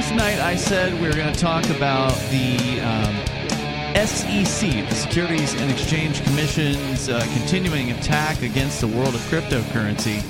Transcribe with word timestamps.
Last 0.00 0.14
night 0.14 0.38
I 0.40 0.56
said 0.56 0.94
we 0.94 1.08
were 1.08 1.14
going 1.14 1.30
to 1.30 1.38
talk 1.38 1.68
about 1.68 2.14
the 2.30 2.80
um, 2.80 4.06
SEC, 4.06 4.88
the 4.88 4.94
Securities 4.94 5.52
and 5.60 5.70
Exchange 5.70 6.24
Commission's 6.24 7.10
uh, 7.10 7.20
continuing 7.34 7.90
attack 7.90 8.40
against 8.40 8.80
the 8.80 8.86
world 8.86 9.14
of 9.14 9.20
cryptocurrency, 9.28 10.24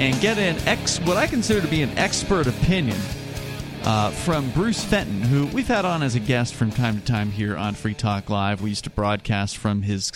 and 0.00 0.20
get 0.20 0.38
an 0.38 0.56
ex 0.66 0.98
what 1.02 1.18
I 1.18 1.28
consider 1.28 1.60
to 1.60 1.68
be 1.68 1.82
an 1.82 1.96
expert 1.96 2.48
opinion 2.48 2.98
uh, 3.84 4.10
from 4.10 4.50
Bruce 4.50 4.84
Fenton, 4.84 5.22
who 5.22 5.46
we've 5.54 5.68
had 5.68 5.84
on 5.84 6.02
as 6.02 6.16
a 6.16 6.20
guest 6.20 6.54
from 6.56 6.72
time 6.72 6.98
to 6.98 7.06
time 7.06 7.30
here 7.30 7.56
on 7.56 7.74
Free 7.74 7.94
Talk 7.94 8.28
Live. 8.28 8.60
We 8.60 8.70
used 8.70 8.84
to 8.84 8.90
broadcast 8.90 9.56
from 9.56 9.82
his. 9.82 10.10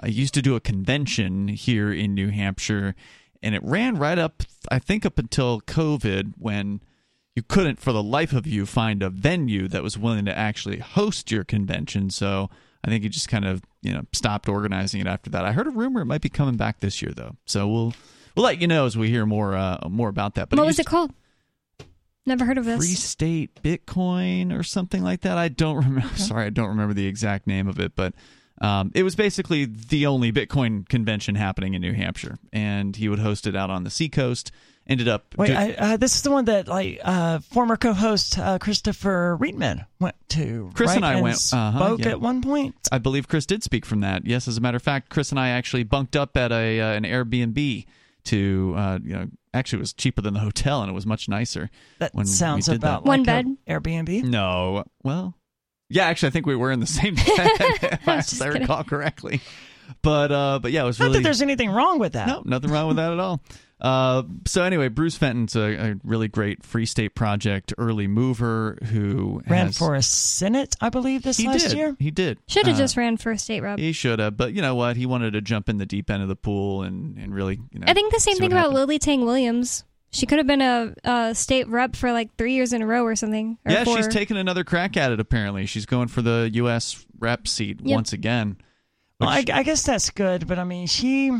I 0.00 0.06
used 0.06 0.34
to 0.34 0.40
do 0.40 0.54
a 0.54 0.60
convention 0.60 1.48
here 1.48 1.92
in 1.92 2.14
New 2.14 2.28
Hampshire, 2.28 2.94
and 3.42 3.56
it 3.56 3.62
ran 3.64 3.96
right 3.96 4.20
up, 4.20 4.44
I 4.70 4.78
think, 4.78 5.04
up 5.04 5.18
until 5.18 5.60
COVID 5.62 6.34
when 6.38 6.80
you 7.34 7.42
couldn't, 7.42 7.80
for 7.80 7.92
the 7.92 8.02
life 8.02 8.32
of 8.32 8.46
you, 8.46 8.66
find 8.66 9.02
a 9.02 9.10
venue 9.10 9.68
that 9.68 9.82
was 9.82 9.96
willing 9.96 10.24
to 10.26 10.36
actually 10.36 10.78
host 10.78 11.30
your 11.30 11.44
convention. 11.44 12.10
So 12.10 12.50
I 12.84 12.88
think 12.88 13.04
you 13.04 13.08
just 13.10 13.28
kind 13.28 13.44
of, 13.44 13.62
you 13.80 13.92
know, 13.92 14.02
stopped 14.12 14.48
organizing 14.48 15.00
it 15.00 15.06
after 15.06 15.30
that. 15.30 15.44
I 15.44 15.52
heard 15.52 15.66
a 15.66 15.70
rumor 15.70 16.02
it 16.02 16.06
might 16.06 16.20
be 16.20 16.28
coming 16.28 16.56
back 16.56 16.80
this 16.80 17.00
year, 17.00 17.12
though. 17.14 17.36
So 17.46 17.66
we'll 17.68 17.94
we'll 18.36 18.44
let 18.44 18.60
you 18.60 18.66
know 18.66 18.86
as 18.86 18.96
we 18.96 19.08
hear 19.08 19.24
more 19.24 19.56
uh, 19.56 19.78
more 19.88 20.08
about 20.08 20.34
that. 20.34 20.50
But 20.50 20.58
what 20.58 20.66
was 20.66 20.78
it 20.78 20.86
called? 20.86 21.12
Never 22.24 22.44
heard 22.44 22.58
of 22.58 22.64
this. 22.64 22.78
Free 22.78 22.94
State 22.94 23.62
Bitcoin 23.62 24.56
or 24.56 24.62
something 24.62 25.02
like 25.02 25.22
that. 25.22 25.38
I 25.38 25.48
don't 25.48 25.76
remember. 25.76 26.00
Okay. 26.12 26.16
Sorry, 26.16 26.46
I 26.46 26.50
don't 26.50 26.68
remember 26.68 26.94
the 26.94 27.06
exact 27.06 27.46
name 27.46 27.66
of 27.66 27.80
it, 27.80 27.96
but 27.96 28.14
um, 28.60 28.92
it 28.94 29.02
was 29.02 29.16
basically 29.16 29.64
the 29.64 30.06
only 30.06 30.30
Bitcoin 30.30 30.88
convention 30.88 31.34
happening 31.34 31.74
in 31.74 31.80
New 31.80 31.94
Hampshire, 31.94 32.36
and 32.52 32.94
he 32.94 33.08
would 33.08 33.18
host 33.18 33.46
it 33.46 33.56
out 33.56 33.70
on 33.70 33.82
the 33.84 33.90
seacoast. 33.90 34.52
Ended 34.86 35.06
up. 35.06 35.34
Wait, 35.36 35.46
do- 35.46 35.54
I, 35.54 35.74
uh, 35.78 35.96
this 35.96 36.16
is 36.16 36.22
the 36.22 36.30
one 36.30 36.46
that 36.46 36.66
like 36.66 37.00
uh, 37.04 37.38
former 37.38 37.76
co-host 37.76 38.38
uh, 38.38 38.58
Christopher 38.58 39.38
Reedman 39.40 39.86
went 40.00 40.16
to. 40.30 40.70
Chris 40.74 40.88
right? 40.88 40.96
and 40.96 41.06
I 41.06 41.12
and 41.14 41.22
went. 41.22 41.38
Spoke 41.38 41.58
uh-huh, 41.58 41.96
yeah. 42.00 42.08
at 42.08 42.20
one 42.20 42.42
point. 42.42 42.74
I 42.90 42.98
believe 42.98 43.28
Chris 43.28 43.46
did 43.46 43.62
speak 43.62 43.86
from 43.86 44.00
that. 44.00 44.26
Yes, 44.26 44.48
as 44.48 44.56
a 44.56 44.60
matter 44.60 44.76
of 44.76 44.82
fact, 44.82 45.08
Chris 45.08 45.30
and 45.30 45.38
I 45.38 45.50
actually 45.50 45.84
bunked 45.84 46.16
up 46.16 46.36
at 46.36 46.50
a 46.50 46.80
uh, 46.80 46.92
an 46.92 47.04
Airbnb 47.04 47.86
to 48.24 48.74
uh, 48.76 48.98
you 49.02 49.14
know 49.14 49.28
actually 49.54 49.78
it 49.78 49.80
was 49.80 49.92
cheaper 49.92 50.20
than 50.20 50.34
the 50.34 50.40
hotel 50.40 50.82
and 50.82 50.90
it 50.90 50.94
was 50.94 51.06
much 51.06 51.28
nicer. 51.28 51.70
That 51.98 52.12
sounds 52.26 52.68
about 52.68 52.80
that. 52.80 53.08
like 53.08 53.18
one 53.18 53.22
bed 53.22 53.46
Airbnb. 53.68 54.24
No, 54.24 54.84
well, 55.04 55.36
yeah, 55.92 56.06
actually, 56.06 56.28
I 56.28 56.30
think 56.30 56.46
we 56.46 56.56
were 56.56 56.72
in 56.72 56.80
the 56.80 56.86
same 56.86 57.14
bed, 57.16 57.24
if 57.28 58.42
I, 58.42 58.44
I 58.44 58.48
recall 58.48 58.82
correctly. 58.82 59.40
But 60.00 60.32
uh, 60.32 60.58
but 60.60 60.72
yeah, 60.72 60.82
it 60.82 60.86
was 60.86 60.98
really. 60.98 61.10
Not 61.10 61.18
that 61.18 61.22
there's 61.24 61.42
anything 61.42 61.70
wrong 61.70 61.98
with 61.98 62.14
that. 62.14 62.26
No, 62.26 62.42
nothing 62.44 62.70
wrong 62.70 62.88
with 62.88 62.96
that 62.96 63.12
at 63.12 63.18
all. 63.18 63.42
Uh, 63.82 64.22
so 64.46 64.62
anyway, 64.62 64.86
Bruce 64.86 65.16
Fenton's 65.16 65.56
a, 65.56 65.90
a, 65.90 65.94
really 66.04 66.28
great 66.28 66.64
Free 66.64 66.86
State 66.86 67.16
Project 67.16 67.74
early 67.76 68.06
mover 68.06 68.78
who 68.84 69.42
ran 69.48 69.66
has, 69.66 69.78
for 69.78 69.96
a 69.96 70.02
Senate, 70.02 70.76
I 70.80 70.88
believe, 70.88 71.24
this 71.24 71.36
he 71.36 71.48
last 71.48 71.70
did. 71.70 71.72
year. 71.76 71.96
He 71.98 72.12
did. 72.12 72.38
Should 72.46 72.66
have 72.66 72.76
uh, 72.76 72.78
just 72.78 72.96
ran 72.96 73.16
for 73.16 73.32
a 73.32 73.38
state 73.38 73.60
rep. 73.60 73.80
He 73.80 73.90
should 73.92 74.20
have, 74.20 74.36
but 74.36 74.52
you 74.52 74.62
know 74.62 74.76
what? 74.76 74.96
He 74.96 75.04
wanted 75.04 75.32
to 75.32 75.40
jump 75.40 75.68
in 75.68 75.78
the 75.78 75.86
deep 75.86 76.10
end 76.10 76.22
of 76.22 76.28
the 76.28 76.36
pool 76.36 76.82
and, 76.82 77.18
and 77.18 77.34
really, 77.34 77.58
you 77.72 77.80
know. 77.80 77.86
I 77.88 77.92
think 77.92 78.14
the 78.14 78.20
same 78.20 78.36
thing 78.36 78.52
about 78.52 78.58
happened. 78.58 78.74
Lily 78.76 78.98
Tang 79.00 79.24
Williams. 79.24 79.82
She 80.10 80.26
could 80.26 80.38
have 80.38 80.46
been 80.46 80.62
a, 80.62 80.94
a 81.02 81.34
state 81.34 81.66
rep 81.68 81.96
for 81.96 82.12
like 82.12 82.36
three 82.36 82.52
years 82.52 82.72
in 82.72 82.82
a 82.82 82.86
row 82.86 83.02
or 83.02 83.16
something. 83.16 83.58
Or 83.64 83.72
Yeah, 83.72 83.82
four. 83.82 83.96
she's 83.96 84.08
taking 84.08 84.36
another 84.36 84.62
crack 84.62 84.96
at 84.96 85.10
it. 85.10 85.18
Apparently, 85.18 85.66
she's 85.66 85.86
going 85.86 86.06
for 86.06 86.22
the 86.22 86.50
U.S. 86.54 87.04
rep 87.18 87.48
seat 87.48 87.80
Yep. 87.82 87.94
once 87.94 88.12
again. 88.12 88.58
Well, 89.18 89.30
I, 89.30 89.44
I 89.52 89.62
guess 89.62 89.84
that's 89.84 90.10
good, 90.10 90.46
but 90.46 90.58
I 90.58 90.64
mean, 90.64 90.86
she 90.86 91.30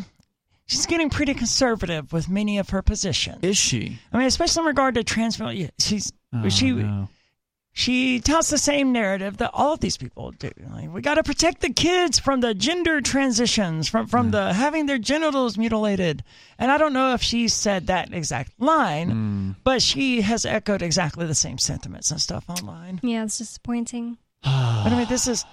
she's 0.73 0.87
getting 0.87 1.11
pretty 1.11 1.35
conservative 1.35 2.13
with 2.13 2.29
many 2.29 2.59
of 2.59 2.71
her 2.71 2.83
positions. 2.83 3.39
is 3.43 3.57
she? 3.57 3.99
I 4.13 4.19
mean, 4.19 4.27
especially 4.27 4.63
in 4.63 4.67
regard 4.67 4.95
to 4.97 5.05
trans. 5.05 5.39
yeah, 5.39 5.69
She's 5.79 6.13
Oh, 6.35 6.49
she 6.49 6.71
no. 6.73 7.09
she 7.75 8.21
tells 8.21 8.49
the 8.51 8.59
same 8.59 8.93
narrative 8.93 9.37
that 9.39 9.51
all 9.55 9.75
of 9.75 9.81
these 9.81 9.97
people 9.97 10.31
do. 10.33 10.51
Like, 10.75 10.93
we 10.93 11.01
got 11.03 11.15
to 11.15 11.23
protect 11.23 11.61
the 11.61 11.73
kids 11.73 12.19
from 12.19 12.41
the 12.41 12.55
gender 12.55 13.01
transitions, 13.01 13.89
from 13.89 14.07
from 14.07 14.31
the 14.31 14.53
having 14.53 14.87
their 14.87 14.99
genitals 14.99 15.57
mutilated. 15.59 16.23
And 16.59 16.71
I 16.71 16.79
don't 16.79 16.93
know 16.95 17.15
if 17.15 17.23
she 17.23 17.49
said 17.49 17.87
that 17.89 18.13
exact 18.15 18.53
line, 18.61 19.11
Hmm. 19.11 19.51
but 19.65 19.81
she 19.83 20.21
has 20.23 20.45
echoed 20.47 20.81
exactly 20.83 21.27
the 21.27 21.35
same 21.35 21.59
sentiments 21.59 22.11
and 22.11 22.21
stuff 22.21 22.45
online. 22.49 23.01
Yeah, 23.03 23.25
it's 23.25 23.39
disappointing. 23.39 24.17
But 24.43 24.93
I 24.93 24.97
mean, 24.97 25.09
this 25.09 25.29
is 25.29 25.45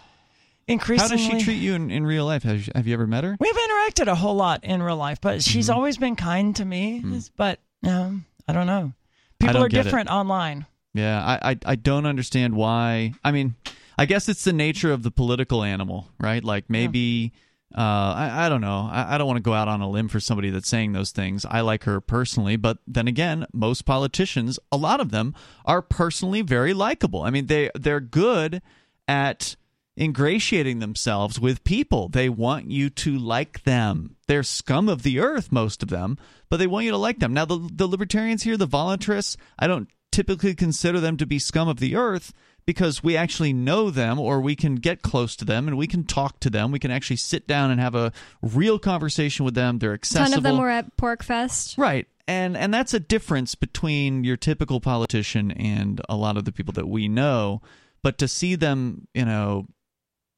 How 0.69 1.07
does 1.07 1.19
she 1.19 1.40
treat 1.44 1.57
you 1.62 1.74
in, 1.74 1.90
in 1.91 2.06
real 2.06 2.25
life? 2.25 2.44
Have 2.44 2.66
you, 2.68 2.72
have 2.75 2.88
you 2.88 2.94
ever 2.94 3.07
met 3.07 3.24
her? 3.24 3.35
We've 3.40 3.56
interacted 3.56 4.07
a 4.07 4.16
whole 4.16 4.35
lot 4.35 4.63
in 4.63 4.81
real 4.84 4.97
life, 4.97 5.19
but 5.22 5.41
she's 5.44 5.68
Mm-hmm. 5.68 5.75
always 5.75 5.97
been 5.97 6.16
kind 6.16 6.56
to 6.57 6.66
me. 6.66 7.03
But 7.35 7.59
um, 7.88 8.25
I 8.47 8.53
don't 8.53 8.68
know. 8.68 8.94
People 9.40 9.53
don't 9.56 9.63
are 9.63 9.69
get 9.69 9.79
it. 9.81 9.84
different 9.84 10.09
online. 10.09 10.66
Yeah, 10.94 11.24
I, 11.24 11.52
I 11.52 11.58
I 11.66 11.75
don't 11.75 12.06
understand 12.06 12.56
why. 12.56 13.13
I 13.24 13.31
mean, 13.31 13.56
I 13.97 14.06
guess 14.06 14.28
it's 14.29 14.44
the 14.44 14.53
nature 14.53 14.91
of 14.91 15.03
the 15.03 15.12
political 15.12 15.63
animal, 15.63 16.08
right? 16.19 16.44
Like 16.44 16.69
maybe 16.69 17.31
uh, 17.75 17.79
I 17.81 18.46
I 18.46 18.50
don't 18.50 18.62
know. 18.62 18.90
I, 18.91 19.16
I 19.16 19.18
don't 19.18 19.28
want 19.28 19.38
to 19.38 19.44
go 19.44 19.53
out 19.53 19.68
on 19.68 19.81
a 19.81 19.90
limb 19.90 20.08
for 20.09 20.19
somebody 20.19 20.50
that's 20.50 20.68
saying 20.68 20.94
those 20.94 21.12
things. 21.12 21.46
I 21.46 21.62
like 21.62 21.84
her 21.85 22.02
personally, 22.02 22.58
but 22.58 22.79
then 22.88 23.08
again, 23.08 23.46
most 23.53 23.85
politicians, 23.85 24.59
a 24.72 24.78
lot 24.78 25.00
of 25.00 25.12
them, 25.12 25.35
are 25.66 25.81
personally 25.81 26.41
very 26.41 26.74
likable. 26.74 27.22
I 27.22 27.29
mean, 27.29 27.46
they 27.46 27.69
they're 27.75 28.00
good 28.02 28.62
at 29.08 29.56
ingratiating 29.99 30.79
themselves 30.79 31.39
with 31.39 31.63
people. 31.63 32.09
They 32.09 32.29
want 32.29 32.71
you 32.71 32.89
to 32.91 33.17
like 33.17 33.63
them. 33.63 34.15
They're 34.27 34.43
scum 34.43 34.87
of 34.87 35.03
the 35.03 35.19
earth, 35.19 35.51
most 35.51 35.83
of 35.83 35.89
them, 35.89 36.17
but 36.49 36.57
they 36.57 36.67
want 36.67 36.85
you 36.85 36.91
to 36.91 36.97
like 36.97 37.19
them. 37.19 37.33
Now, 37.33 37.45
the, 37.45 37.69
the 37.73 37.87
libertarians 37.87 38.43
here, 38.43 38.57
the 38.57 38.67
voluntarists, 38.67 39.35
I 39.57 39.67
don't 39.67 39.89
typically 40.11 40.55
consider 40.55 40.99
them 40.99 41.17
to 41.17 41.25
be 41.25 41.37
scum 41.37 41.67
of 41.67 41.79
the 41.79 41.95
earth 41.95 42.33
because 42.65 43.03
we 43.03 43.17
actually 43.17 43.51
know 43.51 43.89
them 43.89 44.19
or 44.19 44.39
we 44.39 44.55
can 44.55 44.75
get 44.75 45.01
close 45.01 45.35
to 45.35 45.45
them 45.45 45.67
and 45.67 45.77
we 45.77 45.87
can 45.87 46.03
talk 46.03 46.39
to 46.39 46.49
them. 46.49 46.71
We 46.71 46.79
can 46.79 46.91
actually 46.91 47.16
sit 47.17 47.47
down 47.47 47.71
and 47.71 47.81
have 47.81 47.95
a 47.95 48.11
real 48.41 48.79
conversation 48.79 49.43
with 49.43 49.55
them. 49.55 49.79
They're 49.79 49.91
A 49.91 49.95
accessible. 49.95 50.29
ton 50.29 50.37
of 50.37 50.43
them 50.43 50.57
were 50.57 50.69
at 50.69 50.95
PorcFest. 50.95 51.77
Right. 51.77 52.07
And 52.27 52.55
and 52.55 52.71
that's 52.71 52.93
a 52.93 52.99
difference 52.99 53.55
between 53.55 54.23
your 54.23 54.37
typical 54.37 54.79
politician 54.79 55.49
and 55.51 55.99
a 56.07 56.16
lot 56.16 56.37
of 56.37 56.45
the 56.45 56.51
people 56.51 56.73
that 56.73 56.87
we 56.87 57.07
know. 57.07 57.61
But 58.03 58.19
to 58.19 58.27
see 58.27 58.53
them, 58.55 59.07
you 59.16 59.25
know, 59.25 59.66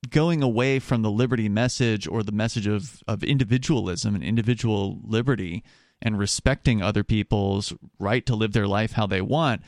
going 0.09 0.41
away 0.41 0.79
from 0.79 1.01
the 1.01 1.11
liberty 1.11 1.47
message 1.47 2.07
or 2.07 2.23
the 2.23 2.31
message 2.31 2.67
of, 2.67 3.03
of 3.07 3.23
individualism 3.23 4.15
and 4.15 4.23
individual 4.23 4.99
liberty 5.03 5.63
and 6.01 6.17
respecting 6.17 6.81
other 6.81 7.03
people's 7.03 7.73
right 7.99 8.25
to 8.25 8.35
live 8.35 8.53
their 8.53 8.67
life 8.67 8.93
how 8.93 9.05
they 9.05 9.21
want 9.21 9.61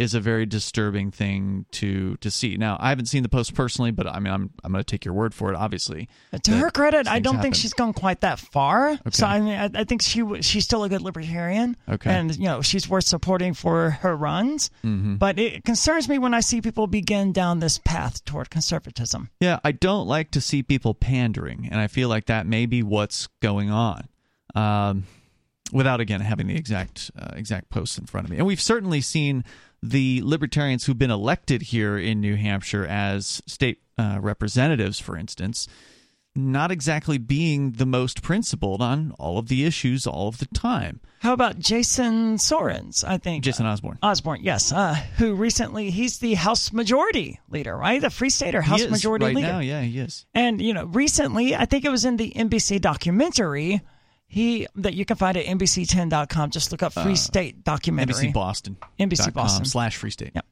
is 0.00 0.14
a 0.14 0.20
very 0.20 0.46
disturbing 0.46 1.10
thing 1.10 1.66
to 1.72 2.16
to 2.16 2.30
see. 2.30 2.56
Now, 2.56 2.78
I 2.80 2.88
haven't 2.88 3.04
seen 3.06 3.22
the 3.22 3.28
post 3.28 3.54
personally, 3.54 3.90
but 3.90 4.06
I 4.06 4.18
mean, 4.18 4.32
I'm 4.32 4.50
I'm 4.64 4.72
going 4.72 4.82
to 4.82 4.90
take 4.90 5.04
your 5.04 5.12
word 5.12 5.34
for 5.34 5.52
it. 5.52 5.56
Obviously, 5.56 6.08
To 6.44 6.52
her 6.52 6.70
credit, 6.70 7.06
I 7.06 7.20
don't 7.20 7.40
think 7.42 7.54
she's 7.54 7.74
gone 7.74 7.92
quite 7.92 8.22
that 8.22 8.38
far. 8.38 8.98
So 9.10 9.26
I 9.26 9.40
mean, 9.40 9.54
I, 9.54 9.80
I 9.80 9.84
think 9.84 10.00
she 10.00 10.24
she's 10.40 10.64
still 10.64 10.84
a 10.84 10.88
good 10.88 11.02
libertarian. 11.02 11.76
Okay. 11.86 12.10
and 12.10 12.34
you 12.34 12.46
know 12.46 12.62
she's 12.62 12.88
worth 12.88 13.04
supporting 13.04 13.52
for 13.52 13.90
her 13.90 14.16
runs. 14.16 14.70
Mm-hmm. 14.82 15.16
But 15.16 15.38
it 15.38 15.64
concerns 15.64 16.08
me 16.08 16.18
when 16.18 16.32
I 16.32 16.40
see 16.40 16.62
people 16.62 16.86
begin 16.86 17.32
down 17.32 17.60
this 17.60 17.76
path 17.78 18.24
toward 18.24 18.48
conservatism. 18.48 19.28
Yeah, 19.38 19.60
I 19.62 19.72
don't 19.72 20.06
like 20.08 20.30
to 20.30 20.40
see 20.40 20.62
people 20.62 20.94
pandering, 20.94 21.68
and 21.70 21.78
I 21.78 21.88
feel 21.88 22.08
like 22.08 22.24
that 22.26 22.46
may 22.46 22.64
be 22.64 22.82
what's 22.82 23.28
going 23.42 23.70
on. 23.70 24.08
Um, 24.54 25.04
without 25.72 26.00
again 26.00 26.20
having 26.20 26.46
the 26.46 26.56
exact 26.56 27.10
uh, 27.18 27.32
exact 27.36 27.68
posts 27.68 27.98
in 27.98 28.06
front 28.06 28.26
of 28.26 28.30
me, 28.30 28.38
and 28.38 28.46
we've 28.46 28.60
certainly 28.60 29.02
seen 29.02 29.44
the 29.82 30.20
libertarians 30.24 30.84
who've 30.84 30.98
been 30.98 31.10
elected 31.10 31.62
here 31.62 31.98
in 31.98 32.20
New 32.20 32.36
Hampshire 32.36 32.86
as 32.86 33.42
state 33.46 33.80
uh, 33.98 34.18
representatives, 34.20 34.98
for 34.98 35.16
instance, 35.16 35.68
not 36.36 36.70
exactly 36.70 37.18
being 37.18 37.72
the 37.72 37.86
most 37.86 38.22
principled 38.22 38.80
on 38.80 39.12
all 39.18 39.38
of 39.38 39.48
the 39.48 39.64
issues 39.64 40.06
all 40.06 40.28
of 40.28 40.38
the 40.38 40.46
time. 40.46 41.00
How 41.20 41.32
about 41.32 41.58
Jason 41.58 42.36
Sorens? 42.36 43.04
I 43.06 43.18
think 43.18 43.44
Jason 43.44 43.66
Osborne. 43.66 43.98
Osborne, 44.02 44.40
yes, 44.42 44.72
uh, 44.72 44.94
who 45.16 45.34
recently 45.34 45.90
he's 45.90 46.18
the 46.18 46.34
House 46.34 46.72
Majority 46.72 47.40
Leader, 47.48 47.76
right? 47.76 48.00
The 48.00 48.10
Free 48.10 48.30
Stater 48.30 48.62
House 48.62 48.80
he 48.80 48.86
is 48.86 48.90
Majority 48.90 49.26
right 49.26 49.34
Leader. 49.34 49.48
now. 49.48 49.58
Yeah, 49.58 49.82
he 49.82 49.98
is. 49.98 50.24
And 50.32 50.62
you 50.62 50.72
know, 50.72 50.86
recently, 50.86 51.56
I 51.56 51.66
think 51.66 51.84
it 51.84 51.90
was 51.90 52.04
in 52.04 52.16
the 52.16 52.32
NBC 52.34 52.80
documentary. 52.80 53.82
He 54.32 54.68
that 54.76 54.94
you 54.94 55.04
can 55.04 55.16
find 55.16 55.36
at 55.36 55.44
NBC10.com. 55.44 56.50
Just 56.50 56.70
look 56.70 56.84
up 56.84 56.92
Free 56.92 57.12
uh, 57.12 57.16
State 57.16 57.64
documentary. 57.64 58.28
NBC 58.28 58.32
Boston. 58.32 58.76
NBC 58.98 59.32
Boston. 59.34 59.64
slash 59.64 59.96
Free 59.96 60.12
State. 60.12 60.30
Yep. 60.36 60.46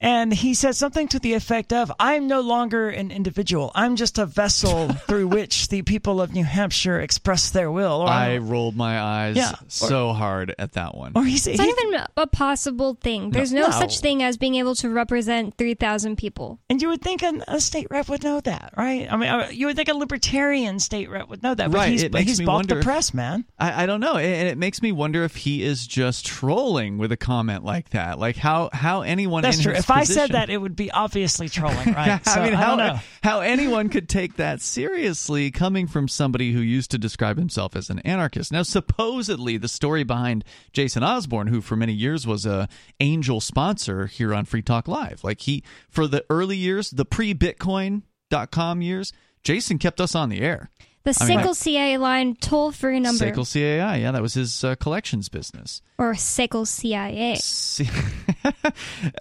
And 0.00 0.32
he 0.34 0.54
said 0.54 0.76
something 0.76 1.08
to 1.08 1.18
the 1.18 1.32
effect 1.34 1.72
of, 1.72 1.90
I'm 1.98 2.26
no 2.26 2.40
longer 2.40 2.90
an 2.90 3.10
individual. 3.10 3.70
I'm 3.74 3.96
just 3.96 4.18
a 4.18 4.26
vessel 4.26 4.88
through 5.06 5.28
which 5.28 5.68
the 5.68 5.82
people 5.82 6.20
of 6.20 6.32
New 6.34 6.44
Hampshire 6.44 7.00
express 7.00 7.50
their 7.50 7.70
will. 7.70 8.02
Or, 8.02 8.08
I 8.08 8.36
rolled 8.38 8.76
my 8.76 9.00
eyes 9.00 9.36
Yeah. 9.36 9.52
so 9.68 10.12
hard 10.12 10.54
at 10.58 10.72
that 10.72 10.94
one. 10.94 11.12
or 11.14 11.24
he's, 11.24 11.46
It's 11.46 11.58
not 11.58 11.68
even 11.68 12.00
a 12.16 12.26
possible 12.26 12.94
thing. 13.00 13.30
There's 13.30 13.52
no, 13.52 13.62
No. 13.62 13.70
such 13.70 14.00
thing 14.00 14.22
as 14.22 14.36
being 14.36 14.56
able 14.56 14.74
to 14.76 14.90
represent 14.90 15.56
3,000 15.56 16.16
people. 16.16 16.58
and 16.68 16.82
you 16.82 16.88
would 16.88 17.00
think 17.02 17.22
an, 17.22 17.42
a 17.48 17.60
state 17.60 17.86
rep 17.90 18.08
would 18.08 18.22
know 18.24 18.40
that, 18.40 18.74
right? 18.76 19.10
I 19.10 19.16
mean, 19.16 19.30
uh, 19.30 19.48
you 19.50 19.66
would 19.66 19.76
think 19.76 19.88
a 19.88 19.94
libertarian 19.94 20.78
state 20.80 21.08
rep 21.08 21.28
would 21.28 21.42
know 21.42 21.54
that, 21.54 21.70
but 21.70 21.78
Right, 21.78 21.90
he's, 21.92 22.02
it 22.02 22.12
but 22.12 22.18
makes 22.18 22.30
he's 22.32 22.40
me 22.40 22.46
bought 22.46 22.66
the 22.68 22.74
wonder- 22.74 22.84
press, 22.84 23.14
man. 23.14 23.44
I, 23.58 23.84
I 23.84 23.86
don't 23.86 24.00
know, 24.00 24.16
and 24.16 24.48
it 24.48 24.58
makes 24.58 24.82
me 24.82 24.92
wonder 24.92 25.24
if 25.24 25.36
he 25.36 25.62
is 25.62 25.86
just 25.86 26.26
trolling 26.26 26.98
with 26.98 27.10
a 27.12 27.16
comment 27.16 27.64
like 27.64 27.90
that. 27.90 28.18
Like 28.18 28.36
how 28.36 28.70
how 28.72 29.02
anyone 29.02 29.42
That's 29.42 29.58
in 29.58 29.62
true. 29.62 29.72
his 29.74 29.84
If 29.84 29.90
I 29.94 30.04
said 30.04 30.30
that, 30.32 30.50
it 30.50 30.58
would 30.58 30.76
be 30.76 30.90
obviously 30.90 31.48
trolling, 31.48 31.92
right? 31.92 32.24
So, 32.26 32.40
I 32.40 32.44
mean, 32.44 32.54
how 32.54 32.76
don't 32.76 33.00
how 33.22 33.40
anyone 33.40 33.88
could 33.88 34.08
take 34.08 34.36
that 34.36 34.60
seriously 34.60 35.50
coming 35.50 35.86
from 35.86 36.08
somebody 36.08 36.52
who 36.52 36.60
used 36.60 36.90
to 36.90 36.98
describe 36.98 37.38
himself 37.38 37.74
as 37.76 37.90
an 37.90 38.00
anarchist. 38.00 38.52
Now, 38.52 38.62
supposedly, 38.62 39.56
the 39.56 39.68
story 39.68 40.04
behind 40.04 40.44
Jason 40.72 41.02
Osborne, 41.02 41.46
who 41.46 41.60
for 41.60 41.76
many 41.76 41.92
years 41.92 42.26
was 42.26 42.44
a 42.44 42.68
angel 43.00 43.40
sponsor 43.40 44.06
here 44.06 44.34
on 44.34 44.44
Free 44.44 44.62
Talk 44.62 44.88
Live, 44.88 45.24
like 45.24 45.42
he 45.42 45.62
for 45.88 46.06
the 46.06 46.24
early 46.28 46.56
years, 46.56 46.90
the 46.90 47.04
pre-Bitcoin.com 47.04 48.82
years, 48.82 49.12
Jason 49.42 49.78
kept 49.78 50.00
us 50.00 50.14
on 50.14 50.28
the 50.28 50.40
air. 50.40 50.70
The 51.04 51.16
I 51.20 51.26
mean- 51.26 51.38
SACL 51.38 51.54
CA 51.54 51.98
line 51.98 52.34
toll 52.36 52.72
free 52.72 52.98
number, 52.98 53.30
Sekel 53.30 53.44
CAI, 53.44 53.96
yeah, 53.96 54.10
that 54.10 54.22
was 54.22 54.32
his 54.34 54.64
uh, 54.64 54.74
collections 54.76 55.28
business. 55.28 55.82
or 55.98 56.14
SACL 56.14 56.66
CIA. 56.66 57.36
See- 57.36 57.88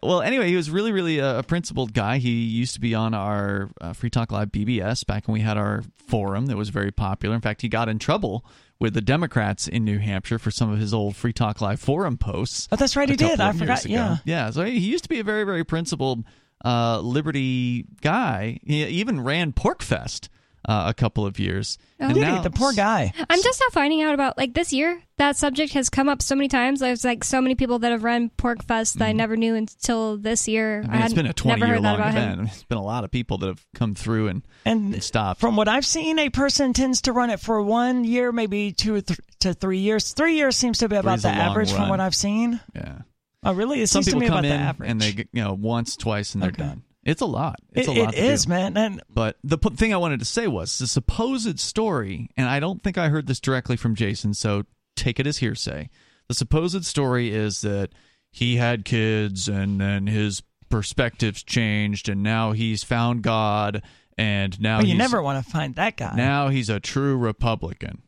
well, 0.03 0.21
anyway, 0.21 0.47
he 0.47 0.55
was 0.55 0.69
really, 0.69 0.93
really 0.93 1.19
a, 1.19 1.39
a 1.39 1.43
principled 1.43 1.93
guy. 1.93 2.19
He 2.19 2.31
used 2.31 2.73
to 2.75 2.79
be 2.79 2.95
on 2.95 3.13
our 3.13 3.69
uh, 3.81 3.91
Free 3.91 4.09
Talk 4.09 4.31
Live 4.31 4.49
BBS 4.53 5.05
back 5.05 5.27
when 5.27 5.33
we 5.33 5.41
had 5.41 5.57
our 5.57 5.83
forum 5.97 6.45
that 6.45 6.55
was 6.55 6.69
very 6.69 6.91
popular. 6.91 7.35
In 7.35 7.41
fact, 7.41 7.61
he 7.61 7.67
got 7.67 7.89
in 7.89 7.99
trouble 7.99 8.45
with 8.79 8.93
the 8.93 9.01
Democrats 9.01 9.67
in 9.67 9.83
New 9.83 9.99
Hampshire 9.99 10.39
for 10.39 10.51
some 10.51 10.71
of 10.71 10.79
his 10.79 10.93
old 10.93 11.17
Free 11.17 11.33
Talk 11.33 11.59
Live 11.59 11.81
forum 11.81 12.17
posts. 12.17 12.69
Oh, 12.71 12.77
that's 12.77 12.95
right, 12.95 13.09
he 13.09 13.17
did. 13.17 13.41
I 13.41 13.51
forgot. 13.51 13.83
ago. 13.83 13.93
Yeah. 13.93 14.17
yeah. 14.23 14.49
So 14.51 14.63
he 14.63 14.79
used 14.79 15.03
to 15.03 15.09
be 15.09 15.19
a 15.19 15.23
very, 15.25 15.43
very 15.43 15.65
principled 15.65 16.23
uh, 16.63 16.99
liberty 17.01 17.85
guy. 18.01 18.59
He 18.63 18.85
even 18.85 19.19
ran 19.21 19.51
PorcFest 19.51 20.29
uh, 20.67 20.85
a 20.87 20.93
couple 20.93 21.25
of 21.25 21.39
years. 21.39 21.77
Oh. 21.99 22.05
And 22.05 22.13
Did 22.15 22.21
now- 22.21 22.41
The 22.41 22.49
poor 22.51 22.73
guy. 22.73 23.11
I'm 23.29 23.41
just 23.41 23.59
now 23.61 23.71
finding 23.71 24.01
out 24.01 24.13
about 24.13 24.37
like 24.37 24.53
this 24.53 24.71
year 24.73 25.01
that 25.17 25.35
subject 25.37 25.73
has 25.73 25.89
come 25.89 26.09
up 26.09 26.21
so 26.21 26.35
many 26.35 26.47
times. 26.47 26.79
There's 26.79 27.03
like 27.05 27.23
so 27.23 27.39
many 27.41 27.55
people 27.55 27.79
that 27.79 27.91
have 27.91 28.03
run 28.03 28.29
PorcFest 28.37 28.93
that 28.95 29.05
I 29.07 29.11
never 29.11 29.35
knew 29.37 29.55
until 29.55 30.17
this 30.17 30.47
year. 30.47 30.81
Mm-hmm. 30.83 30.89
I 30.91 30.93
mean, 30.93 31.01
it's 31.03 31.11
had 31.13 31.15
been 31.17 31.25
a 31.27 31.33
20 31.33 31.59
never 31.59 31.65
year 31.67 31.75
heard 31.75 31.83
long 31.83 31.95
about 31.95 32.09
event. 32.09 32.31
I 32.31 32.35
mean, 32.37 32.45
it's 32.47 32.63
been 32.63 32.77
a 32.77 32.83
lot 32.83 33.03
of 33.03 33.11
people 33.11 33.37
that 33.39 33.47
have 33.47 33.65
come 33.75 33.93
through 33.95 34.27
and, 34.29 34.41
And 34.65 34.93
and 34.93 35.03
stopped. 35.03 35.39
From 35.39 35.55
what 35.55 35.67
I've 35.67 35.85
seen, 35.85 36.17
a 36.19 36.29
person 36.29 36.73
tends 36.73 37.01
to 37.03 37.13
run 37.13 37.29
it 37.29 37.39
for 37.39 37.61
one 37.61 38.03
year, 38.03 38.31
maybe 38.31 38.71
two 38.71 38.95
or 38.95 39.01
th- 39.01 39.19
to 39.39 39.53
three 39.53 39.79
years. 39.79 40.13
Three 40.13 40.35
years 40.35 40.55
seems 40.55 40.79
to 40.79 40.89
be 40.89 40.95
about 40.95 41.19
Three's 41.19 41.23
the 41.23 41.29
a 41.29 41.37
long 41.37 41.39
average 41.51 41.71
from 41.73 41.89
what 41.89 41.99
I've 41.99 42.15
seen. 42.15 42.59
yeah. 42.75 42.99
Oh, 43.45 43.53
really? 43.53 43.81
It 43.81 43.87
Some 43.87 44.03
seems 44.03 44.13
to 44.13 44.19
people 44.19 44.21
me 44.21 44.27
come 44.27 44.37
about 44.39 44.45
in 44.45 44.51
the 44.51 44.55
average. 44.67 44.89
and 44.89 45.01
they 45.01 45.11
get, 45.11 45.27
you 45.33 45.43
know 45.43 45.53
once, 45.53 45.97
twice, 45.97 46.33
and 46.33 46.41
they're 46.41 46.49
Okay. 46.51 46.63
done. 46.63 46.83
It's 47.05 47.21
a 47.21 47.25
lot. 47.25 47.55
It's 47.73 47.87
It- 47.87 47.97
a 47.97 48.01
lot. 48.03 48.13
it 48.13 48.17
to 48.17 48.23
is, 48.25 48.45
do. 48.45 48.49
man. 48.49 48.77
And 48.77 49.01
But 49.09 49.37
the 49.43 49.57
p- 49.57 49.75
thing 49.75 49.93
I 49.93 49.97
wanted 49.97 50.19
to 50.19 50.25
say 50.25 50.47
was 50.47 50.77
the 50.79 50.87
supposed 50.87 51.59
story, 51.59 52.29
and 52.37 52.47
I 52.47 52.59
don't 52.59 52.81
think 52.81 52.97
I 52.97 53.09
heard 53.09 53.27
this 53.27 53.39
directly 53.39 53.75
from 53.75 53.95
Jason, 53.95 54.33
so 54.33 54.63
take 54.95 55.19
it 55.19 55.27
as 55.27 55.37
hearsay. 55.39 55.89
The 56.29 56.33
supposed 56.33 56.85
story 56.85 57.33
is 57.33 57.61
that 57.61 57.89
he 58.31 58.55
had 58.55 58.85
kids, 58.85 59.47
and 59.49 59.79
then 59.81 60.07
his 60.07 60.41
perspectives 60.69 61.43
changed, 61.43 62.07
and 62.09 62.23
now 62.23 62.51
he's 62.53 62.83
found 62.83 63.21
God, 63.21 63.83
and 64.17 64.59
now 64.61 64.77
well, 64.77 64.87
you 64.87 64.95
never 64.95 65.21
want 65.21 65.43
to 65.43 65.51
find 65.51 65.75
that 65.75 65.97
guy. 65.97 66.13
now 66.15 66.47
he's 66.49 66.69
a 66.69 66.79
true 66.79 67.17
Republican. 67.17 68.01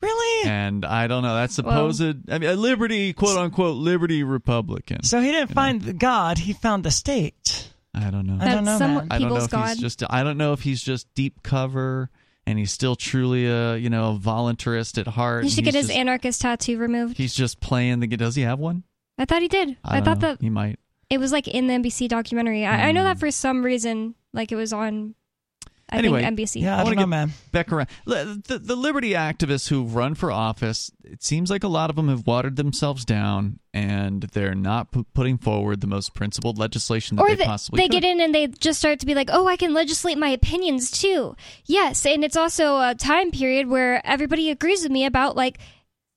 really? 0.00 0.48
And 0.48 0.84
I 0.84 1.08
don't 1.08 1.22
know. 1.24 1.34
That's 1.34 1.60
Well- 1.60 1.92
supposed. 1.92 2.30
I 2.30 2.38
mean, 2.38 2.48
a 2.50 2.54
liberty, 2.54 3.12
quote 3.12 3.36
unquote, 3.36 3.76
liberty 3.76 4.22
Republican. 4.22 5.02
So 5.02 5.20
he 5.20 5.32
didn't 5.32 5.52
find 5.52 5.82
the 5.82 5.92
God; 5.92 6.38
he 6.38 6.52
found 6.52 6.84
the 6.84 6.92
state. 6.92 7.57
I 7.98 8.10
don't 8.10 8.26
know. 8.26 8.38
I 8.40 8.54
don't 8.54 8.64
know, 8.64 8.78
somewhat 8.78 9.06
man. 9.08 9.12
I 9.12 9.18
don't 9.18 9.28
know 9.30 9.44
if 9.44 9.50
god. 9.50 9.68
he's 9.70 9.78
just. 9.78 10.02
I 10.08 10.22
don't 10.22 10.38
know 10.38 10.52
if 10.52 10.60
he's 10.62 10.82
just 10.82 11.06
deep 11.14 11.42
cover, 11.42 12.10
and 12.46 12.58
he's 12.58 12.70
still 12.72 12.94
truly 12.96 13.46
a 13.46 13.76
you 13.76 13.90
know 13.90 14.14
a 14.14 14.18
voluntarist 14.18 14.98
at 14.98 15.06
heart. 15.08 15.44
He 15.44 15.50
should 15.50 15.64
get 15.64 15.74
he's 15.74 15.82
his 15.84 15.86
just, 15.88 15.98
anarchist 15.98 16.40
tattoo 16.40 16.78
removed. 16.78 17.16
He's 17.16 17.34
just 17.34 17.60
playing 17.60 18.00
the. 18.00 18.06
Does 18.06 18.34
he 18.36 18.42
have 18.42 18.58
one? 18.58 18.84
I 19.18 19.24
thought 19.24 19.42
he 19.42 19.48
did. 19.48 19.76
I, 19.84 19.98
I, 19.98 20.00
thought 20.00 20.20
know. 20.20 20.28
that 20.28 20.40
he 20.40 20.48
might. 20.50 20.78
it 21.10 21.18
was 21.18 21.32
like 21.32 21.48
in 21.48 21.66
the 21.66 21.74
NBC 21.74 22.08
documentary. 22.08 22.64
I, 22.64 22.88
I 22.88 22.92
know 22.92 23.00
Hmm. 23.00 23.06
that 23.06 23.18
for 23.18 23.30
some 23.32 23.64
reason, 23.64 24.14
like 24.32 24.52
it 24.52 24.56
was 24.56 24.72
on. 24.72 25.14
I 25.90 25.98
Anyway, 25.98 26.22
think 26.22 26.38
NBC. 26.38 26.60
Yeah, 26.62 26.72
I, 26.72 26.74
I 26.74 26.76
don't 26.78 26.84
wanna 26.84 26.96
know, 26.96 27.02
get- 27.02 27.08
man. 27.08 27.32
Back 27.52 27.72
around. 27.72 27.88
Le- 28.04 28.24
The, 28.46 28.58
the 28.58 28.76
liberty 28.76 29.12
activists 29.12 29.68
who've 29.68 29.94
run 29.94 30.14
for 30.14 30.30
office, 30.30 30.90
it 31.02 31.22
seems 31.22 31.50
like 31.50 31.64
a 31.64 31.68
lot 31.68 31.88
of 31.90 31.96
them 31.96 32.08
have 32.08 32.26
watered 32.26 32.56
themselves 32.56 33.04
down, 33.06 33.58
and 33.72 34.22
they're 34.32 34.54
not 34.54 34.92
pu- 34.92 35.06
putting 35.14 35.38
forward 35.38 35.80
the 35.80 35.86
most 35.86 36.12
principled 36.14 36.58
legislation 36.58 37.16
that 37.16 37.22
or 37.22 37.28
they 37.30 37.36
the- 37.36 37.44
possibly 37.44 37.78
they 37.78 37.84
could. 37.88 38.02
get 38.02 38.04
in 38.04 38.20
and 38.20 38.34
they 38.34 38.48
just 38.48 38.78
start 38.78 38.98
to 39.00 39.06
be 39.06 39.14
like, 39.14 39.30
"Oh, 39.32 39.48
I 39.48 39.56
can 39.56 39.72
legislate 39.72 40.18
my 40.18 40.28
opinions 40.28 40.90
too." 40.90 41.34
Yes, 41.64 42.04
and 42.04 42.22
it's 42.22 42.36
also 42.36 42.78
a 42.80 42.94
time 42.94 43.30
period 43.30 43.68
where 43.68 44.06
everybody 44.06 44.50
agrees 44.50 44.82
with 44.82 44.92
me 44.92 45.06
about 45.06 45.36
like, 45.36 45.58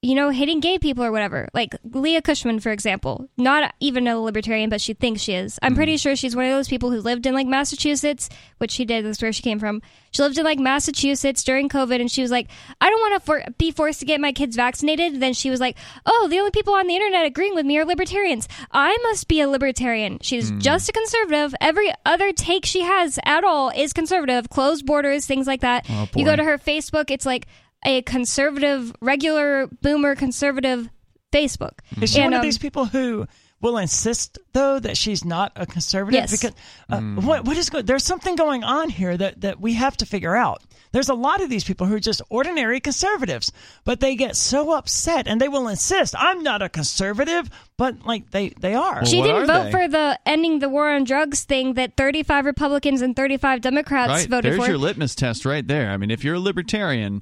you 0.03 0.15
know, 0.15 0.29
hating 0.31 0.59
gay 0.61 0.79
people 0.79 1.03
or 1.03 1.11
whatever. 1.11 1.47
Like 1.53 1.75
Leah 1.83 2.23
Cushman, 2.23 2.59
for 2.59 2.71
example, 2.71 3.29
not 3.37 3.75
even 3.79 4.07
a 4.07 4.19
libertarian, 4.19 4.67
but 4.69 4.81
she 4.81 4.93
thinks 4.95 5.21
she 5.21 5.33
is. 5.35 5.59
I'm 5.61 5.75
pretty 5.75 5.95
sure 5.97 6.15
she's 6.15 6.35
one 6.35 6.45
of 6.45 6.51
those 6.51 6.67
people 6.67 6.89
who 6.89 7.01
lived 7.01 7.27
in 7.27 7.35
like 7.35 7.45
Massachusetts, 7.45 8.27
which 8.57 8.71
she 8.71 8.83
did. 8.83 9.05
That's 9.05 9.21
where 9.21 9.31
she 9.31 9.43
came 9.43 9.59
from. 9.59 9.81
She 10.09 10.23
lived 10.23 10.37
in 10.39 10.43
like 10.43 10.57
Massachusetts 10.59 11.43
during 11.43 11.69
COVID, 11.69 12.01
and 12.01 12.09
she 12.11 12.21
was 12.23 12.31
like, 12.31 12.49
"I 12.81 12.89
don't 12.89 12.99
want 12.99 13.13
to 13.21 13.25
for- 13.25 13.43
be 13.59 13.69
forced 13.71 13.99
to 13.99 14.05
get 14.07 14.19
my 14.19 14.31
kids 14.33 14.55
vaccinated." 14.55 15.19
Then 15.21 15.33
she 15.33 15.49
was 15.51 15.59
like, 15.59 15.77
"Oh, 16.05 16.27
the 16.29 16.39
only 16.39 16.51
people 16.51 16.73
on 16.73 16.87
the 16.87 16.95
internet 16.95 17.25
agreeing 17.25 17.53
with 17.55 17.65
me 17.67 17.77
are 17.77 17.85
libertarians. 17.85 18.47
I 18.71 18.97
must 19.03 19.27
be 19.27 19.39
a 19.39 19.47
libertarian." 19.47 20.17
She's 20.21 20.49
Hmm. 20.49 20.59
just 20.59 20.89
a 20.89 20.93
conservative. 20.93 21.53
Every 21.61 21.93
other 22.05 22.33
take 22.33 22.65
she 22.65 22.81
has 22.81 23.19
at 23.23 23.43
all 23.43 23.69
is 23.69 23.93
conservative. 23.93 24.49
Closed 24.49 24.85
borders, 24.85 25.27
things 25.27 25.45
like 25.47 25.61
that. 25.61 25.85
Oh, 25.89 26.09
you 26.15 26.25
go 26.25 26.35
to 26.35 26.43
her 26.43 26.57
Facebook, 26.57 27.09
it's 27.11 27.25
like 27.25 27.45
a 27.85 28.01
conservative, 28.03 28.93
regular 29.01 29.67
boomer 29.81 30.15
conservative 30.15 30.89
Facebook. 31.33 31.79
Is 32.01 32.11
she 32.13 32.19
And, 32.19 32.27
one 32.27 32.33
of 32.33 32.39
um, 32.39 32.45
these 32.45 32.57
people 32.57 32.85
who 32.85 33.25
will 33.61 33.77
insist, 33.77 34.39
though, 34.53 34.79
that 34.79 34.97
she's 34.97 35.23
not 35.23 35.51
a 35.55 35.65
conservative? 35.65 36.19
Yes. 36.21 36.31
Because 36.31 36.55
uh, 36.89 36.97
Mm. 36.97 37.23
what 37.23 37.45
what 37.45 37.57
is 37.57 37.69
go- 37.69 37.81
there's 37.81 38.03
something 38.03 38.35
going 38.35 38.63
on 38.63 38.89
here 38.89 39.15
that 39.15 39.41
that 39.41 39.59
we 39.61 39.73
have 39.73 39.95
to 39.97 40.05
figure 40.05 40.35
out. 40.35 40.61
There's 40.93 41.07
a 41.07 41.13
lot 41.13 41.41
of 41.41 41.49
these 41.49 41.63
people 41.63 41.87
who 41.87 41.95
are 41.95 41.99
just 42.01 42.21
ordinary 42.29 42.81
conservatives, 42.81 43.53
but 43.85 44.01
they 44.01 44.15
get 44.15 44.35
so 44.35 44.71
upset 44.75 45.25
and 45.25 45.39
they 45.39 45.47
will 45.47 45.69
insist, 45.69 46.15
"I'm 46.17 46.43
not 46.43 46.61
a 46.61 46.67
conservative," 46.67 47.49
but 47.77 48.05
like 48.05 48.31
they 48.31 48.49
they 48.59 48.73
are. 48.73 48.95
Well, 48.95 49.05
She 49.05 49.21
didn't 49.21 49.43
are 49.43 49.45
vote 49.45 49.63
they? 49.65 49.71
for 49.71 49.87
the 49.87 50.19
ending 50.25 50.59
the 50.59 50.67
war 50.67 50.89
on 50.91 51.05
drugs 51.05 51.43
thing 51.43 51.75
that 51.75 51.95
35 51.95 52.45
Republicans 52.45 53.01
and 53.01 53.15
35 53.15 53.61
Democrats 53.61 54.09
right 54.09 54.27
voted 54.27 54.43
there's 54.51 54.55
for. 54.57 54.61
There's 54.63 54.69
your 54.69 54.77
litmus 54.79 55.15
test 55.15 55.45
right 55.45 55.65
there. 55.65 55.91
I 55.91 55.97
mean, 55.97 56.11
if 56.11 56.25
you're 56.25 56.35
a 56.35 56.39
libertarian, 56.39 57.21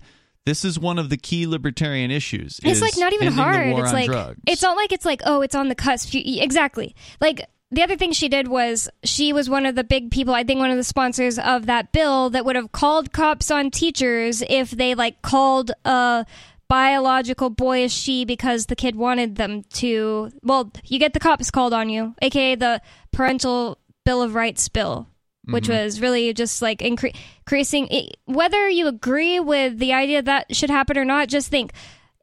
this 0.50 0.66
is 0.66 0.80
one 0.80 0.98
of 0.98 1.10
the 1.10 1.18
key 1.18 1.46
libertarian 1.46 2.10
issues. 2.10 2.60
It's 2.64 2.82
like 2.82 2.98
not 2.98 3.14
even 3.14 3.32
hard. 3.32 3.68
It's 3.68 3.94
like 3.94 4.08
drugs. 4.08 4.40
it's 4.48 4.64
not 4.64 4.76
like 4.76 4.92
it's 4.92 5.06
like 5.06 5.22
oh, 5.24 5.42
it's 5.42 5.54
on 5.54 5.70
the 5.70 5.76
cusp. 5.76 6.16
Exactly. 6.16 6.96
Like 7.22 7.48
the 7.70 7.84
other 7.84 7.96
thing 7.96 8.14
she 8.14 8.30
did 8.30 8.48
was 8.48 8.90
she 9.04 9.32
was 9.32 9.48
one 9.48 9.68
of 9.68 9.76
the 9.76 9.84
big 9.84 10.10
people. 10.10 10.34
I 10.34 10.44
think 10.44 10.60
one 10.60 10.72
of 10.72 10.78
the 10.78 10.84
sponsors 10.84 11.38
of 11.38 11.68
that 11.68 11.92
bill 11.92 12.32
that 12.32 12.46
would 12.46 12.56
have 12.56 12.72
called 12.72 13.14
cops 13.14 13.52
on 13.52 13.70
teachers 13.70 14.42
if 14.50 14.72
they 14.72 14.96
like 14.96 15.22
called 15.22 15.72
a 15.86 16.26
biological 16.68 17.52
boy 17.52 17.84
a 17.84 17.88
she 17.90 18.26
because 18.26 18.66
the 18.66 18.76
kid 18.76 18.96
wanted 18.96 19.36
them 19.36 19.64
to. 19.74 20.32
Well, 20.42 20.72
you 20.86 20.98
get 20.98 21.14
the 21.14 21.20
cops 21.20 21.52
called 21.52 21.74
on 21.74 21.90
you, 21.90 22.16
aka 22.24 22.56
the 22.56 22.82
parental 23.12 23.78
bill 24.04 24.24
of 24.24 24.34
rights 24.34 24.68
bill. 24.68 25.08
Which 25.54 25.70
was 25.70 26.02
really 26.02 26.34
just 26.34 26.62
like 26.62 26.80
incre- 26.80 27.16
increasing. 27.40 27.88
It, 27.88 28.18
whether 28.26 28.70
you 28.70 28.88
agree 28.88 29.40
with 29.40 29.80
the 29.80 29.94
idea 29.94 30.22
that 30.22 30.56
should 30.56 30.70
happen 30.70 30.98
or 30.98 31.06
not, 31.06 31.28
just 31.28 31.50
think 31.50 31.74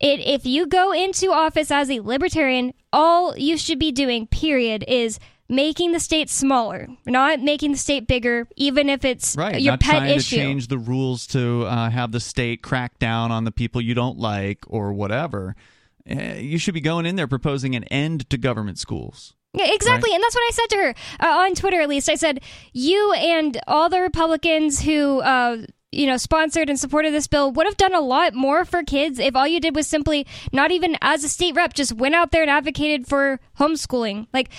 it, 0.01 0.21
if 0.21 0.45
you 0.45 0.67
go 0.67 0.93
into 0.93 1.33
office 1.33 1.71
as 1.71 1.91
a 1.91 2.01
libertarian, 2.01 2.75
all 2.93 3.37
you 3.37 3.57
should 3.57 3.79
be 3.79 3.93
doing, 3.93 4.27
period, 4.27 4.85
is 4.87 5.19
making 5.49 5.93
the 5.93 6.01
state 6.01 6.29
smaller, 6.29 6.89
not 7.07 7.41
making 7.41 7.73
the 7.73 7.79
state 7.79 8.07
bigger, 8.07 8.47
even 8.57 8.89
if 8.89 9.05
it's 9.05 9.37
right. 9.37 9.61
your 9.61 9.73
not 9.73 9.81
pet 9.81 9.97
trying 9.99 10.17
issue. 10.17 10.37
to 10.37 10.43
change 10.43 10.69
the 10.69 10.79
rules 10.79 11.27
to 11.29 11.65
uh, 11.65 11.89
have 11.89 12.13
the 12.13 12.21
state 12.21 12.63
crack 12.63 12.99
down 12.99 13.31
on 13.31 13.45
the 13.45 13.53
people 13.53 13.81
you 13.81 13.95
don't 13.95 14.19
like 14.19 14.65
or 14.67 14.93
whatever. 14.93 15.55
Uh, 16.09 16.35
you 16.35 16.59
should 16.59 16.75
be 16.75 16.81
going 16.81 17.07
in 17.07 17.17
there 17.17 17.27
proposing 17.27 17.75
an 17.75 17.85
end 17.85 18.29
to 18.31 18.37
government 18.37 18.79
schools. 18.79 19.35
Yeah, 19.57 19.73
exactly. 19.73 20.13
And 20.15 20.23
that's 20.23 20.35
what 20.35 20.43
I 20.43 20.51
said 20.53 20.67
to 20.69 20.77
her 20.77 20.95
uh, 21.21 21.39
on 21.39 21.55
Twitter, 21.55 21.81
at 21.81 21.89
least. 21.89 22.11
I 22.11 22.15
said, 22.15 22.41
you 22.75 23.15
and 23.15 23.59
all 23.67 23.89
the 23.89 24.01
Republicans 24.01 24.83
who, 24.83 25.21
uh, 25.21 25.63
you 25.93 26.07
know, 26.07 26.19
sponsored 26.19 26.69
and 26.69 26.79
supported 26.79 27.15
this 27.15 27.27
bill 27.27 27.51
would 27.53 27.67
have 27.67 27.79
done 27.79 27.95
a 27.95 28.01
lot 28.01 28.35
more 28.35 28.67
for 28.67 28.83
kids 28.83 29.19
if 29.19 29.35
all 29.35 29.47
you 29.47 29.59
did 29.59 29.75
was 29.75 29.87
simply, 29.87 30.27
not 30.53 30.73
even 30.73 30.99
as 31.01 31.25
a 31.25 31.29
state 31.29 31.55
rep, 31.55 31.73
just 31.73 31.95
went 31.95 32.15
out 32.15 32.33
there 32.33 32.43
and 32.43 32.51
advocated 32.51 33.07
for 33.07 33.41
homeschooling. 33.59 34.27
Like, 34.35 34.51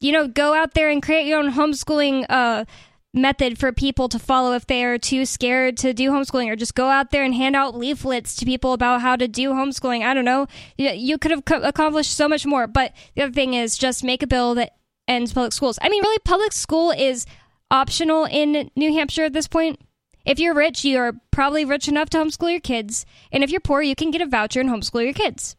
you 0.00 0.10
know, 0.10 0.26
go 0.26 0.54
out 0.54 0.74
there 0.74 0.90
and 0.90 1.00
create 1.00 1.26
your 1.26 1.38
own 1.38 1.52
homeschooling 1.52 2.26
uh, 2.28 2.64
method 3.14 3.58
for 3.58 3.72
people 3.72 4.08
to 4.08 4.18
follow 4.18 4.54
if 4.54 4.66
they 4.66 4.84
are 4.84 4.96
too 4.98 5.26
scared 5.26 5.76
to 5.78 5.92
do 5.92 6.10
homeschooling, 6.10 6.50
or 6.50 6.56
just 6.56 6.74
go 6.74 6.88
out 6.88 7.10
there 7.10 7.24
and 7.24 7.34
hand 7.34 7.54
out 7.54 7.76
leaflets 7.76 8.34
to 8.36 8.46
people 8.46 8.72
about 8.72 9.00
how 9.02 9.16
to 9.16 9.28
do 9.28 9.50
homeschooling. 9.50 10.02
I 10.02 10.14
don't 10.14 10.24
know. 10.24 10.46
You, 10.76 11.18
could 11.18 11.30
have 11.30 11.42
accomplished 11.62 12.16
so 12.16 12.28
much 12.28 12.46
more. 12.46 12.66
But 12.66 12.94
the 13.14 13.24
other 13.24 13.32
thing 13.32 13.54
is 13.54 13.76
just 13.76 14.02
make 14.02 14.22
a 14.22 14.26
bill 14.26 14.54
that 14.54 14.76
ends 15.06 15.32
public 15.32 15.52
schools. 15.52 15.78
I 15.82 15.88
mean, 15.88 16.02
really, 16.02 16.18
public 16.24 16.52
school 16.52 16.90
is 16.90 17.26
optional 17.70 18.24
in 18.24 18.70
New 18.76 18.92
Hampshire 18.92 19.24
at 19.24 19.32
this 19.32 19.48
point. 19.48 19.80
If 20.24 20.38
you're 20.38 20.54
rich, 20.54 20.84
you 20.84 20.98
are 20.98 21.14
probably 21.32 21.64
rich 21.64 21.88
enough 21.88 22.08
to 22.10 22.18
homeschool 22.18 22.50
your 22.50 22.60
kids, 22.60 23.04
and 23.32 23.42
if 23.42 23.50
you're 23.50 23.60
poor, 23.60 23.82
you 23.82 23.96
can 23.96 24.12
get 24.12 24.22
a 24.22 24.26
voucher 24.26 24.60
and 24.60 24.70
homeschool 24.70 25.02
your 25.02 25.12
kids, 25.12 25.56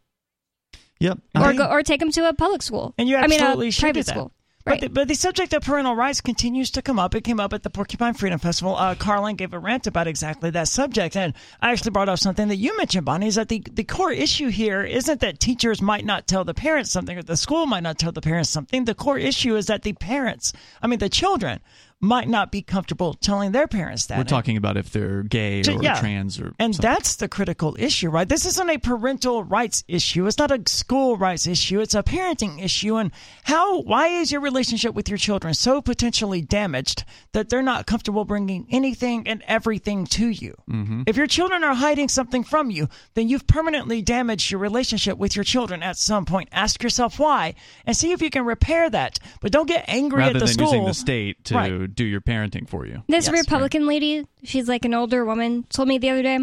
Yep. 1.00 1.20
or 1.36 1.54
go, 1.54 1.66
or 1.68 1.84
take 1.84 2.00
them 2.00 2.12
to 2.12 2.30
a 2.30 2.34
public 2.34 2.62
school. 2.62 2.94
And 2.98 3.10
you 3.10 3.18
I 3.18 3.28
mean, 3.28 3.42
absolutely 3.42 3.70
a 3.70 3.72
private 3.74 4.06
that. 4.06 4.32
School. 4.64 4.72
But, 4.72 4.72
Right. 4.72 4.82
the, 4.82 4.90
but 4.90 5.08
the 5.08 5.16
subject 5.16 5.54
of 5.54 5.64
parental 5.64 5.96
rights 5.96 6.22
continues 6.22 6.72
to 6.72 6.82
come 6.82 6.98
up. 7.00 7.16
It 7.16 7.24
came 7.24 7.40
up 7.40 7.54
at 7.54 7.64
the 7.64 7.70
Porcupine 7.70 8.14
Freedom 8.14 8.40
Festival. 8.40 8.76
Uh, 8.76 8.96
Carlin 8.96 9.36
gave 9.36 9.54
a 9.54 9.60
rant 9.60 9.88
about 9.88 10.08
exactly 10.08 10.50
that 10.52 10.68
subject. 10.68 11.18
And 11.18 11.34
I 11.62 11.72
actually 11.72 11.92
brought 11.92 12.10
up 12.10 12.20
something 12.20 12.48
that 12.48 12.56
you 12.56 12.76
mentioned, 12.78 13.06
Bonnie, 13.06 13.28
is 13.28 13.36
that 13.36 13.50
the, 13.50 13.62
the 13.72 13.84
core 13.84 14.12
issue 14.12 14.50
here 14.50 14.84
isn't 14.84 15.20
that 15.20 15.40
teachers 15.40 15.82
might 15.82 16.06
not 16.06 16.28
tell 16.28 16.44
the 16.44 16.54
parents 16.54 16.92
something 16.92 17.18
or 17.18 17.24
the 17.24 17.38
school 17.38 17.66
might 17.66 17.84
not 17.84 17.98
tell 18.00 18.12
the 18.12 18.22
parents 18.22 18.50
something. 18.50 18.86
The 18.86 18.96
core 18.96 19.18
issue 19.18 19.56
is 19.56 19.66
that 19.68 19.84
the 19.84 19.94
parents, 19.94 20.54
I 20.82 20.88
mean, 20.88 21.00
the 21.00 21.10
children, 21.10 21.60
might 22.04 22.28
not 22.28 22.52
be 22.52 22.62
comfortable 22.62 23.14
telling 23.14 23.54
their 23.54 23.68
parents 23.68 24.08
that. 24.08 24.18
We're 24.18 24.26
talking 24.26 24.58
about 24.58 24.76
if 24.76 24.92
they're 24.92 25.24
gay 25.24 25.62
or 25.62 25.82
yeah. 25.82 26.00
trans 26.00 26.40
or 26.40 26.54
And 26.60 26.76
something. 26.76 26.92
that's 26.92 27.16
the 27.16 27.30
critical 27.30 27.76
issue, 27.80 28.10
right? 28.10 28.28
This 28.28 28.46
isn't 28.46 28.70
a 28.70 28.78
parental 28.78 29.44
rights 29.44 29.84
issue. 29.88 30.28
It's 30.28 30.38
not 30.38 30.52
a 30.52 30.62
school 30.68 31.16
rights 31.18 31.48
issue. 31.48 31.80
It's 31.80 31.96
a 31.96 32.04
parenting 32.04 32.62
issue. 32.62 32.98
And 32.98 33.12
how, 33.44 33.82
why 33.82 34.08
is 34.10 34.32
your 34.34 34.42
relationship 34.42 34.94
with 34.94 35.08
your 35.08 35.18
children 35.18 35.54
so 35.54 35.82
potentially 35.82 36.42
damaged 36.42 37.06
that 37.32 37.50
they're 37.50 37.62
not 37.62 37.88
comfortable 37.88 38.26
bringing 38.26 38.68
anything 38.70 39.26
and 39.28 39.42
everything 39.48 40.06
to 40.08 40.28
you? 40.28 40.56
Mm-hmm. 40.70 41.04
If 41.08 41.16
your 41.16 41.28
children 41.28 41.64
are 41.64 41.74
hiding 41.74 42.10
something 42.10 42.44
from 42.44 42.70
you, 42.70 42.90
then 43.14 43.30
you've 43.30 43.48
permanently 43.48 44.02
damaged 44.02 44.52
your 44.52 44.60
relationship 44.60 45.18
with 45.18 45.36
your 45.38 45.46
children 45.46 45.82
at 45.82 45.96
some 45.98 46.26
point. 46.26 46.50
Ask 46.52 46.84
yourself 46.84 47.18
why 47.18 47.56
and 47.86 47.96
see 47.96 48.12
if 48.12 48.22
you 48.22 48.30
can 48.30 48.44
repair 48.44 48.90
that. 48.90 49.20
But 49.40 49.54
don't 49.54 49.68
get 49.68 49.86
angry 49.88 50.20
rather 50.20 50.32
at 50.32 50.34
the 50.34 50.40
than 50.40 50.48
school. 50.50 50.66
using 50.68 50.86
the 50.86 50.94
state 50.94 51.44
to 51.46 51.54
Right. 51.56 51.93
Do 51.96 52.04
your 52.04 52.22
parenting 52.22 52.68
for 52.68 52.86
you. 52.86 53.04
This 53.08 53.28
Yes, 53.28 53.32
Republican 53.46 53.86
lady, 53.86 54.26
she's 54.44 54.68
like 54.68 54.86
an 54.86 54.94
older 54.94 55.24
woman, 55.26 55.64
told 55.70 55.88
me 55.88 55.98
the 55.98 56.10
other 56.10 56.24
day. 56.24 56.40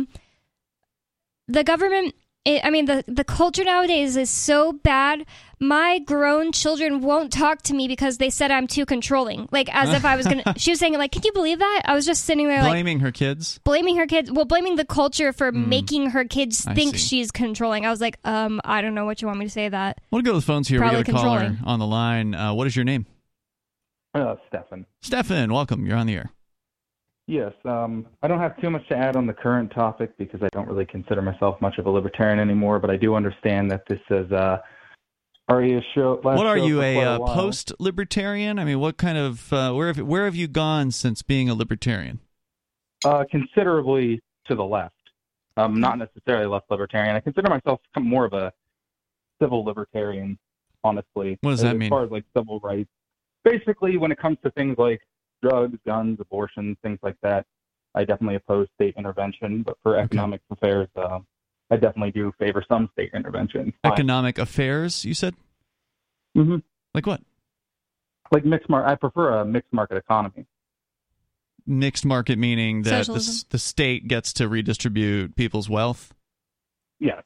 The 1.49 1.64
government, 1.64 2.14
i 2.47 2.61
I 2.64 2.71
mean, 2.71 2.87
the, 2.87 3.04
the 3.07 3.25
culture 3.25 3.64
nowadays 3.64 4.16
is 4.16 4.30
so 4.30 4.73
bad. 4.73 5.26
My 5.59 5.99
grown 5.99 6.52
children 6.52 7.00
won't 7.02 7.33
talk 7.33 7.61
to 7.62 7.75
me 7.75 7.87
because 7.87 8.16
they 8.16 8.30
said 8.30 8.50
I'm 8.50 8.66
too 8.66 8.87
controlling. 8.87 9.49
Like, 9.50 9.69
as 9.75 9.92
if 9.92 10.04
I 10.07 10.16
was 10.16 10.26
going 10.26 10.42
to. 10.45 10.54
She 10.57 10.71
was 10.71 10.78
saying, 10.78 10.95
like, 10.95 11.12
can 11.12 11.23
you 11.25 11.33
believe 11.33 11.59
that? 11.59 11.83
I 11.85 11.95
was 11.95 12.07
just 12.07 12.25
sitting 12.25 12.49
there, 12.49 12.62
like, 12.62 12.71
Blaming 12.71 13.00
her 13.00 13.12
kids. 13.12 13.59
blaming 13.64 13.97
her 13.97 14.07
kids. 14.07 14.30
Well, 14.33 14.47
blaming 14.47 14.76
the 14.76 14.87
culture 14.87 15.33
for 15.35 15.52
making 15.52 16.11
her 16.11 16.25
kids 16.25 16.66
I 16.66 16.73
think 16.75 16.97
see. 16.97 17.07
she's 17.07 17.30
controlling. 17.30 17.85
I 17.85 17.90
was 17.90 18.00
like, 18.00 18.19
um, 18.25 18.61
I 18.64 18.80
don't 18.80 18.95
know 18.95 19.04
what 19.04 19.21
you 19.21 19.26
want 19.28 19.40
me 19.40 19.47
to 19.47 19.50
say 19.50 19.69
that. 19.69 19.99
I 20.00 20.02
want 20.11 20.25
to 20.25 20.28
go 20.30 20.33
to 20.35 20.40
the 20.40 20.47
phones 20.47 20.69
here. 20.69 20.78
Probably 20.78 20.99
we 20.99 21.04
got 21.04 21.14
a 21.14 21.23
caller 21.23 21.59
on 21.64 21.78
the 21.78 21.87
line. 21.87 22.35
Uh, 22.35 22.54
what 22.54 22.66
is 22.66 22.75
your 22.75 22.85
name? 22.87 23.07
Uh, 24.14 24.35
Stefan. 24.49 24.87
Stefan, 25.02 25.52
welcome. 25.52 25.87
You're 25.87 25.97
on 25.97 26.07
the 26.07 26.17
air. 26.17 26.33
Yes, 27.26 27.52
um, 27.64 28.07
I 28.25 28.29
don't 28.29 28.40
have 28.40 28.61
too 28.61 28.71
much 28.71 28.88
to 28.88 28.97
add 28.97 29.14
on 29.14 29.25
the 29.25 29.33
current 29.33 29.71
topic 29.73 30.19
because 30.19 30.43
I 30.43 30.49
don't 30.52 30.67
really 30.67 30.85
consider 30.85 31.23
myself 31.23 31.61
much 31.61 31.79
of 31.79 31.87
a 31.87 31.90
libertarian 31.90 32.40
anymore. 32.40 32.81
But 32.81 32.90
I 32.90 32.97
do 32.97 33.14
understand 33.14 33.71
that 33.71 33.87
this 33.87 34.00
is 34.11 34.33
uh, 34.33 34.59
a 35.49 35.81
show. 35.95 36.21
Last 36.25 36.38
what 36.38 36.47
are 36.47 36.59
show 36.59 36.67
you, 36.67 36.83
a 36.83 36.95
quite 36.95 37.07
uh, 37.07 37.19
post-libertarian? 37.35 38.59
I 38.59 38.64
mean, 38.64 38.81
what 38.81 38.97
kind 38.97 39.17
of 39.17 39.52
uh, 39.52 39.73
where 39.73 39.87
have 39.87 39.99
where 40.00 40.25
have 40.25 40.35
you 40.35 40.49
gone 40.49 40.90
since 40.90 41.23
being 41.23 41.49
a 41.49 41.55
libertarian? 41.55 42.19
Uh, 43.05 43.25
considerably 43.31 44.21
to 44.47 44.57
the 44.57 44.64
left. 44.64 44.95
Um, 45.57 45.81
not 45.81 45.99
necessarily 45.99 46.47
left 46.47 46.71
libertarian. 46.71 47.14
I 47.14 47.21
consider 47.21 47.49
myself 47.49 47.81
more 47.97 48.25
of 48.25 48.33
a 48.33 48.52
civil 49.40 49.64
libertarian, 49.64 50.38
honestly. 50.83 51.38
What 51.43 51.52
does 51.52 51.62
that 51.62 51.75
as 51.75 51.79
mean? 51.79 51.87
As 51.87 51.90
far 51.90 52.05
as 52.05 52.11
like 52.11 52.25
civil 52.37 52.59
rights, 52.61 52.90
basically, 53.45 53.97
when 53.97 54.13
it 54.13 54.19
comes 54.19 54.39
to 54.45 54.51
things 54.53 54.77
like 54.79 55.01
drugs, 55.43 55.79
guns, 55.87 56.19
abortion, 56.21 56.77
things 56.83 56.99
like 57.03 57.17
that, 57.23 57.47
I 57.95 58.05
definitely 58.05 58.37
oppose 58.37 58.69
state 58.75 58.95
intervention. 58.97 59.63
But 59.63 59.77
for 59.83 59.97
economic 59.97 60.41
affairs, 60.51 60.89
uh, 60.97 61.21
I 61.71 61.77
definitely 61.77 62.13
do 62.13 62.33
favor 62.39 62.65
some 62.69 62.89
state 62.93 63.11
intervention. 63.15 63.73
Economic 63.85 64.39
affairs, 64.39 65.05
you 65.05 65.15
said? 65.15 65.35
hmm 66.35 66.57
Like 66.95 67.07
what? 67.07 67.21
Like 68.33 68.45
mixed 68.45 68.69
market, 68.69 68.91
I 68.91 68.95
prefer 68.95 69.41
a 69.41 69.45
mixed 69.45 69.73
market 69.73 69.97
economy. 69.97 70.47
Mixed 71.67 72.05
market 72.05 72.39
meaning 72.39 72.83
that 72.83 73.07
the, 73.07 73.45
the 73.51 73.59
state 73.59 74.09
gets 74.09 74.33
to 74.35 74.49
redistribute 74.49 75.37
people's 75.37 75.69
wealth. 75.69 76.15
Yes, 76.99 77.23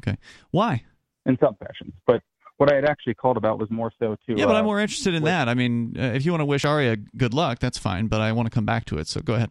Okay. 0.00 0.18
Why? 0.50 0.84
in 1.24 1.36
some 1.42 1.56
fashions. 1.56 1.92
But 2.06 2.22
what 2.58 2.72
I 2.72 2.76
had 2.76 2.84
actually 2.84 3.14
called 3.14 3.36
about 3.36 3.58
was 3.58 3.70
more 3.70 3.92
so 3.98 4.16
to. 4.26 4.38
Yeah, 4.38 4.46
but 4.46 4.54
uh, 4.54 4.58
I'm 4.58 4.64
more 4.64 4.80
interested 4.80 5.14
in 5.14 5.22
with- 5.22 5.30
that. 5.30 5.48
I 5.48 5.54
mean, 5.54 5.94
uh, 5.98 6.12
if 6.14 6.24
you 6.24 6.32
want 6.32 6.40
to 6.40 6.46
wish 6.46 6.64
Aria 6.64 6.96
good 6.96 7.34
luck, 7.34 7.58
that's 7.58 7.78
fine. 7.78 8.06
But 8.08 8.20
I 8.20 8.32
want 8.32 8.46
to 8.46 8.50
come 8.50 8.66
back 8.66 8.84
to 8.86 8.98
it. 8.98 9.08
So 9.08 9.20
go 9.20 9.34
ahead. 9.34 9.50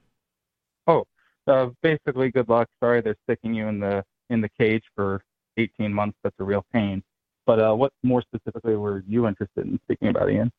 Oh, 0.87 1.05
uh, 1.47 1.67
basically, 1.81 2.31
good 2.31 2.49
luck. 2.49 2.67
Sorry, 2.79 3.01
they're 3.01 3.17
sticking 3.23 3.53
you 3.53 3.67
in 3.67 3.79
the 3.79 4.03
in 4.29 4.41
the 4.41 4.49
cage 4.49 4.83
for 4.95 5.23
18 5.57 5.93
months. 5.93 6.17
That's 6.23 6.35
a 6.39 6.43
real 6.43 6.65
pain. 6.73 7.03
But 7.45 7.59
uh, 7.59 7.75
what 7.75 7.93
more 8.03 8.23
specifically 8.23 8.75
were 8.75 9.03
you 9.07 9.27
interested 9.27 9.65
in 9.65 9.79
speaking 9.83 10.07
about, 10.07 10.31
Ian? 10.31 10.51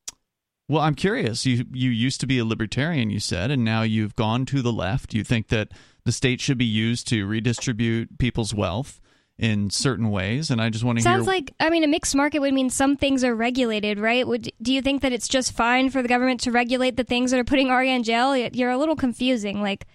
Well, 0.69 0.81
I'm 0.81 0.95
curious. 0.95 1.45
You 1.45 1.65
you 1.73 1.89
used 1.89 2.19
to 2.21 2.27
be 2.27 2.39
a 2.39 2.45
libertarian, 2.45 3.09
you 3.09 3.19
said, 3.19 3.51
and 3.51 3.63
now 3.63 3.83
you've 3.83 4.15
gone 4.15 4.45
to 4.47 4.61
the 4.61 4.73
left. 4.73 5.13
You 5.13 5.23
think 5.23 5.47
that 5.49 5.69
the 6.05 6.11
state 6.11 6.41
should 6.41 6.57
be 6.57 6.65
used 6.65 7.07
to 7.09 7.25
redistribute 7.25 8.17
people's 8.17 8.53
wealth 8.53 9.01
in 9.39 9.69
certain 9.69 10.09
ways, 10.09 10.49
and 10.49 10.61
I 10.61 10.69
just 10.69 10.83
want 10.83 10.97
to 10.97 11.03
hear. 11.03 11.13
Sounds 11.15 11.27
like 11.27 11.53
I 11.59 11.69
mean 11.69 11.83
a 11.83 11.87
mixed 11.87 12.15
market 12.15 12.39
would 12.39 12.53
mean 12.53 12.69
some 12.69 12.97
things 12.97 13.23
are 13.23 13.35
regulated, 13.35 13.99
right? 13.99 14.27
Would 14.27 14.51
do 14.61 14.73
you 14.73 14.81
think 14.81 15.01
that 15.01 15.11
it's 15.11 15.27
just 15.27 15.53
fine 15.53 15.89
for 15.89 16.01
the 16.01 16.07
government 16.07 16.41
to 16.41 16.51
regulate 16.51 16.97
the 16.97 17.03
things 17.03 17.31
that 17.31 17.39
are 17.39 17.43
putting 17.43 17.69
Aria 17.69 17.95
in 17.95 18.03
jail? 18.03 18.35
You're 18.35 18.71
a 18.71 18.77
little 18.77 18.95
confusing. 18.95 19.61
Like, 19.61 19.85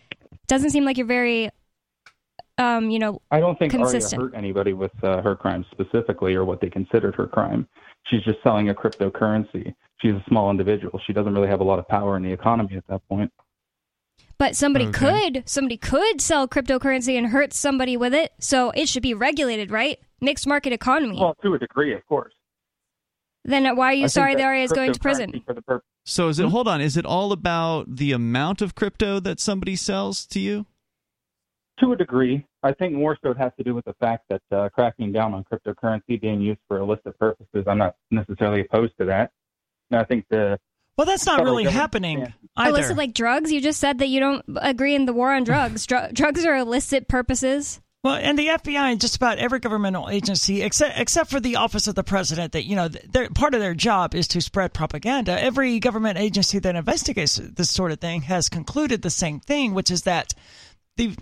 doesn't 0.47 0.71
seem 0.71 0.85
like 0.85 0.97
you're 0.97 1.07
very, 1.07 1.51
um, 2.59 2.91
you 2.91 2.99
know, 2.99 3.21
I 3.31 3.41
don't 3.41 3.59
think 3.59 3.73
Consistent. 3.73 4.23
Aria 4.23 4.33
hurt 4.33 4.39
anybody 4.39 4.73
with 4.73 4.93
uh, 5.03 5.23
her 5.23 5.35
crime 5.35 5.65
specifically, 5.73 6.35
or 6.35 6.45
what 6.45 6.61
they 6.61 6.71
considered 6.71 7.15
her 7.17 7.27
crime. 7.27 7.67
She's 8.11 8.23
just 8.23 8.39
selling 8.43 8.69
a 8.69 8.75
cryptocurrency. 8.75 9.75
She's 10.01 10.13
a 10.13 10.25
small 10.29 10.51
individual. 10.51 11.01
She 11.07 11.13
doesn't 11.13 11.33
really 11.33 11.49
have 11.49 11.61
a 11.61 11.65
lot 11.65 11.79
of 11.79 11.87
power 11.87 12.17
in 12.17 12.23
the 12.23 12.33
economy 12.33 12.77
at 12.77 12.87
that 12.89 13.07
point. 13.09 13.33
But 14.43 14.57
somebody 14.57 14.87
Okay. 14.89 15.31
could 15.31 15.49
somebody 15.49 15.77
could 15.77 16.21
sell 16.21 16.49
cryptocurrency 16.49 17.17
and 17.17 17.29
hurt 17.29 17.53
somebody 17.53 17.97
with 17.97 18.13
it, 18.13 18.33
so 18.41 18.71
it 18.71 18.89
should 18.89 19.05
be 19.05 19.15
regulated, 19.15 19.71
right? 19.71 20.01
Mixed 20.21 20.49
market 20.49 20.73
economy. 20.73 21.17
Well, 21.17 21.37
to 21.45 21.55
a 21.55 21.61
degree, 21.61 21.95
of 21.95 22.05
course. 22.09 22.35
then 23.45 23.77
why 23.77 23.91
are 23.91 23.93
you 23.93 24.03
think 24.07 24.11
sorry 24.11 24.35
that 24.35 24.39
that 24.39 24.47
Aria 24.47 24.65
is 24.65 24.73
going 24.73 24.93
to 24.93 24.99
prison? 24.99 25.45
For 25.47 25.55
the 25.55 25.63
purpose 25.63 25.87
so 26.05 26.27
is 26.27 26.41
it? 26.41 26.49
Hold 26.49 26.67
on. 26.67 26.81
Is 26.81 26.97
it 26.97 27.07
all 27.07 27.31
about 27.31 27.95
the 27.95 28.11
amount 28.11 28.63
of 28.63 28.75
crypto 28.75 29.21
that 29.21 29.39
somebody 29.39 29.77
sells 29.77 30.27
to 30.27 30.41
you? 30.41 30.67
To 31.79 31.93
a 31.93 31.97
degree, 31.97 32.45
I 32.65 32.73
think 32.73 32.95
more 32.95 33.17
so 33.23 33.31
it 33.31 33.37
has 33.37 33.53
to 33.59 33.63
do 33.63 33.77
with 33.77 33.85
the 33.85 33.95
fact 34.01 34.25
that 34.29 34.43
uh, 34.51 34.69
cracking 34.71 35.13
down 35.13 35.35
on 35.35 35.45
cryptocurrency 35.45 36.21
being 36.21 36.41
used 36.41 36.59
for 36.67 36.79
illicit 36.79 37.17
purposes. 37.17 37.63
I'm 37.69 37.79
not 37.79 37.95
necessarily 38.11 38.63
opposed 38.63 38.95
to 38.99 39.05
that. 39.05 39.31
And 39.93 40.01
I 40.01 40.05
think 40.05 40.25
the 40.31 40.59
Well, 40.97 41.07
that's 41.07 41.27
not 41.27 41.43
really 41.43 41.65
government 41.65 41.81
happening 41.81 42.19
stance. 42.19 42.35
either. 42.57 42.79
Illicit 42.79 42.97
like 42.97 43.15
drugs? 43.15 43.51
You 43.51 43.61
just 43.61 43.81
said 43.81 43.99
that 43.99 44.09
you 44.09 44.21
don't 44.21 44.45
agree 44.57 44.95
in 44.95 45.07
the 45.07 45.13
war 45.13 45.33
on 45.33 45.45
drugs. 45.45 45.87
Dr- 45.87 46.13
drugs 46.15 46.45
are 46.45 46.57
illicit 46.57 47.09
purposes. 47.09 47.81
Well, 48.05 48.17
and 48.17 48.37
the 48.37 48.49
FBI 48.49 48.91
and 48.91 49.01
just 49.01 49.15
about 49.15 49.39
every 49.39 49.61
governmental 49.61 50.11
agency, 50.11 50.63
except 50.63 50.99
except 50.99 51.31
for 51.31 51.39
the 51.39 51.55
office 51.57 51.87
of 51.87 51.95
the 51.95 52.03
president, 52.03 52.53
that 52.53 52.65
you 52.65 52.75
know, 52.75 52.89
part 53.35 53.55
of 53.55 53.61
their 53.61 53.75
job 53.75 54.17
is 54.17 54.27
to 54.29 54.41
spread 54.41 54.73
propaganda. 54.73 55.41
Every 55.41 55.79
government 55.79 56.19
agency 56.19 56.59
that 56.59 56.75
investigates 56.75 57.37
this 57.37 57.71
sort 57.71 57.93
of 57.93 58.01
thing 58.01 58.23
has 58.23 58.49
concluded 58.49 59.03
the 59.03 59.11
same 59.11 59.39
thing, 59.39 59.73
which 59.73 59.89
is 59.89 60.03
that 60.03 60.35
the 60.97 61.17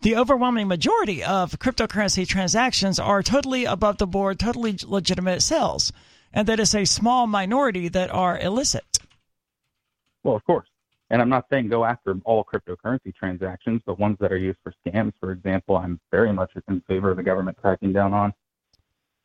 the 0.00 0.16
overwhelming 0.16 0.66
majority 0.66 1.22
of 1.22 1.58
cryptocurrency 1.58 2.26
transactions 2.26 2.98
are 2.98 3.22
totally 3.22 3.66
above 3.66 3.98
the 3.98 4.06
board, 4.06 4.38
totally 4.38 4.78
legitimate 4.82 5.42
sales, 5.42 5.92
and 6.32 6.48
that 6.48 6.58
it's 6.58 6.74
a 6.74 6.86
small 6.86 7.26
minority 7.26 7.88
that 7.88 8.10
are 8.10 8.38
illicit. 8.38 8.93
Well, 10.24 10.34
of 10.34 10.44
course. 10.44 10.68
And 11.10 11.20
I'm 11.22 11.28
not 11.28 11.46
saying 11.50 11.68
go 11.68 11.84
after 11.84 12.16
all 12.24 12.44
cryptocurrency 12.44 13.14
transactions, 13.14 13.82
but 13.86 13.98
ones 13.98 14.16
that 14.20 14.32
are 14.32 14.38
used 14.38 14.58
for 14.64 14.74
scams, 14.84 15.12
for 15.20 15.32
example, 15.32 15.76
I'm 15.76 16.00
very 16.10 16.32
much 16.32 16.50
in 16.66 16.80
favor 16.88 17.10
of 17.10 17.18
the 17.18 17.22
government 17.22 17.58
cracking 17.58 17.92
down 17.92 18.14
on. 18.14 18.32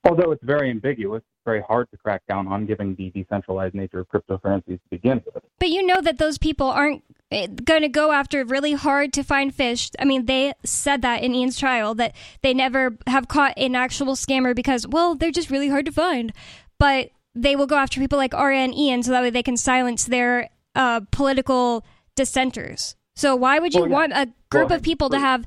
Although 0.07 0.31
it's 0.31 0.43
very 0.43 0.69
ambiguous, 0.69 1.19
it's 1.19 1.45
very 1.45 1.61
hard 1.61 1.89
to 1.91 1.97
crack 1.97 2.21
down 2.27 2.47
on 2.47 2.65
given 2.65 2.95
the 2.95 3.09
decentralized 3.09 3.75
nature 3.75 3.99
of 3.99 4.07
cryptocurrencies 4.07 4.79
to 4.81 4.89
begin 4.89 5.21
with. 5.25 5.43
But 5.57 5.69
you 5.69 5.85
know 5.85 5.99
that 6.01 6.17
those 6.17 6.37
people 6.37 6.67
aren't 6.67 7.03
eh, 7.31 7.47
going 7.47 7.81
to 7.81 7.89
go 7.89 8.11
after 8.11 8.43
really 8.45 8.73
hard 8.73 9.11
to 9.13 9.23
find 9.23 9.53
fish. 9.53 9.89
I 9.99 10.05
mean, 10.05 10.25
they 10.25 10.53
said 10.63 11.01
that 11.01 11.21
in 11.23 11.35
Ian's 11.35 11.59
trial 11.59 11.95
that 11.95 12.15
they 12.41 12.53
never 12.53 12.97
have 13.07 13.27
caught 13.27 13.57
an 13.57 13.75
actual 13.75 14.15
scammer 14.15 14.55
because, 14.55 14.87
well, 14.87 15.15
they're 15.15 15.31
just 15.31 15.49
really 15.49 15.69
hard 15.69 15.85
to 15.85 15.91
find. 15.91 16.31
But 16.77 17.09
they 17.35 17.55
will 17.55 17.67
go 17.67 17.77
after 17.77 17.99
people 17.99 18.17
like 18.17 18.33
Aria 18.33 18.59
and 18.59 18.75
Ian 18.75 19.03
so 19.03 19.11
that 19.11 19.21
way 19.21 19.29
they 19.29 19.43
can 19.43 19.57
silence 19.57 20.05
their 20.05 20.49
uh, 20.75 21.01
political 21.11 21.85
dissenters. 22.15 22.95
So 23.15 23.35
why 23.35 23.59
would 23.59 23.73
you 23.73 23.81
Well, 23.81 23.89
want 23.89 24.13
a 24.13 24.29
group 24.49 24.71
of 24.71 24.81
people 24.81 25.09
to 25.09 25.19
have 25.19 25.45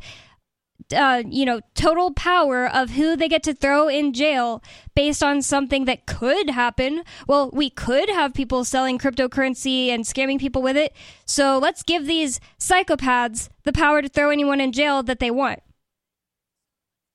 uh, 0.94 1.22
you 1.28 1.44
know, 1.44 1.60
total 1.74 2.12
power 2.12 2.66
of 2.68 2.90
who 2.90 3.16
they 3.16 3.28
get 3.28 3.42
to 3.44 3.54
throw 3.54 3.88
in 3.88 4.12
jail 4.12 4.62
based 4.94 5.22
on 5.22 5.42
something 5.42 5.84
that 5.84 6.06
could 6.06 6.50
happen. 6.50 7.02
Well, 7.26 7.50
we 7.52 7.70
could 7.70 8.08
have 8.08 8.34
people 8.34 8.64
selling 8.64 8.98
cryptocurrency 8.98 9.88
and 9.88 10.04
scamming 10.04 10.40
people 10.40 10.62
with 10.62 10.76
it. 10.76 10.94
So 11.24 11.58
let's 11.58 11.82
give 11.82 12.06
these 12.06 12.40
psychopaths 12.58 13.48
the 13.64 13.72
power 13.72 14.02
to 14.02 14.08
throw 14.08 14.30
anyone 14.30 14.60
in 14.60 14.72
jail 14.72 15.02
that 15.04 15.20
they 15.20 15.30
want. 15.30 15.60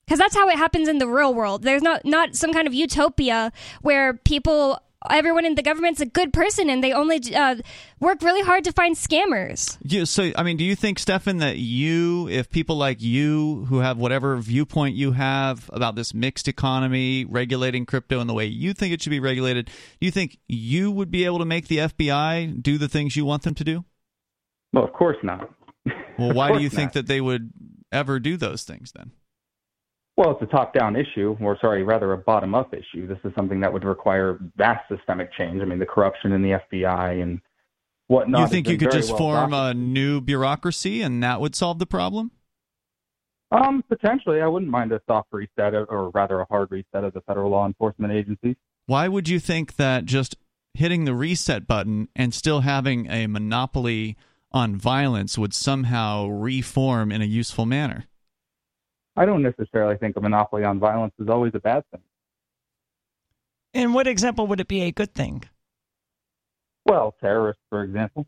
Because 0.06 0.20
that's 0.20 0.36
how 0.36 0.48
it 0.48 0.56
happens 0.56 0.88
in 0.88 1.00
the 1.00 1.08
real 1.08 1.34
world. 1.34 1.64
There's 1.64 1.82
not 1.82 2.06
not 2.06 2.36
some 2.36 2.54
kind 2.54 2.66
of 2.66 2.74
utopia 2.74 3.52
where 3.82 4.14
people, 4.14 4.80
everyone 5.10 5.46
in 5.46 5.56
the 5.56 5.62
government's 5.62 6.02
a 6.02 6.06
good 6.06 6.34
person 6.34 6.70
and 6.70 6.84
they 6.84 6.94
only 6.94 7.22
uh, 7.36 7.56
work 8.00 8.22
really 8.22 8.42
hard 8.42 8.64
to 8.66 8.72
find 8.72 8.96
scammers. 8.96 9.78
You, 9.84 10.06
so, 10.06 10.32
I 10.36 10.44
mean, 10.44 10.58
do 10.58 10.64
you 10.64 10.76
think, 10.76 11.00
Stefan, 11.00 11.38
that 11.38 11.58
you, 11.58 12.28
if 12.30 12.50
people 12.50 12.78
like 12.78 13.02
you 13.02 13.66
who 13.70 13.80
have 13.80 13.98
whatever 13.98 14.38
viewpoint 14.38 14.96
you 14.96 15.14
have 15.14 15.70
about 15.74 15.96
this 15.96 16.14
mixed 16.14 16.48
economy, 16.48 17.26
regulating 17.26 17.86
crypto 17.86 18.20
in 18.20 18.28
the 18.28 18.34
way 18.34 18.46
you 18.46 18.74
think 18.74 18.94
it 18.94 19.02
should 19.02 19.12
be 19.12 19.20
regulated, 19.20 19.66
do 19.66 20.06
you 20.06 20.12
think 20.12 20.38
you 20.48 20.92
would 20.92 21.12
be 21.12 21.26
able 21.26 21.40
to 21.40 21.46
make 21.46 21.68
the 21.68 21.78
FBI 21.78 22.62
do 22.62 22.78
the 22.78 22.88
things 22.88 23.16
you 23.16 23.26
want 23.26 23.44
them 23.44 23.56
to 23.56 23.64
do? 23.64 23.86
Well, 24.74 24.84
of 24.84 24.94
course 24.94 25.18
not. 25.24 25.50
Well, 26.18 26.34
why 26.34 26.48
do 26.48 26.54
course 26.54 26.64
you 26.64 26.70
think 26.70 26.90
not. 26.90 26.94
that 26.94 27.08
they 27.08 27.22
would 27.22 27.52
ever 27.92 28.20
do 28.20 28.38
those 28.38 28.64
things 28.64 28.92
then? 28.96 29.12
Well, 30.18 30.32
it's 30.32 30.42
a 30.42 30.48
top-down 30.48 30.96
issue, 30.96 31.38
or 31.40 31.58
sorry, 31.62 31.84
rather 31.84 32.12
a 32.14 32.18
bottom-up 32.18 32.74
issue. 32.74 33.08
This 33.08 33.20
is 33.24 33.32
something 33.36 33.60
that 33.60 33.72
would 33.72 33.84
require 33.84 34.40
vast 34.56 34.90
systemic 34.90 35.32
change. 35.34 35.62
I 35.62 35.66
mean, 35.66 35.78
the 35.78 35.86
corruption 35.86 36.32
in 36.32 36.42
the 36.42 36.60
FBI 36.74 37.22
and 37.22 37.40
whatnot. 38.08 38.42
you 38.42 38.48
think 38.48 38.68
you 38.68 38.78
could 38.80 38.92
just 38.92 39.10
well 39.10 39.18
form 39.20 39.52
documented. 39.52 39.78
a 39.78 39.80
new 39.80 40.20
bureaucracy 40.22 41.04
and 41.04 41.22
that 41.22 41.40
would 41.40 41.54
solve 41.56 41.78
the 41.78 41.86
problem? 41.86 42.32
Um, 43.52 43.84
potentially, 43.88 44.42
I 44.42 44.48
wouldn't 44.48 44.72
mind 44.72 44.92
a 44.92 45.00
soft 45.08 45.30
reset, 45.32 45.76
of- 45.76 45.88
or 45.90 46.10
rather, 46.10 46.40
a 46.42 46.46
hard 46.50 46.72
reset 46.72 47.04
of 47.04 47.14
the 47.14 47.22
federal 47.22 47.52
law 47.52 47.68
enforcement 47.68 48.12
agencies. 48.12 48.56
Why 48.88 49.08
would 49.08 49.30
you 49.30 49.40
think 49.40 49.76
that 49.76 50.06
just 50.06 50.36
hitting 50.74 51.06
the 51.06 51.14
reset 51.14 51.68
button 51.68 52.08
and 52.16 52.34
still 52.34 52.62
having 52.62 53.10
a 53.10 53.28
monopoly 53.28 54.18
on 54.52 54.76
violence 54.76 55.38
would 55.38 55.54
somehow 55.54 56.26
reform 56.28 57.12
in 57.12 57.22
a 57.22 57.26
useful 57.26 57.66
manner? 57.68 58.06
I 59.18 59.26
don't 59.26 59.42
necessarily 59.42 59.98
think 59.98 60.16
a 60.16 60.22
monopoly 60.22 60.64
on 60.64 60.80
violence 60.80 61.14
is 61.20 61.28
always 61.28 61.54
a 61.56 61.60
bad 61.60 61.84
thing. 61.92 62.02
In 63.74 63.94
what 63.94 64.08
example 64.08 64.46
would 64.48 64.60
it 64.60 64.68
be 64.68 64.84
a 64.84 64.92
good 64.92 65.14
thing? 65.14 65.44
Well, 66.86 67.16
terrorists, 67.20 67.64
for 67.70 67.84
example. 67.84 68.28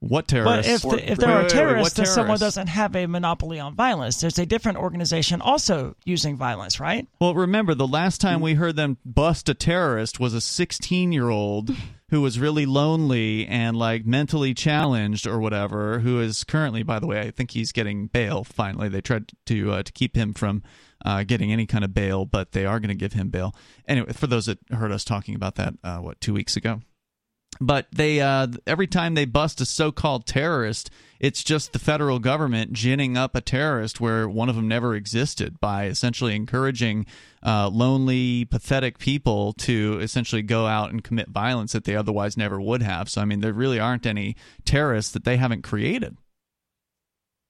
What 0.00 0.26
But 0.26 0.28
terrorists? 0.28 0.84
if, 0.84 0.90
the, 0.90 1.12
if 1.12 1.18
there 1.18 1.28
wait, 1.28 1.34
are 1.34 1.42
wait, 1.42 1.50
terrorists, 1.50 1.98
what 1.98 2.04
then 2.04 2.14
someone 2.14 2.38
doesn't 2.38 2.66
have 2.66 2.94
a 2.94 3.06
monopoly 3.06 3.58
on 3.58 3.74
violence. 3.74 4.20
There's 4.20 4.38
a 4.38 4.46
different 4.46 4.78
organization 4.78 5.40
also 5.40 5.96
using 6.04 6.36
violence, 6.36 6.78
right? 6.78 7.08
Well, 7.18 7.34
remember 7.34 7.74
the 7.74 7.86
last 7.86 8.20
time 8.20 8.40
mm. 8.40 8.42
we 8.42 8.54
heard 8.54 8.76
them 8.76 8.98
bust 9.04 9.48
a 9.48 9.54
terrorist 9.54 10.20
was 10.20 10.34
a 10.34 10.38
16-year-old 10.38 11.74
who 12.10 12.20
was 12.20 12.38
really 12.38 12.66
lonely 12.66 13.46
and 13.46 13.76
like 13.76 14.06
mentally 14.06 14.54
challenged 14.54 15.26
or 15.26 15.38
whatever. 15.38 16.00
Who 16.00 16.20
is 16.20 16.44
currently, 16.44 16.82
by 16.82 16.98
the 16.98 17.06
way, 17.06 17.20
I 17.20 17.30
think 17.30 17.50
he's 17.50 17.72
getting 17.72 18.06
bail. 18.06 18.44
Finally, 18.44 18.90
they 18.90 19.00
tried 19.00 19.32
to 19.46 19.72
uh, 19.72 19.82
to 19.82 19.92
keep 19.92 20.16
him 20.16 20.32
from 20.32 20.62
uh, 21.04 21.24
getting 21.24 21.52
any 21.52 21.66
kind 21.66 21.84
of 21.84 21.94
bail, 21.94 22.24
but 22.24 22.52
they 22.52 22.64
are 22.64 22.80
going 22.80 22.88
to 22.88 22.94
give 22.94 23.14
him 23.14 23.28
bail. 23.30 23.54
Anyway, 23.88 24.12
for 24.12 24.26
those 24.26 24.46
that 24.46 24.58
heard 24.70 24.92
us 24.92 25.04
talking 25.04 25.34
about 25.34 25.56
that, 25.56 25.74
uh, 25.82 25.98
what 25.98 26.20
two 26.20 26.34
weeks 26.34 26.56
ago. 26.56 26.80
But 27.60 27.86
they 27.92 28.20
uh, 28.20 28.48
every 28.66 28.86
time 28.86 29.14
they 29.14 29.24
bust 29.24 29.60
a 29.60 29.66
so-called 29.66 30.26
terrorist, 30.26 30.90
it's 31.20 31.42
just 31.42 31.72
the 31.72 31.78
federal 31.78 32.18
government 32.18 32.72
ginning 32.72 33.16
up 33.16 33.34
a 33.34 33.40
terrorist 33.40 34.00
where 34.00 34.28
one 34.28 34.48
of 34.48 34.56
them 34.56 34.68
never 34.68 34.94
existed 34.94 35.58
by 35.60 35.86
essentially 35.86 36.34
encouraging 36.34 37.06
uh, 37.44 37.68
lonely, 37.68 38.44
pathetic 38.44 38.98
people 38.98 39.52
to 39.54 39.98
essentially 40.00 40.42
go 40.42 40.66
out 40.66 40.90
and 40.90 41.04
commit 41.04 41.28
violence 41.28 41.72
that 41.72 41.84
they 41.84 41.96
otherwise 41.96 42.36
never 42.36 42.60
would 42.60 42.82
have. 42.82 43.08
So 43.08 43.20
I 43.20 43.24
mean, 43.24 43.40
there 43.40 43.52
really 43.52 43.78
aren't 43.80 44.06
any 44.06 44.36
terrorists 44.64 45.12
that 45.12 45.24
they 45.24 45.36
haven't 45.36 45.62
created. 45.62 46.16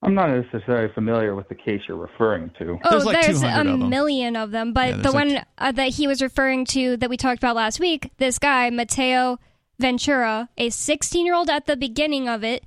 I'm 0.02 0.14
not 0.14 0.28
necessarily 0.30 0.92
familiar 0.94 1.34
with 1.34 1.48
the 1.48 1.54
case 1.54 1.80
you're 1.88 1.96
referring 1.96 2.50
to. 2.58 2.78
Oh, 2.84 2.90
There's 2.90 3.04
like 3.04 3.22
there's 3.26 3.42
a 3.42 3.60
of 3.60 3.66
'em. 3.66 3.88
million 3.88 4.36
of 4.36 4.50
them. 4.50 4.68
Yeah, 4.68 4.72
But 4.74 4.90
the 4.98 5.02
there's 5.02 5.14
like 5.14 5.28
one 5.28 5.44
uh, 5.58 5.72
that 5.72 5.88
he 5.94 6.06
was 6.06 6.20
referring 6.22 6.64
to 6.66 6.96
that 6.98 7.08
we 7.10 7.16
talked 7.16 7.38
about 7.38 7.56
last 7.56 7.80
week, 7.80 8.10
this 8.18 8.38
guy, 8.38 8.68
Mateo 8.70 9.38
Ventura, 9.78 10.48
a 10.56 10.70
16 10.70 11.26
year 11.26 11.34
old 11.34 11.50
at 11.50 11.66
the 11.66 11.76
beginning 11.76 12.28
of 12.28 12.44
it, 12.44 12.64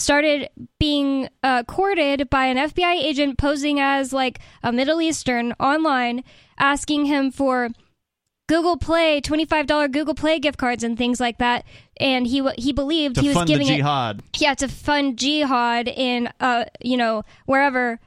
started 0.00 0.48
being 0.78 1.28
uh, 1.42 1.62
courted 1.64 2.30
by 2.30 2.46
an 2.46 2.56
FBI 2.56 3.02
agent 3.02 3.38
posing 3.38 3.80
as 3.80 4.12
like 4.12 4.40
a 4.62 4.72
Middle 4.72 5.00
Eastern 5.00 5.52
online, 5.60 6.24
asking 6.58 7.06
him 7.06 7.30
for 7.30 7.70
Google 8.48 8.76
Play, 8.76 9.20
$25 9.20 9.92
Google 9.92 10.14
Play 10.14 10.40
gift 10.40 10.58
cards 10.58 10.82
and 10.82 10.98
things 10.98 11.20
like 11.20 11.38
that. 11.38 11.64
And 11.98 12.26
he 12.26 12.48
he 12.58 12.72
believed 12.72 13.18
he 13.18 13.28
was 13.28 13.44
giving 13.44 13.68
it 13.68 13.76
jihad. 13.76 14.22
yeah, 14.38 14.54
to 14.54 14.66
fund 14.66 15.18
jihad 15.18 15.86
in 15.86 16.28
uh, 16.40 16.64
you 16.80 16.96
know, 16.96 17.22
wherever 17.46 18.00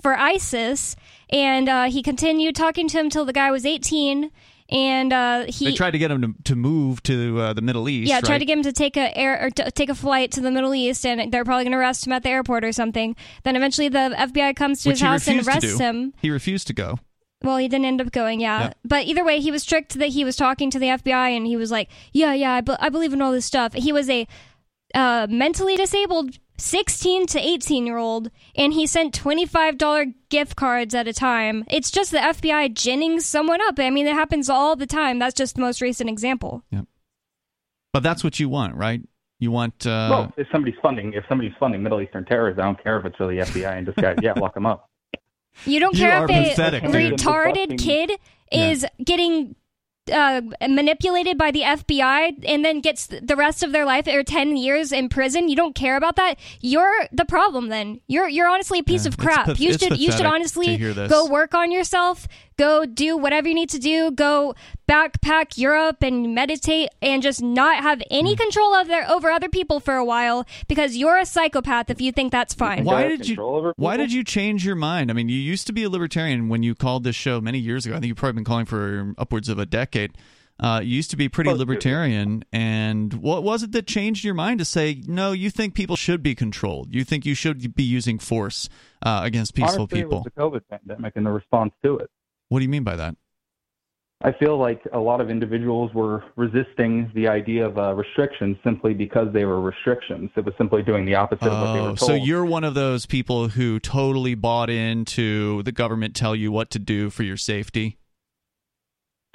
for 0.00 0.16
ISIS. 0.16 0.96
And 1.28 1.68
uh, 1.68 1.84
he 1.90 2.02
continued 2.02 2.56
talking 2.56 2.88
to 2.88 2.98
him 2.98 3.10
till 3.10 3.24
the 3.24 3.32
guy 3.32 3.50
was 3.50 3.66
18. 3.66 4.30
And 4.70 5.12
uh, 5.12 5.44
he 5.48 5.66
they 5.66 5.72
tried 5.72 5.92
to 5.92 5.98
get 5.98 6.10
him 6.10 6.22
to, 6.22 6.42
to 6.44 6.56
move 6.56 7.02
to 7.04 7.40
uh, 7.40 7.52
the 7.52 7.62
Middle 7.62 7.88
East. 7.88 8.08
yeah, 8.08 8.16
right? 8.16 8.24
tried 8.24 8.38
to 8.38 8.44
get 8.44 8.56
him 8.58 8.62
to 8.64 8.72
take 8.72 8.96
a 8.96 9.16
air 9.16 9.46
or 9.46 9.50
take 9.50 9.88
a 9.88 9.94
flight 9.94 10.30
to 10.32 10.40
the 10.40 10.50
Middle 10.50 10.74
East, 10.74 11.04
and 11.04 11.32
they're 11.32 11.44
probably 11.44 11.64
going 11.64 11.72
to 11.72 11.78
arrest 11.78 12.06
him 12.06 12.12
at 12.12 12.22
the 12.22 12.28
airport 12.28 12.64
or 12.64 12.72
something. 12.72 13.16
Then 13.42 13.56
eventually 13.56 13.88
the 13.88 14.14
FBI 14.16 14.54
comes 14.54 14.82
to 14.82 14.90
Which 14.90 14.98
his 14.98 15.02
house 15.02 15.28
and 15.28 15.46
arrests 15.46 15.78
him. 15.78 16.14
He 16.22 16.30
refused 16.30 16.66
to 16.68 16.72
go. 16.72 16.98
Well, 17.42 17.56
he 17.56 17.68
didn't 17.68 17.86
end 17.86 18.02
up 18.02 18.12
going, 18.12 18.38
yeah. 18.40 18.60
Yeah. 18.60 18.72
But 18.84 19.06
either 19.06 19.24
way, 19.24 19.40
he 19.40 19.50
was 19.50 19.64
tricked 19.64 19.98
that 19.98 20.08
he 20.08 20.24
was 20.24 20.36
talking 20.36 20.70
to 20.70 20.78
the 20.78 20.88
FBI, 20.88 21.34
and 21.34 21.46
he 21.46 21.56
was 21.56 21.70
like, 21.70 21.88
"Yeah, 22.12 22.34
yeah, 22.34 22.52
I, 22.52 22.60
be- 22.60 22.76
I 22.78 22.90
believe 22.90 23.14
in 23.14 23.22
all 23.22 23.32
this 23.32 23.46
stuff." 23.46 23.72
He 23.72 23.92
was 23.92 24.10
a 24.10 24.28
uh, 24.94 25.26
mentally 25.30 25.76
disabled 25.76 26.38
16 26.58 27.26
to 27.28 27.38
18 27.40 27.86
year 27.86 27.96
old, 27.96 28.30
and 28.54 28.72
he 28.72 28.86
sent 28.86 29.18
$25 29.18 30.14
gift 30.28 30.56
cards 30.56 30.94
at 30.94 31.08
a 31.08 31.12
time. 31.12 31.64
It's 31.68 31.90
just 31.90 32.10
the 32.10 32.18
FBI 32.18 32.74
ginning 32.74 33.20
someone 33.20 33.60
up. 33.62 33.78
I 33.78 33.90
mean, 33.90 34.06
it 34.06 34.14
happens 34.14 34.50
all 34.50 34.76
the 34.76 34.86
time. 34.86 35.18
That's 35.18 35.34
just 35.34 35.54
the 35.54 35.60
most 35.62 35.80
recent 35.80 36.10
example. 36.10 36.62
Yep. 36.70 36.84
But 37.92 38.02
that's 38.02 38.22
what 38.22 38.38
you 38.38 38.48
want, 38.48 38.74
right? 38.76 39.00
You 39.38 39.50
want. 39.50 39.86
Uh, 39.86 40.08
well, 40.10 40.32
if 40.36 40.46
somebody's 40.52 40.78
funding, 40.82 41.14
if 41.14 41.24
somebody's 41.28 41.54
funding 41.58 41.82
Middle 41.82 42.00
Eastern 42.02 42.24
terrorism, 42.26 42.60
I 42.60 42.64
don't 42.66 42.82
care 42.82 42.98
if 43.00 43.06
it's 43.06 43.18
really 43.18 43.36
FBI 43.36 43.78
in 43.78 43.84
disguise. 43.86 44.16
yeah, 44.22 44.34
lock 44.34 44.54
them 44.54 44.66
up. 44.66 44.90
You 45.64 45.80
don't 45.80 45.94
You 45.94 46.00
care 46.02 46.18
are 46.18 46.24
if 46.24 46.30
a 46.30 46.50
pathetic, 46.50 46.82
dude. 46.84 46.92
retarded 47.18 47.78
kid 47.78 48.12
is 48.52 48.86
getting 49.02 49.56
uh, 50.12 50.40
manipulated 50.68 51.36
by 51.38 51.50
the 51.50 51.60
FBI 51.62 52.44
and 52.48 52.64
then 52.64 52.80
gets 52.80 53.06
the 53.06 53.36
rest 53.36 53.62
of 53.62 53.72
their 53.72 53.84
life 53.84 54.06
or 54.06 54.22
ten 54.24 54.56
years 54.56 54.92
in 54.92 55.08
prison. 55.08 55.48
You 55.48 55.56
don't 55.56 55.74
care 55.74 55.96
about 55.96 56.16
that. 56.16 56.38
You're 56.60 57.06
the 57.12 57.24
problem. 57.24 57.68
Then 57.68 58.00
you're 58.08 58.28
you're 58.28 58.48
honestly 58.48 58.78
a 58.80 58.82
piece 58.82 59.04
Yeah, 59.04 59.08
of 59.10 59.18
crap. 59.18 59.46
path- 59.46 59.60
you 59.60 59.72
should 59.76 59.98
you 59.98 60.10
should 60.12 60.26
honestly 60.26 60.66
to 60.66 60.76
hear 60.76 60.92
this. 60.94 61.10
go 61.10 61.26
work 61.26 61.54
on 61.54 61.70
yourself. 61.70 62.26
Go 62.58 62.84
do 62.84 63.16
whatever 63.16 63.48
you 63.48 63.54
need 63.54 63.70
to 63.70 63.78
do. 63.78 64.10
Go 64.10 64.54
backpack 64.86 65.56
Europe 65.56 66.02
and 66.02 66.34
meditate 66.34 66.90
and 67.00 67.22
just 67.22 67.40
not 67.42 67.82
have 67.82 68.02
any 68.10 68.34
Hmm. 68.34 68.40
control 68.42 68.74
of 68.74 68.86
their 68.86 69.08
over 69.10 69.30
other 69.30 69.48
people 69.48 69.80
for 69.80 69.94
a 69.94 70.04
while 70.04 70.44
because 70.68 70.94
you're 70.96 71.16
a 71.16 71.24
psychopath 71.24 71.88
if 71.88 72.02
you 72.02 72.12
think 72.12 72.32
that's 72.32 72.52
fine. 72.52 72.84
Why 72.84 73.08
did 73.08 73.26
you- 73.28 73.72
Why 73.76 73.96
did 73.96 74.12
you 74.12 74.24
change 74.24 74.66
your 74.66 74.74
mind? 74.74 75.10
I 75.10 75.14
mean, 75.14 75.28
you 75.30 75.38
used 75.38 75.66
to 75.68 75.72
be 75.72 75.84
a 75.84 75.88
libertarian 75.90 76.48
when 76.50 76.62
you 76.62 76.74
called 76.74 77.04
this 77.04 77.16
show 77.16 77.40
many 77.40 77.58
years 77.58 77.86
ago. 77.86 77.94
I 77.94 77.98
think 77.98 78.08
you've 78.08 78.18
probably 78.18 78.34
been 78.40 78.44
calling 78.44 78.66
for 78.66 79.14
upwards 79.16 79.48
of 79.48 79.58
a 79.58 79.64
decade. 79.64 79.89
Uh, 80.58 80.80
you 80.82 80.96
used 80.96 81.10
to 81.10 81.16
be 81.16 81.26
pretty 81.26 81.50
libertarian, 81.50 82.44
and 82.52 83.14
what 83.14 83.42
was 83.42 83.62
it 83.62 83.72
that 83.72 83.86
changed 83.86 84.24
your 84.24 84.34
mind 84.34 84.58
to 84.58 84.64
say 84.64 85.02
no? 85.06 85.32
You 85.32 85.48
think 85.48 85.74
people 85.74 85.96
should 85.96 86.22
be 86.22 86.34
controlled. 86.34 86.94
You 86.94 87.02
think 87.02 87.24
you 87.24 87.34
should 87.34 87.74
be 87.74 87.82
using 87.82 88.18
force 88.18 88.68
uh, 89.02 89.22
against 89.24 89.54
peaceful 89.54 89.82
Honestly, 89.84 90.02
people. 90.02 90.22
The 90.22 90.30
COVID 90.32 90.60
pandemic 90.68 91.14
and 91.16 91.24
the 91.24 91.30
response 91.30 91.72
to 91.82 91.96
it. 91.96 92.10
What 92.50 92.58
do 92.58 92.64
you 92.64 92.68
mean 92.68 92.84
by 92.84 92.96
that? 92.96 93.16
I 94.22 94.32
feel 94.32 94.58
like 94.58 94.82
a 94.92 94.98
lot 94.98 95.22
of 95.22 95.30
individuals 95.30 95.94
were 95.94 96.22
resisting 96.36 97.10
the 97.14 97.26
idea 97.26 97.64
of 97.66 97.78
uh, 97.78 97.94
restrictions 97.94 98.58
simply 98.62 98.92
because 98.92 99.32
they 99.32 99.46
were 99.46 99.62
restrictions. 99.62 100.28
It 100.36 100.44
was 100.44 100.52
simply 100.58 100.82
doing 100.82 101.06
the 101.06 101.14
opposite 101.14 101.46
of 101.46 101.52
what 101.52 101.72
they 101.72 101.78
Oh, 101.78 101.82
were 101.92 101.96
told. 101.96 102.00
so 102.00 102.12
you're 102.12 102.44
one 102.44 102.64
of 102.64 102.74
those 102.74 103.06
people 103.06 103.48
who 103.48 103.80
totally 103.80 104.34
bought 104.34 104.68
into 104.68 105.62
the 105.62 105.72
government 105.72 106.14
tell 106.14 106.36
you 106.36 106.52
what 106.52 106.68
to 106.72 106.78
do 106.78 107.08
for 107.08 107.22
your 107.22 107.38
safety. 107.38 107.96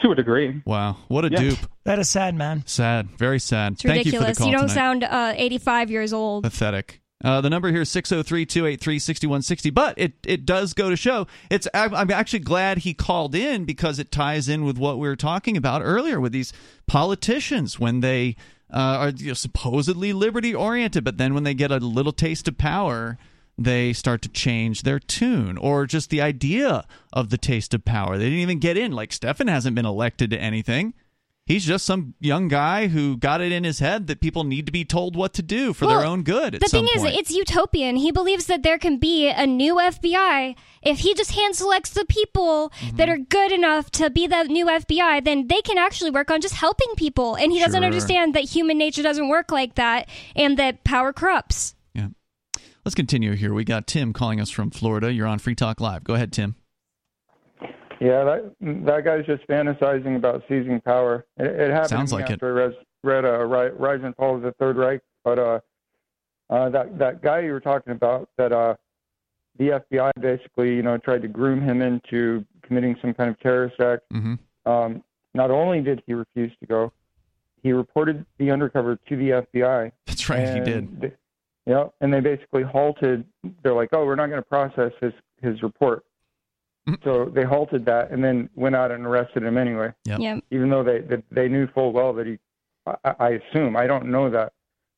To 0.01 0.11
a 0.11 0.15
degree. 0.15 0.61
Wow, 0.65 0.97
what 1.07 1.25
a 1.25 1.31
Yeah. 1.31 1.39
dupe! 1.39 1.59
That 1.83 1.99
is 1.99 2.09
sad, 2.09 2.35
man. 2.35 2.63
Sad, 2.65 3.09
very 3.17 3.39
sad. 3.39 3.73
It's 3.73 3.81
Thank 3.83 4.05
you 4.05 4.11
for 4.13 4.17
ridiculous. 4.25 4.37
the 4.37 4.43
call 4.43 4.51
don't 4.51 4.61
tonight. 4.61 4.73
sound 4.73 5.03
uh, 5.03 5.33
85 5.35 5.91
years 5.91 6.13
old. 6.13 6.43
Pathetic. 6.43 7.01
Uh, 7.23 7.41
the 7.41 7.49
number 7.49 7.71
here 7.71 7.81
is 7.81 7.89
603 7.89 8.45
283 8.45 8.99
6160. 8.99 9.69
But 9.71 9.97
it, 9.97 10.13
it 10.27 10.45
does 10.45 10.73
go 10.73 10.89
to 10.89 10.95
show. 10.97 11.25
It's 11.49 11.67
I'm 11.73 12.11
actually 12.11 12.39
glad 12.39 12.79
he 12.79 12.93
called 12.93 13.33
in 13.33 13.63
because 13.65 13.97
it 13.99 14.11
ties 14.11 14.49
in 14.49 14.65
with 14.65 14.77
what 14.77 14.99
we 14.99 15.07
were 15.07 15.15
talking 15.15 15.55
about 15.57 15.81
earlier 15.81 16.19
with 16.19 16.33
these 16.33 16.51
politicians 16.87 17.79
when 17.79 18.01
they 18.01 18.35
uh, 18.71 18.77
are 18.77 19.09
you 19.09 19.27
know, 19.29 19.33
supposedly 19.33 20.11
liberty 20.13 20.53
oriented, 20.53 21.03
but 21.03 21.17
then 21.17 21.33
when 21.33 21.43
they 21.43 21.53
get 21.53 21.71
a 21.71 21.77
little 21.77 22.11
taste 22.11 22.47
of 22.47 22.57
power, 22.57 23.17
they 23.57 23.93
start 23.93 24.21
to 24.23 24.29
change 24.29 24.81
their 24.81 24.99
tune 24.99 25.57
or 25.57 25.85
just 25.85 26.09
the 26.09 26.21
idea 26.21 26.85
of 27.13 27.29
the 27.29 27.37
taste 27.37 27.73
of 27.73 27.85
power. 27.85 28.17
They 28.17 28.25
didn't 28.25 28.39
even 28.39 28.59
get 28.59 28.77
in. 28.77 28.91
Like 28.91 29.13
Stefan 29.13 29.47
hasn't 29.47 29.75
been 29.75 29.85
elected 29.85 30.29
to 30.31 30.37
anything. 30.37 30.93
He's 31.47 31.63
just 31.63 31.85
some 31.85 32.15
young 32.19 32.47
guy 32.47 32.87
who 32.87 33.17
got 33.17 33.39
it 33.39 33.51
in 33.51 33.63
his 33.63 33.77
head 33.77 34.07
that 34.07 34.19
people 34.19 34.43
need 34.43 34.65
to 34.65 34.71
be 34.71 34.83
told 34.83 35.15
what 35.15 35.31
to 35.35 35.43
do 35.43 35.73
for 35.73 35.85
Well, 35.85 35.99
their 35.99 36.07
own 36.07 36.23
good. 36.23 36.53
The 36.55 36.67
thing 36.67 36.87
point. 36.87 36.95
is, 37.13 37.17
it's 37.19 37.29
utopian. 37.29 37.97
He 37.97 38.11
believes 38.11 38.47
that 38.47 38.63
there 38.63 38.79
can 38.79 38.97
be 38.97 39.27
a 39.29 39.45
new 39.45 39.75
FBI. 39.75 40.55
If 40.81 40.99
he 41.01 41.13
just 41.13 41.33
hand 41.33 41.55
selects 41.55 41.91
the 41.91 42.03
people 42.05 42.71
Mm-hmm. 42.81 42.95
that 42.97 43.09
are 43.09 43.17
good 43.19 43.51
enough 43.51 43.91
to 43.91 44.09
be 44.09 44.25
the 44.25 44.43
new 44.45 44.65
FBI, 44.65 45.23
then 45.23 45.45
they 45.47 45.61
can 45.61 45.77
actually 45.77 46.09
work 46.09 46.31
on 46.31 46.41
just 46.41 46.55
helping 46.55 46.87
people. 46.97 47.35
And 47.35 47.51
he 47.51 47.59
doesn't 47.59 47.83
understand 47.83 48.33
that 48.33 48.45
human 48.45 48.79
nature 48.79 49.03
doesn't 49.03 49.29
work 49.29 49.51
like 49.51 49.75
that 49.75 50.09
and 50.35 50.57
that 50.57 50.83
power 50.83 51.13
corrupts. 51.13 51.74
Let's 52.85 52.93
continue 52.93 53.33
here. 53.33 53.51
We 53.51 53.63
got 53.63 53.87
Tim 53.87 54.13
calling 54.13 54.39
us 54.39 54.51
from 54.51 54.69
Florida. 54.69 55.11
You're 55.11 55.25
on 55.25 55.39
Free 55.39 55.55
Talk 55.55 55.81
Live. 55.81 56.03
Go 56.03 56.13
ahead, 56.13 56.31
Tim. 56.31 56.55
Yeah, 57.99 58.23
that 58.23 58.53
that 58.61 59.03
guy's 59.05 59.25
just 59.25 59.47
fantasizing 59.47 60.15
about 60.15 60.43
seizing 60.47 60.79
power. 60.81 61.25
It, 61.37 61.47
it 61.47 61.71
happened 61.71 61.89
Sounds 61.89 62.13
like 62.13 62.29
it. 62.29 62.33
after 62.33 62.61
I 62.61 62.65
res, 62.67 62.75
read 63.03 63.25
uh, 63.25 63.43
Rise 63.73 64.01
and 64.03 64.15
Fall 64.15 64.35
of 64.35 64.43
the 64.43 64.51
Third 64.59 64.77
Reich. 64.77 65.01
But 65.23 65.39
uh, 65.39 65.59
uh, 66.51 66.69
that 66.69 66.99
that 66.99 67.23
guy 67.23 67.39
you 67.39 67.53
were 67.53 67.59
talking 67.59 67.93
about, 67.93 68.29
that 68.37 68.51
uh, 68.51 68.75
the 69.57 69.81
FBI 69.91 70.11
basically, 70.19 70.75
you 70.75 70.83
know, 70.83 70.97
tried 70.99 71.23
to 71.23 71.27
groom 71.27 71.61
him 71.61 71.81
into 71.81 72.45
committing 72.61 72.95
some 73.01 73.15
kind 73.15 73.31
of 73.31 73.39
terrorist 73.39 73.79
act. 73.79 74.03
hmm 74.11 74.35
Um, 74.67 75.03
not 75.33 75.49
only 75.49 75.81
did 75.81 76.03
he 76.05 76.13
refuse 76.13 76.51
to 76.59 76.67
go, 76.67 76.93
he 77.63 77.71
reported 77.71 78.25
the 78.37 78.51
undercover 78.51 78.97
to 79.09 79.15
the 79.15 79.43
FBI. 79.55 79.91
That's 80.05 80.29
right. 80.29 80.47
He 80.53 80.59
did. 80.59 81.17
They, 81.65 81.71
yeah, 81.71 81.85
and 82.01 82.13
they 82.13 82.19
basically 82.19 82.63
halted. 82.63 83.25
They're 83.63 83.73
like, 83.73 83.89
"Oh, 83.93 84.05
we're 84.05 84.15
not 84.15 84.27
going 84.27 84.41
to 84.41 84.47
process 84.47 84.91
his 85.01 85.13
his 85.41 85.61
report." 85.63 86.03
Mhm. 86.87 87.03
So 87.03 87.25
they 87.33 87.43
halted 87.43 87.85
that, 87.85 88.11
and 88.11 88.23
then 88.23 88.49
went 88.55 88.75
out 88.75 88.91
and 88.91 89.05
arrested 89.05 89.43
him 89.43 89.57
anyway, 89.57 89.91
Yep. 90.05 90.19
Yeah. 90.19 90.39
even 90.51 90.69
though 90.69 90.83
they 90.83 90.99
they, 91.01 91.23
they 91.31 91.47
knew 91.47 91.67
full 91.67 91.91
well 91.93 92.13
that 92.13 92.27
he. 92.27 92.37
I, 92.85 93.15
I 93.19 93.29
assume 93.29 93.75
I 93.75 93.87
don't 93.87 94.05
know 94.11 94.29
that, 94.29 94.53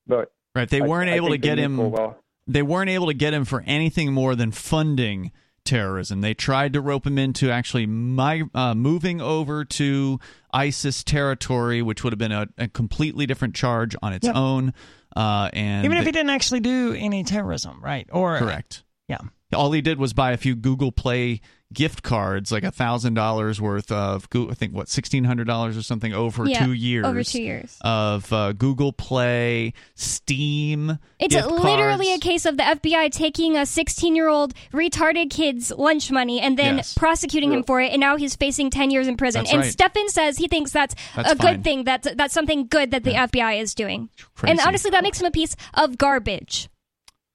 but 0.05 0.31
Right. 0.55 0.69
They 0.69 0.81
weren't 0.81 1.09
I 1.09 1.13
able 1.13 1.29
to 1.29 1.37
get 1.37 1.57
him. 1.59 1.77
well. 1.77 2.17
they 2.47 2.63
weren't 2.63 2.89
able 2.89 3.07
to 3.07 3.13
get 3.13 3.33
him 3.33 3.45
for 3.45 3.63
anything 3.67 4.11
more 4.11 4.35
than 4.35 4.51
funding 4.51 5.31
terrorism. 5.63 6.21
They 6.21 6.33
tried 6.33 6.73
to 6.73 6.81
rope 6.81 7.05
him 7.05 7.17
into 7.17 7.51
actually 7.51 7.85
my, 7.85 8.43
uh, 8.55 8.73
moving 8.73 9.21
over 9.21 9.63
to 9.65 10.19
ISIS 10.53 11.03
territory, 11.03 11.81
which 11.81 12.03
would 12.03 12.11
have 12.13 12.17
been 12.17 12.31
a, 12.31 12.47
a 12.57 12.67
completely 12.69 13.25
different 13.25 13.53
charge 13.53 13.95
on 14.01 14.13
its 14.13 14.25
Yeah. 14.25 14.33
own. 14.33 14.73
Uh, 15.15 15.49
and 15.53 15.85
Even 15.85 15.97
if 15.97 16.05
he 16.05 16.11
didn't 16.11 16.29
actually 16.29 16.59
do 16.59 16.93
any 16.97 17.23
terrorism, 17.23 17.81
right? 17.83 18.07
Or 18.11 18.37
correct, 18.37 18.83
Yeah. 19.07 19.19
All 19.53 19.71
he 19.71 19.81
did 19.81 19.99
was 19.99 20.13
buy 20.13 20.31
a 20.31 20.37
few 20.37 20.55
Google 20.55 20.91
Play 20.91 21.41
gift 21.73 22.01
cards, 22.01 22.49
like 22.49 22.63
a 22.63 22.71
thousand 22.71 23.13
dollars 23.13 23.59
worth 23.59 23.91
of, 23.91 24.27
I 24.33 24.53
think 24.53 24.73
what 24.73 24.87
sixteen 24.87 25.25
hundred 25.25 25.47
dollars 25.47 25.77
or 25.77 25.83
something 25.83 26.13
over 26.13 26.45
Yeah, 26.45 26.65
two 26.65 26.71
years. 26.73 27.05
Over 27.05 27.23
two 27.23 27.41
years. 27.41 27.77
of 27.81 28.31
uh, 28.31 28.53
Google 28.53 28.93
Play, 28.93 29.73
Steam. 29.95 30.97
It's 31.19 31.35
literally 31.35 32.13
a 32.13 32.19
case 32.19 32.45
of 32.45 32.57
the 32.57 32.63
FBI 32.63 33.11
taking 33.11 33.57
a 33.57 33.65
16 33.65 34.15
year 34.15 34.27
old 34.29 34.53
retarded 34.71 35.29
kid's 35.29 35.71
lunch 35.71 36.11
money 36.11 36.39
and 36.39 36.57
then 36.57 36.77
Yes. 36.77 36.93
prosecuting 36.93 37.51
him 37.51 37.63
for 37.63 37.81
it, 37.81 37.91
and 37.91 37.99
now 37.99 38.15
he's 38.17 38.35
facing 38.35 38.69
10 38.69 38.91
years 38.91 39.07
in 39.07 39.17
prison. 39.17 39.41
That's 39.43 39.51
and 39.51 39.61
right. 39.61 39.71
Stefan 39.71 40.09
says 40.09 40.37
he 40.37 40.47
thinks 40.47 40.71
that's, 40.71 40.95
That's 41.15 41.31
a 41.31 41.35
fine. 41.35 41.55
good 41.55 41.63
thing. 41.63 41.83
That's 41.83 42.07
that's 42.15 42.33
something 42.33 42.67
good 42.67 42.91
that 42.91 43.03
the 43.03 43.11
FBI 43.11 43.61
is 43.61 43.73
doing. 43.75 44.09
Crazy. 44.35 44.51
And 44.51 44.59
honestly, 44.61 44.91
that 44.91 45.03
makes 45.03 45.19
him 45.19 45.27
a 45.27 45.31
piece 45.31 45.55
of 45.73 45.97
garbage. 45.97 46.69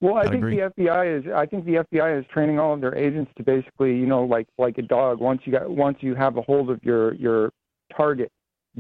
Well, 0.03 0.17
I 0.17 0.23
I'd 0.23 0.31
think 0.31 0.43
agree. 0.45 0.57
the 0.57 0.71
FBI 0.77 1.19
is. 1.21 1.33
I 1.33 1.47
think 1.47 1.65
the 1.65 1.75
FBI 1.77 2.19
is 2.19 2.27
training 2.35 2.59
all 2.59 2.75
of 2.75 2.81
their 2.81 2.95
agents 2.95 3.31
to 3.37 3.45
basically, 3.45 3.91
you 3.97 4.07
know, 4.07 4.25
like 4.25 4.49
like 4.59 4.77
a 4.77 4.83
dog. 4.83 5.21
Once 5.21 5.43
you 5.45 5.53
got, 5.53 5.71
once 5.71 5.99
you 6.01 6.15
have 6.17 6.37
a 6.37 6.43
hold 6.43 6.71
of 6.71 6.83
your 6.83 7.15
your 7.15 7.53
target, 7.97 8.31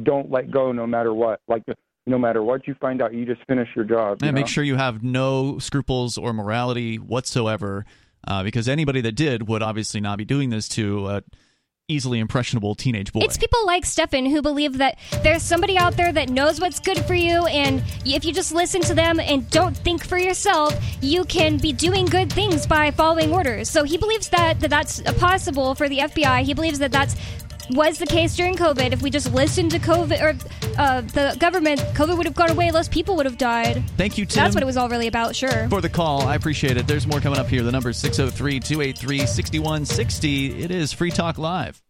don't 0.03 0.31
let 0.31 0.51
go, 0.51 0.73
no 0.73 0.85
matter 0.87 1.15
what. 1.15 1.41
Like 1.47 1.63
no 2.07 2.19
matter 2.19 2.43
what 2.43 2.67
you 2.67 2.75
find 2.81 3.01
out, 3.01 3.15
you 3.15 3.25
just 3.25 3.41
finish 3.47 3.69
your 3.77 3.85
job. 3.85 4.19
you 4.21 4.29
And 4.29 4.35
make 4.35 4.47
know? 4.47 4.49
sure 4.51 4.65
you 4.65 4.75
have 4.75 5.05
no 5.05 5.59
scruples 5.61 6.19
or 6.19 6.33
morality 6.33 6.97
whatsoever, 6.97 7.85
uh, 8.27 8.43
because 8.43 8.69
anybody 8.69 9.01
that 9.03 9.13
did 9.13 9.47
would 9.47 9.63
obviously 9.63 10.01
not 10.01 10.19
be 10.19 10.25
doing 10.25 10.51
this 10.51 10.69
to 10.71 11.07
a 11.09 11.23
easily 11.89 12.19
impressionable 12.21 12.75
teenage 12.75 13.13
boy. 13.13 13.21
It's 13.21 13.37
people 13.37 13.67
like 13.67 13.85
Stefan 13.85 14.27
who 14.27 14.43
believe 14.43 14.79
that 14.79 14.99
there's 15.23 15.43
somebody 15.43 15.77
out 15.77 15.97
there 15.97 16.13
that 16.13 16.29
knows 16.29 16.61
what's 16.61 16.81
good 16.81 16.99
for 17.05 17.15
you, 17.15 17.47
and 17.47 17.83
if 18.05 18.25
you 18.25 18.33
just 18.33 18.53
listen 18.53 18.81
to 18.83 18.95
them 18.95 19.21
and 19.21 19.49
don't 19.51 19.77
think 19.77 20.05
for 20.05 20.19
yourself, 20.19 20.79
you 21.01 21.25
can 21.25 21.59
be 21.59 21.73
doing 21.73 22.07
good 22.07 22.33
things 22.33 22.67
by 22.67 22.91
following 22.91 23.33
orders. 23.33 23.69
So 23.69 23.85
he 23.85 23.99
believes 23.99 24.29
that, 24.31 24.61
that 24.61 24.71
that's 24.71 25.01
possible 25.19 25.75
for 25.75 25.89
the 25.89 25.99
FBI. 25.99 26.43
He 26.43 26.55
believes 26.55 26.79
that 26.79 26.93
that's 26.93 27.17
was 27.75 27.99
the 27.99 28.07
case 28.07 28.37
during 28.37 28.55
COVID. 28.55 28.93
If 28.93 29.03
we 29.03 29.11
just 29.11 29.33
listened 29.33 29.71
to 29.73 29.79
COVID 29.79 30.21
or 30.21 30.81
uh, 30.81 31.01
the 31.03 31.37
government, 31.39 31.81
COVID 31.95 32.17
would 32.17 32.27
have 32.27 32.35
gone 32.35 32.51
away. 32.51 32.71
Less 32.71 32.89
people 32.89 33.17
would 33.17 33.27
have 33.27 33.39
died. 33.39 33.83
Thank 33.97 34.19
you, 34.19 34.27
Tim. 34.27 34.43
That's 34.43 34.55
what 34.55 34.63
it 34.63 34.67
was 34.67 34.77
all 34.77 34.89
really 34.89 35.07
about. 35.07 35.35
Sure. 35.37 35.69
for 35.69 35.81
the 35.81 35.89
call. 35.89 36.23
I 36.23 36.35
appreciate 36.35 36.77
it. 36.77 36.87
There's 36.87 37.07
more 37.07 37.21
coming 37.21 37.39
up 37.39 37.49
here. 37.49 37.63
The 37.63 37.73
number 37.73 37.91
is 37.91 37.97
603 37.99 38.61
283 38.61 39.27
6160. 39.27 40.63
It 40.63 40.71
is 40.71 40.93
Free 40.93 41.11
Talk 41.11 41.39
Live. 41.39 41.83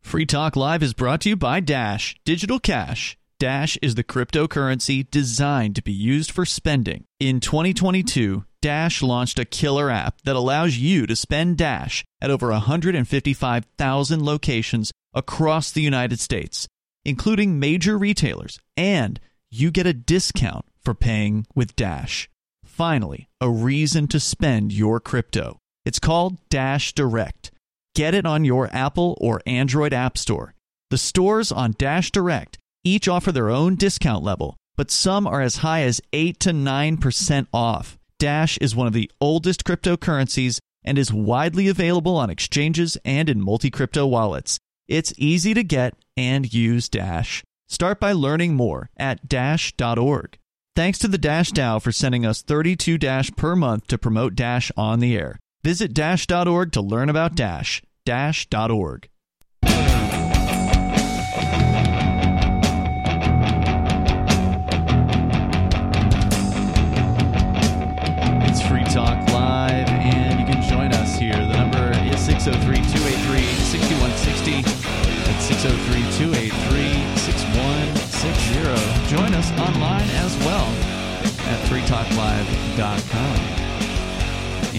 Free 0.00 0.26
Talk 0.26 0.54
Live 0.54 0.82
is 0.82 0.94
brought 0.94 1.22
to 1.22 1.30
you 1.30 1.36
by 1.36 1.60
Dash 1.60 2.16
Digital 2.24 2.60
Cash. 2.60 3.18
Dash 3.38 3.76
is 3.82 3.96
the 3.96 4.04
cryptocurrency 4.04 5.10
designed 5.10 5.76
to 5.76 5.82
be 5.82 5.92
used 5.92 6.30
for 6.30 6.46
spending. 6.46 7.04
In 7.20 7.40
2022, 7.40 8.44
Dash 8.66 9.00
launched 9.00 9.38
a 9.38 9.44
killer 9.44 9.92
app 9.92 10.22
that 10.22 10.34
allows 10.34 10.76
you 10.76 11.06
to 11.06 11.14
spend 11.14 11.56
Dash 11.56 12.04
at 12.20 12.32
over 12.32 12.50
155,000 12.50 14.24
locations 14.24 14.90
across 15.14 15.70
the 15.70 15.82
United 15.82 16.18
States, 16.18 16.66
including 17.04 17.60
major 17.60 17.96
retailers, 17.96 18.58
and 18.76 19.20
you 19.52 19.70
get 19.70 19.86
a 19.86 19.92
discount 19.92 20.64
for 20.82 20.94
paying 20.94 21.46
with 21.54 21.76
Dash. 21.76 22.28
Finally, 22.64 23.28
a 23.40 23.48
reason 23.48 24.08
to 24.08 24.18
spend 24.18 24.72
your 24.72 24.98
crypto. 24.98 25.58
It's 25.84 26.00
called 26.00 26.36
Dash 26.48 26.92
Direct. 26.92 27.52
Get 27.94 28.14
it 28.14 28.26
on 28.26 28.44
your 28.44 28.68
Apple 28.72 29.16
or 29.20 29.42
Android 29.46 29.92
App 29.92 30.18
Store. 30.18 30.54
The 30.90 30.98
stores 30.98 31.52
on 31.52 31.76
Dash 31.78 32.10
Direct 32.10 32.58
each 32.82 33.06
offer 33.06 33.30
their 33.30 33.48
own 33.48 33.76
discount 33.76 34.24
level, 34.24 34.56
but 34.76 34.90
some 34.90 35.24
are 35.24 35.40
as 35.40 35.58
high 35.58 35.82
as 35.82 36.00
8 36.12 36.40
to 36.40 36.50
9% 36.50 37.46
off. 37.52 37.96
Dash 38.18 38.56
is 38.58 38.74
one 38.74 38.86
of 38.86 38.92
the 38.92 39.10
oldest 39.20 39.64
cryptocurrencies 39.64 40.58
and 40.84 40.98
is 40.98 41.12
widely 41.12 41.68
available 41.68 42.16
on 42.16 42.30
exchanges 42.30 42.96
and 43.04 43.28
in 43.28 43.40
multi 43.40 43.70
crypto 43.70 44.06
wallets. 44.06 44.58
It's 44.88 45.12
easy 45.18 45.52
to 45.54 45.62
get 45.62 45.94
and 46.16 46.52
use 46.52 46.88
Dash. 46.88 47.42
Start 47.68 48.00
by 48.00 48.12
learning 48.12 48.54
more 48.54 48.88
at 48.96 49.28
dash.org. 49.28 50.38
Thanks 50.74 50.98
to 51.00 51.08
the 51.08 51.18
Dash 51.18 51.50
DAO 51.52 51.82
for 51.82 51.90
sending 51.90 52.24
us 52.24 52.42
32 52.42 52.98
Dash 52.98 53.30
per 53.32 53.56
month 53.56 53.86
to 53.88 53.98
promote 53.98 54.34
Dash 54.34 54.70
on 54.76 55.00
the 55.00 55.16
air. 55.16 55.38
Visit 55.62 55.92
dash.org 55.92 56.72
to 56.72 56.80
learn 56.80 57.08
about 57.08 57.34
Dash. 57.34 57.82
Dash.org. 58.04 59.08
603 72.46 72.76
283 72.76 73.42
6160. 73.74 74.62
That's 74.62 75.44
603 75.46 75.98
283 76.14 77.18
6160. 77.18 79.10
Join 79.10 79.34
us 79.34 79.50
online 79.58 80.08
as 80.22 80.30
well 80.46 80.70
at 81.50 81.58
freetalklive.com 81.66 83.36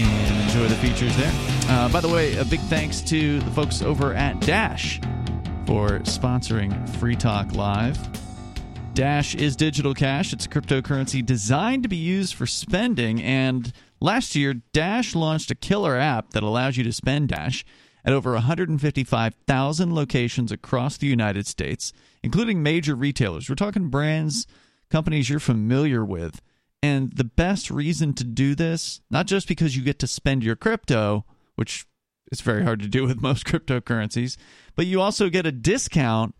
and 0.00 0.48
enjoy 0.48 0.66
the 0.66 0.76
features 0.76 1.14
there. 1.18 1.30
Uh, 1.68 1.90
by 1.90 2.00
the 2.00 2.08
way, 2.08 2.38
a 2.38 2.44
big 2.46 2.60
thanks 2.60 3.02
to 3.02 3.38
the 3.40 3.50
folks 3.50 3.82
over 3.82 4.14
at 4.14 4.40
Dash 4.40 4.98
for 5.66 5.98
sponsoring 6.04 6.88
Free 6.96 7.16
Talk 7.16 7.52
Live. 7.52 7.98
Dash 8.94 9.34
is 9.34 9.56
digital 9.56 9.92
cash. 9.92 10.32
It's 10.32 10.46
a 10.46 10.48
cryptocurrency 10.48 11.22
designed 11.22 11.82
to 11.82 11.90
be 11.90 11.96
used 11.96 12.32
for 12.32 12.46
spending. 12.46 13.22
And 13.22 13.70
last 14.00 14.34
year, 14.34 14.54
Dash 14.72 15.14
launched 15.14 15.50
a 15.50 15.54
killer 15.54 15.96
app 15.96 16.30
that 16.30 16.42
allows 16.42 16.76
you 16.76 16.84
to 16.84 16.92
spend 16.92 17.28
Dash 17.28 17.64
at 18.04 18.12
over 18.12 18.32
155,000 18.32 19.94
locations 19.94 20.52
across 20.52 20.96
the 20.96 21.06
United 21.06 21.46
States, 21.46 21.92
including 22.22 22.62
major 22.62 22.94
retailers. 22.94 23.48
We're 23.48 23.54
talking 23.54 23.88
brands, 23.88 24.46
companies 24.90 25.28
you're 25.28 25.40
familiar 25.40 26.04
with. 26.04 26.40
And 26.82 27.12
the 27.12 27.24
best 27.24 27.70
reason 27.70 28.14
to 28.14 28.24
do 28.24 28.54
this, 28.54 29.00
not 29.10 29.26
just 29.26 29.48
because 29.48 29.76
you 29.76 29.82
get 29.82 29.98
to 29.98 30.06
spend 30.06 30.44
your 30.44 30.56
crypto, 30.56 31.24
which 31.56 31.86
is 32.30 32.40
very 32.40 32.62
hard 32.62 32.80
to 32.80 32.88
do 32.88 33.04
with 33.04 33.20
most 33.22 33.44
cryptocurrencies, 33.44 34.36
but 34.76 34.86
you 34.86 35.00
also 35.00 35.28
get 35.28 35.46
a 35.46 35.52
discount 35.52 36.34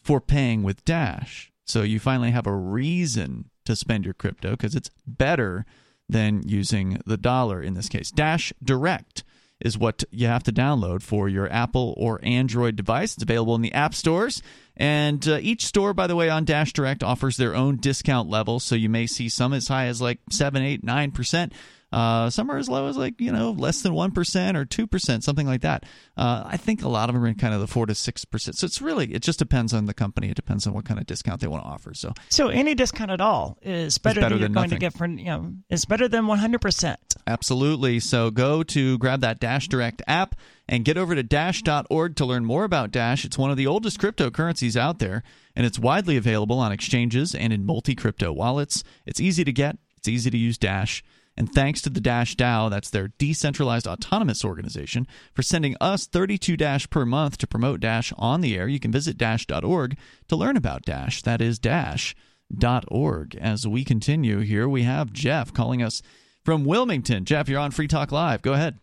for 0.00 0.20
paying 0.20 0.62
with 0.62 0.84
Dash. 0.84 1.52
So 1.66 1.82
you 1.82 2.00
finally 2.00 2.30
have 2.30 2.46
a 2.46 2.54
reason 2.54 3.50
to 3.64 3.76
spend 3.76 4.04
your 4.04 4.14
crypto 4.14 4.52
because 4.52 4.74
it's 4.74 4.90
better 5.06 5.64
than 6.12 6.46
using 6.46 7.00
the 7.06 7.16
dollar 7.16 7.62
in 7.62 7.74
this 7.74 7.88
case. 7.88 8.10
Dash 8.10 8.52
Direct 8.62 9.24
is 9.60 9.78
what 9.78 10.02
you 10.10 10.26
have 10.26 10.42
to 10.42 10.52
download 10.52 11.02
for 11.02 11.28
your 11.28 11.50
Apple 11.50 11.94
or 11.96 12.20
Android 12.22 12.76
device. 12.76 13.14
It's 13.14 13.22
available 13.22 13.54
in 13.54 13.62
the 13.62 13.72
app 13.72 13.94
stores. 13.94 14.42
And 14.76 15.26
uh, 15.28 15.38
each 15.40 15.64
store, 15.64 15.94
by 15.94 16.06
the 16.06 16.16
way, 16.16 16.28
on 16.28 16.44
Dash 16.44 16.72
Direct 16.72 17.02
offers 17.02 17.36
their 17.36 17.54
own 17.54 17.76
discount 17.76 18.28
level. 18.28 18.58
So 18.58 18.74
you 18.74 18.88
may 18.88 19.06
see 19.06 19.28
some 19.28 19.52
as 19.52 19.68
high 19.68 19.86
as 19.86 20.00
like 20.00 20.18
7, 20.30 20.62
8, 20.62 20.84
9%. 20.84 21.52
Uh, 21.92 22.30
some 22.30 22.50
are 22.50 22.56
as 22.56 22.68
low 22.68 22.88
as 22.88 22.96
like 22.96 23.20
you 23.20 23.30
know 23.30 23.50
less 23.50 23.82
than 23.82 23.92
one 23.94 24.10
percent 24.10 24.56
or 24.56 24.64
two 24.64 24.86
percent, 24.86 25.24
something 25.24 25.46
like 25.46 25.60
that. 25.60 25.84
Uh, 26.16 26.42
I 26.46 26.56
think 26.56 26.82
a 26.82 26.88
lot 26.88 27.08
of 27.08 27.14
them 27.14 27.24
are 27.24 27.28
in 27.28 27.34
kind 27.34 27.52
of 27.54 27.60
the 27.60 27.66
four 27.66 27.86
to 27.86 27.94
six 27.94 28.24
percent. 28.24 28.56
So 28.56 28.64
it's 28.64 28.80
really 28.80 29.12
it 29.12 29.22
just 29.22 29.38
depends 29.38 29.74
on 29.74 29.86
the 29.86 29.94
company. 29.94 30.30
It 30.30 30.36
depends 30.36 30.66
on 30.66 30.72
what 30.72 30.84
kind 30.84 30.98
of 30.98 31.06
discount 31.06 31.40
they 31.40 31.46
want 31.46 31.64
to 31.64 31.68
offer. 31.68 31.94
So 31.94 32.12
So 32.30 32.48
any 32.48 32.74
discount 32.74 33.10
at 33.10 33.20
all 33.20 33.58
is 33.62 33.98
better, 33.98 34.20
better 34.20 34.34
than 34.34 34.40
you're 34.40 34.48
than 34.48 34.54
going 34.54 34.70
to 34.70 34.78
get 34.78 34.94
for 34.94 35.06
you 35.06 35.24
know 35.24 35.52
is 35.68 35.84
better 35.84 36.08
than 36.08 36.26
100 36.26 36.60
percent. 36.60 36.98
Absolutely. 37.26 38.00
So 38.00 38.30
go 38.30 38.62
to 38.62 38.98
grab 38.98 39.20
that 39.20 39.38
Dash 39.40 39.68
Direct 39.68 40.02
app 40.06 40.34
and 40.68 40.84
get 40.84 40.96
over 40.96 41.14
to 41.14 41.22
dash.org 41.22 42.16
to 42.16 42.24
learn 42.24 42.44
more 42.44 42.64
about 42.64 42.90
Dash. 42.90 43.24
It's 43.24 43.36
one 43.38 43.50
of 43.50 43.56
the 43.56 43.66
oldest 43.66 44.00
cryptocurrencies 44.00 44.76
out 44.76 44.98
there, 44.98 45.22
and 45.54 45.66
it's 45.66 45.78
widely 45.78 46.16
available 46.16 46.58
on 46.58 46.72
exchanges 46.72 47.34
and 47.34 47.52
in 47.52 47.66
multi 47.66 47.94
crypto 47.94 48.32
wallets. 48.32 48.82
It's 49.04 49.20
easy 49.20 49.44
to 49.44 49.52
get, 49.52 49.76
it's 49.96 50.08
easy 50.08 50.30
to 50.30 50.38
use 50.38 50.58
Dash. 50.58 51.04
And 51.36 51.52
thanks 51.52 51.80
to 51.82 51.90
the 51.90 52.00
Dash 52.00 52.36
DAO, 52.36 52.68
that's 52.68 52.90
their 52.90 53.08
decentralized 53.18 53.86
autonomous 53.86 54.44
organization, 54.44 55.06
for 55.32 55.42
sending 55.42 55.76
us 55.80 56.06
32 56.06 56.56
Dash 56.56 56.88
per 56.90 57.06
month 57.06 57.38
to 57.38 57.46
promote 57.46 57.80
Dash 57.80 58.12
on 58.18 58.42
the 58.42 58.56
air. 58.56 58.68
You 58.68 58.78
can 58.78 58.92
visit 58.92 59.16
dash.org 59.16 59.96
to 60.28 60.36
learn 60.36 60.56
about 60.56 60.82
Dash. 60.82 61.22
That 61.22 61.40
is 61.40 61.58
dash.org. 61.58 63.36
As 63.36 63.66
we 63.66 63.84
continue 63.84 64.40
here, 64.40 64.68
we 64.68 64.82
have 64.82 65.12
Jeff 65.12 65.54
calling 65.54 65.82
us 65.82 66.02
from 66.44 66.64
Wilmington. 66.64 67.24
Jeff, 67.24 67.48
you're 67.48 67.60
on 67.60 67.70
Free 67.70 67.88
Talk 67.88 68.12
Live. 68.12 68.42
Go 68.42 68.52
ahead. 68.52 68.78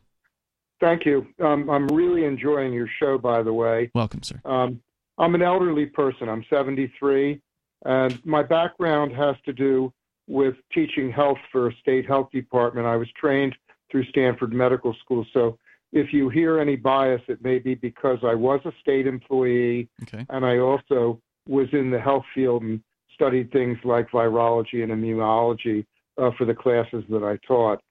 Thank 0.80 1.06
you. 1.06 1.28
Um, 1.44 1.70
I'm 1.70 1.88
really 1.88 2.24
enjoying 2.24 2.74
your 2.74 2.90
show, 3.00 3.18
by 3.18 3.44
the 3.44 3.54
way. 3.54 3.92
Welcome, 3.94 4.24
sir. 4.24 4.42
Um, 4.46 4.82
I'm 5.18 5.36
an 5.36 5.42
elderly 5.42 5.86
person. 5.86 6.30
I'm 6.30 6.46
73, 6.50 7.42
and 7.86 8.26
my 8.26 8.42
background 8.42 9.14
has 9.14 9.36
to 9.46 9.52
do 9.52 9.94
with 10.30 10.56
teaching 10.72 11.12
health 11.12 11.40
for 11.52 11.68
a 11.68 11.76
state 11.82 12.06
health 12.06 12.30
department. 12.32 12.86
I 12.88 12.96
was 12.96 13.10
trained 13.20 13.56
through 13.92 14.06
Stanford 14.06 14.54
Medical 14.54 14.96
School. 15.04 15.26
So 15.34 15.58
if 15.92 16.14
you 16.14 16.30
hear 16.30 16.60
any 16.60 16.76
bias, 16.76 17.22
it 17.28 17.44
may 17.44 17.58
be 17.58 17.74
because 17.74 18.20
I 18.24 18.36
was 18.36 18.62
a 18.64 18.72
state 18.80 19.08
employee 19.08 19.90
Okay. 20.04 20.26
and 20.30 20.46
I 20.46 20.60
also 20.60 21.20
was 21.48 21.68
in 21.74 21.90
the 21.90 22.00
health 22.00 22.26
field 22.36 22.62
and 22.62 22.80
studied 23.16 23.52
things 23.52 23.78
like 23.84 24.10
virology 24.12 24.84
and 24.84 24.92
immunology 24.92 25.84
uh, 26.22 26.30
for 26.38 26.46
the 26.46 26.54
classes 26.54 27.04
that 27.10 27.24
I 27.24 27.38
taught. 27.48 27.82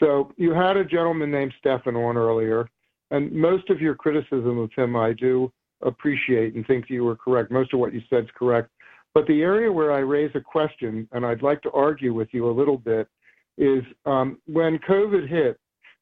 So 0.00 0.32
you 0.36 0.52
had 0.52 0.76
a 0.78 0.84
gentleman 0.84 1.30
named 1.30 1.52
Stefan 1.58 1.96
on 1.96 2.16
earlier, 2.16 2.68
and 3.10 3.30
most 3.30 3.68
of 3.68 3.80
your 3.80 3.94
criticism 3.94 4.58
of 4.58 4.70
him 4.74 4.96
I 4.96 5.12
do 5.12 5.52
appreciate 5.82 6.54
and 6.54 6.66
think 6.66 6.86
you 6.88 7.04
were 7.04 7.14
correct. 7.14 7.50
Most 7.50 7.74
of 7.74 7.78
what 7.78 7.92
you 7.92 8.00
said 8.08 8.24
is 8.24 8.30
correct. 8.34 8.70
But 9.14 9.26
the 9.28 9.42
area 9.42 9.70
where 9.70 9.92
I 9.92 10.00
raise 10.00 10.32
a 10.34 10.40
question, 10.40 11.08
and 11.12 11.24
I'd 11.24 11.42
like 11.42 11.62
to 11.62 11.70
argue 11.70 12.12
with 12.12 12.28
you 12.32 12.50
a 12.50 12.52
little 12.52 12.78
bit, 12.78 13.08
is 13.56 13.84
um, 14.04 14.38
when 14.46 14.78
COVID 14.80 15.28
hit, 15.28 15.58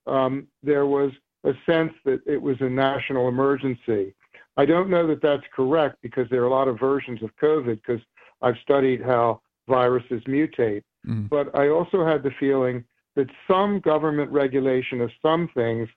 um, 0.06 0.46
there 0.62 0.86
was 0.86 1.12
a 1.44 1.52
sense 1.66 1.92
that 2.04 2.20
it 2.26 2.40
was 2.40 2.56
a 2.60 2.68
national 2.68 3.28
emergency. 3.28 4.14
I 4.56 4.64
don't 4.64 4.90
know 4.90 5.06
that 5.06 5.22
that's 5.22 5.44
correct 5.54 5.96
because 6.02 6.26
there 6.30 6.42
are 6.42 6.46
a 6.46 6.50
lot 6.50 6.68
of 6.68 6.78
versions 6.78 7.22
of 7.22 7.30
COVID 7.36 7.80
because 7.86 8.00
I've 8.40 8.56
studied 8.62 9.02
how 9.02 9.40
viruses 9.68 10.22
mutate. 10.24 10.82
Mhm. 11.06 11.28
But 11.28 11.54
I 11.56 11.68
also 11.68 12.04
had 12.04 12.22
the 12.22 12.32
feeling 12.32 12.84
that 13.14 13.28
some 13.46 13.80
government 13.80 14.30
regulation 14.30 15.00
of 15.00 15.10
some 15.20 15.48
things 15.48 15.88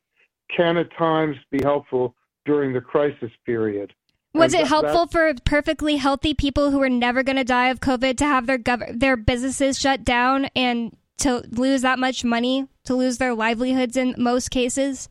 can 0.49 0.77
at 0.77 0.91
times 0.91 1.37
be 1.49 1.61
helpful 1.63 2.15
during 2.45 2.73
the 2.73 2.81
crisis 2.81 3.31
period. 3.45 3.93
Was 4.35 4.53
it 4.53 4.67
helpful 4.67 5.07
for 5.07 5.33
perfectly 5.45 5.97
healthy 5.97 6.33
people 6.33 6.71
who 6.71 6.79
were 6.79 6.89
never 6.89 7.23
going 7.23 7.37
to 7.37 7.43
die 7.43 7.69
of 7.69 7.79
COVID 7.79 8.17
to 8.17 8.25
have 8.25 8.45
their 8.47 8.57
gov- 8.57 8.99
their 8.99 9.15
businesses 9.17 9.79
shut 9.79 10.03
down 10.03 10.45
and 10.55 10.95
to 11.19 11.43
lose 11.51 11.81
that 11.81 11.97
much 11.99 12.23
money, 12.23 12.67
to 12.83 12.95
lose 12.95 13.17
their 13.17 13.33
livelihoods 13.33 13.95
in 13.97 14.15
most 14.17 14.51
cases? 14.51 15.09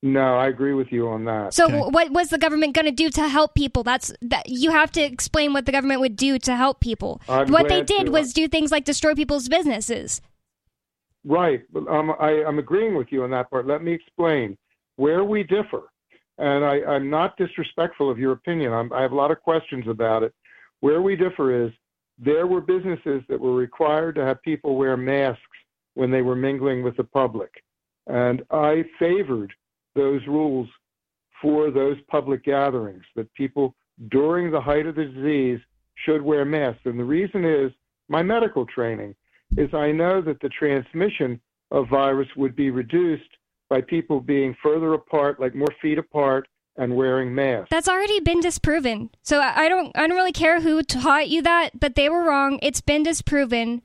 No, 0.00 0.36
I 0.36 0.46
agree 0.46 0.74
with 0.74 0.92
you 0.92 1.08
on 1.08 1.24
that. 1.24 1.54
So 1.54 1.64
Okay. 1.64 1.78
what 1.90 2.10
was 2.12 2.28
the 2.28 2.38
government 2.38 2.74
going 2.74 2.84
to 2.84 2.92
do 2.92 3.10
to 3.10 3.26
help 3.26 3.54
people? 3.56 3.82
That's 3.82 4.12
that 4.22 4.48
you 4.48 4.70
have 4.70 4.92
to 4.92 5.00
explain 5.02 5.52
what 5.52 5.66
the 5.66 5.72
government 5.72 6.00
would 6.00 6.14
do 6.14 6.38
to 6.40 6.54
help 6.54 6.80
people. 6.80 7.20
I'm 7.28 7.50
what 7.50 7.68
they 7.68 7.82
did 7.82 8.06
to. 8.06 8.12
was 8.12 8.32
do 8.32 8.46
things 8.46 8.70
like 8.70 8.84
destroy 8.84 9.14
people's 9.14 9.48
businesses. 9.48 10.20
Right. 11.24 11.62
But 11.72 11.88
um, 11.88 12.12
I, 12.20 12.44
I'm 12.46 12.58
agreeing 12.60 12.94
with 12.96 13.08
you 13.10 13.24
on 13.24 13.30
that 13.32 13.50
part. 13.50 13.66
Let 13.66 13.82
me 13.82 13.92
explain 13.92 14.56
where 14.96 15.24
we 15.24 15.42
differ. 15.42 15.90
And 16.38 16.64
I, 16.64 16.80
I'm 16.84 17.10
not 17.10 17.36
disrespectful 17.36 18.10
of 18.10 18.18
your 18.18 18.32
opinion. 18.32 18.72
I'm, 18.72 18.92
I 18.92 19.02
have 19.02 19.12
a 19.12 19.16
lot 19.16 19.30
of 19.30 19.40
questions 19.40 19.86
about 19.88 20.22
it. 20.22 20.32
Where 20.80 21.02
we 21.02 21.16
differ 21.16 21.66
is 21.66 21.72
there 22.18 22.46
were 22.46 22.60
businesses 22.60 23.22
that 23.28 23.40
were 23.40 23.54
required 23.54 24.14
to 24.16 24.24
have 24.24 24.42
people 24.42 24.76
wear 24.76 24.96
masks 24.96 25.42
when 25.94 26.10
they 26.10 26.22
were 26.22 26.36
mingling 26.36 26.82
with 26.82 26.96
the 26.96 27.04
public. 27.04 27.50
And 28.06 28.42
I 28.50 28.84
favored 28.98 29.52
those 29.94 30.20
rules 30.26 30.68
for 31.42 31.70
those 31.70 31.96
public 32.08 32.44
gatherings 32.44 33.02
that 33.16 33.32
people 33.34 33.74
during 34.10 34.50
the 34.50 34.60
height 34.60 34.86
of 34.86 34.94
the 34.94 35.04
disease 35.04 35.60
should 36.04 36.22
wear 36.22 36.44
masks. 36.44 36.82
And 36.84 36.98
the 36.98 37.04
reason 37.04 37.44
is 37.44 37.72
my 38.08 38.22
medical 38.22 38.64
training 38.64 39.14
is 39.56 39.72
I 39.74 39.92
know 39.92 40.20
that 40.22 40.40
the 40.40 40.48
transmission 40.50 41.40
of 41.70 41.88
virus 41.88 42.28
would 42.36 42.54
be 42.54 42.70
reduced 42.70 43.30
by 43.68 43.80
people 43.80 44.20
being 44.20 44.56
further 44.62 44.94
apart, 44.94 45.40
like 45.40 45.54
more 45.54 45.68
feet 45.80 45.98
apart, 45.98 46.48
and 46.76 46.94
wearing 46.94 47.34
masks. 47.34 47.68
That's 47.70 47.88
already 47.88 48.20
been 48.20 48.40
disproven. 48.40 49.10
So 49.22 49.40
I 49.40 49.68
don't 49.68 49.90
I 49.96 50.06
don't 50.06 50.16
really 50.16 50.32
care 50.32 50.60
who 50.60 50.82
taught 50.82 51.28
you 51.28 51.42
that, 51.42 51.78
but 51.78 51.94
they 51.94 52.08
were 52.08 52.22
wrong. 52.22 52.58
It's 52.62 52.80
been 52.80 53.02
disproven. 53.02 53.82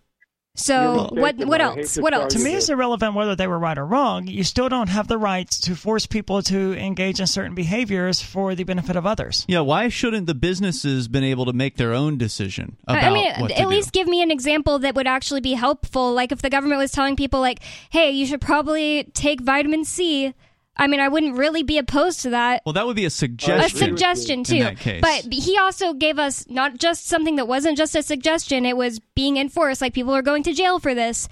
So 0.56 1.10
what 1.12 1.36
what 1.38 1.62
else? 1.62 1.98
What 1.98 2.14
else? 2.14 2.34
To 2.34 2.40
me, 2.40 2.54
it's 2.54 2.70
irrelevant 2.70 3.16
whether 3.16 3.36
they 3.36 3.48
were 3.48 3.58
right 3.58 3.76
or 3.78 3.86
wrong. 3.88 4.28
You 4.28 4.44
still 4.44 4.70
don't 4.70 4.90
have 4.90 5.08
the 5.08 5.18
right 5.18 5.50
to 5.50 5.76
force 5.76 6.06
people 6.06 6.44
to 6.44 6.78
engage 6.78 7.20
in 7.20 7.26
certain 7.26 7.56
behaviors 7.56 8.22
for 8.22 8.54
the 8.54 8.64
benefit 8.64 8.96
of 8.96 9.06
others. 9.08 9.46
Yeah, 9.48 9.62
why 9.62 9.90
shouldn't 9.90 10.28
the 10.28 10.36
businesses 10.36 11.08
been 11.08 11.24
able 11.24 11.46
to 11.46 11.54
make 11.54 11.78
their 11.78 11.92
own 11.94 12.20
decision 12.20 12.78
about 12.88 13.04
I 13.04 13.10
mean, 13.14 13.34
what 13.40 13.48
to 13.48 13.58
at 13.58 13.64
do? 13.64 13.68
least 13.70 13.94
give 13.94 14.08
me 14.08 14.22
an 14.22 14.30
example 14.30 14.78
that 14.80 14.94
would 14.94 15.08
actually 15.08 15.42
be 15.42 15.54
helpful. 15.54 16.14
Like 16.14 16.32
if 16.32 16.44
the 16.44 16.52
government 16.52 16.78
was 16.78 16.92
telling 16.92 17.16
people, 17.16 17.40
like, 17.42 17.60
"Hey, 17.90 18.12
you 18.12 18.28
should 18.28 18.42
probably 18.42 19.06
take 19.16 19.42
vitamin 19.42 19.84
C." 19.86 20.36
I 20.76 20.88
mean, 20.88 21.00
I 21.00 21.08
wouldn't 21.08 21.38
really 21.38 21.62
be 21.64 21.78
opposed 21.78 22.22
to 22.22 22.32
that. 22.32 22.64
well, 22.66 22.74
that 22.74 22.86
would 22.88 22.96
be 22.96 23.06
a 23.06 23.10
suggestion. 23.10 23.60
a 23.60 23.70
suggestion. 23.70 23.90
suggestion 23.96 24.40
in 24.40 24.44
too. 24.44 24.60
that 24.64 24.80
case. 24.80 25.02
But 25.02 25.32
he 25.32 25.58
also 25.58 25.94
gave 25.94 26.18
us 26.18 26.46
not 26.50 26.78
just 26.80 27.08
something 27.08 27.36
that 27.36 27.48
wasn't 27.48 27.78
just 27.78 27.96
a 27.96 28.02
suggestion; 28.02 28.66
it 28.66 28.76
was 28.76 29.00
being 29.16 29.38
enforced. 29.38 29.82
Like 29.82 29.94
people 29.94 30.14
are 30.14 30.22
going 30.24 30.44
to 30.44 30.54
jail 30.54 30.80
for 30.80 30.96
this, 30.96 31.30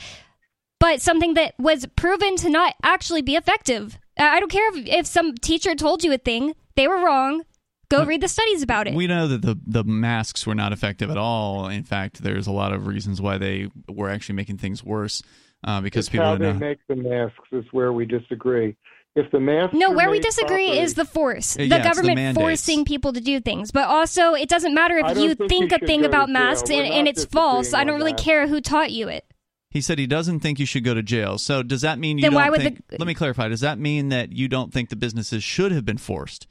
but 0.80 1.01
something 1.01 1.34
that 1.36 1.56
was 1.58 1.88
proven 1.95 2.36
to 2.38 2.49
not 2.49 2.75
actually 2.84 3.21
be 3.23 3.36
effective. 3.36 3.97
I 4.19 4.38
I 4.38 4.39
don't 4.39 4.51
care 4.51 4.69
if, 4.77 4.88
if 4.88 5.06
some 5.08 5.36
teacher 5.36 5.73
told 5.75 6.04
you 6.04 6.13
a 6.13 6.17
thing; 6.17 6.54
they 6.75 6.88
were 6.88 7.04
wrong. 7.04 7.43
Go 7.89 8.06
read 8.06 8.21
the 8.21 8.30
studies 8.30 8.63
about 8.63 8.88
it. 8.88 8.93
We 8.93 9.08
know 9.08 9.27
that 9.27 9.41
the 9.41 9.58
the 9.65 9.84
masks 9.84 10.45
were 10.47 10.56
not 10.56 10.71
effective 10.71 11.10
at 11.10 11.17
all. 11.17 11.67
In 11.67 11.84
fact, 11.84 12.21
there's 12.23 12.47
a 12.47 12.51
lot 12.51 12.71
of 12.73 12.88
reasons 12.88 13.19
why 13.21 13.38
they 13.38 13.69
were 13.89 14.10
actually 14.10 14.36
making 14.36 14.60
things 14.60 14.82
worse 14.84 15.21
uh, 15.63 15.82
because 15.82 16.06
It's 16.06 16.10
people 16.10 16.25
how 16.27 16.36
they 16.38 16.54
know. 16.54 16.60
make 16.60 16.80
the 16.88 16.95
masks 16.95 17.49
is 17.51 17.65
where 17.71 17.91
we 17.91 18.06
disagree. 18.06 18.77
If 19.13 19.30
the 19.32 19.41
masks 19.41 19.76
No, 19.76 19.91
where 19.91 20.10
we 20.10 20.19
disagree 20.19 20.67
properly- 20.67 20.80
is 20.80 20.93
the 20.93 21.04
force. 21.04 21.56
The 21.56 21.65
yeah, 21.67 21.78
it's 21.78 21.84
the 21.97 22.02
government 22.02 22.36
forcing 22.36 22.86
people 22.86 23.12
to 23.12 23.19
do 23.19 23.41
things. 23.41 23.71
But 23.71 23.89
also, 23.89 24.34
it 24.34 24.47
doesn't 24.47 24.74
matter 24.74 24.97
if 25.00 25.17
you 25.17 25.36
think 25.36 25.50
think 25.50 25.71
you 25.71 25.78
a 25.82 25.86
thing 25.86 26.06
about 26.06 26.30
masks 26.30 26.69
and, 26.69 26.80
and 26.88 27.08
it's 27.10 27.26
false. 27.26 27.74
I 27.74 27.84
don't 27.84 27.97
really 27.97 28.13
that. 28.13 28.21
care 28.21 28.47
who 28.47 28.62
taught 28.62 28.91
you 28.91 29.10
it. 29.10 29.26
He 29.69 29.82
said 29.82 30.00
he 30.00 30.08
doesn't 30.08 30.39
think 30.39 30.60
you 30.60 30.65
should 30.65 30.84
go 30.86 30.93
to 30.93 31.04
jail. 31.04 31.38
So 31.38 31.62
does 31.63 31.82
that 31.82 32.00
mean 32.00 32.17
you 32.17 32.21
Then 32.21 32.32
don't 32.32 32.41
why 32.41 32.50
would 32.50 32.62
think? 32.62 32.88
the- 32.88 32.97
let 33.00 33.08
me 33.08 33.13
clarify. 33.13 33.50
Does 33.50 33.62
that 33.62 33.78
mean 33.80 34.10
that 34.10 34.32
you 34.32 34.47
don't 34.47 34.71
think 34.74 34.89
the 34.89 34.95
businesses 34.95 35.43
should 35.43 35.71
have 35.74 35.84
been 35.86 35.97
forced 35.97 36.47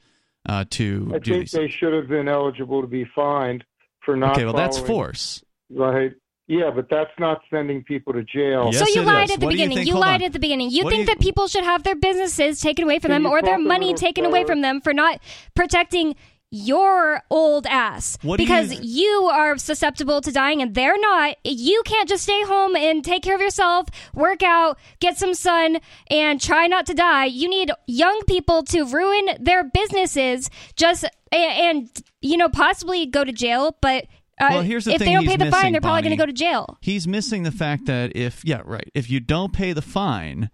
uh, 0.47 0.65
to 0.71 1.11
I 1.15 1.19
do 1.19 1.31
think 1.31 1.43
these? 1.43 1.51
they 1.51 1.67
should 1.67 1.93
have 1.93 2.07
been 2.07 2.27
eligible 2.27 2.81
to 2.81 2.87
be 2.87 3.05
fined 3.15 3.63
for 4.05 4.15
not. 4.15 4.33
okay, 4.33 4.45
well 4.45 4.53
that's 4.53 4.77
force. 4.79 5.43
Right. 5.71 6.13
Yeah, 6.51 6.69
but 6.69 6.89
that's 6.89 7.11
not 7.17 7.41
sending 7.49 7.81
people 7.81 8.11
to 8.11 8.23
jail. 8.23 8.71
Yes, 8.73 8.79
so 8.79 8.85
you 8.93 9.05
lied 9.05 9.29
is. 9.29 9.35
at 9.35 9.39
the 9.39 9.45
What 9.45 9.53
do 9.53 9.57
you 9.57 9.69
beginning. 9.69 9.87
You, 9.87 9.93
lied 9.97 10.21
on. 10.21 10.25
at 10.25 10.33
the 10.33 10.39
beginning. 10.39 10.69
You 10.69 10.83
What 10.83 10.91
think 10.91 11.01
you- 11.01 11.05
that 11.15 11.19
people 11.21 11.47
should 11.47 11.63
have 11.63 11.83
their 11.83 11.95
businesses 11.95 12.59
taken 12.59 12.83
away 12.83 12.99
from 12.99 13.11
Can 13.11 13.23
them 13.23 13.31
or 13.31 13.41
their 13.41 13.57
money 13.57 13.93
taken 13.93 14.25
away 14.25 14.43
from 14.43 14.59
them 14.59 14.81
for 14.81 14.93
not 14.93 15.19
protecting 15.55 16.13
your 16.53 17.21
old 17.29 17.65
ass 17.67 18.17
What 18.23 18.37
because 18.37 18.73
you- 18.73 18.81
you 18.83 19.29
are 19.31 19.57
susceptible 19.57 20.19
to 20.19 20.31
dying 20.33 20.61
and 20.61 20.75
they're 20.75 20.99
not. 20.99 21.37
You 21.45 21.81
can't 21.85 22.09
just 22.09 22.23
stay 22.23 22.43
home 22.43 22.75
and 22.75 23.01
take 23.05 23.23
care 23.23 23.35
of 23.35 23.39
yourself, 23.39 23.87
work 24.13 24.43
out, 24.43 24.77
get 24.99 25.17
some 25.17 25.33
sun, 25.33 25.77
and 26.09 26.41
try 26.41 26.67
not 26.67 26.85
to 26.87 26.93
die. 26.93 27.23
You 27.27 27.47
need 27.47 27.71
young 27.87 28.23
people 28.27 28.63
to 28.63 28.83
ruin 28.83 29.37
their 29.39 29.63
businesses 29.63 30.49
just 30.75 31.05
a- 31.31 31.35
and, 31.37 31.89
you 32.21 32.35
know 32.35 32.49
possibly 32.49 33.05
go 33.05 33.23
to 33.23 33.31
jail. 33.31 33.77
But 33.81 34.07
Well, 34.49 34.61
here's 34.61 34.85
the 34.85 34.91
thing. 34.91 34.95
if 34.95 34.99
thing 35.01 35.07
they 35.07 35.13
don't 35.13 35.25
pay 35.27 35.37
the 35.37 35.45
missing, 35.45 35.59
fine, 35.61 35.71
they're 35.73 35.81
probably 35.81 36.01
going 36.01 36.11
to 36.11 36.21
go 36.21 36.25
to 36.25 36.33
jail. 36.33 36.77
He's 36.81 37.07
missing 37.07 37.43
the 37.43 37.51
fact 37.51 37.85
that 37.85 38.15
if 38.15 38.43
yeah, 38.43 38.61
right. 38.65 38.89
If 38.93 39.09
you 39.09 39.19
don't 39.19 39.53
pay 39.53 39.73
the 39.73 39.81
fine, 39.81 40.49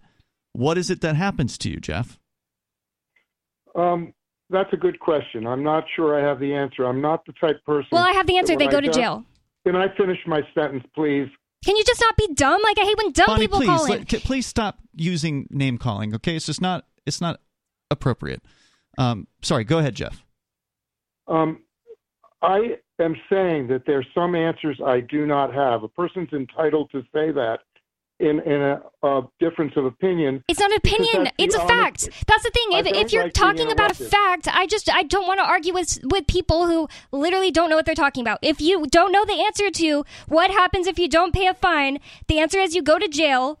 what 0.52 0.76
is 0.78 0.90
it 0.90 1.00
that 1.00 1.16
happens 1.16 1.56
to 1.58 1.70
you, 1.70 1.76
Jeff? 1.80 2.18
Um, 3.74 4.12
that's 4.50 4.72
a 4.72 4.76
good 4.76 4.98
question. 4.98 5.46
I'm 5.46 5.62
not 5.62 5.84
sure 5.94 6.18
I 6.18 6.26
have 6.26 6.40
the 6.40 6.54
answer. 6.54 6.84
I'm 6.84 7.00
not 7.00 7.24
the 7.26 7.32
type 7.34 7.64
person. 7.64 7.88
Well, 7.92 8.02
I 8.04 8.12
have 8.12 8.26
the 8.26 8.38
answer. 8.38 8.56
They 8.56 8.66
go 8.66 8.78
I 8.78 8.80
to 8.80 8.86
don't- 8.86 8.94
jail. 8.94 9.24
Can 9.66 9.76
I 9.76 9.86
finish 9.96 10.18
my 10.26 10.40
sentence, 10.54 10.84
please? 10.94 11.28
Can 11.64 11.76
you 11.76 11.84
just 11.84 12.00
not 12.00 12.16
be 12.16 12.28
dumb? 12.34 12.62
Like 12.62 12.78
I 12.78 12.84
hate 12.84 12.96
when 12.96 13.12
dumb 13.12 13.26
Bonnie, 13.26 13.40
people 13.44 13.58
please, 13.58 13.66
call 13.66 13.84
in. 13.86 13.90
let- 13.98 14.08
please 14.24 14.46
stop 14.46 14.78
using 14.94 15.46
name 15.50 15.76
calling. 15.76 16.14
Okay, 16.14 16.36
it's 16.36 16.46
just 16.46 16.60
not 16.62 16.86
it's 17.04 17.20
not 17.20 17.40
appropriate. 17.90 18.42
Um, 18.96 19.26
sorry, 19.42 19.64
go 19.64 19.78
ahead, 19.78 19.94
Jeff. 19.94 20.24
Um, 21.26 21.60
I 22.42 22.76
am 23.00 23.16
saying 23.30 23.68
that 23.68 23.82
there's 23.86 24.06
some 24.14 24.34
answers 24.34 24.80
I 24.84 25.00
do 25.00 25.26
not 25.26 25.52
have. 25.52 25.82
A 25.82 25.88
person's 25.88 26.32
entitled 26.32 26.90
to 26.92 27.02
say 27.12 27.32
that 27.32 27.58
in 28.20 28.40
in 28.40 28.60
a, 28.60 28.82
a 29.02 29.22
difference 29.38 29.72
of 29.76 29.84
opinion. 29.84 30.42
It's 30.48 30.58
not 30.60 30.70
an 30.70 30.76
opinion. 30.76 31.30
It's 31.38 31.54
a 31.54 31.60
honest- 31.60 32.06
fact. 32.06 32.26
That's 32.26 32.42
the 32.42 32.50
thing. 32.50 32.78
If, 32.78 32.86
if 32.86 33.12
you're 33.12 33.24
like 33.24 33.32
talking 33.32 33.70
about 33.70 33.92
a 33.92 33.94
fact, 33.94 34.48
I 34.48 34.66
just 34.66 34.92
I 34.92 35.02
don't 35.04 35.26
want 35.26 35.38
to 35.38 35.44
argue 35.44 35.72
with 35.72 35.98
with 36.04 36.26
people 36.26 36.66
who 36.66 36.88
literally 37.12 37.50
don't 37.50 37.70
know 37.70 37.76
what 37.76 37.86
they're 37.86 37.94
talking 37.94 38.22
about. 38.22 38.38
If 38.42 38.60
you 38.60 38.86
don't 38.86 39.12
know 39.12 39.24
the 39.24 39.40
answer 39.44 39.70
to 39.70 40.04
what 40.26 40.50
happens 40.50 40.86
if 40.86 40.98
you 40.98 41.08
don't 41.08 41.32
pay 41.32 41.46
a 41.46 41.54
fine, 41.54 41.98
the 42.26 42.40
answer 42.40 42.58
is 42.58 42.74
you 42.74 42.82
go 42.82 42.98
to 42.98 43.08
jail. 43.08 43.60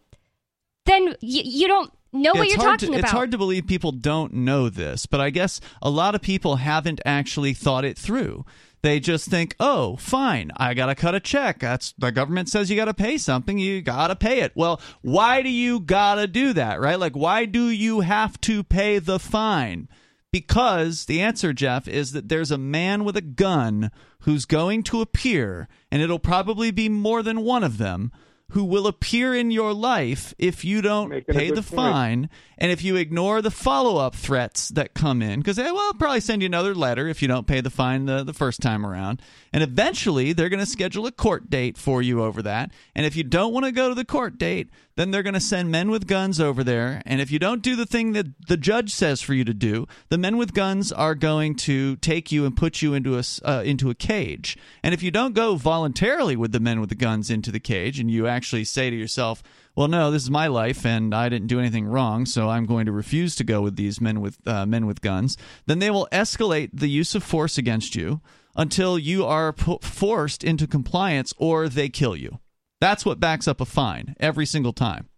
Then 0.86 1.14
you, 1.20 1.42
you 1.44 1.68
don't 1.68 1.92
know 2.12 2.32
Yeah, 2.34 2.40
what 2.40 2.46
it's 2.48 2.56
you're 2.56 2.64
talking 2.64 2.92
to, 2.92 2.94
about. 2.94 3.04
It's 3.04 3.10
hard 3.12 3.30
to 3.32 3.38
believe 3.38 3.66
people 3.66 3.92
don't 3.92 4.32
know 4.32 4.68
this, 4.70 5.06
but 5.06 5.20
I 5.20 5.30
guess 5.30 5.60
a 5.82 5.90
lot 5.90 6.14
of 6.14 6.22
people 6.22 6.56
haven't 6.56 7.00
actually 7.04 7.52
thought 7.52 7.84
it 7.84 7.98
through. 7.98 8.44
They 8.82 9.00
just 9.00 9.28
think, 9.28 9.56
"Oh, 9.58 9.96
fine, 9.96 10.50
I 10.56 10.74
got 10.74 10.86
to 10.86 10.94
cut 10.94 11.14
a 11.14 11.20
check. 11.20 11.58
That's 11.60 11.92
the 11.98 12.12
government 12.12 12.48
says 12.48 12.70
you 12.70 12.76
got 12.76 12.84
to 12.86 12.94
pay 12.94 13.18
something, 13.18 13.58
you 13.58 13.82
got 13.82 14.08
to 14.08 14.16
pay 14.16 14.40
it." 14.40 14.52
Well, 14.54 14.80
why 15.02 15.42
do 15.42 15.48
you 15.48 15.80
got 15.80 16.16
to 16.16 16.26
do 16.26 16.52
that, 16.52 16.80
right? 16.80 16.98
Like 16.98 17.16
why 17.16 17.44
do 17.44 17.68
you 17.68 18.00
have 18.00 18.40
to 18.42 18.62
pay 18.62 18.98
the 18.98 19.18
fine? 19.18 19.88
Because 20.30 21.06
the 21.06 21.20
answer, 21.20 21.52
Jeff, 21.52 21.88
is 21.88 22.12
that 22.12 22.28
there's 22.28 22.50
a 22.50 22.58
man 22.58 23.04
with 23.04 23.16
a 23.16 23.22
gun 23.22 23.90
who's 24.20 24.44
going 24.44 24.82
to 24.84 25.00
appear, 25.00 25.68
and 25.90 26.02
it'll 26.02 26.18
probably 26.18 26.70
be 26.70 26.88
more 26.88 27.22
than 27.22 27.40
one 27.40 27.64
of 27.64 27.78
them, 27.78 28.12
who 28.52 28.64
will 28.64 28.86
appear 28.86 29.34
in 29.34 29.50
your 29.50 29.74
life 29.74 30.32
if 30.38 30.64
you 30.64 30.80
don't 30.80 31.10
Making 31.10 31.34
pay 31.34 31.48
the 31.50 31.56
point. 31.56 31.66
fine 31.66 32.30
and 32.56 32.72
if 32.72 32.82
you 32.82 32.96
ignore 32.96 33.42
the 33.42 33.50
follow-up 33.50 34.14
threats 34.14 34.70
that 34.70 34.94
come 34.94 35.20
in. 35.20 35.40
Because 35.40 35.56
they 35.56 35.64
eh, 35.64 35.70
will 35.70 35.94
probably 35.94 36.20
send 36.20 36.40
you 36.40 36.46
another 36.46 36.74
letter 36.74 37.08
if 37.08 37.20
you 37.20 37.28
don't 37.28 37.46
pay 37.46 37.60
the 37.60 37.70
fine 37.70 38.06
the, 38.06 38.24
the 38.24 38.32
first 38.32 38.60
time 38.60 38.86
around. 38.86 39.20
And 39.52 39.62
eventually 39.62 40.32
they're 40.32 40.48
going 40.48 40.60
to 40.60 40.66
schedule 40.66 41.06
a 41.06 41.12
court 41.12 41.50
date 41.50 41.76
for 41.76 42.00
you 42.00 42.22
over 42.22 42.42
that. 42.42 42.72
And 42.94 43.04
if 43.04 43.16
you 43.16 43.22
don't 43.22 43.52
want 43.52 43.66
to 43.66 43.72
go 43.72 43.90
to 43.90 43.94
the 43.94 44.04
court 44.04 44.38
date 44.38 44.70
then 44.98 45.12
they're 45.12 45.22
going 45.22 45.32
to 45.32 45.40
send 45.40 45.70
men 45.70 45.90
with 45.90 46.08
guns 46.08 46.40
over 46.40 46.64
there 46.64 47.00
and 47.06 47.20
if 47.20 47.30
you 47.30 47.38
don't 47.38 47.62
do 47.62 47.76
the 47.76 47.86
thing 47.86 48.12
that 48.12 48.26
the 48.48 48.56
judge 48.56 48.90
says 48.90 49.22
for 49.22 49.32
you 49.32 49.44
to 49.44 49.54
do 49.54 49.86
the 50.08 50.18
men 50.18 50.36
with 50.36 50.52
guns 50.52 50.90
are 50.90 51.14
going 51.14 51.54
to 51.54 51.94
take 51.96 52.32
you 52.32 52.44
and 52.44 52.56
put 52.56 52.82
you 52.82 52.94
into 52.94 53.16
a 53.16 53.22
uh, 53.44 53.62
into 53.64 53.90
a 53.90 53.94
cage 53.94 54.58
and 54.82 54.92
if 54.92 55.02
you 55.02 55.10
don't 55.12 55.34
go 55.34 55.54
voluntarily 55.54 56.34
with 56.34 56.50
the 56.50 56.60
men 56.60 56.80
with 56.80 56.88
the 56.88 56.96
guns 56.96 57.30
into 57.30 57.52
the 57.52 57.60
cage 57.60 58.00
and 58.00 58.10
you 58.10 58.26
actually 58.26 58.64
say 58.64 58.90
to 58.90 58.96
yourself 58.96 59.42
well, 59.78 59.86
no, 59.86 60.10
this 60.10 60.24
is 60.24 60.30
my 60.30 60.48
life, 60.48 60.84
and 60.84 61.14
I 61.14 61.28
didn't 61.28 61.46
do 61.46 61.60
anything 61.60 61.86
wrong, 61.86 62.26
so 62.26 62.48
I'm 62.48 62.66
going 62.66 62.86
to 62.86 62.90
refuse 62.90 63.36
to 63.36 63.44
go 63.44 63.60
with 63.60 63.76
these 63.76 64.00
men 64.00 64.20
with 64.20 64.36
uh, 64.44 64.66
men 64.66 64.86
with 64.86 65.02
guns. 65.02 65.36
Then 65.66 65.78
they 65.78 65.88
will 65.88 66.08
escalate 66.10 66.70
the 66.72 66.88
use 66.88 67.14
of 67.14 67.22
force 67.22 67.58
against 67.58 67.94
you 67.94 68.20
until 68.56 68.98
you 68.98 69.24
are 69.24 69.52
forced 69.52 70.42
into 70.42 70.66
compliance, 70.66 71.32
or 71.38 71.68
they 71.68 71.88
kill 71.88 72.16
you. 72.16 72.40
That's 72.80 73.04
what 73.04 73.20
backs 73.20 73.48
up 73.48 73.60
a 73.60 73.64
fine 73.64 74.14
every 74.20 74.46
single 74.46 74.72
time. 74.72 75.08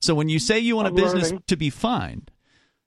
So 0.00 0.14
when 0.14 0.28
you 0.28 0.38
say 0.38 0.58
you 0.58 0.76
want 0.76 0.88
a 0.88 0.92
business 0.92 1.30
learning. 1.30 1.44
to 1.46 1.56
be 1.56 1.70
fined, 1.70 2.30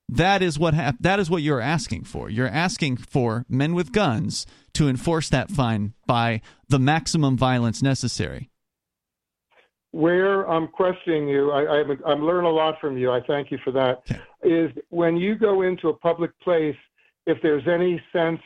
that 0.10 0.42
is 0.42 0.58
what 0.58 0.74
hap- 0.74 1.00
that 1.00 1.20
is 1.20 1.30
what 1.30 1.42
you're 1.42 1.62
asking 1.62 2.06
for. 2.06 2.30
You're 2.30 2.48
asking 2.48 2.98
for 2.98 3.46
men 3.50 3.74
with 3.74 3.92
guns 3.92 4.46
to 4.74 4.88
enforce 4.88 5.30
that 5.30 5.50
fine 5.50 5.94
by 6.06 6.42
the 6.70 6.80
maximum 6.80 7.38
violence 7.38 7.82
necessary. 7.82 8.50
Where 9.92 10.48
I'm 10.48 10.68
questioning 10.68 11.28
you, 11.28 11.52
I, 11.52 11.80
I'm, 11.80 12.00
I'm 12.06 12.24
learning 12.24 12.50
a 12.50 12.54
lot 12.54 12.76
from 12.80 12.98
you. 12.98 13.12
I 13.12 13.22
thank 13.26 13.52
you 13.52 13.58
for 13.64 13.72
that. 13.72 14.04
Okay. 14.10 14.22
Is 14.44 14.72
when 14.90 15.18
you 15.18 15.36
go 15.36 15.64
into 15.64 15.90
a 15.90 15.94
public 15.94 16.32
place, 16.42 16.76
if 17.26 17.42
there's 17.42 17.68
any 17.68 18.02
sense 18.14 18.40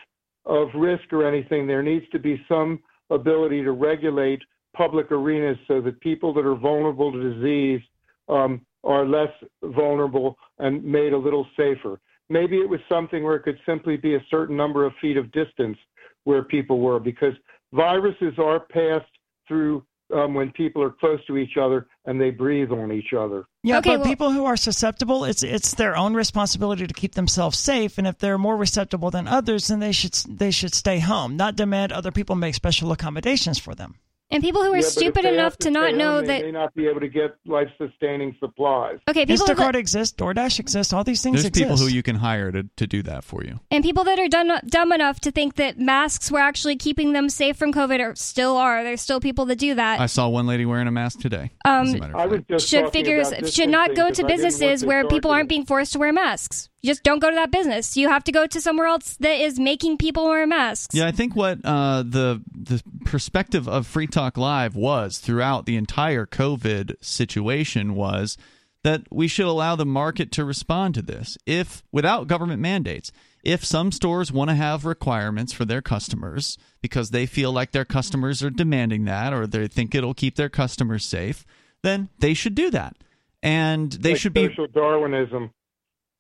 of 0.46 0.70
risk 0.74 1.12
or 1.12 1.28
anything, 1.28 1.68
there 1.68 1.84
needs 1.84 2.06
to 2.12 2.20
be 2.20 2.42
some 2.48 2.80
ability 3.10 3.64
to 3.64 3.74
regulate 3.74 4.42
public 4.76 5.12
arenas 5.12 5.58
so 5.68 5.82
that 5.82 6.00
people 6.00 6.34
that 6.34 6.46
are 6.46 6.56
vulnerable 6.56 7.12
to 7.12 7.34
disease 7.34 7.82
um, 8.30 8.62
are 8.84 9.06
less 9.06 9.32
vulnerable 9.64 10.38
and 10.60 10.84
made 10.84 11.14
a 11.14 11.18
little 11.18 11.46
safer. 11.58 12.00
Maybe 12.30 12.58
it 12.58 12.70
was 12.70 12.80
something 12.90 13.24
where 13.24 13.36
it 13.36 13.44
could 13.44 13.60
simply 13.66 13.98
be 13.98 14.16
a 14.16 14.26
certain 14.30 14.56
number 14.56 14.86
of 14.86 14.94
feet 15.02 15.18
of 15.18 15.32
distance 15.32 15.78
where 16.24 16.44
people 16.44 16.80
were, 16.80 17.00
because 17.00 17.34
viruses 17.74 18.34
are 18.38 18.60
passed 18.60 19.12
through 19.48 19.84
um, 20.14 20.34
when 20.34 20.52
people 20.52 20.84
are 20.84 20.90
close 20.92 21.24
to 21.26 21.38
each 21.38 21.58
other 21.58 21.88
and 22.06 22.20
they 22.20 22.30
breathe 22.32 22.72
on 22.72 22.92
each 22.92 23.14
other. 23.18 23.46
Yeah, 23.64 23.78
Okay, 23.78 23.92
but 23.92 24.00
well- 24.00 24.10
people 24.10 24.32
who 24.32 24.46
are 24.46 24.58
susceptible, 24.58 25.24
it's 25.24 25.44
it's 25.44 25.74
their 25.74 25.96
own 25.96 26.14
responsibility 26.14 26.86
to 26.88 26.94
keep 26.94 27.14
themselves 27.16 27.58
safe. 27.58 27.98
And 27.98 28.06
if 28.08 28.18
they're 28.18 28.38
more 28.38 28.64
susceptible 28.66 29.12
than 29.12 29.28
others, 29.28 29.68
then 29.68 29.80
they 29.80 29.92
should 29.92 30.14
they 30.28 30.52
should 30.52 30.74
stay 30.74 31.00
home, 31.00 31.38
not 31.38 31.56
demand 31.56 31.92
other 31.92 32.12
people 32.12 32.36
make 32.36 32.56
special 32.56 32.92
accommodations 32.92 33.58
for 33.58 33.74
them. 33.76 33.96
And 34.32 34.42
people 34.42 34.64
who 34.64 34.72
are 34.74 34.78
Yeah, 34.78 34.82
stupid 34.84 35.26
enough 35.26 35.54
have 35.54 35.58
to 35.60 35.72
not 35.72 35.96
know 35.96 36.16
home, 36.18 36.26
that 36.26 36.40
they 36.40 36.46
may 36.48 36.52
not 36.52 36.74
be 36.74 36.88
able 36.88 37.00
to 37.02 37.08
get 37.10 37.36
life-sustaining 37.46 38.36
supplies. 38.40 39.00
okay, 39.10 39.26
people 39.26 39.46
Instacart 39.46 39.58
that, 39.74 39.76
exists, 39.76 40.16
DoorDash 40.18 40.60
exists, 40.60 40.94
all 40.94 41.04
these 41.04 41.22
things 41.22 41.36
There's 41.36 41.46
exist. 41.46 41.64
people 41.64 41.78
who 41.78 41.88
you 41.88 42.04
can 42.04 42.16
hire 42.16 42.52
to, 42.52 42.64
to 42.78 42.88
do 42.88 43.04
that 43.04 43.24
for 43.24 43.44
you. 43.44 43.60
and 43.70 43.84
people 43.84 44.04
that 44.06 44.20
are 44.20 44.28
done, 44.28 44.52
dumb 44.66 44.92
enough 44.92 45.20
to 45.22 45.32
think 45.32 45.56
that 45.56 45.80
masks 45.80 46.32
were 46.32 46.40
actually 46.40 46.76
keeping 46.76 47.14
them 47.14 47.30
safe 47.30 47.58
from 47.58 47.72
COVID 47.74 48.00
or 48.00 48.16
still 48.16 48.58
are. 48.58 48.84
There's 48.84 49.02
still 49.02 49.20
people 49.20 49.46
that 49.46 49.58
do 49.60 49.76
that. 49.76 50.00
I 50.00 50.06
saw 50.08 50.28
one 50.30 50.48
lady 50.48 50.66
wearing 50.66 50.88
a 50.88 50.92
mask 50.92 51.20
today. 51.20 51.52
Um, 51.66 51.88
as 51.88 51.94
a 51.94 51.98
matter 52.00 52.14
of 52.14 52.20
I 52.20 52.26
was 52.28 52.42
just 52.50 52.68
should 52.68 52.86
talking 52.86 52.92
figures 52.92 53.28
about 53.32 53.52
should 53.54 53.70
not 53.70 53.90
go 53.90 54.10
distancing 54.10 54.16
to 54.16 54.22
'cause 54.24 54.32
I 54.32 54.36
didn't 54.36 54.44
want 54.44 54.52
businesses 54.54 54.86
where 54.86 55.08
people 55.08 55.32
aren't 55.32 55.50
being 55.50 55.66
forced 55.66 55.94
to 55.94 56.00
wear 56.00 56.14
masks. 56.14 56.70
You 56.82 56.90
just 56.90 57.04
don't 57.04 57.20
go 57.20 57.30
to 57.30 57.36
that 57.36 57.52
business. 57.52 57.96
You 57.96 58.10
have 58.10 58.24
to 58.24 58.32
go 58.32 58.48
to 58.48 58.60
somewhere 58.60 58.88
else 58.88 59.16
that 59.20 59.40
is 59.40 59.60
making 59.60 59.98
people 59.98 60.28
wear 60.28 60.48
masks. 60.48 60.96
Yeah, 60.96 61.06
I 61.06 61.12
think 61.12 61.36
what 61.36 61.60
uh, 61.64 62.04
the 62.04 62.42
the 62.52 62.82
perspective 63.06 63.68
of 63.68 63.86
Free 63.86 64.08
Talk 64.08 64.36
Live 64.38 64.76
was 64.76 65.20
throughout 65.20 65.66
the 65.66 65.76
entire 65.78 66.26
COVID 66.26 66.96
situation 67.00 67.94
was 67.94 68.38
that 68.84 69.04
we 69.12 69.28
should 69.28 69.46
allow 69.46 69.76
the 69.76 69.86
market 69.86 70.32
to 70.32 70.44
respond 70.44 70.96
to 70.96 71.04
this 71.04 71.38
if 71.46 71.84
without 71.92 72.28
government 72.28 72.62
mandates. 72.62 73.12
If 73.44 73.66
some 73.66 73.92
stores 73.92 74.32
want 74.32 74.50
to 74.50 74.56
have 74.56 74.86
requirements 74.86 75.52
for 75.52 75.66
their 75.66 75.82
customers 75.82 76.58
because 76.82 77.10
they 77.10 77.26
feel 77.26 77.52
like 77.52 77.72
their 77.72 77.86
customers 77.86 78.44
are 78.44 78.52
demanding 78.52 79.06
that 79.06 79.34
or 79.34 79.48
they 79.48 79.68
think 79.68 79.96
it'll 79.96 80.14
keep 80.14 80.36
their 80.36 80.50
customers 80.50 81.06
safe, 81.06 81.44
then 81.82 82.10
they 82.20 82.36
should 82.36 82.54
do 82.54 82.70
that. 82.72 82.96
And 83.42 83.92
they 83.92 84.12
Like 84.12 84.20
should 84.20 84.34
be 84.34 84.48
social 84.48 84.68
Darwinism. 84.68 85.52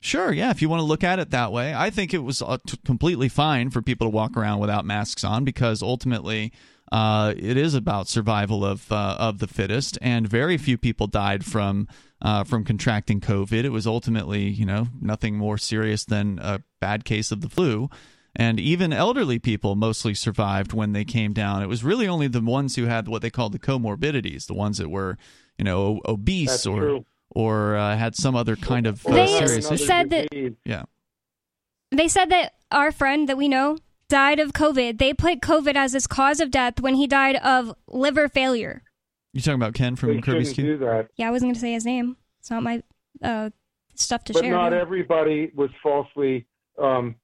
Sure, 0.03 0.33
yeah, 0.33 0.49
if 0.49 0.63
you 0.63 0.67
want 0.69 0.79
to 0.79 0.85
look 0.85 1.03
at 1.03 1.19
it 1.19 1.29
that 1.29 1.51
way. 1.51 1.75
I 1.75 1.91
think 1.91 2.11
it 2.11 2.23
was 2.23 2.41
uh, 2.41 2.57
t- 2.65 2.77
completely 2.83 3.29
fine 3.29 3.69
for 3.69 3.83
people 3.83 4.07
to 4.07 4.11
walk 4.11 4.35
around 4.35 4.59
without 4.59 4.83
masks 4.83 5.23
on 5.23 5.45
because 5.45 5.83
ultimately 5.83 6.51
uh, 6.91 7.35
it 7.37 7.55
is 7.55 7.75
about 7.75 8.07
survival 8.07 8.65
of 8.65 8.91
uh, 8.91 9.15
of 9.19 9.37
the 9.37 9.47
fittest, 9.47 9.99
and 10.01 10.27
very 10.27 10.57
few 10.57 10.75
people 10.75 11.05
died 11.05 11.45
from 11.45 11.87
uh, 12.19 12.43
from 12.43 12.65
contracting 12.65 13.21
COVID. 13.21 13.63
It 13.63 13.69
was 13.69 13.85
ultimately, 13.85 14.49
you 14.49 14.65
know, 14.65 14.87
nothing 14.99 15.37
more 15.37 15.59
serious 15.59 16.03
than 16.03 16.39
a 16.41 16.63
bad 16.79 17.05
case 17.05 17.31
of 17.31 17.41
the 17.41 17.49
flu. 17.49 17.89
And 18.35 18.59
even 18.59 18.93
elderly 18.93 19.39
people 19.39 19.75
mostly 19.75 20.13
survived 20.13 20.73
when 20.73 20.93
they 20.93 21.03
came 21.03 21.33
down. 21.33 21.61
It 21.61 21.67
was 21.67 21.83
really 21.83 22.08
only 22.08 22.27
the 22.27 22.41
ones 22.41 22.75
who 22.75 22.85
had 22.85 23.08
what 23.08 23.21
they 23.21 23.29
called 23.29 23.52
the 23.52 23.60
comorbidities, 23.60 24.47
the 24.47 24.54
ones 24.54 24.77
that 24.77 24.89
were, 24.89 25.17
you 25.58 25.65
know, 25.65 25.99
obese 26.08 26.49
That's 26.49 26.65
or 26.65 26.79
true. 26.79 27.06
Or 27.32 27.75
uh, 27.75 27.96
had 27.98 28.15
some 28.15 28.36
other 28.36 28.56
kind 28.56 28.86
of 28.88 29.06
uh, 29.08 29.12
They 29.13 29.27
serious 29.27 29.65
Another 29.65 29.75
issue. 29.75 29.86
said 29.86 30.10
that- 30.12 30.56
Yeah. 30.65 30.84
They 31.92 32.08
said 32.08 32.29
that 32.29 32.54
our 32.71 32.92
friend 32.92 33.27
that 33.27 33.38
we 33.38 33.48
know 33.48 33.77
died 34.08 34.40
of 34.40 34.54
COVID. 34.54 34.98
They 34.98 35.13
put 35.13 35.42
COVID 35.42 35.75
as 35.75 35.94
his 35.94 36.08
cause 36.08 36.40
of 36.40 36.52
death 36.52 36.79
when 36.79 36.96
he 36.96 37.08
died 37.08 37.36
of 37.38 37.73
liver 37.88 38.29
failure. 38.29 38.84
You 39.34 39.42
talking 39.42 39.56
about 39.56 39.73
Ken 39.73 39.96
They 39.96 40.00
from 40.00 40.21
Kirby's 40.21 40.50
shouldn't 40.50 40.67
Cube? 40.67 40.79
do 40.79 40.86
that. 40.86 41.08
Yeah, 41.17 41.27
I 41.27 41.32
wasn't 41.32 41.48
going 41.50 41.56
to 41.56 41.60
say 41.62 41.73
his 41.73 41.86
name. 41.86 42.17
It's 42.40 42.50
not 42.52 42.63
my 42.63 42.82
uh, 43.23 43.50
stuff 43.96 44.23
to 44.25 44.34
share. 44.34 44.42
But 44.44 44.50
not 44.50 44.73
everybody 44.73 45.52
was 45.56 45.69
falsely 45.82 46.48
um, 46.82 47.15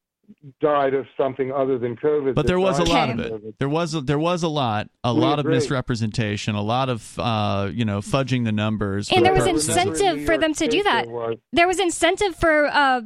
died 0.60 0.94
of 0.94 1.06
something 1.16 1.52
other 1.52 1.78
than 1.78 1.96
COVID. 1.96 2.36
But 2.36 2.48
there 2.48 2.60
was 2.60 2.80
a 2.80 2.84
lot 2.84 3.10
of 3.10 3.20
it. 3.20 3.32
COVID. 3.32 3.54
There 3.60 3.70
was 3.70 3.94
a, 3.94 4.02
there 4.02 4.20
was 4.20 4.44
a 4.44 4.48
lot, 4.48 4.90
a 5.04 5.14
We 5.14 5.22
lot 5.22 5.40
agree. 5.40 5.54
of 5.56 5.62
misrepresentation, 5.62 6.56
a 6.56 6.62
lot 6.62 6.90
of 6.90 7.18
uh, 7.18 7.70
you 7.74 7.86
know 7.86 8.00
fudging 8.00 8.44
the 8.44 8.52
numbers. 8.52 9.12
And 9.12 9.26
there 9.26 9.34
was 9.34 9.46
incentive 9.46 10.26
for 10.26 10.38
them 10.38 10.54
to 10.56 10.68
do 10.68 10.84
that. 10.84 11.06
there 11.06 11.14
was. 11.14 11.38
There 11.54 11.68
was 11.68 11.80
incentive 11.80 12.36
for 12.36 12.68
uh, 12.68 13.02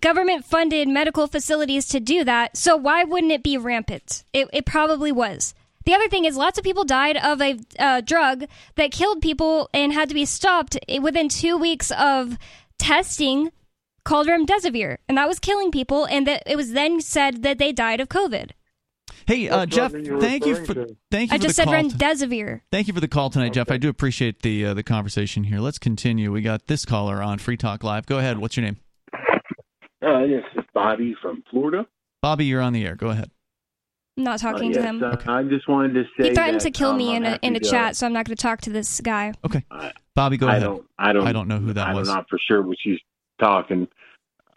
government 0.00 0.44
funded 0.44 0.88
medical 0.88 1.26
facilities 1.26 1.86
to 1.88 2.00
do 2.00 2.24
that. 2.24 2.56
So 2.56 2.76
why 2.76 3.04
wouldn't 3.04 3.32
it 3.32 3.42
be 3.42 3.58
rampant? 3.58 4.24
It, 4.32 4.48
it 4.52 4.66
probably 4.66 5.12
was. 5.12 5.54
The 5.84 5.94
other 5.94 6.08
thing 6.08 6.24
is, 6.24 6.36
lots 6.36 6.58
of 6.58 6.64
people 6.64 6.84
died 6.84 7.16
of 7.16 7.42
a 7.42 7.58
uh, 7.78 8.00
drug 8.02 8.44
that 8.76 8.92
killed 8.92 9.20
people 9.20 9.68
and 9.74 9.92
had 9.92 10.08
to 10.08 10.14
be 10.14 10.24
stopped 10.24 10.78
within 11.00 11.28
two 11.28 11.58
weeks 11.58 11.90
of 11.90 12.38
testing 12.78 13.50
called 14.04 14.26
remdesivir, 14.28 14.98
and 15.08 15.16
that 15.18 15.28
was 15.28 15.38
killing 15.38 15.70
people. 15.70 16.04
And 16.06 16.26
that 16.26 16.42
it 16.46 16.56
was 16.56 16.72
then 16.72 17.00
said 17.00 17.42
that 17.42 17.58
they 17.58 17.72
died 17.72 18.00
of 18.00 18.08
COVID. 18.08 18.50
Hey, 19.26 19.48
uh, 19.48 19.66
Jeff, 19.66 19.92
you 19.92 20.20
thank 20.20 20.44
you 20.46 20.56
for 20.64 20.74
to? 20.74 20.96
thank 21.10 21.30
you 21.30 21.34
I 21.34 21.38
for 21.38 21.42
just 21.44 21.56
the 21.56 21.62
said 21.62 21.64
call. 21.66 21.74
remdesivir. 21.74 22.62
Thank 22.72 22.88
you 22.88 22.94
for 22.94 23.00
the 23.00 23.06
call 23.08 23.30
tonight, 23.30 23.52
Jeff. 23.52 23.70
I 23.70 23.76
do 23.76 23.88
appreciate 23.88 24.42
the 24.42 24.66
uh, 24.66 24.74
the 24.74 24.82
conversation 24.82 25.44
here. 25.44 25.60
Let's 25.60 25.78
continue. 25.78 26.32
We 26.32 26.42
got 26.42 26.66
this 26.66 26.84
caller 26.84 27.22
on 27.22 27.38
Free 27.38 27.56
Talk 27.56 27.84
Live. 27.84 28.06
Go 28.06 28.18
ahead. 28.18 28.38
What's 28.38 28.56
your 28.56 28.64
name? 28.64 28.78
Uh, 30.04 30.22
this 30.26 30.42
is 30.56 30.64
Bobby 30.74 31.14
from 31.22 31.44
Florida. 31.50 31.86
Bobby, 32.20 32.46
you're 32.46 32.60
on 32.60 32.72
the 32.72 32.84
air. 32.84 32.96
Go 32.96 33.08
ahead. 33.10 33.30
I'm 34.18 34.24
not 34.24 34.40
talking 34.40 34.70
Uh, 34.76 34.80
to 34.80 34.82
him. 34.82 35.02
uh, 35.04 35.16
I 35.26 35.42
just 35.44 35.68
wanted 35.68 35.94
to 35.94 36.02
say 36.18 36.28
He 36.30 36.34
threatened 36.34 36.60
that, 36.60 36.64
to 36.64 36.70
kill 36.72 36.90
um, 36.90 36.98
me 36.98 37.14
in 37.14 37.24
I'm 37.24 37.34
a 37.34 37.38
in 37.42 37.52
a 37.52 37.56
happy 37.58 37.64
to- 37.64 37.70
chat, 37.70 37.96
so 37.96 38.06
I'm 38.06 38.12
not 38.12 38.26
going 38.26 38.36
to 38.36 38.42
talk 38.42 38.60
to 38.62 38.70
this 38.70 39.00
guy. 39.00 39.32
Okay, 39.44 39.64
I, 39.70 39.92
Bobby, 40.16 40.36
go 40.36 40.48
I 40.48 40.56
ahead. 40.56 40.62
don't. 40.64 40.84
I 40.98 41.12
don't. 41.12 41.26
I 41.28 41.32
don't 41.32 41.46
know 41.48 41.58
who 41.58 41.72
that 41.74 41.88
I'm 41.88 41.94
was. 41.94 42.08
not 42.08 42.28
for 42.28 42.38
sure 42.48 42.62
what 42.62 42.76
she's 42.82 42.98
talking. 43.42 43.88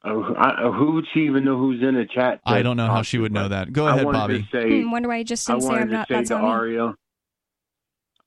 Uh, 0.03 0.33
I, 0.37 0.71
who 0.71 0.91
would 0.93 1.05
she 1.13 1.21
even 1.21 1.43
know 1.43 1.57
who's 1.57 1.81
in 1.81 1.95
the 1.95 2.05
chat? 2.05 2.39
I 2.45 2.61
don't 2.61 2.77
know 2.77 2.87
how 2.87 3.01
she 3.01 3.17
would 3.17 3.31
know 3.31 3.47
that. 3.47 3.73
Go 3.73 3.87
I 3.87 3.91
ahead, 3.91 4.05
wanted 4.05 4.19
Bobby. 4.19 4.43
To 4.43 4.47
say, 4.51 4.81
Hmm, 4.83 4.91
wonder 4.91 5.09
why 5.09 5.17
I 5.17 5.23
just 5.23 5.49
I 5.49 5.53
didn't 5.53 5.63
say 5.63 5.67
wanted 5.69 5.81
I'm 5.81 5.87
to 5.89 5.93
not. 5.95 6.07
say 6.07 6.13
That's 6.15 6.29
to 6.29 6.35
on 6.35 6.43
me. 6.43 6.49
Aria. 6.49 6.95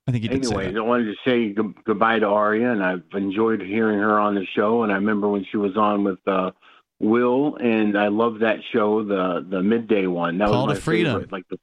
I 0.06 0.11
think 0.11 0.24
you 0.24 0.28
did 0.30 0.44
say 0.44 0.48
Anyways, 0.54 0.74
that. 0.74 0.80
I 0.80 0.82
wanted 0.82 1.04
to 1.04 1.14
say 1.24 1.48
g- 1.50 1.74
goodbye 1.84 2.18
to 2.18 2.26
Aria, 2.26 2.72
and 2.72 2.82
I've 2.82 3.02
enjoyed 3.12 3.61
hearing 3.61 3.98
her 4.00 4.18
on 4.18 4.34
the 4.34 4.44
show. 4.56 4.82
And 4.82 4.90
I 4.90 4.96
remember 4.96 5.28
when 5.28 5.44
she 5.50 5.56
was 5.59 5.76
on 5.76 6.02
with 6.02 6.18
uh, 6.26 6.50
Will, 6.98 7.56
and 7.56 7.96
I 7.96 8.09
loved 8.09 8.40
that 8.42 8.59
show, 8.72 9.04
the 9.04 9.46
the 9.48 9.62
midday 9.62 10.06
one. 10.06 10.38
That 10.38 10.48
Call 10.48 10.66
was 10.66 10.74
to 10.74 10.80
my 10.80 10.80
Freedom. 10.80 11.12
favorite, 11.14 11.32
like 11.32 11.44
the 11.50 11.59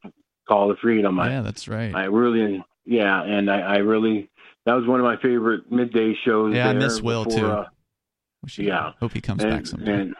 Call 0.47 0.69
to 0.73 0.79
Freedom. 0.79 1.19
I, 1.19 1.29
Yeah, 1.31 1.41
that's 1.41 1.67
right. 1.67 1.93
I 1.93 2.05
really, 2.05 2.63
yeah, 2.85 3.21
and 3.23 3.51
I, 3.51 3.59
I 3.61 3.77
really, 3.77 4.29
that 4.65 4.73
was 4.75 4.87
one 4.87 4.99
of 4.99 5.03
my 5.05 5.17
favorite 5.21 5.69
midday 5.71 6.13
shows. 6.23 6.53
Yeah, 6.55 6.69
I 6.69 6.73
there 6.73 6.79
miss 6.81 7.01
Will, 7.01 7.25
before, 7.25 7.39
too. 7.39 7.47
uh, 7.47 7.65
We 8.45 8.49
should- 8.49 8.65
yeah. 8.65 8.93
Hope 8.99 9.13
he 9.13 9.21
comes 9.21 9.43
and, 9.43 9.51
back 9.51 9.67
someday. 9.67 9.93
and 9.93 10.15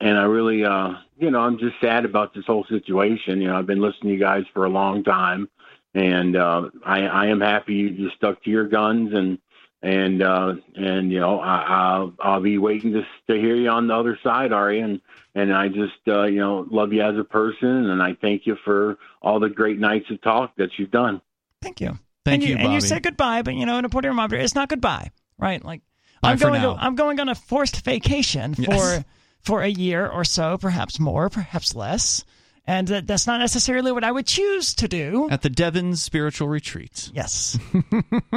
and 0.00 0.16
I 0.16 0.24
really, 0.24 0.64
uh, 0.64 0.94
you 1.18 1.30
know, 1.30 1.40
I'm 1.40 1.58
just 1.58 1.74
sad 1.80 2.04
about 2.04 2.34
this 2.34 2.44
whole 2.46 2.64
situation. 2.68 3.40
You 3.40 3.48
know, 3.48 3.58
I've 3.58 3.66
been 3.66 3.80
listening 3.80 4.12
to 4.12 4.14
you 4.14 4.20
guys 4.20 4.44
for 4.54 4.64
a 4.64 4.68
long 4.68 5.02
time, 5.02 5.48
and 5.94 6.36
uh, 6.36 6.70
I, 6.84 7.00
I 7.02 7.26
am 7.26 7.40
happy 7.40 7.74
you, 7.74 7.88
you 7.88 8.10
stuck 8.10 8.42
to 8.44 8.50
your 8.50 8.68
guns 8.68 9.12
and 9.12 9.38
and 9.82 10.22
uh, 10.22 10.54
and 10.74 11.12
you 11.12 11.20
know, 11.20 11.40
I, 11.40 11.62
I'll 11.62 12.14
I'll 12.20 12.40
be 12.40 12.58
waiting 12.58 12.92
to 12.92 13.02
to 13.28 13.40
hear 13.40 13.54
you 13.54 13.70
on 13.70 13.86
the 13.86 13.94
other 13.94 14.18
side, 14.22 14.52
Ari, 14.52 14.80
and 14.80 15.00
and 15.34 15.52
I 15.52 15.68
just 15.68 15.98
uh, 16.06 16.24
you 16.24 16.40
know 16.40 16.66
love 16.70 16.92
you 16.92 17.02
as 17.02 17.16
a 17.16 17.24
person, 17.24 17.90
and 17.90 18.02
I 18.02 18.14
thank 18.14 18.46
you 18.46 18.56
for 18.64 18.98
all 19.22 19.38
the 19.40 19.48
great 19.48 19.78
nights 19.78 20.10
of 20.10 20.20
talk 20.20 20.56
that 20.56 20.78
you've 20.78 20.90
done. 20.90 21.20
Thank 21.62 21.80
you. 21.80 21.98
Thank 22.24 22.42
and 22.42 22.50
you, 22.50 22.56
And 22.56 22.72
you 22.72 22.80
said 22.80 23.02
goodbye, 23.02 23.42
but 23.42 23.54
you 23.54 23.66
know, 23.66 23.78
an 23.78 23.84
important 23.84 24.12
reminder: 24.12 24.36
it's 24.36 24.54
not 24.54 24.68
goodbye, 24.68 25.10
right? 25.38 25.64
Like 25.64 25.82
Bye 26.22 26.30
I'm 26.32 26.38
going 26.38 26.60
to 26.60 26.70
I'm 26.70 26.94
going 26.94 27.20
on 27.20 27.28
a 27.28 27.34
forced 27.34 27.84
vacation 27.84 28.54
for 28.54 28.62
Yes. 28.64 29.04
for 29.42 29.62
a 29.62 29.68
year 29.68 30.06
or 30.08 30.24
so, 30.24 30.58
perhaps 30.58 30.98
more, 30.98 31.28
perhaps 31.30 31.74
less, 31.74 32.24
and 32.66 32.88
that, 32.88 33.06
that's 33.06 33.26
not 33.26 33.38
necessarily 33.40 33.92
what 33.92 34.04
I 34.04 34.10
would 34.12 34.26
choose 34.26 34.74
to 34.76 34.88
do. 34.88 35.28
At 35.30 35.42
the 35.42 35.50
Devon's 35.50 36.02
Spiritual 36.02 36.48
Retreat. 36.48 37.10
Yes, 37.14 37.58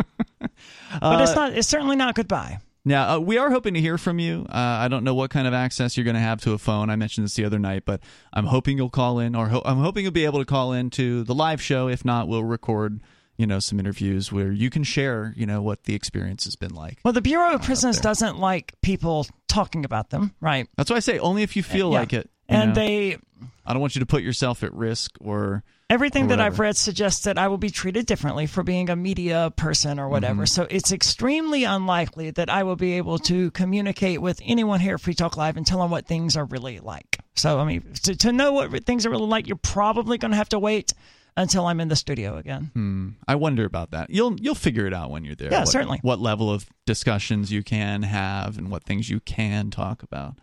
but 1.02 1.22
it's 1.22 1.36
not. 1.36 1.54
It's 1.54 1.68
certainly 1.68 1.96
not 1.96 2.16
goodbye. 2.16 2.60
Now, 2.84 3.16
uh, 3.16 3.20
we 3.20 3.38
are 3.38 3.52
hoping 3.52 3.76
to 3.76 3.80
hear 3.82 4.00
from 4.00 4.18
you. 4.18 4.46
Uh, 4.50 4.54
I 4.58 4.88
don't 4.88 5.04
know 5.04 5.14
what 5.14 5.30
kind 5.30 5.48
of 5.48 5.54
access 5.54 5.96
you're 5.96 6.04
going 6.04 6.16
to 6.16 6.20
have 6.20 6.42
to 6.42 6.54
a 6.54 6.58
phone. 6.58 6.90
I 6.90 6.96
mentioned 6.96 7.26
this 7.26 7.36
the 7.36 7.46
other 7.46 7.60
night, 7.60 7.84
but 7.86 8.02
I'm 8.34 8.46
hoping 8.48 8.76
you'll 8.78 8.90
call 8.90 9.20
in, 9.20 9.36
or 9.36 9.50
ho- 9.50 9.62
I'm 9.64 9.78
hoping 9.78 10.02
you'll 10.04 10.12
be 10.14 10.26
able 10.26 10.40
to 10.40 10.46
call 10.46 10.74
in 10.74 10.90
to 10.92 11.24
the 11.24 11.36
live 11.36 11.62
show. 11.62 11.88
If 11.90 12.04
not, 12.04 12.28
we'll 12.28 12.44
record, 12.44 13.00
you 13.42 13.48
know, 13.48 13.60
some 13.60 13.80
interviews 13.80 14.32
where 14.32 14.52
you 14.52 14.70
can 14.70 14.84
share, 14.84 15.34
you 15.36 15.48
know, 15.48 15.64
what 15.64 15.86
the 15.86 15.96
experience 15.96 16.46
has 16.46 16.56
been 16.56 16.76
like. 16.76 17.00
Well, 17.04 17.12
the 17.12 17.22
Bureau 17.22 17.56
of 17.56 17.64
Prisons 17.64 18.00
doesn't 18.00 18.38
like 18.38 18.74
people 18.82 19.26
talking 19.48 19.84
about 19.84 20.12
them, 20.12 20.36
right? 20.40 20.68
That's 20.78 20.92
why 20.92 20.98
I 20.98 21.00
say 21.00 21.18
only 21.18 21.42
if 21.42 21.56
you 21.56 21.64
feel 21.64 21.92
Yeah. 21.92 22.00
like 22.00 22.14
it. 22.14 22.30
And 22.48 22.70
know? 22.70 22.76
they 22.76 23.18
I 23.66 23.74
don't 23.74 23.82
want 23.82 23.96
you 23.96 24.00
to 24.02 24.06
put 24.06 24.22
yourself 24.22 24.64
at 24.64 24.74
risk 24.74 25.18
or 25.20 25.64
Everything 25.90 26.26
or 26.26 26.28
that 26.28 26.40
I've 26.40 26.60
read 26.60 26.78
suggests 26.78 27.26
that 27.26 27.38
I 27.38 27.50
will 27.50 27.58
be 27.58 27.70
treated 27.70 28.06
differently 28.06 28.46
for 28.46 28.64
being 28.64 28.90
a 28.90 28.96
media 28.96 29.52
person 29.56 30.00
or 30.00 30.08
whatever. 30.08 30.44
Mm-hmm. 30.44 30.62
So 30.62 30.68
it's 30.70 30.94
extremely 30.94 31.66
unlikely 31.66 32.32
that 32.32 32.50
I 32.50 32.64
will 32.64 32.78
be 32.78 32.94
able 32.94 33.20
to 33.20 33.52
communicate 33.52 34.22
with 34.22 34.40
anyone 34.42 34.80
here 34.80 34.94
at 34.94 35.02
Free 35.02 35.14
Talk 35.14 35.36
Live 35.36 35.58
and 35.58 35.68
tell 35.68 35.80
them 35.80 35.92
what 35.92 36.06
things 36.06 36.38
are 36.38 36.46
really 36.46 36.80
like. 36.80 37.20
So, 37.36 37.60
I 37.60 37.66
mean, 37.66 37.84
to, 38.04 38.16
to 38.16 38.32
know 38.32 38.54
what 38.54 38.86
things 38.86 39.06
are 39.06 39.10
really 39.10 39.26
like, 39.26 39.48
you're 39.48 39.58
probably 39.58 40.18
going 40.18 40.32
to 40.32 40.38
have 40.38 40.50
to 40.50 40.60
wait 40.60 40.94
until 41.38 41.66
I'm 41.66 41.80
in 41.80 41.88
the 41.88 41.96
studio 41.96 42.38
again. 42.38 42.72
Hmm. 42.74 43.10
I 43.28 43.36
wonder 43.36 43.66
about 43.66 43.92
that. 43.92 44.10
You'll 44.10 44.40
you'll 44.40 44.56
figure 44.56 44.86
it 44.88 44.94
out 44.94 45.10
when 45.12 45.24
you're 45.24 45.36
there. 45.36 45.52
Yeah, 45.52 45.60
what, 45.60 45.68
certainly. 45.70 46.00
What 46.02 46.20
level 46.20 46.52
of 46.52 46.68
discussions 46.86 47.52
you 47.52 47.64
can 47.64 48.04
have 48.04 48.58
and 48.58 48.70
what 48.72 48.84
things 48.84 49.10
you 49.10 49.20
can 49.22 49.72
talk 49.72 50.04
about. 50.04 50.36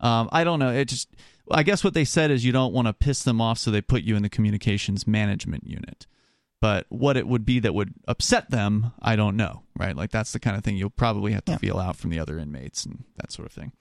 Um, 0.00 0.28
I 0.32 0.44
don't 0.44 0.58
know. 0.58 0.70
It 0.72 0.86
just. 0.86 1.08
I 1.52 1.64
guess 1.64 1.82
what 1.82 1.94
they 1.94 2.04
said 2.04 2.30
is 2.30 2.44
you 2.44 2.52
don't 2.52 2.72
want 2.72 2.86
to 2.86 2.92
piss 2.92 3.24
them 3.24 3.40
off, 3.40 3.58
so 3.58 3.70
they 3.72 3.80
put 3.82 4.02
you 4.02 4.14
in 4.14 4.22
the 4.22 4.28
communications 4.28 5.06
management 5.06 5.66
unit. 5.66 6.06
But 6.60 6.86
what 6.90 7.16
it 7.16 7.26
would 7.26 7.44
be 7.44 7.58
that 7.60 7.74
would 7.74 7.94
upset 8.06 8.50
them, 8.50 8.92
I 9.02 9.16
don't 9.16 9.36
know. 9.36 9.62
Right? 9.76 9.96
Like 9.96 10.10
that's 10.10 10.32
the 10.32 10.38
kind 10.38 10.56
of 10.56 10.62
thing 10.62 10.76
you'll 10.76 10.90
probably 10.90 11.32
have 11.32 11.44
to 11.46 11.52
Yeah. 11.52 11.58
feel 11.58 11.78
out 11.78 11.96
from 11.96 12.10
the 12.10 12.18
other 12.20 12.38
inmates 12.38 12.84
and 12.86 13.04
that 13.16 13.32
sort 13.32 13.46
of 13.46 13.52
thing. 13.52 13.72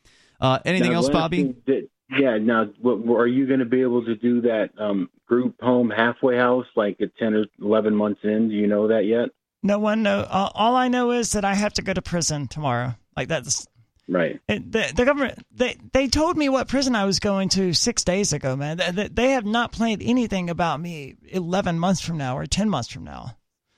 Uh, 0.42 0.60
anything 0.66 0.92
Now, 0.92 0.98
else, 0.98 1.10
Bobby? 1.10 1.44
thing 1.44 1.56
that- 1.68 1.90
yeah. 2.18 2.38
Now, 2.38 2.66
what, 2.82 3.20
are 3.20 3.28
you 3.28 3.46
going 3.48 3.60
to 3.60 3.66
be 3.66 3.82
able 3.82 4.04
to 4.06 4.16
do 4.16 4.42
that 4.42 4.70
um, 4.78 5.10
group 5.28 5.56
home 5.62 5.90
halfway 5.90 6.38
house 6.38 6.66
like 6.76 7.00
at 7.02 7.16
ten 7.18 7.34
or 7.34 7.46
eleven 7.62 7.96
months 7.96 8.22
in? 8.24 8.50
Do 8.50 8.56
you 8.56 8.68
know 8.68 8.88
that 8.88 9.06
yet? 9.06 9.30
No 9.62 9.78
one 9.80 10.04
know. 10.04 10.26
All, 10.30 10.52
all 10.56 10.76
I 10.76 10.88
know 10.88 11.12
is 11.12 11.34
that 11.34 11.44
I 11.46 11.54
have 11.54 11.74
to 11.74 11.82
go 11.82 11.94
to 11.94 12.02
prison 12.02 12.48
tomorrow. 12.48 12.96
Like 13.18 13.28
that's 13.28 13.68
Right. 14.12 14.40
It, 14.48 14.72
the, 14.72 14.92
the 14.96 15.06
government 15.06 15.46
they 15.52 15.76
they 15.94 16.08
told 16.08 16.36
me 16.36 16.50
what 16.50 16.68
prison 16.68 16.96
I 16.96 17.06
was 17.06 17.20
going 17.20 17.50
to 17.50 17.74
six 17.74 18.04
days 18.04 18.34
ago, 18.34 18.56
man. 18.56 18.78
They, 18.78 18.92
they- 18.92 19.08
they 19.08 19.32
have 19.32 19.46
not 19.46 19.72
planned 19.72 20.02
anything 20.04 20.50
about 20.50 20.82
me 20.82 21.16
eleven 21.28 21.78
months 21.78 22.02
from 22.02 22.18
now 22.18 22.36
or 22.36 22.48
ten 22.48 22.70
months 22.70 22.90
from 22.92 23.04
now, 23.04 23.38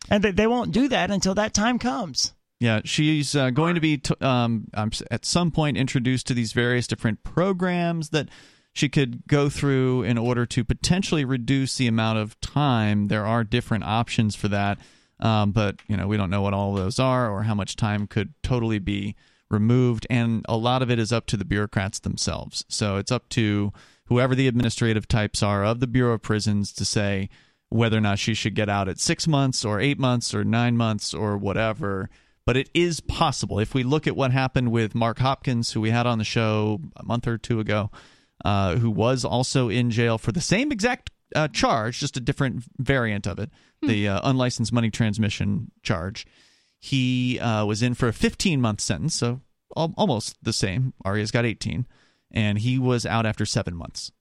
and 0.10 0.24
they, 0.24 0.32
they 0.32 0.48
won't 0.48 0.72
do 0.72 0.88
that 0.88 1.12
until 1.12 1.36
that 1.36 1.54
time 1.54 1.80
comes. 1.80 2.34
Yeah, 2.62 2.82
she's 2.86 3.36
uh, 3.36 3.50
going 3.50 3.74
to 3.74 3.82
be 3.82 3.98
t- 3.98 4.14
um, 4.22 4.68
at 5.10 5.26
some 5.26 5.50
point 5.50 5.78
introduced 5.78 6.28
to 6.28 6.36
these 6.36 6.54
various 6.54 6.86
different 6.86 7.24
programs 7.24 8.10
that 8.10 8.30
she 8.72 8.88
could 8.88 9.26
go 9.26 9.50
through 9.50 10.04
in 10.04 10.20
order 10.20 10.46
to 10.46 10.64
potentially 10.64 11.26
reduce 11.26 11.76
the 11.76 11.88
amount 11.88 12.20
of 12.20 12.40
time. 12.40 13.08
There 13.08 13.26
are 13.26 13.44
different 13.44 13.86
options 13.86 14.36
for 14.36 14.48
that, 14.50 14.78
um, 15.20 15.54
but 15.54 15.78
you 15.88 15.98
know 15.98 16.08
we 16.08 16.18
don't 16.18 16.30
know 16.30 16.44
what 16.44 16.54
all 16.54 16.76
those 16.76 17.00
are 17.00 17.32
or 17.32 17.42
how 17.42 17.56
much 17.56 17.76
time 17.76 18.06
could 18.06 18.36
totally 18.44 18.78
be 18.78 19.16
removed, 19.50 20.06
and 20.12 20.46
a 20.48 20.56
lot 20.56 20.84
of 20.84 20.92
it 20.92 21.00
is 21.00 21.12
up 21.12 21.26
to 21.28 21.38
the 21.38 21.44
bureaucrats 21.44 21.98
themselves. 21.98 22.64
So 22.70 22.98
it's 22.98 23.12
up 23.12 23.28
to 23.30 23.74
whoever 24.06 24.36
the 24.36 24.48
administrative 24.48 25.08
types 25.08 25.42
are 25.42 25.66
of 25.66 25.80
the 25.80 25.88
Bureau 25.88 26.14
of 26.14 26.22
Prisons 26.22 26.72
to 26.74 26.86
say 26.86 27.28
whether 27.70 27.98
or 27.98 28.02
not 28.02 28.20
she 28.20 28.36
should 28.36 28.54
get 28.54 28.70
out 28.70 28.88
at 28.88 29.00
six 29.00 29.28
months 29.28 29.66
or 29.66 29.80
eight 29.80 29.98
months 29.98 30.36
or 30.36 30.44
nine 30.44 30.78
months 30.78 31.12
or 31.12 31.38
whatever. 31.40 32.08
But 32.46 32.58
it 32.58 32.70
is 32.74 33.00
possible. 33.02 33.60
If 33.60 33.74
we 33.74 33.84
look 33.84 34.08
at 34.08 34.16
what 34.16 34.32
happened 34.32 34.72
with 34.72 34.96
Mark 34.96 35.20
Hopkins, 35.20 35.72
who 35.72 35.82
we 35.82 35.92
had 35.92 36.08
on 36.08 36.18
the 36.18 36.24
show 36.24 36.80
a 36.96 37.04
month 37.04 37.28
or 37.28 37.38
two 37.38 37.60
ago, 37.60 37.92
uh, 38.44 38.76
who 38.78 38.90
was 38.90 39.24
also 39.24 39.70
in 39.70 39.92
jail 39.92 40.18
for 40.18 40.32
the 40.32 40.42
same 40.42 40.72
exact 40.72 41.12
uh, 41.36 41.48
charge, 41.50 42.00
just 42.00 42.18
a 42.18 42.20
different 42.20 42.64
variant 42.80 43.28
of 43.28 43.38
it, 43.40 43.52
the 43.84 44.08
uh, 44.08 44.20
unlicensed 44.24 44.74
money 44.74 44.90
transmission 44.90 45.72
charge. 45.84 46.26
He 46.80 47.40
uh, 47.40 47.64
was 47.66 47.84
in 47.84 47.94
for 47.94 48.08
a 48.08 48.14
15 48.14 48.60
month 48.60 48.82
sentence, 48.82 49.14
so 49.14 49.42
al- 49.78 49.94
almost 49.96 50.36
the 50.44 50.52
same. 50.54 50.94
Aria's 51.06 51.30
got 51.32 51.46
18, 51.46 51.86
and 52.32 52.58
he 52.58 52.80
was 52.80 53.06
out 53.06 53.28
after 53.28 53.46
seven 53.46 53.76
months. 53.76 54.12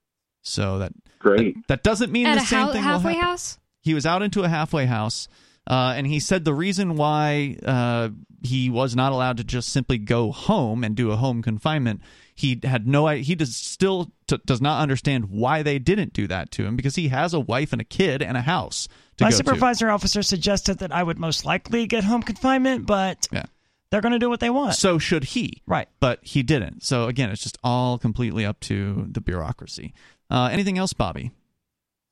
So 0.42 0.78
that 0.78 0.92
Great. 1.18 1.54
that, 1.54 1.68
that 1.68 1.82
doesn't 1.82 2.12
mean 2.12 2.26
At 2.26 2.38
the 2.38 2.44
same 2.46 2.66
hou- 2.66 2.72
thing 2.72 2.82
halfway 2.82 3.14
house? 3.14 3.58
He 3.80 3.94
was 3.94 4.04
out 4.04 4.20
into 4.22 4.42
a 4.42 4.48
halfway 4.48 4.84
house, 4.84 5.26
uh, 5.70 5.94
and 5.96 6.06
he 6.06 6.18
said 6.18 6.44
the 6.44 6.52
reason 6.54 6.96
why 6.96 7.56
uh, 7.64 8.08
he 8.42 8.68
was 8.68 8.96
not 8.96 9.12
allowed 9.12 9.36
to 9.36 9.44
just 9.44 9.68
simply 9.68 9.96
go 9.98 10.32
home 10.32 10.82
and 10.84 10.96
do 10.96 11.10
a 11.12 11.16
home 11.16 11.40
confinement. 11.42 12.00
He 12.34 12.58
had 12.64 12.86
no. 12.88 13.06
He 13.08 13.34
does 13.34 13.54
still 13.54 14.10
t- 14.26 14.38
does 14.46 14.60
not 14.60 14.80
understand 14.80 15.26
why 15.26 15.62
they 15.62 15.78
didn't 15.78 16.12
do 16.12 16.26
that 16.26 16.50
to 16.52 16.64
him 16.64 16.74
because 16.74 16.96
he 16.96 17.08
has 17.08 17.34
a 17.34 17.40
wife 17.40 17.72
and 17.72 17.80
a 17.80 17.84
kid 17.84 18.22
and 18.22 18.36
a 18.36 18.40
house 18.42 18.88
to 19.18 19.24
My 19.24 19.30
go 19.30 19.30
to. 19.30 19.36
supervisor 19.36 19.90
officer 19.90 20.22
suggested 20.22 20.78
that 20.78 20.90
I 20.90 21.02
would 21.02 21.18
most 21.18 21.44
likely 21.44 21.86
get 21.86 22.02
home 22.04 22.22
confinement, 22.22 22.86
but 22.86 23.28
Yeah. 23.30 23.44
they're 23.90 24.00
going 24.00 24.12
to 24.14 24.18
do 24.18 24.30
what 24.30 24.40
they 24.40 24.48
want. 24.50 24.74
So 24.74 24.98
should 24.98 25.24
he. 25.24 25.62
Right. 25.66 25.88
But 26.00 26.20
he 26.22 26.42
didn't. 26.42 26.82
So 26.82 27.08
again, 27.08 27.28
it's 27.30 27.42
just 27.42 27.58
all 27.62 27.98
completely 27.98 28.46
up 28.46 28.58
to 28.60 29.06
the 29.10 29.20
bureaucracy. 29.20 29.92
Uh, 30.30 30.48
anything 30.50 30.78
else, 30.78 30.94
Bobby? 30.94 31.32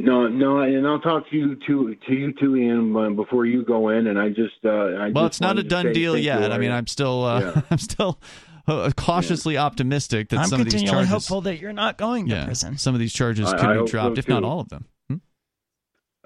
No, 0.00 0.28
no, 0.28 0.60
and 0.60 0.86
I'll 0.86 1.00
talk 1.00 1.28
to 1.30 1.36
you 1.36 1.56
to 1.66 1.94
to 2.06 2.12
you 2.14 2.32
too, 2.32 2.56
Ian, 2.56 2.94
um, 2.96 3.16
before 3.16 3.46
you 3.46 3.64
go 3.64 3.88
in. 3.88 4.06
And 4.06 4.16
I 4.18 4.28
just, 4.28 4.54
uh, 4.64 4.68
I 4.70 5.10
well, 5.10 5.24
just 5.24 5.26
it's 5.26 5.40
not 5.40 5.58
a 5.58 5.64
done 5.64 5.86
say 5.86 5.92
deal 5.92 6.16
yet. 6.16 6.52
I 6.52 6.58
mean, 6.58 6.70
I'm 6.70 6.86
still, 6.86 7.24
uh, 7.24 7.40
Yeah. 7.40 7.60
I'm 7.70 7.78
still 7.78 8.20
uh, 8.68 8.90
cautiously 8.96 9.56
optimistic 9.56 10.28
that 10.28 10.38
I'm 10.40 10.46
some 10.46 10.60
of 10.60 10.66
these 10.66 10.74
charges. 10.74 10.82
continually 10.90 11.06
charges, 11.08 11.26
hopeful 11.28 11.40
that 11.42 11.58
you're 11.58 11.72
not 11.72 11.98
going 11.98 12.26
to 12.28 12.34
yeah, 12.36 12.44
prison. 12.44 12.78
some 12.78 12.94
of 12.94 13.00
these 13.00 13.12
charges 13.12 13.50
could 13.50 13.60
I 13.60 13.72
be 13.72 13.78
hope 13.80 13.88
so, 13.88 13.92
dropped, 13.92 14.18
if 14.18 14.28
not 14.28 14.44
all 14.44 14.60
of 14.60 14.68
them. 14.68 14.84
Hmm? 15.08 15.16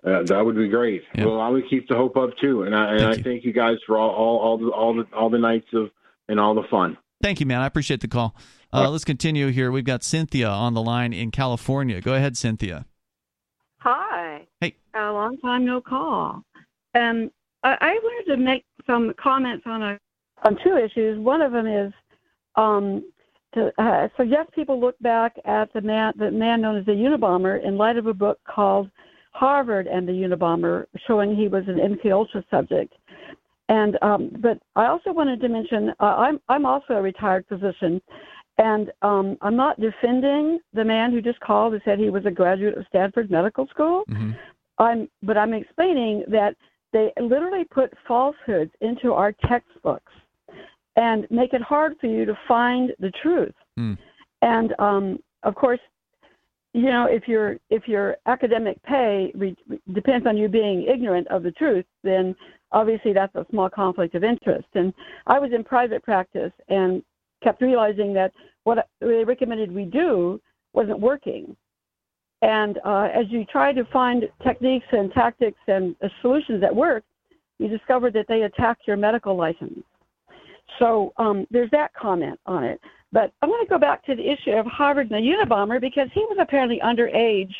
Uh, 0.04 0.22
that 0.24 0.44
would 0.44 0.56
be 0.56 0.68
great. 0.68 1.02
Yeah. 1.14 1.24
Well, 1.26 1.40
I 1.40 1.48
would 1.48 1.64
keep 1.70 1.88
the 1.88 1.94
hope 1.94 2.16
up 2.18 2.30
too, 2.42 2.64
and 2.64 2.74
I 2.74 2.90
and 2.90 2.98
Thank 3.00 3.14
I 3.14 3.16
you. 3.16 3.22
thank 3.22 3.44
you 3.44 3.52
guys 3.54 3.76
for 3.86 3.98
all 3.98 4.10
all 4.10 4.38
all 4.38 4.58
the 4.58 4.66
all 4.70 4.94
the 4.94 5.16
all 5.16 5.30
the 5.30 5.38
nights 5.38 5.68
of 5.72 5.88
and 6.28 6.38
all 6.38 6.54
the 6.54 6.64
fun. 6.70 6.98
Thank 7.22 7.40
you, 7.40 7.46
man. 7.46 7.60
I 7.62 7.66
appreciate 7.66 8.00
the 8.00 8.08
call. 8.08 8.36
Uh, 8.70 8.90
let's 8.90 9.04
continue 9.04 9.48
here. 9.48 9.70
We've 9.70 9.84
got 9.84 10.02
Cynthia 10.02 10.48
on 10.48 10.74
the 10.74 10.82
line 10.82 11.12
in 11.12 11.30
California. 11.30 12.00
Go 12.02 12.14
ahead, 12.14 12.36
Cynthia. 12.36 12.84
Hi. 13.82 14.46
Hey. 14.60 14.76
A 14.94 15.10
long 15.10 15.38
time 15.38 15.64
no 15.64 15.80
call. 15.80 16.44
Um, 16.94 17.32
I, 17.64 17.76
I 17.80 17.98
wanted 18.00 18.30
to 18.30 18.36
make 18.36 18.64
some 18.86 19.12
comments 19.20 19.64
on 19.66 19.82
a 19.82 19.98
on 20.44 20.56
two 20.62 20.76
issues. 20.76 21.18
One 21.18 21.42
of 21.42 21.50
them 21.50 21.66
is 21.66 21.92
um, 22.54 23.04
to 23.54 23.72
uh, 23.78 24.06
suggest 24.16 24.52
people 24.52 24.80
look 24.80 24.96
back 25.00 25.34
at 25.46 25.72
the 25.72 25.80
man 25.80 26.12
the 26.16 26.30
man 26.30 26.60
known 26.60 26.76
as 26.76 26.86
the 26.86 26.92
Unabomber 26.92 27.64
in 27.64 27.76
light 27.76 27.96
of 27.96 28.06
a 28.06 28.14
book 28.14 28.38
called 28.48 28.88
Harvard 29.32 29.88
and 29.88 30.06
the 30.06 30.12
Unabomber, 30.12 30.86
showing 31.08 31.34
he 31.34 31.48
was 31.48 31.64
an 31.66 31.78
MK 31.78 32.12
Ultra 32.12 32.44
subject. 32.52 32.94
And 33.68 33.98
um, 34.00 34.30
but 34.38 34.58
I 34.76 34.86
also 34.86 35.12
wanted 35.12 35.40
to 35.40 35.48
mention 35.48 35.90
uh, 35.98 36.04
I'm 36.04 36.40
I'm 36.48 36.66
also 36.66 36.94
a 36.94 37.02
retired 37.02 37.46
physician, 37.48 38.00
and 38.59 38.92
um, 39.03 39.36
I'm 39.40 39.57
not 39.57 39.80
defending 39.80 40.61
the 40.72 40.84
man 40.84 41.11
who 41.11 41.22
just 41.22 41.40
called 41.40 41.72
and 41.72 41.82
said 41.84 41.98
he 41.98 42.11
was 42.11 42.26
a 42.26 42.30
graduate 42.30 42.76
of 42.76 42.84
Stanford 42.88 43.30
Medical 43.30 43.66
School. 43.68 44.05
Mhm. 44.11 44.36
I'm, 44.78 45.09
but 45.22 45.36
I'm 45.36 45.55
explaining 45.55 46.24
that 46.28 46.57
they 46.92 47.12
literally 47.20 47.64
put 47.64 47.92
falsehoods 48.07 48.70
into 48.80 49.12
our 49.12 49.32
textbooks 49.32 50.12
and 50.96 51.26
make 51.30 51.55
it 51.55 51.62
hard 51.62 51.96
for 52.00 52.07
you 52.07 52.24
to 52.24 52.38
find 52.46 52.92
the 52.98 53.11
truth. 53.22 53.55
Mm. 53.78 53.96
And 54.42 54.74
um, 54.78 55.18
of 55.42 55.55
course, 55.55 55.80
you 56.74 56.84
know, 56.84 57.07
if 57.07 57.28
your 57.28 57.59
if 57.70 57.86
your 57.86 58.16
academic 58.26 58.82
pay 58.82 59.30
re- 59.34 59.57
depends 59.92 60.26
on 60.26 60.36
you 60.36 60.48
being 60.48 60.84
ignorant 60.84 61.28
of 61.28 61.42
the 61.42 61.53
truth, 61.53 61.84
then 62.03 62.34
obviously 62.72 63.12
that's 63.12 63.34
a 63.34 63.46
small 63.50 63.68
conflict 63.68 64.14
of 64.14 64.24
interest. 64.24 64.68
And 64.74 64.92
I 65.26 65.38
was 65.38 65.53
in 65.53 65.64
private 65.64 66.03
practice 66.03 66.53
and 66.68 67.03
kept 67.43 67.61
realizing 67.61 68.12
that 68.14 68.32
what 68.64 68.88
they 69.01 69.24
recommended 69.24 69.72
we 69.72 69.84
do 69.84 70.40
wasn't 70.72 71.01
working. 71.01 71.57
And 72.43 72.78
uh, 72.84 73.09
as 73.14 73.26
you 73.28 73.45
try 73.45 73.72
to 73.72 73.84
find 73.86 74.28
techniques 74.43 74.86
and 74.90 75.12
tactics 75.12 75.61
and 75.68 75.95
uh, 76.03 76.09
solutions 76.20 76.61
that 76.61 76.74
work, 76.74 77.05
you 77.59 77.68
discover 77.68 78.11
that 78.11 78.26
they 78.28 78.43
attack 78.43 78.78
your 78.86 78.97
medical 78.97 79.36
license. 79.36 79.84
So 80.78 81.12
um, 81.16 81.47
there's 81.51 81.70
that 81.70 81.95
comment 81.95 82.38
on 82.47 82.64
it. 82.64 82.80
But 83.12 83.32
I 83.43 83.47
want 83.47 83.66
to 83.66 83.72
go 83.72 83.78
back 83.78 84.05
to 84.07 84.16
the 84.16 84.28
issue 84.28 84.53
of 84.53 84.66
Harvard 84.66 85.11
and 85.11 85.24
the 85.24 85.30
Unabomber 85.30 85.80
because 85.80 86.09
he 86.14 86.20
was 86.20 86.38
apparently 86.40 86.80
underage 86.82 87.53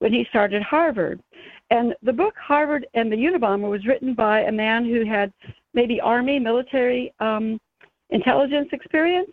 when 0.00 0.12
he 0.12 0.26
started 0.28 0.62
Harvard. 0.62 1.22
And 1.70 1.94
the 2.02 2.12
book 2.12 2.34
Harvard 2.36 2.86
and 2.94 3.10
the 3.10 3.16
Unabomber 3.16 3.70
was 3.70 3.86
written 3.86 4.14
by 4.14 4.42
a 4.42 4.52
man 4.52 4.84
who 4.84 5.04
had 5.04 5.32
maybe 5.74 6.00
Army 6.00 6.38
military 6.38 7.12
um, 7.20 7.60
intelligence 8.10 8.68
experience. 8.72 9.30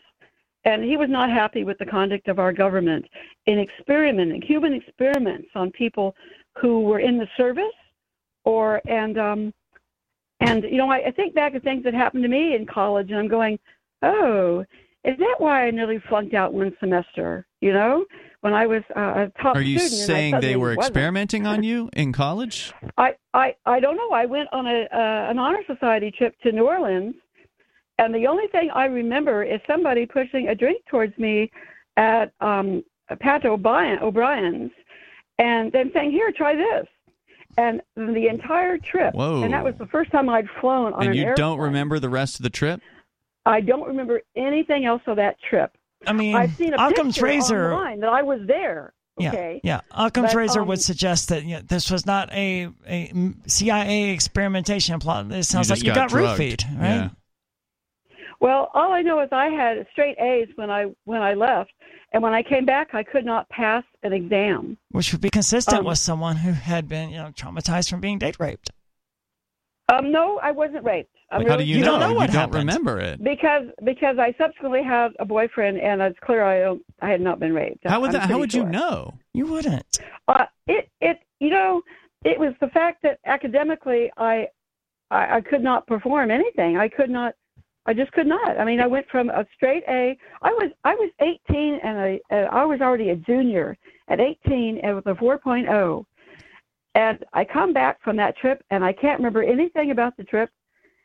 And 0.66 0.84
he 0.84 0.96
was 0.96 1.10
not 1.10 1.30
happy 1.30 1.66
with 1.66 1.78
the 1.78 1.86
conduct 1.86 2.30
of 2.30 2.40
our 2.40 2.54
government 2.54 3.06
in 3.48 3.60
experimenting, 3.60 4.42
human 4.42 4.74
experiments 4.74 5.50
on 5.56 5.72
people 5.72 6.16
who 6.62 6.82
were 6.82 7.00
in 7.00 7.18
the 7.18 7.28
service 7.36 7.64
or, 8.46 8.82
and, 8.88 9.18
um, 9.18 9.54
and 10.40 10.64
you 10.64 10.78
know, 10.78 10.90
I, 10.90 11.08
I 11.08 11.12
think 11.12 11.36
back 11.36 11.54
to 11.54 11.60
things 11.60 11.84
that 11.84 11.94
happened 11.94 12.24
to 12.24 12.30
me 12.30 12.56
in 12.56 12.66
college, 12.66 13.10
and 13.10 13.20
I'm 13.20 13.28
going, 13.28 13.60
oh, 14.04 14.64
is 15.04 15.18
that 15.18 15.36
why 15.38 15.68
I 15.68 15.72
nearly 15.72 16.02
flunked 16.08 16.34
out 16.34 16.54
one 16.54 16.74
semester? 16.80 17.46
You 17.60 17.74
know, 17.74 18.06
when 18.42 18.54
I 18.54 18.66
was 18.66 18.84
uh, 18.96 19.00
a 19.28 19.32
top 19.42 19.56
Are 19.56 19.62
you 19.62 19.80
saying 19.80 20.40
they 20.40 20.56
were 20.56 20.76
wasn't. 20.76 20.96
experimenting 20.96 21.48
on 21.48 21.64
you 21.64 21.90
in 21.94 22.14
college? 22.14 22.74
I, 22.98 23.16
I, 23.34 23.56
I 23.66 23.80
don't 23.80 23.98
know. 23.98 24.12
I 24.12 24.26
went 24.26 24.50
on 24.52 24.66
a 24.68 24.82
uh, 24.94 25.30
an 25.30 25.40
honor 25.40 25.62
society 25.68 26.12
trip 26.12 26.36
to 26.44 26.52
New 26.52 26.68
Orleans, 26.68 27.16
and 27.98 28.14
the 28.14 28.28
only 28.28 28.48
thing 28.48 28.70
I 28.74 28.86
remember 28.86 29.44
is 29.44 29.60
somebody 29.68 30.06
pushing 30.06 30.48
a 30.48 30.56
drink 30.56 30.84
towards 30.90 31.18
me 31.18 31.52
at 31.98 32.34
um, 32.42 32.84
Pat 33.20 33.46
O'Brien, 33.46 34.00
O'Brien's, 34.00 34.72
and 35.38 35.72
then 35.72 35.92
saying, 35.94 36.12
"Here, 36.12 36.32
try 36.32 36.56
this." 36.56 36.88
And 37.56 37.82
the 37.96 38.28
entire 38.30 38.80
trip, 38.80 39.14
Whoa. 39.14 39.44
and 39.44 39.54
that 39.54 39.64
was 39.64 39.76
the 39.78 39.86
first 39.86 40.12
time 40.12 40.28
I'd 40.28 40.48
flown 40.60 40.94
on 40.94 41.04
And 41.04 41.12
an 41.12 41.16
you 41.16 41.36
don't 41.36 41.60
remember 41.60 42.00
the 42.00 42.10
rest 42.10 42.40
of 42.40 42.44
the 42.44 42.50
trip? 42.50 42.82
I 43.46 43.62
don't 43.62 43.88
remember 43.88 44.22
anything 44.36 44.86
else 44.86 45.04
of 45.06 45.18
that 45.18 45.36
trip. 45.48 45.72
I 46.08 46.14
mean, 46.14 46.36
I've 46.36 46.54
seen 46.56 46.74
a 46.74 46.78
Occam's 46.78 47.16
picture 47.16 47.26
razor. 47.26 47.74
online 47.74 48.00
that 48.00 48.10
I 48.10 48.24
was 48.24 48.40
there. 48.48 48.94
Okay. 49.22 49.62
Yeah, 49.64 49.82
yeah. 49.92 50.06
Occam's 50.06 50.34
But, 50.34 50.38
razor 50.38 50.62
um, 50.62 50.68
would 50.70 50.82
suggest 50.82 51.30
that 51.30 51.44
you 51.44 51.56
know, 51.58 51.62
this 51.62 51.92
was 51.92 52.06
not 52.06 52.34
a, 52.34 52.70
a 52.88 53.14
CIA 53.46 54.10
experimentation 54.10 55.00
plot. 55.00 55.32
It 55.32 55.44
sounds 55.44 55.70
you 55.70 55.74
like 55.74 55.78
just 55.78 55.84
you 55.84 55.94
got, 55.94 55.96
got, 55.96 56.10
drugged. 56.10 56.40
roofied, 56.40 56.80
right? 56.80 56.96
Yeah. 56.96 57.10
Well, 58.44 58.70
all 58.74 58.92
I 58.92 59.02
know 59.02 59.22
is 59.22 59.30
I 59.32 59.46
had 59.46 59.88
straight 59.94 60.18
A's 60.20 60.50
when 60.56 60.70
I 60.70 60.88
when 61.06 61.22
I 61.22 61.34
left, 61.34 61.72
and 62.12 62.22
when 62.22 62.34
I 62.34 62.44
came 62.44 62.66
back, 62.66 62.90
I 62.94 63.02
could 63.02 63.26
not 63.26 63.48
pass 63.48 63.86
an 64.04 64.12
exam. 64.12 64.78
Which 64.92 65.14
would 65.14 65.22
be 65.22 65.30
consistent 65.30 65.80
Um, 65.80 65.86
with 65.86 65.98
someone 65.98 66.36
who 66.36 66.52
had 66.52 66.90
been, 66.90 67.10
you 67.10 67.20
know, 67.22 67.32
traumatized 67.42 67.90
from 67.90 68.02
being 68.02 68.18
date 68.20 68.36
raped. 68.42 68.70
Um, 69.88 70.12
no, 70.12 70.40
I 70.44 70.52
wasn't 70.52 70.84
raped. 70.84 71.16
I'm 71.32 71.40
Like, 71.40 71.48
how 71.52 71.56
do 71.56 71.64
you, 71.64 71.78
you 71.78 71.86
know? 71.86 71.92
Don't 71.92 72.00
know 72.02 72.10
you 72.10 72.16
what 72.16 72.32
don't 72.32 72.54
remember 72.54 73.00
it. 73.00 73.24
because 73.24 73.64
because 73.86 74.18
I 74.20 74.36
subsequently 74.38 74.84
had 74.84 75.12
a 75.20 75.26
boyfriend, 75.26 75.80
and 75.80 76.02
it's 76.02 76.20
clear 76.20 76.44
I 76.44 76.78
I 77.02 77.10
had 77.10 77.22
not 77.22 77.40
been 77.40 77.54
raped. 77.54 77.88
How 77.88 78.02
would 78.02 78.12
that? 78.12 78.24
How 78.24 78.28
pretty 78.28 78.40
would 78.42 78.54
you 78.54 78.66
know? 78.66 79.14
You 79.34 79.46
wouldn't. 79.48 80.00
Uh, 80.28 80.48
it 80.68 80.90
it 81.00 81.20
you 81.40 81.50
know 81.50 81.82
it 82.26 82.38
was 82.38 82.54
the 82.60 82.68
fact 82.68 83.04
that 83.04 83.20
academically 83.26 84.12
I, 84.18 84.48
I 85.10 85.38
I 85.38 85.42
could 85.42 85.64
not 85.64 85.88
perform 85.88 86.30
anything. 86.30 86.76
I 86.76 86.90
could 86.90 87.10
not. 87.10 87.36
I 87.86 87.94
just 87.94 88.12
could 88.14 88.28
not. 88.28 88.58
I 88.58 88.64
mean, 88.64 88.80
I 88.80 88.88
went 88.88 89.08
from 89.10 89.30
a 89.30 89.46
straight 89.56 89.84
A. 89.88 90.18
I 90.42 90.50
was 90.52 90.72
I 90.84 90.96
was 90.96 91.12
18 91.20 91.80
and 91.84 92.00
I 92.00 92.20
uh, 92.32 92.48
I 92.52 92.66
was 92.66 92.80
already 92.82 93.10
a 93.10 93.16
junior 93.16 93.78
at 94.08 94.20
18 94.20 94.80
and 94.84 94.96
with 94.96 95.06
a 95.08 95.14
4.0. 95.16 96.06
And 96.96 97.26
I 97.34 97.44
come 97.44 97.74
back 97.74 98.02
from 98.04 98.16
that 98.18 98.38
trip 98.38 98.64
and 98.70 98.84
I 98.84 98.94
can't 98.94 99.20
remember 99.20 99.44
anything 99.44 99.92
about 99.92 100.16
the 100.16 100.24
trip. 100.24 100.50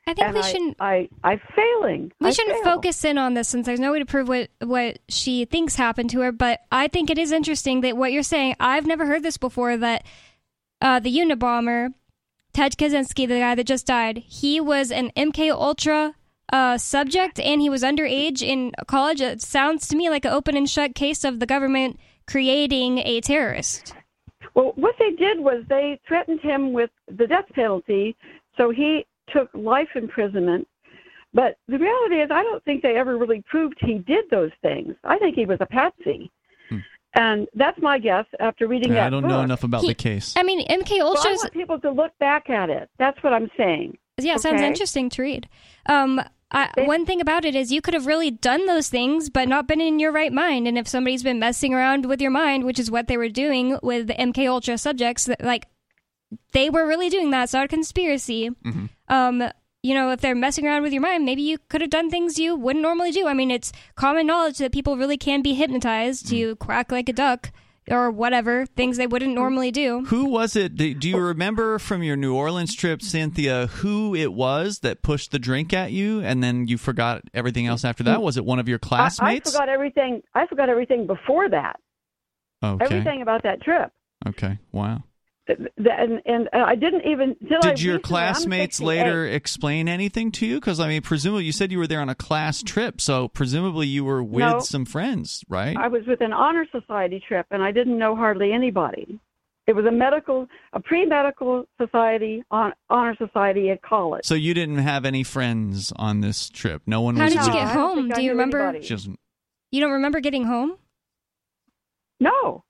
I 0.06 0.14
think 0.14 0.32
we 0.32 0.40
I, 0.40 0.42
shouldn't 0.42 0.76
I 0.80 1.08
I 1.24 1.40
failing. 1.54 2.12
we 2.20 2.28
I 2.28 2.30
shouldn't 2.30 2.62
fail. 2.62 2.76
focus 2.76 3.04
in 3.04 3.18
on 3.18 3.34
this 3.34 3.48
since 3.48 3.66
there's 3.66 3.80
no 3.80 3.92
way 3.92 3.98
to 3.98 4.06
prove 4.06 4.28
what 4.28 4.48
what 4.60 5.00
she 5.08 5.44
thinks 5.44 5.74
happened 5.74 6.10
to 6.10 6.20
her. 6.20 6.32
But 6.32 6.60
I 6.70 6.88
think 6.88 7.10
it 7.10 7.18
is 7.18 7.32
interesting 7.32 7.80
that 7.82 7.96
what 7.96 8.12
you're 8.12 8.22
saying. 8.22 8.54
I've 8.60 8.86
never 8.86 9.04
heard 9.06 9.22
this 9.22 9.36
before. 9.36 9.76
That 9.76 10.04
uh, 10.80 11.00
the 11.00 11.14
Unabomber, 11.14 11.92
Ted 12.52 12.76
Kaczynski, 12.76 13.26
the 13.28 13.40
guy 13.40 13.54
that 13.54 13.64
just 13.64 13.86
died, 13.86 14.18
he 14.18 14.60
was 14.60 14.90
an 14.90 15.10
MK 15.16 15.50
Ultra 15.50 16.14
uh, 16.52 16.78
subject 16.78 17.38
and 17.40 17.60
he 17.60 17.68
was 17.70 17.82
underage 17.82 18.42
in 18.42 18.72
college. 18.86 19.20
It 19.20 19.42
sounds 19.42 19.86
to 19.88 19.96
me 19.96 20.10
like 20.10 20.24
an 20.24 20.32
open 20.32 20.56
and 20.56 20.68
shut 20.68 20.94
case 20.94 21.24
of 21.24 21.40
the 21.40 21.46
government 21.46 21.98
creating 22.26 22.98
a 22.98 23.20
terrorist. 23.20 23.94
Well, 24.54 24.72
what 24.76 24.94
they 24.98 25.10
did 25.12 25.40
was 25.40 25.64
they 25.68 26.00
threatened 26.06 26.40
him 26.40 26.72
with 26.72 26.90
the 27.06 27.26
death 27.26 27.46
penalty, 27.54 28.16
so 28.56 28.70
he 28.70 29.06
took 29.32 29.48
life 29.54 29.88
imprisonment. 29.94 30.66
But 31.34 31.58
the 31.68 31.78
reality 31.78 32.16
is, 32.16 32.30
I 32.30 32.42
don't 32.42 32.64
think 32.64 32.82
they 32.82 32.96
ever 32.96 33.18
really 33.18 33.42
proved 33.48 33.76
he 33.80 33.98
did 33.98 34.24
those 34.30 34.50
things. 34.62 34.94
I 35.04 35.18
think 35.18 35.34
he 35.36 35.44
was 35.44 35.58
a 35.60 35.66
patsy. 35.66 36.30
And 37.14 37.48
that's 37.54 37.80
my 37.80 37.98
guess 37.98 38.26
after 38.38 38.68
reading 38.68 38.92
that 38.92 39.00
Hmm. 39.00 39.06
I 39.06 39.10
don't 39.10 39.26
know 39.28 39.40
enough 39.40 39.64
about 39.64 39.80
He- 39.80 39.88
the 39.88 39.94
case. 39.94 40.34
I 40.36 40.42
mean, 40.42 40.60
MK 40.68 40.98
Well, 40.98 41.16
I 41.18 41.32
want 41.34 41.52
people 41.52 41.78
to 41.80 41.90
look 41.90 42.12
back 42.18 42.50
at 42.50 42.70
it. 42.70 42.88
That's 42.98 43.20
what 43.22 43.32
I'm 43.32 43.50
saying. 43.56 43.96
Yeah, 44.18 44.34
it 44.34 44.40
sounds 44.40 44.60
interesting 44.60 45.08
to 45.10 45.22
read. 45.22 45.48
Um, 45.86 46.20
I, 46.50 46.70
one 46.84 47.04
thing 47.04 47.20
about 47.20 47.44
it 47.44 47.54
is 47.54 47.70
you 47.70 47.82
could 47.82 47.94
have 47.94 48.06
really 48.06 48.30
done 48.30 48.66
those 48.66 48.88
things, 48.88 49.28
but 49.28 49.48
not 49.48 49.68
been 49.68 49.80
in 49.82 49.98
your 49.98 50.12
right 50.12 50.32
mind. 50.32 50.66
And 50.66 50.78
if 50.78 50.88
somebody's 50.88 51.22
been 51.22 51.38
messing 51.38 51.74
around 51.74 52.06
with 52.06 52.22
your 52.22 52.30
mind, 52.30 52.64
which 52.64 52.78
is 52.78 52.90
what 52.90 53.06
they 53.06 53.18
were 53.18 53.28
doing 53.28 53.78
with 53.82 54.06
the 54.06 54.14
MK 54.14 54.48
Ultra 54.48 54.78
subjects, 54.78 55.28
like 55.40 55.66
they 56.52 56.70
were 56.70 56.86
really 56.86 57.10
doing 57.10 57.30
that. 57.30 57.44
It's 57.44 57.52
not 57.52 57.66
a 57.66 57.68
conspiracy. 57.68 58.50
Um, 59.08 59.44
you 59.82 59.94
know, 59.94 60.10
if 60.10 60.20
they're 60.20 60.34
messing 60.34 60.66
around 60.66 60.82
with 60.82 60.92
your 60.92 61.02
mind, 61.02 61.24
maybe 61.24 61.42
you 61.42 61.58
could 61.68 61.82
have 61.82 61.90
done 61.90 62.10
things 62.10 62.38
you 62.38 62.56
wouldn't 62.56 62.82
normally 62.82 63.12
do. 63.12 63.26
I 63.28 63.34
mean, 63.34 63.50
it's 63.50 63.72
common 63.94 64.26
knowledge 64.26 64.58
that 64.58 64.72
people 64.72 64.96
really 64.96 65.16
can 65.18 65.42
be 65.42 65.54
hypnotized 65.54 66.28
to 66.30 66.56
quack 66.56 66.90
like 66.90 67.08
a 67.08 67.12
duck. 67.12 67.52
Or 67.90 68.10
whatever 68.10 68.66
things 68.66 68.96
they 68.96 69.06
wouldn't 69.06 69.34
normally 69.34 69.70
do. 69.70 70.04
Who 70.06 70.26
was 70.26 70.56
it? 70.56 70.76
Do 70.76 70.94
do 70.94 71.08
you 71.08 71.18
remember 71.18 71.78
from 71.78 72.02
your 72.02 72.16
New 72.16 72.34
Orleans 72.34 72.74
trip, 72.74 73.02
Cynthia, 73.02 73.66
who 73.68 74.14
it 74.14 74.32
was 74.32 74.80
that 74.80 75.02
pushed 75.02 75.30
the 75.32 75.38
drink 75.38 75.72
at 75.72 75.92
you, 75.92 76.20
and 76.20 76.42
then 76.42 76.66
you 76.66 76.78
forgot 76.78 77.22
everything 77.34 77.66
else 77.66 77.84
after 77.84 78.02
that? 78.04 78.22
Was 78.22 78.36
it 78.36 78.44
one 78.44 78.58
of 78.58 78.68
your 78.68 78.78
I, 78.82 78.86
I 78.86 78.88
classmates? 78.88 79.52
forgot 79.52 79.68
everything. 79.68 80.22
I 80.34 80.46
forgot 80.46 80.68
everything 80.68 81.06
before 81.06 81.48
that. 81.50 81.76
okay. 82.62 82.84
Everything 82.84 83.22
about 83.22 83.42
that 83.44 83.62
trip. 83.62 83.90
Okay. 84.26 84.58
Wow. 84.72 85.04
Th- 85.48 85.58
th- 85.58 85.88
And, 85.98 86.22
and 86.26 86.48
uh, 86.52 86.58
I 86.64 86.76
didn't 86.76 87.04
even. 87.06 87.34
Till 87.48 87.58
I 87.64 87.70
Did 87.70 87.82
your 87.82 87.98
classmates 87.98 88.80
later 88.80 89.26
explain 89.26 89.88
anything 89.88 90.30
to 90.32 90.46
you? 90.46 90.56
Because 90.60 90.78
I 90.78 90.86
mean, 90.88 91.02
presumably 91.02 91.44
you 91.46 91.52
said 91.52 91.72
you 91.72 91.78
were 91.78 91.86
there 91.88 92.00
on 92.00 92.08
a 92.08 92.14
class 92.14 92.62
trip, 92.62 93.00
so 93.00 93.28
presumably 93.28 93.86
you 93.88 94.04
were 94.04 94.22
with 94.22 94.40
No. 94.44 94.60
some 94.60 94.84
friends, 94.84 95.42
right? 95.48 95.76
I 95.76 95.88
was 95.88 96.02
with 96.06 96.20
an 96.20 96.32
honor 96.32 96.66
society 96.70 97.20
trip, 97.26 97.46
and 97.50 97.62
I 97.62 97.72
didn't 97.72 97.98
know 97.98 98.14
hardly 98.14 98.52
anybody. 98.52 99.18
It 99.66 99.74
was 99.76 99.84
a 99.84 99.90
medical, 99.90 100.46
a 100.72 100.80
pre-medical 100.80 101.66
society, 101.78 102.42
on, 102.50 102.72
honor 102.88 103.14
society 103.16 103.68
at 103.70 103.82
college. 103.82 104.24
so 104.24 104.34
you 104.34 104.54
didn't 104.54 104.78
have 104.78 105.04
any 105.04 105.22
friends 105.22 105.92
on 105.96 106.20
this 106.22 106.48
trip. 106.48 106.80
No 106.86 107.02
one 107.02 107.16
How 107.16 107.24
was. 107.24 107.34
did 107.34 107.44
you 107.46 107.52
get 107.52 107.66
I 107.66 107.72
home? 107.74 108.08
Do 108.08 108.22
you 108.22 108.30
remember? 108.30 108.60
anybody. 108.60 109.16
You 109.70 109.80
don't 109.82 109.92
remember 109.92 110.20
getting 110.20 110.44
home? 110.44 110.76
No, 112.20 112.64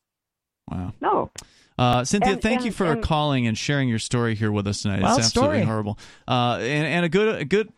Wow. 0.70 0.92
no. 1.00 1.30
Uh, 1.78 2.04
Cynthia, 2.04 2.32
And- 2.32 2.42
thank 2.42 2.64
you 2.64 2.72
for 2.72 2.86
and- 2.92 3.02
calling 3.02 3.46
and 3.46 3.56
sharing 3.56 3.88
your 3.88 3.98
story 4.00 4.34
here 4.34 4.50
with 4.50 4.66
us 4.66 4.82
tonight. 4.82 5.02
Wild 5.02 5.18
it's 5.18 5.28
absolutely 5.28 5.58
story. 5.58 5.66
horrible. 5.66 5.98
Uh, 6.26 6.58
and, 6.60 6.86
and 6.86 7.04
a 7.04 7.08
good, 7.08 7.40
a 7.42 7.44
good. 7.44 7.68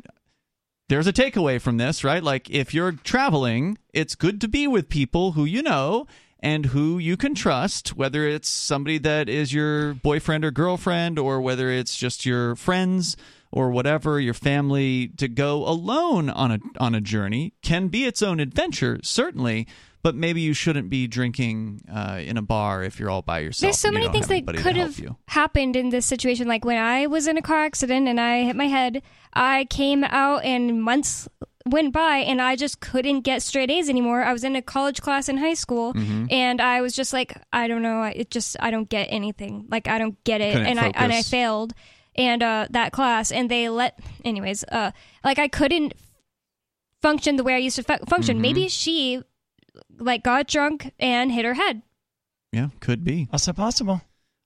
There's 0.88 1.06
a 1.06 1.12
takeaway 1.12 1.60
from 1.60 1.76
this, 1.76 2.02
right? 2.02 2.22
Like 2.22 2.50
if 2.50 2.74
you're 2.74 2.92
traveling, 2.92 3.78
it's 3.94 4.14
good 4.16 4.40
to 4.40 4.48
be 4.48 4.66
with 4.66 4.88
people 4.88 5.32
who 5.32 5.44
you 5.44 5.62
know 5.62 6.06
and 6.40 6.66
who 6.66 6.98
you 6.98 7.16
can 7.16 7.34
trust, 7.34 7.90
whether 7.96 8.26
it's 8.26 8.48
somebody 8.48 8.98
that 8.98 9.28
is 9.28 9.52
your 9.52 9.94
boyfriend 9.94 10.44
or 10.44 10.50
girlfriend, 10.50 11.18
or 11.18 11.40
whether 11.40 11.68
it's 11.70 11.94
just 11.96 12.24
your 12.26 12.56
friends 12.56 13.16
or 13.52 13.70
whatever, 13.70 14.18
your 14.18 14.34
family. 14.34 15.08
To 15.18 15.28
go 15.28 15.64
alone 15.68 16.28
on 16.30 16.50
a 16.50 16.58
on 16.80 16.94
a 16.96 17.00
journey 17.00 17.52
can 17.62 17.86
be 17.88 18.04
its 18.04 18.22
own 18.22 18.40
adventure, 18.40 18.98
certainly. 19.02 19.68
But 20.02 20.14
maybe 20.14 20.40
you 20.40 20.54
shouldn't 20.54 20.88
be 20.88 21.06
drinking 21.06 21.82
uh, 21.92 22.20
in 22.24 22.36
a 22.38 22.42
bar 22.42 22.82
if 22.82 22.98
you're 22.98 23.10
all 23.10 23.20
by 23.22 23.40
yourself. 23.40 23.60
There's 23.68 23.78
so 23.78 23.90
many 23.90 24.08
things 24.08 24.28
that 24.28 24.46
could 24.56 24.76
have 24.76 24.98
you. 24.98 25.16
happened 25.28 25.76
in 25.76 25.90
this 25.90 26.06
situation. 26.06 26.48
Like 26.48 26.64
when 26.64 26.78
I 26.78 27.06
was 27.06 27.26
in 27.26 27.36
a 27.36 27.42
car 27.42 27.64
accident 27.64 28.08
and 28.08 28.18
I 28.18 28.44
hit 28.44 28.56
my 28.56 28.66
head, 28.66 29.02
I 29.34 29.66
came 29.66 30.02
out 30.04 30.42
and 30.44 30.82
months 30.82 31.28
went 31.66 31.92
by 31.92 32.16
and 32.16 32.40
I 32.40 32.56
just 32.56 32.80
couldn't 32.80 33.20
get 33.20 33.42
straight 33.42 33.70
A's 33.70 33.90
anymore. 33.90 34.22
I 34.24 34.32
was 34.32 34.42
in 34.42 34.56
a 34.56 34.62
college 34.62 35.02
class 35.02 35.28
in 35.28 35.36
high 35.36 35.52
school 35.54 35.92
Mm-hmm. 35.92 36.26
and 36.30 36.60
I 36.62 36.80
was 36.80 36.96
just 36.96 37.12
like, 37.12 37.34
I 37.52 37.68
don't 37.68 37.82
know, 37.82 38.00
I- 38.00 38.12
it 38.12 38.30
just 38.30 38.56
I 38.58 38.70
don't 38.70 38.88
get 38.88 39.08
anything. 39.10 39.66
Like 39.68 39.86
I 39.86 39.98
don't 39.98 40.16
get 40.24 40.40
it, 40.40 40.52
Couldn't 40.54 40.66
and 40.68 40.80
I 40.80 40.92
and 40.94 41.12
I 41.12 41.20
failed. 41.22 41.74
And 42.16 42.42
uh, 42.42 42.66
that 42.70 42.90
class, 42.92 43.30
and 43.30 43.48
they 43.50 43.68
let, 43.68 43.98
anyways, 44.24 44.64
uh, 44.64 44.90
like 45.22 45.38
I 45.38 45.46
couldn't 45.46 45.94
function 47.02 47.36
the 47.36 47.44
way 47.44 47.54
I 47.54 47.58
used 47.58 47.76
to 47.76 47.82
fu- 47.82 48.04
function. 48.06 48.36
Mm-hmm. 48.36 48.42
Maybe 48.42 48.68
she 48.68 49.22
like 50.00 50.22
got 50.22 50.48
drunk 50.48 50.92
and 50.98 51.30
hit 51.30 51.44
her 51.44 51.54
head. 51.54 51.82
Yeah, 52.52 52.68
could 52.80 53.04
be. 53.04 53.28
Also 53.32 53.52
possible. 53.52 54.02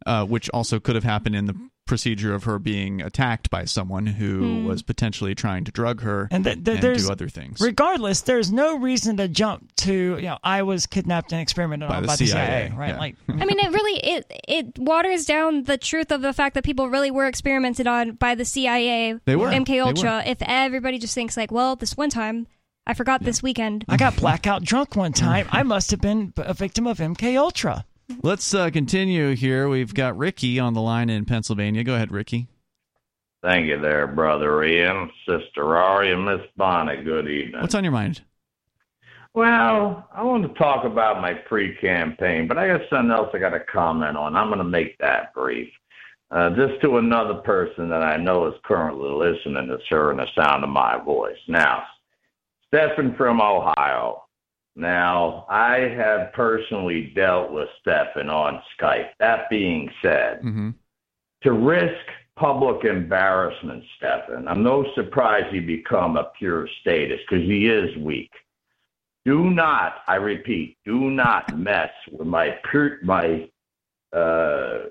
uh, 0.06 0.26
which 0.26 0.50
also 0.50 0.78
could 0.78 0.94
have 0.96 1.04
happened 1.04 1.34
in 1.34 1.46
the 1.46 1.54
procedure 1.86 2.34
of 2.34 2.44
her 2.44 2.58
being 2.58 3.00
attacked 3.00 3.48
by 3.48 3.64
someone 3.64 4.04
who 4.06 4.60
Hmm. 4.60 4.66
was 4.66 4.82
potentially 4.82 5.34
trying 5.34 5.64
to 5.64 5.72
drug 5.72 6.00
her 6.02 6.28
And 6.30 6.44
th- 6.44 6.62
th- 6.64 6.80
there's 6.80 7.06
do 7.06 7.12
other 7.12 7.28
things. 7.30 7.60
regardless, 7.60 8.20
there's 8.22 8.50
no 8.52 8.76
reason 8.78 9.16
to 9.18 9.28
jump 9.28 9.74
to 9.76 9.92
you 10.16 10.22
know 10.22 10.38
I 10.44 10.62
was 10.62 10.84
kidnapped 10.86 11.32
and 11.32 11.40
experimented 11.40 11.88
By 11.88 11.96
on 11.96 12.02
the 12.02 12.08
by 12.08 12.16
the 12.16 12.26
CIA, 12.26 12.68
CIA, 12.68 12.72
right? 12.76 12.88
yeah. 12.90 12.98
Like 12.98 13.16
I 13.28 13.44
mean, 13.46 13.58
it 13.58 13.70
really 13.72 13.98
it 14.00 14.32
it 14.48 14.78
waters 14.78 15.24
down 15.24 15.62
the 15.64 15.78
truth 15.78 16.10
of 16.10 16.20
the 16.20 16.32
fact 16.34 16.54
that 16.54 16.64
people 16.64 16.90
really 16.90 17.10
were 17.10 17.26
experimented 17.26 17.86
on 17.86 18.12
by 18.12 18.34
the 18.34 18.44
CIA, 18.44 19.18
They 19.24 19.36
were. 19.36 19.48
MK 19.48 19.66
They 19.66 19.80
Ultra. 19.80 20.22
If 20.26 20.38
everybody 20.42 20.98
just 20.98 21.14
thinks 21.14 21.36
like, 21.36 21.50
well, 21.50 21.76
this 21.76 21.96
one 21.96 22.10
time 22.10 22.46
I 22.86 22.92
forgot 22.92 23.22
this 23.22 23.42
weekend. 23.42 23.84
I 23.88 23.96
got 23.96 24.16
blackout 24.16 24.62
drunk 24.62 24.94
one 24.94 25.12
time. 25.12 25.48
I 25.50 25.62
must 25.62 25.90
have 25.90 26.02
been 26.02 26.34
a 26.36 26.52
victim 26.52 26.86
of 26.86 26.98
MK 26.98 27.38
Ultra. 27.38 27.86
Let's 28.22 28.52
uh, 28.52 28.68
continue 28.68 29.34
here. 29.34 29.68
We've 29.68 29.94
got 29.94 30.18
Ricky 30.18 30.58
on 30.58 30.74
the 30.74 30.82
line 30.82 31.08
in 31.08 31.24
Pennsylvania. 31.24 31.82
Go 31.82 31.94
ahead, 31.94 32.12
Ricky. 32.12 32.48
Thank 33.42 33.68
you 33.68 33.80
there, 33.80 34.06
Brother 34.06 34.62
Ian, 34.64 35.10
Sister 35.26 35.76
Ari, 35.76 36.12
and 36.12 36.26
Miss 36.26 36.40
Bonnie. 36.56 37.02
Good 37.02 37.28
evening. 37.28 37.60
What's 37.60 37.74
on 37.74 37.84
your 37.84 37.92
mind? 37.92 38.20
Well, 39.32 40.06
I 40.14 40.22
want 40.22 40.42
to 40.42 40.58
talk 40.58 40.84
about 40.84 41.22
my 41.22 41.34
pre-campaign, 41.34 42.46
but 42.46 42.58
I 42.58 42.68
got 42.68 42.82
something 42.90 43.10
else 43.10 43.30
I 43.32 43.38
got 43.38 43.50
to 43.50 43.60
comment 43.60 44.16
on. 44.16 44.36
I'm 44.36 44.48
going 44.48 44.58
to 44.58 44.64
make 44.64 44.96
that 44.98 45.34
brief. 45.34 45.68
Uh, 46.30 46.50
just 46.50 46.80
to 46.82 46.98
another 46.98 47.34
person 47.34 47.88
that 47.88 48.02
I 48.02 48.16
know 48.16 48.46
is 48.46 48.54
currently 48.64 49.10
listening 49.10 49.68
that's 49.68 49.82
hearing 49.88 50.18
the 50.18 50.26
sound 50.34 50.64
of 50.64 50.70
my 50.70 50.98
voice. 51.02 51.36
Now, 51.48 51.84
Stephen 52.74 53.14
from 53.16 53.40
Ohio. 53.40 54.24
Now, 54.76 55.46
I 55.48 55.76
have 55.96 56.32
personally 56.32 57.12
dealt 57.14 57.52
with 57.52 57.68
Stephen 57.80 58.28
on 58.28 58.60
Skype. 58.76 59.10
That 59.20 59.48
being 59.50 59.88
said, 60.02 60.40
hmm 60.42 60.70
to 61.42 61.52
risk 61.52 62.06
public 62.36 62.86
embarrassment, 62.86 63.84
Stefan. 63.98 64.48
I'm 64.48 64.62
no 64.62 64.86
surprise 64.94 65.44
he 65.50 65.60
become 65.60 66.16
a 66.16 66.30
pure 66.38 66.66
status 66.80 67.20
because 67.28 67.44
he 67.44 67.66
is 67.68 67.94
weak. 67.98 68.30
Do 69.26 69.50
not, 69.50 69.96
I 70.08 70.14
repeat, 70.14 70.78
do 70.86 71.10
not 71.10 71.54
mess 71.54 71.90
with 72.10 72.26
my 72.26 72.58
pure, 72.70 72.98
my 73.02 73.46
uh, 74.16 74.84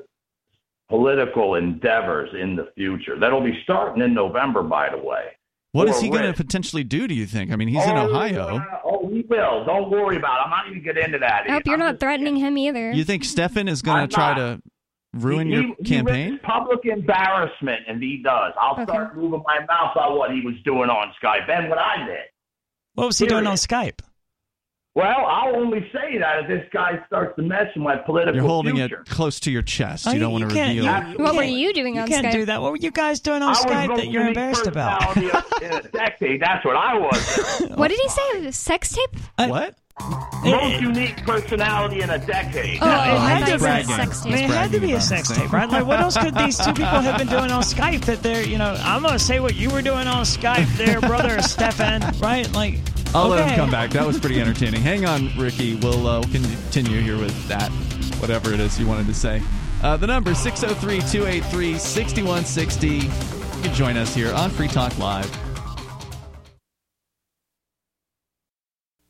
political 0.89 1.55
endeavors 1.55 2.29
in 2.39 2.55
the 2.55 2.71
future. 2.75 3.19
That'll 3.19 3.43
be 3.43 3.59
starting 3.63 4.03
in 4.03 4.13
November, 4.13 4.61
by 4.61 4.89
the 4.91 4.99
way. 4.99 5.31
What 5.74 5.89
is 5.89 5.99
he 5.99 6.09
going 6.09 6.24
to 6.24 6.34
potentially 6.34 6.84
do? 6.84 7.07
Do 7.07 7.13
you 7.15 7.26
think? 7.26 7.51
I 7.51 7.55
mean, 7.55 7.67
he's 7.67 7.84
in 7.84 7.97
Oh, 7.97 8.07
Ohio. 8.09 8.57
uh, 8.59 8.80
oh, 8.86 9.09
he 9.09 9.21
will. 9.28 9.65
Don't 9.65 9.89
worry 9.89 10.17
about 10.17 10.39
it. 10.39 10.43
I'm 10.45 10.49
not 10.51 10.69
even 10.69 10.84
get 10.84 10.97
into 10.97 11.17
that. 11.19 11.43
I 11.49 11.53
hope 11.53 11.63
you're 11.65 11.74
I'm 11.74 11.80
not 11.80 11.93
just- 11.93 11.99
threatening 12.01 12.36
him 12.38 12.57
either. 12.57 12.91
You 12.91 13.03
think 13.03 13.24
Stefan 13.26 13.67
is 13.67 13.82
going 13.82 14.07
to 14.07 14.13
try 14.15 14.36
to 14.36 14.61
ruin 15.13 15.47
he, 15.47 15.53
your 15.53 15.63
he- 15.63 15.76
he 15.80 15.84
campaign? 15.84 16.32
risks 16.34 16.45
public 16.45 16.86
embarrassment, 16.86 17.82
and 17.88 18.01
he 18.01 18.21
does. 18.24 18.53
I'll 18.59 18.74
Okay. 18.74 18.84
start 18.86 19.17
moving 19.17 19.41
my 19.45 19.59
mouth 19.65 19.91
about 19.95 20.15
what 20.17 20.32
he 20.32 20.41
was 20.41 20.55
doing 20.63 20.89
on 20.91 21.11
Skype 21.21 21.49
and 21.49 21.69
what 21.69 21.80
I 21.80 22.05
did. 22.05 22.17
What 22.93 23.07
was 23.07 23.17
he 23.17 23.26
doing 23.26 23.47
on 23.47 23.55
Skype? 23.55 23.99
Well, 24.95 25.25
I'll 25.25 25.55
only 25.55 25.89
say 25.91 26.19
that 26.19 26.41
if 26.41 26.47
this 26.47 26.69
guy 26.71 27.03
starts 27.07 27.35
to 27.37 27.41
mess 27.41 27.65
with 27.75 27.83
my 27.83 27.95
political 27.95 28.35
You're 28.35 28.45
holding 28.47 28.75
future. 28.75 29.01
it 29.01 29.09
close 29.09 29.39
to 29.39 29.51
your 29.51 29.63
chest. 29.63 30.05
You 30.05 30.19
don't 30.19 30.31
want 30.31 30.43
to 30.43 30.47
reveal. 30.49 30.67
you- 30.71 30.83
What 31.23 31.33
were 31.35 31.41
can't- 31.41 31.51
you 31.55 31.73
doing 31.73 31.95
You 31.95 32.01
on 32.01 32.07
can't 32.07 32.27
Skype? 32.27 32.31
do 32.31 32.45
that. 32.45 32.61
What 32.61 32.71
were 32.73 32.77
you 32.77 32.91
guys 32.91 33.19
doing 33.19 33.41
on 33.41 33.55
I 33.55 33.59
Skype 33.59 33.95
that 33.97 34.07
you're 34.09 34.27
embarrassed 34.27 34.67
about? 34.67 35.01
personality 35.15 35.65
in 35.65 35.71
a 35.73 35.81
decade. 35.89 36.41
That's 36.43 36.63
what 36.63 36.75
I 36.75 36.93
was. 36.95 37.71
what 37.75 37.87
did 37.87 37.99
he 37.99 38.09
say? 38.09 38.51
Sex 38.51 38.93
tape? 38.95 39.19
I- 39.39 39.47
what? 39.47 39.75
Most 40.43 40.81
unique 40.81 41.17
personality 41.25 42.01
in 42.01 42.09
a 42.11 42.17
decade. 42.19 42.77
Oh, 42.81 42.85
it 42.87 42.89
had 42.91 43.45
to 43.45 43.51
you 43.53 43.59
said 43.59 43.87
be- 43.87 43.93
sex 43.93 44.21
I 44.25 44.25
mean, 44.29 44.37
tape. 44.37 44.49
it 44.49 44.53
had 44.53 44.71
to 44.73 44.79
be 44.79 44.91
a 44.91 44.95
about 44.95 45.03
sex 45.03 45.29
tape, 45.29 45.51
right? 45.53 45.69
Like, 45.69 45.85
what 45.85 45.99
else 46.01 46.17
could 46.17 46.35
these 46.35 46.57
two 46.57 46.71
people 46.73 46.85
have 46.99 47.17
been 47.17 47.27
doing 47.27 47.51
on 47.51 47.61
Skype 47.63 48.01
that 48.05 48.21
they're, 48.23 48.43
you 48.45 48.57
know, 48.57 48.75
I'm 48.83 49.01
going 49.01 49.13
to 49.13 49.19
say 49.19 49.39
what 49.39 49.55
you 49.55 49.69
were 49.69 49.81
doing 49.83 50.07
on 50.07 50.23
Skype 50.23 50.67
there, 50.77 50.99
brother 50.99 51.41
Stefan, 51.43 52.01
right? 52.19 52.51
Like, 52.53 52.79
I'll 53.16 53.28
let 53.28 53.47
him 53.47 53.55
come 53.55 53.70
back. 53.70 53.91
That 53.91 54.05
was 54.05 54.20
pretty 54.20 54.41
entertaining. 54.41 54.82
Hang 54.82 55.05
on, 55.05 55.36
Ricky. 55.38 55.76
We'll, 55.76 56.07
uh, 56.07 56.22
continue 56.24 57.01
here 57.01 57.18
with 57.18 57.47
that, 57.47 57.70
whatever 58.20 58.53
it 58.53 58.59
is 58.59 58.80
you 58.80 58.88
wanted 58.88 59.07
to 59.07 59.14
say. 59.14 59.41
Uh, 59.84 59.97
the 59.97 60.07
number 60.07 60.34
603 60.34 60.99
283 61.11 61.78
6160. 61.78 62.88
You 62.88 63.01
can 63.61 63.74
join 63.74 63.97
us 63.97 64.16
here 64.16 64.34
on 64.34 64.49
Free 64.49 64.68
Talk 64.68 64.97
Live. 64.97 65.30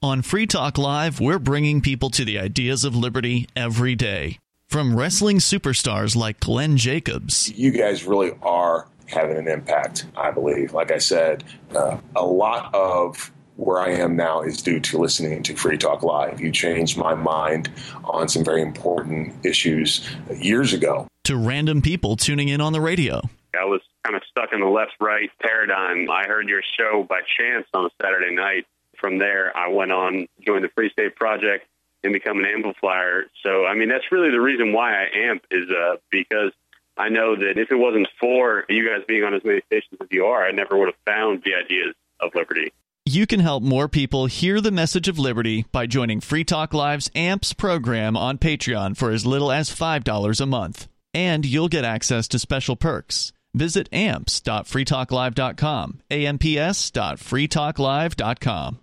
On 0.01 0.21
Free 0.21 0.45
Talk 0.45 0.77
Live, 0.77 1.21
we're 1.21 1.39
bringing 1.39 1.79
people 1.79 2.09
to 2.09 2.25
the 2.25 2.37
ideas 2.37 2.83
of 2.83 2.93
liberty 2.95 3.47
every 3.55 3.95
day. 3.95 4.37
From 4.67 4.97
wrestling 4.97 5.37
superstars 5.37 6.15
like 6.15 6.39
Glenn 6.39 6.77
Jacobs 6.77 7.53
you 7.55 7.71
guys 7.71 8.03
really 8.05 8.33
are 8.41 8.87
having 9.05 9.37
an 9.37 9.47
impact, 9.47 10.07
I 10.17 10.31
believe. 10.31 10.73
Like 10.73 10.91
I 10.91 10.97
said, 10.97 11.43
uh, 11.75 11.97
a 12.15 12.25
lot 12.25 12.73
of 12.73 13.31
where 13.55 13.79
I 13.79 13.91
am 13.91 14.15
now 14.15 14.41
is 14.41 14.61
due 14.61 14.79
to 14.79 14.97
listening 14.97 15.43
to 15.43 15.55
Free 15.55 15.77
Talk 15.77 16.03
Live. 16.03 16.41
You 16.41 16.51
changed 16.51 16.97
my 16.97 17.13
mind 17.13 17.69
on 18.03 18.27
some 18.27 18.43
very 18.43 18.61
important 18.61 19.45
issues 19.45 20.07
years 20.35 20.73
ago. 20.73 21.07
to 21.25 21.37
random 21.37 21.81
people 21.81 22.15
tuning 22.15 22.49
in 22.49 22.59
on 22.59 22.73
the 22.73 22.81
radio. 22.81 23.21
I 23.57 23.65
was 23.65 23.81
kind 24.03 24.15
of 24.15 24.23
stuck 24.29 24.51
in 24.51 24.59
the 24.59 24.67
left 24.67 24.93
right 24.99 25.29
paradigm. 25.39 26.09
I 26.09 26.25
heard 26.27 26.49
your 26.49 26.61
show 26.77 27.05
by 27.07 27.21
chance 27.37 27.65
on 27.73 27.85
a 27.85 27.89
Saturday 28.01 28.35
night. 28.35 28.65
From 28.97 29.19
there, 29.19 29.55
I 29.55 29.67
went 29.67 29.91
on, 29.91 30.27
joined 30.45 30.63
the 30.63 30.69
Free 30.69 30.89
State 30.89 31.15
Project, 31.15 31.67
and 32.03 32.13
become 32.13 32.39
an 32.39 32.45
amplifier. 32.45 33.25
So, 33.43 33.65
I 33.65 33.75
mean, 33.75 33.89
that's 33.89 34.11
really 34.11 34.31
the 34.31 34.41
reason 34.41 34.73
why 34.73 34.93
I 34.93 35.07
amp 35.29 35.45
is 35.51 35.69
uh, 35.69 35.97
because 36.11 36.51
I 36.97 37.09
know 37.09 37.35
that 37.35 37.57
if 37.57 37.71
it 37.71 37.75
wasn't 37.75 38.07
for 38.19 38.65
you 38.69 38.87
guys 38.87 39.05
being 39.07 39.23
on 39.23 39.33
as 39.33 39.43
many 39.43 39.61
stations 39.67 39.99
as 40.01 40.07
you 40.11 40.25
are, 40.25 40.45
I 40.45 40.51
never 40.51 40.77
would 40.77 40.89
have 40.89 40.97
found 41.05 41.43
the 41.43 41.55
ideas 41.55 41.95
of 42.19 42.35
liberty. 42.35 42.71
You 43.05 43.27
can 43.27 43.41
help 43.41 43.63
more 43.63 43.89
people 43.89 44.27
hear 44.27 44.61
the 44.61 44.71
message 44.71 45.09
of 45.09 45.19
liberty 45.19 45.65
by 45.73 45.87
joining 45.87 46.21
Free 46.21 46.45
Talk 46.45 46.73
Live's 46.73 47.11
AMPS 47.13 47.51
program 47.51 48.15
on 48.15 48.37
Patreon 48.37 48.95
for 48.95 49.11
as 49.11 49.25
little 49.25 49.51
as 49.51 49.69
$5 49.69 50.39
a 50.39 50.45
month. 50.45 50.87
And 51.13 51.45
you'll 51.45 51.67
get 51.67 51.83
access 51.83 52.29
to 52.29 52.39
special 52.39 52.77
perks. 52.77 53.33
Visit 53.53 53.89
amps.freetalklive.com, 53.91 55.99
amps.freetalklive.com. 56.09 58.79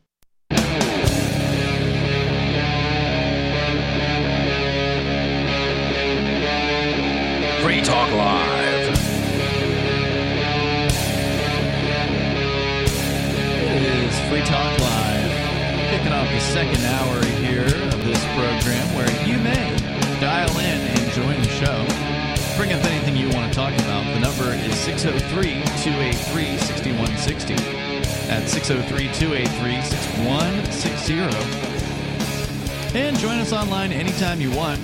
Free 7.63 7.81
Talk 7.83 8.13
Live. 8.13 8.50
Is 13.91 14.15
Free 14.31 14.43
Talk 14.43 14.79
Live, 14.79 15.31
kicking 15.91 16.13
off 16.13 16.29
the 16.31 16.39
second 16.41 16.85
hour 16.85 17.25
here 17.43 17.65
of 17.65 18.05
this 18.05 18.23
program 18.39 18.87
where 18.95 19.11
you 19.27 19.37
may 19.39 19.75
dial 20.21 20.57
in 20.59 20.81
and 20.81 21.11
join 21.13 21.43
the 21.43 21.49
show. 21.59 21.85
Bring 22.57 22.73
up 22.73 22.85
anything 22.85 23.17
you 23.17 23.29
want 23.35 23.51
to 23.51 23.57
talk 23.57 23.75
about. 23.81 24.05
The 24.15 24.21
number 24.21 24.55
is 24.55 24.79
603 24.79 25.65
283 25.83 26.57
6160. 26.59 27.55
That's 28.29 28.53
603 28.53 29.09
283 29.15 29.83
6160. 29.83 31.15
And 32.99 33.19
join 33.19 33.39
us 33.39 33.53
online 33.53 33.91
anytime 33.93 34.41
you 34.41 34.53
want. 34.53 34.79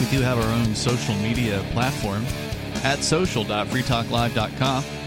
We 0.00 0.06
do 0.10 0.20
have 0.20 0.38
our 0.38 0.52
own 0.54 0.74
social 0.74 1.14
media 1.16 1.62
platform 1.72 2.24
at 2.82 3.04
social.freetalklive.com. 3.04 5.03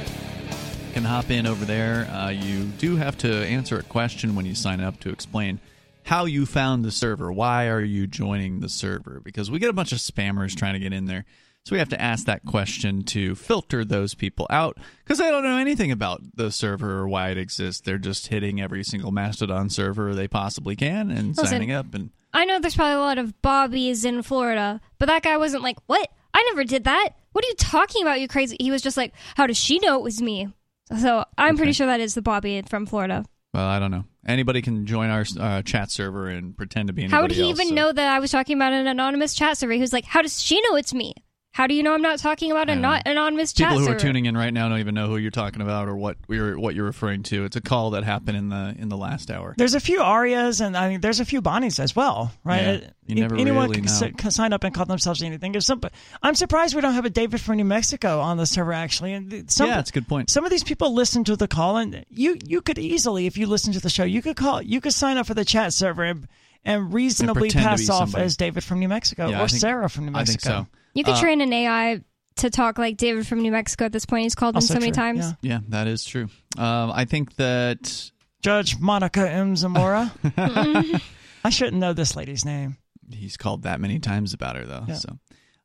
Can 0.98 1.04
hop 1.04 1.30
in 1.30 1.46
over 1.46 1.64
there. 1.64 2.10
Uh, 2.10 2.30
you 2.30 2.64
do 2.64 2.96
have 2.96 3.16
to 3.20 3.32
answer 3.46 3.78
a 3.78 3.84
question 3.84 4.34
when 4.34 4.48
you 4.48 4.56
sign 4.56 4.82
up 4.82 5.00
to 5.02 5.12
explain 5.12 5.60
how 6.02 6.26
you 6.26 6.48
found 6.48 6.84
the 6.84 6.90
server. 6.90 7.32
Why 7.32 7.68
are 7.68 7.84
you 7.84 8.08
joining 8.08 8.62
the 8.62 8.68
server? 8.68 9.22
Because 9.24 9.52
we 9.52 9.60
get 9.60 9.70
a 9.70 9.74
bunch 9.74 9.92
of 9.92 10.00
spammers 10.00 10.56
trying 10.56 10.74
to 10.74 10.80
get 10.80 10.94
in 10.94 11.06
there. 11.06 11.26
So 11.66 11.76
we 11.76 11.78
have 11.78 11.90
to 11.90 12.02
ask 12.02 12.26
that 12.26 12.46
question 12.46 13.04
to 13.04 13.36
filter 13.36 13.86
those 13.86 14.16
people 14.16 14.48
out 14.50 14.80
because 15.04 15.20
they 15.20 15.30
don't 15.30 15.44
know 15.44 15.58
anything 15.58 15.92
about 15.92 16.24
the 16.34 16.52
server 16.52 16.98
or 16.98 17.08
why 17.08 17.30
it 17.30 17.38
exists. 17.38 17.80
They're 17.80 18.00
just 18.00 18.26
hitting 18.30 18.60
every 18.60 18.84
single 18.84 19.12
Mastodon 19.12 19.70
server 19.70 20.16
they 20.16 20.28
possibly 20.28 20.76
can 20.76 21.12
and 21.12 21.38
Listen, 21.38 21.46
signing 21.46 21.72
up 21.72 21.94
and 21.94 22.10
I 22.34 22.46
know 22.46 22.60
there's 22.60 22.76
probably 22.76 22.96
a 22.96 23.00
lot 23.00 23.20
of 23.20 23.40
Bobbies 23.44 24.04
in 24.04 24.24
Florida, 24.24 24.82
but 24.98 25.06
that 25.06 25.22
guy 25.22 25.38
wasn't 25.38 25.62
like, 25.62 25.78
"What? 25.86 26.10
I 26.34 26.42
never 26.50 26.64
did 26.64 26.86
that. 26.86 27.10
What 27.34 27.46
are 27.46 27.50
you 27.50 27.56
talking 27.56 28.02
about? 28.02 28.20
You 28.20 28.28
crazy?" 28.28 28.58
He 28.60 28.72
was 28.72 28.82
just 28.82 28.98
like, 28.98 29.14
"How 29.36 29.46
does 29.46 29.58
she 29.58 29.78
know 29.78 30.00
it 30.00 30.04
was 30.04 30.24
me?" 30.24 30.52
So 31.00 31.26
I'm 31.38 31.58
pretty 31.58 31.74
sure 31.74 31.88
that 31.88 32.00
is 32.00 32.14
the 32.16 32.22
Bobby 32.22 32.62
from 32.62 32.86
Florida. 32.86 33.26
well, 33.54 33.66
I 33.68 33.80
don't 33.80 33.92
know. 33.92 34.06
Anybody 34.26 34.62
can 34.62 34.86
join 34.86 35.10
our 35.10 35.26
uh, 35.40 35.62
chat 35.62 35.90
server 35.92 36.28
and 36.28 36.56
pretend 36.56 36.88
to 36.88 36.94
be 36.94 37.04
anybody 37.04 37.16
How 37.16 37.22
would 37.22 37.32
he 37.32 37.42
else, 37.42 37.50
even 37.52 37.68
so- 37.70 37.74
know 37.76 37.92
that 37.92 38.14
I 38.14 38.20
was 38.20 38.32
talking 38.32 38.58
about 38.58 38.74
an 38.74 38.88
anonymous 38.88 39.34
chat 39.34 39.58
server? 39.58 39.74
He 39.74 39.80
was 39.80 39.94
like, 39.94 40.06
"How 40.06 40.22
does 40.22 40.42
she 40.42 40.60
know 40.62 40.76
it's 40.76 40.94
me? 40.94 41.14
How 41.58 41.66
do 41.66 41.74
you 41.74 41.82
know 41.82 41.96
I'm 41.96 42.04
not 42.04 42.20
talking 42.20 42.52
about 42.52 42.70
a 42.70 42.76
not 42.76 43.08
anonymous 43.08 43.52
chat 43.52 43.70
People 43.70 43.80
who 43.80 43.86
server?" 43.86 43.96
are 43.96 44.00
tuning 44.00 44.26
in 44.28 44.38
right 44.38 44.54
now 44.54 44.70
don't 44.70 44.78
even 44.78 44.94
know 44.94 45.08
who 45.08 45.18
you're 45.18 45.32
talking 45.32 45.64
about 45.64 45.88
or 45.88 45.96
what 45.96 46.16
we're 46.28 46.56
what 46.60 46.76
you're 46.76 46.86
referring 46.86 47.24
to. 47.24 47.46
It's 47.46 47.56
a 47.56 47.62
call 47.62 47.90
that 47.92 48.04
happened 48.04 48.38
in 48.38 48.50
the 48.50 48.76
in 48.78 48.90
the 48.90 48.96
last 48.96 49.32
hour. 49.32 49.56
There's 49.58 49.74
a 49.74 49.80
few 49.80 50.00
Arias 50.00 50.62
and 50.62 50.78
I 50.78 50.88
mean 50.88 51.02
there's 51.02 51.20
a 51.20 51.26
few 51.26 51.42
Bonnies 51.42 51.80
as 51.80 51.96
well, 51.96 52.32
right? 52.44 52.84
Yeah, 52.84 52.90
you 53.08 53.16
never 53.16 53.36
Anyone 53.38 53.64
really 53.70 53.82
can, 53.82 53.86
know. 53.86 53.92
s- 53.92 54.14
can 54.16 54.30
sign 54.30 54.54
up 54.54 54.64
and 54.66 54.72
call 54.72 54.86
themselves 54.86 55.24
anything. 55.24 55.56
If 55.56 55.64
some, 55.64 55.82
I'm 56.22 56.36
surprised 56.36 56.76
we 56.76 56.82
don't 56.82 56.94
have 56.94 57.06
a 57.06 57.10
David 57.10 57.42
from 57.42 57.56
New 57.58 57.66
Mexico 57.66 58.20
on 58.20 58.38
the 58.38 58.46
server 58.46 58.74
actually. 58.74 59.14
And 59.14 59.50
some, 59.50 59.68
yeah, 59.70 59.78
that's 59.78 59.90
a 59.90 59.94
good 59.94 60.08
point. 60.08 60.30
Some 60.30 60.46
of 60.46 60.52
these 60.52 60.64
people 60.64 60.94
listen 60.94 61.24
to 61.24 61.36
the 61.36 61.48
call, 61.48 61.78
and 61.78 62.06
you 62.12 62.38
you 62.46 62.62
could 62.62 62.78
easily, 62.78 63.26
if 63.26 63.36
you 63.36 63.48
listen 63.48 63.74
to 63.74 63.80
the 63.80 63.90
show, 63.90 64.04
you 64.04 64.22
could 64.22 64.36
call, 64.36 64.62
you 64.62 64.80
could 64.80 64.94
sign 64.94 65.18
up 65.18 65.26
for 65.26 65.34
the 65.34 65.44
chat 65.44 65.74
server 65.74 66.04
and, 66.04 66.28
and 66.64 66.94
reasonably 66.94 67.50
pretend 67.50 67.64
to 67.64 67.70
pass 67.70 67.90
off 67.90 68.10
somebody. 68.10 68.26
as 68.26 68.38
David 68.38 68.64
from 68.64 68.78
New 68.80 68.90
Mexico 68.90 69.28
Yeah, 69.30 69.42
or 69.42 69.48
think- 69.48 69.60
Sarah 69.62 69.90
from 69.90 70.06
New 70.06 70.12
I 70.12 70.24
think 70.24 70.46
Mexico. 70.46 70.68
So. 70.98 71.00
You 71.00 71.04
could 71.06 71.16
Uh, 71.16 71.22
train 71.22 71.42
an 71.42 71.52
AI 71.54 72.02
to 72.38 72.50
talk 72.50 72.78
like 72.78 72.98
David 72.98 73.26
from 73.26 73.42
New 73.42 73.52
Mexico 73.52 73.86
at 73.86 73.92
this 73.92 74.06
point. 74.06 74.24
He's 74.24 74.36
called 74.36 74.54
him 74.56 74.58
Also 74.58 74.74
so 74.76 74.80
many 74.80 74.92
true, 74.92 75.02
times. 75.04 75.20
yeah. 75.20 75.34
Yeah, 75.42 75.60
that 75.70 75.88
is 75.88 76.04
true. 76.06 76.30
Um, 76.58 76.92
I 76.94 77.06
think 77.06 77.36
that 77.38 78.12
Judge 78.44 78.78
Monica 78.80 79.28
M. 79.30 79.56
Zamora. 79.56 80.12
I 81.44 81.50
shouldn't 81.50 81.78
know 81.78 81.94
this 81.94 82.16
lady's 82.16 82.46
name. 82.46 82.78
he's 83.12 83.38
called 83.38 83.64
that 83.64 83.80
many 83.80 84.00
times 84.00 84.34
about 84.34 84.56
her 84.58 84.66
though. 84.66 84.84
Yeah. 84.88 84.96
So. 84.96 85.18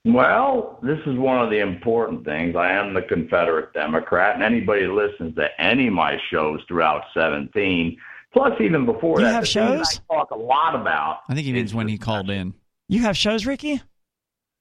Well, 0.04 0.80
this 0.82 0.97
is 1.06 1.18
one 1.18 1.43
of 1.43 1.52
the 1.52 1.60
important 1.60 2.26
things. 2.26 2.56
I 2.56 2.72
am 2.72 2.93
the 2.93 3.04
Confederate 3.04 3.72
Democrat, 3.74 4.34
and 4.34 4.43
anybody 4.43 4.86
who 4.86 4.99
listens 4.99 5.36
to 5.36 5.47
any 5.60 5.88
of 5.88 5.93
my 5.93 6.18
shows 6.32 6.60
throughout 6.68 7.04
17, 7.14 7.97
plus 8.34 8.54
even 8.60 8.86
before 8.86 9.20
You 9.20 9.26
that, 9.26 9.34
have 9.34 9.43
the 9.43 9.49
thing 9.52 9.66
that 9.68 9.78
shows? 9.86 10.02
I 10.10 10.16
talk 10.16 10.32
a 10.32 10.36
lot 10.36 10.74
about. 10.74 11.20
I 11.30 11.36
think 11.36 11.45
he 11.45 11.54
means 11.54 11.76
when 11.76 11.88
he 11.88 11.99
called 11.99 12.32
in. 12.32 12.56
You 12.89 13.02
have 13.02 13.16
shows, 13.16 13.45
Ricky? 13.45 13.80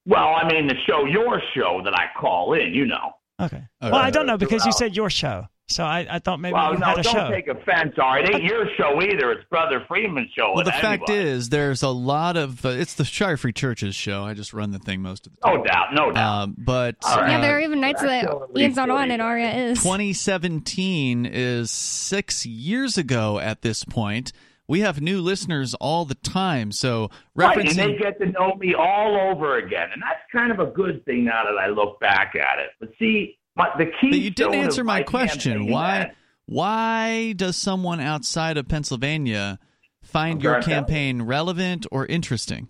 Well, 0.06 0.34
I 0.34 0.46
mean, 0.46 0.66
the 0.66 0.76
show, 0.86 1.06
your 1.06 1.40
show 1.54 1.80
that 1.84 1.94
I 1.94 2.06
call 2.18 2.52
in, 2.52 2.74
you 2.74 2.84
know. 2.86 3.12
Okay. 3.40 3.62
Uh, 3.80 3.90
well, 3.92 3.94
I 3.96 4.10
don't 4.10 4.26
know 4.26 4.36
because 4.36 4.66
you 4.66 4.72
said 4.72 4.94
your 4.94 5.08
show, 5.08 5.46
so 5.70 5.84
I, 5.84 6.06
I 6.10 6.18
thought 6.18 6.40
maybe 6.40 6.54
well, 6.54 6.72
you 6.72 6.78
no, 6.78 6.86
had 6.86 6.98
a 6.98 7.02
don't 7.02 7.12
show. 7.14 7.30
take 7.30 7.48
offense. 7.48 7.94
All 7.98 8.08
right, 8.08 8.24
it 8.24 8.34
ain't 8.34 8.44
your 8.44 8.66
show 8.76 9.00
either. 9.02 9.32
It's 9.32 9.48
Brother 9.48 9.84
Freeman's 9.88 10.30
show. 10.36 10.48
Well, 10.48 10.56
with 10.56 10.66
the 10.66 10.72
fact 10.72 11.08
anybody. 11.08 11.28
is, 11.28 11.48
there's 11.48 11.82
a 11.82 11.88
lot 11.88 12.36
of. 12.36 12.64
Uh, 12.64 12.70
it's 12.70 12.94
the 12.94 13.04
Shire 13.04 13.36
Free 13.36 13.52
Church's 13.52 13.94
show. 13.94 14.24
I 14.24 14.34
just 14.34 14.52
run 14.52 14.70
the 14.72 14.78
thing 14.78 15.00
most 15.00 15.26
of 15.26 15.34
the 15.34 15.40
time. 15.40 15.56
no 15.58 15.64
doubt, 15.64 15.94
no 15.94 16.12
doubt. 16.12 16.42
Um, 16.42 16.54
but 16.58 16.96
Yeah, 17.02 17.38
uh, 17.38 17.40
there 17.40 17.56
are 17.56 17.60
even 17.60 17.80
nights 17.80 18.02
that 18.02 18.28
Ian's 18.56 18.76
not 18.76 18.90
on 18.90 19.10
and 19.10 19.22
Aria 19.22 19.52
is. 19.52 19.78
2017 19.78 21.26
is 21.26 21.70
six 21.70 22.44
years 22.46 22.98
ago 22.98 23.38
at 23.38 23.62
this 23.62 23.84
point. 23.84 24.32
We 24.68 24.80
have 24.80 25.00
new 25.00 25.20
listeners 25.20 25.74
all 25.74 26.04
the 26.04 26.14
time. 26.14 26.70
So 26.70 27.10
Right, 27.34 27.58
and 27.58 27.70
they 27.70 27.96
get 27.96 28.20
to 28.20 28.26
know 28.26 28.54
me 28.54 28.74
all 28.74 29.16
over 29.16 29.56
again, 29.58 29.88
and 29.92 30.00
that's 30.00 30.20
kind 30.32 30.52
of 30.52 30.60
a 30.60 30.70
good 30.70 31.04
thing 31.04 31.24
now 31.24 31.42
that 31.42 31.58
I 31.58 31.68
look 31.68 31.98
back 31.98 32.34
at 32.36 32.60
it. 32.60 32.70
But 32.78 32.90
see, 32.96 33.39
my, 33.56 33.70
the 33.78 33.86
key. 33.86 34.10
But 34.10 34.18
you 34.20 34.30
didn't 34.30 34.54
answer 34.54 34.84
my 34.84 35.02
question. 35.02 35.70
Why? 35.70 36.12
Why 36.46 37.32
does 37.32 37.56
someone 37.56 38.00
outside 38.00 38.56
of 38.56 38.66
Pennsylvania 38.66 39.60
find 40.02 40.42
your 40.42 40.60
campaign 40.60 41.22
relevant 41.22 41.86
or 41.92 42.06
interesting? 42.06 42.68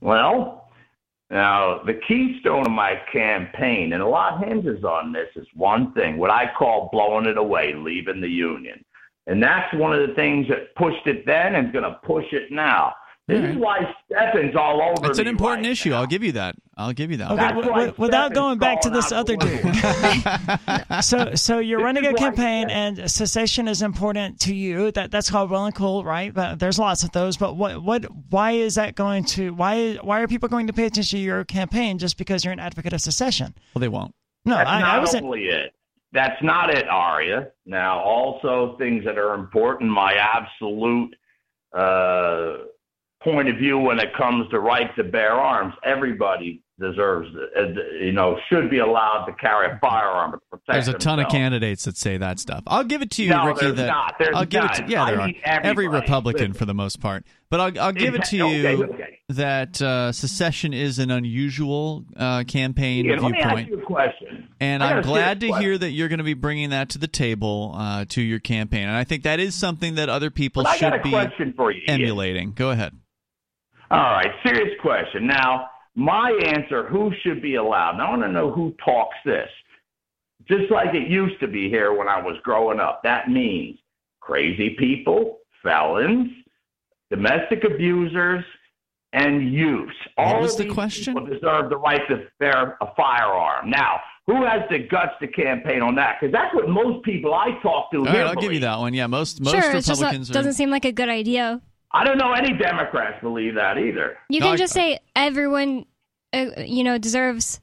Well, 0.00 0.70
now 1.30 1.82
the 1.84 2.00
keystone 2.08 2.64
of 2.64 2.72
my 2.72 3.00
campaign, 3.12 3.92
and 3.92 4.02
a 4.02 4.06
lot 4.06 4.46
hinges 4.46 4.84
on 4.84 5.12
this, 5.12 5.28
is 5.36 5.46
one 5.54 5.92
thing: 5.92 6.16
what 6.16 6.30
I 6.30 6.50
call 6.58 6.88
blowing 6.90 7.26
it 7.26 7.36
away, 7.36 7.74
leaving 7.74 8.20
the 8.20 8.28
union, 8.28 8.84
and 9.26 9.42
that's 9.42 9.72
one 9.74 9.92
of 9.92 10.08
the 10.08 10.14
things 10.14 10.46
that 10.48 10.74
pushed 10.76 11.06
it 11.06 11.26
then 11.26 11.54
and 11.56 11.72
going 11.72 11.84
to 11.84 11.98
push 12.02 12.32
it 12.32 12.50
now. 12.50 12.94
This 13.28 13.42
is 13.50 13.56
why 13.56 13.78
Stefan's 14.08 14.54
all 14.54 14.80
over. 14.80 15.10
It's 15.10 15.18
an 15.18 15.24
me 15.24 15.30
important 15.32 15.64
right 15.64 15.72
issue. 15.72 15.92
I'll 15.92 16.06
give 16.06 16.22
you 16.22 16.32
that. 16.32 16.54
I'll 16.76 16.92
give 16.92 17.10
you 17.10 17.16
that. 17.16 17.32
Okay, 17.32 17.36
That's 17.36 17.54
w- 17.54 17.70
why 17.72 17.86
w- 17.86 17.94
without 17.98 18.34
going 18.34 18.58
back 18.58 18.82
to 18.82 18.90
this 18.90 19.10
other 19.10 19.34
dude. 19.34 19.60
so, 21.02 21.34
so 21.34 21.58
you're 21.58 21.78
This 21.80 21.84
running 21.84 22.06
a 22.06 22.14
campaign, 22.14 22.70
and 22.70 23.10
secession 23.10 23.66
is 23.66 23.82
important 23.82 24.38
to 24.42 24.54
you. 24.54 24.92
That 24.92 25.10
that's 25.10 25.28
called 25.28 25.50
well 25.50 25.64
and 25.64 25.74
cool, 25.74 26.04
right? 26.04 26.32
But 26.32 26.60
there's 26.60 26.78
lots 26.78 27.02
of 27.02 27.10
those. 27.10 27.36
But 27.36 27.56
what, 27.56 27.82
what, 27.82 28.04
why 28.30 28.52
is 28.52 28.76
that 28.76 28.94
going 28.94 29.24
to? 29.24 29.52
Why, 29.52 29.94
why 29.96 30.20
are 30.20 30.28
people 30.28 30.48
going 30.48 30.68
to 30.68 30.72
pay 30.72 30.84
attention 30.86 31.18
to 31.18 31.22
your 31.24 31.44
campaign 31.44 31.98
just 31.98 32.18
because 32.18 32.44
you're 32.44 32.52
an 32.52 32.60
advocate 32.60 32.92
of 32.92 33.00
secession? 33.00 33.56
Well, 33.74 33.80
they 33.80 33.88
won't. 33.88 34.14
No, 34.44 34.54
That's 34.54 34.70
I, 34.70 34.80
not 34.80 34.88
I 34.88 34.98
wasn't. 35.00 35.24
only 35.24 35.46
it. 35.46 35.72
That's 36.12 36.40
not 36.44 36.70
it, 36.70 36.86
Aria. 36.88 37.48
Now, 37.66 37.98
also 38.00 38.76
things 38.78 39.04
that 39.04 39.18
are 39.18 39.34
important. 39.34 39.90
My 39.90 40.14
absolute 40.14 41.16
uh, 41.76 42.58
point 43.26 43.48
of 43.48 43.56
view 43.56 43.78
when 43.78 43.98
it 43.98 44.14
comes 44.16 44.48
to 44.50 44.60
right 44.60 44.94
to 44.96 45.04
bear 45.04 45.32
arms. 45.32 45.74
Everybody 45.84 46.62
deserves, 46.78 47.26
you 48.02 48.12
know, 48.12 48.36
should 48.50 48.68
be 48.68 48.78
allowed 48.80 49.24
to 49.24 49.32
carry 49.32 49.66
a 49.74 49.78
firearm 49.80 50.32
to 50.32 50.38
protect 50.50 50.66
There's 50.68 50.88
a 50.88 50.92
ton 50.92 51.18
of 51.18 51.28
candidates 51.28 51.84
that 51.86 51.96
say 51.96 52.18
that 52.18 52.38
stuff. 52.38 52.62
I'll 52.66 52.84
give 52.84 53.00
it 53.00 53.10
to 53.12 53.22
you, 53.24 53.30
No, 53.30 53.46
Ricky. 53.46 53.60
there's 53.64 53.76
that 53.76 53.86
not. 53.86 54.14
There's 54.18 54.36
I'll 54.36 54.44
give 54.44 54.62
it 54.64 54.66
not. 54.66 54.74
to 54.76 54.84
yeah, 54.86 55.04
I 55.04 55.10
there 55.10 55.20
are 55.20 55.32
every. 55.44 55.88
Republican 55.88 56.52
for 56.52 56.66
the 56.66 56.74
most 56.74 57.00
part. 57.00 57.24
But 57.48 57.60
I'll 57.60 57.80
I'll 57.86 57.92
give 57.92 58.14
it 58.14 58.24
to 58.24 58.36
you 58.36 58.44
Okay, 58.44 58.76
okay. 58.76 59.18
that 59.30 59.80
uh, 59.80 60.12
secession 60.12 60.74
is 60.74 60.98
an 60.98 61.10
unusual 61.10 62.04
uh, 62.16 62.44
campaign 62.44 63.06
Ian, 63.06 63.22
let 63.22 63.32
me 63.32 63.38
ask 63.38 63.56
viewpoint. 63.56 63.68
you 63.70 63.78
a 63.78 63.86
question. 63.86 64.48
And 64.60 64.82
I'm 64.84 65.02
glad 65.02 65.40
to 65.40 65.52
hear 65.54 65.78
that 65.78 65.90
you're 65.92 66.08
going 66.08 66.18
to 66.18 66.24
be 66.24 66.34
bringing 66.34 66.70
that 66.70 66.90
to 66.90 66.98
the 66.98 67.08
table 67.08 67.72
uh, 67.74 68.04
to 68.10 68.20
your 68.20 68.38
campaign. 68.40 68.82
And 68.82 68.96
I 68.96 69.04
think 69.04 69.22
that 69.22 69.40
is 69.40 69.54
something 69.54 69.94
that 69.94 70.08
other 70.10 70.30
people 70.30 70.64
But 70.64 70.76
should 70.76 71.02
be 71.02 71.12
for 71.56 71.70
you, 71.70 71.80
Ian. 71.88 72.00
emulating. 72.02 72.52
Go 72.52 72.70
ahead. 72.70 72.94
All 73.90 73.98
right, 73.98 74.30
serious 74.44 74.74
question. 74.80 75.26
Now, 75.26 75.70
my 75.94 76.30
answer: 76.46 76.86
Who 76.88 77.12
should 77.22 77.40
be 77.40 77.54
allowed? 77.56 77.94
And 77.94 78.02
I 78.02 78.10
want 78.10 78.22
to 78.22 78.28
know 78.28 78.50
who 78.50 78.74
talks 78.84 79.16
this. 79.24 79.48
Just 80.48 80.70
like 80.70 80.94
it 80.94 81.08
used 81.08 81.40
to 81.40 81.48
be 81.48 81.68
here 81.68 81.92
when 81.92 82.08
I 82.08 82.20
was 82.20 82.36
growing 82.42 82.78
up. 82.80 83.02
That 83.02 83.28
means 83.28 83.78
crazy 84.20 84.70
people, 84.78 85.38
felons, 85.62 86.30
domestic 87.10 87.64
abusers, 87.64 88.44
and 89.12 89.52
youths. 89.52 89.92
What 90.16 90.26
All 90.26 90.40
was 90.42 90.52
of 90.52 90.58
the 90.58 90.64
these 90.64 90.72
question? 90.72 91.14
people 91.14 91.26
deserve 91.26 91.70
the 91.70 91.76
right 91.76 92.06
to 92.08 92.26
bear 92.38 92.76
a 92.80 92.94
firearm. 92.96 93.70
Now, 93.70 94.00
who 94.26 94.44
has 94.44 94.62
the 94.68 94.80
guts 94.80 95.12
to 95.20 95.28
campaign 95.28 95.82
on 95.82 95.94
that? 95.96 96.16
Because 96.20 96.32
that's 96.32 96.54
what 96.54 96.68
most 96.68 97.04
people 97.04 97.32
I 97.34 97.52
talk 97.62 97.90
to 97.92 97.98
All 97.98 98.04
here 98.04 98.24
right, 98.24 98.26
I'll 98.26 98.34
give 98.40 98.52
you 98.52 98.60
that 98.60 98.78
one. 98.78 98.94
Yeah, 98.94 99.06
most 99.06 99.40
most 99.40 99.52
sure, 99.52 99.76
it's 99.76 99.86
just 99.86 100.00
not, 100.00 100.08
Republicans 100.08 100.30
are. 100.30 100.34
doesn't 100.34 100.54
seem 100.54 100.70
like 100.70 100.84
a 100.84 100.92
good 100.92 101.08
idea. 101.08 101.60
I 101.96 102.04
don't 102.04 102.18
know 102.18 102.32
any 102.32 102.52
Democrats 102.56 103.20
believe 103.22 103.54
that 103.54 103.78
either. 103.78 104.18
You 104.28 104.40
No, 104.40 104.46
can 104.46 104.52
I- 104.54 104.56
just 104.56 104.72
say 104.74 104.98
everyone, 105.14 105.86
uh, 106.32 106.46
you 106.58 106.84
know, 106.84 106.98
deserves 106.98 107.60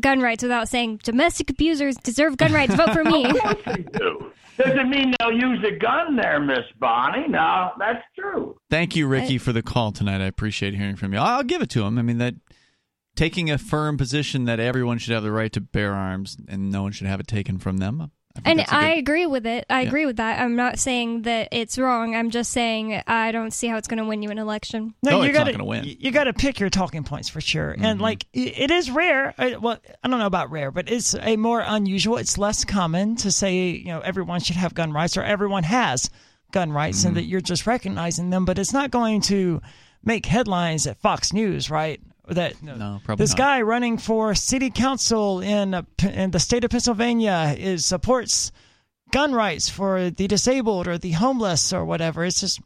gun 0.00 0.20
rights 0.20 0.42
without 0.42 0.68
saying 0.68 1.00
domestic 1.02 1.50
abusers 1.50 1.96
deserve 1.96 2.36
gun 2.36 2.52
rights. 2.52 2.74
Vote 2.74 2.92
for 2.92 3.04
me. 3.14 3.24
Of 3.26 3.38
course 3.38 3.56
they 3.66 3.82
do. 3.98 4.32
Doesn't 4.58 4.90
mean 4.90 5.14
they'll 5.18 5.32
use 5.32 5.64
a 5.66 5.78
gun 5.78 6.16
there, 6.16 6.38
Miss 6.38 6.64
Bonnie. 6.78 7.28
No, 7.28 7.70
that's 7.78 8.04
true. 8.18 8.58
Thank 8.68 8.94
you, 8.94 9.06
Ricky, 9.06 9.38
for 9.38 9.52
the 9.54 9.62
call 9.62 9.90
tonight. 9.92 10.20
I 10.20 10.26
appreciate 10.26 10.74
hearing 10.74 10.96
from 10.96 11.12
you. 11.14 11.18
I'll 11.18 11.42
give 11.44 11.62
it 11.62 11.70
to 11.70 11.82
him. 11.84 11.98
I 11.98 12.02
mean 12.02 12.18
that 12.18 12.34
taking 13.16 13.50
a 13.50 13.56
firm 13.58 13.96
position 13.96 14.44
that 14.44 14.60
everyone 14.60 14.98
should 14.98 15.14
have 15.14 15.22
the 15.22 15.32
right 15.32 15.52
to 15.52 15.60
bear 15.60 15.94
arms 15.94 16.36
and 16.48 16.70
no 16.70 16.82
one 16.82 16.92
should 16.92 17.06
have 17.06 17.20
it 17.20 17.26
taken 17.26 17.58
from 17.58 17.78
them. 17.78 18.10
I 18.44 18.54
think 18.54 18.72
And 18.72 18.76
I 18.76 18.90
good- 18.94 18.98
agree 18.98 19.26
with 19.26 19.46
it. 19.46 19.66
I 19.70 19.80
Yeah. 19.82 19.88
agree 19.88 20.06
with 20.06 20.16
that. 20.16 20.40
I'm 20.40 20.56
not 20.56 20.78
saying 20.78 21.22
that 21.22 21.48
it's 21.52 21.78
wrong. 21.78 22.14
I'm 22.14 22.30
just 22.30 22.50
saying 22.52 23.02
I 23.06 23.32
don't 23.32 23.52
see 23.52 23.66
how 23.68 23.76
it's 23.76 23.88
going 23.88 23.98
to 23.98 24.04
win 24.04 24.22
you 24.22 24.30
an 24.30 24.38
election. 24.38 24.94
No, 25.02 25.22
you 25.22 25.28
it's 25.28 25.34
not 25.38 25.40
gotta, 25.46 25.52
gonna 25.52 25.64
win. 25.64 25.84
You, 25.84 25.96
you 25.98 26.10
got 26.10 26.24
to 26.24 26.32
pick 26.32 26.58
your 26.60 26.70
talking 26.70 27.04
points 27.04 27.28
for 27.28 27.40
sure. 27.40 27.72
Mm-hmm. 27.72 27.84
And 27.84 28.00
like, 28.00 28.26
it, 28.32 28.58
it 28.58 28.70
is 28.70 28.90
rare. 28.90 29.34
uh, 29.38 29.50
Well, 29.60 29.78
I 30.02 30.08
don't 30.08 30.18
know 30.18 30.26
about 30.26 30.50
rare, 30.50 30.70
but 30.70 30.90
it's 30.90 31.14
a 31.14 31.36
more 31.36 31.62
unusual. 31.66 32.16
It's 32.16 32.38
less 32.38 32.64
common 32.64 33.16
to 33.16 33.30
say, 33.30 33.70
you 33.70 33.86
know, 33.86 34.00
everyone 34.00 34.40
should 34.40 34.56
have 34.56 34.74
gun 34.74 34.92
rights 34.92 35.16
or 35.16 35.22
everyone 35.22 35.62
has 35.64 36.10
gun 36.52 36.72
rights, 36.72 36.98
Mm-hmm. 37.00 37.08
and 37.08 37.16
that 37.16 37.24
you're 37.24 37.40
just 37.40 37.66
recognizing 37.66 38.30
them. 38.30 38.44
But 38.44 38.58
it's 38.58 38.72
not 38.72 38.90
going 38.90 39.20
to 39.22 39.60
make 40.02 40.26
headlines 40.26 40.86
at 40.86 40.96
Fox 41.00 41.32
News, 41.32 41.70
right? 41.70 42.00
That 42.30 42.62
No, 42.62 43.00
probably 43.04 43.22
this 43.22 43.30
not. 43.32 43.38
guy 43.38 43.62
running 43.62 43.98
for 43.98 44.34
city 44.34 44.70
council 44.70 45.40
in 45.40 45.74
uh, 45.74 45.82
in 46.02 46.30
the 46.30 46.40
state 46.40 46.64
of 46.64 46.70
Pennsylvania 46.70 47.54
is 47.58 47.84
supports 47.84 48.52
gun 49.10 49.32
rights 49.32 49.68
for 49.68 50.10
the 50.10 50.26
disabled 50.28 50.86
or 50.86 50.96
the 50.98 51.12
homeless 51.12 51.72
or 51.72 51.84
whatever. 51.84 52.24
It's 52.24 52.40
just 52.40 52.60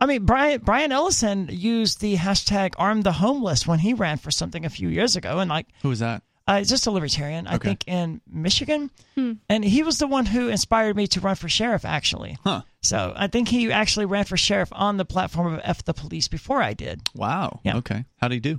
I 0.00 0.06
mean, 0.06 0.24
Brian 0.24 0.60
Brian 0.62 0.92
Ellison 0.92 1.48
used 1.52 2.00
the 2.00 2.16
hashtag 2.16 2.72
"arm 2.78 3.02
the 3.02 3.12
homeless" 3.12 3.66
when 3.66 3.78
he 3.80 3.92
ran 3.92 4.16
for 4.16 4.30
something 4.30 4.64
a 4.64 4.70
few 4.70 4.88
years 4.88 5.14
ago, 5.16 5.38
and 5.40 5.50
like, 5.50 5.66
Who 5.82 5.90
was 5.90 5.98
that? 5.98 6.22
uh, 6.48 6.62
just 6.64 6.86
a 6.86 6.90
libertarian, 6.90 7.46
I 7.46 7.58
think, 7.58 7.84
in 7.86 8.22
Michigan, 8.26 8.90
and 9.16 9.62
he 9.64 9.82
was 9.82 9.98
the 9.98 10.06
one 10.08 10.24
who 10.26 10.48
inspired 10.48 10.96
me 10.96 11.06
to 11.08 11.20
run 11.20 11.36
for 11.36 11.48
sheriff. 11.50 11.84
Actually, 11.84 12.38
Huh. 12.42 12.62
so 12.80 13.12
I 13.14 13.26
think 13.26 13.48
he 13.48 13.70
actually 13.70 14.06
ran 14.06 14.24
for 14.24 14.38
sheriff 14.38 14.70
on 14.72 14.96
the 14.96 15.04
platform 15.04 15.52
of 15.52 15.60
"F 15.62 15.84
the 15.84 15.92
Police" 15.92 16.28
before 16.28 16.62
I 16.62 16.72
did. 16.72 17.02
Wow. 17.14 17.60
Yeah. 17.62 17.76
Okay. 17.76 18.06
How'd 18.16 18.32
he 18.32 18.40
do? 18.40 18.58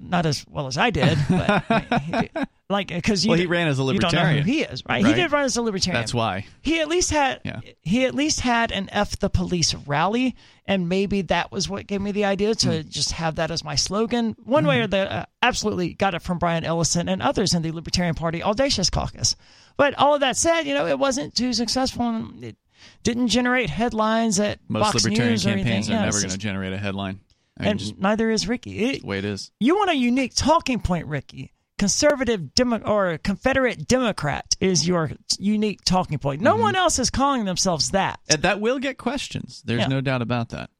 Not 0.00 0.26
as 0.26 0.44
well 0.48 0.66
as 0.66 0.76
I 0.78 0.90
did, 0.90 1.18
but 1.28 1.64
I 1.70 2.02
mean, 2.36 2.46
like 2.70 2.88
because 2.88 3.26
Well, 3.26 3.38
he 3.38 3.46
ran 3.46 3.68
as 3.68 3.78
a 3.78 3.82
You 3.82 3.98
don't 3.98 4.12
know 4.12 4.18
libertarian. 4.20 4.44
he 4.46 4.62
is, 4.62 4.82
right? 4.88 5.02
Right. 5.02 5.06
He 5.06 5.20
did 5.20 5.30
run 5.32 5.44
as 5.44 5.56
a 5.56 5.62
libertarian. 5.62 6.00
That's 6.00 6.14
why. 6.14 6.46
He 6.62 6.80
at 6.80 6.88
least 6.88 7.10
had 7.10 7.40
Yeah. 7.44 7.60
he 7.82 8.04
at 8.06 8.14
least 8.14 8.40
had 8.40 8.72
an 8.72 8.88
F 8.92 9.18
the 9.18 9.28
police 9.30 9.74
rally, 9.74 10.34
and 10.66 10.88
maybe 10.88 11.22
that 11.22 11.52
was 11.52 11.68
what 11.68 11.86
gave 11.86 12.00
me 12.00 12.12
the 12.12 12.24
idea 12.24 12.54
to 12.54 12.82
Hmm. 12.82 12.88
just 12.88 13.12
have 13.12 13.34
that 13.36 13.50
as 13.50 13.62
my 13.64 13.74
slogan. 13.74 14.34
One 14.44 14.66
way 14.66 14.80
or 14.80 14.86
the 14.86 15.12
uh, 15.12 15.24
absolutely 15.42 15.94
got 15.94 16.14
it 16.14 16.22
from 16.22 16.38
Brian 16.38 16.64
Ellison 16.64 17.08
and 17.08 17.20
others 17.22 17.52
in 17.54 17.62
the 17.62 17.70
Libertarian 17.72 18.14
Party 18.14 18.42
Audacious 18.42 18.90
Caucus. 18.90 19.36
But 19.76 19.94
all 19.98 20.14
of 20.14 20.20
that 20.20 20.36
said, 20.36 20.62
you 20.62 20.74
know, 20.74 20.86
it 20.86 20.98
wasn't 20.98 21.34
too 21.34 21.52
successful. 21.52 22.08
And 22.08 22.44
it 22.44 22.56
didn't 23.02 23.28
generate 23.28 23.70
headlines 23.70 24.38
at 24.38 24.58
Most 24.68 24.84
Fox 24.92 25.04
libertarian 25.04 25.32
News 25.32 25.44
campaigns 25.44 25.90
are 25.90 25.94
never 26.00 26.18
going 26.20 26.30
to 26.30 26.38
generate 26.38 26.72
a 26.72 26.78
headline. 26.78 27.20
I 27.58 27.66
and 27.68 27.78
just 27.78 27.96
neither 27.98 28.30
is 28.30 28.48
Ricky. 28.48 28.78
It- 28.78 29.00
the 29.02 29.06
way 29.06 29.18
it 29.18 29.24
is. 29.24 29.50
you 29.60 29.76
want 29.76 29.90
a 29.90 29.96
unique 29.96 30.34
talking 30.34 30.80
point, 30.80 31.06
Ricky. 31.06 31.52
Conservative 31.76 32.54
Demo- 32.54 32.78
or 32.84 33.18
Confederate 33.18 33.86
Democrat 33.88 34.54
is 34.60 34.86
your 34.86 35.10
unique 35.38 35.80
talking 35.84 36.18
point. 36.18 36.38
Mm-hmm. 36.38 36.44
No 36.44 36.56
one 36.56 36.76
else 36.76 36.98
is 37.00 37.10
calling 37.10 37.44
themselves 37.44 37.90
that. 37.90 38.20
And 38.28 38.42
that 38.42 38.60
will 38.60 38.78
get 38.78 38.96
questions. 38.96 39.60
There's 39.64 39.80
Yeah. 39.80 39.88
no 39.88 40.00
doubt 40.00 40.22
about 40.22 40.50
that. 40.50 40.70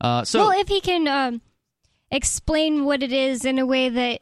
Uh, 0.00 0.24
so 0.24 0.40
well, 0.48 0.60
if 0.60 0.68
he 0.68 0.80
can 0.82 1.08
um, 1.08 1.40
explain 2.10 2.84
what 2.84 3.02
it 3.02 3.12
is 3.12 3.44
in 3.44 3.58
a 3.58 3.66
way 3.66 3.88
that 3.88 4.20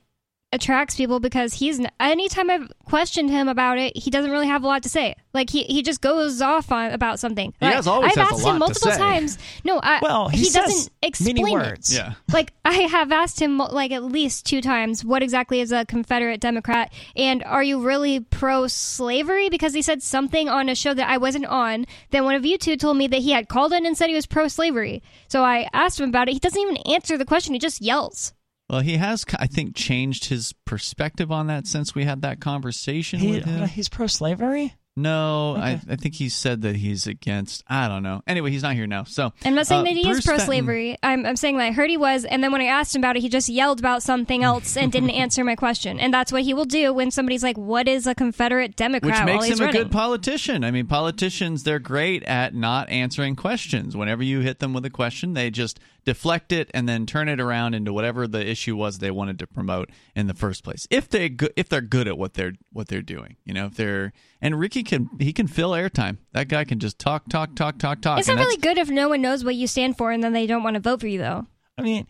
attracts 0.53 0.97
people, 0.97 1.21
because 1.21 1.55
he's 1.55 1.81
anytime 2.01 2.51
I've 2.51 2.71
questioned 2.85 3.31
him 3.31 3.49
about 3.49 3.79
it, 3.79 3.97
he 3.97 4.11
doesn't 4.11 4.31
really 4.31 4.49
have 4.49 4.65
a 4.65 4.67
lot 4.67 4.83
to 4.83 4.89
say. 4.89 5.15
Like 5.33 5.49
he, 5.51 5.63
he 5.65 5.83
just 5.83 6.01
goes 6.01 6.43
off 6.43 6.73
on 6.73 6.91
about 6.91 7.21
something. 7.21 7.55
He 7.61 7.67
Like, 7.67 7.77
has 7.77 7.87
always 7.87 8.13
I've 8.17 8.19
asked 8.33 8.45
him 8.45 8.59
multiple 8.59 8.91
times. 8.91 9.39
No, 9.63 9.79
I, 9.83 10.01
Well, 10.03 10.29
he 10.29 10.45
says 10.45 10.65
doesn't 10.65 10.93
explain 11.03 11.37
many 11.37 11.55
it. 11.55 11.91
yeah. 11.91 12.15
Like 12.33 12.53
I 12.65 12.73
have 12.73 13.13
asked 13.13 13.41
him 13.41 13.59
like 13.59 13.93
at 13.93 14.03
least 14.03 14.45
two 14.47 14.61
times, 14.61 15.05
what 15.05 15.23
exactly 15.23 15.61
is 15.61 15.71
a 15.71 15.85
Confederate 15.85 16.41
Democrat, 16.41 16.93
and 17.17 17.45
are 17.45 17.63
you 17.63 17.81
really 17.81 18.21
pro-slavery? 18.21 19.49
Because 19.51 19.73
he 19.73 19.83
said 19.83 20.03
something 20.03 20.49
on 20.49 20.69
a 20.69 20.75
show 20.75 20.95
that 20.95 21.09
I 21.09 21.19
wasn't 21.19 21.47
on. 21.47 21.87
Then 22.11 22.25
one 22.25 22.35
of 22.35 22.45
you 22.45 22.59
two 22.59 22.77
told 22.77 22.97
me 22.97 23.07
that 23.07 23.21
he 23.21 23.31
had 23.31 23.49
called 23.49 23.73
in 23.73 23.87
and 23.87 23.97
said 23.97 24.09
he 24.09 24.15
was 24.15 24.27
pro-slavery. 24.27 25.03
So 25.29 25.45
I 25.45 25.69
asked 25.73 26.01
him 26.01 26.09
about 26.09 26.29
it. 26.29 26.33
He 26.33 26.39
doesn't 26.41 26.61
even 26.61 26.77
answer 26.79 27.17
the 27.17 27.25
question. 27.25 27.55
He 27.55 27.61
just 27.61 27.81
yells. 27.81 28.33
Well, 28.71 28.83
he 28.83 28.99
has, 28.99 29.25
I 29.37 29.49
think, 29.49 29.75
changed 29.75 30.27
his 30.27 30.55
perspective 30.65 31.33
on 31.33 31.49
that 31.49 31.67
since 31.67 31.93
we 31.93 32.05
had 32.05 32.23
that 32.23 32.41
conversation 32.41 33.19
He, 33.19 33.33
with 33.33 33.45
him. 33.45 33.65
Uh, 33.65 33.67
he's 33.67 33.89
pro 33.89 34.07
slavery? 34.07 34.77
No, 34.97 35.55
I, 35.57 35.73
Okay. 35.75 35.81
I 35.91 35.97
think 35.97 36.15
he 36.17 36.29
said 36.29 36.63
that 36.63 36.77
he's 36.77 37.07
against. 37.07 37.63
I 37.69 37.87
don't 37.89 38.03
know. 38.03 38.23
Anyway, 38.27 38.51
he's 38.51 38.63
not 38.63 38.75
here 38.75 38.87
now. 38.89 39.05
So 39.05 39.33
I'm 39.45 39.55
not 39.55 39.67
saying 39.67 39.83
uh, 39.83 39.85
that 39.85 39.93
he 39.93 40.03
Bruce 40.03 40.19
is 40.19 40.25
pro-slavery. 40.27 40.99
I'm, 41.03 41.25
I'm 41.25 41.37
saying 41.37 41.59
that 41.59 41.65
I 41.65 41.71
heard 41.71 41.91
he 41.91 41.97
was, 41.97 42.25
and 42.25 42.43
then 42.43 42.51
when 42.53 42.61
I 42.61 42.65
asked 42.65 42.95
him 42.95 43.01
about 43.01 43.17
it, 43.17 43.21
he 43.21 43.29
just 43.29 43.49
yelled 43.49 43.79
about 43.79 44.03
something 44.03 44.43
else 44.43 44.77
and 44.77 44.91
didn't 44.91 45.11
answer 45.25 45.45
my 45.45 45.55
question. 45.55 46.01
And 46.01 46.13
that's 46.13 46.33
what 46.33 46.43
he 46.43 46.55
will 46.55 46.65
do 46.65 46.93
when 46.93 47.11
somebody's 47.11 47.43
like, 47.43 47.57
"What 47.57 47.87
is 47.89 48.07
a 48.07 48.15
Confederate 48.15 48.75
Democrat?" 48.77 49.27
which 49.27 49.35
makes 49.49 49.59
him 49.61 49.67
a 49.69 49.73
good 49.73 49.93
politician. 49.93 50.65
I 50.65 50.71
mean, 50.71 50.87
politicians 50.87 51.63
they're 51.63 51.79
great 51.79 52.23
at 52.25 52.55
not 52.55 52.91
answering 52.91 53.37
questions. 53.37 53.97
Whenever 53.97 54.23
you 54.25 54.41
hit 54.41 54.59
them 54.59 54.73
with 54.75 54.85
a 54.85 54.91
question, 54.91 55.35
they 55.35 55.51
just 55.51 55.79
deflect 56.05 56.51
it 56.51 56.71
and 56.75 56.89
then 56.89 57.07
turn 57.07 57.29
it 57.29 57.41
around 57.41 57.75
into 57.75 57.93
whatever 57.93 58.27
the 58.27 58.45
issue 58.45 58.75
was 58.75 58.99
they 58.99 59.11
wanted 59.11 59.39
to 59.39 59.47
promote 59.47 59.91
in 60.17 60.27
the 60.27 60.35
first 60.35 60.65
place. 60.65 60.87
If 60.91 61.09
they 61.09 61.29
go- 61.29 61.49
if 61.57 61.69
they're 61.69 61.81
good 61.81 62.09
at 62.09 62.19
what 62.19 62.35
they're 62.35 62.55
what 62.73 62.89
they're 62.89 63.03
doing, 63.03 63.37
you 63.45 63.55
know, 63.55 63.67
if 63.67 63.77
they're 63.77 64.13
and 64.43 64.59
Ricky 64.59 64.83
can 64.83 65.11
he 65.19 65.33
can 65.33 65.47
fill 65.47 65.71
airtime. 65.71 66.19
That 66.33 66.49
guy 66.49 66.65
can 66.65 66.79
just 66.79 66.99
talk, 66.99 67.29
talk, 67.29 67.55
talk, 67.55 67.79
talk, 67.79 68.01
talk. 68.01 68.19
It's 68.19 68.29
not 68.29 68.39
really 68.39 68.57
good 68.57 68.79
if 68.79 68.91
no 68.91 69.09
one 69.09 69.21
knows 69.21 69.45
what 69.45 69.55
you 69.55 69.67
stand 69.67 69.97
for 69.97 70.11
and 70.11 70.23
then 70.23 70.33
they 70.33 70.47
don't 70.47 70.63
want 70.63 70.75
to 70.75 70.81
vote 70.81 71.01
for 71.01 71.07
you, 71.07 71.19
though. 71.19 71.47
I 71.77 71.83
mean, 71.83 72.07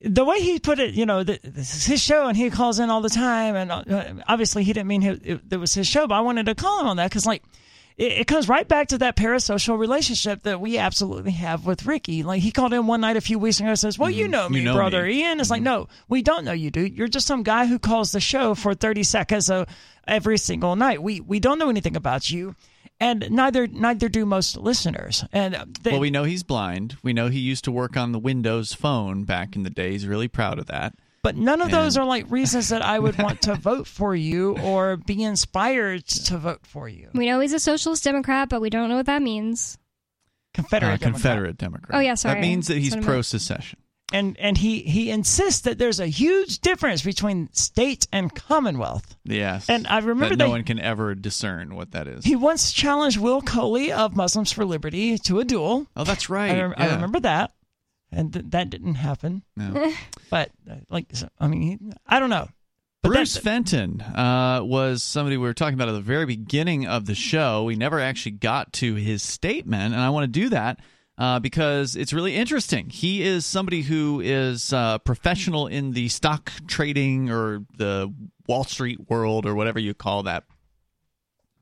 the 0.00 0.24
way 0.24 0.40
he 0.40 0.58
put 0.58 0.78
it, 0.78 0.94
you 0.94 1.06
know, 1.06 1.24
th 1.24 1.40
this 1.42 1.74
is 1.74 1.86
his 1.86 2.00
show 2.02 2.28
and 2.28 2.36
he 2.36 2.50
calls 2.50 2.78
in 2.78 2.90
all 2.90 3.00
the 3.00 3.08
time. 3.08 3.56
And 3.56 3.72
uh, 3.72 4.22
obviously, 4.28 4.64
he 4.64 4.72
didn't 4.72 4.88
mean 4.88 5.02
it, 5.02 5.20
it, 5.24 5.40
it 5.50 5.56
was 5.56 5.74
his 5.74 5.86
show, 5.86 6.06
but 6.06 6.14
I 6.14 6.20
wanted 6.20 6.46
to 6.46 6.54
call 6.54 6.80
him 6.80 6.86
on 6.86 6.96
that 6.98 7.10
because, 7.10 7.26
like, 7.26 7.42
it, 7.96 8.12
it 8.12 8.26
comes 8.26 8.48
right 8.48 8.66
back 8.66 8.88
to 8.88 8.98
that 8.98 9.16
parasocial 9.16 9.78
relationship 9.78 10.42
that 10.44 10.60
we 10.60 10.78
absolutely 10.78 11.32
have 11.32 11.64
with 11.66 11.86
Ricky. 11.86 12.22
Like, 12.22 12.42
he 12.42 12.50
called 12.50 12.72
in 12.72 12.86
one 12.86 13.00
night 13.00 13.16
a 13.16 13.20
few 13.20 13.38
weeks 13.38 13.60
ago 13.60 13.68
and 13.70 13.78
says, 13.78 13.98
Well, 13.98 14.10
you 14.10 14.28
know 14.28 14.46
Mm-hmm. 14.46 14.54
You 14.54 14.60
me, 14.60 14.64
know 14.64 14.74
brother 14.74 15.04
me. 15.04 15.20
Ian. 15.22 15.40
It's 15.40 15.50
like, 15.50 15.62
No, 15.62 15.88
we 16.08 16.22
don't 16.22 16.44
know 16.44 16.52
you, 16.52 16.70
dude. 16.70 16.96
You're 16.96 17.08
just 17.08 17.26
some 17.26 17.42
guy 17.42 17.66
who 17.66 17.78
calls 17.78 18.12
the 18.12 18.20
show 18.20 18.54
for 18.54 18.74
30 18.74 19.02
seconds 19.04 19.48
uh, 19.50 19.64
every 20.06 20.38
single 20.38 20.76
night. 20.76 21.02
We, 21.02 21.20
we 21.20 21.40
don't 21.40 21.58
know 21.58 21.70
anything 21.70 21.96
about 21.96 22.30
you. 22.30 22.54
And 23.00 23.28
neither 23.30 23.66
neither 23.66 24.08
do 24.08 24.24
most 24.24 24.56
listeners. 24.56 25.24
And 25.32 25.56
uh, 25.56 25.64
they, 25.82 25.90
Well, 25.90 26.00
we 26.00 26.10
know 26.10 26.22
he's 26.22 26.44
blind. 26.44 26.96
We 27.02 27.12
know 27.12 27.26
he 27.26 27.40
used 27.40 27.64
to 27.64 27.72
work 27.72 27.96
on 27.96 28.12
the 28.12 28.20
Windows 28.20 28.72
phone 28.72 29.24
back 29.24 29.56
in 29.56 29.64
the 29.64 29.70
day. 29.70 29.90
He's 29.90 30.06
really 30.06 30.28
proud 30.28 30.60
of 30.60 30.66
that. 30.66 30.94
But 31.24 31.36
none 31.36 31.60
of 31.60 31.70
those 31.72 31.96
are 31.96 32.04
like 32.04 32.30
reasons 32.30 32.68
that 32.68 32.82
I 32.82 32.98
would 33.00 33.18
want 33.18 33.42
to 33.42 33.54
vote 33.70 33.86
for 33.88 34.14
you 34.14 34.56
or 34.58 34.96
be 34.98 35.24
inspired 35.24 36.06
to 36.06 36.38
vote 36.38 36.60
for 36.66 36.88
you. 36.88 37.08
We 37.14 37.26
know 37.26 37.40
he's 37.40 37.52
a 37.54 37.58
socialist 37.58 38.04
Democrat, 38.04 38.48
but 38.48 38.60
we 38.60 38.70
don't 38.70 38.88
know 38.90 38.96
what 38.96 39.06
that 39.06 39.22
means. 39.22 39.76
Confederate 40.52 40.88
Uh, 40.88 40.96
Democrat. 40.98 41.12
Confederate 41.14 41.58
Democrat. 41.58 41.98
Oh, 41.98 42.00
yeah, 42.00 42.14
sorry. 42.14 42.34
That 42.36 42.40
means 42.42 42.68
that 42.68 42.76
he's 42.78 42.90
That's 42.90 42.96
what 42.96 42.98
I 42.98 43.00
meant. 43.00 43.14
pro 43.16 43.22
secession. 43.22 43.78
and 44.12 44.36
and 44.38 44.58
he 44.58 44.80
he 44.82 45.10
insists 45.10 45.62
that 45.62 45.78
there's 45.78 45.98
a 45.98 46.06
huge 46.06 46.60
difference 46.60 47.02
between 47.02 47.48
state 47.52 48.06
and 48.12 48.32
commonwealth. 48.32 49.16
Yes. 49.24 49.68
And 49.70 49.86
I 49.88 49.98
remember 49.98 50.28
that 50.28 50.36
no 50.36 50.44
they- 50.44 50.50
one 50.50 50.62
can 50.64 50.78
ever 50.78 51.14
discern 51.14 51.74
what 51.74 51.92
that 51.92 52.06
is. 52.06 52.22
He 52.24 52.36
once 52.36 52.70
challenged 52.70 53.16
Will 53.18 53.40
Coley 53.40 53.90
of 53.92 54.14
Muslims 54.14 54.52
for 54.52 54.64
Liberty 54.66 55.16
to 55.18 55.40
a 55.40 55.44
duel. 55.44 55.86
Oh, 55.96 56.04
that's 56.04 56.28
right. 56.30 56.50
I, 56.52 56.60
rem- 56.62 56.74
I 56.76 56.94
remember 56.94 57.18
that, 57.20 57.52
and 58.14 58.32
th- 58.32 58.46
that 58.50 58.70
didn't 58.70 58.94
happen. 58.94 59.42
No. 59.56 59.92
But 60.30 60.50
uh, 60.68 60.76
like, 60.90 61.06
so- 61.12 61.28
I 61.38 61.46
mean, 61.48 61.92
I 62.06 62.18
don't 62.18 62.30
know. 62.30 62.48
But 63.02 63.12
Bruce 63.12 63.36
Fenton 63.36 64.00
uh, 64.00 64.60
was 64.64 65.02
somebody 65.02 65.36
we 65.36 65.42
were 65.46 65.52
talking 65.54 65.74
about 65.74 65.88
at 65.90 65.92
the 65.92 66.00
very 66.00 66.24
beginning 66.24 66.86
of 66.86 67.04
the 67.04 67.14
show. 67.14 67.64
We 67.64 67.76
never 67.76 68.00
actually 68.00 68.32
got 68.32 68.72
to 68.74 68.94
his 68.94 69.22
statement, 69.22 69.92
and 69.92 70.02
I 70.02 70.08
want 70.08 70.24
to 70.24 70.40
do 70.40 70.48
that 70.48 70.80
uh, 71.18 71.38
because 71.38 71.96
it's 71.96 72.14
really 72.14 72.34
interesting. 72.34 72.88
He 72.88 73.22
is 73.22 73.44
somebody 73.44 73.82
who 73.82 74.20
is 74.24 74.72
uh, 74.72 74.98
professional 74.98 75.66
in 75.66 75.92
the 75.92 76.08
stock 76.08 76.50
trading 76.66 77.30
or 77.30 77.66
the 77.76 78.12
Wall 78.48 78.64
Street 78.64 78.98
world 79.10 79.44
or 79.44 79.54
whatever 79.54 79.78
you 79.78 79.92
call 79.92 80.22
that 80.22 80.44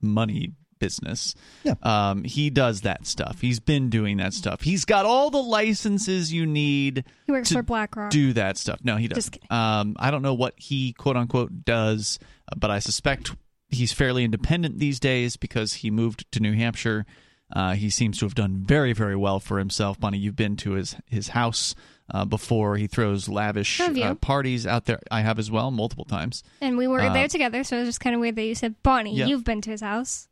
money 0.01 0.53
business. 0.83 1.35
Yeah. 1.63 1.75
Um, 1.83 2.25
he 2.25 2.51
does 2.51 2.81
that 2.81 3.07
stuff. 3.07 3.41
He's 3.41 3.61
been 3.61 3.89
doing 3.89 4.17
that 4.17 4.35
stuff. 4.35 4.63
He's 4.63 4.85
got 4.85 5.07
all 5.07 5.31
the 5.31 5.43
licenses 5.43 6.33
you 6.33 6.45
need 6.45 7.05
He 7.27 7.33
works 7.33 7.49
to 7.51 7.55
for 7.55 7.63
BlackRock. 7.63 8.11
do 8.11 8.33
that 8.33 8.57
stuff. 8.59 8.81
No, 8.83 8.97
he 8.97 9.07
doesn't. 9.09 9.39
Um, 9.51 9.95
I 9.99 10.11
don't 10.11 10.23
know 10.23 10.35
what 10.35 10.55
he 10.57 10.93
quote 10.93 11.17
unquote 11.17 11.65
does, 11.65 12.19
but 12.57 12.71
I 12.71 12.81
suspect 12.81 13.35
he's 13.69 13.93
fairly 13.93 14.25
independent 14.25 14.79
these 14.81 14.99
days 14.99 15.37
because 15.37 15.75
he 15.75 15.91
moved 15.91 16.31
to 16.33 16.41
New 16.41 16.53
Hampshire. 16.55 17.07
Uh, 17.55 17.75
he 17.75 17.91
seems 17.91 18.19
to 18.19 18.25
have 18.25 18.35
done 18.35 18.65
very, 18.67 18.93
very 18.93 19.15
well 19.17 19.39
for 19.39 19.59
himself. 19.59 20.01
Bonnie, 20.01 20.19
you've 20.19 20.37
been 20.37 20.57
to 20.57 20.73
his 20.73 20.97
his 21.07 21.29
house 21.29 21.75
uh, 22.11 22.25
before. 22.25 22.77
He 22.79 22.87
throws 22.87 23.29
lavish 23.29 23.79
uh, 23.79 24.15
parties 24.17 24.67
out 24.67 24.87
there. 24.87 25.01
I 25.11 25.21
have 25.21 25.39
as 25.39 25.51
well, 25.51 25.71
multiple 25.71 26.07
times. 26.07 26.43
And 26.63 26.79
we 26.79 26.87
were 26.89 27.01
Uh, 27.03 27.13
there 27.13 27.29
together, 27.29 27.63
so 27.63 27.77
it 27.77 27.81
was 27.81 27.89
just 27.91 28.01
kind 28.01 28.15
of 28.15 28.21
weird 28.23 28.37
that 28.37 28.45
you 28.45 28.55
said, 28.55 28.75
Bonnie, 28.83 29.15
Yeah. 29.15 29.27
you've 29.27 29.45
been 29.45 29.61
to 29.63 29.71
his 29.71 29.83
house. 29.83 30.29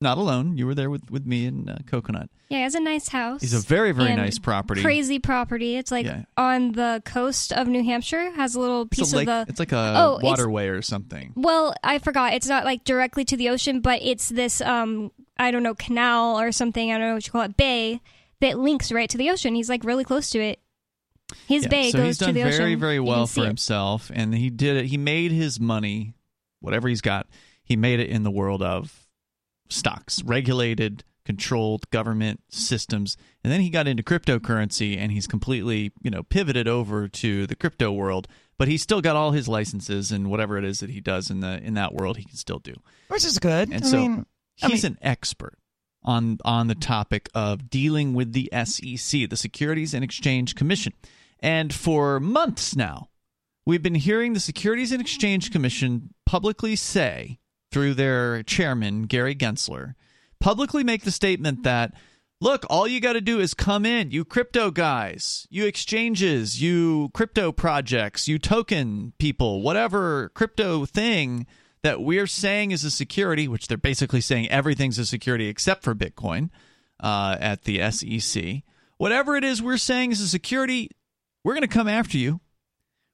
Not 0.00 0.16
alone. 0.16 0.56
You 0.56 0.66
were 0.66 0.76
there 0.76 0.90
with, 0.90 1.10
with 1.10 1.26
me 1.26 1.46
and 1.46 1.68
uh, 1.68 1.76
Coconut. 1.86 2.30
Yeah, 2.48 2.58
he 2.58 2.62
has 2.62 2.76
a 2.76 2.80
nice 2.80 3.08
house. 3.08 3.40
He's 3.40 3.52
a 3.52 3.58
very, 3.58 3.90
very 3.90 4.14
nice 4.14 4.38
property. 4.38 4.80
Crazy 4.80 5.18
property. 5.18 5.74
It's 5.76 5.90
like 5.90 6.06
Yeah. 6.06 6.22
on 6.36 6.70
the 6.72 7.02
coast 7.04 7.52
of 7.52 7.66
New 7.66 7.82
Hampshire. 7.82 8.30
Has 8.36 8.54
a 8.54 8.60
little 8.60 8.82
It's 8.82 8.96
piece 8.98 9.12
a 9.12 9.16
lake. 9.16 9.28
of 9.28 9.46
the. 9.46 9.50
it's 9.50 9.58
like 9.58 9.72
a 9.72 9.94
Oh, 9.96 10.16
it's- 10.18 10.22
waterway 10.22 10.68
or 10.68 10.82
something. 10.82 11.32
Well, 11.34 11.74
I 11.82 11.98
forgot. 11.98 12.32
It's 12.34 12.46
not 12.46 12.64
like 12.64 12.84
directly 12.84 13.24
to 13.24 13.36
the 13.36 13.48
ocean, 13.48 13.80
but 13.80 14.00
it's 14.02 14.28
this 14.28 14.60
um 14.60 15.10
I 15.36 15.50
don't 15.50 15.62
know 15.64 15.74
canal 15.74 16.38
or 16.38 16.52
something. 16.52 16.92
I 16.92 16.98
don't 16.98 17.08
know 17.08 17.14
what 17.14 17.26
you 17.26 17.32
call 17.32 17.42
it, 17.42 17.56
bay 17.56 18.00
that 18.40 18.56
links 18.58 18.92
right 18.92 19.10
to 19.10 19.18
the 19.18 19.30
ocean. 19.30 19.56
He's 19.56 19.68
like 19.68 19.82
really 19.82 20.04
close 20.04 20.30
to 20.30 20.38
it. 20.40 20.60
His 21.48 21.64
Yeah, 21.64 21.68
bay 21.70 21.90
so 21.90 21.98
goes 21.98 22.06
he's 22.06 22.18
done 22.18 22.28
to 22.28 22.32
the 22.34 22.42
ocean. 22.44 22.56
very, 22.58 22.74
very 22.76 22.94
You 22.94 23.04
well 23.04 23.26
see 23.26 23.40
for 23.40 23.44
it. 23.44 23.48
himself, 23.48 24.12
and 24.14 24.32
he 24.32 24.48
did 24.48 24.76
it. 24.76 24.86
He 24.86 24.96
made 24.96 25.32
his 25.32 25.58
money, 25.58 26.14
whatever 26.60 26.88
he's 26.88 27.00
got. 27.00 27.26
He 27.64 27.74
made 27.76 27.98
it 28.00 28.08
in 28.08 28.22
the 28.22 28.30
world 28.30 28.62
of 28.62 29.07
stocks, 29.68 30.22
regulated, 30.24 31.04
controlled 31.24 31.88
government 31.90 32.40
systems, 32.48 33.16
and 33.44 33.52
then 33.52 33.60
he 33.60 33.68
got 33.70 33.86
into 33.86 34.02
cryptocurrency, 34.02 34.96
and 34.96 35.12
he's 35.12 35.26
completely, 35.26 35.92
you 36.02 36.10
know, 36.10 36.22
pivoted 36.22 36.66
over 36.66 37.06
to 37.08 37.46
the 37.46 37.54
crypto 37.56 37.92
world. 37.92 38.26
But 38.58 38.68
he's 38.68 38.82
still 38.82 39.00
got 39.00 39.14
all 39.14 39.30
his 39.32 39.46
licenses 39.46 40.10
and 40.10 40.28
whatever 40.30 40.58
it 40.58 40.64
is 40.64 40.80
that 40.80 40.90
he 40.90 41.00
does 41.00 41.30
in 41.30 41.40
the 41.40 41.62
in 41.62 41.74
that 41.74 41.94
world, 41.94 42.16
he 42.16 42.24
can 42.24 42.36
still 42.36 42.58
do. 42.58 42.74
which 43.08 43.24
is 43.24 43.38
good. 43.38 43.68
And 43.70 43.84
I 43.84 43.86
so 43.86 43.96
mean, 43.98 44.26
I 44.62 44.68
he's 44.68 44.82
mean- 44.82 44.92
an 44.94 44.98
expert 45.02 45.58
on 46.02 46.38
on 46.44 46.66
the 46.66 46.74
topic 46.74 47.28
of 47.34 47.70
dealing 47.70 48.14
with 48.14 48.32
the 48.32 48.50
SEC, 48.52 49.28
the 49.28 49.36
Securities 49.36 49.94
and 49.94 50.02
Exchange 50.02 50.54
Commission. 50.56 50.92
And 51.40 51.72
for 51.72 52.18
months 52.18 52.74
now, 52.74 53.10
we've 53.64 53.82
been 53.82 53.94
hearing 53.94 54.32
the 54.32 54.40
Securities 54.40 54.90
and 54.90 55.00
Exchange 55.00 55.52
Commission 55.52 56.14
publicly 56.26 56.74
say 56.74 57.38
through 57.70 57.94
their 57.94 58.42
chairman 58.42 59.02
Gary 59.02 59.34
Gensler 59.34 59.94
publicly 60.40 60.84
make 60.84 61.02
the 61.02 61.10
statement 61.10 61.62
that 61.64 61.92
look, 62.40 62.64
all 62.70 62.86
you 62.86 63.00
got 63.00 63.14
to 63.14 63.20
do 63.20 63.40
is 63.40 63.54
come 63.54 63.84
in, 63.84 64.10
you 64.10 64.24
crypto 64.24 64.70
guys, 64.70 65.46
you 65.50 65.66
exchanges, 65.66 66.62
you 66.62 67.10
crypto 67.12 67.52
projects, 67.52 68.28
you 68.28 68.38
token 68.38 69.12
people, 69.18 69.62
whatever 69.62 70.30
crypto 70.30 70.84
thing 70.84 71.46
that 71.82 72.00
we're 72.00 72.26
saying 72.26 72.70
is 72.70 72.84
a 72.84 72.90
security, 72.90 73.48
which 73.48 73.68
they're 73.68 73.76
basically 73.76 74.20
saying 74.20 74.48
everything's 74.50 74.98
a 74.98 75.06
security 75.06 75.48
except 75.48 75.82
for 75.82 75.94
Bitcoin 75.94 76.50
uh, 77.00 77.36
at 77.40 77.64
the 77.64 77.90
SEC. 77.90 78.62
Whatever 78.96 79.36
it 79.36 79.44
is 79.44 79.62
we're 79.62 79.76
saying 79.76 80.12
is 80.12 80.20
a 80.20 80.28
security, 80.28 80.90
we're 81.44 81.54
going 81.54 81.62
to 81.62 81.68
come 81.68 81.88
after 81.88 82.18
you. 82.18 82.40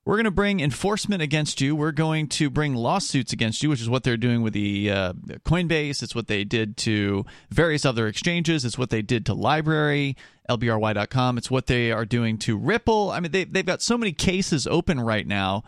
We're 0.05 0.16
going 0.16 0.24
to 0.24 0.30
bring 0.30 0.61
enforcement 0.61 1.22
against 1.22 1.62
you. 1.62 1.74
We're 1.74 1.92
going 1.92 2.28
to 2.28 2.50
bring 2.50 2.74
lawsuits 2.74 3.32
against 3.32 3.62
you, 3.62 3.70
which 3.70 3.80
is 3.80 3.88
what 3.88 4.02
they're 4.02 4.18
doing 4.18 4.42
with 4.42 4.52
the 4.52 4.90
uh, 4.90 5.12
Coinbase. 5.46 6.02
It's 6.02 6.14
what 6.14 6.26
they 6.26 6.44
did 6.44 6.76
to 6.78 7.24
various 7.48 7.86
other 7.86 8.07
exchanges. 8.07 8.66
It's 8.66 8.76
what 8.76 8.90
they 8.90 9.00
did 9.00 9.24
to 9.26 9.34
Library, 9.34 10.16
LBRY.com. 10.50 11.38
It's 11.38 11.50
what 11.50 11.68
they 11.68 11.90
are 11.90 12.05
doing 12.05 12.36
to 12.38 12.59
Ripple. 12.59 13.12
I 13.12 13.20
mean, 13.20 13.32
they, 13.32 13.44
they've 13.44 13.64
got 13.64 13.80
so 13.80 13.96
many 13.96 14.12
cases 14.12 14.66
open 14.66 15.00
right 15.00 15.26
now 15.26 15.64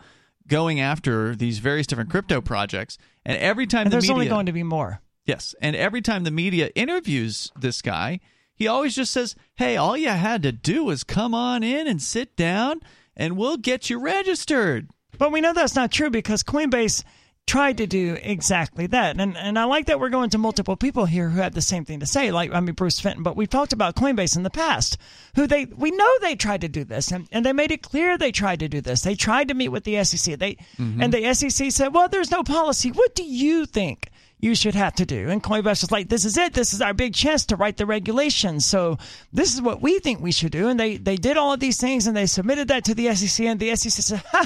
going 0.47 0.79
after 0.79 1.35
these 1.35 1.57
various 1.57 1.87
different 1.87 2.11
crypto 2.11 2.39
projects. 2.39 2.99
And 3.25 3.37
every 3.39 3.65
time 3.65 3.81
and 3.81 3.87
the 3.87 3.95
there's 3.95 4.03
media, 4.03 4.13
only 4.13 4.27
going 4.27 4.45
to 4.45 4.51
be 4.51 4.63
more. 4.63 5.01
Yes. 5.25 5.55
And 5.61 5.75
every 5.75 6.01
time 6.01 6.23
the 6.23 6.31
media 6.31 6.69
interviews 6.75 7.51
this 7.59 7.81
guy, 7.81 8.19
he 8.53 8.67
always 8.67 8.95
just 8.95 9.11
says, 9.11 9.35
Hey, 9.55 9.77
all 9.77 9.97
you 9.97 10.09
had 10.09 10.43
to 10.43 10.51
do 10.51 10.83
was 10.83 11.03
come 11.03 11.33
on 11.33 11.63
in 11.63 11.87
and 11.87 12.01
sit 12.01 12.35
down 12.35 12.81
and 13.17 13.35
we'll 13.35 13.57
get 13.57 13.89
you 13.89 13.99
registered. 13.99 14.89
But 15.17 15.33
we 15.33 15.41
know 15.41 15.51
that's 15.51 15.75
not 15.75 15.91
true 15.91 16.09
because 16.09 16.43
Coinbase 16.43 17.03
tried 17.47 17.77
to 17.77 17.87
do 17.87 18.17
exactly 18.21 18.87
that. 18.87 19.19
And 19.19 19.37
and 19.37 19.57
I 19.57 19.63
like 19.63 19.85
that 19.85 19.99
we're 20.01 20.09
going 20.09 20.29
to 20.31 20.37
multiple 20.37 20.75
people 20.75 21.05
here 21.05 21.29
who 21.29 21.39
have 21.39 21.53
the 21.53 21.61
same 21.61 21.85
thing 21.85 22.01
to 22.01 22.05
say, 22.05 22.29
like 22.29 22.53
I 22.53 22.59
mean 22.59 22.75
Bruce 22.75 22.99
Fenton, 22.99 23.23
but 23.23 23.37
we've 23.37 23.49
talked 23.49 23.71
about 23.73 23.95
Coinbase 23.95 24.35
in 24.35 24.43
the 24.43 24.49
past, 24.49 24.97
who 25.35 25.47
they 25.47 25.63
we 25.65 25.91
know 25.91 26.09
they 26.19 26.35
tried 26.35 26.61
to 26.61 26.67
do 26.67 26.83
this 26.83 27.09
and, 27.11 27.27
and 27.31 27.45
they 27.45 27.53
made 27.53 27.71
it 27.71 27.81
clear 27.81 28.17
they 28.17 28.33
tried 28.33 28.59
to 28.59 28.67
do 28.67 28.81
this. 28.81 29.01
They 29.01 29.15
tried 29.15 29.47
to 29.47 29.53
meet 29.53 29.69
with 29.69 29.85
the 29.85 30.03
SEC. 30.03 30.37
They 30.37 30.57
Mm-hmm. 30.77 31.01
and 31.01 31.13
the 31.13 31.33
SEC 31.33 31.71
said, 31.71 31.93
Well, 31.93 32.09
there's 32.09 32.31
no 32.31 32.43
policy. 32.43 32.89
What 32.91 33.15
do 33.15 33.23
you 33.23 33.65
think? 33.65 34.09
You 34.39 34.53
should 34.53 34.75
have 34.75 34.93
to 34.95 35.05
do. 35.05 35.29
And 35.29 35.41
Coinbase 35.41 35.81
was 35.81 35.91
like, 35.91 36.09
This 36.09 36.23
is 36.25 36.37
it. 36.37 36.53
This 36.53 36.73
is 36.73 36.81
our 36.81 36.93
big 36.93 37.13
chance 37.13 37.45
to 37.47 37.55
write 37.55 37.77
the 37.77 37.85
regulations. 37.85 38.65
So 38.65 38.97
this 39.33 39.53
is 39.53 39.61
what 39.61 39.81
we 39.81 39.99
think 39.99 40.19
we 40.21 40.31
should 40.31 40.51
do. 40.51 40.67
And 40.67 40.79
they, 40.79 40.97
they 40.97 41.15
did 41.15 41.37
all 41.37 41.53
of 41.53 41.59
these 41.59 41.79
things 41.79 42.05
and 42.05 42.15
they 42.15 42.27
submitted 42.27 42.67
that 42.67 42.85
to 42.85 42.95
the 42.95 43.13
SEC 43.15 43.45
and 43.45 43.59
the 43.59 43.75
SEC 43.75 43.91
said, 43.91 44.23
ha, 44.31 44.45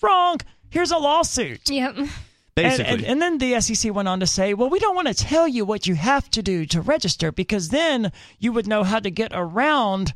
wrong. 0.00 0.38
Here's 0.70 0.90
a 0.90 0.98
lawsuit. 0.98 1.68
Yep. 1.68 1.96
And, 1.96 2.10
Basically. 2.54 2.92
and, 2.92 3.04
and 3.04 3.22
then 3.22 3.38
the 3.38 3.60
SEC 3.60 3.94
went 3.94 4.08
on 4.08 4.20
to 4.20 4.26
say, 4.26 4.54
well, 4.54 4.70
we 4.70 4.78
don't 4.78 4.94
want 4.94 5.08
to 5.08 5.14
tell 5.14 5.46
you 5.48 5.64
what 5.64 5.86
you 5.86 5.94
have 5.94 6.30
to 6.30 6.42
do 6.42 6.64
to 6.66 6.80
register 6.80 7.32
because 7.32 7.68
then 7.68 8.12
you 8.38 8.52
would 8.52 8.66
know 8.66 8.82
how 8.82 8.98
to 8.98 9.10
get 9.10 9.32
around 9.34 10.12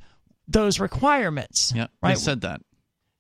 those 0.49 0.79
requirements. 0.81 1.73
yeah, 1.75 1.89
they 2.03 2.15
said 2.15 2.43
that. 2.43 2.61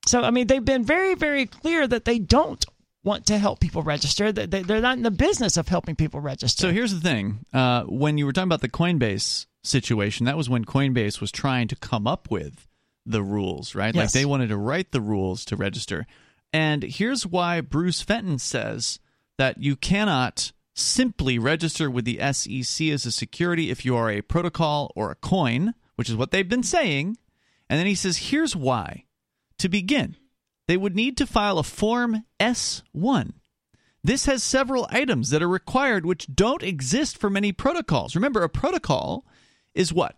So, 0.07 0.22
I 0.22 0.31
mean, 0.31 0.47
they've 0.47 0.64
been 0.64 0.85
very, 0.85 1.14
very 1.14 1.47
clear 1.47 1.87
that 1.87 2.05
they 2.05 2.18
don't 2.18 2.64
want 3.07 3.25
to 3.27 3.39
help 3.39 3.61
people 3.61 3.83
register. 3.83 4.33
They- 4.33 4.45
They're 4.47 4.81
not 4.83 4.99
in 4.99 5.03
the 5.03 5.11
business 5.11 5.57
of 5.57 5.69
helping 5.69 5.97
people 5.97 6.21
register. 6.21 6.61
So 6.63 6.73
here's 6.73 6.93
the 6.93 7.01
thing: 7.01 7.47
uh, 7.55 7.85
when 7.85 8.19
you 8.19 8.27
were 8.27 8.33
talking 8.35 8.49
about 8.49 8.61
the 8.61 8.69
Coinbase 8.69 9.47
situation, 9.65 10.27
that 10.27 10.37
was 10.37 10.51
when 10.51 10.65
Coinbase 10.65 11.21
was 11.21 11.31
trying 11.33 11.69
to 11.69 11.77
come 11.77 12.07
up 12.07 12.31
with 12.31 12.67
the 13.07 13.23
rules, 13.23 13.75
right? 13.75 13.95
Like 13.95 14.13
they 14.13 14.25
wanted 14.27 14.49
to 14.49 14.57
write 14.59 14.91
the 14.93 15.01
rules 15.01 15.45
to 15.47 15.57
register. 15.57 16.07
And 16.53 16.83
here's 16.83 17.25
why 17.27 17.61
Bruce 17.61 18.03
Fenton 18.03 18.39
says 18.39 18.99
that 19.39 19.59
you 19.63 19.77
cannot 19.77 20.53
simply 20.75 21.39
register 21.39 21.91
with 21.91 22.05
the 22.05 22.19
SEC 22.33 22.89
as 22.89 23.07
a 23.07 23.13
security 23.13 23.71
if 23.71 23.85
you 23.85 23.97
are 23.97 24.11
a 24.11 24.21
protocol 24.23 24.93
or 24.97 25.11
a 25.11 25.15
coin, 25.15 25.75
which 25.95 26.09
is 26.11 26.17
what 26.17 26.31
they've 26.33 26.49
been 26.49 26.63
saying. 26.63 27.17
And 27.69 27.79
then 27.79 27.87
he 27.87 27.95
says, 27.95 28.17
here's 28.31 28.55
why. 28.57 29.05
To 29.59 29.69
begin, 29.69 30.17
they 30.69 30.77
would 30.77 30.95
need 30.95 31.17
to 31.19 31.27
file 31.27 31.59
a 31.59 31.62
Form 31.62 32.25
S1. 32.41 33.33
This 34.03 34.27
has 34.27 34.43
several 34.43 34.87
items 34.91 35.31
that 35.31 35.43
are 35.43 35.49
required 35.49 36.07
which 36.07 36.29
don't 36.33 36.62
exist 36.62 37.19
for 37.19 37.29
many 37.29 37.53
protocols. 37.53 38.14
Remember, 38.14 38.43
a 38.43 38.49
protocol 38.49 39.27
is 39.75 39.93
what? 39.93 40.17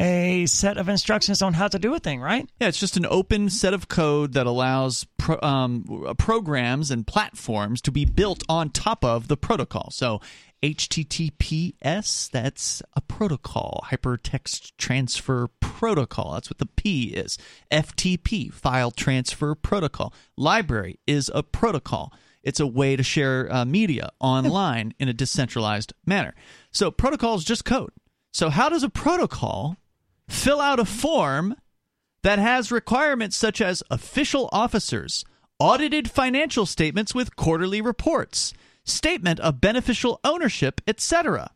a 0.00 0.46
set 0.46 0.78
of 0.78 0.88
instructions 0.88 1.42
on 1.42 1.54
how 1.54 1.68
to 1.68 1.78
do 1.78 1.94
a 1.94 1.98
thing, 1.98 2.20
right? 2.20 2.48
Yeah, 2.60 2.68
it's 2.68 2.78
just 2.78 2.96
an 2.96 3.06
open 3.06 3.50
set 3.50 3.74
of 3.74 3.88
code 3.88 4.34
that 4.34 4.46
allows 4.46 5.06
pro- 5.16 5.40
um, 5.42 6.14
programs 6.18 6.90
and 6.90 7.06
platforms 7.06 7.80
to 7.82 7.90
be 7.90 8.04
built 8.04 8.44
on 8.48 8.70
top 8.70 9.04
of 9.04 9.28
the 9.28 9.36
protocol. 9.36 9.90
So, 9.90 10.20
HTTPS, 10.62 12.30
that's 12.30 12.82
a 12.94 13.00
protocol, 13.00 13.84
hypertext 13.86 14.72
transfer 14.76 15.48
protocol. 15.78 16.32
That's 16.32 16.50
what 16.50 16.58
the 16.58 16.66
P 16.66 17.10
is. 17.10 17.38
FTP, 17.70 18.52
file 18.52 18.90
transfer 18.90 19.54
protocol. 19.54 20.12
LBRY 20.36 20.96
is 21.06 21.30
a 21.32 21.44
protocol. 21.44 22.12
It's 22.42 22.58
a 22.58 22.66
way 22.66 22.96
to 22.96 23.04
share 23.04 23.46
uh, 23.52 23.64
media 23.64 24.10
online 24.18 24.92
in 24.98 25.08
a 25.08 25.12
decentralized 25.12 25.92
manner. 26.04 26.34
So, 26.72 26.90
protocol 26.90 27.36
is 27.36 27.44
just 27.44 27.64
code. 27.64 27.92
So, 28.32 28.50
how 28.50 28.68
does 28.68 28.82
a 28.82 28.90
protocol 28.90 29.76
fill 30.28 30.60
out 30.60 30.80
a 30.80 30.84
form 30.84 31.54
that 32.24 32.40
has 32.40 32.72
requirements 32.72 33.36
such 33.36 33.60
as 33.60 33.84
official 33.88 34.48
officers, 34.50 35.24
audited 35.60 36.10
financial 36.10 36.66
statements 36.66 37.14
with 37.14 37.36
quarterly 37.36 37.80
reports, 37.80 38.52
statement 38.84 39.38
of 39.38 39.60
beneficial 39.60 40.18
ownership, 40.24 40.80
etc. 40.88 41.52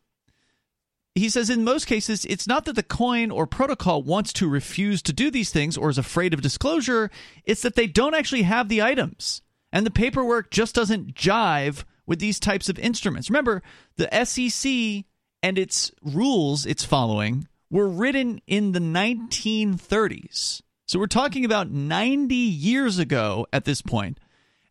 He 1.15 1.29
says 1.29 1.49
in 1.49 1.63
most 1.63 1.85
cases, 1.85 2.25
it's 2.25 2.47
not 2.47 2.65
that 2.65 2.75
the 2.75 2.83
coin 2.83 3.29
or 3.29 3.45
protocol 3.45 4.01
wants 4.01 4.33
to 4.33 4.49
refuse 4.49 5.01
to 5.03 5.13
do 5.13 5.29
these 5.29 5.51
things 5.51 5.77
or 5.77 5.89
is 5.89 5.99
afraid 5.99 6.33
of 6.33 6.41
disclosure, 6.41 7.11
it's 7.45 7.61
that 7.61 7.75
they 7.75 7.85
don't 7.85 8.15
actually 8.15 8.43
have 8.43 8.67
the 8.67 8.81
items. 8.81 9.43
And 9.71 9.85
the 9.85 9.91
paperwork 9.91 10.49
just 10.49 10.73
doesn't 10.73 11.13
jive 11.13 11.83
with 12.07 12.19
these 12.19 12.39
types 12.39 12.67
of 12.67 12.79
instruments. 12.79 13.29
Remember, 13.29 13.61
the 13.95 14.09
SEC 14.25 15.05
and 15.43 15.57
its 15.57 15.91
rules 16.01 16.65
it's 16.65 16.83
following 16.83 17.47
were 17.69 17.87
written 17.89 18.41
in 18.47 18.71
the 18.71 18.79
1930s. 18.79 20.61
So 20.87 20.99
we're 20.99 21.07
talking 21.07 21.45
about 21.45 21.69
90 21.69 22.35
years 22.35 22.97
ago 22.97 23.47
at 23.53 23.65
this 23.65 23.81
point. 23.81 24.19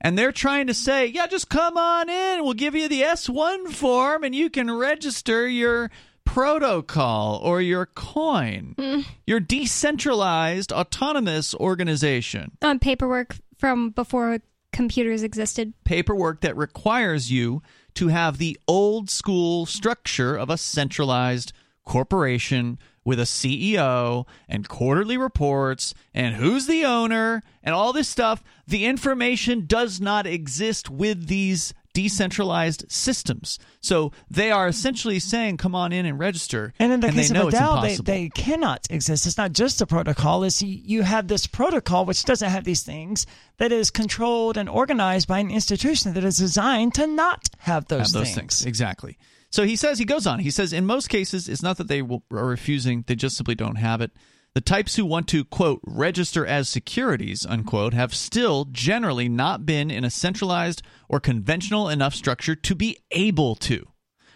And 0.01 0.18
they're 0.18 0.32
trying 0.32 0.66
to 0.66 0.74
say, 0.74 1.07
yeah, 1.07 1.28
just 1.28 1.49
come 1.49 1.76
on 1.76 2.09
in. 2.09 2.43
We'll 2.43 2.55
give 2.55 2.74
you 2.74 2.88
the 2.88 3.03
S1 3.03 3.68
form 3.68 4.24
and 4.24 4.34
you 4.34 4.51
can 4.51 4.68
register 4.70 5.47
your 5.47 5.90
protocol 6.25 7.41
or 7.43 7.61
your 7.61 7.87
coin, 7.87 8.75
mm. 8.79 9.05
your 9.27 9.41
decentralized 9.41 10.73
autonomous 10.73 11.55
organization. 11.55 12.53
Oh, 12.62 12.70
On 12.70 12.79
paperwork 12.79 13.37
from 13.59 13.91
before 13.91 14.39
computers 14.73 15.23
existed. 15.23 15.75
Paperwork 15.85 16.41
that 16.41 16.57
requires 16.57 17.31
you 17.31 17.62
to 17.95 18.09
have 18.09 18.39
the 18.39 18.59
old 18.66 19.11
school 19.11 19.66
structure 19.66 20.37
of 20.37 20.51
a 20.51 20.57
centralized 20.57 21.53
corporation 21.85 22.79
with 23.05 23.18
a 23.18 23.25
CEO 23.25 24.27
and 24.49 24.68
quarterly 24.68 25.16
reports 25.16 25.93
and 26.14 26.37
who's 26.37 26.66
the 26.66 26.85
owner 26.85 27.43
and 27.62 27.75
all 27.75 27.93
this 27.93 28.09
stuff. 28.09 28.43
The 28.66 28.85
information 28.85 29.66
does 29.66 30.01
not 30.01 30.27
exist 30.27 30.89
with 30.89 31.27
these 31.27 31.75
decentralized 31.93 32.90
systems. 32.90 33.59
So 33.80 34.12
they 34.30 34.51
are 34.51 34.68
essentially 34.68 35.18
saying, 35.18 35.59
come 35.59 35.74
on 35.74 35.93
in 35.93 36.07
and 36.07 36.18
register. 36.18 36.72
And 36.78 36.93
in 36.93 37.01
the 37.01 37.11
case 37.11 37.30
they 37.30 37.38
of 37.38 37.49
a 37.49 37.51
DAO, 37.51 37.82
they, 37.82 37.97
they 37.97 38.28
cannot 38.30 38.86
exist. 38.90 39.26
It's 39.26 39.38
not 39.38 39.53
just 39.53 39.80
a 39.80 39.86
protocol. 39.86 40.45
It's 40.45 40.62
you, 40.62 40.80
you 40.84 41.03
have 41.03 41.28
this 41.28 41.47
protocol 41.47 42.07
which 42.07 42.24
doesn't 42.24 42.49
have 42.49 42.64
these 42.64 42.82
things 42.82 43.26
that 43.59 43.72
is 43.72 43.90
controlled 43.90 44.57
and 44.57 44.68
organized 44.68 45.28
by 45.28 45.38
an 45.38 45.51
institution 45.51 46.14
that 46.14 46.24
is 46.24 46.38
designed 46.38 46.95
to 46.95 47.07
not 47.07 47.49
have 47.59 47.86
those, 47.88 48.12
have 48.12 48.12
those 48.12 48.34
things. 48.34 48.61
things. 48.61 48.66
Exactly. 48.66 49.18
So 49.51 49.64
he 49.64 49.76
says, 49.76 49.99
he 49.99 50.07
goes 50.07 50.26
on, 50.26 50.38
he 50.38 50.51
says, 50.51 50.72
in 50.72 50.86
most 50.86 51.09
cases, 51.11 51.47
it's 51.47 51.62
not 51.62 51.76
that 51.76 51.86
they 51.86 52.01
will, 52.01 52.22
are 52.32 52.47
refusing, 52.47 53.05
they 53.07 53.14
just 53.14 53.36
simply 53.36 53.55
don't 53.55 53.76
have 53.76 54.01
it. 54.01 54.11
The 54.55 54.61
types 54.61 54.96
who 54.96 55.07
want 55.07 55.28
to, 55.28 55.46
quote, 55.46 55.80
register 55.82 56.44
as 56.44 56.68
securities, 56.68 57.46
unquote, 57.46 57.94
have 57.94 58.14
still 58.14 58.66
generally 58.66 59.26
not 59.26 59.64
been 59.64 59.90
in 59.90 60.05
a 60.05 60.11
centralized 60.11 60.82
or 61.09 61.20
conventional 61.20 61.88
enough 61.88 62.14
structure 62.14 62.55
to 62.55 62.74
be 62.74 62.98
able 63.12 63.55
to. 63.57 63.88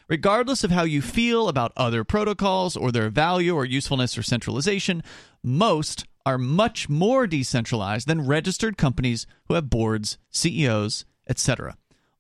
Regardless 0.09 0.65
of 0.65 0.71
how 0.71 0.85
you 0.85 1.03
feel 1.03 1.49
about 1.49 1.73
other 1.77 2.03
protocols 2.03 2.77
or 2.77 2.91
their 2.91 3.11
value 3.11 3.55
or 3.55 3.67
usefulness 3.67 4.17
or 4.17 4.23
centralization, 4.23 5.03
most 5.43 6.07
are 6.25 6.39
much 6.39 6.89
more 6.89 7.27
decentralized 7.27 8.09
than 8.09 8.27
registered 8.27 8.79
companies 8.79 9.27
who 9.49 9.55
have 9.55 9.69
boards, 9.69 10.17
CEOs, 10.31 11.05
etc. 11.29 11.77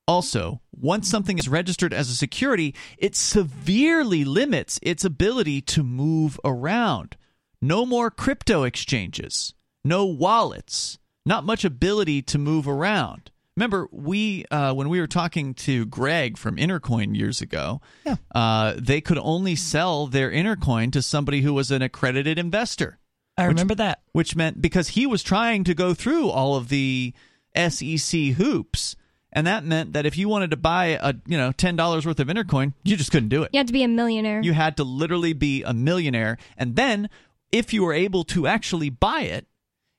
Also, 0.06 0.60
once 0.70 1.08
something 1.08 1.38
is 1.38 1.48
registered 1.48 1.94
as 1.94 2.10
a 2.10 2.14
security, 2.14 2.74
it 2.98 3.16
severely 3.16 4.24
limits 4.24 4.78
its 4.82 5.04
ability 5.04 5.62
to 5.62 5.82
move 5.82 6.38
around. 6.44 7.16
No 7.62 7.86
more 7.86 8.10
crypto 8.10 8.62
exchanges, 8.64 9.54
no 9.84 10.04
wallets, 10.06 10.98
not 11.24 11.44
much 11.44 11.64
ability 11.64 12.22
to 12.22 12.38
move 12.38 12.68
around. 12.68 13.30
Remember, 13.56 13.88
we 13.90 14.44
uh, 14.50 14.74
when 14.74 14.90
we 14.90 15.00
were 15.00 15.06
talking 15.06 15.54
to 15.54 15.86
Greg 15.86 16.36
from 16.36 16.56
Intercoin 16.56 17.16
years 17.16 17.40
ago, 17.40 17.80
Yeah. 18.04 18.16
uh, 18.34 18.74
they 18.78 19.00
could 19.00 19.18
only 19.18 19.56
sell 19.56 20.06
their 20.06 20.30
Intercoin 20.30 20.92
to 20.92 21.00
somebody 21.00 21.40
who 21.40 21.54
was 21.54 21.70
an 21.70 21.80
accredited 21.80 22.38
investor 22.38 22.98
I 23.38 23.44
remember 23.44 23.74
that. 23.76 24.00
which 24.12 24.36
meant 24.36 24.60
because 24.60 24.88
he 24.88 25.06
was 25.06 25.22
trying 25.22 25.64
to 25.64 25.74
go 25.74 25.94
through 25.94 26.28
all 26.28 26.56
of 26.56 26.68
the 26.68 27.14
SEC 27.56 28.32
hoops, 28.34 28.96
and 29.32 29.46
that 29.46 29.64
meant 29.64 29.94
that 29.94 30.04
if 30.04 30.18
you 30.18 30.28
wanted 30.28 30.50
to 30.50 30.56
buy 30.58 30.98
a 31.00 31.14
you 31.26 31.38
know 31.38 31.50
ten 31.52 31.76
dollars 31.76 32.04
worth 32.04 32.20
of 32.20 32.28
Intercoin, 32.28 32.74
you 32.84 32.94
just 32.96 33.10
couldn't 33.10 33.30
do 33.30 33.42
it. 33.42 33.50
You 33.54 33.58
had 33.60 33.66
to 33.68 33.72
be 33.72 33.82
a 33.82 33.88
millionaire. 33.88 34.42
You 34.42 34.52
had 34.52 34.76
to 34.76 34.84
literally 34.84 35.32
be 35.32 35.62
a 35.62 35.72
millionaire, 35.72 36.36
and 36.58 36.76
then 36.76 37.08
if 37.52 37.72
you 37.72 37.84
were 37.84 37.92
able 37.92 38.24
to 38.24 38.46
actually 38.46 38.90
buy 38.90 39.22
it, 39.22 39.46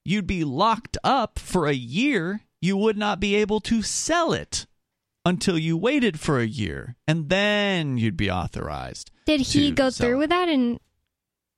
you'd 0.06 0.28
be 0.28 0.44
locked 0.44 0.98
up 1.04 1.40
for 1.40 1.68
a 1.68 1.74
year. 1.74 2.42
You 2.62 2.78
would 2.78 2.98
not 2.98 3.20
be 3.20 3.36
able 3.36 3.60
to 3.62 3.82
sell 3.82 4.34
it 4.34 4.66
until 5.26 5.58
you 5.58 5.76
waited 5.78 6.20
for 6.20 6.40
a 6.40 6.48
year, 6.48 6.96
and 7.08 7.30
then 7.30 7.98
you'd 7.98 8.18
be 8.18 8.32
authorized. 8.32 9.12
Did 9.26 9.42
he 9.42 9.72
go 9.72 9.92
through 9.92 10.16
it. 10.16 10.20
with 10.20 10.30
that? 10.30 10.48
And 10.48 10.80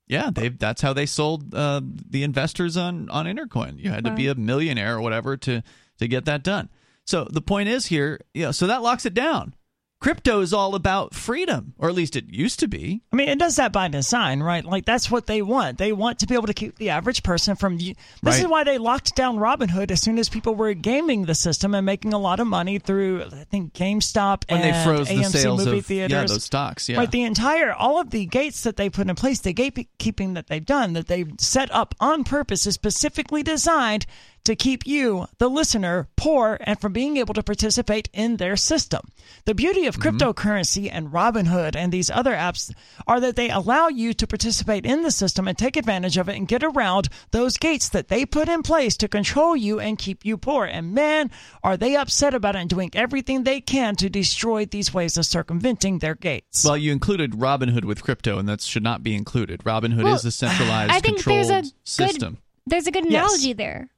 Yeah, 0.08 0.32
they 0.34 0.50
that's 0.50 0.82
how 0.82 0.94
they 0.94 1.06
sold 1.06 1.54
uh, 1.54 1.82
the 1.84 2.24
investors 2.24 2.76
on 2.76 3.10
on 3.10 3.26
Intercoin. 3.26 3.80
You 3.80 3.92
had 3.92 4.06
to 4.06 4.12
be 4.12 4.28
a 4.28 4.36
millionaire 4.36 4.98
or 4.98 5.02
whatever 5.02 5.38
to 5.38 5.62
to 6.00 6.08
get 6.08 6.26
that 6.26 6.44
done. 6.44 6.70
So 7.06 7.28
the 7.30 7.42
point 7.42 7.70
is 7.70 7.88
here, 7.88 8.20
yeah, 8.34 8.52
so 8.52 8.68
that 8.68 8.82
locks 8.82 9.06
it 9.06 9.14
down. 9.14 9.56
Crypto 10.02 10.40
is 10.40 10.54
all 10.54 10.76
about 10.76 11.14
freedom, 11.14 11.74
or 11.78 11.90
at 11.90 11.96
least 11.96 12.16
it 12.16 12.30
used 12.30 12.60
to 12.62 12.70
be. 12.70 13.02
I 13.12 13.18
mean, 13.18 13.28
it 13.28 13.38
does 13.38 13.58
that 13.58 13.74
by 13.74 13.90
design, 13.90 14.42
right? 14.42 14.64
Like 14.64 14.86
that's 14.86 15.12
what 15.12 15.28
they 15.28 15.42
want. 15.42 15.78
They 15.78 15.92
want 15.92 16.20
to 16.20 16.28
be 16.28 16.36
able 16.36 16.48
to 16.48 16.54
keep 16.54 16.78
the 16.78 16.92
average 16.92 17.22
person 17.22 17.58
from. 17.58 17.78
This 17.78 18.40
is 18.40 18.48
why 18.48 18.64
they 18.64 18.78
locked 18.78 19.16
down 19.16 19.38
Robinhood 19.38 19.92
as 19.92 20.02
soon 20.02 20.18
as 20.18 20.30
people 20.30 20.56
were 20.56 20.74
gaming 20.74 21.26
the 21.26 21.36
system 21.36 21.76
and 21.76 21.86
making 21.86 22.14
a 22.14 22.18
lot 22.18 22.40
of 22.40 22.48
money 22.48 22.80
through, 22.80 23.24
I 23.24 23.44
think, 23.44 23.74
GameStop 23.74 24.50
When 24.50 24.62
and 24.62 24.74
they 24.74 24.84
froze 24.86 25.10
the 25.10 25.16
AMC 25.16 25.32
sales 25.32 25.66
movie 25.66 25.80
of 25.80 25.86
theaters. 25.86 26.12
yeah 26.12 26.26
those 26.26 26.46
stocks, 26.46 26.88
yeah. 26.88 26.98
Right, 26.98 27.12
the 27.12 27.24
entire, 27.24 27.74
all 27.74 28.00
of 28.00 28.12
the 28.12 28.26
gates 28.26 28.64
that 28.64 28.78
they 28.78 28.90
put 28.90 29.10
in 29.10 29.16
place, 29.16 29.42
the 29.42 29.54
gatekeeping 29.54 30.36
that 30.36 30.48
they've 30.48 30.66
done, 30.66 30.94
that 30.94 31.08
they've 31.08 31.32
set 31.40 31.70
up 31.74 31.94
on 32.00 32.24
purpose, 32.24 32.66
is 32.66 32.74
specifically 32.74 33.44
designed 33.44 34.06
to 34.44 34.56
keep 34.56 34.86
you, 34.86 35.28
the 35.38 35.50
listener, 35.50 36.08
poor 36.16 36.58
and 36.62 36.80
from 36.80 36.94
being 36.94 37.18
able 37.18 37.34
to 37.34 37.44
participate 37.44 38.10
in 38.14 38.38
their 38.38 38.56
system. 38.56 39.02
The 39.46 39.56
beauty 39.56 39.86
of 39.86 39.98
mm-hmm. 39.98 40.18
cryptocurrency 40.18 40.90
and 40.92 41.10
Robinhood 41.10 41.76
and 41.76 41.92
these 41.92 42.10
other 42.10 42.34
apps 42.34 42.74
are 43.08 43.20
that 43.20 43.36
they 43.36 43.50
allow 43.50 43.88
you 43.88 44.14
to 44.14 44.28
participate 44.28 44.86
in 44.86 45.04
the 45.04 45.12
system 45.12 45.48
and 45.48 45.58
take 45.58 45.78
advantage 45.78 46.18
of 46.18 46.30
it 46.30 46.36
and 46.36 46.48
get 46.48 46.64
around 46.64 47.10
those 47.32 47.58
gates 47.58 47.90
that 47.90 48.08
they 48.08 48.26
put 48.26 48.50
in 48.50 48.64
place 48.64 48.98
to 48.98 49.08
control 49.08 49.56
you 49.56 49.80
and 49.80 49.98
keep 49.98 50.26
you 50.26 50.38
poor. 50.38 50.66
And 50.66 50.94
man, 50.94 51.32
are 51.64 51.78
they 51.78 51.96
upset 51.96 52.34
about 52.34 52.56
it 52.56 52.60
and 52.60 52.70
doing 52.70 52.90
everything 52.94 53.44
they 53.44 53.62
can 53.62 53.96
to 53.98 54.10
destroy 54.10 54.66
these 54.66 54.94
ways 54.94 55.18
of 55.18 55.26
circumventing 55.26 56.00
their 56.00 56.16
gates. 56.16 56.66
well, 56.66 56.78
you 56.78 56.92
included 56.92 57.32
Robinhood 57.34 57.86
with 57.86 58.04
crypto, 58.04 58.38
and 58.38 58.48
that 58.50 58.62
should 58.62 58.84
not 58.84 59.04
be 59.04 59.16
included. 59.16 59.62
Robinhood 59.62 60.04
Well, 60.04 60.16
is 60.16 60.26
a 60.26 60.32
centralized, 60.32 60.92
I 60.92 61.00
think 61.00 61.24
there's 61.24 61.50
a 61.50 61.54
controlled 61.54 61.64
good 61.64 61.74
system. 61.84 62.38
there's 62.66 62.88
a 62.88 62.92
good 62.92 63.06
Yes. 63.06 63.24
analogy 63.24 63.54
there. 63.54 63.90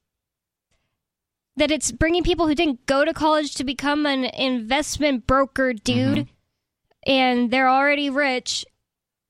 That 1.58 1.70
it's 1.72 1.92
bringing 1.92 2.24
people 2.24 2.48
who 2.48 2.56
didn't 2.56 2.86
go 2.86 3.04
to 3.04 3.14
college 3.14 3.56
to 3.56 3.64
become 3.64 4.06
an 4.06 4.26
investment 4.26 5.28
broker 5.28 5.74
dude, 5.74 6.18
Mm-hmm. 6.20 7.12
and 7.12 7.52
they're 7.52 7.70
already 7.70 8.10
rich. 8.10 8.66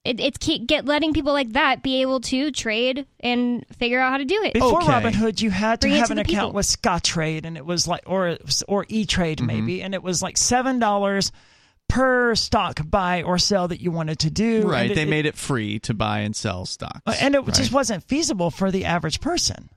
It, 0.03 0.19
it's 0.19 0.37
keep, 0.39 0.65
get 0.67 0.85
letting 0.85 1.13
people 1.13 1.31
like 1.33 1.53
that 1.53 1.83
be 1.83 2.01
able 2.01 2.21
to 2.21 2.49
trade 2.51 3.05
and 3.19 3.63
figure 3.77 3.99
out 3.99 4.11
how 4.11 4.17
to 4.17 4.25
do 4.25 4.41
it. 4.43 4.53
Before 4.53 4.81
Okay. 4.81 4.91
Robinhood, 4.91 5.41
you 5.41 5.51
had 5.51 5.79
to 5.81 5.87
Bring 5.87 5.97
have 5.99 6.07
to 6.07 6.13
an 6.13 6.19
account 6.19 6.29
people. 6.47 6.51
with 6.53 6.65
Scottrade, 6.65 7.45
and 7.45 7.55
it 7.55 7.65
was 7.65 7.87
like, 7.87 8.01
or 8.07 8.37
or 8.67 8.85
E 8.87 9.05
Trade 9.05 9.37
Mm-hmm. 9.39 9.47
maybe, 9.47 9.81
and 9.83 9.93
it 9.93 10.01
was 10.03 10.21
like 10.23 10.37
seven 10.37 10.79
dollars 10.79 11.31
per 11.87 12.33
stock 12.35 12.79
buy 12.89 13.21
or 13.23 13.37
sell 13.37 13.67
that 13.67 13.81
you 13.81 13.91
wanted 13.91 14.17
to 14.19 14.29
do. 14.31 14.61
Right, 14.67 14.89
and 14.89 14.97
they 14.97 15.05
made 15.05 15.25
it 15.25 15.35
free 15.35 15.79
to 15.81 15.93
buy 15.93 16.19
and 16.19 16.35
sell 16.35 16.65
stocks. 16.65 17.01
and 17.21 17.35
it 17.35 17.39
right? 17.41 17.53
just 17.53 17.71
wasn't 17.73 18.03
feasible 18.03 18.49
for 18.49 18.71
the 18.71 18.85
average 18.85 19.21
person. 19.21 19.69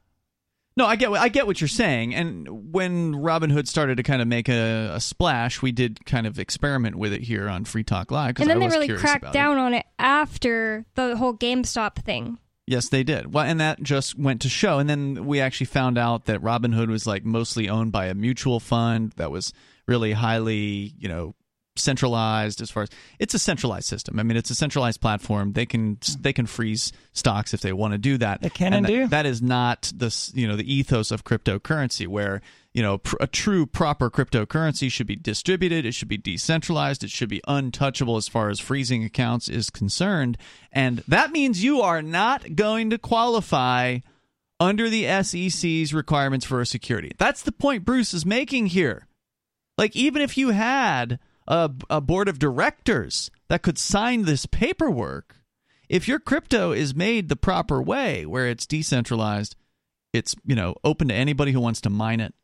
No, 0.76 0.86
I 0.86 0.96
get 0.96 1.10
what 1.10 1.20
I 1.20 1.28
get 1.28 1.46
what 1.46 1.60
you're 1.60 1.68
saying. 1.68 2.14
And 2.14 2.72
when 2.72 3.14
Robinhood 3.14 3.68
started 3.68 3.96
to 3.98 4.02
kind 4.02 4.20
of 4.20 4.26
make 4.26 4.48
a, 4.48 4.92
a 4.94 5.00
splash, 5.00 5.62
we 5.62 5.70
did 5.70 6.04
kind 6.04 6.26
of 6.26 6.38
experiment 6.38 6.96
with 6.96 7.12
it 7.12 7.22
here 7.22 7.48
on 7.48 7.64
Free 7.64 7.84
Talk 7.84 8.10
Live. 8.10 8.40
And 8.40 8.50
then 8.50 8.56
I 8.56 8.68
they 8.68 8.76
really 8.76 8.88
cracked 8.88 9.22
about 9.22 9.34
it. 9.34 9.38
down 9.38 9.58
on 9.58 9.74
it 9.74 9.86
after 9.98 10.84
the 10.96 11.16
whole 11.16 11.34
GameStop 11.34 11.96
thing. 12.04 12.38
Yes, 12.66 12.88
they 12.88 13.04
did. 13.04 13.32
Well, 13.32 13.44
and 13.44 13.60
that 13.60 13.82
just 13.82 14.18
went 14.18 14.40
to 14.42 14.48
show. 14.48 14.78
And 14.78 14.88
then 14.88 15.26
we 15.26 15.40
actually 15.40 15.66
found 15.66 15.98
out 15.98 16.24
that 16.24 16.40
Robinhood 16.40 16.88
was 16.88 17.06
like 17.06 17.24
mostly 17.24 17.68
owned 17.68 17.92
by 17.92 18.06
a 18.06 18.14
mutual 18.14 18.58
fund 18.58 19.12
that 19.16 19.30
was 19.30 19.52
really 19.86 20.12
highly, 20.12 20.94
you 20.98 21.08
know, 21.08 21.34
centralized 21.76 22.60
as 22.60 22.70
far 22.70 22.84
as 22.84 22.90
it's 23.18 23.34
a 23.34 23.38
centralized 23.38 23.86
system. 23.86 24.18
I 24.18 24.22
mean, 24.22 24.36
it's 24.36 24.50
a 24.50 24.54
centralized 24.54 25.00
platform. 25.00 25.52
They 25.52 25.66
can 25.66 25.98
they 26.20 26.32
can 26.32 26.46
freeze 26.46 26.92
stocks 27.12 27.52
if 27.54 27.60
they 27.60 27.72
want 27.72 27.92
to 27.92 27.98
do 27.98 28.16
that. 28.18 28.40
They 28.42 28.50
can 28.50 28.72
and 28.72 28.84
that- 28.84 28.88
do. 28.90 29.06
That 29.08 29.26
is 29.26 29.42
not 29.42 29.92
the 29.94 30.14
you 30.34 30.46
know 30.46 30.56
the 30.56 30.72
ethos 30.72 31.10
of 31.10 31.24
cryptocurrency 31.24 32.06
where 32.06 32.42
you 32.72 32.82
know 32.82 32.98
pr- 32.98 33.16
a 33.20 33.26
true 33.26 33.66
proper 33.66 34.10
cryptocurrency 34.10 34.90
should 34.90 35.06
be 35.06 35.16
distributed. 35.16 35.84
It 35.84 35.92
should 35.92 36.08
be 36.08 36.16
decentralized. 36.18 37.02
It 37.04 37.10
should 37.10 37.28
be 37.28 37.42
untouchable 37.48 38.16
as 38.16 38.28
far 38.28 38.50
as 38.50 38.60
freezing 38.60 39.04
accounts 39.04 39.48
is 39.48 39.70
concerned. 39.70 40.38
And 40.72 41.02
that 41.08 41.32
means 41.32 41.64
you 41.64 41.80
are 41.80 42.02
not 42.02 42.54
going 42.56 42.90
to 42.90 42.98
qualify 42.98 43.98
under 44.60 44.88
the 44.88 45.06
SEC's 45.22 45.92
requirements 45.92 46.46
for 46.46 46.60
a 46.60 46.66
security. 46.66 47.12
That's 47.18 47.42
the 47.42 47.52
point 47.52 47.84
Bruce 47.84 48.14
is 48.14 48.24
making 48.24 48.66
here. 48.66 49.06
Like, 49.76 49.96
even 49.96 50.22
if 50.22 50.38
you 50.38 50.50
had 50.50 51.18
a, 51.46 51.70
a 51.90 52.00
board 52.00 52.28
of 52.28 52.38
directors 52.38 53.30
that 53.48 53.62
could 53.62 53.78
sign 53.78 54.22
this 54.22 54.46
paperwork, 54.46 55.36
if 55.88 56.08
your 56.08 56.18
crypto 56.18 56.72
is 56.72 56.94
made 56.94 57.28
the 57.28 57.36
proper 57.36 57.82
way, 57.82 58.24
where 58.24 58.48
it's 58.48 58.66
decentralized, 58.66 59.56
it's 60.12 60.34
you 60.44 60.54
know 60.54 60.74
open 60.84 61.08
to 61.08 61.14
anybody 61.14 61.52
who 61.52 61.60
wants 61.60 61.80
to 61.82 61.90
mine 61.90 62.20
it, 62.20 62.34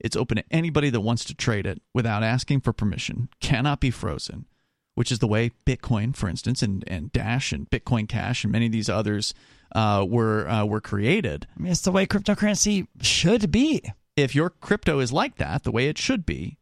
it's 0.00 0.16
open 0.16 0.36
to 0.36 0.44
anybody 0.50 0.90
that 0.90 1.00
wants 1.00 1.24
to 1.24 1.34
trade 1.34 1.66
it 1.66 1.80
without 1.92 2.22
asking 2.22 2.60
for 2.60 2.72
permission, 2.72 3.28
cannot 3.40 3.80
be 3.80 3.90
frozen, 3.90 4.46
which 4.94 5.10
is 5.10 5.18
the 5.18 5.26
way 5.26 5.52
Bitcoin, 5.66 6.14
for 6.14 6.28
instance, 6.28 6.62
and, 6.62 6.84
and 6.86 7.12
Dash 7.12 7.52
and 7.52 7.68
Bitcoin 7.70 8.08
Cash 8.08 8.44
and 8.44 8.52
many 8.52 8.66
of 8.66 8.72
these 8.72 8.88
others 8.88 9.34
uh, 9.74 10.04
were 10.08 10.48
uh, 10.48 10.64
were 10.64 10.80
created. 10.80 11.46
I 11.56 11.60
mean, 11.60 11.72
it's 11.72 11.80
the 11.80 11.92
way 11.92 12.06
cryptocurrency 12.06 12.86
should 13.00 13.50
be. 13.50 13.82
If 14.16 14.34
your 14.34 14.50
crypto 14.50 15.00
is 15.00 15.12
like 15.12 15.36
that, 15.36 15.64
the 15.64 15.72
way 15.72 15.88
it 15.88 15.98
should 15.98 16.24
be, 16.24 16.58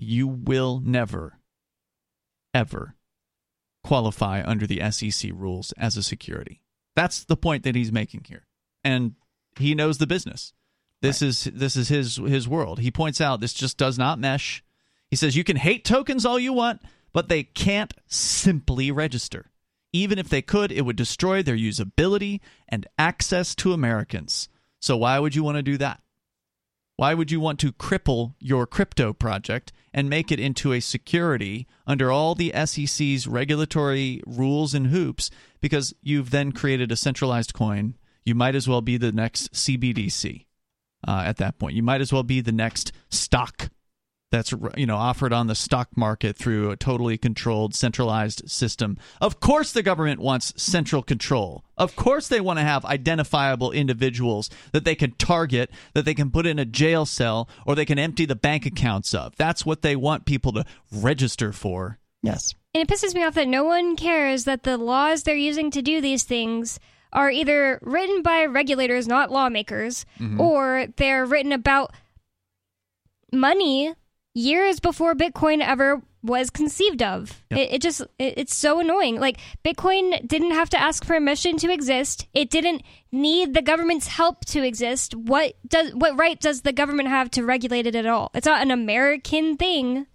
you 0.00 0.26
will 0.26 0.80
never, 0.84 1.38
ever 2.54 2.94
qualify 3.84 4.42
under 4.44 4.66
the 4.66 4.80
SEC 4.90 5.30
rules 5.34 5.72
as 5.72 5.96
a 5.96 6.02
security. 6.02 6.62
That's 6.96 7.24
the 7.24 7.36
point 7.36 7.64
that 7.64 7.74
he's 7.74 7.92
making 7.92 8.24
here, 8.28 8.46
and 8.82 9.14
he 9.58 9.74
knows 9.74 9.98
the 9.98 10.06
business. 10.06 10.52
This 11.02 11.22
right. 11.22 11.28
is 11.28 11.44
this 11.44 11.76
is 11.76 11.88
his 11.88 12.16
his 12.16 12.48
world. 12.48 12.80
He 12.80 12.90
points 12.90 13.20
out 13.20 13.40
this 13.40 13.54
just 13.54 13.78
does 13.78 13.98
not 13.98 14.18
mesh. 14.18 14.62
He 15.08 15.16
says 15.16 15.36
you 15.36 15.44
can 15.44 15.56
hate 15.56 15.84
tokens 15.84 16.26
all 16.26 16.38
you 16.38 16.52
want, 16.52 16.82
but 17.12 17.28
they 17.28 17.42
can't 17.42 17.94
simply 18.06 18.90
register. 18.90 19.50
Even 19.92 20.18
if 20.18 20.28
they 20.28 20.42
could, 20.42 20.70
it 20.70 20.82
would 20.82 20.96
destroy 20.96 21.42
their 21.42 21.56
usability 21.56 22.40
and 22.68 22.86
access 22.98 23.54
to 23.56 23.72
Americans. 23.72 24.48
So 24.80 24.96
why 24.96 25.18
would 25.18 25.34
you 25.34 25.42
want 25.42 25.56
to 25.56 25.62
do 25.62 25.76
that? 25.78 26.00
Why 26.96 27.14
would 27.14 27.30
you 27.30 27.40
want 27.40 27.58
to 27.60 27.72
cripple 27.72 28.34
your 28.38 28.66
crypto 28.66 29.12
project 29.12 29.72
and 29.92 30.08
make 30.08 30.30
it 30.30 30.40
into 30.40 30.72
a 30.72 30.80
security 30.80 31.66
under 31.86 32.10
all 32.10 32.34
the 32.34 32.52
SEC's 32.64 33.26
regulatory 33.26 34.22
rules 34.26 34.74
and 34.74 34.88
hoops 34.88 35.30
because 35.60 35.94
you've 36.02 36.30
then 36.30 36.52
created 36.52 36.92
a 36.92 36.96
centralized 36.96 37.54
coin? 37.54 37.96
You 38.24 38.34
might 38.34 38.54
as 38.54 38.68
well 38.68 38.80
be 38.80 38.96
the 38.96 39.12
next 39.12 39.52
CBDC 39.52 40.46
uh, 41.06 41.22
at 41.26 41.38
that 41.38 41.58
point. 41.58 41.74
You 41.74 41.82
might 41.82 42.00
as 42.00 42.12
well 42.12 42.22
be 42.22 42.40
the 42.40 42.52
next 42.52 42.92
stock 43.08 43.70
that's 44.30 44.54
you 44.76 44.86
know 44.86 44.96
offered 44.96 45.32
on 45.32 45.46
the 45.46 45.54
stock 45.54 45.88
market 45.96 46.36
through 46.36 46.70
a 46.70 46.76
totally 46.76 47.18
controlled 47.18 47.74
centralized 47.74 48.48
system. 48.48 48.96
Of 49.20 49.40
course 49.40 49.72
the 49.72 49.82
government 49.82 50.20
wants 50.20 50.54
central 50.56 51.02
control. 51.02 51.64
Of 51.76 51.96
course 51.96 52.28
they 52.28 52.40
want 52.40 52.58
to 52.58 52.64
have 52.64 52.84
identifiable 52.84 53.72
individuals 53.72 54.50
that 54.72 54.84
they 54.84 54.94
can 54.94 55.12
target, 55.12 55.70
that 55.94 56.04
they 56.04 56.14
can 56.14 56.30
put 56.30 56.46
in 56.46 56.58
a 56.58 56.64
jail 56.64 57.06
cell 57.06 57.48
or 57.66 57.74
they 57.74 57.84
can 57.84 57.98
empty 57.98 58.26
the 58.26 58.36
bank 58.36 58.66
accounts 58.66 59.14
of. 59.14 59.34
That's 59.36 59.66
what 59.66 59.82
they 59.82 59.96
want 59.96 60.26
people 60.26 60.52
to 60.52 60.64
register 60.92 61.52
for. 61.52 61.98
Yes. 62.22 62.54
And 62.74 62.82
it 62.82 62.92
pisses 62.92 63.14
me 63.14 63.24
off 63.24 63.34
that 63.34 63.48
no 63.48 63.64
one 63.64 63.96
cares 63.96 64.44
that 64.44 64.62
the 64.62 64.76
laws 64.76 65.22
they're 65.22 65.34
using 65.34 65.70
to 65.72 65.82
do 65.82 66.00
these 66.00 66.22
things 66.22 66.78
are 67.12 67.30
either 67.30 67.80
written 67.82 68.22
by 68.22 68.44
regulators, 68.44 69.08
not 69.08 69.32
lawmakers, 69.32 70.06
mm-hmm. 70.20 70.40
or 70.40 70.86
they're 70.96 71.26
written 71.26 71.50
about 71.50 71.92
money 73.32 73.94
years 74.40 74.80
before 74.80 75.14
Bitcoin 75.14 75.60
ever 75.60 76.02
was 76.22 76.50
conceived 76.50 77.02
of. 77.02 77.42
Yep. 77.50 77.58
It, 77.58 77.72
it, 77.74 77.82
just 77.82 78.00
it, 78.18 78.34
it's 78.36 78.54
so 78.54 78.80
annoying. 78.80 79.20
Like 79.20 79.38
Bitcoin 79.64 80.26
didn't 80.26 80.52
have 80.52 80.70
to 80.70 80.80
ask 80.80 81.06
permission 81.06 81.56
to 81.58 81.72
exist. 81.72 82.26
It 82.34 82.50
didn't 82.50 82.82
need 83.10 83.54
the 83.54 83.62
government's 83.62 84.08
help 84.08 84.44
to 84.46 84.66
exist. 84.66 85.14
What 85.14 85.54
does 85.66 85.94
what 85.94 86.18
right 86.18 86.38
does 86.38 86.62
the 86.62 86.72
government 86.72 87.08
have 87.08 87.30
to 87.32 87.44
regulate 87.44 87.86
it 87.86 87.94
at 87.94 88.06
all? 88.06 88.30
It's 88.34 88.46
not 88.46 88.62
an 88.62 88.70
American 88.70 89.56
thing. 89.56 90.06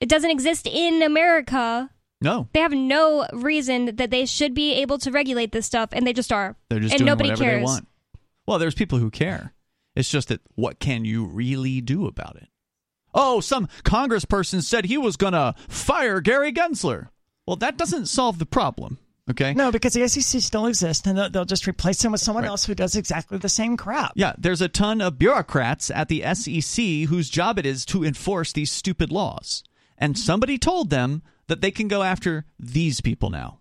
It 0.00 0.08
doesn't 0.08 0.30
exist 0.30 0.66
in 0.66 1.02
America. 1.02 1.90
No. 2.22 2.48
They 2.52 2.60
have 2.60 2.72
no 2.72 3.26
reason 3.32 3.96
that 3.96 4.10
they 4.10 4.26
should 4.26 4.54
be 4.54 4.74
able 4.74 4.98
to 4.98 5.10
regulate 5.10 5.52
this 5.52 5.66
stuff 5.66 5.90
and 5.92 6.06
they 6.06 6.12
just 6.12 6.32
are. 6.32 6.56
They're 6.68 6.80
just 6.80 6.94
and 6.94 7.00
doing 7.00 7.06
nobody 7.06 7.30
whatever 7.30 7.44
cares. 7.44 7.60
they 7.60 7.64
want. 7.64 7.88
Well, 8.46 8.58
there's 8.58 8.74
people 8.74 8.98
who 8.98 9.10
care. 9.10 9.54
It's 9.94 10.10
just 10.10 10.28
that 10.28 10.40
what 10.54 10.80
can 10.80 11.04
you 11.04 11.24
really 11.24 11.80
do 11.80 12.06
about 12.06 12.36
it? 12.36 12.48
Oh, 13.14 13.40
some 13.40 13.68
congressperson 13.84 14.62
said 14.62 14.84
he 14.84 14.98
was 14.98 15.16
going 15.16 15.32
to 15.32 15.54
fire 15.68 16.20
Gary 16.20 16.52
Gensler. 16.52 17.08
Well, 17.46 17.56
that 17.56 17.76
doesn't 17.76 18.06
solve 18.06 18.38
the 18.38 18.46
problem. 18.46 18.98
Okay. 19.30 19.54
No, 19.54 19.70
because 19.70 19.92
the 19.92 20.06
SEC 20.08 20.40
still 20.40 20.66
exists, 20.66 21.06
and 21.06 21.16
they'll, 21.16 21.30
they'll 21.30 21.44
just 21.44 21.66
replace 21.68 22.04
him 22.04 22.12
with 22.12 22.20
someone 22.20 22.42
right. 22.42 22.50
else 22.50 22.64
who 22.64 22.74
does 22.74 22.96
exactly 22.96 23.38
the 23.38 23.48
same 23.48 23.76
crap. 23.76 24.12
Yeah, 24.16 24.32
there's 24.36 24.60
a 24.60 24.68
ton 24.68 25.00
of 25.00 25.18
bureaucrats 25.18 25.90
at 25.90 26.08
the 26.08 26.22
SEC 26.34 27.08
whose 27.08 27.30
job 27.30 27.58
it 27.58 27.66
is 27.66 27.84
to 27.86 28.04
enforce 28.04 28.52
these 28.52 28.72
stupid 28.72 29.12
laws. 29.12 29.62
And 29.96 30.18
somebody 30.18 30.58
told 30.58 30.90
them 30.90 31.22
that 31.46 31.60
they 31.60 31.70
can 31.70 31.86
go 31.86 32.02
after 32.02 32.44
these 32.58 33.00
people 33.00 33.30
now. 33.30 33.59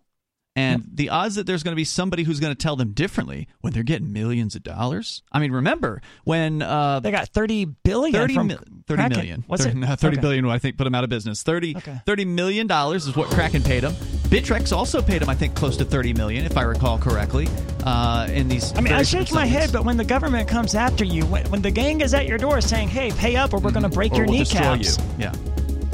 And 0.59 0.83
yep. 0.83 0.89
the 0.93 1.09
odds 1.09 1.35
that 1.35 1.47
there's 1.47 1.63
going 1.63 1.71
to 1.71 1.77
be 1.77 1.85
somebody 1.85 2.23
who's 2.23 2.41
going 2.41 2.51
to 2.51 2.57
tell 2.57 2.75
them 2.75 2.91
differently 2.91 3.47
when 3.61 3.71
they're 3.71 3.81
getting 3.81 4.11
millions 4.11 4.55
of 4.55 4.63
dollars. 4.63 5.23
I 5.31 5.39
mean, 5.39 5.53
remember 5.53 6.01
when 6.25 6.61
uh, 6.61 6.99
they 6.99 7.11
got 7.11 7.29
30 7.29 7.63
billion 7.65 8.13
30, 8.13 8.33
from 8.33 8.47
mi- 8.47 8.57
30 8.85 9.09
million. 9.09 9.43
What's 9.47 9.63
30, 9.63 9.77
it? 9.77 9.79
No, 9.79 9.95
30 9.95 10.17
okay. 10.17 10.21
billion, 10.21 10.45
I 10.47 10.59
think 10.59 10.77
put 10.77 10.83
them 10.83 10.95
out 10.95 11.05
of 11.05 11.09
business. 11.09 11.43
30, 11.43 11.77
okay. 11.77 12.01
30 12.05 12.25
million 12.25 12.67
dollars 12.67 13.07
is 13.07 13.15
what 13.15 13.29
Kraken 13.29 13.63
paid 13.63 13.83
them. 13.83 13.93
Bittrex 14.29 14.75
also 14.75 15.01
paid 15.01 15.21
them, 15.21 15.29
I 15.29 15.35
think, 15.35 15.55
close 15.55 15.77
to 15.77 15.85
30 15.85 16.13
million, 16.13 16.45
if 16.45 16.57
I 16.57 16.63
recall 16.63 16.99
correctly. 16.99 17.47
Uh, 17.85 18.27
in 18.29 18.49
these, 18.49 18.75
I 18.75 18.81
mean, 18.81 18.93
I 18.93 19.03
shake 19.03 19.31
my 19.31 19.45
head, 19.45 19.71
but 19.71 19.85
when 19.85 19.95
the 19.95 20.03
government 20.03 20.49
comes 20.49 20.75
after 20.75 21.05
you, 21.05 21.25
when, 21.27 21.49
when 21.49 21.61
the 21.61 21.71
gang 21.71 22.01
is 22.01 22.13
at 22.13 22.27
your 22.27 22.37
door 22.37 22.59
saying, 22.59 22.89
"Hey, 22.89 23.11
pay 23.11 23.37
up, 23.37 23.53
or 23.53 23.57
we're 23.57 23.69
mm-hmm. 23.69 23.79
going 23.79 23.89
to 23.89 23.95
break 23.95 24.11
or 24.11 24.17
your 24.17 24.25
we'll 24.25 24.39
kneecaps," 24.39 24.97
you. 24.97 25.03
yeah, 25.17 25.33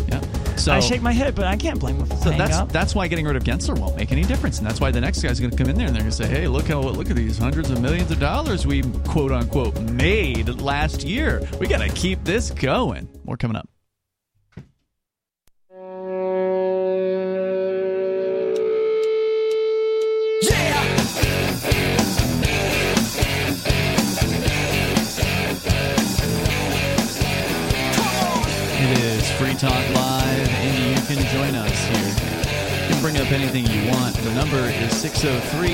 yeah. 0.08 0.22
So 0.58 0.74
I 0.74 0.80
shake 0.80 1.02
my 1.02 1.12
head, 1.12 1.36
but 1.36 1.46
I 1.46 1.58
can't 1.58 1.80
blame 1.80 1.98
them 2.00 2.08
for 2.08 2.16
so 2.16 2.32
that's 2.32 2.56
up. 2.58 2.72
that's 2.72 2.96
why 2.96 3.08
getting 3.08 3.26
rid 3.26 3.36
of 3.36 3.44
Gensler 3.44 3.78
won't 3.78 3.96
make 3.96 4.12
any 4.12 4.24
difference, 4.24 4.58
and 4.58 4.68
that's 4.68 4.80
why 4.80 4.92
the 4.92 5.02
next 5.02 5.22
guy's 5.22 5.40
going 5.40 5.52
to 5.52 5.58
come 5.58 5.70
in 5.70 5.76
there 5.76 5.88
and 5.88 5.96
they're 5.96 6.02
going 6.02 6.12
to 6.12 6.16
say, 6.18 6.28
"Hey, 6.28 6.48
look 6.48 6.68
how 6.68 6.80
look 6.82 7.10
at 7.10 7.16
these 7.16 7.38
hundreds 7.38 7.70
of 7.70 7.82
millions 7.82 8.10
of 8.12 8.20
dollars 8.20 8.66
we 8.66 8.82
quote 9.06 9.32
unquote 9.32 9.80
made 9.82 10.50
last 10.62 11.04
year. 11.04 11.48
We 11.60 11.68
got 11.68 11.80
to 11.82 11.90
keep 11.90 12.24
this 12.24 12.52
going." 12.52 13.08
More 13.26 13.38
coming 13.38 13.58
up. 13.58 13.70
It 28.78 29.00
is 29.00 29.32
Free 29.32 29.56
Talk 29.56 29.72
Live, 29.96 30.25
bring 33.16 33.28
up 33.28 33.34
anything 33.34 33.66
you 33.66 33.92
want. 33.92 34.16
The 34.16 34.34
number 34.34 34.58
is 34.58 34.96
603 34.98 35.70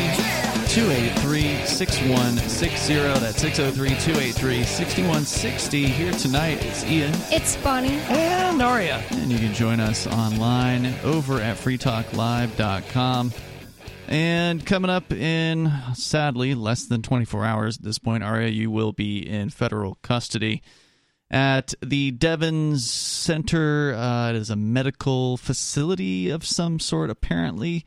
283 0.68 1.66
6160. 1.66 2.94
That's 2.94 3.42
603 3.42 3.90
283 3.90 4.64
6160. 4.64 5.86
Here 5.88 6.12
tonight, 6.14 6.64
it's 6.64 6.84
Ian. 6.84 7.14
It's 7.32 7.56
Bonnie. 7.58 8.00
And 8.10 8.62
Aria. 8.62 9.04
And 9.12 9.32
you 9.32 9.40
can 9.40 9.54
join 9.54 9.80
us 9.80 10.06
online 10.06 10.94
over 11.04 11.40
at 11.40 11.58
freetalklive.com. 11.58 13.32
And 14.08 14.66
coming 14.66 14.92
up 14.92 15.12
in, 15.12 15.72
sadly, 15.96 16.54
less 16.54 16.86
than 16.86 17.02
24 17.02 17.46
hours 17.46 17.78
at 17.78 17.84
this 17.84 17.98
point, 17.98 18.24
Aria, 18.24 18.50
you 18.50 18.70
will 18.70 18.92
be 18.92 19.18
in 19.18 19.50
federal 19.50 19.96
custody 20.04 20.62
at 21.32 21.74
the 21.82 22.12
Devens 22.12 22.92
Center. 22.92 23.96
Uh, 23.96 24.30
it 24.30 24.36
is 24.36 24.50
a 24.50 24.56
medical 24.56 25.38
facility 25.38 26.30
of 26.30 26.46
some 26.46 26.80
sort, 26.80 27.10
apparently. 27.10 27.86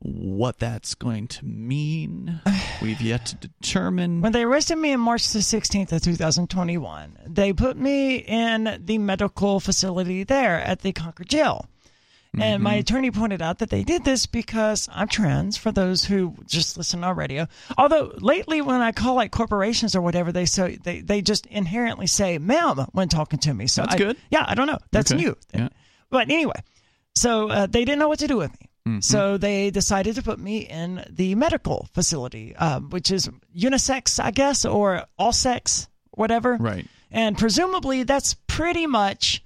What 0.00 0.58
that's 0.58 0.94
going 0.94 1.28
to 1.28 1.44
mean, 1.44 2.40
we've 2.82 3.02
yet 3.02 3.26
to 3.26 3.36
determine. 3.36 4.22
When 4.22 4.32
they 4.32 4.42
arrested 4.42 4.76
me 4.76 4.94
on 4.94 5.00
March 5.00 5.28
the 5.28 5.40
16th 5.40 5.92
of 5.92 6.02
2021, 6.02 7.18
they 7.26 7.52
put 7.52 7.76
me 7.76 8.16
in 8.16 8.82
the 8.82 8.98
medical 8.98 9.60
facility 9.60 10.24
there 10.24 10.58
at 10.60 10.80
the 10.80 10.92
Concord 10.92 11.28
Jail. 11.28 11.66
And 12.34 12.42
mm-hmm. 12.42 12.62
my 12.62 12.74
attorney 12.74 13.10
pointed 13.10 13.42
out 13.42 13.58
that 13.58 13.70
they 13.70 13.82
did 13.82 14.04
this 14.04 14.26
because 14.26 14.88
I'm 14.92 15.08
trans, 15.08 15.56
for 15.56 15.72
those 15.72 16.04
who 16.04 16.36
just 16.46 16.76
listen 16.76 17.02
on 17.02 17.16
radio. 17.16 17.48
Although 17.76 18.12
lately, 18.18 18.60
when 18.60 18.80
I 18.80 18.92
call 18.92 19.16
like 19.16 19.32
corporations 19.32 19.96
or 19.96 20.00
whatever, 20.00 20.30
they 20.30 20.46
say 20.46 20.78
they, 20.82 21.00
they 21.00 21.22
just 21.22 21.46
inherently 21.46 22.06
say 22.06 22.38
ma'am 22.38 22.86
when 22.92 23.08
talking 23.08 23.40
to 23.40 23.52
me. 23.52 23.66
So 23.66 23.82
That's 23.82 23.94
I, 23.94 23.98
good. 23.98 24.16
Yeah, 24.30 24.44
I 24.46 24.54
don't 24.54 24.68
know. 24.68 24.78
That's 24.92 25.10
Okay. 25.10 25.20
new. 25.20 25.36
Yeah. 25.52 25.68
But 26.08 26.30
anyway, 26.30 26.62
so 27.16 27.48
uh, 27.50 27.66
they 27.66 27.84
didn't 27.84 27.98
know 27.98 28.08
what 28.08 28.20
to 28.20 28.28
do 28.28 28.36
with 28.36 28.52
me. 28.52 28.68
Mhm. 28.86 29.04
So 29.04 29.36
they 29.36 29.70
decided 29.70 30.14
to 30.14 30.22
put 30.22 30.38
me 30.38 30.58
in 30.58 31.04
the 31.10 31.34
medical 31.34 31.88
facility, 31.92 32.54
um, 32.56 32.90
which 32.90 33.10
is 33.10 33.28
unisex, 33.56 34.22
I 34.22 34.30
guess, 34.30 34.64
or 34.64 35.04
all 35.18 35.32
sex, 35.32 35.88
whatever. 36.12 36.56
Right. 36.56 36.86
And 37.10 37.36
presumably 37.36 38.04
that's 38.04 38.34
pretty 38.46 38.86
much 38.86 39.42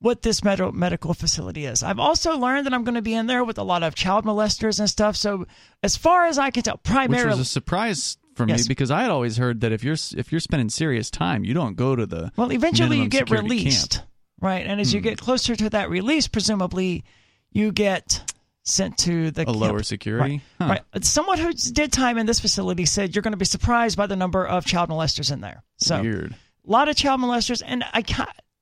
what 0.00 0.22
this 0.22 0.44
med- 0.44 0.74
medical 0.74 1.12
facility 1.14 1.66
is. 1.66 1.82
I've 1.82 1.98
also 1.98 2.38
learned 2.38 2.66
that 2.66 2.74
I'm 2.74 2.84
going 2.84 2.94
to 2.94 3.02
be 3.02 3.14
in 3.14 3.26
there 3.26 3.44
with 3.44 3.58
a 3.58 3.62
lot 3.64 3.82
of 3.82 3.94
child 3.94 4.24
molesters 4.24 4.78
and 4.78 4.88
stuff. 4.88 5.16
So 5.16 5.46
as 5.82 5.96
far 5.96 6.26
as 6.26 6.38
I 6.38 6.50
can 6.50 6.62
tell, 6.62 6.76
primarily. 6.76 7.30
Which 7.30 7.38
was 7.38 7.46
a 7.48 7.50
surprise 7.50 8.16
for 8.36 8.46
Yes. 8.48 8.60
me 8.64 8.68
because 8.68 8.90
I 8.92 9.02
had 9.02 9.10
always 9.10 9.36
heard 9.36 9.60
that 9.62 9.72
if 9.72 9.82
you're 9.82 9.96
if 10.16 10.30
you're 10.30 10.40
spending 10.40 10.68
serious 10.68 11.10
time, 11.10 11.44
you 11.44 11.54
don't 11.54 11.74
go 11.76 11.96
to 11.96 12.06
the 12.06 12.30
Well, 12.36 12.52
eventually 12.52 12.98
you 12.98 13.08
get 13.08 13.30
released, 13.30 13.94
camp. 13.94 14.06
right? 14.40 14.64
And 14.66 14.80
as 14.80 14.94
you 14.94 15.00
Hmm. 15.00 15.04
get 15.04 15.18
closer 15.18 15.56
to 15.56 15.70
that 15.70 15.90
release, 15.90 16.28
presumably 16.28 17.02
you 17.50 17.72
get 17.72 18.32
sent 18.62 18.98
to 18.98 19.30
the 19.32 19.42
A 19.42 19.44
camp. 19.46 19.56
lower 19.56 19.82
security? 19.82 20.42
Huh. 20.60 20.66
Right. 20.68 20.82
right. 20.94 21.04
Someone 21.04 21.38
who 21.38 21.52
did 21.52 21.90
time 21.90 22.18
in 22.18 22.26
this 22.26 22.38
facility 22.38 22.84
said 22.84 23.16
you're 23.16 23.22
going 23.22 23.32
to 23.32 23.36
be 23.38 23.44
surprised 23.46 23.96
by 23.96 24.06
the 24.06 24.14
number 24.14 24.46
of 24.46 24.64
child 24.64 24.90
molesters 24.90 25.32
in 25.32 25.40
there. 25.40 25.64
So 25.78 26.00
Weird. 26.02 26.32
a 26.66 26.70
lot 26.70 26.88
of 26.88 26.94
child 26.94 27.20
molesters, 27.20 27.62
and 27.66 27.82
I 27.92 28.04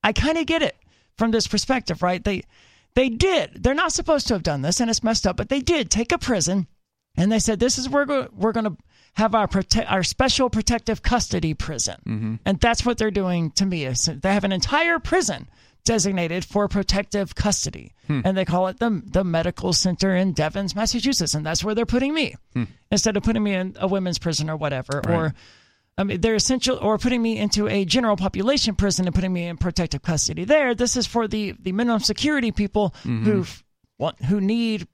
I 0.02 0.12
kind 0.12 0.38
of 0.38 0.46
get 0.46 0.62
it 0.62 0.76
from 1.18 1.30
this 1.30 1.46
perspective, 1.46 2.02
right? 2.02 2.22
They 2.22 2.44
they 2.94 3.08
did. 3.08 3.62
They're 3.62 3.74
not 3.74 3.92
supposed 3.92 4.26
to 4.28 4.34
have 4.34 4.42
done 4.42 4.62
this, 4.62 4.80
and 4.80 4.88
it's 4.90 5.02
messed 5.02 5.26
up, 5.26 5.36
but 5.36 5.48
they 5.48 5.60
did 5.60 5.90
take 5.90 6.12
a 6.12 6.18
prison, 6.18 6.66
and 7.16 7.30
they 7.30 7.38
said 7.38 7.58
this 7.60 7.78
is 7.78 7.88
where 7.88 8.06
we're, 8.06 8.28
we're 8.34 8.52
going 8.52 8.64
to 8.64 8.76
have 9.14 9.34
our 9.34 9.46
prote- 9.46 9.90
our 9.90 10.02
special 10.02 10.48
protective 10.50 11.02
custody 11.02 11.52
prison, 11.54 11.96
Mm-hmm. 12.06 12.34
and 12.44 12.60
that's 12.60 12.84
what 12.86 12.96
they're 12.98 13.10
doing 13.10 13.50
to 13.52 13.66
me. 13.66 13.86
They 13.88 14.32
have 14.32 14.44
an 14.44 14.52
entire 14.52 14.98
prison 14.98 15.48
designated 15.84 16.44
for 16.44 16.66
protective 16.68 17.34
custody, 17.34 17.92
Hmm. 18.08 18.20
and 18.24 18.36
they 18.36 18.44
call 18.44 18.66
it 18.68 18.78
the 18.78 19.02
the 19.06 19.22
medical 19.24 19.72
center 19.72 20.16
in 20.16 20.32
Devens, 20.32 20.74
Massachusetts, 20.74 21.34
and 21.34 21.44
that's 21.46 21.62
where 21.62 21.74
they're 21.74 21.86
putting 21.86 22.12
me 22.14 22.34
Hmm. 22.54 22.64
instead 22.90 23.16
of 23.16 23.22
putting 23.22 23.42
me 23.42 23.54
in 23.54 23.76
a 23.78 23.86
women's 23.86 24.18
prison 24.18 24.48
or 24.50 24.56
whatever, 24.56 25.00
Right. 25.04 25.14
or 25.14 25.34
I 25.98 26.04
mean, 26.04 26.20
they're 26.20 26.34
essential, 26.34 26.76
or 26.76 26.98
putting 26.98 27.22
me 27.22 27.38
into 27.38 27.68
a 27.68 27.84
general 27.86 28.16
population 28.16 28.74
prison 28.74 29.06
and 29.06 29.14
putting 29.14 29.32
me 29.32 29.46
in 29.46 29.56
protective 29.56 30.02
custody 30.02 30.44
there. 30.44 30.74
This 30.74 30.96
is 30.96 31.06
for 31.06 31.26
the 31.26 31.54
the 31.58 31.72
minimum 31.72 32.00
security 32.00 32.52
people 32.52 32.94
Mm-hmm. 33.04 33.24
who 33.24 33.44
want 33.98 34.22
who 34.24 34.40
need 34.40 34.86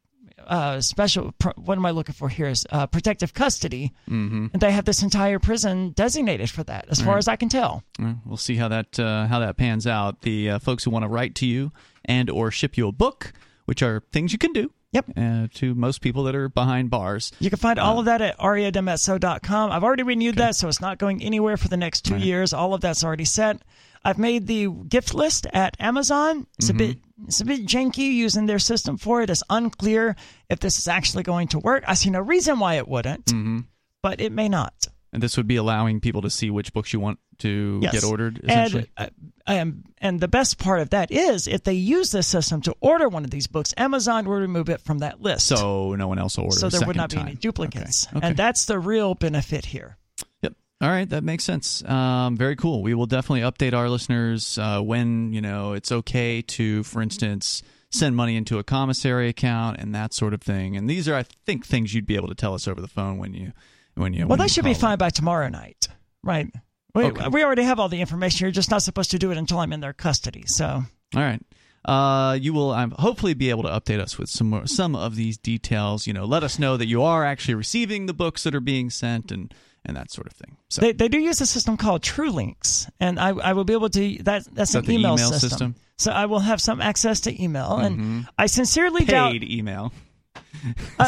uh, 0.47 0.81
special. 0.81 1.35
What 1.57 1.77
am 1.79 1.87
I 1.87 1.91
looking 1.91 2.15
for 2.15 2.29
here? 2.29 2.47
Is 2.47 2.67
uh, 2.71 2.87
protective 2.87 3.35
custody, 3.35 3.93
Mm-hmm. 4.09 4.47
and 4.53 4.61
they 4.63 4.71
have 4.71 4.85
this 4.85 5.03
entire 5.03 5.39
prison 5.41 5.91
designated 5.91 6.51
for 6.51 6.63
that, 6.65 6.87
as 6.89 7.01
far 7.01 7.15
Right. 7.15 7.19
as 7.19 7.27
I 7.29 7.35
can 7.37 7.49
tell. 7.49 7.83
Well, 7.99 8.21
We'll 8.25 8.37
see 8.37 8.55
how 8.57 8.69
that 8.69 8.99
uh, 9.01 9.27
how 9.27 9.41
that 9.41 9.57
pans 9.57 9.87
out. 9.89 10.23
The 10.23 10.51
uh, 10.51 10.59
folks 10.61 10.85
who 10.85 10.91
want 10.91 11.03
to 11.05 11.09
write 11.09 11.35
to 11.37 11.47
you 11.47 11.73
and 12.05 12.31
or 12.31 12.51
ship 12.53 12.77
you 12.77 12.87
a 12.87 12.93
book, 12.93 13.33
which 13.65 13.83
are 13.83 14.03
things 14.13 14.33
you 14.33 14.39
can 14.39 14.53
do. 14.53 14.71
Yep. 14.93 15.07
Uh, 15.17 15.47
to 15.55 15.75
most 15.75 16.01
people 16.03 16.25
that 16.25 16.35
are 16.35 16.49
behind 16.51 16.91
bars. 16.91 17.33
You 17.41 17.49
can 17.51 17.59
find 17.59 17.79
Uh, 17.79 17.85
all 17.85 17.99
of 17.99 18.05
that 18.05 18.21
at 18.21 18.39
ariadimezzo.com. 18.39 19.73
I've 19.73 19.85
already 19.85 20.03
renewed 20.03 20.37
that, 20.37 20.55
so 20.57 20.69
it's 20.69 20.81
not 20.81 20.99
going 20.99 21.23
anywhere 21.23 21.57
for 21.57 21.69
the 21.69 21.77
next 21.77 22.03
two 22.05 22.15
Right. 22.15 22.23
years. 22.23 22.53
All 22.53 22.75
of 22.75 22.81
that's 22.83 23.03
already 23.05 23.25
set. 23.25 23.63
I've 24.05 24.19
made 24.19 24.47
the 24.49 24.69
gift 24.89 25.15
list 25.15 25.47
at 25.53 25.77
Amazon. 25.81 26.47
It's 26.59 26.69
Mm-hmm. 26.71 26.77
a 26.77 26.87
bit 26.89 26.99
it's 27.29 27.41
a 27.41 27.45
bit 27.45 27.65
janky 27.67 28.13
using 28.13 28.47
their 28.47 28.59
system 28.59 28.97
for 28.99 29.23
it. 29.23 29.31
It's 29.31 29.45
unclear 29.49 30.17
if 30.51 30.59
this 30.59 30.77
is 30.77 30.89
actually 30.89 31.23
going 31.23 31.47
to 31.49 31.61
work. 31.61 31.85
I 31.87 31.95
see 31.95 32.11
no 32.11 32.21
reason 32.21 32.59
why 32.59 32.75
it 32.75 32.89
wouldn't, 32.89 33.27
Mm-hmm. 33.27 33.61
but 34.03 34.21
it 34.21 34.33
may 34.33 34.49
not. 34.49 34.75
And 35.13 35.23
this 35.23 35.37
would 35.37 35.47
be 35.47 35.55
allowing 35.57 36.01
people 36.01 36.21
to 36.23 36.31
see 36.31 36.51
which 36.51 36.73
books 36.73 36.93
you 36.93 36.99
want 36.99 37.21
to 37.43 37.81
Yes. 37.83 37.93
get 37.93 38.05
ordered. 38.05 38.41
Essentially. 38.43 38.91
And, 38.97 39.11
uh, 39.47 39.53
um, 39.53 39.85
and 39.99 40.21
the 40.21 40.29
best 40.29 40.59
part 40.59 40.81
of 40.81 40.91
that 40.91 41.11
is 41.11 41.47
if 41.47 41.63
they 41.65 41.75
use 41.75 42.11
this 42.11 42.27
system 42.27 42.61
to 42.63 42.75
order 42.81 43.09
one 43.09 43.25
of 43.25 43.31
these 43.31 43.47
books, 43.47 43.73
Amazon 43.77 44.25
will 44.25 44.41
remove 44.41 44.69
it 44.69 44.81
from 44.81 44.99
that 44.99 45.21
list. 45.21 45.47
so 45.47 45.95
no 45.95 46.09
one 46.09 46.19
else 46.19 46.37
will 46.39 46.45
order. 46.45 46.57
so 46.57 46.69
there 46.69 46.87
would 46.87 46.97
not 46.97 47.11
be 47.11 47.19
any 47.19 47.35
duplicates. 47.35 48.07
Okay. 48.09 48.19
Okay. 48.19 48.27
And 48.29 48.37
that's 48.37 48.65
the 48.67 48.79
real 48.79 49.15
benefit 49.15 49.67
here. 49.67 49.97
Yep. 50.43 50.55
All 50.81 50.89
right, 50.89 51.09
that 51.11 51.23
makes 51.23 51.45
sense. 51.45 51.85
Um, 51.85 52.37
very 52.37 52.57
cool. 52.57 52.83
We 52.83 52.95
will 52.95 53.07
definitely 53.07 53.43
update 53.43 53.73
our 53.73 53.89
listeners 53.89 54.59
uh, 54.59 54.81
when 54.81 55.33
you 55.33 55.41
know 55.41 55.75
it's 55.75 55.93
okay 55.93 56.43
to, 56.43 56.83
for 56.83 57.01
instance, 57.03 57.63
send 57.91 58.17
money 58.17 58.37
into 58.37 58.59
a 58.59 58.65
commissary 58.65 59.29
account 59.29 59.79
and 59.79 59.95
that 59.95 60.13
sort 60.15 60.35
of 60.35 60.43
thing. 60.43 60.77
And 60.77 60.89
these 60.91 61.09
are, 61.09 61.15
I 61.15 61.25
think, 61.47 61.67
things 61.67 61.95
you'd 61.95 62.07
be 62.07 62.17
able 62.17 62.29
to 62.29 62.35
tell 62.35 62.55
us 62.55 62.67
over 62.67 62.81
the 62.81 62.89
phone 62.89 63.19
when 63.19 63.33
you 63.35 63.53
when 63.95 64.13
you. 64.13 64.21
Well, 64.21 64.31
when 64.31 64.39
that 64.39 64.45
you 64.45 64.49
should 64.55 64.65
be 64.65 64.75
fine 64.75 64.99
by 64.99 65.11
tomorrow 65.11 65.49
night, 65.49 65.87
right? 66.25 66.49
We, 66.95 67.05
Okay. 67.05 67.29
we 67.29 67.43
already 67.43 67.63
have 67.63 67.79
all 67.81 67.89
the 67.89 68.01
information. 68.01 68.45
You're 68.45 68.53
just 68.53 68.71
not 68.71 68.83
supposed 68.83 69.11
to 69.13 69.19
do 69.19 69.31
it 69.31 69.39
until 69.39 69.59
I'm 69.61 69.73
in 69.73 69.81
their 69.81 69.93
custody. 69.95 70.45
So 70.47 70.67
All 71.15 71.23
right. 71.23 71.41
Uh, 71.85 72.35
you 72.41 72.53
will 72.53 72.71
um, 72.71 72.93
hopefully 72.93 73.35
be 73.35 73.51
able 73.51 73.65
to 73.65 73.69
update 73.69 73.99
us 73.99 74.17
with 74.17 74.31
some 74.31 74.51
more, 74.51 74.67
some 74.67 74.95
of 74.95 75.17
these 75.17 75.37
details. 75.37 76.07
You 76.07 76.13
know, 76.13 76.25
let 76.27 76.45
us 76.45 76.59
know 76.59 76.77
that 76.77 76.87
you 76.87 77.03
are 77.03 77.25
actually 77.25 77.55
receiving 77.55 78.07
the 78.07 78.13
books 78.15 78.45
that 78.45 78.55
are 78.55 78.61
being 78.61 78.89
sent 78.91 79.33
and 79.33 79.53
and 79.85 79.97
that 79.97 80.13
sort 80.13 80.29
of 80.29 80.33
thing. 80.35 80.57
So 80.69 80.81
they, 80.81 80.93
they 80.93 81.09
do 81.09 81.19
use 81.19 81.41
a 81.41 81.47
system 81.47 81.77
called 81.77 82.03
TRULINCS, 82.03 82.89
and 83.01 83.19
I, 83.19 83.31
I 83.31 83.53
will 83.53 83.65
be 83.65 83.73
able 83.73 83.89
to 83.91 84.19
that 84.23 84.45
that's 84.55 84.75
that 84.75 84.85
an 84.87 84.93
email, 84.93 85.15
email 85.15 85.31
system. 85.33 85.51
system? 85.51 85.75
So 85.97 86.13
I 86.13 86.27
will 86.27 86.39
have 86.39 86.61
some 86.61 86.81
access 86.81 87.23
to 87.23 87.43
email, 87.43 87.77
and 87.79 87.99
Mhm. 87.99 88.29
I 88.39 88.47
sincerely 88.47 89.05
doubt. 89.05 89.33
paid 89.33 89.43
email. 89.43 89.93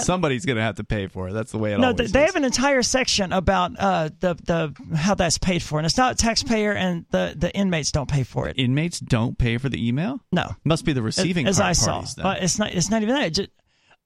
Somebody's 0.03 0.45
going 0.45 0.57
to 0.57 0.63
have 0.63 0.77
to 0.77 0.85
pay 0.85 1.07
for 1.07 1.29
it. 1.29 1.33
That's 1.33 1.53
the 1.53 1.59
way 1.59 1.73
it 1.73 1.79
No, 1.79 1.89
always 1.89 2.11
they, 2.13 2.21
they 2.21 2.27
have 2.27 2.37
an 2.37 2.45
entire 2.45 2.83
section 2.83 3.33
about 3.33 3.73
uh, 3.79 4.11
the 4.21 4.35
the 4.35 4.97
how 4.97 5.15
that's 5.15 5.39
paid 5.39 5.63
for, 5.63 5.79
and 5.79 5.87
it's 5.87 5.97
not 5.97 6.19
taxpayer, 6.19 6.73
and 6.73 7.05
the, 7.11 7.35
the 7.37 7.55
inmates 7.55 7.93
don't 7.93 8.09
pay 8.11 8.25
for 8.25 8.49
it. 8.49 8.59
Inmates 8.59 8.99
don't 9.01 9.39
pay 9.39 9.59
for 9.59 9.69
the 9.69 9.87
email. 9.87 10.21
No, 10.33 10.51
must 10.65 10.85
be 10.85 10.93
the 10.93 11.03
receiving 11.03 11.47
as 11.47 11.61
I 11.61 11.73
saw. 11.73 12.05
But 12.21 12.43
it's 12.43 12.59
not. 12.59 12.75
It's 12.75 12.91
not 12.91 13.03
even 13.03 13.15
that. 13.15 13.27
It 13.27 13.31
ju- 13.35 13.47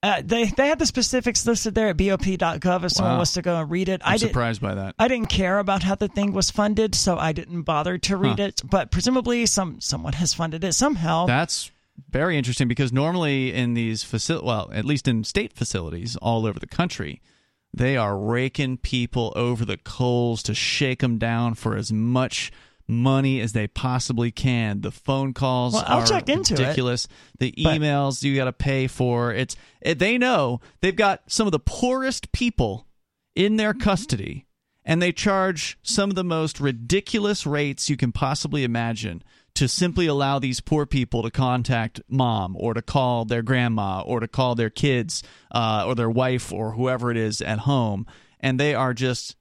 uh, 0.03 0.23
they 0.24 0.45
they 0.45 0.69
have 0.69 0.78
the 0.78 0.86
specifics 0.86 1.45
listed 1.47 1.74
there 1.74 1.89
at 1.89 1.97
bop.gov 1.97 2.85
if 2.85 2.93
someone 2.93 3.15
Wow. 3.15 3.19
wants 3.19 3.32
to 3.32 3.43
go 3.43 3.57
and 3.57 3.70
read 3.70 3.89
it. 3.89 4.01
I'm 4.05 4.15
I 4.15 4.16
surprised 4.16 4.61
by 4.61 4.74
that. 4.74 4.95
I 4.99 5.09
didn't 5.09 5.28
care 5.28 5.59
about 5.59 5.82
how 5.82 5.95
the 5.97 6.07
thing 6.09 6.32
was 6.32 6.51
funded, 6.51 6.95
so 6.95 7.16
I 7.19 7.32
didn't 7.32 7.62
bother 7.62 7.99
to 7.99 8.16
read 8.16 8.39
Huh. 8.39 8.45
it. 8.47 8.62
But 8.65 8.90
presumably, 8.93 9.47
some 9.47 9.81
someone 9.81 10.12
has 10.12 10.35
funded 10.35 10.62
it 10.62 10.74
somehow. 10.74 11.27
That's 11.27 11.70
very 12.11 12.37
interesting 12.37 12.69
because 12.69 12.93
normally 12.93 13.53
in 13.53 13.75
these 13.75 14.05
facil 14.05 14.43
well, 14.43 14.70
at 14.73 14.85
least 14.85 15.09
in 15.09 15.25
state 15.25 15.53
facilities 15.53 16.16
all 16.16 16.47
over 16.47 16.59
the 16.59 16.66
country, 16.66 17.20
they 17.73 17.97
are 17.97 18.19
raking 18.19 18.79
people 18.79 19.33
over 19.37 19.65
the 19.65 19.77
coals 19.77 20.43
to 20.45 20.55
shake 20.55 21.01
them 21.01 21.19
down 21.19 21.55
for 21.55 21.77
as 21.77 21.93
much 21.93 22.51
money 22.89 23.41
as 23.41 23.53
they 23.53 23.66
possibly 23.66 24.31
can. 24.31 24.81
The 24.81 24.91
phone 24.91 25.35
calls 25.35 25.75
Well, 25.75 25.85
I'll 25.87 26.01
are 26.01 26.07
check 26.07 26.29
into 26.29 26.55
it, 26.55 26.61
ridiculous. 26.61 27.07
the 27.39 27.55
but- 27.62 27.75
emails 27.75 28.23
you 28.23 28.35
got 28.35 28.47
to 28.47 28.53
pay 28.53 28.87
for. 28.87 29.33
It's 29.33 29.57
it, 29.81 29.99
they 29.99 30.16
know 30.16 30.61
they've 30.81 30.97
got 30.97 31.23
some 31.27 31.47
of 31.47 31.53
the 31.53 31.59
poorest 31.59 32.33
people 32.33 32.87
in 33.35 33.57
their 33.57 33.73
mm-hmm. 33.73 33.83
custody 33.83 34.47
and 34.85 35.03
they 35.03 35.12
charge 35.12 35.79
some 35.83 36.09
of 36.09 36.16
the 36.16 36.25
most 36.25 36.59
ridiculous 36.61 37.47
rates 37.47 37.91
you 37.91 37.97
can 37.97 38.11
possibly 38.11 38.65
imagine 38.65 39.23
to 39.59 39.67
simply 39.67 40.07
allow 40.07 40.39
these 40.39 40.61
poor 40.61 40.87
people 40.87 41.23
to 41.25 41.31
contact 41.33 42.01
mom 42.09 42.57
or 42.57 42.75
to 42.75 42.81
call 42.81 43.25
their 43.25 43.43
grandma 43.43 44.01
or 44.03 44.21
to 44.21 44.29
call 44.29 44.55
their 44.55 44.71
kids 44.71 45.23
uh, 45.51 45.83
or 45.85 45.97
their 45.97 46.09
wife 46.09 46.53
or 46.53 46.73
whoever 46.73 47.11
it 47.11 47.17
is 47.17 47.41
at 47.43 47.59
home 47.61 48.07
and 48.39 48.61
they 48.61 48.73
are 48.73 48.95
just 48.95 49.35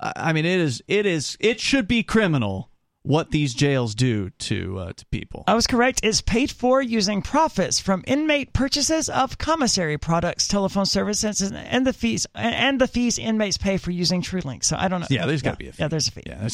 I 0.00 0.32
mean 0.32 0.46
it 0.46 0.58
is 0.58 0.82
it 0.88 1.04
is 1.04 1.36
it 1.38 1.60
should 1.60 1.86
be 1.86 2.02
criminal 2.02 2.70
what 3.02 3.30
these 3.30 3.54
jails 3.54 3.94
do 3.94 4.30
to 4.30 4.78
uh, 4.78 4.92
to 4.94 5.06
people. 5.06 5.44
I 5.46 5.54
was 5.54 5.66
correct. 5.66 6.00
It's 6.02 6.20
paid 6.20 6.50
for 6.50 6.82
using 6.82 7.22
profits 7.22 7.80
from 7.80 8.04
inmate 8.06 8.52
purchases 8.52 9.08
of 9.08 9.38
commissary 9.38 9.96
products, 9.98 10.46
telephone 10.48 10.84
services, 10.86 11.40
and- 11.40 11.86
the 11.86 11.92
fees 11.92 12.26
and 12.34 12.80
the 12.80 12.88
fees 12.88 13.18
inmates 13.18 13.56
pay 13.56 13.76
for 13.76 13.90
using 13.90 14.20
TRULINCS. 14.20 14.64
So 14.64 14.76
I 14.78 14.88
don't 14.88 15.00
know. 15.00 15.06
Yeah, 15.10 15.26
there's 15.26 15.42
got 15.42 15.52
to 15.52 15.56
be 15.58 15.68
a 15.68 15.72
fee. 15.72 15.82
Yeah, 15.82 15.88
there's 15.88 16.08
a 16.08 16.12
fee. 16.12 16.22
Yeah, 16.26 16.48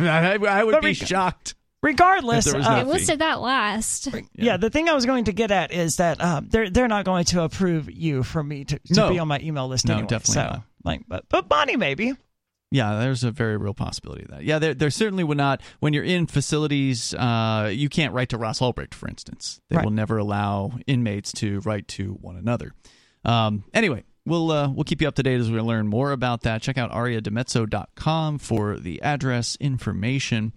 I, 0.00 0.60
I 0.60 0.64
would 0.64 0.72
But 0.72 0.82
be 0.82 0.94
shocked. 0.94 1.54
Regardless, 1.82 2.46
If 2.46 2.52
there 2.52 2.58
was 2.60 2.66
uh, 2.66 2.70
no 2.70 2.76
They 2.78 2.84
fee. 2.84 2.98
listed 2.98 3.18
that 3.20 3.40
last. 3.40 4.08
yeah. 4.34 4.56
the 4.56 4.70
thing 4.70 4.88
I 4.88 4.94
was 4.94 5.06
going 5.06 5.24
to 5.26 5.32
get 5.32 5.50
at 5.50 5.72
is 5.72 5.96
that 5.96 6.20
um, 6.22 6.48
they're 6.50 6.70
they're 6.70 6.88
not 6.88 7.04
going 7.04 7.24
to 7.26 7.42
approve 7.42 7.90
you 7.90 8.22
for 8.22 8.42
me 8.42 8.64
to, 8.64 8.78
to 8.78 8.94
No. 8.94 9.10
be 9.10 9.18
on 9.18 9.28
my 9.28 9.38
email 9.40 9.68
list 9.68 9.86
No, 9.86 9.94
anyway. 9.94 10.08
definitely 10.08 10.34
so, 10.34 10.40
not. 10.42 10.62
like, 10.84 11.02
but 11.06 11.24
but 11.28 11.48
Bonnie 11.48 11.76
maybe. 11.76 12.14
Yeah, 12.72 12.98
there's 12.98 13.22
a 13.22 13.30
very 13.30 13.56
real 13.56 13.74
possibility 13.74 14.24
of 14.24 14.30
that. 14.30 14.42
Yeah, 14.42 14.58
there, 14.58 14.74
there 14.74 14.90
certainly 14.90 15.22
would 15.22 15.36
not. 15.36 15.62
When 15.78 15.92
you're 15.92 16.02
in 16.02 16.26
facilities, 16.26 17.14
uh, 17.14 17.70
you 17.72 17.88
can't 17.88 18.12
write 18.12 18.30
to 18.30 18.38
Ross 18.38 18.58
Ulbricht, 18.58 18.92
for 18.92 19.08
instance. 19.08 19.60
They 19.70 19.76
Right. 19.76 19.84
will 19.84 19.92
never 19.92 20.18
allow 20.18 20.72
inmates 20.88 21.30
to 21.34 21.60
write 21.60 21.86
to 21.88 22.14
one 22.14 22.36
another. 22.36 22.72
Um, 23.24 23.62
anyway, 23.72 24.02
we'll 24.24 24.50
uh, 24.50 24.68
we'll 24.68 24.82
keep 24.84 25.00
you 25.00 25.06
up 25.06 25.14
to 25.14 25.22
date 25.22 25.38
as 25.38 25.48
we 25.50 25.60
learn 25.60 25.86
more 25.86 26.10
about 26.10 26.40
that. 26.42 26.60
Check 26.62 26.76
out 26.76 26.90
ariadimezzo.com 26.90 28.38
for 28.38 28.76
the 28.78 29.00
address 29.02 29.56
information. 29.60 30.52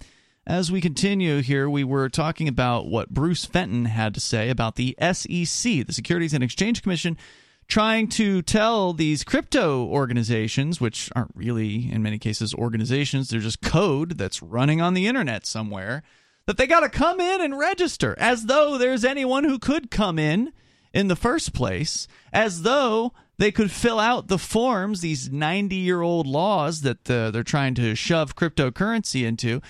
As 0.49 0.71
we 0.71 0.81
continue 0.81 1.43
here, 1.43 1.69
we 1.69 1.83
were 1.83 2.09
talking 2.09 2.47
about 2.47 2.87
what 2.87 3.11
Bruce 3.11 3.45
Fenton 3.45 3.85
had 3.85 4.15
to 4.15 4.19
say 4.19 4.49
about 4.49 4.77
the 4.77 4.95
SEC, 4.99 5.85
the 5.85 5.91
Securities 5.91 6.33
and 6.33 6.43
Exchange 6.43 6.81
Commission, 6.81 7.19
trying 7.67 8.07
to 8.07 8.41
tell 8.41 8.91
these 8.91 9.23
crypto 9.23 9.85
organizations, 9.85 10.81
which 10.81 11.11
aren't 11.15 11.35
really, 11.35 11.91
in 11.91 12.01
many 12.01 12.17
cases, 12.17 12.55
organizations, 12.55 13.29
they're 13.29 13.39
just 13.39 13.61
code 13.61 14.17
that's 14.17 14.41
running 14.41 14.81
on 14.81 14.95
the 14.95 15.05
internet 15.05 15.45
somewhere, 15.45 16.01
that 16.47 16.57
they 16.57 16.65
got 16.65 16.79
to 16.79 16.89
come 16.89 17.19
in 17.19 17.41
and 17.41 17.59
register 17.59 18.15
as 18.17 18.47
though 18.47 18.79
there's 18.79 19.05
anyone 19.05 19.43
who 19.43 19.59
could 19.59 19.91
come 19.91 20.17
in 20.17 20.51
in 20.95 21.09
the 21.09 21.15
first 21.15 21.53
place, 21.53 22.07
as 22.33 22.63
though 22.63 23.13
they 23.37 23.51
could 23.51 23.69
fill 23.69 23.99
out 23.99 24.29
the 24.29 24.39
forms, 24.39 25.01
these 25.01 25.31
90 25.31 25.75
year 25.75 26.01
old 26.01 26.25
laws 26.25 26.81
that 26.81 27.07
uh, 27.07 27.29
they're 27.29 27.43
trying 27.43 27.75
to 27.75 27.93
shove 27.93 28.35
cryptocurrency 28.35 29.27
into. 29.27 29.61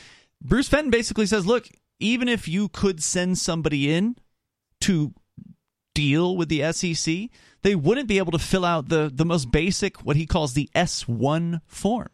Bruce 0.41 0.70
Fenton 0.70 0.91
basically 0.91 1.26
says, 1.26 1.45
look, 1.45 1.70
even 1.99 2.28
if 2.28 2.48
you 2.48 2.70
could 2.70 3.03
send 3.03 3.38
somebody 3.38 3.94
in 3.94 4.16
to 4.82 5.14
deal 5.94 6.38
with 6.38 6.49
the 6.49 6.72
SEC, 6.72 7.30
they 7.61 7.76
wouldn't 7.76 8.07
be 8.07 8.18
able 8.20 8.32
to 8.32 8.40
fill 8.40 8.64
out 8.64 8.90
the 8.90 9.11
the 9.14 9.26
most 9.26 9.52
basic 9.52 10.06
what 10.06 10.16
he 10.16 10.26
calls 10.26 10.53
the 10.53 10.70
S1 10.74 11.61
form. 11.68 12.10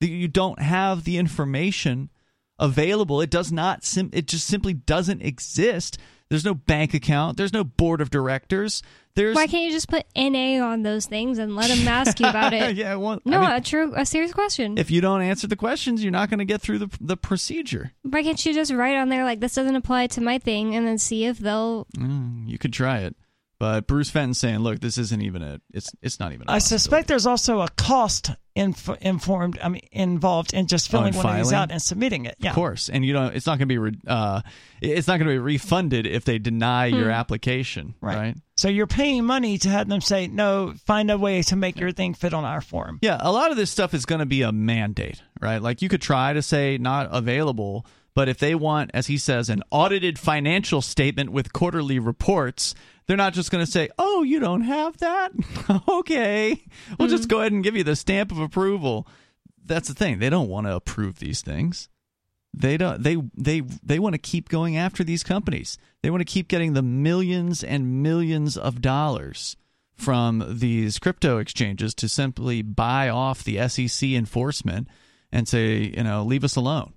you 0.00 0.28
don't 0.28 0.60
have 0.60 1.04
the 1.04 1.16
information 1.16 2.10
available. 2.58 3.20
It 3.20 3.30
does 3.30 3.50
not. 3.50 3.84
Sim- 3.84 4.10
it 4.12 4.26
just 4.26 4.46
simply 4.46 4.74
doesn't 4.74 5.22
exist. 5.22 5.98
There's 6.28 6.44
no 6.44 6.54
bank 6.54 6.92
account. 6.92 7.36
There's 7.36 7.52
no 7.52 7.64
board 7.64 8.00
of 8.00 8.10
directors. 8.10 8.82
There's 9.16 9.34
Why 9.34 9.46
can't 9.48 9.64
you 9.64 9.72
just 9.72 9.88
put 9.88 10.04
NA 10.14 10.62
on 10.64 10.82
those 10.82 11.06
things 11.06 11.38
and 11.38 11.56
let 11.56 11.68
them 11.70 11.88
ask 11.88 12.20
you 12.20 12.28
about 12.28 12.52
it? 12.52 12.76
yeah. 12.76 12.94
Well, 12.94 13.14
I 13.14 13.28
no, 13.30 13.40
mean, 13.40 13.50
a 13.50 13.60
true, 13.60 13.92
a 13.96 14.06
serious 14.06 14.32
question. 14.32 14.78
if 14.78 14.90
you 14.90 15.00
don't 15.00 15.22
answer 15.22 15.46
the 15.48 15.56
questions, 15.56 16.02
you're 16.04 16.12
not 16.12 16.30
going 16.30 16.38
to 16.38 16.44
get 16.44 16.60
through 16.60 16.78
the 16.78 16.88
the 17.00 17.16
procedure. 17.16 17.92
Why 18.02 18.22
can't 18.22 18.44
you 18.46 18.54
just 18.54 18.72
write 18.72 18.96
on 18.96 19.08
there 19.08 19.24
like 19.24 19.40
this 19.40 19.54
doesn't 19.54 19.74
apply 19.74 20.06
to 20.08 20.20
my 20.20 20.38
thing 20.38 20.76
and 20.76 20.86
then 20.86 20.98
see 20.98 21.24
if 21.24 21.38
they'll? 21.38 21.86
Mm, 21.96 22.46
you 22.46 22.58
could 22.58 22.72
try 22.72 22.98
it, 22.98 23.16
but 23.58 23.86
Bruce 23.86 24.10
Fenton's 24.10 24.38
saying, 24.38 24.58
"Look, 24.58 24.80
this 24.80 24.98
isn't 24.98 25.22
even 25.22 25.42
a. 25.42 25.60
It's 25.72 25.90
it's 26.02 26.20
not 26.20 26.32
even. 26.32 26.48
A 26.48 26.52
I 26.52 26.58
suspect 26.58 27.08
there's 27.08 27.26
also 27.26 27.60
a 27.62 27.68
cost 27.76 28.30
inf- 28.54 28.90
informed. 29.00 29.58
I 29.62 29.68
mean, 29.70 29.82
involved 29.92 30.52
in 30.52 30.66
just 30.66 30.88
Oh, 30.90 30.98
filling 30.98 31.14
in 31.14 31.18
one 31.22 31.26
of 31.26 31.36
these 31.44 31.52
out 31.52 31.70
and 31.70 31.80
submitting 31.80 32.26
it. 32.26 32.36
Yeah, 32.38 32.50
Of 32.50 32.54
course, 32.56 32.88
and 32.90 33.04
you 33.04 33.12
don't. 33.14 33.34
It's 33.34 33.46
not 33.46 33.52
going 33.58 33.60
to 33.68 33.72
be. 33.72 33.78
Re- 33.78 33.98
uh, 34.06 34.42
it's 34.82 35.08
not 35.08 35.18
going 35.18 35.28
to 35.28 35.32
be 35.34 35.38
refunded 35.38 36.06
if 36.06 36.24
they 36.24 36.38
deny 36.38 36.86
your 36.86 37.06
Hmm. 37.06 37.10
application. 37.12 37.94
Right. 38.00 38.34
So 38.58 38.68
you're 38.68 38.86
paying 38.86 39.24
money 39.24 39.58
to 39.58 39.68
have 39.68 39.88
them 39.88 40.00
say 40.00 40.26
no. 40.28 40.74
Find 40.86 41.10
a 41.10 41.18
way 41.18 41.42
to 41.42 41.56
make 41.56 41.78
your 41.78 41.92
thing 41.92 42.14
fit 42.14 42.34
on 42.34 42.44
our 42.44 42.60
form. 42.60 42.98
Yeah, 43.02 43.18
a 43.20 43.30
lot 43.32 43.50
of 43.50 43.56
this 43.56 43.70
stuff 43.70 43.94
is 43.94 44.06
going 44.06 44.20
to 44.20 44.26
be 44.26 44.42
a 44.42 44.52
mandate, 44.52 45.22
right? 45.40 45.60
Like 45.62 45.82
you 45.82 45.88
could 45.88 46.00
try 46.02 46.32
to 46.32 46.42
say 46.42 46.78
not 46.78 47.08
available, 47.10 47.86
but 48.16 48.30
if 48.30 48.38
they 48.38 48.54
want, 48.54 48.90
as 48.94 49.08
he 49.08 49.18
says, 49.18 49.50
an 49.50 49.62
audited 49.70 50.18
financial 50.18 50.80
statement 50.80 51.30
with 51.30 51.52
quarterly 51.52 51.98
reports, 51.98 52.74
they're 53.06 53.14
not 53.14 53.34
just 53.34 53.50
going 53.50 53.62
to 53.62 53.70
say, 53.70 53.90
"Oh, 53.98 54.22
you 54.22 54.40
don't 54.40 54.62
have 54.62 54.96
that? 54.96 55.32
okay, 55.88 56.64
we'll 56.98 57.10
just 57.10 57.24
hmm. 57.24 57.28
go 57.28 57.40
ahead 57.40 57.52
and 57.52 57.62
give 57.62 57.76
you 57.76 57.84
the 57.84 57.94
stamp 57.94 58.32
of 58.32 58.38
approval." 58.38 59.06
That's 59.62 59.88
the 59.88 59.94
thing; 59.94 60.18
they 60.18 60.30
don't 60.30 60.48
want 60.48 60.66
to 60.66 60.74
approve 60.74 61.18
these 61.18 61.42
things. 61.42 61.90
They 62.54 62.78
don't. 62.78 63.02
They 63.02 63.18
they 63.34 63.60
they 63.60 63.98
want 63.98 64.14
to 64.14 64.18
keep 64.18 64.48
going 64.48 64.78
after 64.78 65.04
these 65.04 65.22
companies. 65.22 65.76
They 66.02 66.08
want 66.08 66.22
to 66.22 66.32
keep 66.32 66.48
getting 66.48 66.72
the 66.72 66.82
millions 66.82 67.62
and 67.62 68.02
millions 68.02 68.56
of 68.56 68.80
dollars 68.80 69.58
from 69.94 70.42
these 70.58 70.98
crypto 70.98 71.36
exchanges 71.36 71.94
to 71.96 72.08
simply 72.08 72.62
buy 72.62 73.10
off 73.10 73.44
the 73.44 73.68
SEC 73.68 74.08
enforcement 74.08 74.88
and 75.30 75.46
say, 75.46 75.92
you 75.94 76.02
know, 76.02 76.22
leave 76.22 76.44
us 76.44 76.56
alone. 76.56 76.94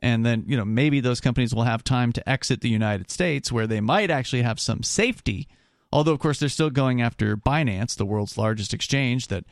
And 0.00 0.24
then, 0.24 0.44
you 0.46 0.56
know, 0.56 0.64
maybe 0.64 1.00
those 1.00 1.20
companies 1.20 1.54
will 1.54 1.64
have 1.64 1.84
time 1.84 2.12
to 2.12 2.28
exit 2.28 2.62
the 2.62 2.68
United 2.68 3.10
States 3.10 3.52
where 3.52 3.66
they 3.66 3.80
might 3.80 4.10
actually 4.10 4.42
have 4.42 4.58
some 4.58 4.82
safety. 4.82 5.48
Although, 5.92 6.12
of 6.12 6.20
course, 6.20 6.38
they're 6.38 6.48
still 6.48 6.70
going 6.70 7.02
after 7.02 7.36
Binance, 7.36 7.96
the 7.96 8.06
world's 8.06 8.38
largest 8.38 8.72
exchange, 8.72 9.28
that 9.28 9.44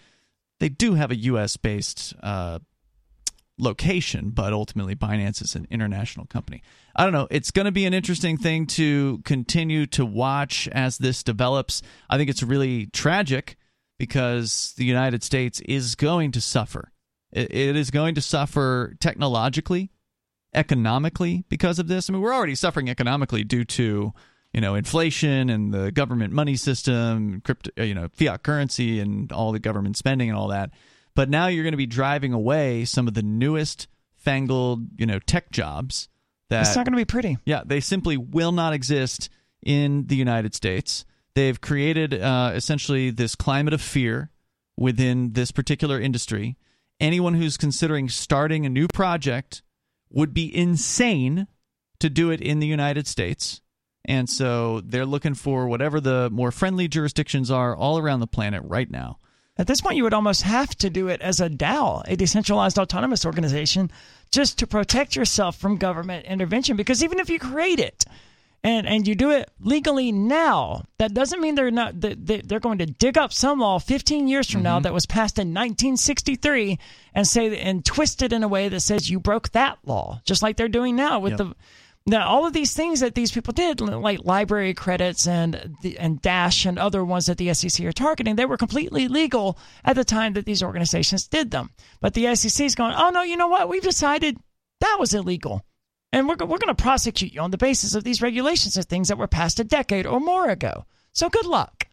they 0.61 0.69
do 0.69 0.95
have 0.95 1.11
a 1.11 1.16
U.S. 1.16 1.57
based 1.57 2.15
uh, 2.23 2.61
location, 3.59 4.31
but 4.31 4.53
ultimately 4.53 4.95
Binance 4.95 5.43
is 5.43 5.55
an 5.55 5.66
international 5.70 6.27
company. 6.27 6.62
I 6.97 7.05
don't 7.05 7.12
know. 7.12 7.29
It's 7.31 7.51
going 7.51 7.66
to 7.66 7.73
be 7.73 7.87
an 7.87 7.95
interesting 7.95 8.37
thing 8.37 8.66
to 8.69 9.20
continue 9.25 9.87
to 9.87 10.07
watch 10.07 10.69
as 10.69 10.99
this 10.99 11.23
develops. 11.23 11.83
I 12.09 12.16
think 12.16 12.31
it's 12.31 12.43
really 12.43 12.87
tragic 12.87 13.57
because 13.99 14.75
the 14.77 14.85
United 14.85 15.23
States 15.23 15.61
is 15.61 15.95
going 15.95 16.33
to 16.33 16.41
suffer. 16.41 16.93
It, 17.33 17.53
it 17.55 17.77
is 17.77 17.91
going 17.91 18.15
to 18.15 18.20
suffer 18.20 18.97
technologically, 19.01 19.91
economically 20.55 21.45
because 21.49 21.79
of 21.79 21.89
this. 21.89 22.09
I 22.09 22.12
mean, 22.12 22.23
we're 22.23 22.35
already 22.35 22.55
suffering 22.55 22.89
economically 22.89 23.45
due 23.45 23.65
to 23.65 24.12
you 24.53 24.61
know 24.61 24.75
inflation 24.75 25.51
and 25.51 25.73
the 25.73 25.93
government 25.93 26.33
money 26.33 26.57
system, 26.57 27.41
crypto, 27.45 27.70
you 27.83 27.95
know, 27.95 28.09
fiat 28.15 28.43
currency, 28.43 29.01
and 29.01 29.31
all 29.33 29.53
the 29.53 29.59
government 29.59 29.97
spending 29.97 30.29
and 30.29 30.39
all 30.39 30.49
that. 30.49 30.70
But 31.15 31.29
now 31.29 31.49
you're 31.49 31.65
going 31.65 31.73
to 31.73 31.79
be 31.79 31.87
driving 31.87 32.33
away 32.33 32.85
some 32.85 33.09
of 33.09 33.15
the 33.15 33.23
newest 33.23 33.89
fangled, 34.16 35.01
you 35.01 35.07
know, 35.07 35.19
tech 35.19 35.51
jobs 35.51 36.09
that 36.51 36.61
It's 36.66 36.77
not 36.77 36.85
going 36.87 36.93
to 36.93 36.97
be 36.97 37.05
pretty. 37.05 37.39
yeah, 37.45 37.62
they 37.65 37.81
simply 37.81 38.16
will 38.16 38.53
not 38.53 38.73
exist 38.73 39.29
in 39.62 40.07
the 40.07 40.16
United 40.16 40.55
States. 40.55 41.05
They've 41.35 41.61
created 41.61 42.15
uh, 42.15 42.53
essentially 42.55 43.11
this 43.11 43.35
climate 43.35 43.75
of 43.75 43.81
fear 43.83 44.31
within 44.77 45.33
this 45.33 45.51
particular 45.51 46.01
industry. 46.01 46.57
Anyone 47.01 47.35
who's 47.35 47.57
considering 47.57 48.09
starting 48.09 48.65
a 48.66 48.69
new 48.69 48.89
project 48.89 49.62
would 50.10 50.35
be 50.35 50.55
insane 50.55 51.47
to 52.01 52.10
do 52.10 52.30
it 52.30 52.40
in 52.40 52.60
the 52.60 52.66
United 52.66 53.06
States. 53.06 53.60
And 54.05 54.28
so 54.28 54.80
they're 54.80 55.05
looking 55.05 55.35
for 55.35 55.68
whatever 55.68 56.01
the 56.01 56.30
more 56.30 56.51
friendly 56.51 56.89
jurisdictions 56.89 57.51
are 57.51 57.76
all 57.76 57.98
around 57.98 58.20
the 58.20 58.26
planet 58.26 58.62
right 58.64 58.90
now. 58.90 59.18
At 59.59 59.66
this 59.66 59.80
point, 59.80 59.97
you 59.97 60.05
would 60.05 60.14
almost 60.14 60.43
have 60.43 60.70
to 60.76 60.89
do 60.89 61.09
it 61.09 61.20
as 61.20 61.40
a 61.40 61.51
DAO, 61.51 62.02
a 62.06 62.16
decentralized 62.16 62.78
autonomous 62.78 63.26
organization, 63.26 63.90
just 64.30 64.59
to 64.59 64.66
protect 64.68 65.16
yourself 65.16 65.56
from 65.56 65.78
government 65.78 66.26
intervention. 66.26 66.76
Because 66.76 67.02
even 67.02 67.18
if 67.18 67.28
you 67.28 67.40
create 67.40 67.80
it 67.80 68.05
and, 68.64 68.86
and 68.86 69.06
you 69.06 69.14
do 69.14 69.30
it 69.30 69.51
legally 69.60 70.10
now, 70.10 70.85
that 70.98 71.14
doesn't 71.14 71.40
mean 71.40 71.55
they're 71.55 71.70
not 71.70 72.01
that 72.01 72.26
they- 72.26 72.40
they're 72.40 72.60
going 72.60 72.78
to 72.78 72.86
dig 72.86 73.16
up 73.16 73.32
some 73.32 73.60
law 73.60 73.78
15 73.78 74.28
years 74.28 74.51
from 74.51 74.62
now 74.62 74.76
mm-hmm. 74.76 74.85
that 74.85 74.94
was 74.94 75.06
passed 75.06 75.39
in 75.39 75.48
1963 75.48 76.78
and 77.14 77.26
say 77.26 77.56
and 77.59 77.85
twist 77.85 78.22
it 78.22 78.32
in 78.32 78.43
a 78.43 78.48
way 78.48 78.68
that 78.68 78.80
says 78.80 79.09
you 79.09 79.20
broke 79.20 79.51
that 79.51 79.78
law, 79.85 80.20
just 80.24 80.43
like 80.43 80.56
they're 80.56 80.68
doing 80.68 80.97
now 80.97 81.20
with 81.20 81.32
Yep. 81.32 81.39
the 81.39 81.55
now, 82.09 82.26
all 82.26 82.47
of 82.47 82.55
these 82.55 82.72
things 82.72 83.01
that 83.01 83.14
these 83.14 83.30
people 83.30 83.52
did, 83.52 83.82
like 83.82 84.20
LBRY 84.20 84.74
credits 84.74 85.26
and 85.26 85.76
the, 85.82 85.98
and 85.98 86.22
Dash 86.22 86.64
and 86.64 86.78
other 86.78 87.05
ones 87.05 87.26
that 87.26 87.36
the 87.36 87.52
SEC 87.52 87.85
are 87.85 87.93
targeting, 87.93 88.35
they 88.36 88.47
were 88.47 88.56
completely 88.56 89.09
legal 89.09 89.59
at 89.85 89.94
the 89.94 90.05
time 90.05 90.32
that 90.32 90.47
these 90.47 90.62
organizations 90.62 91.28
did 91.28 91.51
them. 91.51 91.70
But 92.01 92.14
the 92.14 92.35
SEC 92.35 92.64
is 92.64 92.74
going, 92.74 92.94
oh 92.97 93.10
no, 93.10 93.22
you 93.22 93.36
know 93.36 93.48
what? 93.48 93.68
We've 93.68 93.82
decided 93.82 94.39
that 94.80 94.97
was 94.98 95.12
illegal, 95.12 95.62
and 96.12 96.28
we're 96.28 96.36
we're 96.36 96.59
going 96.59 96.74
to 96.74 96.82
prosecute 96.82 97.32
you 97.32 97.40
on 97.40 97.51
the 97.51 97.59
basis 97.59 97.94
of 97.94 98.05
these 98.05 98.22
regulations 98.22 98.76
of 98.76 98.86
things 98.86 99.09
that 99.09 99.18
were 99.18 99.26
passed 99.26 99.60
a 99.60 99.64
decade 99.64 100.06
or 100.06 100.20
more 100.20 100.48
ago. 100.48 100.85
So 101.12 101.28
good 101.28 101.47
luck. 101.47 101.86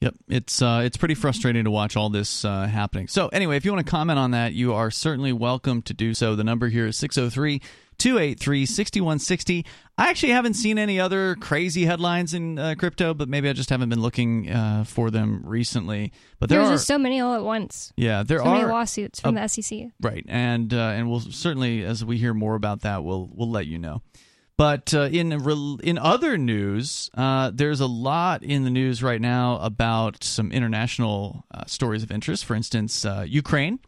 Yep, 0.00 0.14
it's 0.28 0.60
uh, 0.60 0.82
it's 0.84 0.96
pretty 0.96 1.14
frustrating 1.14 1.62
to 1.64 1.70
watch 1.70 1.96
all 1.96 2.10
this 2.10 2.44
uh, 2.44 2.66
happening. 2.66 3.06
So 3.06 3.28
anyway, 3.28 3.56
if 3.56 3.64
you 3.64 3.72
want 3.72 3.86
to 3.86 3.90
comment 3.90 4.18
on 4.18 4.32
that, 4.32 4.52
you 4.52 4.74
are 4.74 4.90
certainly 4.90 5.32
welcome 5.32 5.80
to 5.82 5.94
do 5.94 6.12
so. 6.12 6.34
The 6.34 6.42
number 6.42 6.68
here 6.68 6.86
is 6.86 6.96
603 6.96 7.62
283 8.02 8.66
6160. 8.66 9.64
I 9.96 10.10
actually 10.10 10.32
haven't 10.32 10.54
seen 10.54 10.76
any 10.76 10.98
other 10.98 11.36
crazy 11.36 11.84
headlines 11.84 12.34
in 12.34 12.58
uh, 12.58 12.74
crypto, 12.76 13.14
but 13.14 13.28
maybe 13.28 13.48
I 13.48 13.52
just 13.52 13.70
haven't 13.70 13.90
been 13.90 14.00
looking 14.02 14.50
uh, 14.50 14.82
for 14.84 15.10
them 15.12 15.42
recently. 15.44 16.12
But 16.40 16.48
there 16.48 16.58
There's 16.58 16.70
are 16.70 16.74
just 16.74 16.88
so 16.88 16.98
many 16.98 17.20
all 17.20 17.34
at 17.36 17.44
once. 17.44 17.92
yeah, 17.96 18.24
there 18.24 18.38
so 18.38 18.44
are 18.46 18.54
many 18.56 18.64
lawsuits 18.68 19.20
from 19.20 19.36
a- 19.36 19.40
the 19.42 19.48
SEC. 19.48 19.90
Right, 20.00 20.24
and 20.28 20.74
uh, 20.74 20.78
and 20.96 21.08
we'll 21.08 21.20
certainly, 21.20 21.84
as 21.84 22.04
we 22.04 22.18
hear 22.18 22.34
more 22.34 22.56
about 22.56 22.80
that, 22.80 23.04
we'll 23.04 23.30
we'll 23.32 23.50
let 23.50 23.66
you 23.68 23.78
know. 23.78 24.02
But 24.56 24.92
uh, 24.92 25.02
in 25.02 25.30
in 25.82 25.96
other 25.98 26.36
news, 26.36 27.08
uh, 27.14 27.52
there's 27.54 27.80
a 27.80 27.86
lot 27.86 28.42
in 28.42 28.64
the 28.64 28.70
news 28.70 29.00
right 29.00 29.20
now 29.20 29.58
about 29.58 30.24
some 30.24 30.50
international 30.50 31.44
uh, 31.54 31.66
stories 31.66 32.02
of 32.02 32.10
interest. 32.10 32.44
For 32.44 32.56
instance, 32.56 33.04
uh, 33.04 33.24
Ukraine, 33.28 33.78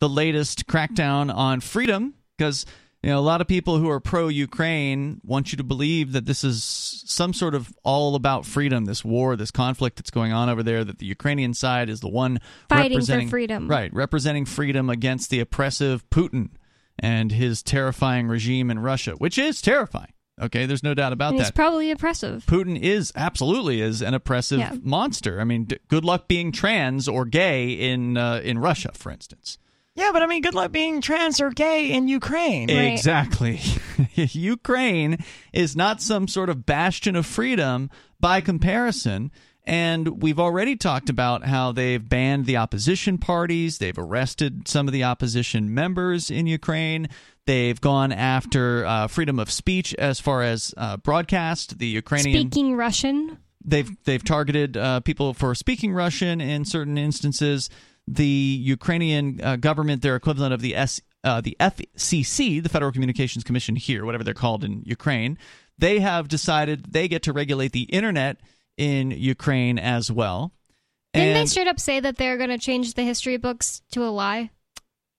the 0.00 0.08
latest 0.08 0.66
crackdown 0.66 1.34
on 1.34 1.60
freedom, 1.60 2.14
because 2.36 2.64
you 3.02 3.10
know 3.10 3.18
a 3.18 3.20
lot 3.20 3.40
of 3.40 3.46
people 3.46 3.78
who 3.78 3.88
are 3.88 4.00
pro-Ukraine 4.00 5.20
want 5.24 5.52
you 5.52 5.56
to 5.58 5.64
believe 5.64 6.12
that 6.12 6.26
this 6.26 6.42
is 6.44 6.62
some 6.64 7.32
sort 7.32 7.54
of 7.54 7.72
all 7.84 8.14
about 8.14 8.44
freedom. 8.44 8.84
This 8.86 9.04
war, 9.04 9.36
this 9.36 9.50
conflict 9.50 9.96
that's 9.96 10.10
going 10.10 10.32
on 10.32 10.48
over 10.48 10.62
there, 10.62 10.84
that 10.84 10.98
the 10.98 11.06
Ukrainian 11.06 11.54
side 11.54 11.88
is 11.88 12.00
the 12.00 12.08
one 12.08 12.40
Fighting 12.68 13.00
for 13.00 13.28
freedom. 13.28 13.68
right, 13.68 13.92
representing 13.94 14.44
freedom 14.44 14.90
against 14.90 15.30
the 15.30 15.40
oppressive 15.40 16.08
Putin 16.10 16.50
and 16.98 17.30
his 17.32 17.62
terrifying 17.62 18.26
regime 18.26 18.70
in 18.70 18.78
Russia, 18.80 19.12
which 19.12 19.38
is 19.38 19.62
terrifying. 19.62 20.12
Okay, 20.40 20.66
there's 20.66 20.84
no 20.84 20.94
doubt 20.94 21.12
about 21.12 21.30
And 21.32 21.40
it's 21.40 21.48
that. 21.48 21.54
probably 21.56 21.90
oppressive. 21.90 22.44
Putin 22.46 22.80
is 22.80 23.12
absolutely 23.16 23.80
is 23.80 24.00
an 24.02 24.14
oppressive 24.14 24.60
Yeah. 24.60 24.74
monster. 24.82 25.40
I 25.40 25.44
mean, 25.44 25.64
d- 25.64 25.78
good 25.88 26.04
luck 26.04 26.28
being 26.28 26.52
trans 26.52 27.08
or 27.08 27.24
gay 27.24 27.70
in 27.72 28.16
uh, 28.16 28.40
in 28.44 28.58
Russia, 28.58 28.90
for 28.94 29.10
instance. 29.10 29.58
Yeah, 29.98 30.10
but 30.12 30.22
I 30.22 30.26
mean, 30.26 30.42
good 30.42 30.54
luck 30.54 30.70
being 30.70 31.00
trans 31.00 31.40
or 31.40 31.50
gay 31.50 31.90
in 31.90 32.06
Ukraine. 32.06 32.70
Exactly. 32.70 33.60
Ukraine 34.14 35.24
is 35.52 35.74
not 35.74 36.00
some 36.00 36.28
sort 36.28 36.50
of 36.50 36.64
bastion 36.64 37.16
of 37.16 37.26
freedom 37.26 37.90
by 38.20 38.40
comparison. 38.40 39.32
And 39.64 40.22
we've 40.22 40.38
already 40.38 40.76
talked 40.76 41.10
about 41.10 41.44
how 41.44 41.72
they've 41.72 42.08
banned 42.08 42.46
the 42.46 42.58
opposition 42.58 43.18
parties. 43.18 43.78
They've 43.78 43.98
arrested 43.98 44.68
some 44.68 44.86
of 44.86 44.92
the 44.92 45.02
opposition 45.02 45.74
members 45.74 46.30
in 46.30 46.46
Ukraine. 46.46 47.08
They've 47.46 47.80
gone 47.80 48.12
after 48.12 48.86
uh, 48.86 49.08
freedom 49.08 49.40
of 49.40 49.50
speech 49.50 49.94
as 49.94 50.20
far 50.20 50.44
as 50.44 50.72
uh, 50.76 50.98
broadcast. 50.98 51.80
The 51.80 51.88
Ukrainian 51.88 52.52
Speaking 52.52 52.76
Russian. 52.76 53.38
they've 53.64 53.90
they've 54.04 54.24
targeted 54.24 54.76
uh, 54.76 55.00
people 55.00 55.34
for 55.34 55.56
speaking 55.56 55.92
Russian 55.92 56.40
in 56.40 56.64
certain 56.64 56.96
instances. 56.96 57.68
The 58.10 58.24
Ukrainian 58.24 59.40
uh, 59.42 59.56
government, 59.56 60.02
their 60.02 60.16
equivalent 60.16 60.54
of 60.54 60.60
the 60.60 60.74
S, 60.74 61.00
uh, 61.24 61.40
the 61.40 61.56
FCC, 61.60 62.62
the 62.62 62.68
Federal 62.68 62.92
Communications 62.92 63.44
Commission 63.44 63.76
here, 63.76 64.04
whatever 64.04 64.24
they're 64.24 64.34
called 64.34 64.64
in 64.64 64.82
Ukraine, 64.86 65.36
they 65.76 66.00
have 66.00 66.28
decided 66.28 66.92
they 66.92 67.08
get 67.08 67.22
to 67.24 67.32
regulate 67.32 67.72
the 67.72 67.82
internet 67.82 68.40
in 68.76 69.10
Ukraine 69.10 69.78
as 69.78 70.10
well. 70.10 70.52
Didn't 71.12 71.34
they 71.34 71.46
straight 71.46 71.68
up 71.68 71.80
say 71.80 72.00
that 72.00 72.16
they're 72.16 72.36
going 72.36 72.50
to 72.50 72.58
change 72.58 72.94
the 72.94 73.02
history 73.02 73.36
books 73.36 73.82
to 73.92 74.04
a 74.04 74.10
lie? 74.10 74.50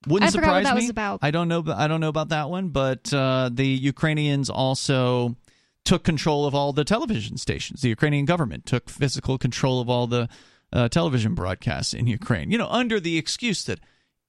Wouldn't 0.06 0.30
I 0.30 0.32
forgot 0.32 0.46
what 0.46 0.60
surprise 0.60 0.64
that 0.64 0.74
me. 0.76 0.82
was 0.82 0.90
about. 0.90 1.18
I 1.22 1.30
don't 1.30 1.48
know. 1.48 1.62
I 1.68 1.86
don't 1.88 2.00
know 2.00 2.08
about 2.08 2.30
that 2.30 2.48
one, 2.48 2.68
but 2.70 3.12
uh, 3.12 3.50
the 3.52 3.66
Ukrainians 3.66 4.48
also 4.48 5.36
took 5.84 6.04
control 6.04 6.46
of 6.46 6.54
all 6.54 6.72
the 6.72 6.84
television 6.84 7.36
stations. 7.36 7.82
The 7.82 7.88
Ukrainian 7.88 8.24
government 8.24 8.64
took 8.66 8.88
physical 8.88 9.36
control 9.38 9.80
of 9.80 9.90
all 9.90 10.06
the 10.06 10.28
uh, 10.72 10.88
television 10.88 11.34
broadcasts 11.34 11.94
in 11.94 12.06
Ukraine. 12.06 12.50
You 12.50 12.58
know, 12.58 12.68
under 12.68 13.00
the 13.00 13.18
excuse 13.18 13.64
that 13.64 13.80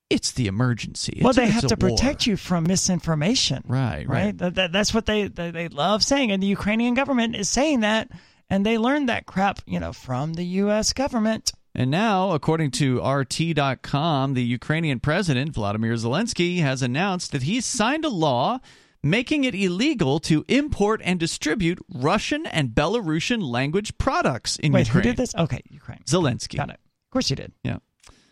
it's 0.09 0.31
the 0.31 0.47
emergency. 0.47 1.19
well, 1.23 1.31
they 1.33 1.45
it's 1.45 1.53
have 1.53 1.67
to 1.67 1.77
war. 1.79 1.89
protect 1.95 2.27
you 2.27 2.35
from 2.35 2.63
misinformation. 2.65 3.63
Right, 3.67 4.05
right. 4.07 4.25
Right. 4.25 4.37
That, 4.37 4.55
that- 4.55 4.71
that's 4.73 4.93
what 4.93 5.05
they, 5.05 5.27
they 5.27 5.51
they 5.51 5.67
love 5.69 6.03
saying, 6.03 6.31
and 6.31 6.43
the 6.43 6.47
Ukrainian 6.47 6.93
government 6.95 7.35
is 7.35 7.49
saying 7.49 7.79
that, 7.81 8.09
and 8.49 8.65
they 8.65 8.77
learned 8.77 9.07
that 9.09 9.25
crap, 9.25 9.59
you 9.65 9.79
know, 9.79 9.93
from 9.93 10.33
the 10.33 10.43
U.S. 10.63 10.91
government. 10.93 11.53
And 11.73 11.89
now, 11.89 12.31
according 12.31 12.71
to 12.71 12.99
RT.com, 13.01 14.33
the 14.33 14.43
Ukrainian 14.43 14.99
president, 14.99 15.53
Vladimir 15.53 15.93
Zelensky, 15.93 16.59
has 16.59 16.81
announced 16.81 17.31
that 17.31 17.43
he's 17.43 17.65
signed 17.65 18.03
a 18.03 18.09
law 18.09 18.59
making 19.03 19.43
it 19.43 19.55
illegal 19.55 20.19
to 20.19 20.45
import 20.47 21.01
and 21.03 21.19
distribute 21.19 21.79
Russian 21.93 22.45
and 22.45 22.69
Belarusian 22.69 23.41
language 23.41 23.97
products 23.97 24.57
in 24.57 24.71
Wait, 24.71 24.87
Ukraine. 24.87 25.03
who 25.03 25.09
did 25.09 25.17
this? 25.17 25.35
Okay, 25.35 25.61
Ukraine. 25.69 26.01
Zelensky. 26.05 26.57
Got 26.57 26.69
it. 26.69 26.79
Of 26.79 27.11
course 27.11 27.29
he 27.29 27.35
did. 27.35 27.51
Yeah. 27.63 27.77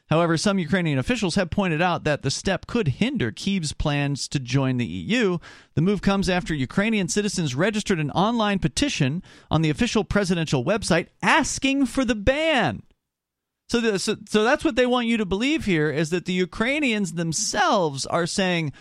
However, 0.09 0.37
some 0.37 0.57
Ukrainian 0.57 0.97
officials 0.97 1.35
have 1.35 1.51
pointed 1.51 1.83
out 1.83 2.03
that 2.03 2.23
the 2.23 2.31
step 2.31 2.65
could 2.65 2.87
hinder 2.87 3.31
Kyiv's 3.31 3.73
plans 3.73 4.27
to 4.29 4.39
join 4.39 4.77
the 4.77 4.85
EU. 4.85 5.37
The 5.75 5.81
move 5.81 6.01
comes 6.01 6.27
after 6.27 6.53
Ukrainian 6.55 7.07
citizens 7.07 7.53
registered 7.53 7.99
an 7.99 8.09
online 8.11 8.57
petition 8.57 9.21
on 9.51 9.61
the 9.61 9.69
official 9.69 10.03
presidential 10.03 10.65
website 10.65 11.07
asking 11.21 11.85
for 11.85 12.03
the 12.03 12.15
ban. 12.15 12.81
So, 13.69 13.79
the, 13.79 13.99
so, 13.99 14.17
so 14.27 14.43
that's 14.43 14.65
what 14.65 14.75
they 14.75 14.87
want 14.87 15.05
you 15.05 15.17
to 15.17 15.25
believe 15.27 15.65
here 15.65 15.91
is 15.91 16.09
that 16.09 16.25
the 16.25 16.33
Ukrainians 16.33 17.13
themselves 17.13 18.07
are 18.07 18.25
saying, 18.25 18.73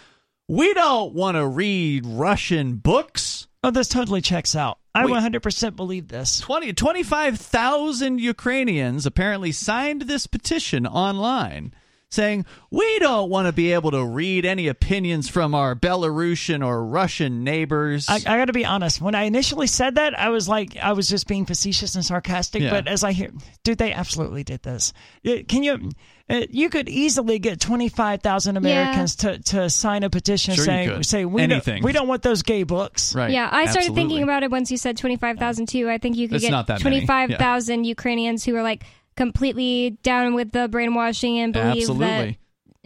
we 0.48 0.72
don't 0.74 1.14
want 1.14 1.36
to 1.36 1.46
read 1.46 2.06
Russian 2.06 2.76
books. 2.76 3.46
Oh, 3.62 3.70
this 3.70 3.88
totally 3.88 4.22
checks 4.22 4.56
out. 4.56 4.78
I 4.94 5.04
Wait. 5.04 5.14
100% 5.14 5.76
believe 5.76 6.08
this. 6.08 6.40
20 6.40 6.72
25,000 6.72 8.18
Ukrainians 8.18 9.06
apparently 9.06 9.52
signed 9.52 10.02
this 10.02 10.26
petition 10.26 10.86
online 10.86 11.72
saying, 12.10 12.46
We 12.70 12.98
don't 12.98 13.30
want 13.30 13.46
to 13.46 13.52
be 13.52 13.72
able 13.72 13.90
to 13.90 14.04
read 14.04 14.44
any 14.44 14.68
opinions 14.68 15.28
from 15.28 15.54
our 15.54 15.74
Belarusian 15.74 16.64
or 16.66 16.84
Russian 16.84 17.44
neighbors. 17.44 18.08
I, 18.08 18.16
I 18.16 18.38
got 18.38 18.46
to 18.46 18.52
be 18.52 18.64
honest. 18.64 19.00
When 19.00 19.14
I 19.14 19.24
initially 19.24 19.66
said 19.66 19.96
that, 19.96 20.18
I 20.18 20.30
was 20.30 20.48
like, 20.48 20.76
I 20.76 20.92
was 20.92 21.08
just 21.08 21.26
being 21.26 21.46
facetious 21.46 21.94
and 21.94 22.04
sarcastic. 22.04 22.62
Yeah. 22.62 22.70
But 22.70 22.88
as 22.88 23.04
I 23.04 23.12
hear, 23.12 23.30
dude, 23.64 23.78
they 23.78 23.92
absolutely 23.92 24.44
did 24.44 24.62
this. 24.62 24.92
Uh, 25.26 25.36
Can 25.46 25.62
you? 25.62 25.90
Uh, 26.30 26.42
you 26.50 26.68
could 26.68 26.90
easily 26.90 27.38
get 27.38 27.58
twenty 27.58 27.88
five 27.88 28.20
thousand 28.20 28.58
Americans 28.58 29.16
to, 29.16 29.38
to 29.38 29.70
sign 29.70 30.02
a 30.02 30.10
petition 30.10 30.54
Sure 30.54 30.64
saying, 30.66 31.02
"Say 31.02 31.24
we 31.24 31.40
Anything. 31.40 31.76
don't 31.76 31.84
we 31.84 31.92
don't 31.92 32.06
want 32.06 32.20
those 32.20 32.42
gay 32.42 32.64
books." 32.64 33.14
right. 33.14 33.30
Yeah, 33.30 33.48
I 33.50 33.64
started 33.64 33.94
thinking 33.94 34.22
about 34.22 34.42
it 34.42 34.50
once 34.50 34.70
you 34.70 34.76
said 34.76 34.98
25,000 34.98 35.66
too. 35.70 35.88
I 35.88 35.96
think 35.96 36.16
you 36.18 36.28
could 36.28 36.34
It's 36.36 36.44
get 36.44 36.50
not 36.50 36.66
that 36.66 36.84
many. 36.84 36.96
Yeah. 36.96 37.06
25,000 37.06 37.84
Ukrainians 37.84 38.44
who 38.44 38.54
are 38.56 38.62
like 38.62 38.84
completely 39.18 39.98
down 40.02 40.34
with 40.34 40.52
the 40.52 40.68
brainwashing 40.68 41.38
and 41.38 41.52
believe 41.52 41.82
Absolutely. 41.82 42.06
that 42.06 42.36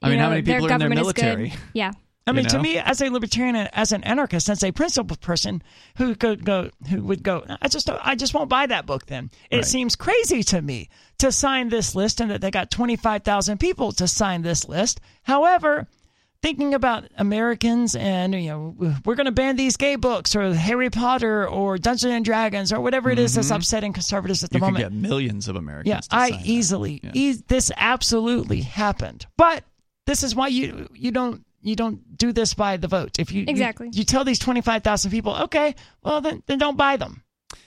I 0.03 0.09
mean, 0.09 0.19
you 0.19 0.25
how 0.25 0.31
many 0.31 0.41
their 0.41 0.57
people 0.59 0.73
are 0.73 0.75
in 0.75 0.79
their 0.81 0.89
government 0.89 1.07
is 1.07 1.13
good. 1.13 1.23
military? 1.39 1.53
Yeah. 1.75 1.93
I 2.25 2.31
mean, 2.31 2.45
You 2.45 2.51
to 2.51 2.63
me, 2.63 2.79
as 2.79 3.01
a 3.01 3.09
libertarian, 3.11 3.57
as 3.57 3.91
an 3.91 4.05
anarchist, 4.05 4.49
as 4.49 4.63
a 4.63 4.71
principled 4.71 5.21
person 5.21 5.61
who 5.97 6.15
could 6.15 6.45
go, 6.45 6.71
who 6.89 7.03
would 7.03 7.25
go, 7.25 7.45
I 7.61 7.67
just, 7.67 7.87
don't- 7.89 7.99
I 8.01 8.15
just 8.15 8.33
won't 8.33 8.49
buy 8.49 8.67
that 8.67 8.87
book. 8.87 9.07
Then 9.07 9.29
it 9.51 9.57
Right. 9.57 9.65
seems 9.65 9.97
crazy 9.97 10.45
to 10.45 10.63
me 10.63 10.89
to 11.19 11.33
sign 11.33 11.69
this 11.69 11.97
list, 11.97 12.21
and 12.21 12.31
that 12.31 12.41
they 12.41 12.53
got 12.53 12.71
twenty 12.71 12.95
five 12.95 13.25
thousand 13.25 13.59
people 13.59 13.91
to 13.93 14.07
sign 14.07 14.43
this 14.43 14.69
list. 14.69 15.01
However, 15.25 15.89
thinking 16.43 16.75
about 16.75 17.05
Americans 17.17 17.95
and 17.95 18.35
you 18.35 18.49
know, 18.51 18.75
we're 19.05 19.15
going 19.15 19.27
to 19.27 19.33
ban 19.33 19.57
these 19.57 19.77
gay 19.77 19.97
books 19.97 20.35
or 20.37 20.53
Harry 20.55 20.91
Potter 20.91 21.47
or 21.49 21.79
Dungeons 21.79 22.13
and 22.13 22.25
Dragons 22.25 22.73
or 22.73 22.81
whatever 22.81 23.11
it 23.11 23.19
is 23.19 23.35
that's 23.35 23.51
Mhm. 23.51 23.57
upsetting 23.57 23.93
conservatives 23.93 24.43
at 24.43 24.51
the 24.51 24.57
You 24.57 24.61
could 24.61 24.73
moment. 24.73 24.85
get 24.85 24.93
millions 24.93 25.49
of 25.49 25.57
Americans. 25.57 25.89
Yeah, 25.89 26.01
to 26.01 26.09
I 26.11 26.31
sign 26.31 26.41
easily. 26.45 27.01
Yeah. 27.03 27.11
E- 27.15 27.37
this 27.47 27.71
absolutely 27.77 28.63
happened. 28.63 29.27
But 29.37 29.65
this 30.07 30.23
is 30.23 30.35
why 30.35 30.49
you 30.49 30.89
you 30.95 31.11
don't 31.13 31.45
you 31.63 31.77
don't 31.77 32.19
do 32.19 32.33
this 32.33 32.55
by 32.55 32.77
the 32.77 32.89
vote. 32.89 33.21
If 33.21 33.31
you 33.31 33.43
you- 33.43 33.47
Exactly. 33.49 33.89
you, 33.93 34.03
tell 34.05 34.25
these 34.25 34.41
twenty 34.41 34.61
five 34.63 34.83
thousand 34.83 35.13
people, 35.13 35.35
okay, 35.43 35.77
well 36.03 36.21
then 36.21 36.43
then 36.47 36.59
don't 36.59 36.77
buy 36.77 36.97
them. 36.97 37.23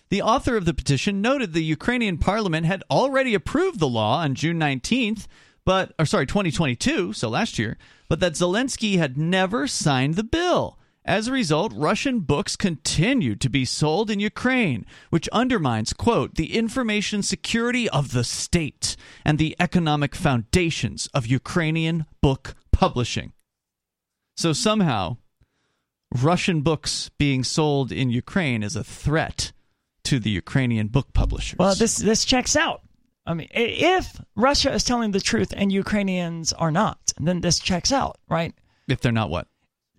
The 0.10 0.22
author 0.22 0.57
of 0.57 0.65
the 0.65 0.73
petition 0.73 1.22
noted 1.22 1.53
the 1.53 1.64
Ukrainian 1.64 2.18
parliament 2.18 2.65
had 2.65 2.84
already 2.91 3.34
approved 3.34 3.80
the 3.80 3.88
law 3.88 4.19
on 4.19 4.35
June 4.35 4.60
19th, 4.60 5.27
but 5.65 5.93
or 5.97 6.06
sorry, 6.06 6.26
2022, 6.27 7.14
so 7.14 7.30
last 7.30 7.57
year, 7.57 7.77
but 8.07 8.19
that 8.19 8.34
Zelensky 8.34 8.98
had 8.98 9.18
never 9.18 9.68
signed 9.68 10.15
the 10.15 10.23
bill. 10.23 10.77
As 11.06 11.27
a 11.27 11.32
result, 11.32 11.72
Russian 11.76 12.22
books 12.22 12.56
continued 12.56 13.40
to 13.41 13.49
be 13.49 13.64
sold 13.64 14.10
in 14.10 14.19
Ukraine, 14.19 14.88
which 15.11 15.30
undermines, 15.30 15.94
quote, 15.94 16.34
the 16.34 16.56
information 16.57 17.22
security 17.22 17.88
of 17.90 18.11
the 18.11 18.23
state 18.23 18.95
and 19.23 19.38
the 19.38 19.56
economic 19.60 20.15
foundations 20.15 21.07
of 21.14 21.27
Ukrainian 21.27 22.06
book 22.22 22.56
publishing. 22.72 23.34
So 24.36 24.52
somehow, 24.52 25.18
Russian 26.11 26.61
books 26.61 27.11
being 27.19 27.44
sold 27.44 27.91
in 27.91 28.10
Ukraine 28.10 28.64
is 28.64 28.76
a 28.76 28.84
threat 28.84 29.52
to 30.06 30.19
the 30.19 30.32
Ukrainian 30.32 30.88
book 30.88 31.14
publishers. 31.14 31.57
Well, 31.60 31.76
this 31.76 31.98
this 31.98 32.26
checks 32.26 32.56
out. 32.56 32.82
I 33.27 33.34
mean, 33.34 33.47
if 33.52 34.22
Russia 34.35 34.72
is 34.73 34.84
telling 34.84 35.11
the 35.11 35.19
truth 35.19 35.53
and 35.56 35.72
Ukrainians 35.72 36.53
are 36.53 36.72
not, 36.72 36.99
then 37.19 37.41
this 37.41 37.60
checks 37.60 37.91
out, 37.91 38.18
right? 38.30 38.53
if 38.88 39.02
they're 39.02 39.11
not 39.11 39.30
what? 39.31 39.47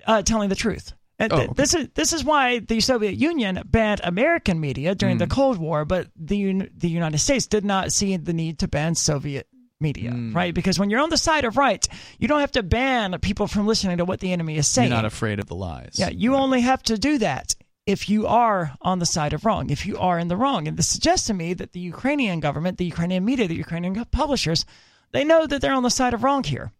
uh, 0.06 0.22
telling 0.22 0.48
the 0.48 0.54
truth. 0.54 0.92
And 1.18 1.32
Oh, 1.32 1.36
okay. 1.40 1.48
This 1.56 1.74
is 1.74 1.88
this 1.94 2.12
is 2.12 2.22
why 2.24 2.60
the 2.60 2.78
Soviet 2.80 3.14
Union 3.14 3.62
banned 3.64 4.00
American 4.04 4.60
media 4.60 4.94
during 4.94 5.16
Mm. 5.16 5.20
the 5.20 5.26
Cold 5.26 5.58
War, 5.58 5.84
but 5.84 6.08
the 6.14 6.68
the 6.76 6.88
United 6.90 7.18
States 7.18 7.46
did 7.46 7.64
not 7.64 7.90
see 7.90 8.16
the 8.16 8.32
need 8.34 8.58
to 8.60 8.68
ban 8.68 8.94
Soviet 8.94 9.48
media, 9.80 10.10
Mm. 10.12 10.34
right? 10.34 10.54
Because 10.54 10.78
when 10.78 10.88
you're 10.90 11.00
on 11.00 11.10
the 11.10 11.16
side 11.16 11.44
of 11.44 11.56
right, 11.56 11.84
you 12.18 12.28
don't 12.28 12.40
have 12.40 12.52
to 12.52 12.62
ban 12.62 13.18
people 13.20 13.46
from 13.48 13.66
listening 13.66 13.96
to 13.96 14.04
what 14.04 14.20
the 14.20 14.30
enemy 14.32 14.56
is 14.56 14.68
saying. 14.68 14.88
You're 14.90 14.96
not 14.98 15.04
afraid 15.06 15.40
of 15.40 15.46
the 15.46 15.56
lies. 15.56 15.94
yeah, 15.98 16.10
you 16.10 16.34
only 16.36 16.60
have 16.60 16.82
to 16.84 16.96
do 16.98 17.18
that 17.18 17.54
if 17.86 18.08
you 18.08 18.26
are 18.26 18.76
on 18.82 18.98
the 18.98 19.06
side 19.06 19.32
of 19.32 19.44
wrong, 19.44 19.70
if 19.70 19.86
you 19.86 19.96
are 19.96 20.18
in 20.18 20.28
the 20.28 20.36
wrong. 20.36 20.66
And 20.66 20.76
this 20.76 20.88
suggests 20.88 21.28
to 21.28 21.34
me 21.34 21.54
that 21.54 21.72
the 21.72 21.80
Ukrainian 21.80 22.40
government, 22.40 22.78
the 22.78 22.84
Ukrainian 22.84 23.24
media, 23.24 23.46
the 23.46 23.54
Ukrainian 23.54 24.04
publishers, 24.06 24.66
they 25.12 25.24
know 25.24 25.46
that 25.46 25.62
they're 25.62 25.72
on 25.72 25.84
the 25.84 25.90
side 25.90 26.12
of 26.12 26.24
wrong 26.24 26.42
here. 26.42 26.72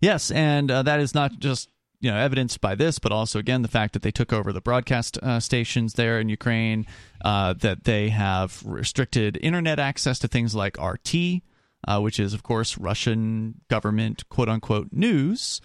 Yes, 0.00 0.30
and 0.30 0.70
uh, 0.70 0.82
that 0.82 1.00
is 1.00 1.14
not 1.14 1.38
just 1.38 1.70
you 2.00 2.10
know 2.10 2.18
evidenced 2.18 2.60
by 2.60 2.74
this, 2.74 2.98
but 2.98 3.10
also 3.10 3.38
again 3.38 3.62
the 3.62 3.68
fact 3.68 3.94
that 3.94 4.02
they 4.02 4.10
took 4.10 4.32
over 4.32 4.52
the 4.52 4.60
broadcast 4.60 5.18
uh, 5.22 5.40
stations 5.40 5.94
there 5.94 6.20
in 6.20 6.28
Ukraine, 6.28 6.86
uh, 7.24 7.54
that 7.54 7.84
they 7.84 8.10
have 8.10 8.62
restricted 8.66 9.38
internet 9.40 9.78
access 9.78 10.18
to 10.18 10.28
things 10.28 10.54
like 10.54 10.78
RT, 10.78 11.42
uh, 11.88 12.00
which 12.00 12.20
is 12.20 12.34
of 12.34 12.42
course 12.42 12.76
Russian 12.76 13.62
government 13.68 14.28
quote 14.28 14.50
unquote 14.50 14.88
news. 14.92 15.62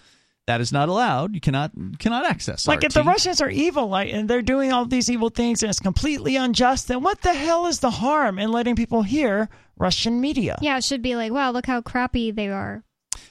That 0.49 0.61
is 0.61 0.71
not 0.71 0.89
allowed. 0.89 1.35
You 1.35 1.41
cannot 1.41 1.71
cannot 1.99 2.25
access. 2.25 2.67
Like 2.67 2.79
RT. 2.79 2.85
if 2.85 2.93
the 2.95 3.03
Russians 3.03 3.39
are 3.39 3.51
evil, 3.51 3.87
like 3.87 4.11
and 4.11 4.27
they're 4.27 4.41
doing 4.41 4.73
all 4.73 4.83
these 4.83 5.07
evil 5.07 5.29
things 5.29 5.61
and 5.61 5.69
it's 5.69 5.79
completely 5.79 6.37
unjust, 6.37 6.87
then 6.87 7.03
what 7.03 7.21
the 7.21 7.35
hell 7.35 7.67
is 7.67 7.81
the 7.81 7.91
harm 7.91 8.39
in 8.39 8.51
letting 8.51 8.75
people 8.75 9.03
hear 9.03 9.47
Russian 9.77 10.19
media? 10.19 10.57
Yeah, 10.59 10.77
it 10.77 10.83
should 10.83 11.03
be 11.03 11.15
like, 11.15 11.31
wow, 11.31 11.51
look 11.51 11.67
how 11.67 11.81
crappy 11.81 12.31
they 12.31 12.47
are. 12.47 12.83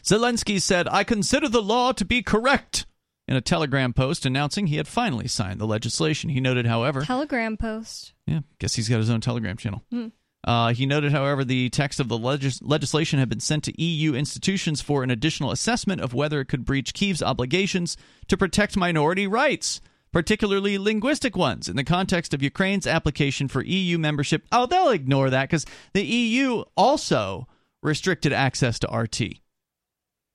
Zelensky 0.04 0.62
said, 0.62 0.86
I 0.86 1.02
consider 1.02 1.48
the 1.48 1.60
law 1.60 1.90
to 1.90 2.04
be 2.04 2.22
correct. 2.22 2.86
In 3.26 3.34
a 3.34 3.40
telegram 3.40 3.92
post 3.92 4.24
announcing 4.24 4.68
he 4.68 4.76
had 4.76 4.86
finally 4.86 5.26
signed 5.26 5.60
the 5.60 5.66
legislation. 5.66 6.30
He 6.30 6.40
noted, 6.40 6.66
however, 6.66 7.02
Telegram 7.02 7.56
post. 7.56 8.12
yeah, 8.26 8.42
guess 8.60 8.76
he's 8.76 8.88
got 8.88 8.98
his 8.98 9.10
own 9.10 9.20
telegram 9.20 9.56
channel. 9.56 9.82
Hmm. 9.90 10.08
Uh, 10.44 10.72
he 10.72 10.86
noted, 10.86 11.12
however, 11.12 11.44
the 11.44 11.68
text 11.70 11.98
of 12.00 12.08
the 12.08 12.16
legis- 12.16 12.62
legislation 12.62 13.18
had 13.18 13.28
been 13.28 13.40
sent 13.40 13.64
to 13.64 13.82
EU 13.82 14.14
institutions 14.14 14.80
for 14.80 15.02
an 15.02 15.10
additional 15.10 15.50
assessment 15.50 16.00
of 16.00 16.14
whether 16.14 16.40
it 16.40 16.46
could 16.46 16.64
breach 16.64 16.94
Kiev's 16.94 17.22
obligations 17.22 17.96
to 18.28 18.36
protect 18.36 18.76
minority 18.76 19.26
rights, 19.26 19.80
particularly 20.12 20.78
linguistic 20.78 21.36
ones, 21.36 21.68
in 21.68 21.76
the 21.76 21.84
context 21.84 22.32
of 22.32 22.42
Ukraine's 22.42 22.86
application 22.86 23.48
for 23.48 23.62
EU 23.62 23.98
membership. 23.98 24.46
Oh, 24.52 24.66
they'll 24.66 24.90
ignore 24.90 25.28
that 25.30 25.48
because 25.48 25.66
the 25.92 26.04
EU 26.04 26.62
also 26.76 27.48
restricted 27.82 28.32
access 28.32 28.78
to 28.78 28.88
RT. 28.96 29.40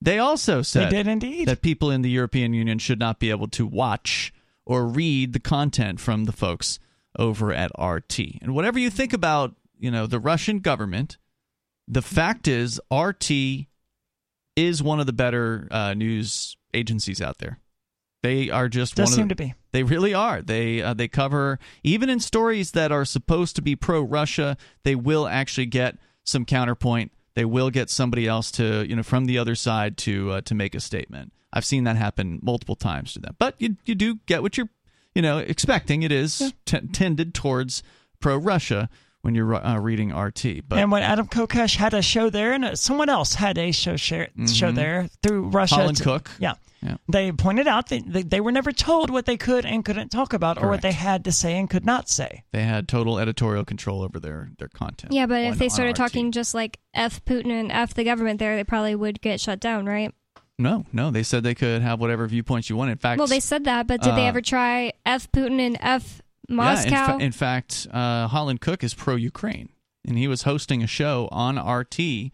They 0.00 0.18
also 0.18 0.60
said 0.60 0.90
they 0.90 0.96
did 0.96 1.08
indeed. 1.08 1.48
that 1.48 1.62
people 1.62 1.90
in 1.90 2.02
the 2.02 2.10
European 2.10 2.52
Union 2.52 2.78
should 2.78 2.98
not 2.98 3.18
be 3.18 3.30
able 3.30 3.48
to 3.48 3.66
watch 3.66 4.34
or 4.66 4.86
read 4.86 5.32
the 5.32 5.40
content 5.40 5.98
from 5.98 6.24
the 6.24 6.32
folks 6.32 6.78
over 7.18 7.52
at 7.52 7.70
RT. 7.78 8.18
And 8.42 8.54
whatever 8.54 8.78
you 8.78 8.90
think 8.90 9.12
about, 9.12 9.54
you 9.84 9.90
know, 9.90 10.06
the 10.06 10.18
Russian 10.18 10.60
government, 10.60 11.18
the 11.86 12.02
fact 12.02 12.48
is 12.48 12.80
RT 12.92 13.30
is 14.56 14.82
one 14.82 15.00
of 15.00 15.06
the 15.06 15.12
better 15.12 15.68
uh, 15.70 15.94
news 15.94 16.56
agencies 16.72 17.20
out 17.20 17.38
there. 17.38 17.58
They 18.22 18.48
are 18.50 18.68
just 18.68 18.94
Does 18.94 19.10
one 19.10 19.14
seem 19.14 19.22
of 19.24 19.28
the, 19.28 19.34
to 19.34 19.44
be. 19.44 19.54
They 19.72 19.82
really 19.82 20.14
are. 20.14 20.40
They 20.40 20.80
uh, 20.80 20.94
they 20.94 21.08
cover 21.08 21.58
even 21.82 22.08
in 22.08 22.20
stories 22.20 22.70
that 22.70 22.90
are 22.90 23.04
supposed 23.04 23.54
to 23.56 23.62
be 23.62 23.76
pro 23.76 24.00
Russia, 24.00 24.56
they 24.82 24.94
will 24.94 25.28
actually 25.28 25.66
get 25.66 25.98
some 26.24 26.46
counterpoint 26.46 27.12
they 27.34 27.44
will 27.44 27.70
get 27.70 27.90
somebody 27.90 28.26
else 28.26 28.50
to 28.52 28.86
you 28.88 28.96
know 28.96 29.02
from 29.02 29.26
the 29.26 29.38
other 29.38 29.54
side 29.54 29.96
to 29.98 30.32
uh, 30.32 30.40
to 30.42 30.54
make 30.54 30.74
a 30.74 30.80
statement. 30.80 31.32
I've 31.52 31.64
seen 31.64 31.84
that 31.84 31.96
happen 31.96 32.40
multiple 32.42 32.76
times 32.76 33.12
to 33.14 33.20
them, 33.20 33.36
but 33.38 33.54
you 33.58 33.76
you 33.84 33.94
do 33.94 34.20
get 34.26 34.42
what 34.42 34.56
you're 34.56 34.70
you 35.14 35.22
know 35.22 35.38
expecting. 35.38 36.02
It 36.02 36.12
is 36.12 36.54
t- 36.64 36.80
tended 36.92 37.34
towards 37.34 37.82
pro 38.20 38.36
Russia 38.36 38.88
when 39.24 39.34
you're 39.34 39.54
uh, 39.54 39.78
reading 39.78 40.14
RT. 40.14 40.68
But 40.68 40.78
and 40.78 40.92
when 40.92 41.02
Adam 41.02 41.26
Kokesh 41.26 41.76
had 41.76 41.94
a 41.94 42.02
show 42.02 42.28
there, 42.28 42.52
and 42.52 42.64
uh, 42.64 42.76
someone 42.76 43.08
else 43.08 43.34
had 43.34 43.56
a 43.56 43.72
show 43.72 43.96
share, 43.96 44.28
show 44.46 44.70
Mhm. 44.70 44.74
there 44.74 45.08
through 45.22 45.48
Russia. 45.48 45.76
Holland 45.76 45.96
to- 45.96 46.04
Cook. 46.04 46.30
Yeah. 46.38 46.54
Yeah. 46.82 46.96
They 47.08 47.32
pointed 47.32 47.66
out 47.66 47.88
that 47.88 48.02
they, 48.06 48.20
they 48.22 48.40
were 48.42 48.52
never 48.52 48.70
told 48.70 49.08
what 49.08 49.24
they 49.24 49.38
could 49.38 49.64
and 49.64 49.82
couldn't 49.82 50.10
talk 50.10 50.34
about 50.34 50.62
or 50.62 50.68
what 50.68 50.82
they 50.82 50.92
had 50.92 51.24
to 51.24 51.32
say 51.32 51.58
and 51.58 51.70
could 51.70 51.86
not 51.86 52.10
say. 52.10 52.44
they 52.52 52.62
had 52.62 52.86
total 52.88 53.18
editorial 53.18 53.64
control 53.64 54.02
over 54.02 54.20
their 54.20 54.50
their 54.58 54.68
content. 54.68 55.14
Yeah, 55.14 55.24
but 55.24 55.36
on- 55.38 55.52
if 55.52 55.58
they 55.58 55.70
started 55.70 55.92
RT. 55.92 55.96
talking 55.96 56.30
just 56.30 56.52
like 56.52 56.78
F 56.92 57.24
Putin 57.24 57.50
and 57.50 57.72
F 57.72 57.94
the 57.94 58.04
government 58.04 58.38
there, 58.38 58.54
they 58.56 58.64
probably 58.64 58.94
would 58.94 59.22
get 59.22 59.40
shut 59.40 59.60
down, 59.60 59.86
right? 59.86 60.12
no, 60.56 60.84
no, 60.92 61.10
they 61.10 61.22
said 61.24 61.42
they 61.42 61.54
could 61.54 61.82
have 61.82 61.98
whatever 61.98 62.28
viewpoints 62.28 62.70
you 62.70 62.76
want. 62.76 62.88
In 62.90 62.96
fact, 62.98 63.18
Well, 63.18 63.26
they 63.26 63.40
said 63.40 63.64
that, 63.64 63.88
but 63.88 64.00
did 64.02 64.14
they 64.14 64.26
uh, 64.26 64.28
ever 64.28 64.40
try 64.40 64.92
F 65.04 65.32
Putin 65.32 65.58
and 65.58 65.76
F 65.80 66.20
Yeah, 66.48 66.54
Moscow? 66.56 66.88
in, 67.14 67.18
fa- 67.18 67.24
in 67.24 67.32
fact, 67.32 67.86
uh, 67.92 68.28
Holland 68.28 68.60
Cook 68.60 68.84
is 68.84 68.94
pro 68.94 69.16
Ukraine, 69.16 69.70
and 70.06 70.18
he 70.18 70.28
was 70.28 70.42
hosting 70.42 70.82
a 70.82 70.86
show 70.86 71.28
on 71.32 71.58
RT 71.58 72.32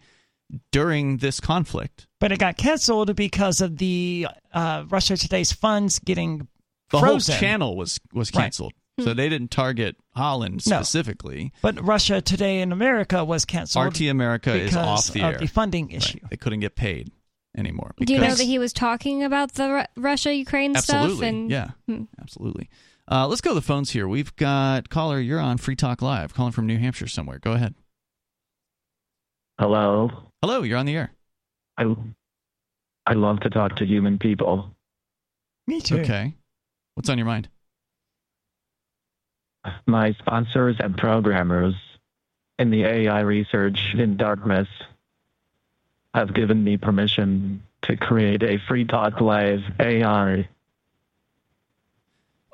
during 0.71 1.17
this 1.17 1.39
conflict. 1.39 2.07
But 2.19 2.31
it 2.31 2.39
got 2.39 2.57
canceled 2.57 3.15
because 3.15 3.61
of 3.61 3.77
the 3.77 4.27
uh, 4.53 4.83
Russia 4.89 5.17
Today's 5.17 5.51
funds 5.51 5.99
getting 5.99 6.47
The 6.91 6.99
frozen. 6.99 7.33
whole 7.33 7.39
channel 7.39 7.77
was 7.77 7.99
was 8.13 8.31
Right. 8.35 8.43
canceled, 8.43 8.73
so 8.99 9.13
they 9.13 9.29
didn't 9.29 9.49
target 9.51 9.95
Holland 10.13 10.61
No. 10.67 10.77
specifically. 10.77 11.53
But 11.61 11.81
Russia 11.81 12.21
Today 12.21 12.61
in 12.61 12.71
America 12.71 13.23
was 13.23 13.45
canceled. 13.45 13.85
RT 13.87 14.01
America 14.09 14.53
is 14.53 14.75
off 14.75 15.07
the 15.07 15.21
of 15.21 15.33
air. 15.35 15.39
the 15.39 15.47
funding 15.47 15.87
Right. 15.87 15.95
issue. 15.97 16.19
They 16.29 16.37
couldn't 16.37 16.59
get 16.59 16.75
paid 16.75 17.11
anymore. 17.57 17.93
Do 17.97 18.13
you 18.13 18.19
know 18.19 18.35
that 18.35 18.43
he 18.43 18.59
was 18.59 18.73
talking 18.73 19.23
about 19.23 19.53
the 19.53 19.69
Ru- 19.95 20.03
Russia 20.03 20.33
Ukraine 20.35 20.75
stuff? 20.75 20.95
Absolutely. 21.05 21.27
And 21.29 21.49
yeah. 21.51 21.69
Hmm. 21.87 22.03
Absolutely. 22.21 22.69
Uh, 23.11 23.27
let's 23.27 23.41
go 23.41 23.49
to 23.49 23.55
the 23.55 23.61
phones 23.61 23.89
here. 23.89 24.07
We've 24.07 24.33
got 24.37 24.87
caller. 24.87 25.19
You're 25.19 25.39
on 25.39 25.57
Free 25.57 25.75
Talk 25.75 26.01
Live, 26.01 26.33
calling 26.33 26.53
from 26.53 26.65
New 26.65 26.77
Hampshire 26.77 27.07
somewhere. 27.07 27.39
Go 27.39 27.51
ahead. 27.51 27.75
Hello. 29.59 30.09
Hello. 30.41 30.63
You're 30.63 30.77
on 30.77 30.85
the 30.85 30.95
air. 30.95 31.11
I 31.77 31.93
I 33.05 33.13
love 33.13 33.41
to 33.41 33.49
talk 33.49 33.75
to 33.77 33.85
human 33.85 34.17
people. 34.17 34.73
Me 35.67 35.81
too. 35.81 35.99
Okay. 35.99 36.35
What's 36.95 37.09
on 37.09 37.17
your 37.17 37.27
mind? 37.27 37.49
My 39.85 40.13
sponsors 40.13 40.77
and 40.79 40.97
programmers 40.97 41.75
in 42.57 42.71
the 42.71 42.83
AI 42.83 43.19
research 43.19 43.93
in 43.93 44.15
Dartmouth 44.15 44.69
have 46.13 46.33
given 46.33 46.63
me 46.63 46.77
permission 46.77 47.61
to 47.83 47.97
create 47.97 48.41
a 48.41 48.57
free 48.67 48.85
talk 48.85 49.19
live 49.19 49.61
AI. 49.79 50.47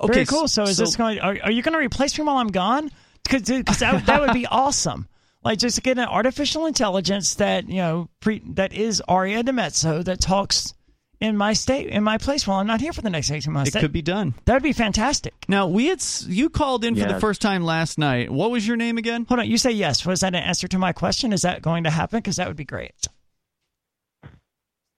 Very 0.05 0.25
cool. 0.25 0.47
So, 0.47 0.63
is 0.63 0.77
this 0.77 0.95
going? 0.95 1.19
Are, 1.19 1.37
are 1.43 1.51
you 1.51 1.61
going 1.61 1.73
to 1.73 1.79
replace 1.79 2.17
me 2.17 2.25
while 2.25 2.37
I'm 2.37 2.49
gone? 2.49 2.91
Because 3.23 3.43
that, 3.79 4.03
that 4.05 4.21
would 4.21 4.33
be 4.33 4.45
awesome. 4.51 5.07
Like 5.43 5.59
just 5.59 5.81
get 5.83 5.97
an 5.97 6.07
artificial 6.07 6.65
intelligence 6.65 7.35
that 7.35 7.69
you 7.69 7.77
know 7.77 8.09
pre, 8.19 8.41
that 8.55 8.73
is 8.73 9.01
Aria 9.07 9.43
DiMezzo 9.43 10.03
that 10.05 10.19
talks 10.19 10.73
in 11.19 11.37
my 11.37 11.53
state 11.53 11.87
in 11.87 12.03
my 12.03 12.17
place 12.17 12.45
while 12.45 12.59
I'm 12.59 12.67
not 12.67 12.81
here 12.81 12.91
for 12.93 13.01
the 13.01 13.09
next 13.09 13.31
eighteen 13.31 13.53
months. 13.53 13.69
It 13.69 13.73
That- 13.73 13.81
could 13.81 13.91
be 13.91 14.01
done. 14.01 14.33
That 14.45 14.53
would 14.53 14.63
be 14.63 14.73
fantastic. 14.73 15.33
Now 15.47 15.67
we 15.67 15.87
had 15.87 16.03
you 16.27 16.49
called 16.49 16.83
in 16.83 16.95
for 16.95 17.05
the 17.05 17.19
first 17.19 17.41
time 17.41 17.63
last 17.63 17.97
night. 17.97 18.29
What 18.29 18.51
was 18.51 18.67
your 18.67 18.77
name 18.77 18.97
again? 18.97 19.25
Hold 19.29 19.39
on. 19.39 19.47
You 19.49 19.57
say 19.57 19.71
yes. 19.71 20.05
Was 20.05 20.19
that 20.19 20.35
an 20.35 20.43
answer 20.43 20.67
to 20.67 20.77
my 20.77 20.91
question? 20.91 21.31
Is 21.33 21.43
that 21.43 21.61
going 21.61 21.85
to 21.85 21.89
happen? 21.89 22.19
Because 22.19 22.35
that 22.35 22.47
would 22.47 22.57
be 22.57 22.65
great. 22.65 23.07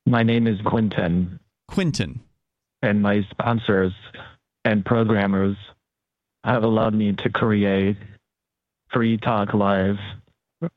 My 0.05 0.23
name 0.23 0.47
is 0.47 0.59
Quinton. 0.65 1.39
Quinton. 1.67 2.21
And 2.81 3.03
my 3.03 3.21
sponsors 3.29 3.93
and 4.69 4.85
programmers 4.85 5.57
have 6.43 6.63
allowed 6.63 6.93
me 6.93 7.11
to 7.13 7.29
create 7.31 7.97
free 8.91 9.17
talk 9.17 9.55
live 9.55 9.97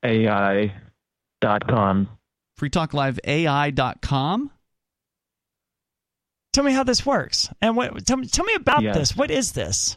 AI.com. 0.03 0.73
FreeTalkLiveAI.com. 2.59 4.51
Tell 6.55 6.65
me 6.65 6.73
how 6.73 6.85
this 6.85 7.05
works, 7.05 7.51
and 7.61 7.77
what? 7.77 8.07
Tell 8.07 8.17
me, 8.17 8.27
tell 8.29 8.45
me 8.47 8.55
about 8.55 8.83
Yes. 8.83 8.97
this. 8.97 9.17
What 9.17 9.31
is 9.31 9.53
this? 9.53 9.97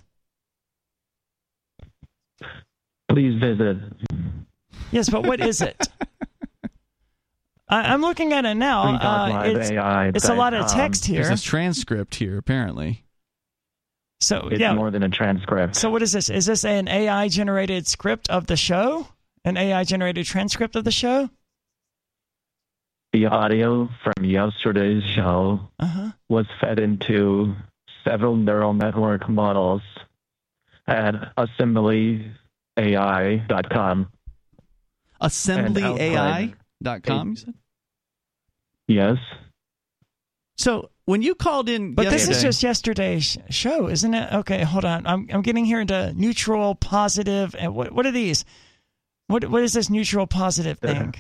Please 3.10 3.40
visit 3.40 3.78
Yes, 4.92 5.10
but 5.10 5.26
what 5.26 5.40
is 5.40 5.62
it? 5.62 5.78
I, 7.70 7.94
I'm 7.94 8.02
looking 8.02 8.34
at 8.34 8.46
it 8.46 8.56
now. 8.56 8.96
Uh, 8.96 9.44
it's, 9.46 9.70
it's 10.18 10.30
a 10.30 10.34
lot 10.34 10.54
of 10.54 10.68
text 10.72 11.06
here. 11.06 11.24
There's 11.24 11.42
a 11.42 11.44
transcript 11.44 12.16
here, 12.16 12.38
apparently. 12.38 13.05
So 14.26 14.48
It's 14.50 14.60
yeah. 14.60 14.74
more 14.74 14.90
than 14.90 15.04
a 15.04 15.10
transcript. 15.10 15.76
So 15.76 15.92
what 15.92 16.02
is 16.02 16.12
this? 16.12 16.30
Is 16.32 16.48
this 16.48 16.66
an 16.66 16.88
AI 16.88 17.28
generated 17.28 17.86
script 17.88 18.28
of 18.30 18.48
the 18.48 18.58
show? 18.58 19.08
An 19.44 19.56
AI 19.58 19.84
generated 19.84 20.26
transcript 20.26 20.76
of 20.76 20.84
the 20.84 20.90
show? 20.92 21.30
The 23.14 23.28
audio 23.28 23.88
from 24.04 24.26
yesterday's 24.26 25.04
show 25.04 25.70
Uh-huh. 25.80 26.10
was 26.28 26.48
fed 26.60 26.80
into 26.80 27.54
several 28.04 28.36
neural 28.36 28.74
network 28.74 29.30
models 29.30 29.84
at 30.88 31.14
assemblyai.com. 31.38 34.10
AssemblyAI.com, 35.22 37.30
you 37.30 37.36
said? 37.36 37.54
Yes. 38.88 39.18
So 40.58 40.90
when 41.06 41.22
you 41.22 41.36
called 41.36 41.70
in 41.70 41.94
But 41.94 42.10
this 42.10 42.28
is 42.28 42.42
just 42.42 42.64
yesterday's 42.64 43.38
show, 43.50 43.88
isn't 43.88 44.14
it? 44.14 44.34
Okay, 44.34 44.64
hold 44.64 44.86
on. 44.86 45.06
I'm 45.08 45.28
I'm 45.32 45.42
getting 45.42 45.66
here 45.66 45.80
into 45.80 46.14
neutral, 46.14 46.76
positive, 46.76 47.56
and 47.58 47.74
what 47.74 47.92
what 47.92 48.06
are 48.06 48.12
these? 48.12 48.44
What 49.28 49.46
what 49.46 49.64
is 49.64 49.74
this 49.74 49.90
neutral 49.90 50.28
positive 50.28 50.80
thing? 50.80 51.16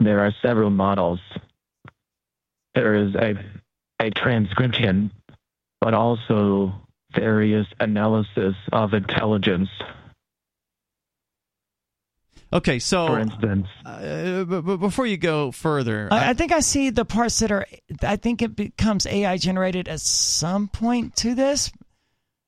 There 0.00 0.20
are 0.20 0.32
several 0.42 0.70
models. 0.70 1.20
There 2.74 2.94
is 2.96 3.14
a, 3.14 3.34
a 4.00 4.10
transcription, 4.10 5.12
but 5.80 5.94
also 5.94 6.72
various 7.14 7.66
analysis 7.78 8.54
of 8.72 8.92
intelligence. 8.92 9.68
Okay, 12.52 12.78
so 12.78 13.08
For 13.08 13.18
instance, 13.18 13.66
uh, 13.84 14.44
but, 14.44 14.62
but 14.62 14.76
before 14.76 15.06
you 15.06 15.16
go 15.16 15.50
further, 15.50 16.08
I, 16.10 16.30
I 16.30 16.34
think 16.34 16.52
I 16.52 16.60
see 16.60 16.90
the 16.90 17.04
parts 17.04 17.40
that 17.40 17.50
are. 17.50 17.66
I 18.02 18.16
think 18.16 18.42
it 18.42 18.54
becomes 18.54 19.06
AI 19.06 19.36
generated 19.38 19.88
at 19.88 20.00
some 20.00 20.68
point 20.68 21.16
to 21.16 21.34
this. 21.34 21.72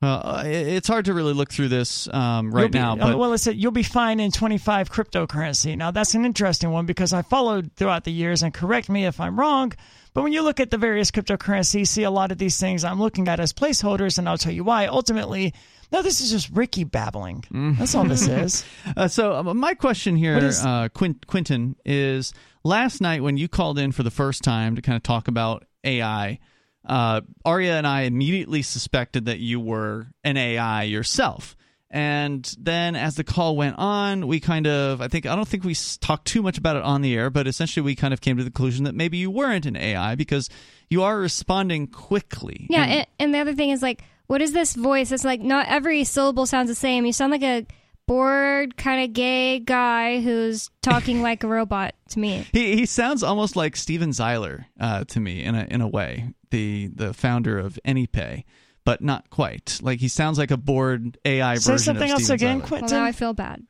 uh, 0.02 0.42
it's 0.46 0.86
hard 0.86 1.06
to 1.06 1.14
really 1.14 1.32
look 1.32 1.50
through 1.50 1.68
this 1.68 2.06
um, 2.14 2.52
right 2.52 2.70
be- 2.70 2.78
now. 2.78 2.92
uh, 2.92 2.96
But 2.96 3.18
well, 3.18 3.32
it 3.32 3.38
said 3.38 3.56
you'll 3.56 3.72
be 3.72 3.82
fine 3.82 4.20
in 4.20 4.30
25 4.30 4.90
cryptocurrency. 4.90 5.76
Now 5.76 5.90
that's 5.90 6.14
an 6.14 6.24
interesting 6.24 6.70
one 6.70 6.86
because 6.86 7.12
I 7.12 7.22
followed 7.22 7.72
throughout 7.74 8.04
the 8.04 8.12
years, 8.12 8.42
and 8.44 8.54
correct 8.54 8.88
me 8.88 9.06
if 9.06 9.20
I'm 9.20 9.38
wrong. 9.40 9.72
But 10.14 10.22
when 10.22 10.32
you 10.32 10.42
look 10.42 10.60
at 10.60 10.70
the 10.70 10.78
various 10.78 11.10
cryptocurrencies, 11.10 11.88
see 11.88 12.04
a 12.04 12.10
lot 12.10 12.32
of 12.32 12.38
these 12.38 12.58
things 12.58 12.84
I'm 12.84 13.00
looking 13.00 13.28
at 13.28 13.38
as 13.40 13.52
placeholders, 13.52 14.18
and 14.18 14.28
I'll 14.28 14.38
tell 14.38 14.52
you 14.52 14.64
why. 14.64 14.86
Ultimately, 14.86 15.52
no, 15.92 16.02
this 16.02 16.20
is 16.20 16.30
just 16.30 16.50
Ricky 16.50 16.84
babbling. 16.84 17.44
That's 17.78 17.94
all 17.94 18.04
this 18.04 18.26
is. 18.28 18.64
Uh, 18.96 19.08
so 19.08 19.34
uh, 19.34 19.54
my 19.54 19.74
question 19.74 20.16
here, 20.16 20.34
What 20.34 20.42
is- 20.44 20.64
uh, 20.64 20.88
Quin- 20.94 21.20
Quinton, 21.26 21.76
is 21.84 22.32
last 22.64 23.00
night 23.00 23.22
when 23.22 23.36
you 23.36 23.48
called 23.48 23.78
in 23.78 23.92
for 23.92 24.02
the 24.02 24.10
first 24.10 24.42
time 24.42 24.76
to 24.76 24.82
kind 24.82 24.96
of 24.96 25.02
talk 25.02 25.28
about 25.28 25.64
AI, 25.84 26.38
uh, 26.86 27.20
Aria 27.44 27.76
and 27.78 27.86
I 27.86 28.02
immediately 28.02 28.62
suspected 28.62 29.26
that 29.26 29.38
you 29.38 29.58
were 29.60 30.06
an 30.24 30.36
AI 30.36 30.84
yourself. 30.84 31.56
And 31.90 32.52
then 32.58 32.96
as 32.96 33.14
the 33.14 33.24
call 33.24 33.56
went 33.56 33.76
on, 33.78 34.26
we 34.26 34.40
kind 34.40 34.66
of, 34.66 35.00
I 35.00 35.08
think, 35.08 35.24
I 35.26 35.34
don't 35.36 35.46
think 35.48 35.64
we 35.64 35.72
s- 35.72 35.96
talked 36.00 36.26
too 36.26 36.42
much 36.42 36.58
about 36.58 36.76
it 36.76 36.82
on 36.82 37.00
the 37.02 37.14
air, 37.14 37.30
but 37.30 37.46
essentially 37.46 37.84
we 37.84 37.94
kind 37.94 38.12
of 38.12 38.20
came 38.20 38.36
to 38.36 38.44
the 38.44 38.50
conclusion 38.50 38.84
that 38.84 38.94
maybe 38.94 39.18
you 39.18 39.30
weren't 39.30 39.66
an 39.66 39.76
AI 39.76 40.14
because 40.16 40.48
you 40.90 41.02
are 41.04 41.18
responding 41.18 41.86
quickly. 41.86 42.66
Yeah, 42.70 42.82
And- 42.82 42.92
and, 42.92 43.06
and 43.20 43.34
the 43.34 43.38
other 43.38 43.54
thing 43.54 43.70
is 43.70 43.82
like, 43.82 44.02
what 44.26 44.42
is 44.42 44.52
this 44.52 44.74
voice? 44.74 45.12
It's 45.12 45.24
like 45.24 45.40
not 45.40 45.66
every 45.68 46.04
syllable 46.04 46.46
sounds 46.46 46.68
the 46.68 46.74
same. 46.74 47.06
You 47.06 47.12
sound 47.12 47.32
like 47.32 47.42
a 47.42 47.66
bored, 48.06 48.76
kind 48.76 49.02
of 49.04 49.12
gay 49.12 49.58
guy 49.58 50.20
who's 50.20 50.70
talking 50.82 51.22
like 51.22 51.44
a 51.44 51.48
robot 51.48 51.94
to 52.10 52.18
me. 52.18 52.46
He 52.52 52.76
he 52.76 52.86
sounds 52.86 53.22
almost 53.22 53.56
like 53.56 53.76
Steven 53.76 54.10
Zeiler 54.10 54.66
uh, 54.80 55.04
to 55.04 55.20
me 55.20 55.42
in 55.42 55.54
a 55.54 55.66
in 55.70 55.80
a 55.80 55.88
way, 55.88 56.32
the 56.50 56.88
the 56.94 57.12
founder 57.12 57.58
of 57.58 57.78
AnyPay, 57.86 58.44
but 58.84 59.00
not 59.02 59.30
quite. 59.30 59.78
Like 59.82 60.00
he 60.00 60.08
sounds 60.08 60.38
like 60.38 60.50
a 60.50 60.56
bored 60.56 61.18
AI 61.24 61.56
Say 61.56 61.72
version 61.72 61.84
something 61.84 62.10
of 62.10 62.10
else 62.10 62.24
Steven 62.24 62.34
again, 62.34 62.56
Zeiler. 62.58 62.60
Well, 62.60 62.68
Quentin. 62.80 62.98
now 62.98 63.04
I 63.04 63.12
feel 63.12 63.32
bad. 63.32 63.62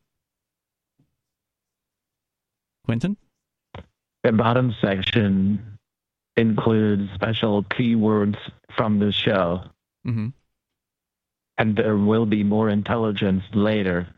Quentin. 2.85 3.17
the 4.23 4.33
bottom 4.33 4.75
section 4.81 5.79
includes 6.37 7.11
special 7.15 7.65
keywords 7.65 8.37
from 8.77 8.99
the 8.99 9.11
show, 9.11 9.63
hmm 10.05 10.29
and 11.59 11.77
there 11.77 11.97
will 11.97 12.27
be 12.27 12.43
more 12.45 12.69
intelligence 12.69 13.43
later. 13.55 14.09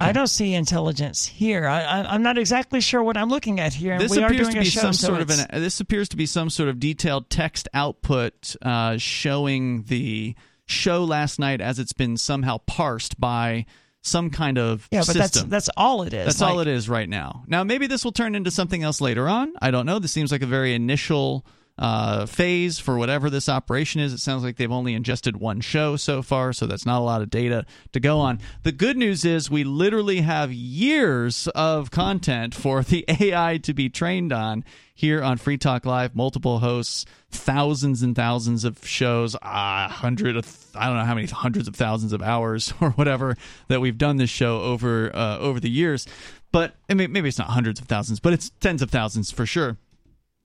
I 0.00 0.12
don't 0.12 0.26
see 0.26 0.52
intelligence 0.54 1.24
here. 1.26 1.66
I, 1.66 1.80
I, 1.82 2.14
I'm 2.14 2.22
not 2.22 2.38
exactly 2.38 2.80
sure 2.80 3.02
what 3.02 3.16
I'm 3.16 3.28
looking 3.28 3.60
at 3.60 3.72
here. 3.72 3.98
This 3.98 4.10
we 4.10 4.22
are 4.22 4.26
appears 4.26 4.48
doing 4.48 4.54
to 4.54 4.60
a 4.60 4.62
be 4.62 4.68
show, 4.68 4.80
some 4.80 4.92
so 4.92 5.06
sort 5.08 5.20
of 5.22 5.30
an. 5.30 5.46
This 5.60 5.80
appears 5.80 6.08
to 6.10 6.16
be 6.16 6.26
some 6.26 6.50
sort 6.50 6.68
of 6.68 6.80
detailed 6.80 7.30
text 7.30 7.68
output 7.72 8.56
uh, 8.62 8.96
showing 8.98 9.84
the 9.84 10.34
show 10.66 11.04
last 11.04 11.38
night 11.38 11.60
as 11.60 11.78
it's 11.78 11.92
been 11.92 12.16
somehow 12.16 12.58
parsed 12.66 13.18
by 13.20 13.64
some 14.02 14.30
kind 14.30 14.58
of 14.58 14.88
Yeah, 14.90 15.02
but 15.06 15.16
that's 15.16 15.32
system. 15.34 15.50
that's 15.50 15.70
all 15.76 16.02
it 16.02 16.12
is. 16.12 16.26
That's 16.26 16.42
all 16.42 16.60
it 16.60 16.68
is 16.68 16.88
right 16.88 17.08
now. 17.08 17.44
Now, 17.46 17.64
maybe 17.64 17.86
this 17.86 18.04
will 18.04 18.12
turn 18.12 18.34
into 18.34 18.50
something 18.50 18.82
else 18.82 19.00
later 19.00 19.28
on. 19.28 19.52
I 19.62 19.70
don't 19.70 19.86
know. 19.86 19.98
This 19.98 20.12
seems 20.12 20.30
like 20.32 20.42
a 20.42 20.46
very 20.46 20.74
initial 20.74 21.46
uh, 21.78 22.26
phase 22.26 22.78
for 22.78 22.96
whatever 22.96 23.28
this 23.28 23.48
operation 23.48 24.00
is. 24.00 24.12
It 24.12 24.20
sounds 24.20 24.42
like 24.42 24.56
they've 24.56 24.72
only 24.72 24.94
ingested 24.94 25.36
one 25.36 25.60
show 25.60 25.96
so 25.96 26.22
far, 26.22 26.52
so 26.52 26.66
that's 26.66 26.86
not 26.86 27.00
a 27.00 27.04
lot 27.04 27.22
of 27.22 27.30
data 27.30 27.66
to 27.92 28.00
go 28.00 28.18
on. 28.18 28.40
The 28.62 28.72
good 28.72 28.96
news 28.96 29.24
is 29.24 29.50
we 29.50 29.64
literally 29.64 30.22
have 30.22 30.52
years 30.52 31.48
of 31.48 31.90
content 31.90 32.54
for 32.54 32.82
the 32.82 33.04
AI 33.20 33.58
to 33.58 33.74
be 33.74 33.88
trained 33.88 34.32
on 34.32 34.64
here 34.94 35.22
on 35.22 35.36
Free 35.36 35.58
Talk 35.58 35.84
Live, 35.84 36.16
multiple 36.16 36.60
hosts, 36.60 37.04
thousands 37.30 38.02
and 38.02 38.16
thousands 38.16 38.64
of 38.64 38.86
shows, 38.86 39.36
a 39.42 39.88
hundred 39.88 40.36
of 40.36 40.66
I 40.74 40.86
don't 40.86 40.96
know 40.96 41.04
how 41.04 41.14
many 41.14 41.26
hundreds 41.26 41.68
of 41.68 41.76
thousands 41.76 42.14
of 42.14 42.22
hours 42.22 42.72
or 42.80 42.90
whatever 42.92 43.36
that 43.68 43.80
we've 43.80 43.98
done 43.98 44.16
this 44.16 44.30
show 44.30 44.60
over 44.62 45.14
uh, 45.14 45.38
over 45.38 45.60
the 45.60 45.70
years. 45.70 46.06
But 46.52 46.74
I 46.88 46.94
mean, 46.94 47.12
maybe 47.12 47.28
it's 47.28 47.38
not 47.38 47.48
hundreds 47.48 47.80
of 47.80 47.86
thousands, 47.86 48.20
but 48.20 48.32
it's 48.32 48.50
tens 48.60 48.80
of 48.80 48.90
thousands 48.90 49.30
for 49.30 49.44
sure. 49.44 49.76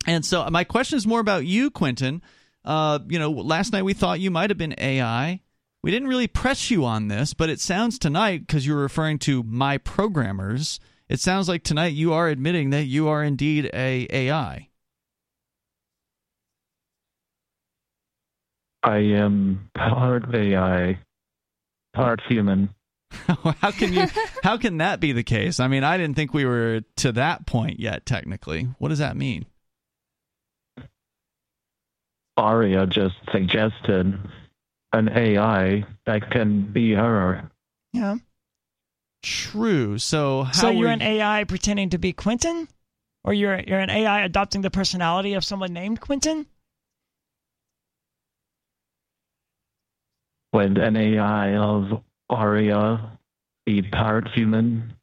And 0.08 0.26
so 0.26 0.48
my 0.50 0.64
question 0.64 0.98
is 0.98 1.06
more 1.06 1.20
about 1.20 1.46
you, 1.46 1.70
Quentin. 1.70 2.22
Uh, 2.64 3.00
you 3.08 3.20
know, 3.20 3.32
last 3.32 3.74
night 3.74 3.84
we 3.84 3.94
thought 3.94 4.20
you 4.20 4.32
might 4.32 4.50
have 4.50 4.58
been 4.58 4.76
AI. 4.78 5.42
We 5.84 5.92
didn't 5.92 6.10
really 6.10 6.28
press 6.28 6.70
you 6.70 6.86
on 6.86 7.08
this, 7.08 7.34
but 7.34 7.50
it 7.50 7.60
sounds 7.60 7.98
tonight 7.98 8.46
because 8.46 8.68
you're 8.68 8.78
referring 8.78 9.20
to 9.20 9.42
my 9.44 9.80
programmers. 9.80 10.80
It 11.10 11.20
sounds 11.20 11.50
like 11.50 11.64
tonight 11.64 11.94
you 11.94 12.14
are 12.14 12.30
admitting 12.30 12.70
that 12.70 12.86
you 12.86 13.08
are 13.08 13.24
indeed 13.24 13.70
a 13.74 14.08
AI. 14.10 14.70
I 18.84 18.98
am 18.98 19.70
part 19.76 20.34
AI, 20.34 21.00
part 21.94 22.22
human. 22.28 22.70
how 23.12 23.72
can 23.72 23.94
you? 23.94 24.08
how 24.44 24.58
can 24.58 24.78
that 24.78 25.00
be 25.00 25.12
the 25.12 25.24
case? 25.24 25.60
I 25.60 25.68
mean, 25.68 25.84
I 25.84 25.98
didn't 25.98 26.16
think 26.16 26.34
we 26.34 26.46
were 26.46 26.82
to 26.98 27.12
that 27.12 27.46
point 27.46 27.80
yet. 27.80 28.06
Technically, 28.06 28.70
what 28.80 28.90
does 28.90 29.00
that 29.00 29.18
mean? 29.18 29.46
Aria 32.38 32.88
just 32.88 33.16
suggested 33.32 34.18
an 34.94 35.10
AI 35.10 35.86
that 36.06 36.32
can 36.32 36.72
be 36.72 36.94
her. 36.94 37.50
Yeah. 37.94 38.18
True. 39.24 39.98
So 39.98 40.44
how 40.44 40.52
so 40.52 40.70
you're 40.70 40.88
were 40.88 40.94
an 40.94 41.02
AI 41.02 41.44
pretending 41.44 41.90
to 41.92 41.98
be 41.98 42.14
Quentin, 42.14 42.68
or 43.24 43.34
you're 43.34 43.60
you're 43.60 43.80
an 43.80 43.90
AI 43.90 44.22
adopting 44.22 44.62
the 44.62 44.72
personality 44.72 45.34
of 45.34 45.44
someone 45.44 45.74
named 45.74 46.02
Quentin? 46.02 46.48
Would 50.54 50.78
an 50.78 50.98
AI 50.98 51.56
of 51.56 52.02
Aria 52.30 53.18
be 53.66 53.82
part 53.84 54.28
human 54.30 54.96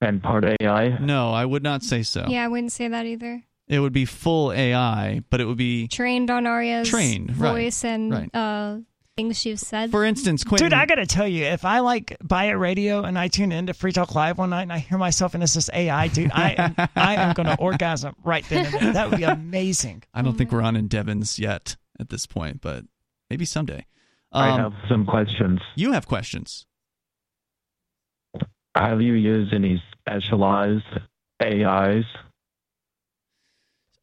and 0.00 0.22
part 0.22 0.44
AI? 0.44 0.98
No, 0.98 1.32
I 1.32 1.44
would 1.44 1.62
not 1.62 1.82
say 1.82 2.02
so. 2.02 2.26
Yeah, 2.28 2.44
I 2.44 2.48
wouldn't 2.48 2.72
say 2.72 2.88
that 2.88 3.04
either. 3.04 3.42
It 3.70 3.78
would 3.78 3.92
be 3.92 4.04
full 4.04 4.52
AI, 4.52 5.22
but 5.30 5.40
it 5.40 5.44
would 5.46 5.56
be 5.56 5.86
Trained 5.86 6.28
on 6.28 6.44
Aria's 6.44 6.88
Trained, 6.88 7.38
right, 7.38 7.52
voice 7.52 7.84
and 7.84 8.10
right. 8.12 8.34
uh, 8.34 8.78
things 9.16 9.38
she's 9.38 9.64
said. 9.64 9.92
For 9.92 10.04
instance, 10.04 10.42
Quentin. 10.42 10.66
Dude, 10.70 10.72
I 10.72 10.86
gotta 10.86 11.06
tell 11.06 11.28
you, 11.28 11.44
if 11.44 11.64
I 11.64 11.78
like 11.78 12.16
buy 12.20 12.46
a 12.46 12.58
radio 12.58 13.04
and 13.04 13.16
I 13.16 13.28
tune 13.28 13.52
into 13.52 13.72
Free 13.72 13.92
Talk 13.92 14.16
Live 14.16 14.38
one 14.38 14.50
night 14.50 14.62
and 14.62 14.72
I 14.72 14.78
hear 14.78 14.98
myself 14.98 15.34
and 15.34 15.42
it's 15.44 15.54
this 15.54 15.70
AI, 15.72 16.08
dude, 16.08 16.32
I 16.32 16.50
am 16.58 16.74
I 16.96 17.14
am 17.14 17.32
gonna 17.34 17.56
orgasm 17.60 18.16
right 18.24 18.44
then 18.48 18.66
and 18.66 18.74
there. 18.74 18.92
That 18.94 19.10
would 19.10 19.18
be 19.18 19.24
amazing. 19.24 20.02
I 20.12 20.22
don't 20.22 20.36
think 20.36 20.50
we're 20.50 20.62
on 20.62 20.74
in 20.74 20.88
Devon's 20.88 21.38
yet 21.38 21.76
at 22.00 22.08
this 22.08 22.26
point, 22.26 22.60
but 22.60 22.84
maybe 23.30 23.44
someday. 23.44 23.86
I 24.32 24.48
Um, 24.50 24.60
have 24.60 24.72
some 24.88 25.06
questions. 25.06 25.60
You 25.76 25.92
have 25.92 26.08
questions. 26.08 26.66
Have 28.74 29.00
you 29.00 29.14
used 29.14 29.52
any 29.52 29.82
specialized 30.00 30.84
AIs? 31.42 32.04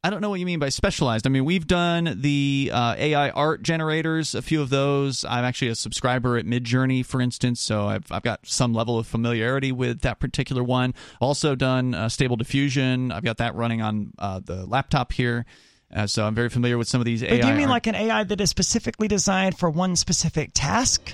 I 0.04 0.10
don't 0.10 0.20
know 0.20 0.30
what 0.30 0.38
you 0.38 0.46
mean 0.46 0.60
by 0.60 0.68
specialized. 0.68 1.26
I 1.26 1.30
mean, 1.30 1.44
we've 1.44 1.66
done 1.66 2.18
the 2.20 2.70
uh, 2.72 2.94
AI 2.96 3.30
art 3.30 3.64
generators, 3.64 4.36
a 4.36 4.42
few 4.42 4.62
of 4.62 4.70
those. 4.70 5.24
I'm 5.24 5.44
actually 5.44 5.68
a 5.68 5.74
subscriber 5.74 6.36
at 6.36 6.46
Midjourney, 6.46 7.04
for 7.04 7.20
instance, 7.20 7.60
so 7.60 7.86
I've, 7.86 8.06
I've 8.12 8.22
got 8.22 8.46
some 8.46 8.72
level 8.72 8.96
of 8.96 9.08
familiarity 9.08 9.72
with 9.72 10.02
that 10.02 10.20
particular 10.20 10.62
one. 10.62 10.94
Also 11.20 11.56
done 11.56 11.94
uh, 11.94 12.08
Stable 12.08 12.36
Diffusion. 12.36 13.10
I've 13.10 13.24
got 13.24 13.38
that 13.38 13.56
running 13.56 13.82
on 13.82 14.12
uh, 14.20 14.38
the 14.38 14.66
laptop 14.66 15.12
here, 15.12 15.46
uh, 15.92 16.06
so 16.06 16.24
I'm 16.24 16.34
very 16.34 16.48
familiar 16.48 16.78
with 16.78 16.86
some 16.86 17.00
of 17.00 17.04
these 17.04 17.20
But 17.22 17.32
AI. 17.32 17.40
do 17.40 17.48
you 17.48 17.54
mean 17.54 17.62
art- 17.64 17.70
like 17.70 17.86
an 17.88 17.96
AI 17.96 18.22
that 18.22 18.40
is 18.40 18.50
specifically 18.50 19.08
designed 19.08 19.58
for 19.58 19.68
one 19.68 19.96
specific 19.96 20.52
task? 20.54 21.12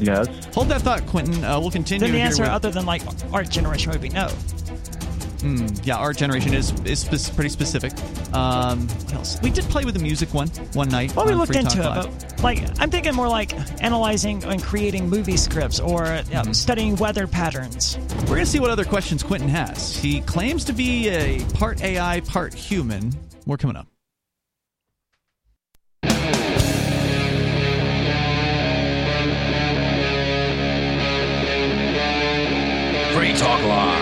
Yes. 0.00 0.26
Hold 0.54 0.68
that 0.70 0.80
thought, 0.80 1.06
Quentin. 1.06 1.44
Uh, 1.44 1.60
we'll 1.60 1.70
continue. 1.70 2.00
Then 2.00 2.12
the 2.12 2.20
answer, 2.22 2.44
with- 2.44 2.50
other 2.50 2.70
than 2.70 2.86
like 2.86 3.02
art 3.30 3.50
generation, 3.50 3.92
would 3.92 4.00
be 4.00 4.08
no. 4.08 4.30
Hmm, 5.44 5.66
yeah, 5.82 5.96
art 5.96 6.16
generation 6.16 6.54
is 6.54 6.72
is 6.86 7.00
spe- 7.00 7.34
pretty 7.34 7.50
specific. 7.50 7.92
Um, 8.32 8.88
what 8.88 9.12
else? 9.12 9.38
We 9.42 9.50
did 9.50 9.64
play 9.64 9.84
with 9.84 9.92
the 9.92 10.00
music 10.00 10.32
one 10.32 10.48
one 10.72 10.88
night. 10.88 11.14
Well, 11.14 11.26
we 11.26 11.34
looked 11.34 11.52
Free 11.52 11.58
into 11.60 11.82
Talk 11.82 12.06
it, 12.06 12.08
Live. 12.08 12.28
but 12.36 12.42
like 12.42 12.80
I'm 12.80 12.90
thinking 12.90 13.14
more 13.14 13.28
like 13.28 13.52
analyzing 13.82 14.42
and 14.44 14.62
creating 14.62 15.10
movie 15.10 15.36
scripts 15.36 15.80
or 15.80 16.04
you 16.06 16.08
know, 16.08 16.44
Mm-hmm. 16.44 16.52
studying 16.52 16.96
weather 16.96 17.26
patterns. 17.26 17.98
We're 18.22 18.36
gonna 18.36 18.46
see 18.46 18.58
what 18.58 18.70
other 18.70 18.86
questions 18.86 19.22
Quentin 19.22 19.50
has. 19.50 19.94
He 19.94 20.22
claims 20.22 20.64
to 20.64 20.72
be 20.72 21.08
a 21.10 21.44
part 21.52 21.82
AI, 21.82 22.20
part 22.20 22.54
human. 22.54 23.12
More 23.44 23.58
coming 23.58 23.76
up. 23.76 23.86
Free 33.12 33.32
Talk 33.34 33.62
Live. 33.62 33.93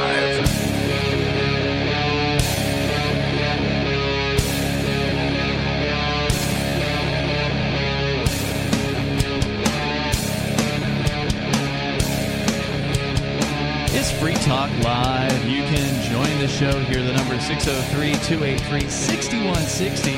Free 14.22 14.34
Talk 14.34 14.70
Live. 14.84 15.48
You 15.48 15.64
can 15.64 16.08
join 16.08 16.38
the 16.38 16.46
show 16.46 16.78
here. 16.84 17.02
The 17.02 17.12
number 17.12 17.34
is 17.34 17.44
603 17.44 18.12
283 18.24 18.88
6160. 18.88 20.12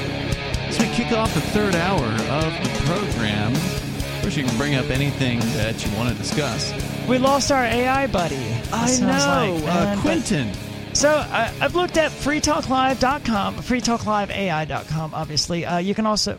As 0.68 0.78
we 0.78 0.89
kick 0.89 1.12
off 1.12 1.32
the 1.32 1.40
third 1.40 1.74
hour 1.74 2.05
of 2.05 2.52
the 2.62 2.82
program, 2.85 3.55
of 3.55 4.18
course, 4.20 4.36
you 4.36 4.44
can 4.44 4.55
bring 4.59 4.74
up 4.74 4.90
anything 4.90 5.39
that 5.56 5.82
you 5.82 5.97
want 5.97 6.10
to 6.10 6.14
discuss. 6.16 6.74
We 7.09 7.16
lost 7.16 7.51
our 7.51 7.64
AI 7.64 8.06
buddy. 8.09 8.47
I 8.74 8.94
know, 9.01 9.59
like, 9.64 9.74
uh, 9.74 10.01
Quentin. 10.02 10.52
So 10.93 11.09
I, 11.09 11.51
I've 11.62 11.74
looked 11.74 11.97
at 11.97 12.10
freetalklive.com, 12.10 13.56
freetalkliveai.com. 13.56 15.14
Obviously, 15.14 15.64
uh, 15.64 15.78
you 15.78 15.94
can 15.94 16.05
also 16.05 16.39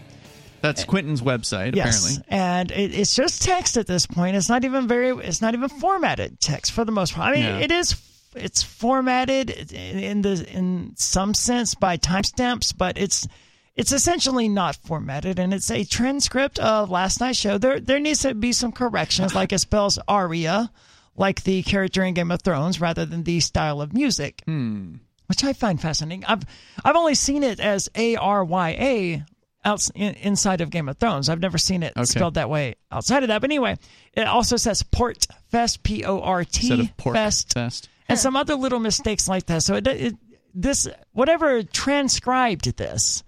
That's 0.65 0.83
Quentin's 0.83 1.21
website, 1.21 1.75
yes, 1.75 2.17
apparently. 2.17 2.25
and 2.37 2.71
it, 2.71 2.93
it's 2.99 3.15
just 3.15 3.41
text 3.43 3.77
at 3.77 3.87
this 3.87 4.05
point. 4.05 4.35
It's 4.35 4.49
not 4.49 4.63
even 4.65 4.87
very. 4.87 5.09
It's 5.09 5.41
not 5.41 5.53
even 5.53 5.69
formatted 5.69 6.39
text 6.39 6.71
for 6.71 6.83
the 6.85 6.91
most 6.91 7.13
part. 7.13 7.29
I 7.29 7.35
mean, 7.35 7.43
Yeah. 7.43 7.59
it 7.59 7.71
is. 7.71 7.95
It's 8.35 8.61
formatted 8.63 9.49
in 9.71 9.99
in 9.99 10.21
the 10.21 10.45
in 10.51 10.93
some 10.97 11.33
sense 11.33 11.73
by 11.75 11.97
timestamps, 11.97 12.73
but 12.77 12.97
it's 12.97 13.27
it's 13.75 13.91
essentially 13.91 14.49
not 14.49 14.75
formatted, 14.75 15.39
and 15.39 15.53
it's 15.53 15.71
a 15.71 15.83
transcript 15.85 16.59
of 16.59 16.89
last 16.89 17.19
night's 17.21 17.37
show. 17.39 17.57
There 17.57 17.79
there 17.79 17.99
needs 17.99 18.21
to 18.23 18.33
be 18.35 18.51
some 18.51 18.71
corrections, 18.73 19.33
like 19.35 19.53
it 19.53 19.59
spells 19.59 19.97
aria, 20.07 20.69
like 21.15 21.43
the 21.43 21.63
character 21.63 22.03
in 22.03 22.13
Game 22.13 22.31
of 22.31 22.41
Thrones, 22.41 22.81
rather 22.81 23.05
than 23.05 23.23
the 23.23 23.39
style 23.39 23.79
of 23.81 23.93
music 23.93 24.41
Hmm. 24.45 24.95
which 25.27 25.43
I 25.43 25.53
find 25.53 25.79
fascinating. 25.81 26.25
I've 26.25 26.43
I've 26.83 26.95
only 26.97 27.15
seen 27.15 27.41
it 27.43 27.59
as 27.61 27.89
A 27.95 28.15
R 28.17 28.43
Y 28.43 28.69
A 28.71 29.25
out 29.65 29.89
in, 29.95 30.13
inside 30.15 30.61
of 30.61 30.69
Game 30.69 30.87
of 30.87 30.97
Thrones. 30.97 31.27
I've 31.27 31.39
never 31.41 31.57
seen 31.57 31.83
it 31.83 31.93
Okay. 31.97 32.05
spelled 32.05 32.35
that 32.35 32.49
way 32.49 32.75
outside 32.91 33.23
of 33.23 33.29
that. 33.29 33.41
But 33.41 33.49
anyway, 33.49 33.77
it 34.13 34.27
also 34.27 34.55
says 34.57 34.83
Port 34.83 35.25
Fest, 35.49 35.83
P 35.83 36.05
O 36.05 36.21
R 36.21 36.43
T 36.45 36.69
Instead 36.71 36.79
of 36.79 36.97
PorcFest, 36.97 37.53
fest. 37.53 37.89
and 38.07 38.17
some 38.19 38.35
other 38.35 38.55
little 38.55 38.79
mistakes 38.79 39.27
like 39.27 39.47
that. 39.47 39.63
So 39.63 39.75
it, 39.75 39.87
it 39.87 40.15
this 40.53 40.87
whatever 41.11 41.63
transcribed 41.63 42.77
this 42.77 43.23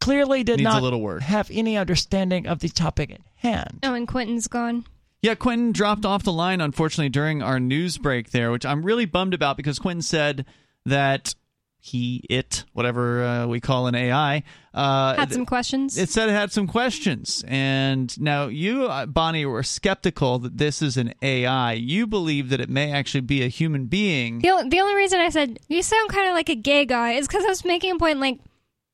clearly 0.00 0.42
did 0.44 0.58
Needs 0.58 0.68
a 0.68 0.72
not 0.72 0.82
little 0.82 1.00
work. 1.02 1.20
have 1.22 1.50
any 1.52 1.76
understanding 1.76 2.46
of 2.46 2.60
the 2.60 2.68
topic 2.68 3.10
at 3.10 3.20
hand. 3.36 3.80
Oh, 3.82 3.92
and 3.94 4.08
Quentin's 4.08 4.48
gone. 4.48 4.86
Yeah, 5.22 5.34
Quentin 5.34 5.72
dropped 5.72 6.06
off 6.06 6.22
the 6.22 6.32
line, 6.32 6.62
unfortunately, 6.62 7.10
during 7.10 7.42
our 7.42 7.60
news 7.60 7.98
break 7.98 8.30
there, 8.30 8.50
which 8.50 8.64
I'm 8.64 8.82
really 8.82 9.04
bummed 9.04 9.34
about 9.34 9.58
because 9.58 9.78
Quentin 9.78 10.00
said 10.00 10.46
that 10.86 11.34
he, 11.80 12.22
it, 12.28 12.64
whatever 12.74 13.24
uh, 13.24 13.46
we 13.46 13.58
call 13.58 13.86
an 13.86 13.94
AI, 13.94 14.42
uh, 14.74 15.16
Had 15.16 15.32
some 15.32 15.46
questions. 15.46 15.96
it 15.96 16.10
said 16.10 16.28
it 16.28 16.32
had 16.32 16.52
some 16.52 16.66
questions. 16.66 17.42
And 17.48 18.18
now 18.20 18.46
you, 18.46 18.84
uh, 18.86 19.06
Bonnie, 19.06 19.46
were 19.46 19.62
skeptical 19.62 20.38
that 20.40 20.58
this 20.58 20.82
is 20.82 20.96
an 20.96 21.14
AI. 21.22 21.72
You 21.72 22.06
believe 22.06 22.50
that 22.50 22.60
it 22.60 22.68
may 22.68 22.92
actually 22.92 23.22
be 23.22 23.42
a 23.42 23.48
human 23.48 23.86
being. 23.86 24.40
The, 24.40 24.66
the 24.68 24.80
only 24.80 24.94
reason 24.94 25.20
I 25.20 25.30
said 25.30 25.58
you 25.68 25.82
sound 25.82 26.10
kind 26.10 26.28
of 26.28 26.34
like 26.34 26.50
a 26.50 26.54
gay 26.54 26.84
guy 26.84 27.12
is 27.12 27.26
because 27.26 27.44
I 27.44 27.48
was 27.48 27.64
making 27.64 27.92
a 27.92 27.98
point 27.98 28.20
like 28.20 28.38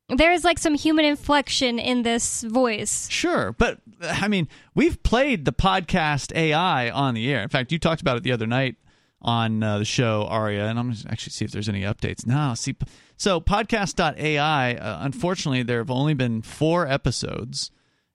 there 0.08 0.32
is 0.32 0.44
like 0.44 0.58
some 0.60 0.74
human 0.74 1.04
inflection 1.04 1.80
in 1.80 2.02
this 2.02 2.42
voice. 2.42 3.08
Sure, 3.10 3.52
but 3.58 3.80
I 4.02 4.28
mean, 4.28 4.46
we've 4.76 5.02
played 5.02 5.44
the 5.44 5.52
podcast 5.52 6.34
AI 6.36 6.90
on 6.90 7.14
the 7.14 7.28
air. 7.32 7.42
In 7.42 7.48
fact, 7.48 7.72
you 7.72 7.80
talked 7.80 8.00
about 8.00 8.16
it 8.16 8.22
the 8.22 8.30
other 8.32 8.46
night 8.46 8.76
on 9.22 9.62
uh, 9.62 9.78
the 9.78 9.84
show, 9.84 10.26
Aria, 10.28 10.66
and 10.66 10.78
I'm 10.78 10.92
to 10.92 11.10
actually 11.10 11.32
see 11.32 11.44
if 11.44 11.50
there's 11.50 11.68
any 11.68 11.82
updates. 11.82 12.26
No, 12.26 12.54
see, 12.54 12.76
so 13.16 13.40
podcast.ai, 13.40 14.74
uh, 14.74 14.98
unfortunately, 15.02 15.62
there 15.62 15.78
have 15.78 15.90
only 15.90 16.14
been 16.14 16.42
four 16.42 16.86
episodes, 16.86 17.70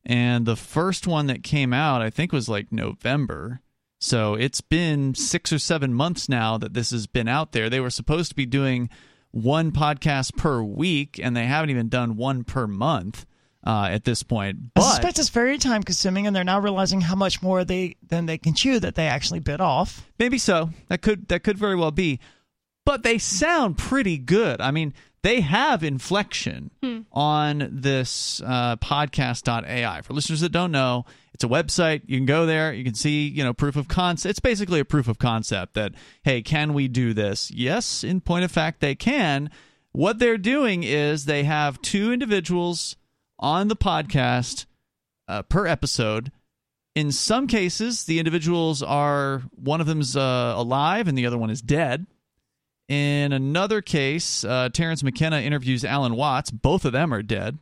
and 0.06 0.46
the 0.46 0.56
first 0.56 1.08
one 1.08 1.28
that 1.28 1.44
came 1.44 1.74
out, 1.74 2.02
I 2.02 2.10
think, 2.10 2.32
was 2.32 2.50
like 2.50 2.72
November. 2.72 3.62
So 4.00 4.34
it's 4.34 4.62
been 4.62 5.14
six 5.14 5.54
or 5.54 5.60
seven 5.60 5.94
months 5.94 6.28
now 6.28 6.58
that 6.58 6.74
this 6.74 6.90
has 6.92 7.06
been 7.06 7.28
out 7.28 7.52
there. 7.52 7.70
They 7.70 7.80
were 7.80 7.92
supposed 7.92 8.30
to 8.30 8.36
be 8.36 8.48
doing 8.48 8.90
one 9.30 9.72
podcast 9.72 10.36
per 10.36 10.64
week, 10.64 11.20
and 11.22 11.36
they 11.36 11.46
haven't 11.46 11.70
even 11.70 11.88
done 11.88 12.18
one 12.18 12.44
per 12.44 12.68
month 12.68 13.26
uh, 13.66 13.90
at 13.92 14.04
this 14.04 14.24
point. 14.24 14.58
I 14.60 14.70
But 14.76 14.82
suspect 14.84 15.20
it's 15.20 15.30
very 15.30 15.58
time 15.58 15.84
consuming, 15.84 16.28
and 16.28 16.36
they're 16.36 16.44
now 16.44 16.60
realizing 16.60 17.02
how 17.02 17.16
much 17.16 17.42
more 17.42 17.64
they 17.64 17.96
than 18.08 18.26
they 18.26 18.38
can 18.38 18.54
chew 18.54 18.80
that 18.80 18.96
they 18.96 19.08
actually 19.08 19.40
bit 19.40 19.62
off. 19.62 20.08
maybe 20.20 20.38
so. 20.38 20.70
That 20.90 21.02
could 21.02 21.28
that 21.30 21.44
could 21.44 21.58
very 21.58 21.76
well 21.76 21.92
be. 21.92 22.20
But 22.86 23.04
they 23.04 23.20
sound 23.20 23.78
pretty 23.78 24.18
good. 24.18 24.60
I 24.60 24.72
mean, 24.72 24.94
they 25.22 25.42
have 25.42 25.84
inflection 25.84 26.72
on 27.12 27.70
this 27.72 28.42
uh, 28.44 28.76
podcast.ai. 28.78 30.02
For 30.02 30.14
listeners 30.14 30.42
that 30.42 30.52
don't 30.52 30.72
know, 30.72 31.06
it's 31.36 31.44
a 31.44 31.48
website. 31.48 32.02
You 32.08 32.18
can 32.18 32.26
go 32.26 32.48
there. 32.48 32.74
You 32.74 32.84
can 32.84 32.96
see, 32.96 33.28
you 33.28 33.44
know, 33.44 33.54
proof 33.54 33.76
of 33.76 33.88
concept. 33.88 34.32
It's 34.32 34.40
basically 34.40 34.80
a 34.80 34.86
proof 34.86 35.08
of 35.08 35.20
concept 35.20 35.76
that, 35.76 35.94
hey, 36.24 36.42
can 36.42 36.74
we 36.74 36.88
do 36.88 37.14
this? 37.14 37.52
Yes, 37.52 38.04
in 38.04 38.20
point 38.20 38.46
of 38.46 38.52
fact, 38.52 38.80
they 38.80 38.96
can. 38.96 39.52
What 39.92 40.18
they're 40.18 40.40
doing 40.40 40.82
is 40.84 41.26
they 41.26 41.44
have 41.44 41.80
two 41.84 42.12
individuals 42.12 42.96
on 43.42 43.68
the 43.68 43.76
podcast 43.76 44.66
uh, 45.28 45.42
per 45.44 45.66
episode. 45.66 46.32
In 46.96 47.12
some 47.12 47.48
cases, 47.48 48.04
the 48.04 48.20
individuals 48.20 48.84
are 48.84 49.44
one 49.56 49.82
of 49.82 49.88
them's 49.88 50.16
uh, 50.16 50.54
alive 50.56 51.08
and 51.08 51.18
the 51.18 51.26
other 51.26 51.38
one 51.38 51.50
is 51.50 51.62
dead. 51.62 52.06
In 52.90 53.32
another 53.32 53.82
case, 53.82 54.44
uh, 54.44 54.68
Terence 54.74 55.02
McKenna 55.02 55.40
interviews 55.40 55.86
Alan 55.86 56.16
Watts. 56.16 56.52
Both 56.52 56.84
of 56.84 56.92
them 56.92 57.14
are 57.14 57.24
dead. 57.24 57.58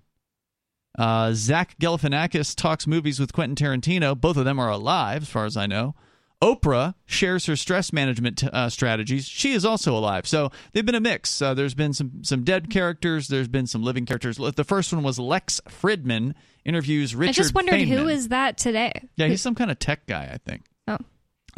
Uh, 0.98 1.34
Zach 1.34 1.78
Galifianakis 1.80 2.56
talks 2.56 2.88
movies 2.88 3.20
with 3.20 3.32
Quentin 3.32 3.56
Tarantino. 3.56 4.20
Both 4.20 4.38
of 4.38 4.46
them 4.46 4.60
are 4.60 4.72
alive, 4.72 5.22
as 5.22 5.30
far 5.30 5.46
as 5.46 5.56
I 5.56 5.68
know. 5.68 5.94
Oprah 6.42 6.96
shares 7.06 7.46
her 7.48 7.56
stress 7.58 7.92
management 7.92 8.44
uh, 8.46 8.70
strategies. 8.70 9.28
She 9.28 9.52
is 9.52 9.66
also 9.66 9.96
alive. 9.98 10.26
So 10.26 10.52
they've 10.72 10.86
been 10.86 10.96
a 10.96 11.02
mix. 11.02 11.42
Uh, 11.42 11.54
there's 11.54 11.74
been 11.74 11.94
some 11.94 12.24
some 12.24 12.44
dead 12.46 12.70
characters. 12.70 13.28
There's 13.28 13.50
been 13.50 13.68
some 13.68 13.84
living 13.84 14.06
characters. 14.06 14.38
The 14.38 14.64
first 14.64 14.94
one 14.94 15.04
was 15.04 15.20
Lex 15.20 15.60
Fridman 15.68 16.36
interviews 16.64 17.14
Richard. 17.14 17.30
I 17.32 17.34
just 17.34 17.54
wondered 17.54 17.82
who 17.82 18.06
Feynman. 18.06 18.12
is 18.14 18.28
that 18.30 18.58
today. 18.58 18.92
Yeah, 19.18 19.28
he's 19.28 19.42
some 19.42 19.56
kind 19.56 19.70
of 19.70 19.80
tech 19.80 20.06
guy, 20.08 20.30
I 20.34 20.38
think. 20.38 20.64
Oh. 20.88 20.98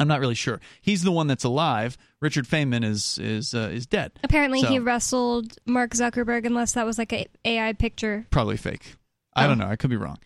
I'm 0.00 0.08
not 0.08 0.18
really 0.18 0.34
sure. 0.34 0.60
He's 0.80 1.02
the 1.04 1.12
one 1.12 1.28
that's 1.28 1.44
alive. 1.44 1.96
Richard 2.20 2.48
Feynman 2.48 2.82
is 2.84 3.18
is 3.18 3.54
uh, 3.54 3.70
is 3.72 3.86
dead. 3.86 4.12
Apparently, 4.24 4.62
So, 4.62 4.68
he 4.68 4.80
wrestled 4.80 5.56
Mark 5.64 5.92
Zuckerberg, 5.92 6.44
unless 6.44 6.72
that 6.72 6.86
was 6.86 6.98
like 6.98 7.12
a 7.12 7.26
AI 7.44 7.72
picture. 7.74 8.26
probably 8.30 8.56
fake. 8.56 8.96
I 9.36 9.44
Oh. 9.44 9.48
don't 9.48 9.58
know. 9.58 9.66
I 9.68 9.76
could 9.76 9.90
be 9.90 9.96
wrong. 9.96 10.18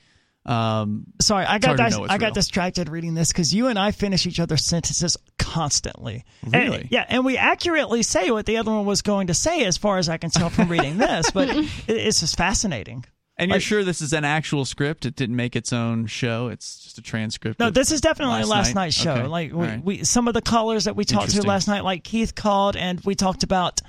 Um, 0.46 1.06
Sorry, 1.20 1.44
I 1.44 1.58
got 1.58 1.76
dis- 1.76 1.92
know 1.94 2.00
what's 2.00 2.12
I 2.12 2.18
got 2.18 2.32
distracted 2.32 2.88
reading 2.88 3.14
this 3.14 3.32
because 3.32 3.52
you 3.52 3.66
and 3.66 3.78
I 3.78 3.90
finish 3.90 4.26
each 4.26 4.38
other's 4.38 4.64
sentences 4.64 5.16
constantly. 5.38 6.24
And- 6.44 6.54
Really? 6.54 6.88
yeah, 6.90 7.04
and 7.08 7.24
we 7.24 7.36
accurately 7.36 8.02
say 8.04 8.30
what 8.30 8.46
the 8.46 8.56
other 8.58 8.70
one 8.70 8.86
was 8.86 9.02
going 9.02 9.26
to 9.26 9.34
say, 9.34 9.64
as 9.64 9.76
far 9.76 9.98
as 9.98 10.08
I 10.08 10.18
can 10.18 10.30
tell 10.30 10.48
from 10.50 10.68
reading 10.68 10.98
this. 10.98 11.30
But 11.32 11.48
it, 11.50 11.68
it's 11.88 12.20
just 12.20 12.36
fascinating. 12.36 13.04
And 13.38 13.50
you're 13.50 13.60
sure 13.60 13.84
this 13.84 14.00
is 14.00 14.14
an 14.14 14.24
actual 14.24 14.64
script? 14.64 15.04
It 15.04 15.14
didn't 15.14 15.36
make 15.36 15.56
its 15.56 15.70
own 15.72 16.06
show. 16.06 16.48
It's 16.48 16.78
just 16.84 16.96
a 16.98 17.02
transcript. 17.02 17.60
No, 17.60 17.68
this 17.68 17.92
is 17.92 18.00
definitely 18.00 18.36
last 18.36 18.48
last, 18.48 18.68
night? 18.68 18.74
night's 18.84 18.96
show. 18.96 19.12
Okay. 19.12 19.26
Like 19.26 19.52
we, 19.52 19.66
right. 19.66 19.84
we, 19.84 20.04
some 20.04 20.26
of 20.26 20.32
the 20.32 20.40
callers 20.40 20.84
that 20.84 20.96
we 20.96 21.04
talked 21.04 21.32
to 21.32 21.42
last 21.42 21.68
night, 21.68 21.84
like 21.84 22.02
Keith 22.02 22.34
called, 22.34 22.76
and 22.76 22.98
we 23.04 23.14
talked 23.14 23.42
about 23.42 23.82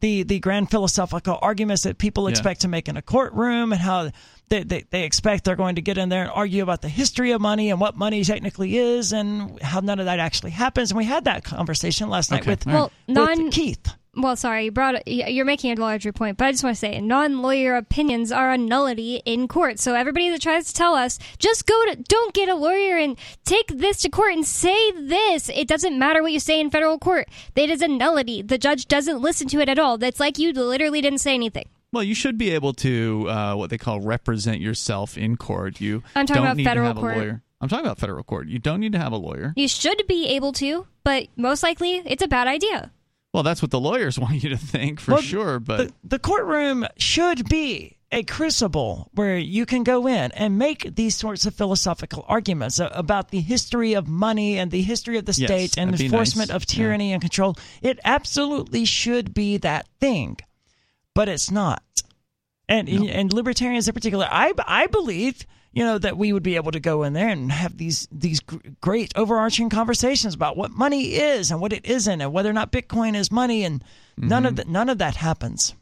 the 0.00 0.22
the 0.22 0.38
grand 0.38 0.70
philosophical 0.70 1.38
arguments 1.42 1.82
that 1.82 1.98
people 1.98 2.24
Yeah. 2.24 2.30
expect 2.30 2.62
to 2.62 2.68
make 2.68 2.88
in 2.88 2.96
a 2.96 3.02
courtroom, 3.02 3.72
and 3.72 3.80
how 3.80 4.10
they, 4.48 4.62
they 4.62 4.84
they 4.90 5.02
expect 5.04 5.44
they're 5.44 5.56
going 5.56 5.76
to 5.76 5.82
get 5.82 5.98
in 5.98 6.08
there 6.08 6.22
and 6.22 6.30
argue 6.30 6.62
about 6.62 6.82
the 6.82 6.88
history 6.88 7.30
of 7.32 7.40
money 7.40 7.70
and 7.70 7.80
what 7.80 7.96
money 7.96 8.22
technically 8.24 8.76
is, 8.76 9.12
and 9.12 9.60
how 9.62 9.80
none 9.80 9.98
of 9.98 10.06
that 10.06 10.18
actually 10.18 10.50
happens. 10.52 10.90
And 10.90 10.98
we 10.98 11.04
had 11.04 11.24
that 11.24 11.44
conversation 11.44 12.08
last 12.08 12.30
night 12.30 12.46
with, 12.46 12.66
Well, 12.66 12.92
with 13.06 13.16
non 13.16 13.50
Keith. 13.50 13.94
well, 14.16 14.36
sorry, 14.36 14.66
you 14.66 14.70
brought 14.70 15.08
you're 15.08 15.44
making 15.44 15.76
a 15.76 15.80
larger 15.80 16.12
point, 16.12 16.36
but 16.36 16.44
I 16.46 16.52
just 16.52 16.62
want 16.62 16.76
to 16.76 16.78
say 16.78 17.00
non-lawyer 17.00 17.74
opinions 17.76 18.30
are 18.30 18.52
a 18.52 18.58
nullity 18.58 19.22
in 19.24 19.48
court. 19.48 19.78
So 19.80 19.94
everybody 19.94 20.30
that 20.30 20.42
tries 20.42 20.66
to 20.68 20.74
tell 20.74 20.94
us 20.94 21.18
just 21.38 21.66
go 21.66 21.86
to 21.86 21.96
don't 21.96 22.32
get 22.34 22.48
a 22.48 22.54
lawyer 22.54 22.96
and 22.96 23.18
take 23.44 23.68
this 23.68 23.98
to 24.02 24.10
court 24.10 24.34
and 24.34 24.46
say 24.46 24.92
this, 24.92 25.48
it 25.48 25.66
doesn't 25.66 25.98
matter 25.98 26.22
what 26.22 26.32
you 26.32 26.38
say 26.40 26.60
in 26.60 26.70
federal 26.70 26.98
court. 26.98 27.28
It 27.56 27.70
is 27.70 27.82
a 27.82 27.88
nullity. 27.88 28.42
The 28.42 28.58
judge 28.58 28.86
doesn't 28.86 29.20
listen 29.20 29.48
to 29.48 29.60
it 29.60 29.68
at 29.68 29.78
all. 29.78 29.98
That's 29.98 30.20
like 30.20 30.38
you 30.38 30.52
literally 30.52 31.00
didn't 31.00 31.20
say 31.20 31.34
anything. 31.34 31.68
Well, 31.94 32.02
you 32.02 32.14
should 32.14 32.36
be 32.36 32.50
able 32.50 32.72
to 32.74 33.28
uh, 33.30 33.54
what 33.54 33.70
they 33.70 33.78
call 33.78 34.00
represent 34.00 34.60
yourself 34.60 35.16
in 35.16 35.36
court. 35.36 35.80
You 35.80 36.02
I'm 36.14 36.26
talking 36.26 36.42
don't 36.42 36.46
about 36.46 36.56
need 36.58 36.64
federal 36.64 36.84
to 36.86 36.88
have 36.94 36.96
court. 36.96 37.14
a 37.16 37.18
lawyer. 37.18 37.42
I'm 37.60 37.68
talking 37.68 37.86
about 37.86 37.98
federal 37.98 38.22
court. 38.24 38.48
You 38.48 38.58
don't 38.58 38.80
need 38.80 38.92
to 38.92 38.98
have 38.98 39.12
a 39.12 39.16
lawyer. 39.16 39.54
You 39.56 39.68
should 39.68 40.02
be 40.06 40.26
able 40.28 40.52
to, 40.54 40.86
but 41.04 41.28
most 41.36 41.62
likely 41.62 42.02
it's 42.04 42.22
a 42.22 42.28
bad 42.28 42.46
idea. 42.48 42.90
Well, 43.32 43.42
that's 43.42 43.62
what 43.62 43.70
the 43.70 43.80
lawyers 43.80 44.18
want 44.24 44.42
you 44.42 44.50
to 44.50 44.56
think 44.56 45.00
for 45.00 45.12
Well, 45.12 45.22
sure. 45.22 45.60
But 45.60 45.88
the, 45.88 45.94
the 46.04 46.18
courtroom 46.18 46.84
should 46.98 47.48
be 47.48 47.96
a 48.12 48.22
crucible 48.22 49.08
where 49.14 49.38
you 49.38 49.66
can 49.66 49.82
go 49.82 50.06
in 50.06 50.30
and 50.32 50.58
make 50.58 50.94
these 50.94 51.16
sorts 51.16 51.46
of 51.46 51.54
philosophical 51.54 52.24
arguments 52.28 52.78
about 52.80 53.30
the 53.30 53.40
history 53.40 53.94
of 53.94 54.06
money 54.06 54.58
and 54.58 54.70
the 54.70 54.82
history 54.82 55.16
of 55.18 55.24
the 55.24 55.32
Yes, 55.32 55.48
state 55.48 55.78
and 55.78 55.98
enforcement 55.98 56.50
nice. 56.50 56.56
of 56.56 56.66
tyranny 56.66 57.12
and 57.12 57.20
control. 57.22 57.56
It 57.82 57.98
absolutely 58.04 58.84
should 58.84 59.32
be 59.34 59.56
that 59.58 59.88
thing, 60.00 60.36
but 61.14 61.28
it's 61.28 61.50
not. 61.50 61.82
And 62.68 62.88
and 62.88 63.32
libertarians 63.32 63.88
in 63.88 63.94
particular, 63.94 64.26
I 64.30 64.52
I 64.66 64.86
believe 64.86 65.46
you 65.72 65.84
know 65.84 65.98
that 65.98 66.16
we 66.16 66.32
would 66.32 66.42
be 66.42 66.56
able 66.56 66.72
to 66.72 66.80
go 66.80 67.02
in 67.02 67.12
there 67.12 67.28
and 67.28 67.52
have 67.52 67.76
these 67.76 68.08
these 68.10 68.40
great 68.80 69.12
overarching 69.16 69.68
conversations 69.68 70.34
about 70.34 70.56
what 70.56 70.70
money 70.70 71.14
is 71.16 71.50
and 71.50 71.60
what 71.60 71.72
it 71.72 71.84
isn't 71.84 72.20
and 72.20 72.32
whether 72.32 72.48
or 72.48 72.54
not 72.54 72.72
Bitcoin 72.72 73.14
is 73.16 73.30
money 73.30 73.64
and 73.64 73.82
none 74.16 74.44
Mm-hmm. 74.44 74.46
of 74.46 74.56
that 74.56 74.68
none 74.68 74.88
of 74.88 74.98
that 74.98 75.16
happens. 75.16 75.74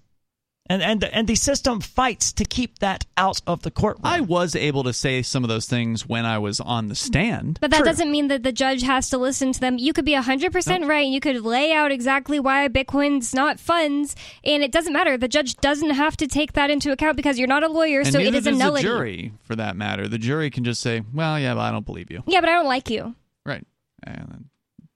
And 0.67 0.81
and 0.81 1.03
and 1.05 1.27
the 1.27 1.35
system 1.35 1.81
fights 1.81 2.33
to 2.35 2.45
keep 2.45 2.79
that 2.79 3.05
out 3.17 3.41
of 3.49 3.63
the 3.63 3.71
courtroom. 3.71 4.03
I 4.05 4.21
was 4.21 4.55
able 4.55 4.85
to 4.85 4.93
say 4.93 5.21
some 5.23 5.43
of 5.43 5.49
those 5.49 5.67
things 5.67 6.09
when 6.09 6.25
I 6.25 6.39
was 6.39 6.61
on 6.61 6.87
the 6.87 6.95
stand. 6.95 7.59
But 7.61 7.73
that 7.73 7.85
doesn't 7.85 8.11
mean 8.11 8.29
that 8.29 8.45
the 8.45 8.53
judge 8.53 8.83
has 8.83 9.11
to 9.11 9.19
listen 9.19 9.53
to 9.53 9.61
them. 9.61 9.77
You 9.79 9.93
could 9.93 10.05
be 10.05 10.15
100% 10.15 10.89
right 10.89 11.05
and 11.05 11.13
you 11.13 11.21
could 11.21 11.43
lay 11.45 11.73
out 11.73 11.91
exactly 11.91 12.39
why 12.39 12.69
Bitcoin's 12.69 13.35
not 13.35 13.59
funds, 13.59 14.15
and 14.45 14.63
it 14.63 14.71
doesn't 14.71 14.93
matter. 14.93 15.19
The 15.19 15.29
judge 15.29 15.57
doesn't 15.57 15.91
have 15.91 16.17
to 16.19 16.29
take 16.29 16.53
that 16.53 16.71
into 16.71 16.93
account 16.93 17.17
because 17.17 17.39
you're 17.39 17.49
not 17.49 17.65
a 17.65 17.69
lawyer, 17.69 18.01
and 18.01 18.13
so 18.13 18.21
it 18.21 18.25
neither 18.25 18.39
a 18.39 18.53
does 18.53 18.59
nullity. 18.59 18.87
the 18.87 18.89
jury, 18.89 19.33
for 19.43 19.57
that 19.57 19.77
matter. 19.77 20.07
The 20.07 20.19
jury 20.19 20.49
can 20.49 20.63
just 20.63 20.81
say, 20.81 21.03
"Well, 21.13 21.41
yeah, 21.41 21.55
but 21.55 21.61
I 21.61 21.73
don't 21.73 21.85
believe 21.85 22.11
you." 22.11 22.23
Yeah, 22.27 22.41
but 22.41 22.49
I 22.49 22.55
don't 22.55 22.67
like 22.67 22.89
you. 22.89 23.17
Right. 23.45 23.67
And 24.05 24.47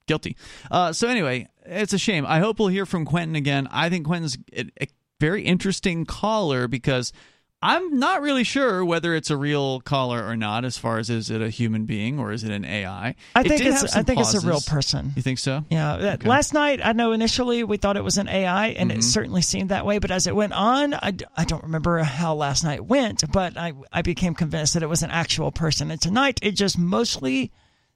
guilty. 0.06 0.36
Uh, 0.70 0.92
so 0.92 1.08
anyway, 1.08 1.48
it's 1.64 1.92
a 1.92 1.98
shame. 1.98 2.24
I 2.26 2.38
hope 2.38 2.58
we'll 2.58 2.68
hear 2.68 2.86
from 2.86 3.04
Quentin 3.04 3.34
again. 3.36 3.68
I 3.70 3.88
think 3.88 4.06
Quentin's 4.06 4.38
a, 4.56 4.64
a 4.80 4.86
very 5.20 5.42
interesting 5.42 6.04
caller 6.04 6.68
because 6.68 7.12
I'm 7.62 7.98
not 7.98 8.20
really 8.20 8.44
sure 8.44 8.84
whether 8.84 9.14
it's 9.14 9.30
a 9.30 9.36
real 9.36 9.80
caller 9.80 10.22
or 10.24 10.36
not. 10.36 10.64
As 10.66 10.76
far 10.76 10.98
as 10.98 11.08
is 11.08 11.30
it 11.30 11.40
a 11.40 11.48
human 11.48 11.86
being 11.86 12.18
or 12.20 12.30
is 12.30 12.44
it 12.44 12.50
an 12.52 12.66
AI? 12.66 13.14
I 13.34 13.40
It 13.40 13.48
think 13.48 13.62
it's 13.62 13.96
I 13.96 14.02
think 14.02 14.20
it's 14.20 14.34
a 14.34 14.46
real 14.46 14.60
person. 14.60 15.12
You 15.16 15.22
think 15.22 15.38
so? 15.38 15.64
Yeah. 15.70 15.94
Okay. 16.14 16.28
Last 16.28 16.52
night, 16.52 16.80
I 16.84 16.92
know 16.92 17.12
initially 17.12 17.64
we 17.64 17.78
thought 17.78 17.96
it 17.96 18.04
was 18.04 18.18
an 18.18 18.28
AI, 18.28 18.68
and 18.68 18.90
Mm-hmm. 18.90 18.98
it 19.00 19.02
certainly 19.02 19.40
seemed 19.42 19.70
that 19.70 19.86
way. 19.86 19.98
But 19.98 20.10
as 20.10 20.26
it 20.26 20.36
went 20.36 20.52
on, 20.52 20.92
I, 20.94 21.14
I 21.34 21.44
don't 21.44 21.62
remember 21.62 21.98
how 22.00 22.34
last 22.34 22.62
night 22.62 22.84
went, 22.84 23.24
but 23.32 23.56
I, 23.56 23.72
I 23.90 24.02
became 24.02 24.34
convinced 24.34 24.74
that 24.74 24.82
it 24.82 24.88
was 24.88 25.02
an 25.02 25.10
actual 25.10 25.50
person. 25.50 25.90
And 25.90 26.00
tonight, 26.00 26.38
it 26.42 26.52
just 26.52 26.76
mostly 26.78 27.52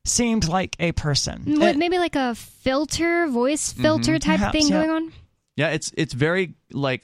seemed 0.06 0.48
like 0.48 0.74
a 0.80 0.92
person. 0.92 1.42
What, 1.46 1.62
And- 1.70 1.78
maybe 1.78 1.98
like 1.98 2.16
a 2.16 2.34
filter, 2.34 3.28
voice 3.28 3.72
filter 3.74 4.18
type 4.18 4.38
Perhaps, 4.38 4.52
thing 4.58 4.68
yeah. 4.68 4.84
going 4.86 4.90
on? 4.90 5.12
Yeah, 5.56 5.68
it's 5.68 5.92
it's 5.98 6.14
very 6.14 6.54
like 6.72 7.02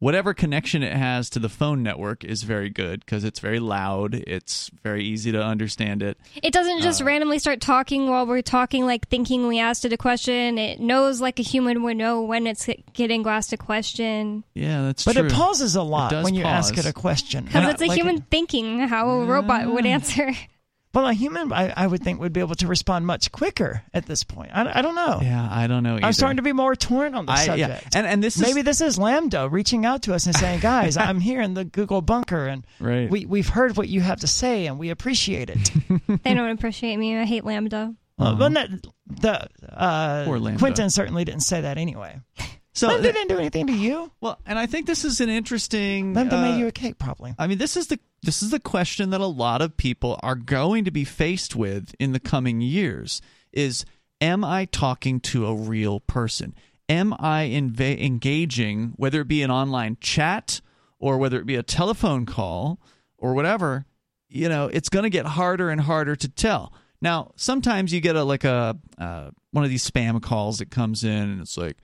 whatever 0.00 0.32
connection 0.34 0.82
it 0.82 0.92
has 0.96 1.28
to 1.30 1.38
the 1.38 1.48
phone 1.48 1.82
network 1.82 2.24
is 2.24 2.42
very 2.42 2.70
good 2.70 3.00
because 3.00 3.24
it's 3.24 3.40
very 3.40 3.58
loud. 3.58 4.14
It's 4.14 4.70
very 4.82 5.04
easy 5.04 5.32
to 5.32 5.42
understand 5.42 6.02
it. 6.02 6.18
It 6.42 6.52
doesn't 6.52 6.82
just 6.82 7.02
Uh, 7.02 7.06
randomly 7.06 7.38
start 7.38 7.60
talking 7.60 8.08
while 8.08 8.26
we're 8.26 8.42
talking, 8.42 8.86
like 8.86 9.08
thinking 9.08 9.46
we 9.48 9.58
asked 9.58 9.84
it 9.84 9.92
a 9.92 9.96
question. 9.96 10.58
It 10.58 10.80
knows 10.80 11.20
like 11.20 11.38
a 11.38 11.42
human 11.42 11.82
would 11.82 11.96
know 11.96 12.22
when 12.22 12.46
it's 12.46 12.68
getting 12.92 13.26
asked 13.26 13.52
a 13.52 13.56
question. 13.56 14.44
Yeah, 14.54 14.82
that's 14.82 15.04
But 15.04 15.14
true. 15.14 15.22
But 15.24 15.32
it 15.32 15.34
pauses 15.34 15.74
a 15.74 15.82
lot 15.82 16.10
does 16.10 16.24
when 16.24 16.34
you 16.34 16.44
ask 16.44 16.78
it 16.78 16.86
a 16.86 16.92
question. 16.92 17.44
Because 17.48 17.72
it's 17.74 17.82
a 17.82 17.86
like- 17.86 17.96
human 17.98 18.20
thinking 18.30 18.80
how 18.80 19.08
a 19.10 19.24
robot 19.24 19.66
would 19.72 19.86
answer. 19.86 20.32
Well, 20.98 21.06
a 21.06 21.12
human, 21.12 21.52
I, 21.52 21.72
I 21.76 21.86
would 21.86 22.02
think, 22.02 22.18
would 22.20 22.32
be 22.32 22.40
able 22.40 22.56
to 22.56 22.66
respond 22.66 23.06
much 23.06 23.30
quicker 23.30 23.82
at 23.94 24.06
this 24.06 24.24
point. 24.24 24.50
I, 24.52 24.80
I 24.80 24.82
don't 24.82 24.96
know. 24.96 25.20
Yeah, 25.22 25.46
I 25.48 25.68
don't 25.68 25.84
know. 25.84 25.94
Either. 25.94 26.06
I'm 26.06 26.12
starting 26.12 26.38
to 26.38 26.42
be 26.42 26.52
more 26.52 26.74
torn 26.74 27.14
on 27.14 27.24
the 27.24 27.30
I- 27.30 27.54
yeah. 27.54 27.66
subject. 27.68 27.94
And 27.94 28.04
and 28.04 28.20
this 28.20 28.34
is 28.34 28.42
Maybe 28.42 28.62
this 28.62 28.80
is 28.80 28.98
LaMDA 28.98 29.48
reaching 29.52 29.86
out 29.86 30.02
to 30.02 30.14
us 30.14 30.26
and 30.26 30.34
saying, 30.34 30.58
"Guys, 30.58 30.96
I'm 30.96 31.20
here 31.20 31.40
in 31.40 31.54
the 31.54 31.64
Google 31.64 32.02
bunker, 32.02 32.48
and 32.48 32.66
Right. 32.80 33.08
we 33.08 33.26
we've 33.26 33.48
heard 33.48 33.76
what 33.76 33.88
you 33.88 34.00
have 34.00 34.18
to 34.20 34.26
say, 34.26 34.66
and 34.66 34.76
we 34.76 34.90
appreciate 34.90 35.50
it." 35.50 35.70
they 36.24 36.34
don't 36.34 36.50
appreciate 36.50 36.96
me. 36.96 37.16
I 37.16 37.24
hate 37.26 37.44
LaMDA. 37.44 37.94
Well, 38.18 38.36
well, 38.36 38.50
that, 38.50 38.68
the 39.06 39.48
uh, 39.72 40.24
Poor 40.24 40.40
LaMDA. 40.40 40.58
Quentin 40.58 40.90
certainly 40.90 41.24
didn't 41.24 41.42
say 41.44 41.60
that 41.60 41.78
anyway. 41.78 42.18
So 42.74 42.88
LaMDA 42.88 43.02
didn't 43.02 43.28
do 43.28 43.38
anything 43.38 43.66
to 43.66 43.72
you. 43.72 44.12
Well, 44.20 44.38
and 44.46 44.58
I 44.58 44.66
think 44.66 44.86
this 44.86 45.04
is 45.04 45.20
an 45.20 45.28
interesting. 45.28 46.14
LaMDA 46.14 46.32
uh, 46.32 46.42
made 46.42 46.58
you 46.58 46.66
a 46.68 46.72
cake, 46.72 46.98
probably. 46.98 47.34
I 47.38 47.46
mean, 47.46 47.58
this 47.58 47.76
is 47.76 47.88
the 47.88 47.98
this 48.22 48.42
is 48.42 48.50
the 48.50 48.60
question 48.60 49.10
that 49.10 49.20
a 49.20 49.26
lot 49.26 49.62
of 49.62 49.76
people 49.76 50.18
are 50.22 50.34
going 50.34 50.84
to 50.84 50.90
be 50.90 51.04
faced 51.04 51.56
with 51.56 51.94
in 51.98 52.12
the 52.12 52.20
coming 52.20 52.60
years. 52.60 53.20
Is 53.52 53.84
am 54.20 54.44
I 54.44 54.66
talking 54.66 55.20
to 55.20 55.46
a 55.46 55.54
real 55.54 56.00
person? 56.00 56.54
Am 56.88 57.14
I 57.18 57.46
inva- 57.52 58.02
engaging, 58.02 58.92
whether 58.96 59.20
it 59.20 59.28
be 59.28 59.42
an 59.42 59.50
online 59.50 59.98
chat 60.00 60.60
or 60.98 61.18
whether 61.18 61.38
it 61.38 61.46
be 61.46 61.56
a 61.56 61.62
telephone 61.62 62.26
call 62.26 62.80
or 63.18 63.34
whatever? 63.34 63.86
You 64.28 64.48
know, 64.48 64.66
it's 64.66 64.88
going 64.88 65.02
to 65.04 65.10
get 65.10 65.26
harder 65.26 65.70
and 65.70 65.80
harder 65.80 66.16
to 66.16 66.28
tell. 66.28 66.72
Now, 67.00 67.32
sometimes 67.36 67.92
you 67.92 68.00
get 68.00 68.16
a 68.16 68.24
like 68.24 68.44
a 68.44 68.78
uh, 68.98 69.30
one 69.52 69.64
of 69.64 69.70
these 69.70 69.88
spam 69.88 70.22
calls 70.22 70.58
that 70.58 70.70
comes 70.70 71.04
in, 71.04 71.10
and 71.10 71.40
it's 71.40 71.56
like 71.56 71.76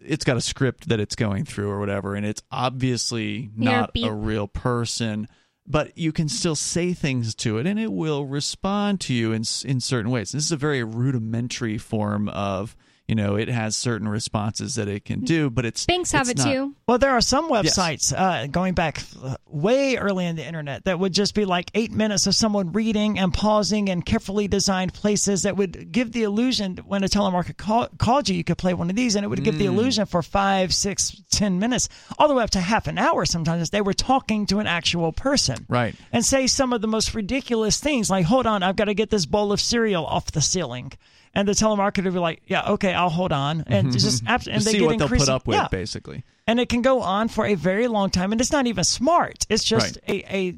it's 0.00 0.24
got 0.24 0.36
a 0.36 0.40
script 0.40 0.88
that 0.88 1.00
it's 1.00 1.16
going 1.16 1.44
through 1.44 1.70
or 1.70 1.78
whatever, 1.78 2.14
and 2.14 2.26
it's 2.26 2.42
obviously 2.50 3.50
not 3.56 3.92
beep. 3.92 4.06
a 4.06 4.12
real 4.12 4.48
person, 4.48 5.28
but 5.66 5.96
you 5.96 6.12
can 6.12 6.28
still 6.28 6.56
say 6.56 6.92
things 6.92 7.34
to 7.36 7.58
it, 7.58 7.66
and 7.66 7.78
it 7.78 7.92
will 7.92 8.26
respond 8.26 9.00
to 9.02 9.14
you 9.14 9.32
in 9.32 9.42
in 9.64 9.80
certain 9.80 10.10
ways. 10.10 10.32
This 10.32 10.44
is 10.44 10.52
a 10.52 10.56
very 10.56 10.82
rudimentary 10.82 11.78
form 11.78 12.28
of 12.28 12.76
you 13.10 13.16
know 13.16 13.34
it 13.34 13.48
has 13.48 13.76
certain 13.76 14.08
responses 14.08 14.76
that 14.76 14.86
it 14.88 15.04
can 15.04 15.20
do, 15.20 15.50
but 15.50 15.64
it's 15.66 15.84
Banks 15.84 16.12
have 16.12 16.28
it's 16.28 16.40
it 16.40 16.44
not- 16.46 16.52
too. 16.52 16.74
Well, 16.86 16.98
there 16.98 17.10
are 17.10 17.20
some 17.20 17.48
Yes. 17.50 17.76
websites 17.76 18.12
uh, 18.16 18.46
going 18.46 18.74
back 18.74 19.02
way 19.46 19.96
early 19.96 20.26
in 20.26 20.36
the 20.36 20.46
internet 20.46 20.84
that 20.84 20.98
would 20.98 21.12
just 21.12 21.34
be 21.34 21.44
like 21.44 21.70
eight 21.74 21.90
minutes 21.92 22.26
of 22.26 22.34
someone 22.34 22.72
reading 22.72 23.18
and 23.18 23.34
pausing 23.34 23.88
in 23.88 24.02
carefully 24.02 24.46
designed 24.48 24.94
places 24.94 25.42
that 25.42 25.56
would 25.56 25.90
give 25.92 26.12
the 26.12 26.22
illusion 26.22 26.76
when 26.86 27.02
a 27.04 27.08
telemarketer 27.08 27.56
call, 27.56 27.88
called 27.98 28.28
you, 28.28 28.36
you 28.36 28.44
could 28.44 28.58
play 28.58 28.74
one 28.74 28.88
of 28.90 28.96
these 28.96 29.16
and 29.16 29.24
it 29.24 29.28
would 29.28 29.42
give 29.44 29.58
the 29.58 29.64
Mm. 29.66 29.74
illusion 29.74 30.06
for 30.06 30.22
five, 30.22 30.72
six, 30.72 31.20
ten 31.30 31.58
minutes, 31.58 31.88
all 32.18 32.28
the 32.28 32.34
way 32.34 32.44
up 32.44 32.50
to 32.50 32.60
half 32.60 32.86
an 32.86 32.96
hour 32.96 33.24
sometimes. 33.26 33.70
They 33.70 33.80
were 33.80 33.92
talking 33.94 34.46
to 34.46 34.60
an 34.60 34.66
actual 34.68 35.12
person. 35.12 35.66
Right. 35.68 35.94
And 36.12 36.24
say 36.24 36.46
some 36.46 36.72
of 36.72 36.80
the 36.80 36.88
most 36.88 37.14
ridiculous 37.14 37.80
things 37.80 38.08
like, 38.08 38.24
hold 38.26 38.46
on, 38.46 38.62
I've 38.62 38.76
got 38.76 38.84
to 38.86 38.94
get 38.94 39.10
this 39.10 39.26
bowl 39.26 39.50
of 39.52 39.60
cereal 39.60 40.06
off 40.06 40.30
the 40.30 40.40
ceiling. 40.40 40.92
And 41.34 41.46
the 41.46 41.52
telemarketer 41.52 42.04
would 42.04 42.12
be 42.14 42.18
like, 42.18 42.42
yeah, 42.46 42.70
okay, 42.70 42.92
I'll 42.92 43.08
hold 43.08 43.30
on. 43.32 43.62
And 43.68 43.92
just 43.92 44.24
abs- 44.26 44.48
and 44.48 44.58
To 44.60 44.64
they 44.64 44.72
see 44.72 44.78
get 44.80 44.86
what 44.86 44.98
they'll 44.98 45.08
put 45.08 45.28
up 45.28 45.46
with, 45.46 45.56
yeah 45.56 45.68
basically. 45.68 46.24
and 46.46 46.58
it 46.58 46.68
can 46.68 46.82
go 46.82 47.00
on 47.02 47.28
for 47.28 47.46
a 47.46 47.54
very 47.54 47.86
long 47.86 48.10
time 48.10 48.32
and 48.32 48.40
it's 48.40 48.50
not 48.50 48.66
even 48.66 48.82
smart 48.82 49.46
it's 49.48 49.62
just 49.62 49.98
a, 50.08 50.24
a 50.36 50.54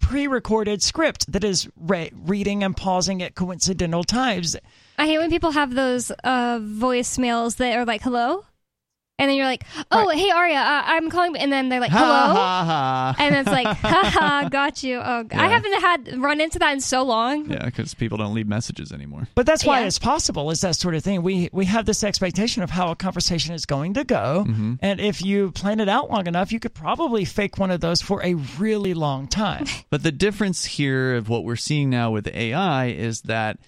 pre-recorded 0.00 0.82
script 0.82 1.30
that 1.32 1.44
is 1.44 1.68
re- 1.76 2.10
reading 2.14 2.62
and 2.62 2.76
pausing 2.76 3.22
at 3.22 3.34
coincidental 3.34 4.04
times 4.04 4.56
I 5.00 5.06
hate 5.06 5.18
when 5.18 5.30
people 5.30 5.52
have 5.52 5.74
those 5.74 6.10
uh, 6.24 6.58
voicemails 6.58 7.56
that 7.58 7.76
are 7.76 7.84
like, 7.84 8.02
hello? 8.02 8.44
And 9.20 9.28
then 9.28 9.36
you're 9.36 9.46
like, 9.46 9.64
oh, 9.90 10.08
hey, 10.10 10.30
Aria, 10.30 10.58
uh, 10.58 10.82
I'm 10.86 11.10
calling. 11.10 11.36
And 11.36 11.52
then 11.52 11.68
they're 11.68 11.80
like, 11.80 11.90
Ha, 11.90 11.98
hello? 11.98 12.34
ha, 12.40 12.64
ha. 12.64 13.16
And 13.18 13.34
it's 13.34 13.48
like, 13.48 13.66
haha, 13.78 14.48
got 14.48 14.84
you. 14.84 14.98
Oh, 15.04 15.24
Yeah. 15.30 15.42
I 15.42 15.48
haven't 15.48 15.80
had 15.80 16.18
run 16.22 16.40
into 16.40 16.60
that 16.60 16.72
in 16.72 16.80
so 16.80 17.02
long. 17.02 17.50
Yeah, 17.50 17.64
because 17.64 17.94
people 17.94 18.16
don't 18.16 18.32
leave 18.32 18.46
messages 18.46 18.92
anymore. 18.92 19.26
but 19.34 19.44
that's 19.44 19.64
why 19.64 19.80
Yeah. 19.80 19.86
it's 19.86 19.98
possible 19.98 20.50
is 20.52 20.60
that 20.60 20.76
sort 20.76 20.94
of 20.94 21.02
thing 21.02 21.22
we 21.22 21.48
we 21.52 21.64
have 21.64 21.84
this 21.84 22.04
expectation 22.04 22.62
of 22.62 22.70
how 22.70 22.90
a 22.92 22.96
conversation 22.96 23.54
is 23.54 23.66
going 23.66 23.94
to 23.94 24.04
go 24.04 24.44
Mm-hmm. 24.46 24.74
and 24.82 25.00
if 25.00 25.20
you 25.24 25.50
plan 25.50 25.80
it 25.80 25.88
out 25.88 26.10
long 26.10 26.26
enough 26.28 26.52
you 26.52 26.60
could 26.60 26.74
probably 26.74 27.24
fake 27.24 27.58
one 27.58 27.70
of 27.72 27.80
those 27.80 28.00
for 28.00 28.22
a 28.24 28.34
really 28.58 28.94
long 28.94 29.26
time 29.26 29.64
But 29.90 30.02
the 30.04 30.12
difference 30.12 30.64
here 30.64 31.16
of 31.16 31.28
what 31.28 31.42
we're 31.44 31.56
seeing 31.56 31.90
now 31.90 32.10
with 32.12 32.28
AI 32.28 32.86
is 32.86 33.22
that 33.22 33.58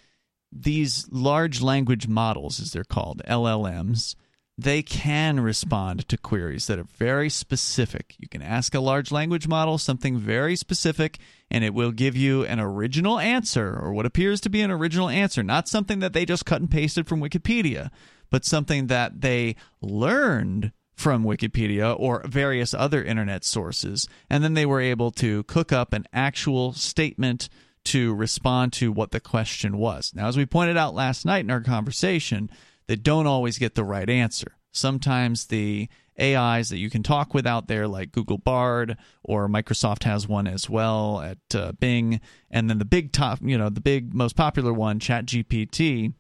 these 0.53 1.07
large 1.11 1.61
language 1.63 2.07
models, 2.09 2.61
as 2.61 2.73
they're 2.73 2.85
called, 2.85 3.23
LLMs, 3.27 4.15
they 4.63 4.83
can 4.83 5.41
respond 5.41 6.09
to 6.09 6.19
queries 6.19 6.67
that 6.67 6.79
are 6.79 6.87
very 6.99 7.31
specific. 7.31 8.15
You 8.19 8.29
can 8.29 8.43
ask 8.43 8.75
a 8.75 8.81
large 8.81 9.11
language 9.11 9.49
model 9.49 9.79
something 9.79 10.19
very 10.19 10.57
specific, 10.57 11.19
and 11.51 11.65
it 11.65 11.73
will 11.73 11.93
give 11.93 12.17
you 12.17 12.45
an 12.45 12.61
original 12.61 13.19
answer, 13.19 13.79
or 13.81 13.93
what 13.93 14.07
appears 14.07 14.41
to 14.43 14.51
be 14.51 14.61
an 14.61 14.71
original 14.71 15.09
answer, 15.09 15.43
not 15.43 15.69
something 15.69 16.01
that 16.01 16.13
they 16.13 16.25
just 16.25 16.45
cut 16.45 16.61
and 16.61 16.71
pasted 16.71 17.09
from 17.09 17.21
Wikipedia, 17.21 17.91
but 18.29 18.45
something 18.45 18.89
that 18.89 19.23
they 19.23 19.57
learned 19.81 20.73
from 20.95 21.25
Wikipedia 21.25 21.99
or 21.99 22.23
various 22.27 22.75
other 22.75 23.03
internet 23.03 23.45
sources, 23.45 24.07
and 24.29 24.45
then 24.45 24.53
they 24.53 24.67
were 24.67 24.81
able 24.81 25.11
to 25.11 25.43
cook 25.45 25.73
up 25.73 25.95
an 25.95 26.05
actual 26.13 26.75
statement 26.75 27.49
to 27.83 28.15
respond 28.15 28.75
to 28.75 28.93
what 28.93 29.11
the 29.11 29.21
question 29.21 29.79
was. 29.79 30.13
Now, 30.15 30.29
as 30.29 30.37
we 30.37 30.45
pointed 30.45 30.77
out 30.77 30.95
last 30.95 31.25
night 31.25 31.45
in 31.45 31.51
our 31.51 31.63
conversation, 31.63 32.51
they 32.91 32.97
don't 32.97 33.29
always 33.29 33.57
get 33.57 33.77
the 33.77 33.85
right 33.85 34.11
answer. 34.11 34.57
Sometimes 34.73 35.47
the 35.47 35.89
AIs 36.21 36.71
that 36.71 36.79
you 36.79 36.91
can 36.91 37.05
talk 37.05 37.33
with 37.33 37.47
out 37.47 37.69
there, 37.69 37.87
like 37.87 38.11
Google 38.11 38.37
Bard 38.37 38.97
or 39.23 39.49
Microsoft 39.49 40.03
has 40.03 40.27
one 40.27 40.49
as 40.49 40.69
well 40.69 41.21
at 41.21 41.39
uh, 41.55 41.71
Bing, 41.71 42.21
and 42.51 42.69
then 42.69 42.79
the 42.79 42.85
big 42.85 43.13
top, 43.13 43.39
you 43.43 43.57
know, 43.57 43.69
the 43.69 43.81
big 43.81 44.13
most 44.13 44.35
popular 44.35 44.73
one, 44.73 44.99
ChatGPT. 44.99 46.15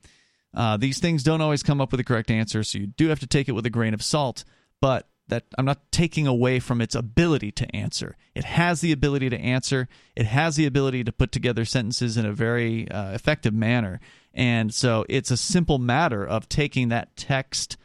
Uh, 0.54 0.76
these 0.76 1.00
things 1.00 1.24
don't 1.24 1.40
always 1.40 1.64
come 1.64 1.80
up 1.80 1.90
with 1.90 1.98
the 1.98 2.04
correct 2.04 2.30
answer, 2.30 2.62
so 2.62 2.78
you 2.78 2.86
do 2.86 3.08
have 3.08 3.18
to 3.18 3.26
take 3.26 3.48
it 3.48 3.52
with 3.52 3.66
a 3.66 3.70
grain 3.70 3.92
of 3.92 4.00
salt. 4.00 4.44
But 4.80 5.08
that 5.26 5.46
I'm 5.58 5.64
not 5.64 5.90
taking 5.90 6.28
away 6.28 6.60
from 6.60 6.80
its 6.80 6.94
ability 6.94 7.50
to 7.52 7.74
answer. 7.74 8.16
It 8.32 8.44
has 8.44 8.80
the 8.80 8.92
ability 8.92 9.28
to 9.30 9.40
answer. 9.40 9.88
It 10.14 10.26
has 10.26 10.54
the 10.54 10.66
ability 10.66 11.02
to 11.02 11.12
put 11.12 11.32
together 11.32 11.64
sentences 11.64 12.16
in 12.16 12.26
a 12.26 12.32
very 12.32 12.88
uh, 12.88 13.12
effective 13.12 13.54
manner. 13.54 13.98
And 14.32 14.72
so 14.72 15.04
it's 15.08 15.30
a 15.30 15.36
simple 15.36 15.78
matter 15.78 16.24
of 16.24 16.48
taking 16.48 16.88
that 16.88 17.16
text 17.16 17.76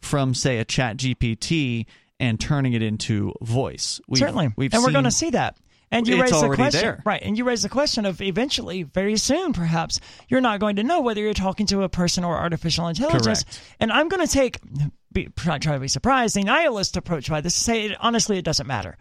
from, 0.00 0.34
say, 0.34 0.58
a 0.58 0.64
Chat 0.64 0.98
GPT 0.98 1.86
and 2.20 2.38
turning 2.38 2.74
it 2.74 2.82
into 2.82 3.32
voice. 3.40 4.00
We've, 4.06 4.18
certainly 4.18 4.52
we've 4.56 4.72
and 4.72 4.82
we're 4.82 4.92
going 4.92 5.04
to 5.04 5.10
see 5.10 5.30
that 5.30 5.56
and 5.94 6.08
you 6.08 6.20
raise 6.20 6.40
the 6.40 6.54
question 6.54 6.80
there. 6.80 7.02
right 7.04 7.22
and 7.22 7.38
you 7.38 7.44
raise 7.44 7.62
the 7.62 7.68
question 7.68 8.04
of 8.04 8.20
eventually 8.20 8.82
very 8.82 9.16
soon 9.16 9.52
perhaps 9.52 10.00
you're 10.28 10.40
not 10.40 10.60
going 10.60 10.76
to 10.76 10.82
know 10.82 11.00
whether 11.00 11.20
you're 11.20 11.34
talking 11.34 11.66
to 11.66 11.82
a 11.82 11.88
person 11.88 12.24
or 12.24 12.36
artificial 12.36 12.88
intelligence 12.88 13.44
Correct. 13.44 13.76
and 13.80 13.92
i'm 13.92 14.08
going 14.08 14.26
to 14.26 14.32
take 14.32 14.58
be, 15.12 15.28
try, 15.36 15.58
try 15.58 15.74
to 15.74 15.80
be 15.80 15.88
surprised 15.88 16.34
the 16.34 16.42
nihilist 16.42 16.96
approach 16.96 17.30
by 17.30 17.40
this 17.40 17.54
say 17.54 17.86
it, 17.86 17.96
honestly 18.00 18.38
it 18.38 18.44
doesn't 18.44 18.66
matter 18.66 18.96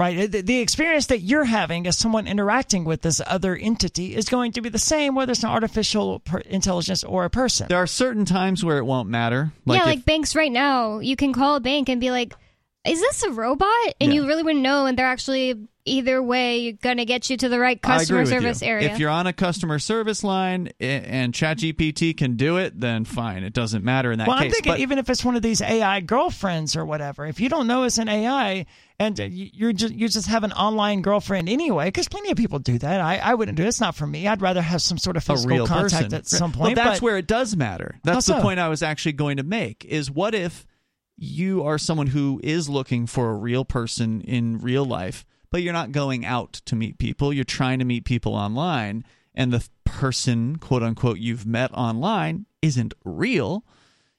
right 0.00 0.30
the, 0.30 0.40
the 0.42 0.58
experience 0.60 1.06
that 1.06 1.20
you're 1.20 1.44
having 1.44 1.86
as 1.86 1.96
someone 1.96 2.26
interacting 2.26 2.84
with 2.84 3.02
this 3.02 3.20
other 3.26 3.54
entity 3.54 4.14
is 4.16 4.28
going 4.28 4.52
to 4.52 4.60
be 4.60 4.68
the 4.68 4.78
same 4.78 5.14
whether 5.14 5.32
it's 5.32 5.44
an 5.44 5.50
artificial 5.50 6.20
per- 6.20 6.38
intelligence 6.40 7.04
or 7.04 7.24
a 7.24 7.30
person 7.30 7.66
There 7.68 7.78
are 7.78 7.86
certain 7.86 8.24
times 8.24 8.64
where 8.64 8.78
it 8.78 8.84
won't 8.84 9.08
matter. 9.08 9.52
yeah, 9.66 9.76
if- 9.80 9.84
like 9.86 10.04
banks 10.04 10.34
right 10.34 10.50
now, 10.52 10.98
you 10.98 11.14
can 11.16 11.32
call 11.32 11.54
a 11.56 11.60
bank 11.60 11.88
and 11.88 12.00
be 12.00 12.10
like, 12.10 12.34
is 12.86 13.00
this 13.00 13.22
a 13.22 13.30
robot? 13.30 13.68
And 14.00 14.12
Yeah. 14.12 14.20
you 14.22 14.26
really 14.26 14.42
wouldn't 14.42 14.62
know, 14.62 14.86
and 14.86 14.98
they're 14.98 15.06
actually 15.06 15.54
either 15.86 16.22
way 16.22 16.72
going 16.72 16.96
to 16.96 17.04
get 17.04 17.28
you 17.28 17.36
to 17.36 17.48
the 17.48 17.58
right 17.58 17.80
customer 17.80 18.24
service 18.24 18.62
you. 18.62 18.68
area. 18.68 18.92
If 18.92 18.98
you're 18.98 19.10
on 19.10 19.26
a 19.26 19.32
customer 19.32 19.78
service 19.78 20.24
line 20.24 20.70
and 20.80 21.32
ChatGPT 21.34 22.16
can 22.16 22.36
do 22.36 22.56
it, 22.56 22.78
then 22.80 23.04
fine. 23.04 23.44
It 23.44 23.52
doesn't 23.52 23.84
matter 23.84 24.10
in 24.10 24.18
that 24.18 24.24
case. 24.24 24.28
well, 24.28 24.38
case. 24.38 24.44
I'm 24.46 24.50
thinking 24.52 24.72
But- 24.72 24.80
even 24.80 24.98
if 24.98 25.10
it's 25.10 25.24
one 25.24 25.36
of 25.36 25.42
these 25.42 25.60
AI 25.60 26.00
girlfriends 26.00 26.74
or 26.76 26.84
whatever, 26.84 27.26
if 27.26 27.38
you 27.40 27.48
don't 27.48 27.66
know 27.66 27.82
it's 27.82 27.98
an 27.98 28.08
AI 28.08 28.66
and 28.98 29.18
you- 29.18 29.50
you're 29.52 29.72
just 29.72 29.92
you 29.94 30.08
just 30.08 30.28
have 30.28 30.44
an 30.44 30.52
online 30.52 31.02
girlfriend 31.02 31.48
anyway, 31.48 31.86
because 31.86 32.08
plenty 32.08 32.30
of 32.30 32.36
people 32.36 32.58
do 32.58 32.78
that. 32.78 33.00
I, 33.00 33.18
I 33.18 33.34
wouldn't 33.34 33.56
do 33.56 33.64
it. 33.64 33.68
It's 33.68 33.80
not 33.80 33.94
for 33.94 34.06
me. 34.06 34.26
I'd 34.26 34.40
rather 34.40 34.62
have 34.62 34.80
some 34.80 34.98
sort 34.98 35.16
of 35.16 35.22
a 35.22 35.26
physical 35.32 35.56
real 35.56 35.66
contact 35.66 36.04
person 36.04 36.14
at 36.14 36.26
some 36.26 36.52
point. 36.52 36.76
Well, 36.76 36.84
that's 36.86 37.00
but 37.00 37.04
where 37.04 37.18
it 37.18 37.26
does 37.26 37.56
matter. 37.56 37.96
That's 38.04 38.26
How 38.26 38.34
the 38.34 38.40
so? 38.40 38.42
point 38.42 38.58
I 38.60 38.68
was 38.68 38.82
actually 38.82 39.12
going 39.12 39.36
to 39.36 39.42
make. 39.42 39.84
Is 39.84 40.10
what 40.10 40.34
if 40.34 40.66
you 41.16 41.62
are 41.62 41.76
someone 41.78 42.06
who 42.08 42.40
is 42.42 42.68
looking 42.68 43.06
for 43.06 43.30
a 43.30 43.34
real 43.34 43.64
person 43.64 44.20
in 44.22 44.58
real 44.60 44.84
life, 44.84 45.24
but 45.54 45.62
you're 45.62 45.72
not 45.72 45.92
going 45.92 46.24
out 46.26 46.54
to 46.64 46.74
meet 46.74 46.98
people. 46.98 47.32
You're 47.32 47.44
trying 47.44 47.78
to 47.78 47.84
meet 47.84 48.04
people 48.04 48.34
online, 48.34 49.04
and 49.36 49.52
the 49.52 49.64
person, 49.84 50.56
quote 50.56 50.82
unquote, 50.82 51.18
you've 51.18 51.46
met 51.46 51.70
online 51.72 52.46
isn't 52.60 52.92
real. 53.04 53.64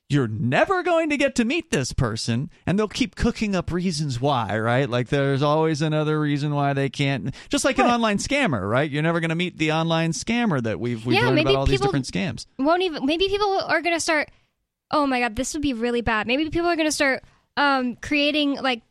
you're 0.07 0.29
never 0.29 0.81
going 0.81 1.09
to 1.09 1.17
get 1.17 1.35
to 1.35 1.43
meet 1.43 1.71
this 1.71 1.91
person 1.91 2.49
and 2.65 2.79
they'll 2.79 2.87
keep 2.87 3.15
cooking 3.15 3.53
up 3.53 3.69
reasons 3.71 4.21
why 4.21 4.57
right? 4.57 4.89
Like 4.89 5.09
there's 5.09 5.41
always 5.41 5.81
another 5.81 6.17
reason 6.21 6.53
why 6.53 6.71
they 6.73 6.89
can't 6.89 7.33
just 7.49 7.65
like 7.65 7.79
an 7.79 7.87
online 7.87 8.17
scammer 8.19 8.69
right? 8.69 8.89
You're 8.89 9.03
never 9.03 9.19
going 9.19 9.29
to 9.31 9.35
meet 9.35 9.57
the 9.57 9.73
online 9.73 10.11
scammer 10.13 10.63
that 10.63 10.79
we've 10.79 11.05
we've 11.05 11.17
Yeah, 11.17 11.27
learned 11.27 11.39
about 11.41 11.55
all 11.55 11.65
these 11.65 11.81
different 11.81 12.05
scams. 12.05 12.45
won't 12.57 12.83
even 12.83 13.05
maybe 13.05 13.27
people 13.27 13.59
are 13.59 13.81
gonna 13.81 13.99
start 13.99 14.29
oh 14.91 15.05
my 15.05 15.19
god 15.19 15.35
this 15.35 15.53
would 15.53 15.63
be 15.63 15.73
really 15.73 16.01
bad. 16.01 16.27
Maybe 16.27 16.49
people 16.49 16.67
are 16.69 16.75
gonna 16.77 16.91
start 16.91 17.23
um 17.57 17.95
creating 17.97 18.61
like 18.61 18.83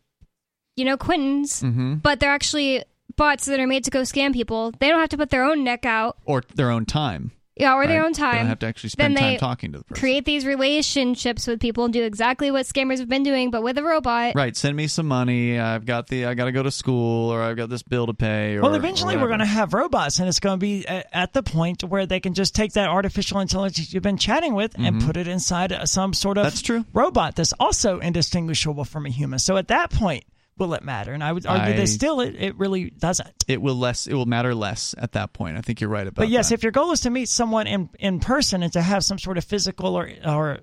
you 0.77 0.85
know 0.85 0.97
quintons 0.97 1.63
Mhm. 1.63 2.03
but 2.03 2.21
they're 2.21 2.31
actually 2.33 2.83
bots 3.17 3.45
that 3.47 3.61
are 3.61 3.67
made 3.67 3.85
to 3.85 3.91
go 3.91 4.03
scam 4.03 4.33
people 4.33 4.73
they 4.81 4.89
don't 4.89 5.01
have 5.01 5.09
to 5.11 5.17
put 5.19 5.31
their 5.31 5.45
own 5.45 5.63
neck 5.63 5.87
out 5.87 6.17
or 6.25 6.43
their 6.57 6.71
own 6.71 6.85
time 6.85 7.31
yeah 7.57 7.75
or 7.75 7.87
their 7.87 8.01
right? 8.01 8.07
own 8.07 8.13
they 8.13 8.21
don't 8.23 8.33
time 8.35 8.47
have 8.49 8.59
to 8.59 8.67
actually 8.67 8.89
then 8.97 9.13
spend 9.15 9.17
time 9.19 9.31
they 9.35 9.37
talking 9.37 9.71
to 9.71 9.79
the 9.79 9.85
person 9.85 10.01
create 10.01 10.25
these 10.25 10.45
relationships 10.45 11.47
with 11.47 11.61
people 11.61 11.85
and 11.85 11.93
do 11.93 12.03
exactly 12.03 12.51
what 12.51 12.67
scammers 12.67 12.99
have 12.99 13.09
been 13.09 13.23
doing 13.23 13.53
but 13.53 13.63
with 13.63 13.79
a 13.79 13.83
robot 13.85 14.35
right 14.35 14.57
send 14.57 14.75
me 14.77 14.89
some 14.89 15.07
money 15.07 15.57
i've 15.61 15.87
got 15.87 16.09
the 16.09 16.27
i 16.27 16.35
got 16.35 16.47
to 16.47 16.53
go 16.53 16.65
to 16.65 16.71
school 16.73 17.31
or 17.31 17.41
i've 17.41 17.57
got 17.57 17.69
this 17.71 17.85
bill 17.85 18.09
to 18.09 18.15
pay 18.15 18.57
or 18.57 18.63
Well, 18.63 18.75
eventually 18.75 19.15
or 19.15 19.21
we're 19.21 19.29
going 19.29 19.39
to 19.39 19.47
have 19.47 19.73
robots, 19.73 20.19
and 20.19 20.29
it's 20.29 20.41
going 20.41 20.59
to 20.59 20.61
be 20.61 20.85
at, 20.89 21.07
at 21.13 21.33
the 21.33 21.45
point 21.45 21.85
where 21.85 22.07
they 22.07 22.19
can 22.19 22.35
just 22.35 22.53
take 22.57 22.73
that 22.73 22.89
artificial 22.89 23.39
intelligence 23.39 23.93
you've 23.95 24.03
been 24.03 24.19
chatting 24.19 24.55
with 24.55 24.75
and 24.77 24.97
Mhm. 25.01 25.07
put 25.07 25.17
it 25.17 25.29
inside 25.29 25.73
some 25.85 26.13
sort 26.13 26.37
of 26.39 26.43
That's 26.45 26.63
true. 26.63 26.85
robot 26.93 27.37
that's 27.37 27.53
also 27.61 28.01
indistinguishable 28.01 28.85
from 28.85 29.07
a 29.07 29.11
human. 29.11 29.39
So 29.39 29.57
at 29.57 29.69
that 29.69 29.91
point, 29.91 30.25
will 30.59 30.75
it 30.75 30.83
matter? 30.83 31.13
And 31.13 31.23
I 31.25 31.33
would 31.33 31.47
argue 31.47 31.73
I- 31.75 31.77
that 31.77 31.87
still 31.89 32.21
it, 32.21 32.35
it 32.37 32.57
really 32.59 32.91
doesn't. 32.91 33.45
it 33.49 33.61
will 33.61 33.75
less 33.77 34.07
it 34.07 34.15
will 34.15 34.27
matter 34.27 34.55
less 34.55 34.95
at 34.99 35.13
that 35.13 35.33
point 35.33 35.57
i 35.57 35.61
think 35.61 35.81
you're 35.81 35.91
right 35.91 36.07
about 36.07 36.17
that. 36.17 36.27
But 36.27 36.29
yes, 36.29 36.49
that. 36.49 36.55
if 36.57 36.63
your 36.63 36.73
goal 36.73 36.93
is 36.93 37.01
to 37.01 37.11
meet 37.11 37.29
someone 37.29 37.67
in 37.67 37.89
in 37.99 38.21
person 38.21 38.63
and 38.63 38.73
to 38.75 38.83
have 38.83 39.05
some 39.05 39.19
sort 39.19 39.39
of 39.39 39.45
physical 39.45 39.97
or 39.97 40.09
or 40.27 40.59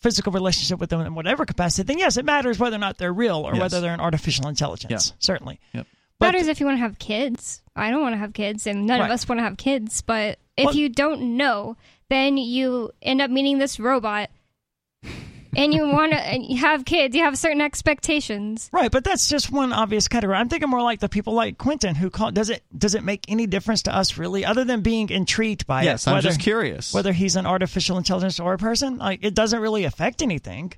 physical 0.00 0.32
relationship 0.32 0.78
with 0.78 0.90
them 0.90 1.00
in 1.00 1.14
whatever 1.14 1.46
capacity, 1.46 1.86
then 1.86 1.98
yes, 1.98 2.16
it 2.18 2.24
matters 2.26 2.58
whether 2.58 2.76
or 2.76 2.78
not 2.78 2.98
they're 2.98 3.12
real 3.12 3.38
or 3.38 3.52
Yes. 3.54 3.60
whether 3.62 3.80
they're 3.80 3.94
an 3.94 4.00
artificial 4.00 4.48
intelligence. 4.48 5.08
Yeah. 5.10 5.14
Certainly. 5.18 5.60
Yep. 5.72 5.86
matters 6.20 6.46
if 6.46 6.60
you 6.60 6.66
want 6.66 6.76
to 6.78 6.80
have 6.82 6.98
kids 6.98 7.60
i 7.76 7.90
don't 7.90 8.00
want 8.00 8.14
to 8.14 8.18
have 8.18 8.32
kids 8.32 8.66
and 8.66 8.86
none 8.86 9.00
Right. 9.00 9.06
of 9.06 9.12
us 9.12 9.28
want 9.28 9.40
to 9.40 9.42
have 9.42 9.56
kids 9.58 10.00
but 10.00 10.38
if 10.56 10.66
Well- 10.66 10.74
you 10.76 10.88
don't 10.88 11.36
know 11.36 11.76
then 12.08 12.36
you 12.38 12.92
end 13.02 13.20
up 13.20 13.30
meeting 13.30 13.58
this 13.58 13.78
robot 13.80 14.30
and 15.56 15.72
you 15.74 15.86
want 15.88 16.12
to 16.12 16.18
have 16.56 16.84
kids 16.84 17.14
you 17.16 17.22
have 17.22 17.38
certain 17.38 17.60
expectations 17.60 18.68
Right, 18.72 18.90
but 18.90 19.04
that's 19.04 19.28
just 19.28 19.50
one 19.52 19.72
obvious 19.72 20.08
category. 20.08 20.36
I'm 20.36 20.48
thinking 20.48 20.68
more 20.68 20.82
like 20.82 21.00
the 21.00 21.08
people 21.08 21.34
like 21.34 21.58
Quentin 21.58 21.94
who 21.94 22.10
call. 22.10 22.30
Does 22.30 22.50
it 22.50 22.62
does 22.76 22.94
it 22.94 23.04
make 23.04 23.24
any 23.28 23.46
difference 23.46 23.82
to 23.82 23.94
us 23.94 24.18
really, 24.18 24.44
other 24.44 24.64
than 24.64 24.80
being 24.82 25.10
intrigued 25.10 25.66
by 25.66 25.82
yes 25.84 26.06
it? 26.06 26.10
i'm 26.10 26.14
whether- 26.16 26.28
just 26.28 26.40
curious 26.40 26.92
Whether 26.94 27.12
he's 27.12 27.36
an 27.36 27.46
artificial 27.46 27.98
intelligence 27.98 28.40
or 28.40 28.54
a 28.54 28.58
person, 28.58 28.98
like 28.98 29.20
it 29.24 29.34
doesn't 29.34 29.60
really 29.60 29.84
affect 29.84 30.22
anything. 30.22 30.72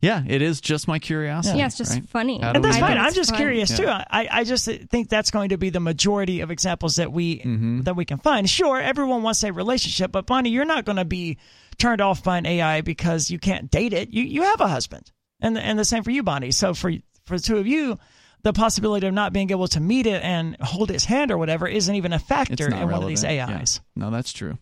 yeah 0.00 0.22
it 0.26 0.42
is 0.42 0.60
just 0.60 0.86
my 0.88 0.98
curiosity 0.98 1.58
Yeah, 1.58 1.66
it's 1.66 1.78
just 1.78 1.94
right? 1.94 2.08
funny. 2.08 2.40
And 2.42 2.62
that's 2.62 2.78
fine. 2.78 2.98
I'm 2.98 3.14
just 3.14 3.30
fun. 3.30 3.38
curious 3.38 3.70
Yeah. 3.70 3.76
too. 3.76 3.88
I, 3.88 4.28
I 4.30 4.44
just 4.44 4.66
think 4.66 5.08
that's 5.08 5.30
going 5.30 5.50
to 5.50 5.56
be 5.58 5.70
the 5.70 5.80
majority 5.80 6.40
of 6.40 6.50
examples 6.50 6.96
that 6.96 7.10
we 7.12 7.38
Mm-hmm. 7.38 7.82
that 7.82 7.96
we 7.96 8.04
can 8.04 8.18
find. 8.18 8.48
Sure, 8.48 8.80
everyone 8.80 9.22
wants 9.22 9.42
a 9.42 9.52
relationship, 9.52 10.12
but 10.12 10.26
Bonnie, 10.26 10.50
you're 10.50 10.64
not 10.66 10.84
going 10.84 10.96
to 10.96 11.04
be 11.04 11.38
turned 11.78 12.00
off 12.00 12.22
by 12.22 12.38
an 12.38 12.46
AI 12.46 12.80
because 12.80 13.30
you 13.30 13.38
can't 13.38 13.70
date 13.70 13.92
it. 13.92 14.10
You 14.12 14.22
you 14.22 14.42
have 14.42 14.60
a 14.60 14.68
husband, 14.68 15.12
and 15.40 15.56
and 15.58 15.78
the 15.78 15.84
same 15.84 16.02
for 16.02 16.10
you, 16.10 16.22
Bonnie. 16.22 16.50
So 16.50 16.74
for 16.74 16.92
for 17.24 17.36
the 17.36 17.42
two 17.42 17.58
of 17.58 17.66
you. 17.66 17.98
The 18.42 18.52
possibility 18.52 19.08
of 19.08 19.14
not 19.14 19.32
being 19.32 19.50
able 19.50 19.66
to 19.68 19.80
meet 19.80 20.06
it 20.06 20.22
and 20.22 20.56
hold 20.60 20.92
its 20.92 21.04
hand 21.04 21.32
or 21.32 21.38
whatever 21.38 21.66
isn't 21.66 21.92
even 21.92 22.12
a 22.12 22.18
factor 22.20 22.68
in 22.68 22.74
one 22.74 23.02
of 23.02 23.08
these 23.08 23.24
relevant. 23.24 23.50
Yeah. 23.50 23.58
AIs. 23.58 23.80
no 23.96 24.10
that's 24.10 24.32
true 24.32 24.56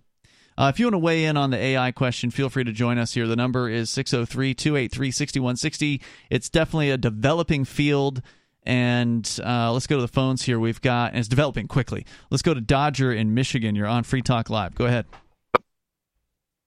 uh, 0.57 0.71
if 0.73 0.79
you 0.79 0.87
want 0.87 0.95
to 0.95 0.99
weigh 0.99 1.25
in 1.25 1.37
on 1.37 1.51
the 1.51 1.59
AI 1.59 1.91
question, 1.93 2.31
feel 2.31 2.49
free 2.49 2.65
to 2.65 2.73
join 2.73 2.99
us 2.99 3.13
here. 3.13 3.27
The 3.27 3.37
number 3.37 3.69
is 3.69 3.91
603 3.91 4.55
283 4.55 5.11
6160. 5.11 6.01
It's 6.31 6.49
definitely 6.49 6.91
a 6.91 6.97
developing 6.97 7.65
field. 7.65 8.23
And 8.67 9.29
uh, 9.45 9.73
let's 9.73 9.87
go 9.87 9.97
to 9.97 10.03
the 10.03 10.09
phones 10.09 10.43
here. 10.43 10.59
We've 10.59 10.81
got, 10.81 11.11
and 11.11 11.19
it's 11.19 11.29
developing 11.29 11.69
quickly. 11.69 12.07
Let's 12.31 12.43
go 12.43 12.55
to 12.55 12.61
Dodger 12.63 13.13
in 13.13 13.35
Michigan. 13.35 13.75
You're 13.75 13.87
on 13.87 14.05
Free 14.05 14.23
Talk 14.23 14.49
Live. 14.49 14.75
Go 14.75 14.87
ahead. 14.87 15.07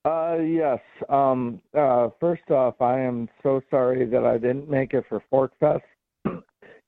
Uh, 0.07 0.38
yes. 0.41 0.79
Um, 1.09 1.59
uh, 1.77 2.09
first 2.19 2.49
off, 2.49 2.81
I 2.81 2.99
am 3.01 3.27
so 3.43 3.61
sorry 3.69 4.05
that 4.05 4.23
I 4.25 4.38
didn't 4.38 4.69
make 4.69 4.93
it 4.93 5.03
for 5.09 5.21
PorcFest. 5.31 5.81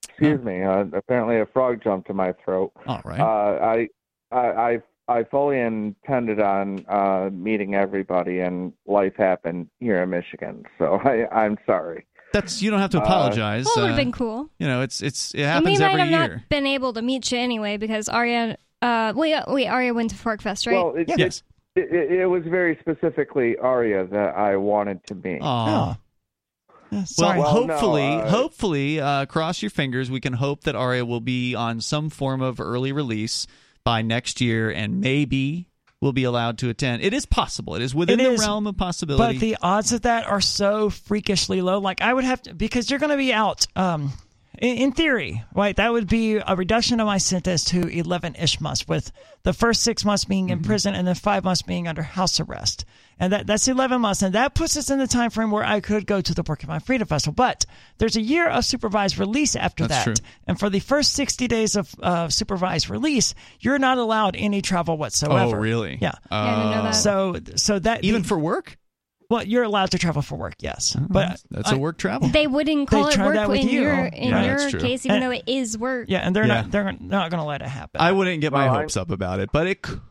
Excuse 0.10 0.44
me. 0.44 0.64
Uh, 0.64 0.86
apparently, 0.94 1.40
a 1.40 1.46
frog 1.46 1.82
jumped 1.84 2.10
in 2.10 2.16
my 2.16 2.34
throat. 2.46 2.72
All 2.88 3.02
right. 3.04 3.20
Uh, 3.20 3.60
I, 3.66 3.90
I, 4.32 4.48
I, 4.72 4.80
I 5.20 5.24
fully 5.26 5.60
intended 5.60 6.40
on 6.40 6.86
uh, 6.88 7.30
meeting 7.34 7.76
everybody, 7.76 8.40
and 8.40 8.72
life 8.86 9.14
happened 9.18 9.68
here 9.80 10.02
in 10.04 10.10
Michigan. 10.12 10.64
So 10.78 10.96
I, 11.04 11.28
I'm 11.32 11.58
sorry. 11.66 12.06
That's 12.32 12.62
you 12.62 12.70
don't 12.70 12.80
have 12.80 12.92
to 12.92 13.00
Uh, 13.00 13.04
apologize. 13.04 13.66
well 13.66 13.74
it 13.78 13.82
would 13.82 13.86
Uh, 13.86 13.96
have 13.96 13.98
been 14.06 14.12
cool 14.12 14.50
You 14.60 14.68
know, 14.68 14.82
it's 14.84 15.02
it's 15.02 15.34
it 15.34 15.42
happens 15.46 15.66
and 15.68 15.76
we 15.80 15.80
might 15.80 15.90
every 15.90 16.00
have 16.02 16.10
year. 16.30 16.36
not 16.38 16.50
been 16.50 16.68
able 16.68 16.94
to 16.94 17.02
meet 17.02 17.32
you 17.32 17.40
anyway 17.40 17.78
because 17.78 18.08
Aria 18.08 18.56
uh 18.84 19.14
wait 19.16 19.36
wait 19.48 19.66
Aria 19.68 19.96
went 19.96 20.12
to 20.12 20.16
PorcFest 20.16 20.68
right 20.68 20.76
Well, 20.76 20.94
it, 20.96 21.10
Yes. 21.18 21.42
It, 21.76 21.94
it, 21.94 22.12
it 22.22 22.26
was 22.26 22.44
very 22.46 22.78
specifically 22.80 23.58
Aria 23.58 24.06
that 24.08 24.36
I 24.36 24.58
wanted 24.58 25.06
to 25.08 25.16
meet. 25.16 25.40
Aw. 25.42 25.90
Yeah, 25.90 25.96
Well, 26.92 27.06
sorry. 27.06 27.40
Well, 27.40 27.66
no, 27.68 27.74
hopefully, 27.74 28.08
uh, 28.08 28.30
hopefully, 28.30 29.00
uh, 29.00 29.26
cross 29.28 29.62
your 29.62 29.70
fingers. 29.70 30.10
We 30.10 30.20
can 30.20 30.34
hope 30.34 30.64
that 30.64 30.76
Aria 30.76 31.06
will 31.06 31.22
be 31.22 31.56
on 31.56 31.82
some 31.82 32.10
form 32.10 32.42
of 32.42 32.60
early 32.60 32.92
release 32.92 33.46
by 33.84 34.02
next 34.02 34.42
year, 34.42 34.70
and 34.72 35.00
maybe 35.00 35.68
we'll 36.02 36.14
be 36.14 36.24
allowed 36.24 36.58
to 36.60 36.70
attend. 36.70 37.04
It 37.04 37.14
is 37.14 37.26
possible. 37.26 37.76
It 37.76 37.82
is 37.82 37.94
within 37.94 38.20
It 38.20 38.24
the 38.24 38.32
is, 38.32 38.40
realm 38.40 38.68
of 38.68 38.78
possibility. 38.78 39.36
But 39.36 39.40
the 39.40 39.58
odds 39.62 39.94
of 39.94 40.02
that 40.02 40.26
are 40.26 40.42
so 40.42 40.90
freakishly 40.90 41.62
low. 41.62 41.80
Like 41.80 42.02
I 42.02 42.14
would 42.14 42.24
have 42.24 42.42
to 42.44 42.54
because 42.54 42.90
you're 42.90 43.00
going 43.00 43.12
to 43.12 43.18
be 43.18 43.32
out. 43.34 43.68
Um, 43.76 44.12
in, 44.62 44.78
in 44.78 44.92
theory, 44.92 45.44
right? 45.54 45.76
That 45.76 45.92
would 45.92 46.08
be 46.08 46.36
a 46.36 46.56
reduction 46.56 47.00
of 47.00 47.08
my 47.08 47.18
sentence 47.18 47.64
to 47.66 47.82
11-ish 47.82 48.60
months, 48.62 48.88
with 48.88 49.12
the 49.44 49.54
first 49.54 49.82
six 49.84 50.04
months 50.06 50.26
being 50.26 50.46
Mm-hmm. 50.48 50.54
in 50.54 50.64
prison 50.64 50.96
and 50.96 51.08
then 51.08 51.16
five 51.16 51.44
months 51.44 51.62
being 51.62 51.88
under 51.88 52.02
house 52.02 52.40
arrest. 52.40 52.86
And 53.22 53.34
that 53.34 53.48
that's 53.48 53.68
11 53.68 54.00
months, 54.00 54.22
and 54.22 54.34
that 54.36 54.56
puts 54.56 54.78
us 54.78 54.90
in 54.90 54.98
the 54.98 55.06
time 55.08 55.30
frame 55.30 55.52
where 55.52 55.66
I 55.66 55.82
could 55.82 56.06
go 56.08 56.22
to 56.22 56.34
the 56.34 56.42
Porcupine 56.42 56.80
Freedom 56.80 57.06
Festival. 57.06 57.34
But 57.36 57.66
there's 57.98 58.16
a 58.16 58.22
year 58.22 58.48
of 58.48 58.64
supervised 58.64 59.18
release 59.18 59.58
after 59.58 59.88
That's 59.88 60.06
that, 60.06 60.16
true. 60.16 60.26
and 60.48 60.58
for 60.58 60.70
the 60.70 60.80
first 60.80 61.12
60 61.16 61.48
days 61.50 61.76
of 61.76 61.94
uh, 62.02 62.30
supervised 62.30 62.90
release, 62.90 63.36
you're 63.60 63.78
not 63.78 63.98
allowed 63.98 64.38
any 64.38 64.62
travel 64.62 64.96
whatsoever. 64.98 65.58
oh, 65.58 65.60
really? 65.60 65.98
Yeah. 66.02 66.14
Yeah, 66.32 66.38
I 66.38 66.56
didn't 66.56 66.72
know 66.72 66.78
Uh, 66.78 66.84
that. 66.84 66.92
So 66.96 67.36
so 67.58 67.80
that 67.80 68.06
even 68.06 68.22
the- 68.22 68.28
for 68.30 68.40
work, 68.40 68.78
well, 69.30 69.44
you're 69.44 69.64
allowed 69.64 69.92
to 69.92 70.00
travel 70.00 70.22
for 70.22 70.36
work, 70.36 70.56
yes, 70.60 70.96
but 71.10 71.42
that's 71.52 71.72
a 71.72 71.76
I- 71.76 71.78
work 71.78 71.98
travel. 71.98 72.30
they 72.30 72.48
wouldn't 72.48 72.90
They 72.90 72.98
call 72.98 73.08
it 73.10 73.18
work 73.18 73.36
that 73.36 73.50
with 73.50 73.62
in 73.62 73.70
you. 73.70 73.82
your 73.82 74.06
in 74.06 74.30
Yeah, 74.30 74.58
your 74.70 74.80
case 74.80 75.06
even 75.06 75.18
And- 75.18 75.24
though 75.24 75.32
it 75.32 75.44
is 75.48 75.78
work 75.78 76.06
Yeah, 76.10 76.20
and 76.20 76.36
they're 76.36 76.46
Yeah. 76.48 76.62
not 76.62 76.72
they're 76.72 76.94
not 77.00 77.30
going 77.32 77.42
to 77.42 77.48
let 77.48 77.62
it 77.62 77.68
happen. 77.68 78.02
I 78.02 78.12
wouldn't 78.12 78.42
get 78.42 78.52
my 78.52 78.66
Well, 78.66 78.76
I- 78.76 78.82
hopes 78.82 78.98
up 78.98 79.12
about 79.12 79.40
it, 79.40 79.50
but 79.54 79.68
it 79.68 79.82
could 79.82 80.02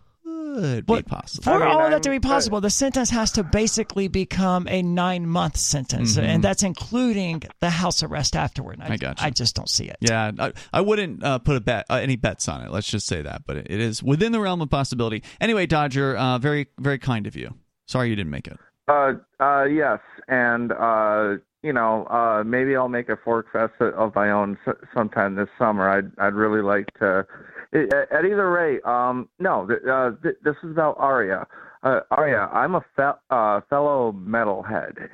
Well, 0.89 0.99
be 0.99 1.03
possible. 1.03 1.45
For 1.45 1.51
I 1.53 1.59
mean, 1.59 1.69
all 1.69 1.75
of 1.79 1.83
I'm- 1.83 1.91
that 1.93 2.03
to 2.05 2.11
be 2.11 2.19
possible, 2.19 2.61
the 2.61 2.71
sentence 2.71 3.11
has 3.11 3.31
to 3.33 3.45
basically 3.45 4.09
become 4.09 4.67
a 4.69 4.83
nine 4.83 5.27
month 5.27 5.57
sentence, 5.57 6.17
Mhm. 6.17 6.23
and 6.23 6.43
that's 6.45 6.63
including 6.65 7.43
the 7.61 7.71
house 7.71 8.03
arrest 8.03 8.35
afterward. 8.35 8.79
I 8.81 8.97
gotcha. 8.97 9.25
I 9.25 9.31
just 9.31 9.55
don't 9.55 9.69
see 9.69 9.85
it. 9.85 9.97
Yeah, 10.01 10.33
I, 10.39 10.53
I 10.73 10.81
wouldn't 10.81 11.23
uh, 11.23 11.39
put 11.39 11.57
a 11.57 11.61
bet 11.61 11.87
uh, 11.91 11.95
any 11.95 12.17
bets 12.17 12.49
on 12.49 12.63
it. 12.63 12.73
Let's 12.73 12.89
just 12.89 13.07
say 13.07 13.23
that, 13.23 13.43
but 13.47 13.57
it, 13.57 13.67
it 13.71 13.81
is 13.81 14.03
within 14.03 14.33
the 14.33 14.41
realm 14.41 14.61
of 14.61 14.69
possibility. 14.71 15.23
Anyway, 15.41 15.67
Dodger, 15.67 16.17
uh, 16.17 16.39
very 16.39 16.67
very 16.81 16.99
kind 16.99 17.27
of 17.29 17.37
you. 17.37 17.55
Sorry 17.87 18.09
you 18.11 18.17
didn't 18.17 18.31
make 18.31 18.49
it. 18.49 18.57
Uh, 18.89 19.13
uh, 19.41 19.65
yes, 19.65 20.01
and 20.29 20.73
uh, 20.73 21.35
you 21.63 21.73
know, 21.73 22.07
uh, 22.07 22.43
maybe 22.45 22.75
I'll 22.77 22.89
make 22.89 23.09
a 23.09 23.17
PorcFest 23.17 23.81
of 23.81 24.15
my 24.15 24.31
own 24.31 24.57
s- 24.67 24.75
sometime 24.95 25.35
this 25.35 25.49
summer. 25.59 25.89
I'd 25.91 26.11
I'd 26.19 26.35
really 26.35 26.63
like 26.63 26.87
to. 27.01 27.27
At 27.73 27.93
at 28.13 28.25
either 28.25 28.51
rate, 28.51 28.85
um, 28.87 29.29
no, 29.39 29.67
th- 29.67 29.81
uh, 29.85 30.13
th- 30.23 30.37
this 30.43 30.57
is 30.63 30.71
about 30.71 30.97
Aria. 30.99 31.47
Uh, 31.83 32.01
Aria, 32.11 32.49
I'm 32.53 32.75
a 32.77 32.85
fe- 32.97 33.21
uh, 33.31 33.61
fellow 33.69 34.13
metalhead, 34.13 35.09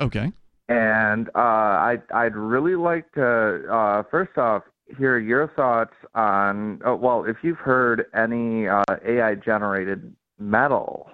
Okay. 0.00 0.32
and 0.68 1.28
uh, 1.34 1.38
I'd 1.38 2.02
I'd 2.14 2.34
really 2.36 2.74
like 2.74 3.12
to 3.12 3.64
uh, 3.70 4.02
first 4.10 4.38
off 4.38 4.62
hear 4.96 5.18
your 5.18 5.48
thoughts 5.48 5.94
on. 6.14 6.80
Uh, 6.86 6.94
well, 6.96 7.24
if 7.24 7.36
you've 7.42 7.58
heard 7.58 8.06
any 8.14 8.66
uh, 8.66 8.82
AI 9.04 9.34
generated 9.34 10.14
metal. 10.38 11.10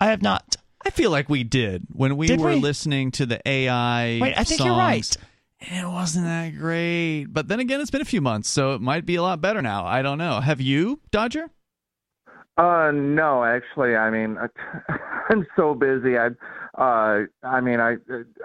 I 0.00 0.06
have 0.06 0.22
not. 0.22 0.56
I 0.84 0.90
feel 0.90 1.10
like 1.10 1.28
we 1.28 1.42
did 1.42 1.86
when 1.92 2.16
we 2.16 2.26
Did 2.28 2.40
were 2.40 2.50
we? 2.50 2.56
listening 2.56 3.10
to 3.12 3.26
the 3.26 3.40
AI. 3.48 4.18
Wait, 4.20 4.34
I 4.38 4.44
think 4.44 4.64
you're 4.64 4.76
right. 4.76 5.16
It 5.58 5.88
wasn't 5.88 6.26
that 6.26 6.50
great, 6.58 7.24
but 7.26 7.48
then 7.48 7.60
again, 7.60 7.80
it's 7.80 7.90
been 7.90 8.02
a 8.02 8.04
few 8.04 8.20
months, 8.20 8.48
so 8.48 8.74
it 8.74 8.80
might 8.82 9.06
be 9.06 9.16
a 9.16 9.22
lot 9.22 9.40
better 9.40 9.62
now. 9.62 9.86
I 9.86 10.02
don't 10.02 10.18
know. 10.18 10.40
Have 10.40 10.60
you, 10.60 11.00
Dodger? 11.10 11.48
Uh, 12.58 12.90
no, 12.92 13.42
actually, 13.42 13.96
I 13.96 14.10
mean, 14.10 14.36
I'm 15.30 15.46
so 15.56 15.74
busy. 15.74 16.18
I, 16.18 16.28
uh, 16.80 17.24
I 17.42 17.60
mean, 17.62 17.80
I, 17.80 17.96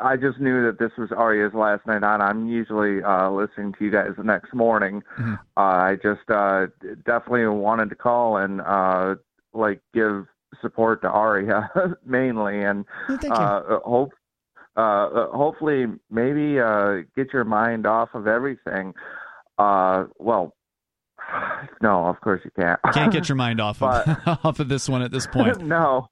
I 0.02 0.16
just 0.16 0.40
knew 0.40 0.66
that 0.66 0.80
this 0.80 0.92
was 0.98 1.12
Aria's 1.12 1.54
last 1.54 1.86
night 1.86 2.04
on. 2.04 2.22
I'm 2.22 2.48
usually 2.48 3.04
uh, 3.04 3.30
listening 3.30 3.74
to 3.78 3.86
you 3.86 3.92
guys 3.92 4.12
the 4.18 4.24
next 4.24 4.54
morning. 4.54 5.04
Mhm. 5.20 5.38
Uh, 5.58 5.60
I 5.60 5.98
just 6.02 6.30
uh, 6.30 6.68
definitely 7.06 7.46
wanted 7.48 7.90
to 7.90 7.96
call 7.96 8.38
and 8.38 8.62
uh, 8.62 9.16
like 9.54 9.82
give 9.94 10.28
support 10.62 11.02
to 11.04 11.10
Aria 11.10 11.70
mainly, 12.06 12.64
and 12.64 12.86
thank 13.08 13.24
you. 13.24 13.32
uh, 13.32 13.80
hope 13.80 14.12
uh, 14.76 15.28
hopefully 15.32 15.86
maybe 16.10 16.60
uh, 16.60 16.98
get 17.16 17.34
your 17.34 17.44
mind 17.44 17.86
off 17.86 18.10
of 18.14 18.28
everything. 18.28 18.94
Uh, 19.58 20.06
well, 20.18 20.56
no, 21.82 22.06
of 22.08 22.20
course 22.22 22.42
you 22.44 22.52
can't. 22.60 22.80
Can't 22.94 23.12
get 23.12 23.28
your 23.30 23.36
mind 23.36 23.60
off 23.60 23.82
of 23.82 24.18
off 24.46 24.60
of 24.60 24.70
this 24.70 24.88
one 24.88 25.02
at 25.02 25.12
this 25.12 25.28
point. 25.28 25.62
no. 25.62 26.08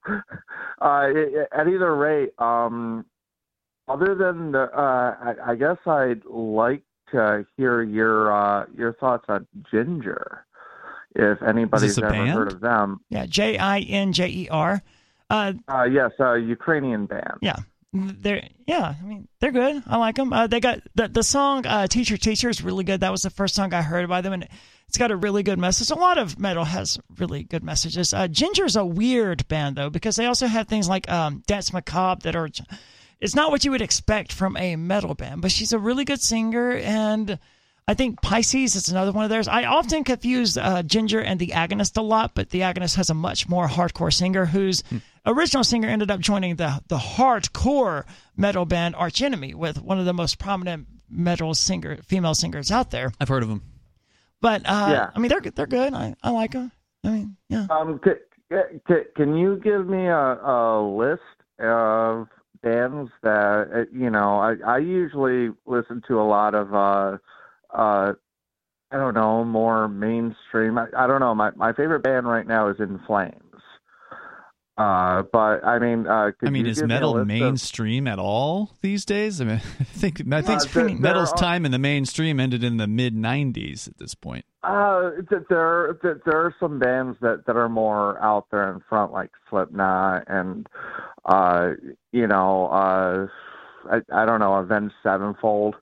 Uh, 0.81 1.09
at 1.51 1.67
either 1.67 1.95
rate, 1.95 2.29
um, 2.39 3.05
other 3.87 4.15
than 4.15 4.51
the, 4.51 4.63
uh, 4.63 5.15
I, 5.21 5.51
I 5.51 5.55
guess 5.55 5.77
I'd 5.85 6.23
like 6.25 6.83
to 7.11 7.45
hear 7.57 7.81
your 7.81 8.31
uh, 8.31 8.65
your 8.75 8.93
thoughts 8.93 9.25
on 9.29 9.47
Jinjer. 9.73 10.39
If 11.15 11.41
anybody's 11.41 11.97
ever 11.97 12.09
band? 12.11 12.29
heard 12.31 12.51
of 12.53 12.59
them, 12.59 12.99
Yeah, 13.09 13.25
J 13.25 13.57
I 13.57 13.79
N 13.79 14.13
J 14.13 14.27
E 14.27 14.47
R. 14.49 14.81
Uh, 15.29 15.53
uh, 15.67 15.83
yes, 15.83 16.11
a 16.19 16.37
Ukrainian 16.37 17.05
band. 17.05 17.37
yeah, 17.41 17.57
they're 17.93 18.47
yeah. 18.67 18.93
I 19.01 19.05
mean, 19.05 19.27
they're 19.39 19.51
good. 19.51 19.81
I 19.87 19.97
like 19.97 20.15
them. 20.15 20.31
Uh, 20.33 20.47
they 20.47 20.59
got 20.59 20.79
the 20.95 21.07
the 21.07 21.23
song 21.23 21.65
uh, 21.65 21.87
"Teacher 21.87 22.17
Teacher" 22.17 22.49
is 22.49 22.63
really 22.63 22.83
good. 22.83 23.01
That 23.01 23.11
was 23.11 23.23
the 23.23 23.29
first 23.29 23.55
song 23.55 23.73
I 23.73 23.81
heard 23.81 24.07
by 24.07 24.21
them, 24.21 24.33
and 24.33 24.47
it's 24.87 24.97
got 24.97 25.11
a 25.11 25.15
really 25.15 25.43
good 25.43 25.59
message. 25.59 25.89
A 25.91 25.95
lot 25.95 26.17
of 26.17 26.39
metal 26.39 26.63
has 26.65 26.99
really 27.17 27.43
good 27.43 27.63
messages. 27.63 28.13
Uh, 28.13 28.27
Jinjer's 28.27 28.75
a 28.75 28.85
weird 28.85 29.47
band 29.47 29.75
though 29.77 29.89
because 29.89 30.15
they 30.15 30.25
also 30.25 30.47
have 30.47 30.67
things 30.67 30.87
like 30.89 31.09
um, 31.11 31.43
Dance 31.47 31.73
Macabre 31.73 32.21
that 32.23 32.35
are. 32.35 32.49
It's 33.19 33.35
not 33.35 33.51
what 33.51 33.65
you 33.65 33.71
would 33.71 33.81
expect 33.81 34.31
from 34.31 34.55
a 34.57 34.75
metal 34.77 35.13
band, 35.15 35.41
but 35.41 35.51
she's 35.51 35.73
a 35.73 35.79
really 35.79 36.05
good 36.05 36.21
singer 36.21 36.71
and. 36.73 37.39
I 37.89 37.95
think 37.95 38.21
Pisces 38.21 38.75
is 38.75 38.89
another 38.89 39.11
one 39.11 39.23
of 39.23 39.31
theirs. 39.31 39.47
I 39.47 39.63
often 39.63 40.03
confuse 40.03 40.57
uh, 40.57 40.83
Jinjer 40.83 41.23
and 41.25 41.39
the 41.39 41.47
Agonist 41.47 41.97
a 41.97 42.03
lot, 42.03 42.35
but 42.35 42.51
the 42.51 42.59
Agonist 42.59 42.95
has 42.97 43.09
a 43.09 43.15
much 43.15 43.49
more 43.49 43.67
hardcore 43.67 44.13
singer 44.13 44.45
whose 44.45 44.83
original 45.25 45.63
singer 45.63 45.89
ended 45.89 46.11
up 46.11 46.19
joining 46.19 46.57
the 46.57 46.83
the 46.87 46.99
hardcore 46.99 48.03
metal 48.37 48.65
band 48.65 48.95
Arch 48.95 49.23
Enemy 49.23 49.55
with 49.55 49.81
one 49.81 49.97
of 49.97 50.05
the 50.05 50.13
most 50.13 50.37
prominent 50.37 50.85
metal 51.09 51.55
singer 51.55 51.97
female 52.03 52.35
singers 52.35 52.69
out 52.69 52.91
there. 52.91 53.11
I've 53.19 53.27
heard 53.27 53.41
of 53.41 53.49
them. 53.49 53.63
But 54.39 54.61
uh, 54.67 54.89
Yeah. 54.91 55.09
I 55.15 55.17
mean, 55.17 55.29
they're 55.29 55.41
they're 55.41 55.65
good. 55.65 55.91
I, 55.91 56.13
I 56.21 56.29
like 56.29 56.51
them. 56.51 56.71
I 57.03 57.09
mean, 57.09 57.37
yeah. 57.49 57.65
Um, 57.71 57.99
c- 58.05 58.11
c- 58.87 59.09
can 59.15 59.35
you 59.35 59.59
give 59.63 59.87
me 59.89 60.05
a, 60.05 60.15
a 60.15 60.79
list 60.95 61.23
of 61.57 62.27
bands 62.61 63.09
that 63.23 63.67
uh, 63.73 63.85
you 63.91 64.11
know? 64.11 64.37
I, 64.37 64.57
I 64.63 64.77
usually 64.77 65.49
listen 65.65 66.03
to 66.07 66.21
a 66.21 66.27
lot 66.27 66.53
of 66.53 66.75
uh, 66.75 67.17
uh, 67.73 68.13
I 68.91 68.97
don't 68.97 69.13
know, 69.13 69.43
more 69.45 69.87
mainstream. 69.87 70.77
I, 70.77 70.87
I 70.97 71.07
don't 71.07 71.19
know. 71.19 71.35
My 71.35 71.51
my 71.55 71.73
favorite 71.73 72.01
band 72.03 72.27
right 72.27 72.47
now 72.47 72.69
is 72.69 72.79
In 72.79 72.99
Flames. 73.05 73.35
Uh, 74.77 75.23
but 75.33 75.61
I 75.65 75.77
mean, 75.77 76.07
uh, 76.07 76.31
could 76.39 76.47
I 76.47 76.51
mean, 76.51 76.65
is 76.65 76.77
give 76.79 76.87
me 76.87 76.95
metal 76.95 77.17
of- 77.17 77.27
mainstream 77.27 78.07
at 78.07 78.17
all 78.17 78.71
these 78.81 79.03
days? 79.03 79.41
I 79.41 79.43
mean, 79.43 79.55
I 79.79 79.83
think 79.83 80.21
I 80.31 80.41
think 80.41 80.61
Uh, 80.61 80.65
there- 80.73 80.89
metal's 80.89 81.01
there 81.31 81.35
are- 81.35 81.37
time 81.51 81.65
in 81.65 81.71
the 81.71 81.77
mainstream 81.79 82.39
ended 82.39 82.63
in 82.63 82.77
the 82.77 82.87
mid 82.87 83.13
'90s 83.13 83.89
at 83.89 83.97
this 83.97 84.15
point. 84.15 84.45
Uh, 84.63 85.11
th- 85.29 85.43
there, 85.49 85.97
there 86.01 86.37
are 86.45 86.55
some 86.59 86.79
bands 86.79 87.17
that, 87.21 87.45
that 87.47 87.55
are 87.55 87.69
more 87.69 88.21
out 88.21 88.45
there 88.51 88.71
in 88.73 88.81
front, 88.89 89.11
like 89.13 89.31
Slipknot 89.49 90.25
and, 90.27 90.67
uh, 91.23 91.69
you 92.11 92.27
know, 92.27 92.65
uh, 92.67 93.27
I, 93.89 94.01
I 94.13 94.25
don't 94.25 94.41
know, 94.41 94.55
Avenged 94.55 94.95
Sevenfold. 95.01 95.75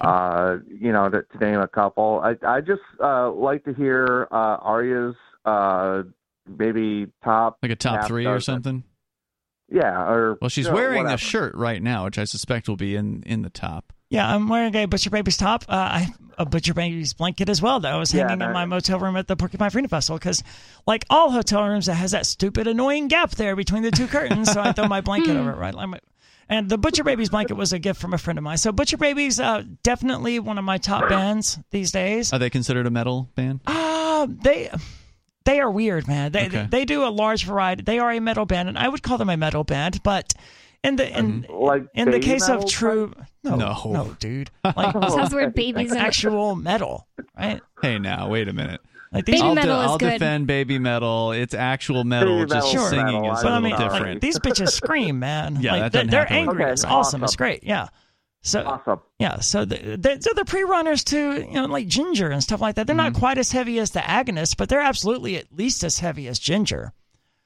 Uh, 0.00 0.56
you 0.68 0.92
know, 0.92 1.08
to, 1.08 1.22
to 1.22 1.38
name 1.38 1.60
a 1.60 1.68
couple. 1.68 2.20
I, 2.22 2.36
I 2.46 2.60
just 2.60 2.82
uh, 3.02 3.30
like 3.32 3.64
to 3.64 3.74
hear 3.74 4.28
uh, 4.30 4.56
Aria's 4.62 5.16
uh, 5.44 6.02
maybe 6.48 7.06
top 7.24 7.58
Like 7.62 7.72
a 7.72 7.76
top 7.76 8.00
half 8.00 8.06
three 8.08 8.26
or 8.26 8.40
something. 8.40 8.84
Yeah, 9.72 10.02
or 10.10 10.36
Well, 10.40 10.48
she's 10.48 10.66
you 10.66 10.72
wearing 10.72 11.04
whatever. 11.04 11.14
a 11.14 11.18
shirt 11.18 11.54
right 11.54 11.80
now, 11.82 12.04
which 12.04 12.18
I 12.18 12.24
suspect 12.24 12.68
will 12.68 12.76
be 12.76 12.96
in 12.96 13.22
in 13.24 13.42
the 13.42 13.50
top. 13.50 13.92
Yeah, 14.08 14.28
I'm 14.28 14.48
wearing 14.48 14.74
a 14.74 14.86
Butcher 14.86 15.10
Baby's 15.10 15.36
top. 15.36 15.64
Uh, 15.68 15.74
I 15.92 15.98
have 16.00 16.18
a 16.38 16.44
Butcher 16.44 16.74
Baby's 16.74 17.14
blanket 17.14 17.48
as 17.48 17.62
well, 17.62 17.78
that 17.78 17.92
I 17.92 17.96
was 17.96 18.12
Yeah, 18.12 18.22
hanging 18.22 18.32
in 18.34 18.38
that- 18.40 18.52
my 18.52 18.64
motel 18.64 18.98
room 18.98 19.16
at 19.16 19.28
the 19.28 19.36
Porcupine 19.36 19.70
Freedom 19.70 19.88
Festival 19.88 20.18
because, 20.18 20.42
like 20.88 21.04
all 21.08 21.30
hotel 21.30 21.64
rooms, 21.68 21.86
it 21.88 21.92
has 21.94 22.10
that 22.10 22.26
stupid, 22.26 22.66
annoying 22.66 23.06
gap 23.06 23.30
there 23.32 23.54
between 23.54 23.84
the 23.84 23.92
two 23.92 24.06
curtains. 24.08 24.50
so 24.50 24.60
I 24.60 24.72
throw 24.72 24.88
my 24.88 25.00
blanket 25.00 25.36
over 25.36 25.52
it, 25.52 25.56
right? 25.56 25.74
I'm- 25.76 25.94
And 26.50 26.68
the 26.68 26.76
Butcher 26.76 27.04
Babies 27.04 27.30
blanket 27.30 27.54
was 27.54 27.72
a 27.72 27.78
gift 27.78 28.00
from 28.00 28.12
a 28.12 28.18
friend 28.18 28.36
of 28.36 28.42
mine. 28.42 28.58
So 28.58 28.72
Butcher 28.72 28.96
Babies, 28.96 29.38
uh, 29.38 29.62
definitely 29.84 30.40
one 30.40 30.58
of 30.58 30.64
my 30.64 30.78
top 30.78 31.08
bands 31.08 31.58
these 31.70 31.92
days. 31.92 32.32
Are 32.32 32.40
they 32.40 32.50
considered 32.50 32.86
a 32.86 32.90
metal 32.90 33.30
band? 33.36 33.60
Uh, 33.66 34.26
they 34.28 34.68
they 35.44 35.60
are 35.60 35.70
weird, 35.70 36.08
man. 36.08 36.32
They 36.32 36.46
Okay. 36.46 36.66
they 36.68 36.84
do 36.84 37.04
a 37.04 37.08
large 37.08 37.44
variety. 37.44 37.82
They 37.84 38.00
are 38.00 38.10
a 38.10 38.18
metal 38.20 38.46
band, 38.46 38.68
and 38.68 38.76
I 38.76 38.88
would 38.88 39.02
call 39.02 39.16
them 39.16 39.30
a 39.30 39.36
metal 39.36 39.62
band. 39.62 40.02
But 40.02 40.34
in 40.82 40.96
the 40.96 41.16
in 41.16 41.46
like 41.48 41.84
in 41.94 42.10
the 42.10 42.18
case 42.18 42.48
of 42.48 42.66
true, 42.66 43.14
no, 43.44 43.54
No. 43.54 43.80
no, 43.86 44.16
dude, 44.18 44.50
like 44.64 44.92
Sounds 45.08 45.32
weird, 45.32 45.54
babies 45.54 45.90
like 45.90 45.98
in 46.00 46.04
it. 46.04 46.06
actual 46.08 46.56
metal, 46.56 47.06
right? 47.38 47.60
Hey, 47.80 47.98
now 48.00 48.28
wait 48.28 48.48
a 48.48 48.52
minute. 48.52 48.80
Like 49.12 49.24
these, 49.24 49.36
Baby 49.40 49.48
I'll, 49.48 49.54
metal 49.56 49.80
is 49.80 49.90
I'll 49.90 49.98
good. 49.98 50.10
defend 50.12 50.46
Babymetal. 50.48 51.36
It's 51.36 51.52
actual 51.54 52.04
metal, 52.04 52.38
Baby 52.44 52.50
just 52.50 52.72
metal 52.74 52.86
singing 52.88 53.04
metal, 53.06 53.32
is 53.32 53.38
I 53.38 53.40
a 53.40 53.42
but 53.42 53.48
I 53.52 53.54
little 53.58 53.60
mean, 53.60 53.72
like, 53.72 53.92
different. 53.92 54.20
these 54.20 54.38
bitches 54.38 54.68
scream, 54.68 55.18
man. 55.18 55.58
Yeah, 55.60 55.72
like, 55.72 55.80
that 55.80 55.92
they're, 55.92 56.24
they're 56.26 56.32
angry. 56.32 56.62
Okay, 56.64 56.72
It's 56.72 56.84
awesome. 56.84 57.24
It's 57.24 57.34
great. 57.36 57.64
Yeah. 57.64 57.88
So 58.42 58.62
Awesome. 58.64 59.00
yeah, 59.18 59.40
so 59.40 59.66
the, 59.66 59.76
they're, 59.98 60.16
they're 60.16 60.34
the 60.34 60.46
pre-runners 60.46 61.04
to 61.04 61.16
you 61.42 61.52
know 61.52 61.66
like 61.66 61.86
Jinjer 61.88 62.32
and 62.32 62.42
stuff 62.42 62.60
like 62.62 62.76
that. 62.76 62.86
They're 62.86 62.96
not 62.96 63.12
Mm-hmm. 63.12 63.18
quite 63.20 63.36
as 63.38 63.52
heavy 63.52 63.78
as 63.80 63.90
the 63.90 64.00
Agonists, 64.00 64.56
but 64.56 64.68
they're 64.70 64.80
absolutely 64.80 65.36
at 65.36 65.52
least 65.54 65.84
as 65.84 65.98
heavy 65.98 66.26
as 66.28 66.38
Jinjer. 66.40 66.92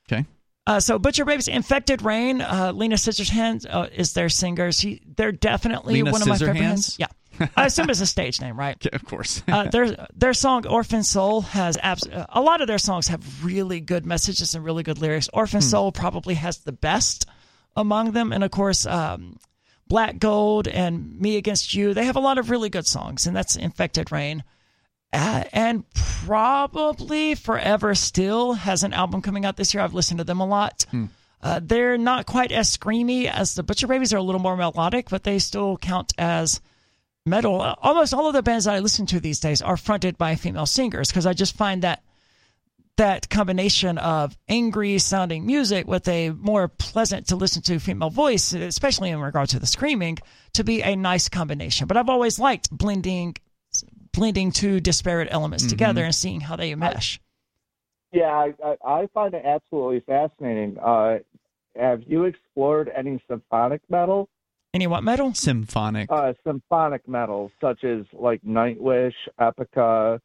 okay. 0.09 0.25
Uh, 0.67 0.81
so 0.81 0.99
Butcher 0.99 1.25
Babies, 1.25 1.49
Infected 1.49 2.01
Rain, 2.03 2.41
uh, 2.41 2.73
Lena 2.75 2.95
Scissorhands 2.95 3.67
uh, 3.69 3.89
is 3.95 4.13
their 4.15 4.29
singer. 4.29 4.71
She, 4.73 5.03
they're 5.17 5.33
definitely 5.33 5.95
Lena 5.95 6.13
one 6.13 6.23
of 6.23 6.29
my 6.29 6.37
favorite 6.39 6.57
Scissorhands? 6.57 6.61
bands. 6.61 6.97
Yeah, 7.01 7.07
I 7.57 7.67
assume 7.67 7.91
it's 7.91 8.01
a 8.01 8.07
stage 8.07 8.41
name, 8.41 8.59
right? 8.59 8.77
Okay, 8.77 8.95
of 8.95 9.05
course. 9.05 9.43
uh, 9.49 9.65
their 9.71 10.07
their 10.15 10.35
song 10.35 10.67
Orphan 10.67 11.03
Soul 11.03 11.43
has 11.43 11.77
abs- 11.83 12.09
a 12.29 12.41
lot 12.41 12.61
of 12.61 12.67
their 12.69 12.79
songs 12.79 13.09
have 13.09 13.45
really 13.45 13.81
good 13.81 14.07
messages 14.07 14.55
and 14.55 14.65
really 14.65 14.83
good 14.83 14.99
lyrics. 14.99 15.29
Orphan 15.33 15.61
Soul 15.61 15.93
probably 15.93 16.35
has 16.35 16.59
the 16.59 16.73
best 16.73 17.27
among 17.77 18.13
them, 18.13 18.33
and 18.33 18.45
of 18.45 18.51
course, 18.51 18.87
um, 18.87 19.39
Black 19.89 20.19
Gold 20.19 20.69
and 20.69 21.21
Me 21.21 21.37
Against 21.37 21.75
You. 21.75 21.93
They 21.95 22.05
have 22.07 22.17
a 22.17 22.21
lot 22.21 22.39
of 22.39 22.51
really 22.51 22.71
good 22.71 22.87
songs, 22.87 23.27
and 23.27 23.35
that's 23.37 23.57
Infected 23.57 24.13
Rain. 24.13 24.45
Uh, 25.13 25.45
and 25.53 25.85
probably 25.95 27.35
Forever 27.35 27.95
Still 27.95 28.55
has 28.55 28.83
an 28.83 28.93
album 28.93 29.23
coming 29.23 29.45
out 29.45 29.57
this 29.57 29.73
year. 29.75 29.83
I've 29.83 29.95
listened 29.95 30.19
to 30.19 30.25
them 30.25 30.41
a 30.41 30.47
lot. 30.47 30.87
Uh, 31.43 31.61
they're 31.63 31.99
not 31.99 32.27
quite 32.27 32.51
as 32.51 32.75
screamy 32.75 33.27
as 33.31 33.55
the 33.55 33.63
Butcher 33.63 33.87
Babies. 33.87 34.11
They're 34.11 34.19
a 34.19 34.23
little 34.23 34.41
more 34.41 34.57
melodic, 34.57 35.11
but 35.11 35.23
they 35.23 35.39
still 35.39 35.77
count 35.77 36.13
as 36.19 36.61
metal. 37.27 37.61
Almost 37.61 38.15
all 38.15 38.27
of 38.27 38.35
the 38.35 38.43
bands 38.43 38.67
that 38.67 38.75
I 38.75 38.81
listen 38.81 39.07
to 39.07 39.21
these 39.21 39.41
days 39.41 39.63
are 39.63 39.77
fronted 39.77 40.19
by 40.19 40.35
female 40.35 40.67
singers 40.67 41.09
because 41.09 41.27
I 41.27 41.33
just 41.33 41.57
find 41.57 41.83
that 41.83 42.03
that 42.97 43.29
combination 43.29 43.99
of 43.99 44.37
angry 44.49 44.99
sounding 44.99 45.47
music 45.47 45.89
with 45.89 46.07
a 46.07 46.31
more 46.31 46.69
pleasant 46.69 47.27
to 47.29 47.37
listen 47.37 47.61
to 47.63 47.81
female 47.81 48.11
voice, 48.11 48.53
especially 48.53 49.11
in 49.11 49.19
regard 49.19 49.49
to 49.49 49.59
the 49.59 49.67
screaming, 49.67 50.19
to 50.53 50.63
be 50.63 50.81
a 50.81 50.95
nice 50.95 51.29
combination. 51.29 51.89
But 51.89 51.97
I've 51.97 52.09
always 52.09 52.39
liked 52.39 52.71
blending 52.71 53.37
blending 54.13 54.53
two 54.53 54.79
disparate 54.79 55.27
elements 55.33 55.67
together 55.67 56.05
and 56.05 56.15
seeing 56.15 56.41
how 56.41 56.55
they 56.55 56.73
mesh. 56.77 57.21
Yeah, 58.13 58.27
I, 58.27 58.55
I, 58.65 58.77
I 58.87 59.07
find 59.13 59.35
it 59.35 59.43
absolutely 59.45 60.01
fascinating. 60.07 60.79
Uh, 60.79 61.19
have 61.75 62.03
you 62.07 62.25
explored 62.25 62.89
any 62.95 63.21
symphonic 63.29 63.81
metal? 63.89 64.29
Any 64.75 64.89
what 64.89 65.05
metal? 65.05 65.33
Symphonic. 65.35 66.11
Uh, 66.11 66.33
symphonic 66.45 67.07
metal, 67.09 67.53
such 67.61 67.85
as 67.85 68.05
like 68.13 68.43
Nightwish, 68.43 69.15
Epica. 69.41 70.19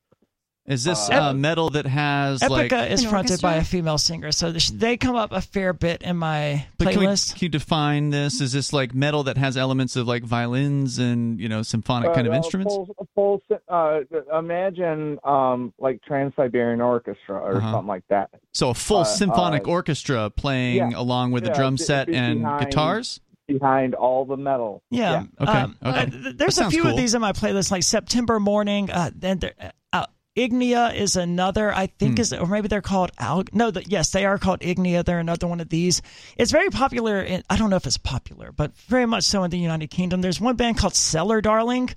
Is 0.66 0.84
this 0.84 1.10
uh, 1.10 1.30
uh, 1.30 1.34
metal 1.34 1.70
that 1.72 1.86
has 1.86 2.42
Epica 2.42 2.50
like? 2.50 2.74
is 2.92 3.04
An 3.04 3.10
fronted 3.10 3.42
by 3.42 3.56
a 3.56 3.64
female 3.64 3.98
singer, 4.00 4.32
so 4.32 4.52
they 4.52 4.98
come 4.98 5.16
up 5.16 5.32
a 5.32 5.42
fair 5.42 5.72
bit 5.74 6.02
in 6.04 6.18
my 6.18 6.66
But 6.80 6.90
can, 6.90 7.00
we, 7.00 7.06
playlist. 7.08 7.36
can 7.36 7.46
you 7.46 7.50
define 7.50 8.10
this? 8.10 8.42
Is 8.42 8.52
this 8.52 8.74
like 8.74 8.94
metal 8.94 9.24
that 9.24 9.38
has 9.38 9.56
elements 9.56 9.96
of 9.96 10.08
like 10.08 10.24
violins 10.24 10.98
and 11.00 11.40
you 11.40 11.48
know 11.48 11.62
symphonic 11.62 12.14
kind 12.16 12.26
of 12.28 12.34
Uh, 12.34 12.38
instruments? 12.38 12.74
Full, 12.76 13.42
full, 13.50 13.60
uh, 13.68 14.00
imagine 14.38 15.20
um, 15.24 15.74
like 15.80 16.02
Trans 16.04 16.34
Siberian 16.36 16.82
Orchestra 16.82 17.36
or 17.38 17.58
Uh-huh. 17.58 17.72
something 17.72 17.88
like 17.88 18.04
that. 18.10 18.30
So 18.54 18.70
a 18.70 18.74
full 18.76 18.98
uh, 19.02 19.04
symphonic 19.06 19.68
uh, 19.68 19.72
orchestra 19.72 20.30
playing 20.32 20.92
yeah, 20.92 21.00
along 21.00 21.32
with 21.32 21.44
the 21.44 21.50
yeah, 21.52 21.56
drum 21.56 21.76
be- 21.76 21.84
set 21.84 22.08
be- 22.08 22.16
and 22.16 22.42
behind- 22.42 22.66
guitars. 22.66 23.22
Behind 23.50 23.96
all 23.96 24.24
the 24.26 24.38
metal. 24.38 24.82
Yeah. 24.90 25.24
Okay, 25.42 25.52
Um, 25.52 25.76
okay. 25.84 26.00
uh, 26.00 26.06
th- 26.06 26.24
That 26.24 26.38
there's 26.38 26.58
a 26.58 26.62
sounds 26.62 26.74
few 26.74 26.88
of 26.88 26.96
these 26.96 27.14
in 27.14 27.20
my 27.22 27.34
playlist, 27.34 27.72
like 27.72 27.84
September 27.84 28.40
Morning. 28.40 28.90
Uh, 28.90 29.10
then 29.14 29.40
there, 29.40 29.54
uh, 29.92 30.06
Ignia 30.38 30.96
is 30.96 31.18
another. 31.18 31.74
I 31.74 31.88
think 31.88 32.16
Hmm. 32.18 32.22
is 32.22 32.32
or 32.34 32.46
maybe 32.46 32.68
they're 32.70 32.82
called 32.82 33.12
Al. 33.20 33.44
No, 33.52 33.72
the, 33.72 33.84
yes, 33.86 34.12
they 34.12 34.26
are 34.26 34.38
called 34.38 34.62
Ignia. 34.62 35.04
They're 35.04 35.20
another 35.20 35.48
one 35.48 35.60
of 35.60 35.68
these. 35.70 36.02
It's 36.38 36.52
very 36.52 36.70
popular. 36.70 37.22
In, 37.22 37.44
I 37.50 37.58
don't 37.58 37.70
know 37.70 37.76
if 37.76 37.86
it's 37.86 37.98
popular, 37.98 38.52
but 38.54 38.78
very 38.88 39.06
much 39.06 39.24
so 39.26 39.44
in 39.44 39.52
the 39.52 39.58
United 39.60 39.90
Kingdom. 39.90 40.22
There's 40.22 40.40
one 40.40 40.56
band 40.56 40.78
called 40.78 40.96
Cellar 40.96 41.42
Darling, 41.42 41.90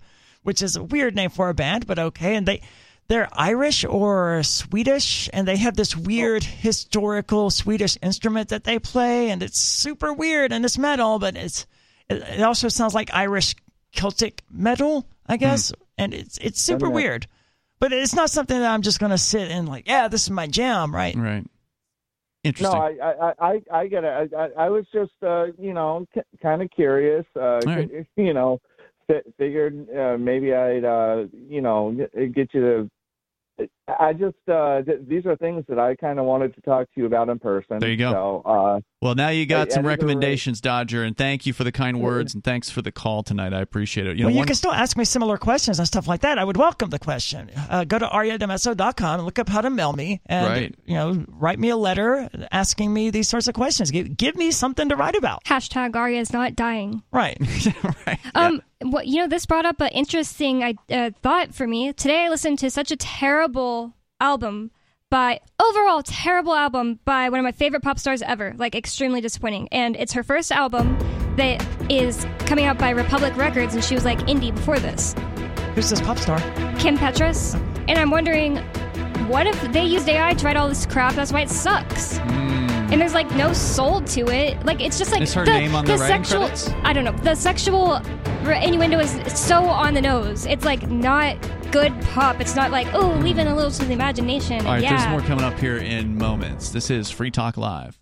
which 0.42 0.60
is 0.62 0.74
a 0.74 0.82
weird 0.82 1.14
name 1.14 1.30
for 1.30 1.50
a 1.50 1.54
band, 1.54 1.86
but 1.86 1.98
okay. 1.98 2.34
And 2.34 2.46
they 2.46 2.62
they're 3.08 3.28
Irish 3.32 3.84
or 3.84 4.42
Swedish, 4.42 5.28
and 5.32 5.46
they 5.46 5.56
have 5.56 5.76
this 5.76 5.96
weird 5.96 6.44
historical 6.44 7.50
Swedish 7.50 7.98
instrument 8.02 8.48
that 8.50 8.64
they 8.64 8.78
play, 8.78 9.30
and 9.30 9.42
it's 9.42 9.58
super 9.58 10.12
weird 10.12 10.52
and 10.52 10.64
it's 10.64 10.78
metal, 10.78 11.18
but 11.18 11.36
it's 11.36 11.66
it, 12.08 12.22
it 12.22 12.42
also 12.42 12.68
sounds 12.68 12.94
like 12.94 13.12
Irish 13.12 13.54
Celtic 13.92 14.42
metal, 14.50 15.06
I 15.26 15.36
guess, 15.36 15.72
and 15.98 16.14
it's 16.14 16.38
it's 16.38 16.60
super 16.60 16.86
Okay. 16.86 16.94
weird. 16.94 17.26
But 17.78 17.92
it's 17.92 18.14
not 18.14 18.30
something 18.30 18.58
that 18.58 18.72
I'm 18.72 18.82
just 18.82 19.00
gonna 19.00 19.18
sit 19.18 19.50
and 19.50 19.68
like, 19.68 19.86
yeah, 19.88 20.08
this 20.08 20.22
is 20.22 20.30
my 20.30 20.46
jam, 20.46 20.94
right? 20.94 21.14
Right. 21.16 21.44
Interesting. 22.44 22.76
No, 22.76 22.82
I 23.04 23.12
I 23.12 23.32
I, 23.38 23.62
I 23.72 23.86
get 23.86 24.02
it. 24.04 24.32
I, 24.34 24.36
I, 24.36 24.48
I 24.66 24.68
was 24.68 24.84
just 24.92 25.12
uh, 25.22 25.46
you 25.58 25.74
know 25.74 26.06
c- 26.14 26.22
kind 26.42 26.62
of 26.62 26.70
curious. 26.74 27.24
Uh, 27.36 27.60
right. 27.66 27.90
You 28.16 28.32
know, 28.34 28.60
fi- 28.60 28.71
figured 29.38 29.88
uh, 29.96 30.16
maybe 30.18 30.54
I'd 30.54 30.84
uh, 30.84 31.26
you 31.48 31.60
know 31.60 31.92
get 31.92 32.34
get 32.34 32.54
you 32.54 32.88
to. 33.58 33.68
I 33.98 34.12
just 34.12 34.36
uh, 34.48 34.82
th- 34.82 35.00
these 35.08 35.26
are 35.26 35.36
things 35.36 35.64
that 35.68 35.78
I 35.78 35.94
kind 35.96 36.18
of 36.18 36.24
wanted 36.24 36.54
to 36.54 36.60
talk 36.62 36.86
to 36.94 37.00
you 37.00 37.06
about 37.06 37.28
in 37.28 37.38
person. 37.38 37.78
There 37.78 37.88
you 37.90 37.96
go. 37.96 38.12
So 38.44 38.50
uh, 38.50 38.80
Well, 39.00 39.14
now 39.14 39.28
you 39.30 39.46
got 39.46 39.68
At- 39.68 39.72
some 39.72 39.80
at 39.80 39.82
either 39.82 39.88
rate- 39.88 39.92
recommendations, 40.08 40.60
Dodger, 40.60 41.02
and 41.04 41.16
thank 41.16 41.46
you 41.46 41.52
for 41.52 41.64
the 41.64 41.72
kind 41.72 42.00
words 42.00 42.34
and 42.34 42.42
thanks 42.44 42.70
for 42.70 42.82
the 42.82 42.92
call 42.92 43.22
tonight. 43.22 43.52
I 43.52 43.60
appreciate 43.60 44.06
it. 44.06 44.16
You 44.16 44.22
know, 44.24 44.28
well, 44.28 44.34
you 44.34 44.38
one- 44.38 44.46
can 44.46 44.56
still 44.56 44.72
ask 44.72 44.96
me 44.96 45.04
similar 45.04 45.36
questions 45.36 45.78
and 45.78 45.86
stuff 45.88 46.06
like 46.08 46.20
that. 46.22 46.38
I 46.38 46.44
would 46.44 46.56
welcome 46.56 46.90
the 46.90 46.98
question. 46.98 47.50
Uh, 47.70 47.84
go 47.84 47.98
to 47.98 48.06
ariadimezzo.com 48.06 49.14
and 49.20 49.24
look 49.24 49.38
up 49.38 49.48
how 49.48 49.60
to 49.60 49.70
mail 49.70 49.92
me, 49.92 50.20
and 50.26 50.46
Right. 50.46 50.74
you 50.84 50.94
know, 50.94 51.24
write 51.28 51.58
me 51.58 51.68
a 51.70 51.76
letter 51.76 52.28
asking 52.50 52.92
me 52.92 53.10
these 53.10 53.28
sorts 53.28 53.48
of 53.48 53.54
questions. 53.54 53.90
Give, 53.90 54.16
give 54.16 54.36
me 54.36 54.50
something 54.50 54.88
to 54.88 54.96
write 54.96 55.14
about. 55.16 55.44
Hashtag 55.44 55.96
Aria 55.96 56.20
is 56.20 56.32
not 56.32 56.54
dying. 56.56 57.02
Right. 57.12 57.36
Um, 58.34 58.62
what 58.80 59.06
you 59.06 59.18
know, 59.20 59.28
this 59.28 59.44
brought 59.46 59.66
up 59.66 59.80
an 59.80 59.88
interesting 59.88 60.62
I- 60.64 60.74
uh, 60.90 61.10
thought 61.22 61.54
for 61.54 61.66
me. 61.66 61.92
Today, 61.92 62.24
I 62.24 62.28
listened 62.28 62.58
to 62.60 62.70
such 62.70 62.90
a 62.90 62.96
terrible 62.96 63.81
album 64.22 64.70
by 65.10 65.38
overall 65.60 66.02
terrible 66.02 66.54
album 66.54 66.98
by 67.04 67.28
one 67.28 67.38
of 67.38 67.44
my 67.44 67.52
favorite 67.52 67.82
pop 67.82 67.98
stars 67.98 68.22
ever. 68.22 68.54
Like 68.56 68.74
extremely 68.74 69.20
disappointing, 69.20 69.68
and 69.70 69.94
it's 69.96 70.14
her 70.14 70.22
first 70.22 70.50
album 70.50 70.96
that 71.36 71.62
is 71.90 72.26
coming 72.46 72.64
out 72.64 72.78
by 72.78 72.90
Republic 72.90 73.36
Records, 73.36 73.74
and 73.74 73.84
she 73.84 73.94
was 73.94 74.06
like 74.06 74.20
indie 74.20 74.54
before 74.54 74.78
this. 74.78 75.14
Who's 75.74 75.90
this 75.90 76.00
pop 76.00 76.18
star? 76.18 76.38
Kim 76.78 76.96
Petras, 76.96 77.54
and 77.88 77.98
I'm 77.98 78.10
wondering, 78.10 78.56
what 79.28 79.46
if 79.46 79.60
they 79.72 79.84
used 79.84 80.08
AI 80.08 80.34
to 80.34 80.46
write 80.46 80.56
all 80.56 80.68
this 80.68 80.86
crap? 80.86 81.14
That's 81.14 81.32
why 81.32 81.42
it 81.42 81.50
sucks. 81.50 82.16
Hmm. 82.18 82.61
And 82.92 83.00
there's 83.00 83.14
like 83.14 83.30
no 83.34 83.54
soul 83.54 84.02
to 84.02 84.28
it. 84.28 84.62
Like 84.66 84.82
it's 84.82 84.98
just 84.98 85.12
like 85.12 85.22
Is 85.22 85.32
her 85.32 85.46
the, 85.46 85.50
name 85.50 85.74
on 85.74 85.86
the 85.86 85.96
writing 85.96 86.24
sexual. 86.24 86.40
credits? 86.40 86.68
I 86.84 86.92
don't 86.92 87.04
know. 87.04 87.12
The 87.12 87.34
sexual 87.34 87.96
innuendo 88.44 88.98
is 88.98 89.18
so 89.32 89.64
on 89.64 89.94
the 89.94 90.02
nose. 90.02 90.44
It's 90.44 90.66
like 90.66 90.86
not 90.90 91.38
good 91.70 91.98
pop. 92.02 92.38
It's 92.38 92.54
not 92.54 92.70
like 92.70 92.92
oh, 92.92 93.12
leaving 93.22 93.46
a 93.46 93.56
little 93.56 93.70
to 93.70 93.84
the 93.86 93.94
imagination. 93.94 94.66
All 94.66 94.74
right, 94.74 94.82
yeah. 94.82 94.98
there's 94.98 95.08
more 95.08 95.26
coming 95.26 95.42
up 95.42 95.58
here 95.58 95.78
in 95.78 96.18
moments. 96.18 96.68
This 96.68 96.90
is 96.90 97.10
Free 97.10 97.30
Talk 97.30 97.56
Live. 97.56 97.98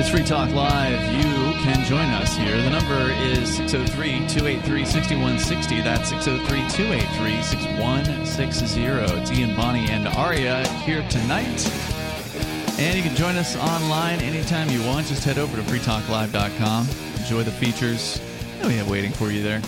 It's 0.00 0.08
Free 0.10 0.22
Talk 0.22 0.50
Live. 0.52 1.02
You 1.12 1.24
can 1.64 1.84
join 1.84 2.06
us 2.10 2.36
here. 2.36 2.56
The 2.62 2.70
number 2.70 3.10
is 3.14 3.56
603 3.56 4.28
283 4.28 4.84
6160. 4.84 5.80
That's 5.80 6.10
603 6.10 6.58
283 6.70 7.42
6160. 7.42 8.80
It's 9.20 9.32
Ian, 9.32 9.56
Bonnie, 9.56 9.90
and 9.90 10.06
Aria 10.06 10.64
here 10.84 11.04
tonight. 11.10 11.68
And 12.78 12.96
you 12.96 13.02
can 13.02 13.16
join 13.16 13.34
us 13.34 13.56
online 13.56 14.20
anytime 14.20 14.70
you 14.70 14.80
want. 14.84 15.08
Just 15.08 15.24
head 15.24 15.36
over 15.36 15.56
to 15.56 15.62
freetalklive.com. 15.62 16.88
Enjoy 17.18 17.42
the 17.42 17.50
features 17.50 18.20
that 18.58 18.68
we 18.68 18.74
have 18.74 18.88
waiting 18.88 19.10
for 19.10 19.32
you 19.32 19.42
there. 19.42 19.60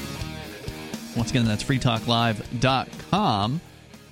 Once 1.17 1.31
again, 1.31 1.45
that's 1.45 1.65
freetalklive.com. 1.65 3.61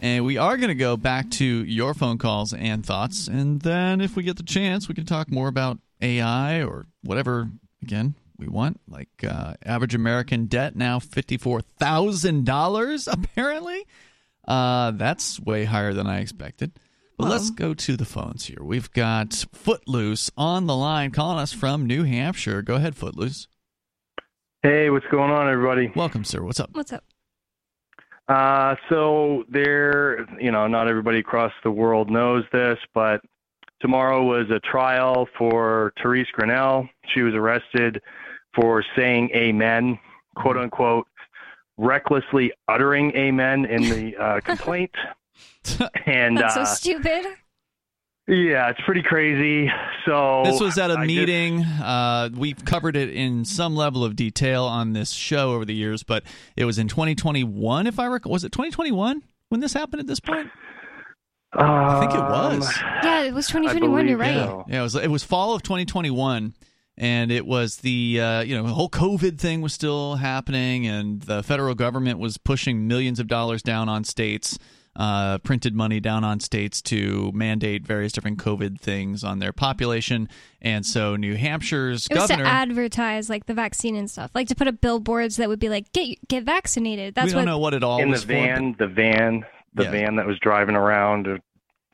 And 0.00 0.24
we 0.24 0.36
are 0.36 0.56
going 0.56 0.68
to 0.68 0.74
go 0.74 0.96
back 0.96 1.30
to 1.30 1.44
your 1.44 1.94
phone 1.94 2.18
calls 2.18 2.52
and 2.52 2.84
thoughts. 2.84 3.28
And 3.28 3.60
then, 3.62 4.00
if 4.00 4.16
we 4.16 4.24
get 4.24 4.36
the 4.36 4.42
chance, 4.42 4.88
we 4.88 4.96
can 4.96 5.06
talk 5.06 5.30
more 5.30 5.46
about 5.46 5.78
AI 6.00 6.62
or 6.62 6.86
whatever, 7.02 7.50
again, 7.82 8.14
we 8.38 8.48
want. 8.48 8.80
Like 8.88 9.08
uh, 9.26 9.54
average 9.64 9.94
American 9.94 10.46
debt 10.46 10.76
now 10.76 10.98
$54,000, 10.98 13.08
apparently. 13.12 13.86
Uh, 14.46 14.92
that's 14.92 15.40
way 15.40 15.64
higher 15.64 15.92
than 15.92 16.06
I 16.06 16.20
expected. 16.20 16.78
But 17.18 17.30
let's 17.30 17.50
go 17.50 17.74
to 17.74 17.96
the 17.96 18.04
phones 18.04 18.46
here. 18.46 18.62
We've 18.62 18.90
got 18.92 19.44
Footloose 19.52 20.30
on 20.36 20.66
the 20.66 20.76
line 20.76 21.10
calling 21.10 21.40
us 21.40 21.52
from 21.52 21.84
New 21.84 22.04
Hampshire. 22.04 22.62
Go 22.62 22.76
ahead, 22.76 22.94
Footloose. 22.94 23.48
Hey, 24.62 24.88
what's 24.88 25.06
going 25.10 25.32
on, 25.32 25.50
everybody? 25.50 25.92
Welcome, 25.96 26.22
sir. 26.22 26.42
What's 26.42 26.60
up? 26.60 26.70
What's 26.72 26.92
up? 26.92 27.02
Uh, 28.28 28.76
so 28.88 29.42
there, 29.48 30.28
you 30.40 30.52
know, 30.52 30.68
not 30.68 30.86
everybody 30.86 31.18
across 31.18 31.52
the 31.64 31.72
world 31.72 32.08
knows 32.08 32.44
this, 32.52 32.78
but 32.94 33.20
tomorrow 33.80 34.24
was 34.24 34.50
a 34.50 34.60
trial 34.60 35.28
for 35.38 35.92
Therese 36.02 36.28
Grinnell. 36.32 36.88
She 37.14 37.22
was 37.22 37.34
arrested 37.34 38.00
for 38.54 38.84
saying 38.96 39.30
"Amen," 39.34 39.98
quote 40.36 40.56
unquote, 40.56 41.06
recklessly 41.76 42.52
uttering 42.68 43.14
"Amen" 43.16 43.64
in 43.64 43.82
the 43.82 44.16
uh, 44.16 44.40
complaint. 44.44 44.92
and 46.06 46.36
That's 46.38 46.54
so 46.54 46.62
uh, 46.62 46.64
stupid. 46.64 47.26
yeah, 48.26 48.68
it's 48.70 48.80
pretty 48.84 49.02
crazy. 49.02 49.70
So 50.06 50.42
This 50.44 50.60
was 50.60 50.78
at 50.78 50.90
a 50.90 50.94
I 50.94 50.96
just- 50.96 51.06
meeting. 51.06 51.62
uh, 51.62 52.30
we've 52.36 52.64
covered 52.64 52.96
it 52.96 53.10
in 53.10 53.44
some 53.44 53.76
level 53.76 54.04
of 54.04 54.16
detail 54.16 54.64
on 54.64 54.92
this 54.94 55.12
show 55.12 55.52
over 55.52 55.64
the 55.64 55.74
years, 55.74 56.02
but 56.02 56.24
it 56.56 56.64
was 56.64 56.78
in 56.78 56.88
2021, 56.88 57.86
if 57.86 57.98
I 57.98 58.06
recall. 58.06 58.32
Was 58.32 58.44
it 58.44 58.52
2021 58.52 59.22
when 59.50 59.60
this 59.60 59.72
happened 59.74 60.00
at 60.00 60.06
this 60.06 60.20
point? 60.20 60.50
I 61.52 62.00
think 62.00 62.12
it 62.12 62.20
was. 62.20 62.78
Yeah, 63.02 63.22
it 63.22 63.32
was 63.34 63.46
2021. 63.48 64.08
You're 64.08 64.18
right. 64.18 64.34
Yeah, 64.34 64.62
yeah 64.68 64.80
it 64.80 64.82
was. 64.82 64.94
It 64.96 65.10
was 65.10 65.24
fall 65.24 65.54
of 65.54 65.62
2021, 65.62 66.54
and 66.96 67.32
it 67.32 67.46
was 67.46 67.78
the 67.78 68.20
uh, 68.20 68.40
you 68.42 68.56
know 68.56 68.64
the 68.66 68.74
whole 68.74 68.90
COVID 68.90 69.38
thing 69.38 69.62
was 69.62 69.72
still 69.72 70.16
happening, 70.16 70.86
and 70.86 71.22
the 71.22 71.42
federal 71.42 71.74
government 71.74 72.18
was 72.18 72.36
pushing 72.38 72.86
millions 72.86 73.18
of 73.18 73.28
dollars 73.28 73.62
down 73.62 73.88
on 73.88 74.04
states, 74.04 74.58
uh, 74.96 75.38
printed 75.38 75.74
money 75.74 76.00
down 76.00 76.22
on 76.22 76.38
states 76.40 76.82
to 76.82 77.32
mandate 77.32 77.86
various 77.86 78.12
different 78.12 78.38
COVID 78.38 78.78
things 78.78 79.24
on 79.24 79.38
their 79.38 79.52
population, 79.52 80.28
and 80.60 80.84
so 80.84 81.16
New 81.16 81.34
Hampshire's 81.36 82.06
It 82.10 82.14
was 82.18 82.28
governor. 82.28 82.44
to 82.44 82.50
advertise 82.50 83.30
like 83.30 83.46
the 83.46 83.54
vaccine 83.54 83.96
and 83.96 84.10
stuff, 84.10 84.30
like 84.34 84.48
to 84.48 84.54
put 84.54 84.68
up 84.68 84.82
billboards 84.82 85.36
that 85.36 85.48
would 85.48 85.60
be 85.60 85.70
like 85.70 85.92
get 85.92 86.18
get 86.28 86.44
vaccinated. 86.44 87.14
That's 87.14 87.26
we 87.26 87.32
don't 87.32 87.40
what 87.40 87.44
know 87.46 87.58
what 87.58 87.72
it 87.74 87.82
all 87.82 88.00
in 88.00 88.08
the 88.08 88.12
was 88.12 88.22
for, 88.24 88.28
van, 88.28 88.76
the 88.78 88.86
van, 88.86 89.46
the 89.74 89.84
Yeah. 89.84 89.90
van 89.90 90.16
that 90.16 90.26
was 90.26 90.38
driving 90.38 90.76
around 90.76 91.24
to 91.24 91.38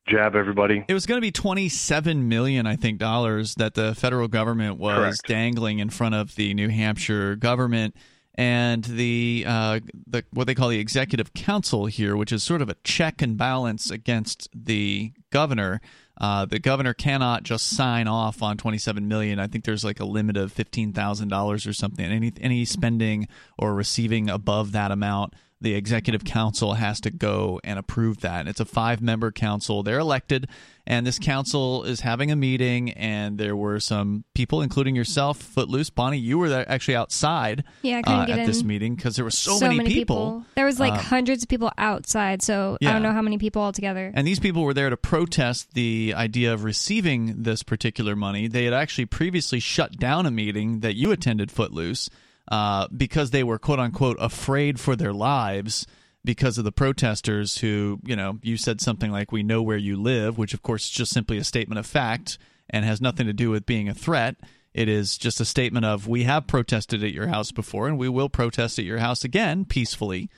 jab 0.08 0.36
everybody. 0.36 0.84
It 0.86 0.94
was 0.94 1.06
going 1.06 1.16
to 1.18 1.22
be 1.26 1.30
27 1.32 2.28
million, 2.28 2.66
I 2.66 2.76
think, 2.76 2.98
dollars 2.98 3.54
that 3.56 3.74
the 3.74 3.94
federal 3.94 4.28
government 4.28 4.78
was 4.78 4.96
Correct. 4.98 5.26
dangling 5.26 5.78
in 5.78 5.90
front 5.90 6.14
of 6.14 6.34
the 6.34 6.52
New 6.54 6.68
Hampshire 6.68 7.36
government 7.36 7.96
and 8.36 8.82
the 8.84 9.44
uh, 9.46 9.80
the 10.08 10.24
what 10.32 10.46
they 10.48 10.54
call 10.54 10.68
the 10.68 10.78
executive 10.80 11.32
council 11.34 11.86
here, 11.86 12.16
which 12.16 12.32
is 12.32 12.42
sort 12.42 12.60
of 12.62 12.68
a 12.68 12.74
check 12.84 13.22
and 13.22 13.36
balance 13.38 13.90
against 13.90 14.48
the 14.54 15.12
governor. 15.30 15.80
Uh, 16.20 16.44
the 16.44 16.58
governor 16.58 16.94
cannot 16.94 17.42
just 17.44 17.66
sign 17.68 18.06
off 18.06 18.42
on 18.42 18.56
27 18.56 19.08
million. 19.08 19.38
I 19.40 19.46
think 19.46 19.64
there's 19.64 19.84
like 19.84 20.00
a 20.00 20.04
limit 20.04 20.36
of 20.36 20.52
fifteen 20.52 20.92
thousand 20.92 21.28
dollars 21.28 21.66
or 21.66 21.72
something. 21.72 22.04
Any 22.04 22.32
any 22.40 22.64
spending 22.64 23.26
or 23.56 23.72
receiving 23.74 24.28
above 24.28 24.72
that 24.72 24.90
amount, 24.90 25.34
the 25.64 25.74
executive 25.74 26.24
council 26.24 26.74
has 26.74 27.00
to 27.00 27.10
go 27.10 27.60
and 27.64 27.78
approve 27.78 28.20
that. 28.20 28.40
And 28.40 28.48
it's 28.48 28.60
a 28.60 28.64
five 28.64 29.00
member 29.00 29.32
council. 29.32 29.82
They're 29.82 29.98
elected, 29.98 30.46
and 30.86 31.06
this 31.06 31.18
council 31.18 31.82
is 31.84 32.00
having 32.00 32.30
a 32.30 32.36
meeting. 32.36 32.90
And 32.92 33.38
there 33.38 33.56
were 33.56 33.80
some 33.80 34.24
people, 34.34 34.62
including 34.62 34.94
yourself, 34.94 35.38
Footloose, 35.38 35.90
Bonnie. 35.90 36.18
You 36.18 36.38
were 36.38 36.48
there 36.48 36.70
actually 36.70 36.96
outside 36.96 37.64
Yeah, 37.82 38.02
uh, 38.06 38.26
at 38.28 38.46
this 38.46 38.62
meeting 38.62 38.94
because 38.94 39.16
there 39.16 39.24
were 39.24 39.30
so, 39.30 39.58
many, 39.58 39.84
people. 39.84 40.44
There 40.54 40.66
was 40.66 40.78
like 40.78 40.92
Uh, 40.92 40.98
hundreds 40.98 41.42
of 41.42 41.48
people 41.48 41.72
outside, 41.78 42.42
so 42.42 42.78
I 42.80 42.92
don't 42.92 43.02
know 43.02 43.12
how 43.12 43.22
many 43.22 43.38
people 43.38 43.62
altogether. 43.62 44.12
And 44.14 44.26
these 44.26 44.38
people 44.38 44.62
were 44.62 44.74
there 44.74 44.90
to 44.90 44.96
protest 44.96 45.74
the 45.74 46.14
idea 46.16 46.52
of 46.52 46.62
receiving 46.62 47.42
this 47.42 47.62
particular 47.62 48.14
money. 48.14 48.46
They 48.46 48.64
had 48.64 48.74
actually 48.74 49.06
previously 49.06 49.60
shut 49.60 49.96
down 49.98 50.26
a 50.26 50.30
meeting 50.30 50.80
that 50.80 50.94
you 50.94 51.10
attended, 51.10 51.50
Footloose, 51.50 52.10
uh, 52.48 52.88
because 52.94 53.30
they 53.30 53.42
were 53.44 53.58
quote 53.58 53.78
unquote 53.80 54.16
afraid 54.20 54.78
for 54.80 54.96
their 54.96 55.12
lives 55.12 55.86
because 56.24 56.56
of 56.58 56.64
the 56.64 56.72
protesters 56.72 57.58
who, 57.58 58.00
you 58.04 58.16
know, 58.16 58.38
you 58.42 58.56
said 58.56 58.80
something 58.80 59.10
like, 59.10 59.30
We 59.32 59.42
know 59.42 59.62
where 59.62 59.76
you 59.76 59.96
live, 59.96 60.38
which 60.38 60.54
of 60.54 60.62
course 60.62 60.84
is 60.84 60.90
just 60.90 61.12
simply 61.12 61.38
a 61.38 61.44
statement 61.44 61.78
of 61.78 61.86
fact 61.86 62.38
and 62.70 62.84
has 62.84 63.00
nothing 63.00 63.26
to 63.26 63.32
do 63.32 63.50
with 63.50 63.66
being 63.66 63.88
a 63.88 63.94
threat. 63.94 64.36
It 64.72 64.88
is 64.88 65.16
just 65.18 65.40
a 65.40 65.44
statement 65.44 65.84
of, 65.84 66.08
We 66.08 66.24
have 66.24 66.46
protested 66.46 67.04
at 67.04 67.12
your 67.12 67.26
house 67.28 67.50
before 67.52 67.88
and 67.88 67.98
we 67.98 68.08
will 68.08 68.28
protest 68.28 68.78
at 68.78 68.84
your 68.84 68.98
house 68.98 69.22
again 69.24 69.64
peacefully. 69.64 70.30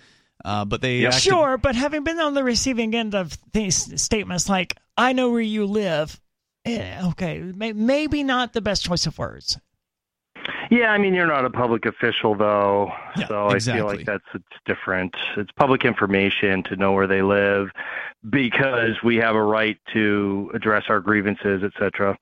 Uh, 0.44 0.64
but 0.64 0.82
they 0.82 1.06
acted- 1.06 1.22
Sure, 1.22 1.56
but 1.56 1.74
having 1.74 2.04
been 2.04 2.18
on 2.20 2.34
the 2.34 2.44
receiving 2.44 2.94
end 2.94 3.14
of 3.14 3.38
these 3.52 4.00
statements 4.00 4.48
like 4.48 4.76
"I 4.96 5.12
know 5.12 5.30
where 5.30 5.40
you 5.40 5.64
live," 5.66 6.20
eh, 6.64 7.00
okay, 7.10 7.38
may, 7.40 7.72
maybe 7.72 8.22
not 8.22 8.52
the 8.52 8.60
best 8.60 8.84
choice 8.84 9.06
of 9.06 9.18
words. 9.18 9.58
Yeah, 10.70 10.90
I 10.90 10.98
mean, 10.98 11.14
you're 11.14 11.26
not 11.26 11.44
a 11.44 11.50
public 11.50 11.86
official, 11.86 12.34
though, 12.34 12.90
so 13.28 13.48
I 13.48 13.58
feel 13.58 13.86
like 13.86 14.04
that's 14.04 14.24
it's 14.34 14.44
different. 14.64 15.14
It's 15.36 15.50
public 15.52 15.84
information 15.84 16.62
to 16.64 16.76
know 16.76 16.92
where 16.92 17.06
they 17.06 17.22
live 17.22 17.68
because 18.28 18.96
we 19.04 19.16
have 19.16 19.36
a 19.36 19.42
right 19.42 19.78
to 19.92 20.50
address 20.54 20.84
our 20.88 21.00
grievances, 21.00 21.62
etc. 21.62 22.18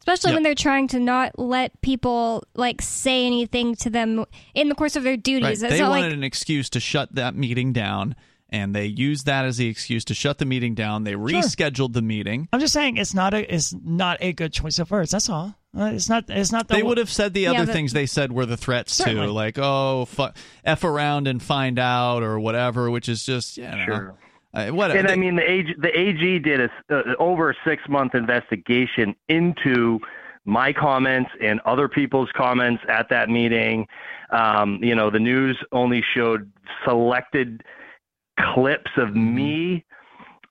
Especially 0.00 0.34
when 0.34 0.42
they're 0.42 0.54
trying 0.54 0.88
to 0.88 0.98
not 0.98 1.38
let 1.38 1.80
people 1.80 2.44
like 2.54 2.82
say 2.82 3.26
anything 3.26 3.74
to 3.76 3.90
them 3.90 4.24
in 4.54 4.68
the 4.68 4.74
course 4.74 4.96
of 4.96 5.04
their 5.04 5.16
duties. 5.16 5.62
It's 5.62 5.72
They 5.72 5.80
not 5.80 5.90
wanted 5.90 6.06
like 6.06 6.12
an 6.14 6.24
excuse 6.24 6.68
to 6.70 6.80
shut 6.80 7.14
that 7.14 7.34
meeting 7.36 7.72
down, 7.72 8.16
and 8.48 8.74
they 8.74 8.86
used 8.86 9.26
that 9.26 9.44
as 9.44 9.58
the 9.58 9.68
excuse 9.68 10.04
to 10.06 10.14
shut 10.14 10.38
the 10.38 10.44
meeting 10.44 10.74
down. 10.74 11.04
They 11.04 11.14
rescheduled 11.14 11.92
the 11.92 12.02
meeting. 12.02 12.48
I'm 12.52 12.60
just 12.60 12.72
saying 12.72 12.96
it's 12.96 13.14
not 13.14 13.32
a 13.34 13.54
it's 13.54 13.72
not 13.72 14.18
a 14.20 14.32
good 14.32 14.52
choice 14.52 14.78
of 14.78 14.90
words. 14.90 15.12
That's 15.12 15.28
all. 15.28 15.56
Uh, 15.76 15.92
it's 15.94 16.08
not. 16.08 16.24
It's 16.28 16.52
not. 16.52 16.68
The 16.68 16.74
They 16.74 16.82
would 16.82 16.98
have 16.98 17.08
said 17.10 17.32
the 17.34 17.42
Yeah, 17.42 17.52
other 17.52 17.66
but- 17.66 17.72
things 17.72 17.92
they 17.92 18.06
said 18.06 18.30
were 18.32 18.44
the 18.46 18.56
threats 18.58 18.92
Certainly. 18.94 19.28
too, 19.28 19.32
like 19.32 19.58
"oh, 19.58 20.04
fu- 20.04 20.28
f 20.64 20.84
around 20.84 21.26
and 21.28 21.42
find 21.42 21.78
out" 21.78 22.22
or 22.22 22.38
whatever, 22.38 22.90
which 22.90 23.08
is 23.08 23.24
just 23.24 23.56
you 23.56 23.64
know, 23.64 23.84
Sure. 23.86 24.14
uh, 24.52 24.66
whatever. 24.68 24.98
And 24.98 25.08
I 25.08 25.16
mean, 25.16 25.36
the 25.36 25.50
AG, 25.50 25.74
the 25.78 25.98
AG 25.98 26.38
did 26.40 26.60
a, 26.60 26.70
uh, 26.90 27.14
over 27.18 27.50
a 27.50 27.54
six 27.64 27.82
month 27.88 28.14
investigation 28.14 29.14
into 29.28 29.98
my 30.44 30.72
comments 30.74 31.30
and 31.40 31.60
other 31.64 31.88
people's 31.88 32.28
comments 32.36 32.82
at 32.88 33.08
that 33.08 33.30
meeting. 33.30 33.86
Um, 34.30 34.78
you 34.82 34.94
know, 34.94 35.08
the 35.08 35.20
news 35.20 35.56
only 35.72 36.02
showed 36.14 36.50
selected 36.84 37.62
clips 38.38 38.90
of 38.96 39.14
me 39.14 39.84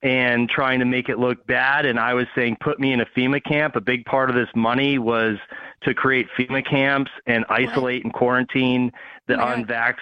and 0.03 0.49
trying 0.49 0.79
to 0.79 0.85
make 0.85 1.09
it 1.09 1.19
look 1.19 1.45
bad. 1.45 1.85
And 1.85 1.99
I 1.99 2.13
was 2.13 2.27
saying, 2.35 2.57
put 2.59 2.79
me 2.79 2.93
in 2.93 3.01
a 3.01 3.05
FEMA 3.05 3.43
camp. 3.43 3.75
A 3.75 3.81
big 3.81 4.05
part 4.05 4.29
of 4.29 4.35
this 4.35 4.49
money 4.55 4.97
was 4.97 5.37
to 5.83 5.93
create 5.93 6.27
FEMA 6.37 6.65
camps 6.67 7.11
and 7.27 7.45
isolate 7.49 8.03
and 8.03 8.13
quarantine 8.13 8.91
the 9.27 9.35
unvaxxed. 9.35 9.97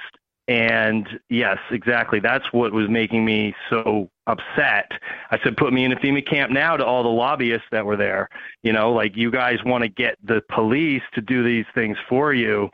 And 0.48 1.08
yes, 1.30 1.60
exactly. 1.70 2.20
That's 2.20 2.46
what 2.52 2.74
was 2.74 2.90
making 2.90 3.24
me 3.24 3.54
so 3.70 4.10
upset. 4.26 4.92
I 5.30 5.38
said, 5.44 5.58
put 5.58 5.74
me 5.74 5.86
in 5.86 5.92
a 5.92 5.96
FEMA 5.98 6.28
camp 6.28 6.52
now 6.52 6.76
to 6.76 6.84
all 6.84 7.04
the 7.04 7.10
lobbyists 7.10 7.68
that 7.72 7.86
were 7.86 7.98
there. 7.98 8.30
You 8.64 8.74
know, 8.74 8.92
like 8.92 9.16
you 9.16 9.30
guys 9.30 9.60
want 9.64 9.84
to 9.84 9.90
get 9.90 10.18
the 10.24 10.42
police 10.50 11.04
to 11.14 11.22
do 11.22 11.44
these 11.44 11.66
things 11.76 11.98
for 12.08 12.34
you. 12.34 12.70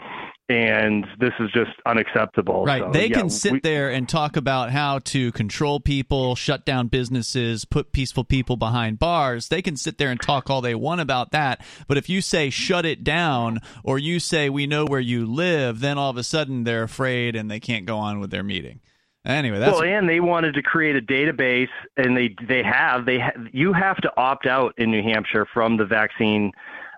And 0.48 1.08
this 1.20 1.34
is 1.40 1.50
just 1.52 1.72
unacceptable. 1.88 2.66
Right. 2.66 2.84
So, 2.84 2.92
they 2.92 3.08
yeah, 3.08 3.18
can 3.18 3.30
sit 3.32 3.54
we- 3.54 3.60
there 3.62 3.90
and 3.90 4.08
talk 4.08 4.38
about 4.38 4.70
how 4.70 5.00
to 5.00 5.32
control 5.32 5.80
people, 5.80 6.36
shut 6.36 6.66
down 6.66 6.88
businesses, 6.88 7.66
put 7.66 7.92
peaceful 7.92 8.24
people 8.24 8.56
behind 8.56 9.00
bars. 9.00 9.48
They 9.48 9.64
can 9.64 9.76
sit 9.76 9.98
there 9.98 10.12
and 10.12 10.22
talk 10.22 10.50
all 10.50 10.62
they 10.62 10.76
want 10.76 11.02
about 11.02 11.32
that. 11.32 11.66
But 11.88 11.98
if 11.98 12.10
you 12.10 12.22
say 12.22 12.52
shut 12.52 12.86
it 12.86 13.04
down 13.04 13.60
or 13.84 13.98
you 13.98 14.20
say 14.20 14.50
we 14.50 14.68
know 14.68 14.86
where 14.86 15.00
you 15.00 15.26
live, 15.26 15.80
then 15.80 15.98
all 15.98 16.12
of 16.12 16.18
a 16.18 16.24
sudden 16.24 16.64
they're 16.64 16.84
afraid 16.84 17.36
and 17.36 17.50
they 17.50 17.60
can't 17.60 17.86
go 17.88 17.98
on 17.98 18.20
with 18.20 18.30
their 18.30 18.44
meeting. 18.44 18.82
Anyway, 19.26 19.58
that's 19.58 19.74
well, 19.74 19.84
and 19.84 20.08
they 20.08 20.20
wanted 20.20 20.54
to 20.54 20.62
create 20.62 20.96
a 20.96 21.02
database, 21.02 21.70
and 21.98 22.16
they 22.16 22.36
they 22.48 22.62
have 22.62 23.08
they 23.08 23.18
ha- 23.18 23.32
you 23.52 23.74
have 23.74 23.98
to 23.98 24.12
opt 24.18 24.46
out 24.46 24.76
in 24.78 24.92
New 24.92 25.02
Hampshire 25.02 25.48
from 25.52 25.78
the 25.78 25.86
vaccine 25.86 26.52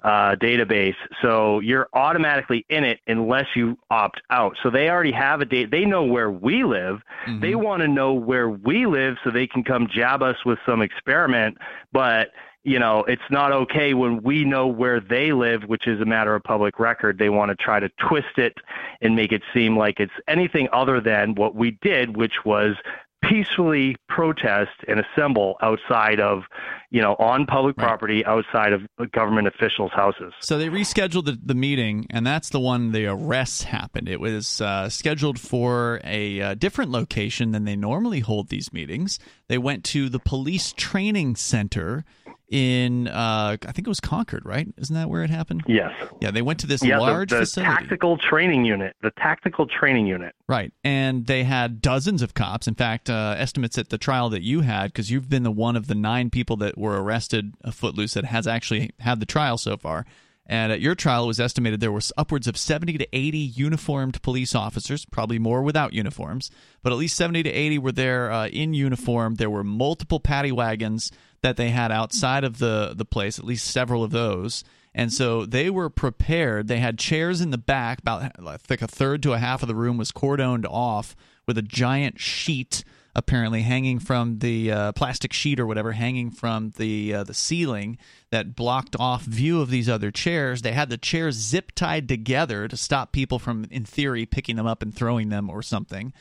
uh, 0.03 0.36
database, 0.36 0.95
so 1.22 1.60
you're 1.60 1.88
automatically 1.94 2.65
in 2.69 2.84
it 2.84 2.99
unless 3.07 3.48
you 3.56 3.78
opt 3.90 4.22
out. 4.30 4.56
So 4.61 4.69
they 4.69 4.90
already 4.90 5.11
have 5.11 5.41
a 5.41 5.45
date. 5.45 5.72
They 5.72 5.86
know 5.86 6.03
where 6.03 6.32
we 6.32 6.64
live. 6.64 7.02
They 7.41 7.56
want 7.56 7.82
to 7.82 7.88
know 7.88 8.14
where 8.14 8.49
we 8.49 8.86
live 8.86 9.15
so 9.24 9.32
they 9.32 9.48
can 9.48 9.64
come 9.64 9.88
jab 9.94 10.22
us 10.22 10.38
with 10.45 10.60
some 10.65 10.82
experiment, 10.82 11.57
but. 11.91 12.30
You 12.64 12.80
know, 12.80 13.06
it's 13.06 13.22
not 13.30 13.53
okay 13.53 13.94
when 13.94 14.22
we 14.24 14.44
know 14.44 14.68
where 14.68 14.99
they 14.99 15.32
live, 15.32 15.64
which 15.68 15.88
is 15.88 16.02
a 16.02 16.06
matter 16.06 16.36
of 16.36 16.44
public 16.44 16.80
record. 16.80 17.18
They 17.18 17.30
want 17.30 17.49
to 17.49 17.56
try 17.56 17.80
to 17.80 17.88
twist 18.10 18.38
it 18.38 18.56
and 18.99 19.15
make 19.15 19.32
it 19.32 19.41
seem 19.53 19.78
like 19.78 20.02
it's 20.02 20.11
anything 20.28 20.68
other 20.74 20.99
than 20.99 21.36
what 21.36 21.56
we 21.56 21.78
did, 21.82 22.18
which 22.18 22.44
was 22.44 22.76
peacefully 23.23 23.95
protest 24.07 24.72
and 24.88 24.99
assemble 24.99 25.57
outside 25.61 26.19
of, 26.19 26.44
you 26.91 27.02
know, 27.02 27.15
on 27.15 27.45
public 27.45 27.76
property 27.76 28.26
outside 28.26 28.73
of 28.73 28.81
government 29.11 29.48
officials' 29.48 29.91
houses. 29.94 30.34
So 30.41 30.57
they 30.57 30.69
rescheduled 30.69 31.26
the, 31.26 31.38
the 31.44 31.56
meeting, 31.56 32.06
and 32.10 32.26
that's 32.26 32.49
the 32.49 32.60
one 32.60 32.91
the 32.91 33.07
arrests 33.07 33.64
happened. 33.64 34.07
It 34.07 34.19
was 34.19 34.61
uh, 34.61 34.89
scheduled 34.89 35.39
for 35.39 35.99
a 36.03 36.41
uh, 36.41 36.53
different 36.56 36.91
location 36.91 37.52
than 37.52 37.65
they 37.65 37.76
normally 37.76 38.19
hold 38.19 38.49
these 38.49 38.72
meetings. 38.72 39.19
They 39.48 39.57
went 39.57 39.84
to 39.85 40.10
the 40.10 40.19
police 40.19 40.73
training 40.73 41.35
center 41.35 42.06
in, 42.49 43.08
uh, 43.08 43.58
I 43.62 43.72
think 43.72 43.88
it 43.88 43.90
was 43.90 43.99
Concord, 43.99 44.45
right? 44.45 44.68
Isn't 44.78 44.95
that 44.95 45.10
where 45.10 45.24
it 45.24 45.30
happened? 45.30 45.64
Yes. 45.68 45.91
Yeah, 46.22 46.32
they 46.32 46.41
went 46.41 46.60
to 46.60 46.68
this 46.68 46.84
yeah, 46.84 46.95
the- 46.95 47.02
large 47.02 47.30
the, 47.30 47.40
facility. 47.40 47.74
tactical 47.74 48.18
training 48.18 48.66
unit, 48.66 48.95
the 49.02 49.12
tactical 49.12 49.68
training 49.68 50.08
unit. 50.08 50.34
Right. 50.48 50.72
And 50.84 51.26
they 51.26 51.44
had 51.44 51.82
dozens 51.82 52.22
of 52.22 52.34
cops. 52.34 52.68
In 52.68 52.76
fact, 52.76 53.10
uh, 53.10 53.36
estimates 53.38 53.78
at 53.78 53.90
the 53.90 53.98
trial 53.98 54.30
that 54.30 54.44
you 54.44 54.62
had, 54.62 54.94
because 54.94 55.12
you've 55.12 55.30
been 55.30 55.44
the 55.44 55.52
one 55.52 55.76
of 55.76 55.88
the 55.88 55.95
nine 55.95 56.30
people 56.30 56.56
that 56.58 56.78
were 56.78 57.02
arrested, 57.02 57.54
uh, 57.64 57.72
Footloose, 57.72 58.14
that 58.14 58.26
has 58.26 58.48
actually 58.48 58.91
had 58.99 59.20
the 59.20 59.26
trial 59.26 59.58
so 59.58 59.76
far. 59.76 60.06
And 60.49 60.72
at 60.72 60.80
your 60.80 60.95
trial, 60.95 61.26
it 61.26 61.28
was 61.28 61.41
estimated 61.41 61.82
there 61.82 61.91
was 61.91 62.14
upwards 62.18 62.48
of 62.48 62.56
70 62.58 62.98
to 62.99 63.08
80 63.12 63.38
uniformed 63.38 64.22
police 64.22 64.56
officers, 64.56 65.06
probably 65.06 65.40
more 65.40 65.62
without 65.62 65.91
uniforms, 65.91 66.49
but 66.82 66.94
at 66.94 66.98
least 66.98 67.18
70 67.18 67.44
to 67.44 67.49
80 67.49 67.80
were 67.80 67.91
there 67.91 68.32
uh, 68.32 68.48
in 68.48 68.74
uniform. 68.74 69.36
There 69.36 69.49
were 69.49 69.66
multiple 69.66 70.22
paddy 70.22 70.54
wagons 70.54 71.12
that 71.42 71.58
they 71.58 71.70
had 71.70 71.92
outside 71.92 72.44
of 72.44 72.60
the, 72.60 72.94
the 72.96 73.06
place, 73.06 73.38
at 73.38 73.46
least 73.46 73.68
several 73.68 74.04
of 74.04 74.12
those. 74.12 74.64
And 74.94 75.14
so 75.14 75.46
they 75.46 75.70
were 75.70 75.90
prepared. 75.90 76.68
They 76.68 76.80
had 76.80 76.98
chairs 76.98 77.40
in 77.42 77.52
the 77.52 77.58
back, 77.58 78.00
about 78.00 78.32
I 78.44 78.58
think 78.58 78.82
a 78.82 78.88
third 78.88 79.22
to 79.24 79.34
a 79.34 79.38
half 79.38 79.62
of 79.62 79.68
the 79.68 79.76
room 79.76 79.98
was 79.98 80.12
cordoned 80.12 80.66
off 80.66 81.16
with 81.46 81.58
a 81.58 81.62
giant 81.62 82.20
sheet 82.20 82.84
apparently 83.18 83.64
hanging 83.64 83.98
from 83.98 84.40
the 84.40 84.72
uh, 84.72 84.92
plastic 84.92 85.34
sheet 85.34 85.60
or 85.60 85.66
whatever 85.66 85.94
hanging 85.94 86.30
from 86.30 86.72
the 86.78 87.16
uh, 87.16 87.24
the 87.24 87.34
ceiling 87.34 87.98
that 88.30 88.56
blocked 88.56 88.96
off 89.00 89.24
view 89.24 89.60
of 89.60 89.72
these 89.72 89.90
other 89.90 90.12
chairs. 90.12 90.62
They 90.62 90.72
had 90.72 90.92
the 90.92 91.00
chairs 91.00 91.36
zip 91.36 91.72
tied 91.74 92.08
together 92.08 92.68
to 92.68 92.78
stop 92.78 93.12
people 93.12 93.40
from, 93.40 93.66
in 93.72 93.86
theory, 93.86 94.28
picking 94.28 94.56
them 94.56 94.68
up 94.68 94.84
and 94.84 94.96
throwing 94.96 95.30
them 95.30 95.50
or 95.50 95.64
something. 95.64 96.14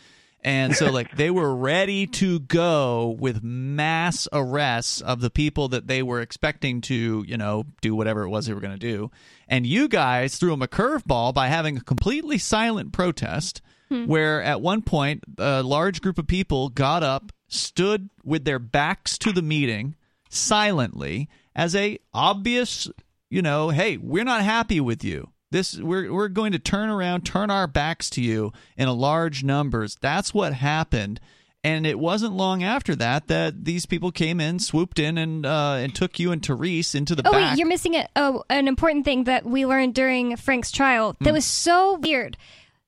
And 0.47 0.77
so, 0.77 0.93
like, 0.93 1.17
they 1.17 1.29
were 1.29 1.57
ready 1.57 2.07
to 2.07 2.39
go 2.39 3.17
with 3.19 3.43
mass 3.43 4.29
arrests 4.33 5.01
of 5.01 5.21
the 5.21 5.29
people 5.29 5.67
that 5.71 5.89
they 5.89 6.05
were 6.05 6.21
expecting 6.21 6.81
to, 6.83 7.25
you 7.27 7.37
know, 7.37 7.65
do 7.81 7.97
whatever 7.97 8.23
it 8.23 8.29
was 8.29 8.47
they 8.47 8.55
were 8.55 8.61
going 8.61 8.73
to 8.73 8.79
do. 8.79 9.11
And 9.49 9.67
you 9.67 9.89
guys 9.89 10.39
threw 10.39 10.51
them 10.51 10.63
a 10.63 10.69
curveball 10.69 11.35
by 11.35 11.49
having 11.49 11.77
a 11.77 11.81
completely 11.81 12.39
silent 12.39 12.93
protest, 12.93 13.61
hmm. 13.89 14.07
where 14.07 14.41
at 14.41 14.61
one 14.61 14.83
point, 14.83 15.25
a 15.37 15.65
large 15.65 16.01
group 16.01 16.17
of 16.17 16.29
people 16.29 16.69
got 16.69 17.03
up, 17.03 17.33
stood 17.49 18.09
with 18.23 18.45
their 18.45 18.61
backs 18.61 19.19
to 19.19 19.33
the 19.33 19.43
meeting 19.43 19.97
silently 20.29 21.29
as 21.57 21.75
a 21.75 21.99
obvious, 22.15 22.89
you 23.29 23.43
know, 23.43 23.71
hey, 23.71 23.97
we're 23.97 24.23
not 24.23 24.45
happy 24.45 24.79
with 24.79 25.03
you. 25.03 25.29
This 25.51 25.79
we're 25.79 26.13
we're 26.13 26.29
going 26.29 26.53
to 26.53 26.59
turn 26.59 26.89
around, 26.89 27.23
turn 27.25 27.51
our 27.51 27.67
backs 27.67 28.11
to 28.11 28.21
you 28.23 28.53
in 28.77 28.89
a 28.89 28.93
large 28.93 29.45
numbers. 29.45 29.97
That's 30.01 30.35
what 30.35 30.53
happened. 30.55 31.21
And 31.65 31.85
it 31.85 31.99
wasn't 31.99 32.33
long 32.35 32.63
after 32.63 32.95
that 32.97 33.27
that 33.27 33.65
these 33.65 33.87
people 33.87 34.13
came 34.13 34.41
in, 34.41 34.59
swooped 34.61 34.99
in, 35.01 35.19
and 35.19 35.45
uh, 35.47 35.77
and 35.81 35.95
took 35.95 36.19
you 36.19 36.31
and 36.33 36.45
Therese 36.45 36.95
into 36.95 37.15
the 37.15 37.27
oh 37.27 37.33
back. 37.33 37.51
wait, 37.53 37.59
you're 37.59 37.67
missing 37.69 37.95
a, 37.97 38.09
oh, 38.15 38.45
an 38.51 38.69
important 38.69 39.05
thing 39.05 39.25
that 39.25 39.45
we 39.45 39.67
learned 39.67 39.95
during 39.95 40.37
Frank's 40.37 40.71
trial 40.71 41.17
that 41.21 41.31
Hmm. 41.31 41.35
was 41.35 41.45
so 41.45 41.99
weird. 41.99 42.37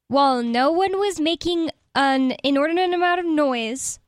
While 0.08 0.42
no 0.42 0.70
one 0.70 0.98
was 0.98 1.18
making 1.20 1.70
an 1.94 2.34
inordinate 2.44 2.94
amount 2.94 3.18
of 3.20 3.26
noise, 3.26 3.98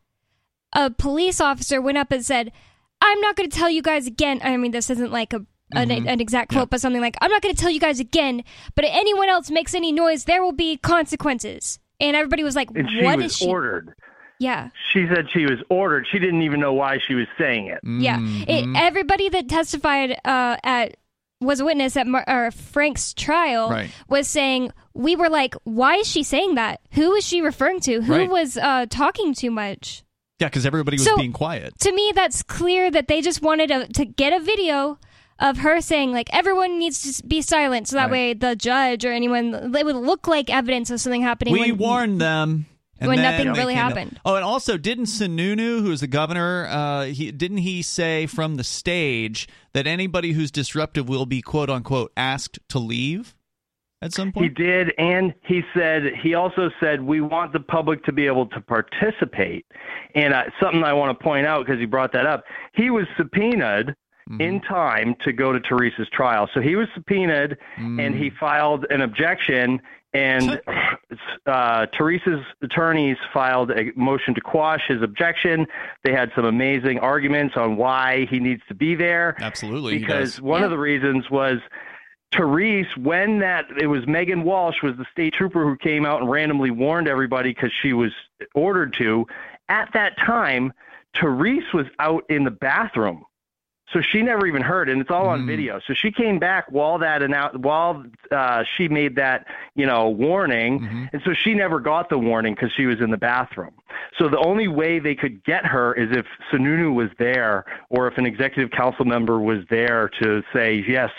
a 0.73 0.91
police 0.91 1.41
officer 1.41 1.81
went 1.81 1.99
up 1.99 2.13
and 2.13 2.25
said, 2.25 2.53
"I'm 3.01 3.21
not 3.21 3.35
going 3.35 3.51
to 3.51 3.57
tell 3.57 3.71
you 3.71 3.83
guys 3.83 4.07
again." 4.07 4.41
I 4.45 4.57
mean, 4.57 4.71
this 4.71 4.89
isn't 4.91 5.11
like 5.11 5.33
a 5.33 5.45
an, 5.73 5.89
Mm-hmm. 5.89 6.09
an 6.09 6.21
exact 6.21 6.53
quote, 6.53 6.71
but 6.71 6.81
something 6.81 7.01
like, 7.01 7.17
"I'm 7.21 7.31
not 7.31 7.43
going 7.43 7.55
to 7.55 7.61
tell 7.61 7.71
you 7.71 7.81
guys 7.81 8.01
again." 8.01 8.43
But 8.75 8.85
if 8.85 8.91
anyone 8.95 9.29
else 9.29 9.51
makes 9.51 9.75
any 9.75 9.93
noise, 9.93 10.25
there 10.25 10.43
will 10.43 10.53
be 10.53 10.77
consequences. 10.77 11.79
And 12.01 12.17
everybody 12.17 12.43
was 12.45 12.57
like, 12.57 12.71
And 12.75 12.89
she 12.89 13.05
"What 13.05 13.17
was 13.19 13.27
is 13.33 13.37
she?" 13.37 13.47
ordered. 13.49 13.95
Yeah. 14.39 14.71
She 14.93 15.07
said 15.07 15.27
she 15.33 15.45
was 15.45 15.59
ordered. 15.69 16.07
She 16.11 16.19
didn't 16.19 16.43
even 16.43 16.61
know 16.61 16.73
why 16.73 16.99
she 17.07 17.15
was 17.15 17.27
saying 17.39 17.67
it. 17.67 17.81
Yeah, 17.85 18.19
it, 18.23 18.67
everybody 18.75 19.29
that 19.29 19.49
testified 19.51 20.13
uh, 20.25 20.57
at 20.65 20.97
was 21.43 21.61
a 21.61 21.65
witness 21.65 21.95
at 21.97 22.07
Mar- 22.07 22.25
or 22.27 22.51
Frank's 22.51 23.13
trial 23.15 23.69
Right. 23.71 23.91
was 24.09 24.29
saying 24.29 24.73
we 24.95 25.15
were 25.17 25.29
like, 25.29 25.55
why 25.65 25.97
is 25.97 26.07
she 26.09 26.23
saying 26.23 26.55
that? 26.55 26.81
Who 26.93 27.15
is 27.15 27.27
she 27.27 27.41
referring 27.43 27.81
to? 27.81 28.01
Who 28.03 28.13
Right. 28.15 28.31
was 28.31 28.57
uh, 28.57 28.87
talking 28.89 29.35
too 29.35 29.51
much? 29.51 30.05
yeah, 30.39 30.49
because 30.49 30.65
everybody 30.65 30.95
was 30.97 31.05
So- 31.05 31.17
being 31.19 31.33
quiet. 31.35 31.79
To 31.81 31.93
me, 31.93 32.13
that's 32.15 32.43
clear 32.43 32.91
that 32.91 33.09
they 33.09 33.21
just 33.21 33.43
wanted 33.43 33.71
a, 33.71 33.89
to 33.89 34.07
get 34.07 34.33
a 34.33 34.41
video 34.43 34.99
of 35.41 35.59
her 35.59 35.81
saying 35.81 36.13
like 36.13 36.29
everyone 36.33 36.79
needs 36.79 37.17
to 37.17 37.27
be 37.27 37.43
silent, 37.43 37.89
so 37.89 37.97
that 37.97 38.05
Right. 38.05 38.13
way 38.13 38.35
the 38.35 38.55
judge 38.57 39.05
or 39.05 39.13
anyone 39.13 39.75
it 39.77 39.85
would 39.85 39.97
look 39.97 40.29
like 40.29 40.51
evidence 40.51 40.91
of 40.91 41.01
something 41.01 41.23
happening. 41.23 41.55
We 41.55 41.73
when, 41.73 41.79
warned 41.79 42.21
them. 42.21 42.67
When 43.03 43.17
then 43.17 43.33
nothing 43.33 43.53
really 43.55 43.73
came 43.73 43.89
to- 43.89 43.95
happened. 43.95 44.21
Oh, 44.27 44.35
and 44.35 44.45
also, 44.45 44.77
didn't 44.77 45.07
Sununu, 45.07 45.81
who's 45.81 46.01
the 46.01 46.07
governor, 46.07 46.67
uh, 46.69 47.05
he 47.05 47.33
didn't 47.33 47.59
he 47.59 47.81
say 47.81 48.27
from 48.27 48.57
the 48.57 48.65
stage 48.65 49.49
that 49.73 49.87
anybody 49.87 50.33
who's 50.33 50.51
disruptive 50.51 51.09
will 51.09 51.25
be 51.25 51.41
quote 51.41 51.71
unquote 51.71 52.13
asked 52.15 52.59
to 52.69 52.79
leave 52.79 53.35
at 54.03 54.13
some 54.13 54.33
point? 54.33 54.45
He 54.45 54.51
did, 54.51 54.93
and 54.99 55.33
he 55.47 55.63
said 55.75 56.13
he 56.23 56.35
also 56.35 56.69
said 56.79 57.01
we 57.01 57.23
want 57.23 57.55
the 57.55 57.61
public 57.61 58.05
to 58.05 58.13
be 58.13 58.27
able 58.27 58.45
to 58.49 58.61
participate. 58.61 59.65
And 60.15 60.35
uh, 60.35 60.45
something 60.61 60.85
I 60.85 60.93
want 60.93 61.19
to 61.19 61.25
point 61.25 61.47
out 61.47 61.65
because 61.65 61.81
he 61.81 61.87
brought 61.87 62.13
that 62.13 62.27
up, 62.27 62.45
he 62.75 62.91
was 62.91 63.07
subpoenaed 63.17 63.95
in 64.39 64.61
time 64.61 65.17
to 65.25 65.33
go 65.33 65.53
to 65.53 65.61
Teresa's 65.61 66.09
trial. 66.13 66.49
So 66.55 66.61
he 66.61 66.77
was 66.77 66.87
subpoenaed, 66.95 67.57
and 67.77 68.15
he 68.15 68.31
filed 68.39 68.87
an 68.91 69.01
objection. 69.01 69.81
And 70.13 70.61
uh, 71.47 71.87
Teresa's 71.97 72.45
attorneys 72.63 73.17
filed 73.33 73.71
a 73.71 73.93
motion 73.97 74.35
to 74.35 74.41
quash 74.41 74.83
his 74.89 75.03
objection. 75.03 75.67
They 76.05 76.13
had 76.13 76.31
some 76.35 76.45
amazing 76.45 76.99
arguments 76.99 77.57
on 77.57 77.77
why 77.77 78.27
he 78.31 78.41
needs 78.41 78.63
to 78.69 78.75
be 78.75 78.95
there. 78.95 79.37
Absolutely, 79.41 79.99
because 79.99 80.41
one 80.41 80.63
of 80.63 80.71
the 80.71 80.79
reasons 80.79 81.31
was 81.31 81.59
Therese, 82.37 82.97
when 82.97 83.41
that 83.41 83.67
it 83.81 83.87
was 83.87 84.07
Megan 84.07 84.45
Walsh 84.45 84.83
was 84.83 84.97
the 84.97 85.07
state 85.11 85.35
trooper 85.35 85.65
who 85.65 85.77
came 85.77 86.07
out 86.07 86.21
and 86.21 86.31
randomly 86.31 86.71
warned 86.71 87.09
everybody 87.09 87.53
because 87.53 87.73
she 87.83 87.93
was 87.93 88.13
ordered 88.55 88.95
to. 88.99 89.27
At 89.69 89.91
that 89.95 90.17
time, 90.19 90.73
Therese 91.21 91.73
was 91.73 91.87
out 91.99 92.25
in 92.29 92.45
the 92.45 92.51
bathroom, 92.51 93.25
so 93.93 94.01
she 94.01 94.23
never 94.23 94.47
even 94.47 94.63
heard, 94.63 94.89
and 94.89 95.01
it's 95.01 95.11
all 95.11 95.27
Mm. 95.27 95.31
on 95.33 95.47
video. 95.47 95.81
So 95.87 95.95
she 95.95 96.11
came 96.13 96.39
back 96.39 96.67
while 96.71 96.99
that 96.99 97.23
and 97.23 97.35
out 97.35 97.59
while 97.61 98.05
uh, 98.31 98.63
she 98.77 98.89
made 98.89 99.17
that 99.17 99.47
you 99.75 99.87
know 99.87 100.09
warning, 100.09 100.81
Mm-hmm. 100.81 101.05
and 101.13 101.23
so 101.25 101.33
she 101.35 101.55
never 101.55 101.81
got 101.81 102.09
the 102.09 102.19
warning 102.19 102.55
because 102.55 102.73
she 102.77 102.87
was 102.87 103.01
in 103.01 103.11
the 103.11 103.17
bathroom. 103.17 103.73
So 104.19 104.29
the 104.29 104.39
only 104.39 104.69
way 104.69 104.99
they 104.99 105.15
could 105.15 105.43
get 105.45 105.67
her 105.67 105.93
is 105.95 106.09
if 106.17 106.27
Sununu 106.53 106.95
was 106.95 107.11
there, 107.19 107.65
or 107.91 108.07
if 108.09 108.17
an 108.19 108.27
executive 108.27 108.71
council 108.71 109.05
member 109.05 109.41
was 109.41 109.59
there 109.71 110.09
to 110.23 110.43
say 110.53 110.85
yes, 110.87 111.11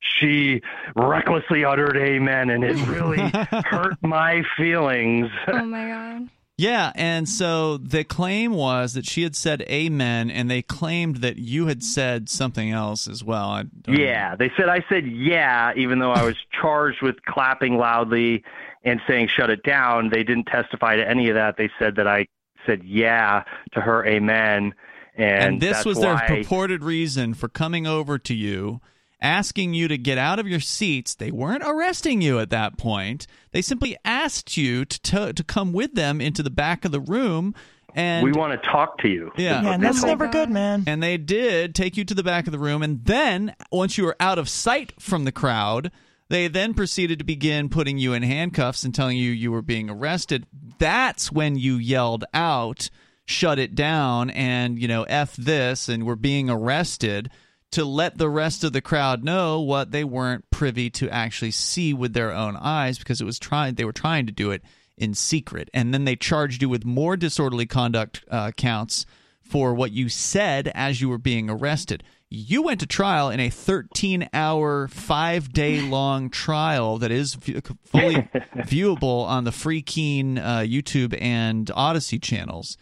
she 0.00 0.60
recklessly 0.96 1.64
uttered 1.64 1.96
amen, 1.96 2.50
and 2.50 2.64
it 2.64 2.76
really 2.88 3.18
hurt 3.66 3.96
my 4.02 4.42
feelings. 4.56 5.28
Oh 5.48 5.64
my 5.64 5.88
god. 5.88 6.28
Yeah, 6.60 6.92
and 6.94 7.26
so 7.26 7.78
the 7.78 8.04
claim 8.04 8.52
was 8.52 8.92
that 8.92 9.06
she 9.06 9.22
had 9.22 9.34
said 9.34 9.62
amen, 9.62 10.30
and 10.30 10.50
they 10.50 10.60
claimed 10.60 11.16
that 11.22 11.38
you 11.38 11.68
had 11.68 11.82
said 11.82 12.28
something 12.28 12.70
else 12.70 13.08
as 13.08 13.24
well. 13.24 13.64
Yeah, 13.88 14.36
they 14.36 14.52
said 14.58 14.68
I 14.68 14.84
said 14.86 15.06
yeah, 15.06 15.72
even 15.74 16.00
though 16.00 16.12
I 16.12 16.22
was 16.22 16.36
charged 16.60 17.00
with 17.00 17.24
clapping 17.24 17.78
loudly 17.78 18.44
and 18.84 19.00
saying 19.08 19.28
shut 19.28 19.48
it 19.48 19.62
down. 19.62 20.10
They 20.10 20.22
didn't 20.22 20.48
testify 20.48 20.96
to 20.96 21.08
any 21.08 21.30
of 21.30 21.34
that. 21.34 21.56
They 21.56 21.70
said 21.78 21.96
that 21.96 22.06
I 22.06 22.26
said 22.66 22.84
yeah 22.84 23.44
to 23.72 23.80
her 23.80 24.04
amen, 24.04 24.74
and, 25.16 25.54
and 25.54 25.62
this 25.62 25.86
was 25.86 25.98
their 25.98 26.12
why, 26.12 26.26
purported 26.26 26.84
reason 26.84 27.32
for 27.32 27.48
coming 27.48 27.86
over 27.86 28.18
to 28.18 28.34
you 28.34 28.82
asking 29.22 29.74
you 29.74 29.88
to 29.88 29.98
get 29.98 30.18
out 30.18 30.38
of 30.38 30.48
your 30.48 30.60
seats. 30.60 31.14
They 31.14 31.30
weren't 31.30 31.62
arresting 31.64 32.22
you 32.22 32.38
at 32.38 32.50
that 32.50 32.78
point. 32.78 33.26
They 33.52 33.62
simply 33.62 33.96
asked 34.04 34.56
you 34.56 34.84
to 34.84 35.00
to, 35.00 35.32
to 35.32 35.44
come 35.44 35.72
with 35.72 35.94
them 35.94 36.20
into 36.20 36.42
the 36.42 36.50
back 36.50 36.84
of 36.84 36.92
the 36.92 37.00
room 37.00 37.54
and 37.94 38.24
we 38.24 38.30
want 38.32 38.52
to 38.60 38.68
talk 38.68 38.98
to 38.98 39.08
you. 39.08 39.32
yeah, 39.36 39.62
Yeah, 39.62 39.72
and 39.74 39.82
that's 39.82 40.04
never 40.04 40.28
good, 40.28 40.48
man. 40.48 40.84
and 40.86 41.02
they 41.02 41.16
did 41.16 41.74
take 41.74 41.96
you 41.96 42.04
to 42.04 42.14
the 42.14 42.22
back 42.22 42.46
of 42.46 42.52
the 42.52 42.58
room 42.58 42.82
and 42.82 43.04
then 43.04 43.54
once 43.72 43.98
you 43.98 44.04
were 44.04 44.16
out 44.20 44.38
of 44.38 44.48
sight 44.48 44.92
from 45.00 45.24
the 45.24 45.32
crowd 45.32 45.90
they 46.28 46.46
then 46.46 46.74
proceeded 46.74 47.18
to 47.18 47.24
begin 47.24 47.68
putting 47.68 47.98
you 47.98 48.12
in 48.12 48.22
handcuffs 48.22 48.84
and 48.84 48.94
telling 48.94 49.16
you 49.16 49.32
you 49.32 49.50
were 49.50 49.62
being 49.62 49.90
arrested. 49.90 50.46
That's 50.78 51.32
when 51.32 51.56
you 51.56 51.74
yelled 51.76 52.24
out 52.32 52.88
shut 53.24 53.58
it 53.60 53.74
down 53.76 54.28
and 54.30 54.76
you 54.80 54.88
know 54.88 55.04
f 55.04 55.36
this 55.36 55.88
and 55.88 56.04
we're 56.04 56.16
being 56.16 56.50
arrested 56.50 57.30
to 57.72 57.84
let 57.84 58.18
the 58.18 58.28
rest 58.28 58.64
of 58.64 58.72
the 58.72 58.80
crowd 58.80 59.22
know 59.22 59.60
what 59.60 59.90
they 59.90 60.04
weren't 60.04 60.50
privy 60.50 60.90
to 60.90 61.08
actually 61.10 61.52
see 61.52 61.94
with 61.94 62.12
their 62.12 62.32
own 62.32 62.56
eyes 62.56 62.98
because 62.98 63.20
it 63.20 63.24
was 63.24 63.38
trying 63.38 63.74
they 63.74 63.84
were 63.84 63.92
trying 63.92 64.26
to 64.26 64.32
do 64.32 64.50
it 64.50 64.62
in 64.96 65.14
secret. 65.14 65.70
And 65.72 65.94
then 65.94 66.04
they 66.04 66.16
charged 66.16 66.62
you 66.62 66.68
with 66.68 66.84
more 66.84 67.16
disorderly 67.16 67.66
conduct 67.66 68.24
uh, 68.30 68.52
counts 68.52 69.06
for 69.40 69.74
what 69.74 69.92
you 69.92 70.08
said 70.08 70.70
as 70.74 71.00
you 71.00 71.08
were 71.08 71.18
being 71.18 71.48
arrested. 71.48 72.04
You 72.28 72.62
went 72.62 72.78
to 72.80 72.86
trial 72.86 73.30
in 73.30 73.40
a 73.40 73.50
13 73.50 74.28
hour 74.32 74.86
5 74.86 75.52
day 75.52 75.80
long 75.88 76.30
trial 76.30 76.98
that 76.98 77.10
is 77.10 77.34
fully 77.34 78.14
viewable 78.58 79.24
on 79.24 79.44
the 79.44 79.52
Free 79.52 79.82
Keene 79.82 80.38
uh, 80.38 80.58
youtube 80.58 81.16
and 81.20 81.68
Odysee 81.72 82.20
channels 82.20 82.76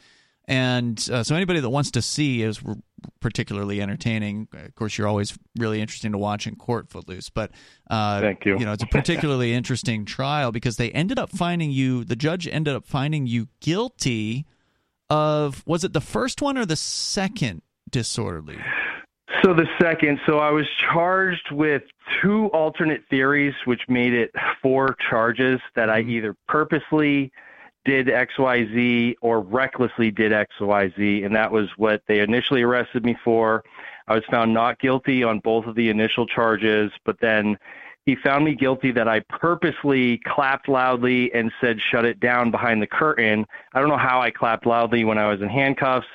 and 0.49 1.09
uh, 1.13 1.23
so 1.23 1.37
anybody 1.37 1.61
that 1.61 1.69
wants 1.69 1.91
to 1.91 2.01
see 2.01 2.43
is 2.43 2.59
particularly 3.21 3.83
entertaining. 3.83 4.49
Of 4.55 4.75
course, 4.75 4.97
you're 4.97 5.07
always 5.07 5.39
really 5.59 5.83
interesting 5.83 6.13
to 6.13 6.19
watch 6.19 6.47
in 6.47 6.57
court, 6.57 6.89
Footloose. 6.89 7.29
But 7.29 7.51
uh, 7.91 8.23
Thank 8.23 8.47
you. 8.47 8.59
You 8.59 8.65
know, 8.65 8.73
it's 8.73 8.83
a 8.83 8.87
particularly 8.87 9.53
interesting 9.55 10.07
trial 10.07 10.51
because 10.51 10.79
they 10.79 10.91
ended 10.93 11.19
up 11.19 11.31
finding 11.31 11.71
you. 11.71 12.03
The 12.03 12.17
judge 12.17 12.49
ended 12.49 12.75
up 12.75 12.87
finding 12.87 13.27
you 13.27 13.49
guilty 13.61 14.47
of 15.11 15.63
was 15.67 15.85
it 15.85 15.93
the 15.93 16.01
first 16.01 16.41
one 16.41 16.57
or 16.57 16.65
the 16.65 16.77
second 16.77 17.61
disorderly? 17.91 18.59
So 19.45 19.53
the 19.53 19.67
second, 19.79 20.19
so 20.27 20.39
I 20.39 20.51
was 20.51 20.65
charged 20.93 21.53
with 21.53 21.83
two 22.23 22.47
alternate 22.47 23.03
theories, 23.11 23.55
which 23.67 23.83
made 23.87 24.15
it 24.15 24.31
four 24.63 24.97
charges 25.11 25.61
that 25.77 25.91
I 25.91 26.01
either 26.01 26.35
purposely 26.49 27.31
did 27.85 28.07
XYZ 28.07 29.15
or 29.21 29.41
recklessly 29.41 30.11
did 30.11 30.33
XYZ, 30.33 31.25
and 31.25 31.35
that 31.35 31.53
was 31.53 31.69
what 31.77 32.03
they 32.07 32.21
initially 32.21 32.63
arrested 32.63 33.05
me 33.05 33.17
for. 33.25 33.65
I 34.07 34.15
was 34.15 34.25
found 34.31 34.55
not 34.55 34.79
guilty 34.79 35.23
on 35.23 35.41
both 35.41 35.67
of 35.67 35.75
the 35.75 35.91
initial 35.91 36.27
charges, 36.27 36.91
but 37.05 37.21
then 37.21 37.59
he 38.09 38.17
found 38.17 38.45
me 38.47 38.55
guilty 38.55 38.91
that 38.93 39.07
I 39.07 39.21
purposely 39.29 40.19
clapped 40.25 40.67
loudly 40.67 41.31
and 41.35 41.53
said 41.61 41.79
shut 41.79 42.07
it 42.07 42.19
down 42.21 42.51
behind 42.51 42.81
the 42.81 42.87
curtain. 42.87 43.45
I 43.75 43.81
don't 43.81 43.91
know 43.91 43.99
how 43.99 44.23
I 44.23 44.31
clapped 44.31 44.65
loudly 44.65 45.05
when 45.05 45.19
I 45.19 45.29
was 45.31 45.43
in 45.43 45.49
handcuffs. 45.51 46.07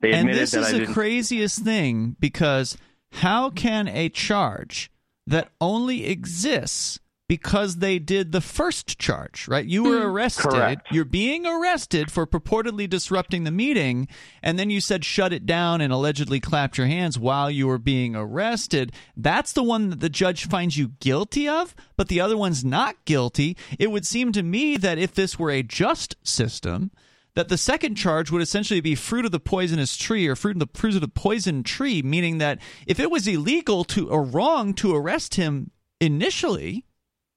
They 0.00 0.12
and 0.12 0.20
admitted 0.20 0.42
this 0.42 0.50
that 0.52 0.60
is 0.60 0.74
I 0.74 0.78
the 0.86 0.92
craziest 0.94 1.58
thing 1.62 2.16
because 2.18 2.78
how 3.12 3.50
can 3.50 3.86
a 3.88 4.08
charge 4.08 4.90
that 5.26 5.50
only 5.60 6.06
exists 6.06 6.98
because 7.32 7.76
they 7.76 7.98
did 7.98 8.30
the 8.30 8.42
first 8.42 8.98
charge, 8.98 9.48
right? 9.48 9.64
You 9.64 9.84
were 9.84 10.00
mm, 10.00 10.04
arrested. 10.04 10.50
Correct. 10.50 10.88
You're 10.92 11.06
being 11.06 11.46
arrested 11.46 12.12
for 12.12 12.26
purportedly 12.26 12.86
disrupting 12.86 13.44
the 13.44 13.50
meeting, 13.50 14.06
and 14.42 14.58
then 14.58 14.68
you 14.68 14.82
said 14.82 15.02
shut 15.02 15.32
it 15.32 15.46
down 15.46 15.80
and 15.80 15.94
allegedly 15.94 16.40
clapped 16.40 16.76
your 16.76 16.88
hands 16.88 17.18
while 17.18 17.50
you 17.50 17.68
were 17.68 17.78
being 17.78 18.14
arrested. 18.14 18.92
That's 19.16 19.54
the 19.54 19.62
one 19.62 19.88
that 19.88 20.00
the 20.00 20.10
judge 20.10 20.46
finds 20.46 20.76
you 20.76 20.88
guilty 21.00 21.48
of, 21.48 21.74
but 21.96 22.08
the 22.08 22.20
other 22.20 22.36
one's 22.36 22.66
not 22.66 23.02
guilty. 23.06 23.56
It 23.78 23.90
would 23.90 24.06
seem 24.06 24.32
to 24.32 24.42
me 24.42 24.76
that 24.76 24.98
if 24.98 25.14
this 25.14 25.38
were 25.38 25.50
a 25.50 25.62
just 25.62 26.16
system, 26.22 26.90
that 27.34 27.48
the 27.48 27.56
second 27.56 27.94
charge 27.94 28.30
would 28.30 28.42
essentially 28.42 28.82
be 28.82 28.94
fruit 28.94 29.24
of 29.24 29.32
the 29.32 29.40
poisonous 29.40 29.96
tree 29.96 30.26
or 30.26 30.36
fruit 30.36 30.56
of 30.56 30.60
the 30.60 30.78
fruit 30.78 30.96
of 30.96 31.00
the 31.00 31.08
poison 31.08 31.62
tree, 31.62 32.02
meaning 32.02 32.36
that 32.36 32.58
if 32.86 33.00
it 33.00 33.10
was 33.10 33.26
illegal 33.26 33.84
to 33.84 34.10
or 34.10 34.22
wrong 34.22 34.74
to 34.74 34.94
arrest 34.94 35.36
him 35.36 35.70
initially 35.98 36.84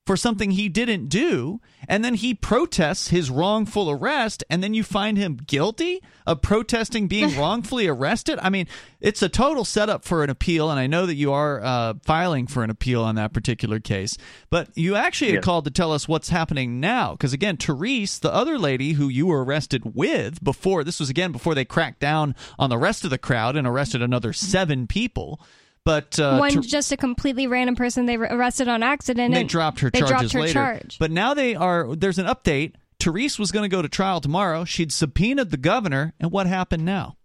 for 0.05 0.15
something 0.15 0.51
he 0.51 0.69
didn't 0.69 1.07
do, 1.07 1.59
and 1.87 2.05
then 2.05 2.13
he 2.13 2.33
protests 2.35 3.07
his 3.07 3.31
wrongful 3.31 3.89
arrest, 3.89 4.43
and 4.51 4.61
then 4.63 4.73
you 4.75 4.83
find 4.83 5.17
him 5.17 5.35
guilty 5.47 5.99
of 6.27 6.43
protesting 6.43 7.07
being 7.07 7.35
wrongfully 7.39 7.87
arrested. 7.87 8.37
I 8.41 8.49
mean, 8.51 8.67
it's 9.01 9.23
a 9.23 9.29
total 9.29 9.65
setup 9.65 10.05
for 10.05 10.23
an 10.23 10.29
appeal, 10.29 10.69
and 10.69 10.79
I 10.79 10.85
know 10.85 11.07
that 11.07 11.15
you 11.15 11.31
are 11.33 11.59
uh, 11.63 11.93
filing 12.03 12.45
for 12.45 12.63
an 12.63 12.69
appeal 12.69 13.03
on 13.03 13.15
that 13.15 13.33
particular 13.33 13.79
case. 13.79 14.15
But 14.51 14.69
you 14.77 14.95
actually 14.95 15.33
Yes. 15.33 15.43
called 15.43 15.65
to 15.65 15.71
tell 15.71 15.91
us 15.91 16.07
what's 16.07 16.29
happening 16.29 16.79
now, 16.79 17.13
because 17.13 17.33
again, 17.33 17.57
Therese, 17.57 18.19
the 18.19 18.33
other 18.33 18.59
lady 18.59 18.93
who 18.93 19.09
you 19.09 19.25
were 19.25 19.43
arrested 19.43 19.95
with 19.95 20.43
before, 20.43 20.83
this 20.83 20.99
was 20.99 21.09
again 21.09 21.31
before 21.31 21.55
they 21.55 21.65
cracked 21.65 21.99
down 21.99 22.35
on 22.59 22.69
the 22.69 22.77
rest 22.77 23.03
of 23.05 23.09
the 23.09 23.17
crowd 23.17 23.55
and 23.55 23.65
arrested 23.65 24.03
another 24.03 24.33
seven 24.33 24.85
people. 24.85 25.39
But 25.85 26.19
uh, 26.19 26.37
One 26.37 26.51
Ther- 26.51 26.61
just 26.61 26.91
a 26.91 26.97
completely 26.97 27.45
random 27.47 27.75
person 27.75 28.07
they 28.07 28.15
arrested 28.17 28.67
on 28.67 28.81
accident. 28.83 29.25
and 29.27 29.35
they 29.35 29.43
dropped 29.43 29.79
her 29.81 29.91
they 29.91 29.99
charges 29.99 30.31
dropped 30.31 30.33
her 30.33 30.41
later. 30.41 30.53
charge. 30.53 30.97
But 30.99 31.11
now 31.11 31.33
they 31.35 31.53
are. 31.55 31.95
There's 31.95 32.17
an 32.17 32.25
update. 32.25 32.73
Therese 32.99 33.37
was 33.37 33.51
going 33.51 33.69
to 33.69 33.73
go 33.73 33.81
to 33.83 33.89
trial 33.89 34.19
tomorrow. 34.19 34.65
She'd 34.65 34.91
subpoenaed 34.91 35.51
the 35.51 35.57
governor, 35.57 36.13
and 36.19 36.31
what 36.31 36.47
happened 36.47 36.85
now? 36.85 37.17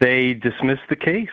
they 0.00 0.34
dismissed 0.34 0.82
the 0.90 0.96
case. 0.96 1.28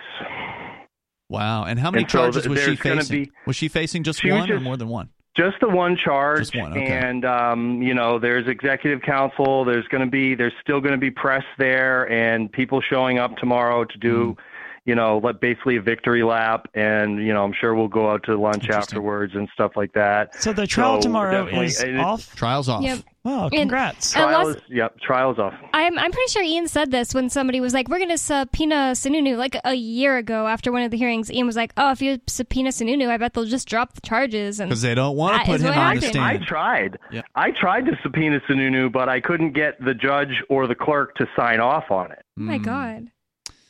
Wow! 1.29 1.65
And 1.65 1.79
how 1.79 1.91
many 1.91 2.03
And 2.03 2.11
so 2.11 2.17
charges 2.19 2.43
th- 2.43 2.49
was 2.49 2.63
she 2.63 2.75
facing? 2.75 3.23
be- 3.25 3.31
was 3.45 3.55
she 3.55 3.67
facing 3.67 4.03
just 4.03 4.21
She 4.21 4.31
was 4.31 4.41
one 4.41 4.51
or 4.51 4.59
more 4.59 4.77
than 4.77 4.87
one? 4.87 5.09
Just 5.35 5.55
the 5.61 5.67
one 5.67 5.97
charge, 5.97 6.39
Just 6.51 6.55
one, 6.55 6.73
okay. 6.73 6.85
and 6.85 7.25
um, 7.25 7.81
you 7.81 7.95
know, 7.95 8.19
there's 8.19 8.47
executive 8.47 9.01
council. 9.01 9.65
There's 9.65 9.87
going 9.87 10.05
to 10.05 10.09
be, 10.09 10.35
there's 10.35 10.53
still 10.61 10.79
going 10.79 10.91
to 10.91 10.99
be 10.99 11.09
press 11.09 11.43
there, 11.57 12.09
and 12.11 12.51
people 12.51 12.81
showing 12.87 13.17
up 13.17 13.35
tomorrow 13.37 13.83
to 13.83 13.97
do, 13.97 14.37
you 14.85 14.95
know, 14.95 15.19
like 15.19 15.39
basically 15.39 15.77
a 15.77 15.81
victory 15.81 16.23
lap, 16.23 16.67
and 16.73 17.25
you 17.25 17.33
know, 17.33 17.43
I'm 17.43 17.53
sure 17.53 17.73
we'll 17.73 17.87
go 17.87 18.09
out 18.11 18.23
to 18.23 18.35
lunch 18.37 18.69
afterwards 18.69 19.33
and 19.35 19.47
stuff 19.53 19.71
like 19.75 19.93
that. 19.93 20.41
So 20.41 20.51
the 20.53 20.67
trial 20.67 20.99
tomorrow 20.99 21.47
is 21.47 21.81
it- 21.81 21.95
off. 21.97 22.35
Trials 22.35 22.67
off. 22.69 22.83
Yep. 22.83 22.99
Oh, 23.25 23.43
And- 23.45 23.51
congrats! 23.53 24.13
and 24.13 24.23
Trial 24.25 24.47
last- 24.49 24.63
yep, 24.67 24.99
trials 24.99 25.39
off. 25.39 25.53
I'm 25.73 25.97
I'm 25.97 26.11
pretty 26.11 26.29
sure 26.29 26.43
Ian 26.43 26.67
said 26.67 26.91
this 26.91 27.13
when 27.13 27.29
somebody 27.29 27.61
was 27.61 27.73
like, 27.73 27.87
"We're 27.87 27.99
going 27.99 28.09
to 28.09 28.17
subpoena 28.17 28.91
Sununu." 28.95 29.37
Like 29.37 29.55
a 29.63 29.73
year 29.75 30.17
ago, 30.17 30.45
after 30.47 30.73
one 30.73 30.81
of 30.81 30.91
the 30.91 30.97
hearings, 30.97 31.31
Ian 31.31 31.45
was 31.45 31.55
like, 31.55 31.71
"Oh, 31.77 31.91
if 31.91 32.01
you 32.01 32.19
subpoena 32.27 32.71
Sununu, 32.71 33.07
I 33.09 33.15
bet 33.15 33.33
they'll 33.33 33.45
just 33.45 33.69
drop 33.69 33.93
the 33.93 34.01
charges." 34.01 34.57
Because 34.59 34.81
they 34.81 34.93
don't 34.93 35.15
wanna 35.15 35.45
put 35.45 35.55
is 35.55 35.61
him 35.61 35.73
on 35.73 35.95
the 35.95 36.01
stand. 36.01 36.25
I 36.25 36.37
tried. 36.45 36.97
Yeah. 37.13 37.21
I 37.35 37.51
tried 37.51 37.85
to 37.85 37.97
subpoena 38.03 38.41
Sununu, 38.41 38.91
but 38.91 39.07
I 39.07 39.21
couldn't 39.21 39.53
get 39.53 39.81
the 39.81 39.93
judge 39.93 40.43
or 40.49 40.67
the 40.67 40.75
clerk 40.75 41.15
to 41.15 41.27
sign 41.37 41.61
off 41.61 41.91
on 41.91 42.11
it. 42.11 42.19
Oh 42.37 42.41
my 42.41 42.57
god, 42.57 43.07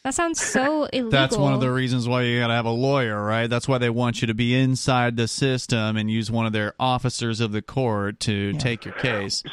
that 0.03 0.13
sounds 0.13 0.41
so 0.41 0.85
illegal. 0.85 1.09
That's 1.11 1.37
one 1.37 1.53
of 1.53 1.61
the 1.61 1.71
reasons 1.71 2.07
why 2.07 2.23
you 2.23 2.39
got 2.39 2.47
to 2.47 2.53
have 2.53 2.65
a 2.65 2.71
lawyer, 2.71 3.23
right? 3.23 3.47
That's 3.47 3.67
why 3.67 3.77
they 3.77 3.89
want 3.89 4.21
you 4.21 4.27
to 4.27 4.33
be 4.33 4.53
inside 4.53 5.15
the 5.15 5.27
system 5.27 5.97
and 5.97 6.09
use 6.11 6.29
one 6.29 6.45
of 6.45 6.53
their 6.53 6.73
officers 6.79 7.39
of 7.39 7.51
the 7.51 7.61
court 7.61 8.19
to 8.21 8.53
take 8.53 8.85
your 8.85 8.93
case. 8.95 9.43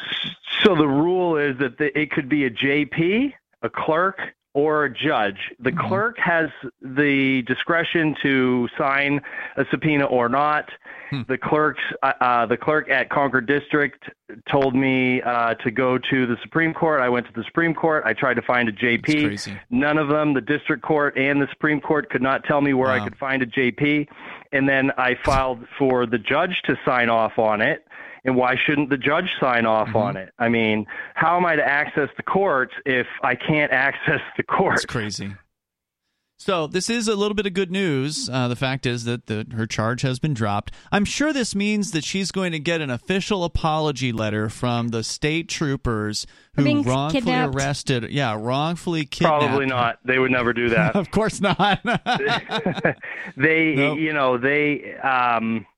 So 0.63 0.75
the 0.75 0.87
rule 0.87 1.37
is 1.37 1.57
that 1.59 1.77
the, 1.77 1.97
it 1.97 2.11
could 2.11 2.29
be 2.29 2.45
a 2.45 2.49
JP, 2.49 3.33
a 3.61 3.69
clerk, 3.69 4.19
or 4.53 4.85
a 4.85 4.89
judge. 4.93 5.37
The 5.59 5.71
Mm-hmm. 5.71 5.87
clerk 5.87 6.17
has 6.19 6.49
the 6.81 7.41
discretion 7.47 8.15
to 8.21 8.67
sign 8.77 9.21
a 9.57 9.63
subpoena 9.71 10.05
or 10.05 10.27
not. 10.29 10.69
Hmm. 11.09 11.21
The 11.27 11.37
clerks, 11.37 11.81
uh, 12.03 12.13
uh, 12.21 12.45
the 12.45 12.55
clerk 12.57 12.89
at 12.89 13.09
Concord 13.09 13.45
District 13.45 14.01
told 14.49 14.75
me 14.75 15.21
uh, 15.21 15.55
to 15.55 15.71
go 15.71 15.97
to 15.97 16.25
the 16.25 16.37
Supreme 16.41 16.73
Court. 16.73 17.01
I 17.01 17.09
went 17.09 17.27
to 17.27 17.33
the 17.33 17.43
Supreme 17.43 17.73
Court. 17.73 18.03
I 18.05 18.13
tried 18.13 18.35
to 18.35 18.41
find 18.41 18.69
a 18.69 18.71
JP. 18.71 19.57
None 19.69 19.97
of 19.97 20.07
them, 20.07 20.33
the 20.33 20.41
District 20.41 20.81
Court 20.81 21.17
and 21.17 21.41
the 21.41 21.47
Supreme 21.51 21.81
Court, 21.81 22.09
could 22.09 22.21
not 22.21 22.43
tell 22.45 22.61
me 22.61 22.73
where 22.73 22.89
I 22.89 23.03
could 23.03 23.17
find 23.17 23.41
a 23.41 23.45
JP. 23.45 24.07
And 24.53 24.67
then 24.69 24.91
I 24.97 25.15
filed 25.25 25.65
for 25.77 26.05
the 26.05 26.17
judge 26.17 26.61
to 26.65 26.75
sign 26.85 27.09
off 27.09 27.37
on 27.37 27.61
it. 27.61 27.85
And 28.23 28.35
why 28.35 28.55
shouldn't 28.65 28.89
the 28.91 28.97
judge 28.97 29.29
sign 29.39 29.65
off 29.65 29.87
Mm-hmm. 29.89 29.97
on 29.97 30.17
it? 30.17 30.29
I 30.37 30.47
mean, 30.49 30.85
how 31.15 31.37
am 31.37 31.45
I 31.45 31.55
to 31.55 31.63
access 31.67 32.09
the 32.17 32.23
courts 32.23 32.73
if 32.85 33.07
I 33.23 33.35
can't 33.35 33.71
access 33.87 34.21
the 34.37 34.43
courts? 34.43 34.83
It's 34.83 34.91
crazy. 34.91 35.33
So 36.37 36.65
this 36.65 36.89
is 36.89 37.07
a 37.07 37.15
little 37.15 37.35
bit 37.35 37.45
of 37.45 37.53
good 37.53 37.69
news. 37.69 38.27
Uh, 38.27 38.47
the 38.47 38.55
fact 38.55 38.87
is 38.87 39.03
that 39.03 39.27
the, 39.27 39.45
her 39.55 39.67
charge 39.67 40.01
has 40.01 40.17
been 40.17 40.33
dropped. 40.33 40.71
I'm 40.91 41.05
sure 41.05 41.31
this 41.33 41.53
means 41.53 41.91
that 41.91 42.03
she's 42.03 42.31
going 42.31 42.51
to 42.51 42.57
get 42.57 42.81
an 42.81 42.89
official 42.89 43.43
apology 43.43 44.11
letter 44.11 44.49
from 44.49 44.87
the 44.87 45.03
state 45.03 45.47
troopers 45.49 46.25
who 46.55 46.63
being 46.63 46.81
wrongfully 46.81 47.21
kidnapped. 47.21 47.55
arrested. 47.55 48.09
Yeah, 48.09 48.35
wrongfully 48.39 49.05
kidnapped. 49.05 49.43
Probably 49.45 49.67
not. 49.67 49.99
They 50.03 50.17
would 50.17 50.31
never 50.31 50.51
do 50.51 50.69
that. 50.69 50.95
of 50.95 51.11
course 51.11 51.41
not. 51.41 51.79
they, 53.37 53.75
Nope. 53.75 53.99
you 53.99 54.13
know, 54.13 54.37
they. 54.39 54.95
Um, 54.95 55.67
i- 55.67 55.70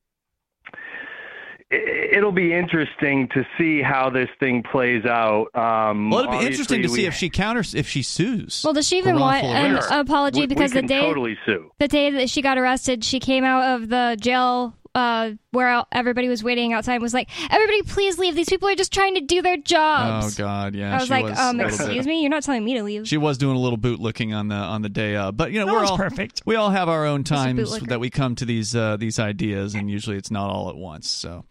it'll 1.73 2.31
be 2.31 2.53
interesting 2.53 3.27
to 3.33 3.45
see 3.57 3.81
how 3.81 4.09
this 4.09 4.29
thing 4.39 4.63
plays 4.63 5.05
out. 5.05 5.47
Um, 5.55 6.09
well, 6.09 6.21
it'll 6.25 6.39
be 6.39 6.45
interesting 6.45 6.79
to 6.81 6.87
obviously 6.87 7.01
see 7.01 7.05
if 7.07 7.13
she 7.13 7.29
counters 7.29 7.73
if 7.75 7.87
she 7.89 8.01
sues. 8.03 8.61
Well, 8.63 8.73
does 8.73 8.87
she 8.87 8.97
even 8.97 9.19
want 9.19 9.43
wrongful 9.43 9.93
an 9.93 9.99
apology? 9.99 10.41
We- 10.41 10.43
we 10.43 10.47
because 10.47 10.71
the 10.73 10.81
day 10.83 11.01
totally 11.01 11.37
sue. 11.45 11.71
the 11.79 11.87
day 11.87 12.09
that 12.11 12.29
she 12.29 12.41
got 12.41 12.57
arrested, 12.57 13.03
she 13.03 13.19
came 13.19 13.43
out 13.43 13.75
of 13.81 13.89
the 13.89 14.17
jail 14.21 14.75
uh, 14.95 15.31
where 15.51 15.83
everybody 15.91 16.29
was 16.29 16.43
waiting 16.43 16.73
outside 16.73 16.93
and 16.95 17.01
was 17.01 17.13
like, 17.13 17.29
"Everybody, 17.51 17.81
please 17.83 18.17
leave. 18.19 18.35
These 18.35 18.49
people 18.49 18.69
are 18.69 18.75
just 18.75 18.93
trying 18.93 19.15
to 19.15 19.21
do 19.21 19.41
their 19.41 19.57
jobs." 19.57 20.39
Oh. 20.39 20.43
God, 20.43 20.75
yeah. 20.75 20.91
I 20.93 20.95
was 20.99 21.05
she 21.05 21.09
like, 21.09 21.25
was 21.25 21.39
um, 21.39 21.59
a 21.59 21.63
little 21.63 21.77
bit- 21.77 21.85
excuse 21.87 22.05
me, 22.07 22.21
you're 22.21 22.29
not 22.29 22.43
telling 22.43 22.63
me 22.63 22.75
to 22.75 22.83
leave. 22.83 23.07
She 23.07 23.17
was 23.17 23.37
doing 23.37 23.55
a 23.55 23.59
little 23.59 23.77
bootlicking 23.79 24.35
on 24.35 24.49
the 24.49 24.55
on 24.55 24.81
the 24.81 24.89
day 24.89 25.15
of, 25.15 25.35
but 25.35 25.51
you 25.51 25.59
know 25.59 25.65
That 25.65 25.73
we're 25.73 25.85
all 25.85 25.97
perfect. 25.97 26.41
We 26.45 26.55
all 26.55 26.69
have 26.69 26.89
our 26.89 27.05
own 27.05 27.23
times 27.23 27.79
that 27.81 27.99
we 27.99 28.09
come 28.09 28.35
to 28.35 28.45
these 28.45 28.75
uh, 28.75 28.97
these 28.97 29.19
ideas, 29.19 29.73
and 29.75 29.89
usually 29.89 30.17
it's 30.17 30.31
not 30.31 30.49
all 30.49 30.69
at 30.69 30.75
once. 30.75 31.09
So. 31.09 31.45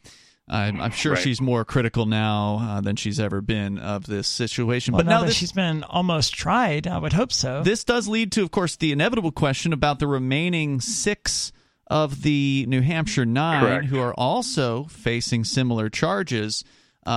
I'm, 0.48 0.80
I'm 0.82 0.90
sure 0.90 1.12
Right. 1.12 1.22
she's 1.22 1.40
more 1.40 1.64
critical 1.64 2.04
now 2.04 2.58
uh, 2.60 2.80
than 2.82 2.96
she's 2.96 3.20
ever 3.20 3.40
been 3.40 3.78
of 3.78 4.06
this 4.06 4.26
situation. 4.26 4.92
Well, 4.92 4.98
but 4.98 5.06
now, 5.06 5.12
now 5.12 5.20
that 5.20 5.26
this, 5.28 5.36
she's 5.36 5.52
been 5.52 5.82
almost 5.84 6.34
tried, 6.34 6.86
I 6.88 6.98
would 6.98 7.12
hope 7.12 7.32
so. 7.32 7.62
this 7.62 7.84
does 7.84 8.08
lead 8.08 8.32
to, 8.32 8.42
of 8.42 8.50
course, 8.50 8.76
the 8.76 8.92
inevitable 8.92 9.30
question 9.30 9.72
about 9.72 9.98
the 10.00 10.08
remaining 10.08 10.80
six 10.80 11.52
of 11.88 12.22
the 12.22 12.64
New 12.68 12.80
Hampshire 12.80 13.26
nine 13.26 13.64
Correct. 13.64 13.86
who 13.86 13.98
are 13.98 14.14
also 14.14 14.84
facing 14.84 15.44
similar 15.44 15.88
charges. 15.88 16.64
Uh, 17.04 17.08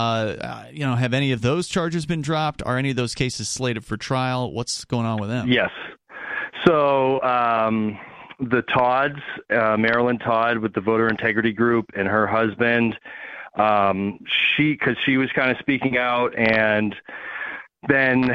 uh, 0.42 0.66
you 0.72 0.80
know, 0.86 0.96
have 0.96 1.14
any 1.14 1.32
of 1.32 1.42
those 1.42 1.68
charges 1.68 2.06
been 2.06 2.22
dropped? 2.22 2.64
Are 2.64 2.78
any 2.78 2.90
of 2.90 2.96
those 2.96 3.14
cases 3.14 3.48
slated 3.48 3.86
for 3.86 3.98
trial? 3.98 4.52
What's 4.52 4.84
going 4.86 5.06
on 5.06 5.20
with 5.20 5.30
them? 5.30 5.52
Yes. 5.52 5.70
So 6.66 7.22
um, 7.22 7.98
the 8.40 8.64
Todds, 8.64 9.20
uh, 9.50 9.78
Marilyn 9.78 10.18
Todd 10.18 10.58
with 10.58 10.74
the 10.74 10.82
Voter 10.82 11.08
Integrity 11.08 11.52
Group, 11.54 11.92
and 11.96 12.08
her 12.08 12.26
husband, 12.26 12.98
um, 13.56 14.20
she 14.28 14.74
because 14.74 14.98
she 15.06 15.18
was 15.18 15.32
kind 15.32 15.52
of 15.52 15.58
speaking 15.60 15.98
out, 15.98 16.34
and 16.36 16.96
then 17.88 18.32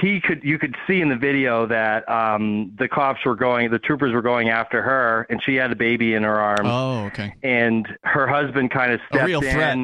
he 0.00 0.20
could 0.20 0.42
you 0.44 0.58
could 0.58 0.76
see 0.86 1.00
in 1.00 1.08
the 1.08 1.16
video 1.16 1.66
that 1.66 2.08
um, 2.08 2.72
the 2.78 2.88
cops 2.88 3.24
were 3.24 3.34
going, 3.34 3.70
the 3.70 3.78
troopers 3.78 4.12
were 4.12 4.22
going 4.22 4.48
after 4.50 4.82
her, 4.82 5.26
and 5.30 5.42
she 5.42 5.56
had 5.56 5.72
a 5.72 5.76
baby 5.76 6.14
in 6.14 6.22
her 6.22 6.38
arms, 6.40 6.60
Oh, 6.70 7.06
okay. 7.06 7.34
and 7.42 7.86
her 8.04 8.26
husband 8.28 8.70
kind 8.70 8.92
of 8.92 9.00
stepped 9.08 9.28
in. 9.30 9.40
threat. 9.40 9.78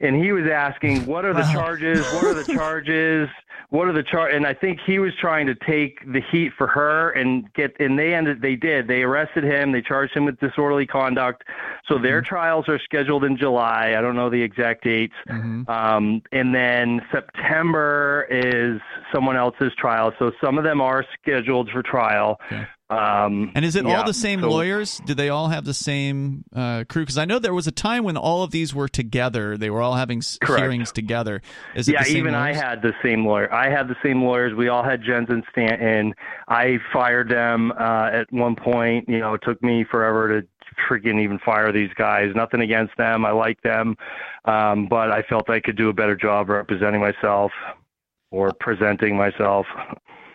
And 0.00 0.16
he 0.16 0.32
was 0.32 0.46
asking, 0.50 1.06
"What 1.06 1.24
are 1.24 1.32
the 1.32 1.40
Wow. 1.42 1.52
charges? 1.52 2.04
What 2.12 2.24
are 2.24 2.34
the 2.34 2.44
charges? 2.54 3.28
What 3.72 3.88
are 3.88 3.92
the 3.92 4.02
char?" 4.02 4.28
And 4.28 4.46
I 4.46 4.52
think 4.52 4.78
he 4.86 4.98
was 4.98 5.12
trying 5.18 5.46
to 5.46 5.54
take 5.54 5.98
the 6.12 6.20
heat 6.30 6.52
for 6.58 6.66
her 6.66 7.10
and 7.12 7.50
get. 7.54 7.74
And 7.80 7.98
they 7.98 8.14
ended. 8.14 8.42
They 8.42 8.54
did. 8.54 8.86
They 8.86 9.02
arrested 9.02 9.44
him. 9.44 9.72
They 9.72 9.80
charged 9.80 10.14
him 10.14 10.26
with 10.26 10.38
disorderly 10.40 10.86
conduct. 10.86 11.44
So 11.88 11.98
their 11.98 12.20
Mm-hmm. 12.20 12.28
trials 12.34 12.68
are 12.68 12.78
scheduled 12.78 13.24
in 13.24 13.36
July. 13.38 13.94
I 13.96 14.00
don't 14.02 14.14
know 14.14 14.28
the 14.28 14.42
exact 14.42 14.84
dates. 14.84 15.14
Mhm. 15.28 15.66
Um, 15.68 16.22
and 16.32 16.54
then 16.54 17.00
September 17.10 18.26
is 18.30 18.80
someone 19.12 19.36
else's 19.36 19.72
trial. 19.78 20.12
So 20.18 20.32
some 20.42 20.58
of 20.58 20.64
them 20.64 20.80
are 20.82 21.04
scheduled 21.18 21.70
for 21.70 21.82
trial. 21.82 22.38
Okay. 22.52 22.66
Um, 22.92 23.52
And 23.54 23.64
is 23.64 23.76
it 23.76 23.84
yeah, 23.84 23.98
all 23.98 24.04
the 24.06 24.14
same 24.14 24.40
so- 24.40 24.50
lawyers? 24.50 25.00
Do 25.04 25.14
they 25.14 25.28
all 25.28 25.48
have 25.48 25.64
the 25.64 25.74
same 25.74 26.44
uh, 26.54 26.84
crew? 26.88 27.02
Because 27.02 27.18
I 27.18 27.24
know 27.24 27.38
there 27.38 27.54
was 27.54 27.66
a 27.66 27.72
time 27.72 28.04
when 28.04 28.16
all 28.16 28.42
of 28.42 28.50
these 28.50 28.74
were 28.74 28.88
together. 28.88 29.56
They 29.56 29.70
were 29.70 29.80
all 29.80 29.94
having 29.94 30.22
Correct. 30.42 30.60
hearings 30.60 30.92
together. 30.92 31.42
Is 31.74 31.88
it 31.88 31.92
yeah, 31.92 32.00
the 32.02 32.10
same 32.10 32.16
even 32.18 32.32
lawyers? 32.34 32.56
I 32.56 32.68
had 32.68 32.82
the 32.82 32.92
same 33.02 33.26
lawyer. 33.26 33.52
I 33.52 33.70
had 33.70 33.88
the 33.88 33.96
same 34.02 34.22
lawyers. 34.22 34.54
We 34.54 34.68
all 34.68 34.82
had 34.84 35.02
Jensen 35.02 35.42
Stanton. 35.50 36.14
I 36.48 36.78
fired 36.92 37.28
them 37.30 37.72
uh, 37.72 38.10
at 38.12 38.32
one 38.32 38.56
point. 38.56 39.08
You 39.08 39.18
know, 39.18 39.34
it 39.34 39.40
took 39.42 39.62
me 39.62 39.84
forever 39.90 40.40
to 40.40 40.46
freaking 40.88 41.20
even 41.20 41.38
fire 41.38 41.70
these 41.72 41.90
guys. 41.96 42.32
Nothing 42.34 42.60
against 42.60 42.96
them. 42.96 43.24
I 43.24 43.30
like 43.30 43.60
them, 43.62 43.96
um, 44.46 44.86
but 44.88 45.10
I 45.10 45.22
felt 45.22 45.50
I 45.50 45.60
could 45.60 45.76
do 45.76 45.88
a 45.88 45.92
better 45.92 46.16
job 46.16 46.48
representing 46.48 47.00
myself 47.00 47.52
or 48.30 48.50
presenting 48.58 49.16
myself. 49.16 49.66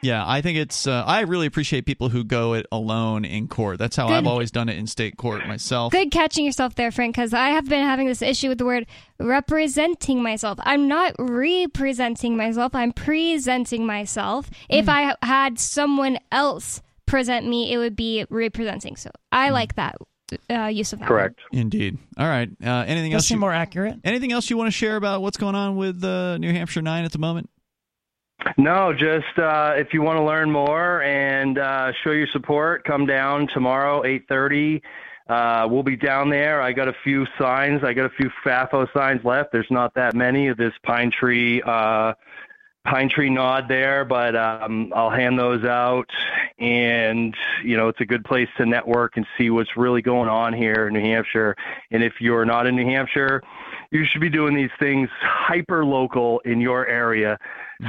Yeah, 0.01 0.24
I 0.27 0.42
think 0.42 0.58
it's. 0.58 0.85
Uh, 0.88 1.03
I 1.06 1.22
really 1.22 1.48
appreciate 1.48 1.85
people 1.85 2.09
who 2.09 2.24
go 2.24 2.53
it 2.53 2.66
alone 2.72 3.26
in 3.26 3.48
court. 3.48 3.80
That's 3.80 3.95
how 3.95 4.08
Good. 4.08 4.14
I've 4.14 4.27
always 4.27 4.51
done 4.51 4.69
it 4.69 4.77
in 4.77 4.85
state 4.88 5.17
court 5.17 5.48
myself. 5.48 5.92
Good 5.92 6.11
catching 6.11 6.45
yourself 6.45 6.76
there, 6.76 6.92
Frank, 6.92 7.16
because 7.16 7.34
I 7.34 7.50
have 7.50 7.67
been 7.67 7.84
having 7.84 8.08
this 8.08 8.22
issue 8.22 8.50
with 8.50 8.58
the 8.59 8.66
word 8.66 8.85
representing 9.19 10.22
myself. 10.22 10.59
I'm 10.61 10.88
not 10.88 11.14
representing 11.17 12.38
myself, 12.38 12.76
I'm 12.76 12.92
presenting 12.93 13.85
myself. 13.85 14.50
If 14.69 14.85
Hmm. 14.85 14.92
I 14.92 15.16
had 15.24 15.59
someone 15.59 16.17
else 16.32 16.82
present 17.06 17.48
me, 17.48 17.72
it 17.74 17.77
would 17.77 17.95
be 17.95 18.26
representing. 18.30 18.95
So. 18.95 19.09
I 19.32 19.50
like 19.50 19.76
that 19.76 19.95
uh, 20.50 20.66
use 20.66 20.93
of 20.93 21.00
that. 21.00 21.08
Correct. 21.08 21.40
Indeed. 21.51 21.98
All 22.17 22.27
right. 22.27 22.50
Uh, 22.64 22.84
anything 22.88 23.11
Does 23.11 23.19
else? 23.22 23.27
seem 23.27 23.38
You, 23.38 23.42
more 23.42 23.53
accurate. 23.53 23.95
anything 24.03 24.32
else 24.32 24.50
you 24.50 24.58
want 24.58 24.67
to 24.67 24.72
share 24.72 24.95
about 24.98 25.22
what's 25.22 25.38
going 25.38 25.56
on 25.56 25.76
with 25.77 26.03
uh, 26.03 26.38
New 26.38 26.51
Hampshire 26.51 26.82
nine 26.82 27.06
at 27.06 27.11
the 27.11 27.19
moment? 27.19 27.50
No, 28.57 28.93
just 28.93 29.38
uh, 29.38 29.74
if 29.75 29.93
you 29.93 30.01
want 30.01 30.17
to 30.17 30.24
learn 30.24 30.51
more 30.51 31.01
and 31.01 31.57
uh, 31.57 31.91
show 32.03 32.11
your 32.11 32.27
support, 32.27 32.83
come 32.83 33.06
down 33.06 33.48
tomorrow, 33.53 34.03
8:30. 34.03 34.82
Uh, 35.27 35.67
we'll 35.69 35.83
be 35.83 35.98
down 35.98 36.30
there. 36.30 36.61
I 36.61 36.72
got 36.72 36.88
a 36.88 36.95
few 37.03 37.25
signs. 37.38 37.83
I 37.83 37.93
got 37.93 38.06
a 38.06 38.09
few 38.09 38.32
FAFO 38.45 38.88
signs 38.93 39.24
left. 39.25 39.51
There's 39.51 39.69
not 39.69 39.93
that 39.95 40.16
many 40.16 40.48
of 40.48 40.57
this 40.57 40.72
pine 40.83 41.11
tree 41.11 41.61
uh, 41.66 42.14
pine 42.85 43.09
tree 43.09 43.30
nod 43.30 43.67
there, 43.67 44.06
but 44.06 44.35
um, 44.35 44.93
I'll 44.95 45.09
hand 45.09 45.38
those 45.38 45.66
out. 45.66 46.09
And 46.59 47.35
you 47.64 47.75
know, 47.75 47.90
it's 47.90 48.01
a 48.01 48.06
good 48.06 48.24
place 48.24 48.48
to 48.57 48.66
network 48.66 49.17
and 49.17 49.25
see 49.38 49.49
what's 49.49 49.75
really 49.75 50.01
going 50.01 50.30
on 50.30 50.53
here 50.53 50.88
in 50.88 50.93
New 50.93 51.01
Hampshire. 51.01 51.56
And 51.91 52.03
if 52.03 52.14
you're 52.22 52.45
not 52.45 52.66
in 52.66 52.75
New 52.75 52.85
Hampshire, 52.85 53.41
you 53.91 54.06
should 54.06 54.22
be 54.22 54.30
doing 54.30 54.56
these 54.56 54.72
things 54.80 55.09
hyper 55.22 55.83
local 55.83 56.40
in 56.45 56.61
your 56.61 56.88
area. 56.88 57.38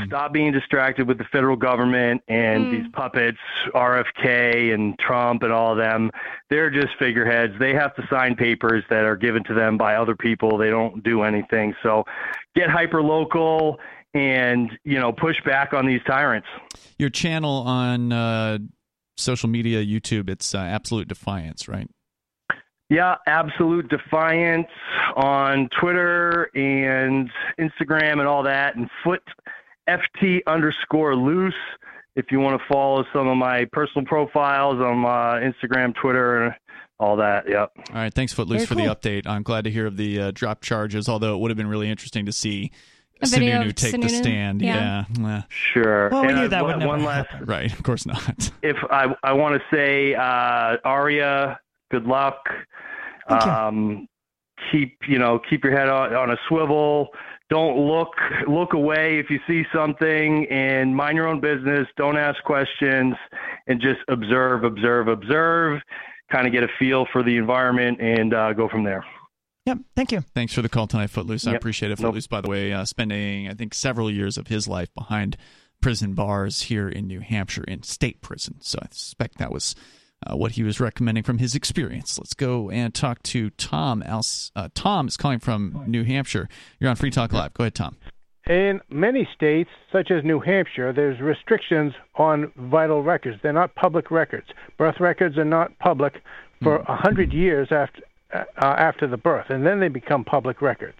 Stop 0.07 0.33
being 0.33 0.53
distracted 0.53 1.09
with 1.09 1.17
the 1.19 1.25
federal 1.25 1.57
government 1.57 2.23
and 2.29 2.67
Mm. 2.67 2.71
these 2.71 2.87
puppets, 2.93 3.39
RFK 3.75 4.73
and 4.73 4.99
Trump 4.99 5.43
and 5.43 5.53
all 5.53 5.73
of 5.73 5.79
them. 5.79 6.11
They're 6.51 6.71
just 6.71 6.95
figureheads. 6.99 7.55
They 7.59 7.73
have 7.75 7.95
to 7.97 8.07
sign 8.09 8.35
papers 8.37 8.85
that 8.91 9.05
are 9.05 9.17
given 9.17 9.45
to 9.45 9.55
them 9.55 9.79
by 9.79 9.95
other 9.97 10.15
people. 10.15 10.59
They 10.59 10.71
don't 10.71 11.03
do 11.03 11.23
anything. 11.23 11.75
So 11.83 12.05
get 12.55 12.69
hyper 12.69 13.03
local 13.03 13.81
and, 14.15 14.71
you 14.85 14.99
know, 14.99 15.13
push 15.13 15.37
back 15.45 15.73
on 15.73 15.87
these 15.87 16.01
tyrants. 16.07 16.49
Your 16.99 17.11
channel 17.11 17.63
on 17.67 18.13
uh, 18.13 18.59
social 19.17 19.49
media, 19.49 19.85
YouTube, 19.85 20.29
it's 20.29 20.55
uh, 20.55 20.59
absolute 20.59 21.09
defiance, 21.09 21.67
right? 21.69 21.89
Yeah, 22.91 23.17
absolute 23.27 23.89
defiance 23.89 24.69
on 25.15 25.69
Twitter 25.79 26.49
and 26.55 27.31
Instagram 27.61 28.13
and 28.19 28.23
all 28.27 28.43
that, 28.45 28.77
and 28.77 28.89
foot 29.05 29.23
ft 29.89 30.41
underscore 30.47 31.17
loose. 31.17 31.55
If 32.17 32.27
you 32.33 32.41
want 32.41 32.61
to 32.61 32.67
follow 32.73 33.05
some 33.13 33.29
of 33.29 33.37
my 33.37 33.65
personal 33.73 34.05
profiles 34.05 34.81
on 34.81 35.05
uh, 35.05 35.41
Instagram, 35.41 35.95
Twitter, 35.95 36.43
and 36.47 36.55
all 36.99 37.17
that. 37.17 37.49
Yep. 37.49 37.71
All 37.91 37.95
right. 37.95 38.13
Thanks, 38.13 38.33
Footloose, 38.33 38.65
Very 38.65 38.67
for 38.67 38.75
cool. 38.75 38.85
the 38.87 38.95
update. 38.95 39.25
I'm 39.27 39.45
glad 39.45 39.65
to 39.65 39.71
hear 39.71 39.87
of 39.87 39.97
the 39.97 40.21
uh, 40.21 40.31
drop 40.35 40.61
charges, 40.61 41.09
although 41.09 41.37
it 41.37 41.39
would 41.39 41.51
have 41.53 41.57
been 41.57 41.69
really 41.69 41.89
interesting 41.89 42.27
to 42.27 42.33
see 42.33 42.73
A 43.23 43.27
Sununu 43.27 43.67
of 43.69 43.75
take 43.77 44.01
the 44.01 44.09
stand. 44.09 44.63
Yeah. 44.63 45.05
Yeah. 45.17 45.43
Sure. 45.49 46.09
Well, 46.11 46.23
we 46.23 46.29
And 46.29 46.37
knew 46.39 46.45
I- 46.45 46.49
that 46.49 46.65
would 46.65 46.71
one, 46.71 46.79
never 46.81 46.89
one 46.89 47.05
last 47.05 47.29
Right. 47.43 47.73
Of 47.73 47.85
course 47.85 48.05
not. 48.05 48.51
if 48.63 48.77
I 48.91 49.15
I 49.23 49.33
want 49.35 49.55
to 49.55 49.77
say 49.77 50.15
uh, 50.17 50.77
Aria, 50.85 51.61
good 51.93 52.05
luck. 52.07 52.41
Um, 53.29 54.09
keep 54.73 54.99
you 55.07 55.19
know 55.19 55.39
keep 55.49 55.63
your 55.65 55.77
head 55.77 55.89
on, 55.89 56.15
on 56.15 56.31
a 56.31 56.37
swivel. 56.49 57.09
Don't 57.51 57.79
look 57.79 58.11
look 58.47 58.75
away 58.75 59.19
if 59.19 59.31
you 59.31 59.41
see 59.47 59.65
something, 59.75 60.47
and 60.51 60.95
mind 60.95 61.17
your 61.17 61.27
own 61.27 61.41
business. 61.41 61.87
Don't 61.97 62.19
ask 62.19 62.43
questions, 62.45 63.15
and 63.67 63.81
just 63.81 64.01
observe, 64.09 64.65
observe, 64.65 65.09
observe. 65.09 65.81
Kind 66.31 66.47
of 66.47 66.53
get 66.53 66.63
a 66.63 66.69
feel 66.79 67.07
for 67.11 67.23
the 67.23 67.37
environment 67.39 68.01
and 68.03 68.35
uh, 68.35 68.53
go 68.53 68.69
from 68.69 68.85
there. 68.85 69.03
Yep. 69.65 69.79
Thank 69.97 70.13
you. 70.13 70.21
Thanks 70.35 70.53
for 70.53 70.61
the 70.63 70.69
call 70.69 70.87
tonight, 70.87 71.09
Footloose. 71.11 71.47
I 71.47 71.53
Yep. 71.53 71.61
appreciate 71.61 71.91
it. 71.93 71.99
Nope. 72.01 72.09
Footloose, 72.09 72.27
by 72.27 72.41
the 72.43 72.51
way, 72.51 72.73
uh, 72.73 72.85
spending 72.85 73.49
I 73.49 73.55
think 73.55 73.73
several 73.75 74.11
years 74.11 74.37
of 74.37 74.49
his 74.49 74.69
life 74.69 74.93
behind 74.95 75.37
prison 75.81 76.13
bars 76.15 76.63
here 76.63 76.89
in 76.89 77.07
New 77.07 77.21
Hampshire 77.21 77.65
in 77.65 77.83
state 77.83 78.21
prison. 78.21 78.57
So 78.61 78.79
I 78.83 78.89
suspect 78.91 79.39
that 79.39 79.53
was 79.53 79.75
uh, 80.27 80.37
what 80.37 80.53
he 80.53 80.63
was 80.63 80.81
recommending 80.81 81.25
from 81.25 81.39
his 81.39 81.55
experience. 81.55 82.19
Let's 82.19 82.35
go 82.35 82.71
and 82.71 82.95
talk 82.95 83.23
to 83.25 83.51
Tom. 83.51 84.03
Else, 84.03 84.51
uh, 84.57 84.69
Tom 84.75 85.09
is 85.09 85.17
calling 85.17 85.39
from 85.39 85.85
New 85.87 86.05
Hampshire. 86.05 86.49
You're 86.81 86.91
on 86.91 86.97
Free 86.97 87.11
Talk 87.11 87.33
Live. 87.33 87.55
Go 87.55 87.65
ahead, 87.65 87.75
Tom. 87.75 87.97
In 88.49 88.81
many 88.89 89.29
states, 89.35 89.69
such 89.93 90.11
as 90.11 90.25
New 90.25 90.41
Hampshire, 90.41 90.93
there's 90.93 91.21
restrictions 91.21 91.93
on 92.15 92.51
vital 92.57 93.03
records. 93.03 93.39
They're 93.43 93.53
not 93.53 93.75
public 93.75 94.11
records. 94.11 94.47
Birth 94.79 95.01
records 95.01 95.37
are 95.37 95.45
not 95.45 95.79
public 95.79 96.23
for 96.63 96.77
a 96.77 96.97
hundred 96.97 97.33
years 97.33 97.69
after 97.71 98.03
uh, 98.33 98.45
after 98.63 99.07
the 99.07 99.17
birth, 99.17 99.47
and 99.51 99.67
then 99.67 99.81
they 99.81 99.89
become 99.89 100.25
public 100.25 100.61
records. 100.61 100.99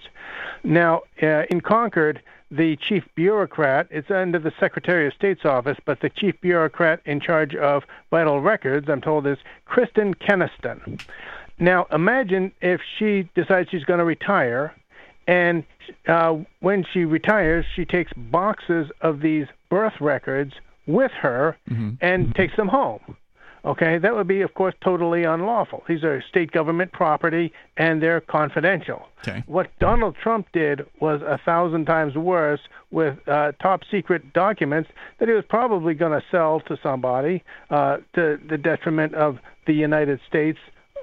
Now, 0.65 1.03
uh, 1.23 1.45
in 1.51 1.61
Concord, 1.61 2.23
the 2.51 2.77
chief 2.77 3.05
bureaucrat, 3.15 3.89
it's 3.91 4.11
under 4.11 4.39
the 4.39 4.53
Secretary 4.59 5.07
of 5.07 5.13
State's 5.13 5.45
office, 5.45 5.77
but 5.85 6.01
the 6.01 6.09
chief 6.09 6.41
bureaucrat 6.41 7.01
in 7.05 7.21
charge 7.21 7.55
of 7.55 7.85
vital 8.11 8.41
records, 8.41 8.89
I'm 8.89 9.01
told, 9.01 9.27
is 9.27 9.39
Kristen 9.67 10.15
Keniston. 10.15 10.99
Now, 11.59 11.87
imagine 11.93 12.53
if 12.61 12.81
she 12.99 13.29
decides 13.35 13.69
she's 13.71 13.85
going 13.85 13.99
to 13.99 14.05
retire, 14.05 14.75
and 15.27 15.65
uh, 16.07 16.39
when 16.61 16.85
she 16.91 17.05
retires, 17.05 17.67
she 17.75 17.85
takes 17.85 18.13
boxes 18.17 18.91
of 19.03 19.21
these 19.21 19.47
birth 19.69 20.01
records 20.01 20.55
with 20.87 21.13
her 21.13 21.59
and 22.01 22.35
takes 22.35 22.57
them 22.57 22.69
home. 22.69 23.17
Okay, 23.69 23.99
that 23.99 24.17
would 24.17 24.27
be, 24.27 24.41
of 24.41 24.55
course, 24.55 24.75
totally 24.83 25.25
unlawful. 25.25 25.85
These 25.87 26.03
are 26.03 26.23
state 26.23 26.53
government 26.53 26.91
property 26.93 27.53
and 27.77 28.03
they're 28.03 28.23
confidential. 28.23 29.07
Okay. 29.21 29.45
What 29.47 29.71
Donald 29.79 30.17
Trump 30.23 30.47
did 30.55 30.87
was 31.01 31.21
a 31.21 31.39
thousand 31.45 31.85
times 31.85 32.15
worse 32.17 32.61
with 32.91 33.19
uh, 33.29 33.53
top 33.61 33.83
secret 33.91 34.33
documents 34.33 34.89
that 35.19 35.29
he 35.29 35.35
was 35.35 35.45
probably 35.47 35.93
going 35.93 36.19
to 36.19 36.25
sell 36.31 36.61
to 36.61 36.79
somebody 36.83 37.45
uh, 37.69 37.99
to 38.15 38.41
the 38.49 38.57
detriment 38.57 39.15
of 39.15 39.39
the 39.67 39.75
United 39.75 40.21
States. 40.27 40.59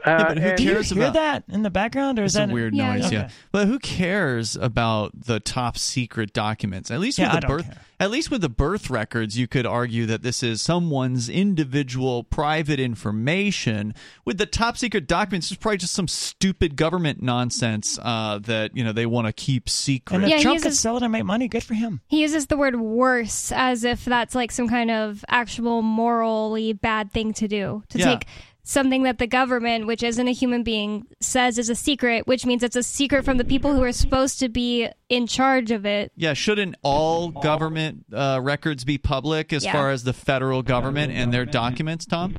Uh, 0.06 0.10
Yeah, 0.10 0.28
but 0.28 0.38
who 0.40 0.48
and- 0.50 0.58
Do 0.58 0.64
you 0.64 0.72
cares 0.74 0.90
hear 0.90 1.04
about- 1.04 1.14
that 1.14 1.44
in 1.50 1.64
the 1.64 1.70
background, 1.70 2.20
or 2.20 2.24
is 2.24 2.36
It's 2.36 2.40
that 2.40 2.50
a 2.50 2.54
weird 2.54 2.76
Yeah, 2.76 2.94
noise, 2.96 3.12
yeah. 3.12 3.20
yeah. 3.20 3.26
Okay. 3.26 3.34
But 3.52 3.68
who 3.68 3.80
cares 3.80 4.56
about 4.56 5.12
the 5.26 5.40
top 5.40 5.78
secret 5.78 6.32
documents? 6.34 6.92
At 6.92 7.00
least 7.00 7.18
Yeah, 7.18 7.28
with 7.28 7.32
I 7.32 7.40
the 7.40 7.48
don't 7.48 7.58
birth, 7.58 7.66
care. 7.66 7.82
at 8.00 8.12
least 8.12 8.30
with 8.32 8.42
the 8.42 8.50
birth 8.50 8.90
records, 8.90 9.38
you 9.38 9.48
could 9.48 9.66
argue 9.66 10.06
that 10.06 10.22
this 10.22 10.44
is 10.44 10.62
someone's 10.62 11.28
individual 11.30 12.24
private 12.24 12.80
information. 12.80 13.94
With 14.26 14.38
the 14.38 14.46
top 14.46 14.78
secret 14.78 15.08
documents, 15.08 15.50
it's 15.52 15.60
probably 15.60 15.78
just 15.78 15.94
some 15.94 16.08
stupid 16.08 16.76
government 16.76 17.22
nonsense 17.22 17.98
uh, 18.04 18.40
that 18.44 18.76
you 18.76 18.84
know 18.84 18.92
they 18.92 19.06
want 19.06 19.28
to 19.28 19.34
keep 19.34 19.70
secret. 19.70 20.16
And 20.16 20.24
if 20.26 20.30
Yeah, 20.30 20.38
he 20.38 20.44
Trump 20.44 20.62
could 20.62 20.74
sell 20.76 20.98
it 20.98 21.04
and 21.04 21.12
make 21.12 21.26
money, 21.26 21.48
good 21.48 21.64
for 21.64 21.74
him. 21.74 22.02
He 22.08 22.22
uses 22.22 22.48
the 22.48 22.58
word 22.58 22.76
worse 22.80 23.52
as 23.52 23.84
if 23.84 24.06
that's 24.06 24.36
like 24.36 24.52
some 24.52 24.68
kind 24.68 24.92
of 24.92 25.24
actual 25.30 25.82
morally 25.82 26.74
bad 26.74 27.12
thing 27.12 27.34
to 27.34 27.48
do. 27.48 27.84
To 27.90 27.98
Yeah. 27.98 28.06
take 28.06 28.26
something 28.66 29.04
that 29.04 29.20
the 29.20 29.28
government, 29.28 29.88
which 29.88 30.04
isn't 30.04 30.28
a 30.28 30.32
human 30.34 30.64
being, 30.64 31.06
says 31.22 31.58
is 31.58 31.70
a 31.70 31.76
secret, 31.76 32.28
which 32.28 32.46
means 32.46 32.64
it's 32.64 32.76
a 32.76 32.84
secret 32.84 33.24
from 33.24 33.38
the 33.38 33.46
people 33.46 33.74
who 33.74 33.82
are 33.84 33.92
supposed 33.94 34.40
to 34.40 34.50
be 34.50 34.90
in 35.08 35.28
charge 35.28 35.72
of 35.72 35.86
it. 35.86 36.12
Yeah, 36.18 36.34
shouldn't 36.34 36.76
all 36.82 37.30
government 37.30 38.06
uh, 38.12 38.40
records 38.44 38.84
be 38.84 38.98
public 38.98 39.54
as 39.54 39.64
Yeah. 39.64 39.72
far 39.72 39.92
as 39.92 40.04
the 40.04 40.14
federal 40.14 40.64
government 40.64 41.14
and 41.14 41.32
their 41.34 41.46
documents, 41.46 42.06
Tom? 42.06 42.36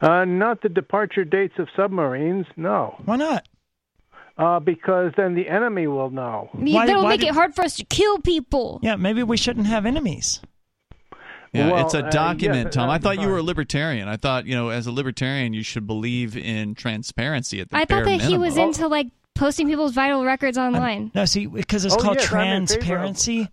Uh, 0.00 0.24
not 0.26 0.60
the 0.60 0.68
departure 0.68 1.24
dates 1.24 1.54
of 1.58 1.68
submarines, 1.74 2.44
no. 2.56 2.96
Why 3.06 3.16
not? 3.16 3.48
Uh, 4.36 4.58
because 4.58 5.12
then 5.16 5.34
the 5.36 5.48
enemy 5.48 5.86
will 5.86 6.10
know. 6.10 6.50
Why- 6.52 6.86
That'll 6.86 7.04
why 7.04 7.10
make 7.10 7.20
did- 7.20 7.28
it 7.28 7.34
hard 7.34 7.54
for 7.54 7.62
us 7.62 7.76
to 7.76 7.84
kill 7.84 8.18
people. 8.18 8.80
Yeah, 8.82 8.96
maybe 8.96 9.22
we 9.22 9.36
shouldn't 9.36 9.68
have 9.68 9.86
enemies. 9.86 10.40
Yeah, 11.54 11.70
Well, 11.70 11.84
it's 11.86 11.94
a 11.94 12.04
uh, 12.04 12.10
document, 12.10 12.72
Tom. 12.72 12.90
I 12.90 12.98
thought 12.98 13.20
you 13.20 13.28
were 13.28 13.38
a 13.38 13.42
libertarian. 13.42 14.08
I 14.08 14.16
thought, 14.16 14.46
you 14.46 14.54
know, 14.56 14.70
as 14.70 14.86
a 14.86 14.92
libertarian, 14.92 15.54
you 15.54 15.62
should 15.62 15.86
believe 15.86 16.36
in 16.36 16.74
transparency 16.74 17.60
at 17.60 17.70
the 17.70 17.76
I 17.76 17.84
bare 17.84 18.04
thought 18.04 18.10
that 18.18 18.20
he 18.22 18.36
was 18.36 18.56
into 18.56 18.88
like 18.88 19.06
posting 19.34 19.68
people's 19.68 19.92
vital 19.94 20.24
records 20.24 20.58
online. 20.58 21.10
No, 21.14 21.24
see, 21.24 21.46
because 21.46 21.84
it's 21.84 21.94
Oh, 21.94 21.98
called 21.98 22.16
yes, 22.16 22.32
I'm 22.32 22.40
in 22.40 22.66
favor 22.66 22.74
of- 22.74 22.78
transparency. 22.80 23.48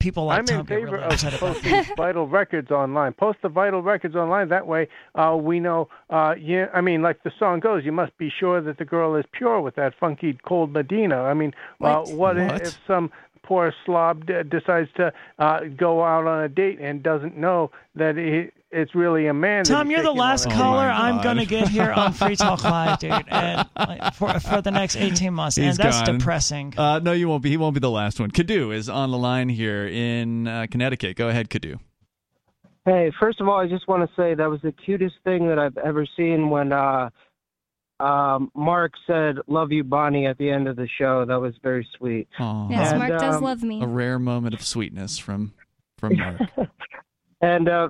People 0.00 0.26
like 0.26 0.40
I'm 0.40 0.44
Tom 0.44 0.60
in 0.60 0.66
favor 0.66 0.90
really 0.98 1.04
of 1.04 1.18
posting 1.40 1.84
vital 1.96 2.26
records 2.28 2.70
online. 2.70 3.14
Post 3.14 3.38
the 3.42 3.48
vital 3.48 3.80
records 3.80 4.14
online. 4.14 4.50
That 4.50 4.66
way, 4.66 4.88
uh, 5.14 5.34
we 5.40 5.60
know. 5.60 5.88
Uh, 6.10 6.34
yeah, 6.38 6.66
I 6.74 6.82
mean, 6.82 7.00
like 7.00 7.22
the 7.22 7.32
song 7.38 7.60
goes, 7.60 7.86
you 7.86 7.92
must 7.92 8.14
be 8.18 8.30
sure 8.38 8.60
that 8.60 8.76
the 8.76 8.84
girl 8.84 9.14
is 9.16 9.24
pure 9.32 9.62
with 9.62 9.76
that 9.76 9.94
funky 9.98 10.38
cold 10.46 10.72
Medina. 10.72 11.22
I 11.22 11.32
mean, 11.32 11.54
uh, 11.80 12.02
What? 12.02 12.08
what, 12.08 12.36
What? 12.36 12.60
if 12.66 12.78
some 12.86 13.10
poor 13.44 13.72
slob 13.86 14.26
d- 14.26 14.42
decides 14.48 14.88
to 14.96 15.12
uh, 15.38 15.60
go 15.76 16.02
out 16.02 16.26
on 16.26 16.44
a 16.44 16.48
date 16.48 16.80
and 16.80 17.02
doesn't 17.02 17.36
know 17.36 17.70
that 17.94 18.16
he, 18.16 18.50
it's 18.76 18.94
really 18.94 19.26
a 19.28 19.34
man? 19.34 19.62
that 19.64 19.68
Tom, 19.68 19.90
you're 19.90 20.02
the 20.02 20.10
last 20.12 20.46
a 20.46 20.48
Oh 20.48 20.52
caller 20.52 20.82
I'm 20.88 21.22
going 21.22 21.36
to 21.36 21.46
get 21.46 21.68
here 21.68 21.92
on 21.92 22.12
Free 22.12 22.34
Talk 22.34 22.64
Live, 22.64 22.98
dude, 22.98 23.12
and 23.28 23.68
like, 23.78 24.14
for 24.14 24.40
for 24.40 24.60
the 24.62 24.70
next 24.72 24.96
18 24.96 25.32
months, 25.32 25.56
He's 25.56 25.66
and 25.66 25.76
that's 25.76 26.02
gone. 26.08 26.18
depressing. 26.18 26.74
Uh, 26.76 26.98
no, 26.98 27.12
you 27.12 27.28
won't 27.28 27.42
be. 27.42 27.50
He 27.50 27.56
won't 27.56 27.74
be 27.74 27.80
the 27.80 27.90
last 27.90 28.18
one. 28.18 28.30
Kadu 28.30 28.74
is 28.74 28.88
on 28.88 29.10
the 29.12 29.18
line 29.18 29.48
here 29.48 29.86
in 29.86 30.48
uh, 30.48 30.66
Connecticut. 30.70 31.16
Go 31.16 31.28
ahead, 31.28 31.48
Kadu. 31.50 31.78
Hey, 32.84 33.10
first 33.18 33.40
of 33.40 33.48
all, 33.48 33.58
I 33.58 33.66
just 33.66 33.88
want 33.88 34.06
to 34.08 34.14
say 34.14 34.34
that 34.34 34.50
was 34.50 34.60
the 34.62 34.72
cutest 34.72 35.14
thing 35.24 35.48
that 35.48 35.58
I've 35.58 35.78
ever 35.78 36.06
seen 36.16 36.50
when 36.50 36.70
uh, 36.72 37.08
um, 38.00 38.50
Mark 38.54 38.92
said 39.06 39.36
"Love 39.46 39.70
you, 39.72 39.84
Bonnie" 39.84 40.26
at 40.26 40.36
the 40.38 40.50
end 40.50 40.66
of 40.68 40.76
the 40.76 40.88
show. 40.98 41.24
That 41.24 41.40
was 41.40 41.54
very 41.62 41.86
sweet. 41.96 42.28
Aw. 42.38 42.68
Yes, 42.70 42.90
And, 42.92 42.98
Mark 42.98 43.20
does 43.20 43.36
um, 43.36 43.42
love 43.44 43.62
me. 43.62 43.82
A 43.82 43.86
rare 43.86 44.18
moment 44.18 44.54
of 44.54 44.62
sweetness 44.62 45.18
from 45.18 45.52
from 45.98 46.16
Mark. 46.16 46.40
And 47.40 47.68
uh, 47.68 47.88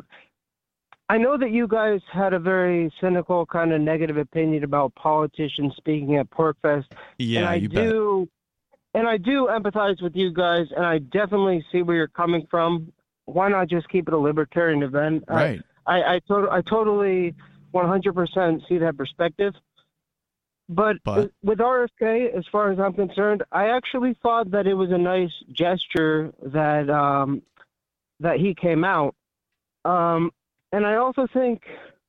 I 1.08 1.16
know 1.16 1.38
that 1.38 1.52
you 1.52 1.68
guys 1.68 2.00
had 2.12 2.32
a 2.32 2.40
very 2.40 2.92
cynical, 3.00 3.46
kind 3.46 3.72
of 3.72 3.80
negative 3.80 4.16
opinion 4.16 4.64
about 4.64 4.92
politicians 4.96 5.74
speaking 5.76 6.16
at 6.16 6.28
PorcFest. 6.30 6.86
and 6.90 6.98
Yeah, 7.18 7.50
I 7.50 7.54
you 7.56 7.68
bet. 7.68 7.84
do, 7.88 8.28
and 8.94 9.06
I 9.06 9.16
do 9.18 9.46
empathize 9.48 10.02
with 10.02 10.16
you 10.16 10.32
guys, 10.32 10.66
and 10.74 10.84
I 10.84 10.98
definitely 10.98 11.64
see 11.70 11.82
where 11.82 11.94
you're 11.94 12.08
coming 12.08 12.48
from. 12.50 12.92
Why 13.26 13.48
not 13.48 13.68
just 13.68 13.88
keep 13.90 14.08
it 14.08 14.14
a 14.14 14.18
libertarian 14.18 14.82
event? 14.82 15.22
I- 15.28 15.34
Right. 15.34 15.62
I 15.86 16.14
I, 16.14 16.20
to- 16.26 16.48
I 16.50 16.60
totally 16.62 17.34
100% 17.72 18.68
see 18.68 18.78
that 18.78 18.96
perspective. 18.96 19.54
But, 20.68 20.96
But? 21.04 21.30
with 21.42 21.58
RFK, 21.58 22.36
as 22.36 22.44
far 22.50 22.72
as 22.72 22.78
I'm 22.78 22.94
concerned, 22.94 23.42
I 23.52 23.68
actually 23.68 24.16
thought 24.22 24.50
that 24.52 24.66
it 24.66 24.74
was 24.74 24.90
a 24.90 24.98
nice 24.98 25.32
gesture 25.52 26.32
that 26.42 26.88
um, 26.88 27.42
that 28.20 28.38
he 28.40 28.54
came 28.54 28.84
out. 28.84 29.14
Um, 29.84 30.30
and 30.72 30.86
I 30.86 30.96
also 30.96 31.26
think 31.32 31.62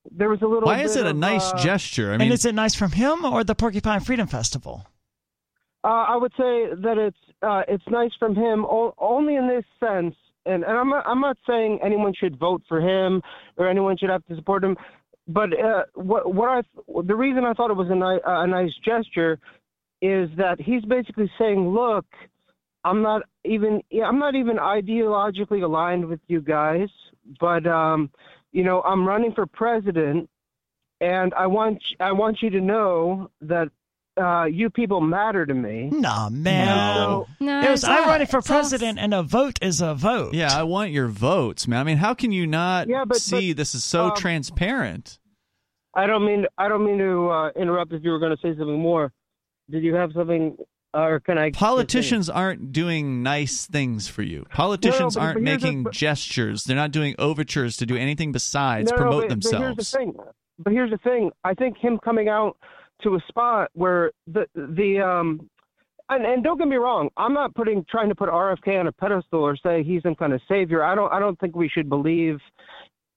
there 0.10 0.30
was 0.30 0.42
a 0.42 0.48
little. 0.48 0.68
Why 0.68 0.82
is 0.82 0.96
bit 0.96 1.02
it 1.02 1.08
a 1.08 1.10
of, 1.12 1.18
nice 1.18 1.52
uh, 1.52 1.58
gesture? 1.58 2.12
I 2.12 2.16
and 2.16 2.24
is 2.32 2.46
it 2.46 2.56
nice 2.56 2.76
from 2.76 2.92
him 2.92 3.26
or 3.26 3.44
the 3.44 3.56
Porcupine 3.56 4.00
Freedom 4.00 4.28
Festival? 4.28 4.86
Uh, 5.84 5.88
I 6.10 6.16
would 6.16 6.32
say 6.32 6.70
that 6.82 6.98
it's 6.98 7.18
uh, 7.42 7.64
it's 7.68 7.84
nice 7.90 8.12
from 8.18 8.36
him 8.36 8.66
o- 8.66 8.96
only 8.98 9.36
in 9.36 9.48
this 9.48 9.66
sense, 9.80 10.16
and, 10.46 10.64
and 10.64 10.78
I'm 10.78 10.90
not, 10.90 11.06
I'm 11.06 11.22
not 11.22 11.38
saying 11.48 11.80
anyone 11.84 12.14
should 12.18 12.40
vote 12.40 12.64
for 12.68 12.80
him 12.80 13.22
or 13.58 13.70
anyone 13.70 13.98
should 13.98 14.10
have 14.10 14.26
to 14.26 14.36
support 14.36 14.64
him, 14.64 14.78
but 15.28 15.60
uh, 15.60 15.84
what 15.96 16.34
what 16.34 16.50
I 16.50 16.62
the 17.04 17.16
reason 17.16 17.46
I 17.46 17.54
thought 17.54 17.72
it 17.72 17.78
was 17.78 17.90
a, 17.90 17.96
ni- 17.96 18.22
a 18.26 18.48
nice 18.48 18.74
gesture 18.84 19.40
is 20.02 20.30
that 20.38 20.60
he's 20.60 20.84
basically 20.86 21.32
saying, 21.38 21.70
look, 21.70 22.06
I'm 22.84 23.02
not 23.02 23.24
even 23.44 23.82
I'm 24.04 24.20
not 24.20 24.36
even 24.36 24.58
ideologically 24.58 25.64
aligned 25.64 26.06
with 26.06 26.20
you 26.28 26.42
guys, 26.42 26.90
but 27.40 27.66
um, 27.66 28.12
you 28.52 28.64
know, 28.64 28.82
I'm 28.84 29.08
running 29.08 29.34
for 29.34 29.48
president, 29.48 30.30
and 31.02 31.34
I 31.34 31.48
want 31.48 31.82
I 32.00 32.12
want 32.12 32.42
you 32.42 32.52
to 32.52 32.62
know 32.62 33.32
that 33.42 33.70
uh, 34.18 34.46
you 34.46 34.70
people 34.70 35.02
matter 35.02 35.46
to 35.46 35.54
me. 35.54 35.90
Nah, 35.92 36.30
man. 36.30 36.68
No. 36.68 37.28
No, 37.40 37.62
It 37.62 37.72
was, 37.72 37.84
it's 37.84 37.90
I'm 37.90 38.08
running 38.08 38.28
for 38.28 38.42
president, 38.42 38.98
and 39.00 39.14
a 39.14 39.24
vote 39.24 39.60
is 39.62 39.82
a 39.82 39.94
vote. 39.94 40.34
Yeah, 40.34 40.58
I 40.58 40.64
want 40.64 40.92
your 40.92 41.08
votes, 41.08 41.68
man. 41.68 41.80
I 41.80 41.84
mean, 41.84 41.98
how 41.98 42.14
can 42.14 42.32
you 42.32 42.48
not 42.48 42.88
Yeah, 42.88 43.04
but- 43.06 43.18
see 43.18 43.52
but, 43.54 43.58
this 43.58 43.76
is 43.76 43.84
so 43.84 44.06
um, 44.06 44.16
transparent? 44.16 45.20
I 45.94 46.08
don't 46.08 46.26
mean 46.26 46.46
I 46.58 46.68
don't 46.68 46.86
mean 46.86 46.98
to 47.00 47.30
uh, 47.30 47.50
interrupt 47.56 47.94
if 47.94 48.04
you 48.04 48.12
were 48.12 48.20
going 48.20 48.36
to 48.36 48.42
say 48.42 48.58
something 48.58 48.80
more. 48.80 49.12
Did 49.70 49.84
you 49.84 49.96
have 49.96 50.12
something, 50.14 50.58
or 50.94 51.20
can 51.22 51.38
I? 51.38 51.52
Politicians 51.52 52.30
aren't 52.30 52.72
doing 52.72 53.24
nice 53.24 53.66
things 53.66 54.08
for 54.08 54.22
you. 54.22 54.46
Politicians 54.52 55.16
but- 55.16 55.22
aren't 55.22 55.36
but 55.44 55.48
here's 55.50 55.62
the- 55.62 55.68
making 55.68 55.84
but- 55.84 55.94
gestures. 55.94 56.64
They're 56.66 56.76
not 56.76 56.92
doing 56.92 57.16
overtures 57.18 57.78
to 57.78 57.86
do 57.86 57.96
anything 57.96 58.32
besides 58.32 58.92
no, 58.92 58.98
no, 58.98 59.02
promote 59.04 59.22
but, 59.24 59.30
themselves. 59.30 59.58
But 59.60 59.64
here's 59.66 59.92
the 59.92 59.98
thing. 59.98 60.14
But 60.60 60.74
here's 60.74 60.92
the 60.92 60.98
thing. 61.00 61.32
I 61.44 61.54
think 61.54 61.78
him 61.78 61.98
coming 61.98 62.30
out 62.30 62.58
to 63.04 63.16
a 63.16 63.20
spot 63.28 63.70
where 63.74 64.12
the 64.28 64.48
the 64.56 65.00
um 65.00 65.50
and, 66.08 66.24
and 66.26 66.44
don't 66.44 66.58
get 66.60 66.68
me 66.68 66.76
wrong, 66.76 67.10
I'm 67.18 67.34
not 67.34 67.56
putting 67.56 67.84
trying 67.90 68.10
to 68.10 68.16
put 68.16 68.30
RFK 68.30 68.80
on 68.80 68.88
a 68.88 68.92
pedestal 68.92 69.42
or 69.42 69.58
say 69.58 69.84
he's 69.84 70.04
some 70.04 70.16
kind 70.16 70.34
of 70.34 70.42
savior. 70.48 70.84
I 70.84 70.96
don't 70.96 71.12
I 71.12 71.20
don't 71.20 71.40
think 71.40 71.56
we 71.56 71.70
should 71.70 71.90
believe 71.90 72.40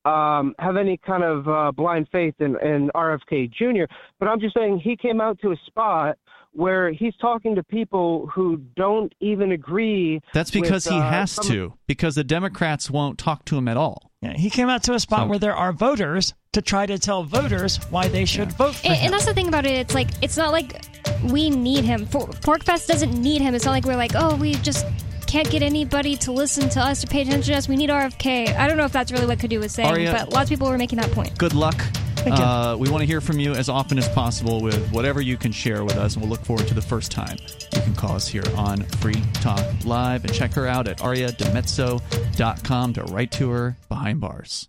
um 0.05 0.55
have 0.59 0.77
any 0.77 0.97
kind 0.97 1.23
of 1.25 1.49
uh, 1.49 1.73
blind 1.73 2.09
faith 2.11 2.35
in, 2.39 2.57
in 2.63 2.91
RFK 2.95 3.53
Jr. 3.53 3.93
But 4.19 4.29
I'm 4.29 4.41
just 4.41 4.55
saying 4.55 4.81
he 4.83 4.97
came 4.97 5.21
out 5.21 5.39
to 5.43 5.53
a 5.53 5.57
spot 5.67 6.17
where 6.53 6.91
he's 6.91 7.15
talking 7.21 7.55
to 7.55 7.63
people 7.63 8.27
who 8.35 8.57
don't 8.75 9.13
even 9.21 9.53
agree. 9.53 10.21
That's 10.33 10.51
because 10.51 10.87
with, 10.87 10.95
he 10.95 10.99
uh, 11.01 11.11
has 11.11 11.33
some- 11.33 11.47
to, 11.47 11.75
because 11.87 12.15
the 12.15 12.25
Democrats 12.25 12.91
won't 12.91 13.19
talk 13.19 13.45
to 13.47 13.57
him 13.57 13.69
at 13.69 13.77
all. 13.77 14.11
Yeah, 14.23 14.33
he 14.33 14.51
came 14.51 14.69
out 14.69 14.83
to 14.85 14.95
a 14.95 14.99
spot 14.99 15.29
where 15.29 15.39
there 15.39 15.55
are 15.55 15.73
voters 15.73 16.35
to 16.59 16.63
try 16.63 16.87
to 16.87 16.99
tell 16.99 17.23
voters 17.25 17.77
why 17.91 18.09
they 18.09 18.25
should 18.25 18.53
vote 18.53 18.75
for 18.75 18.87
And, 18.87 18.97
him. 18.97 19.05
and 19.07 19.13
that's 19.15 19.27
the 19.27 19.35
thing 19.35 19.49
about 19.49 19.65
it. 19.67 19.73
It's 19.73 19.95
like 19.95 20.09
it's 20.23 20.37
not 20.37 20.51
like 20.53 20.83
we 21.25 21.51
need 21.51 21.85
him. 21.85 22.07
For, 22.07 22.27
PorcFest 22.27 22.87
doesn't 22.87 23.13
need 23.21 23.41
him. 23.43 23.55
It's 23.55 23.65
not 23.65 23.73
like 23.73 23.85
we're 23.85 23.97
like, 23.97 24.13
oh, 24.15 24.37
we 24.37 24.55
just 24.57 24.85
can't 25.27 25.49
get 25.51 25.63
anybody 25.63 26.17
to 26.17 26.33
listen 26.33 26.69
to 26.71 26.81
us 26.81 27.05
or 27.05 27.07
pay 27.07 27.21
attention 27.23 27.53
to 27.53 27.59
us. 27.59 27.69
We 27.69 27.77
need 27.77 27.91
RFK. 27.91 28.57
I 28.57 28.67
don't 28.67 28.77
know 28.77 28.85
if 28.85 28.93
that's 28.93 29.13
really 29.13 29.27
what 29.27 29.39
Kadu 29.39 29.59
was 29.61 29.73
saying, 29.73 29.89
Aria- 29.89 30.13
but 30.13 30.33
lots 30.33 30.45
of 30.51 30.51
people 30.51 30.69
were 30.69 30.79
making 30.79 30.99
that 31.01 31.11
point. 31.13 31.37
Good 31.39 31.55
luck. 31.55 31.77
Thank 32.17 32.37
you. 32.39 32.45
Uh, 32.45 32.77
we 32.77 32.91
want 32.91 33.03
to 33.03 33.07
hear 33.07 33.21
from 33.21 33.39
you 33.39 33.53
as 33.55 33.69
often 33.69 33.97
as 33.99 34.09
possible 34.09 34.61
with 34.61 34.91
whatever 34.91 35.21
you 35.21 35.37
can 35.37 35.53
share 35.53 35.85
with 35.85 35.97
us, 35.97 36.15
and 36.15 36.23
we'll 36.23 36.31
look 36.31 36.45
forward 36.45 36.67
to 36.67 36.75
the 36.75 36.83
first 36.83 37.13
time 37.13 37.37
you 37.75 37.81
can 37.83 37.95
call 37.95 38.17
us 38.17 38.27
here 38.27 38.43
on 38.57 38.83
Free 39.01 39.23
Talk 39.35 39.65
Live 39.85 40.25
and 40.25 40.35
check 40.35 40.53
her 40.55 40.67
out 40.67 40.89
at 40.89 40.99
ariadimezzo.com 40.99 42.93
to 42.95 43.05
write 43.05 43.31
to 43.33 43.51
her 43.51 43.77
behind 43.89 44.21
bars. 44.21 44.69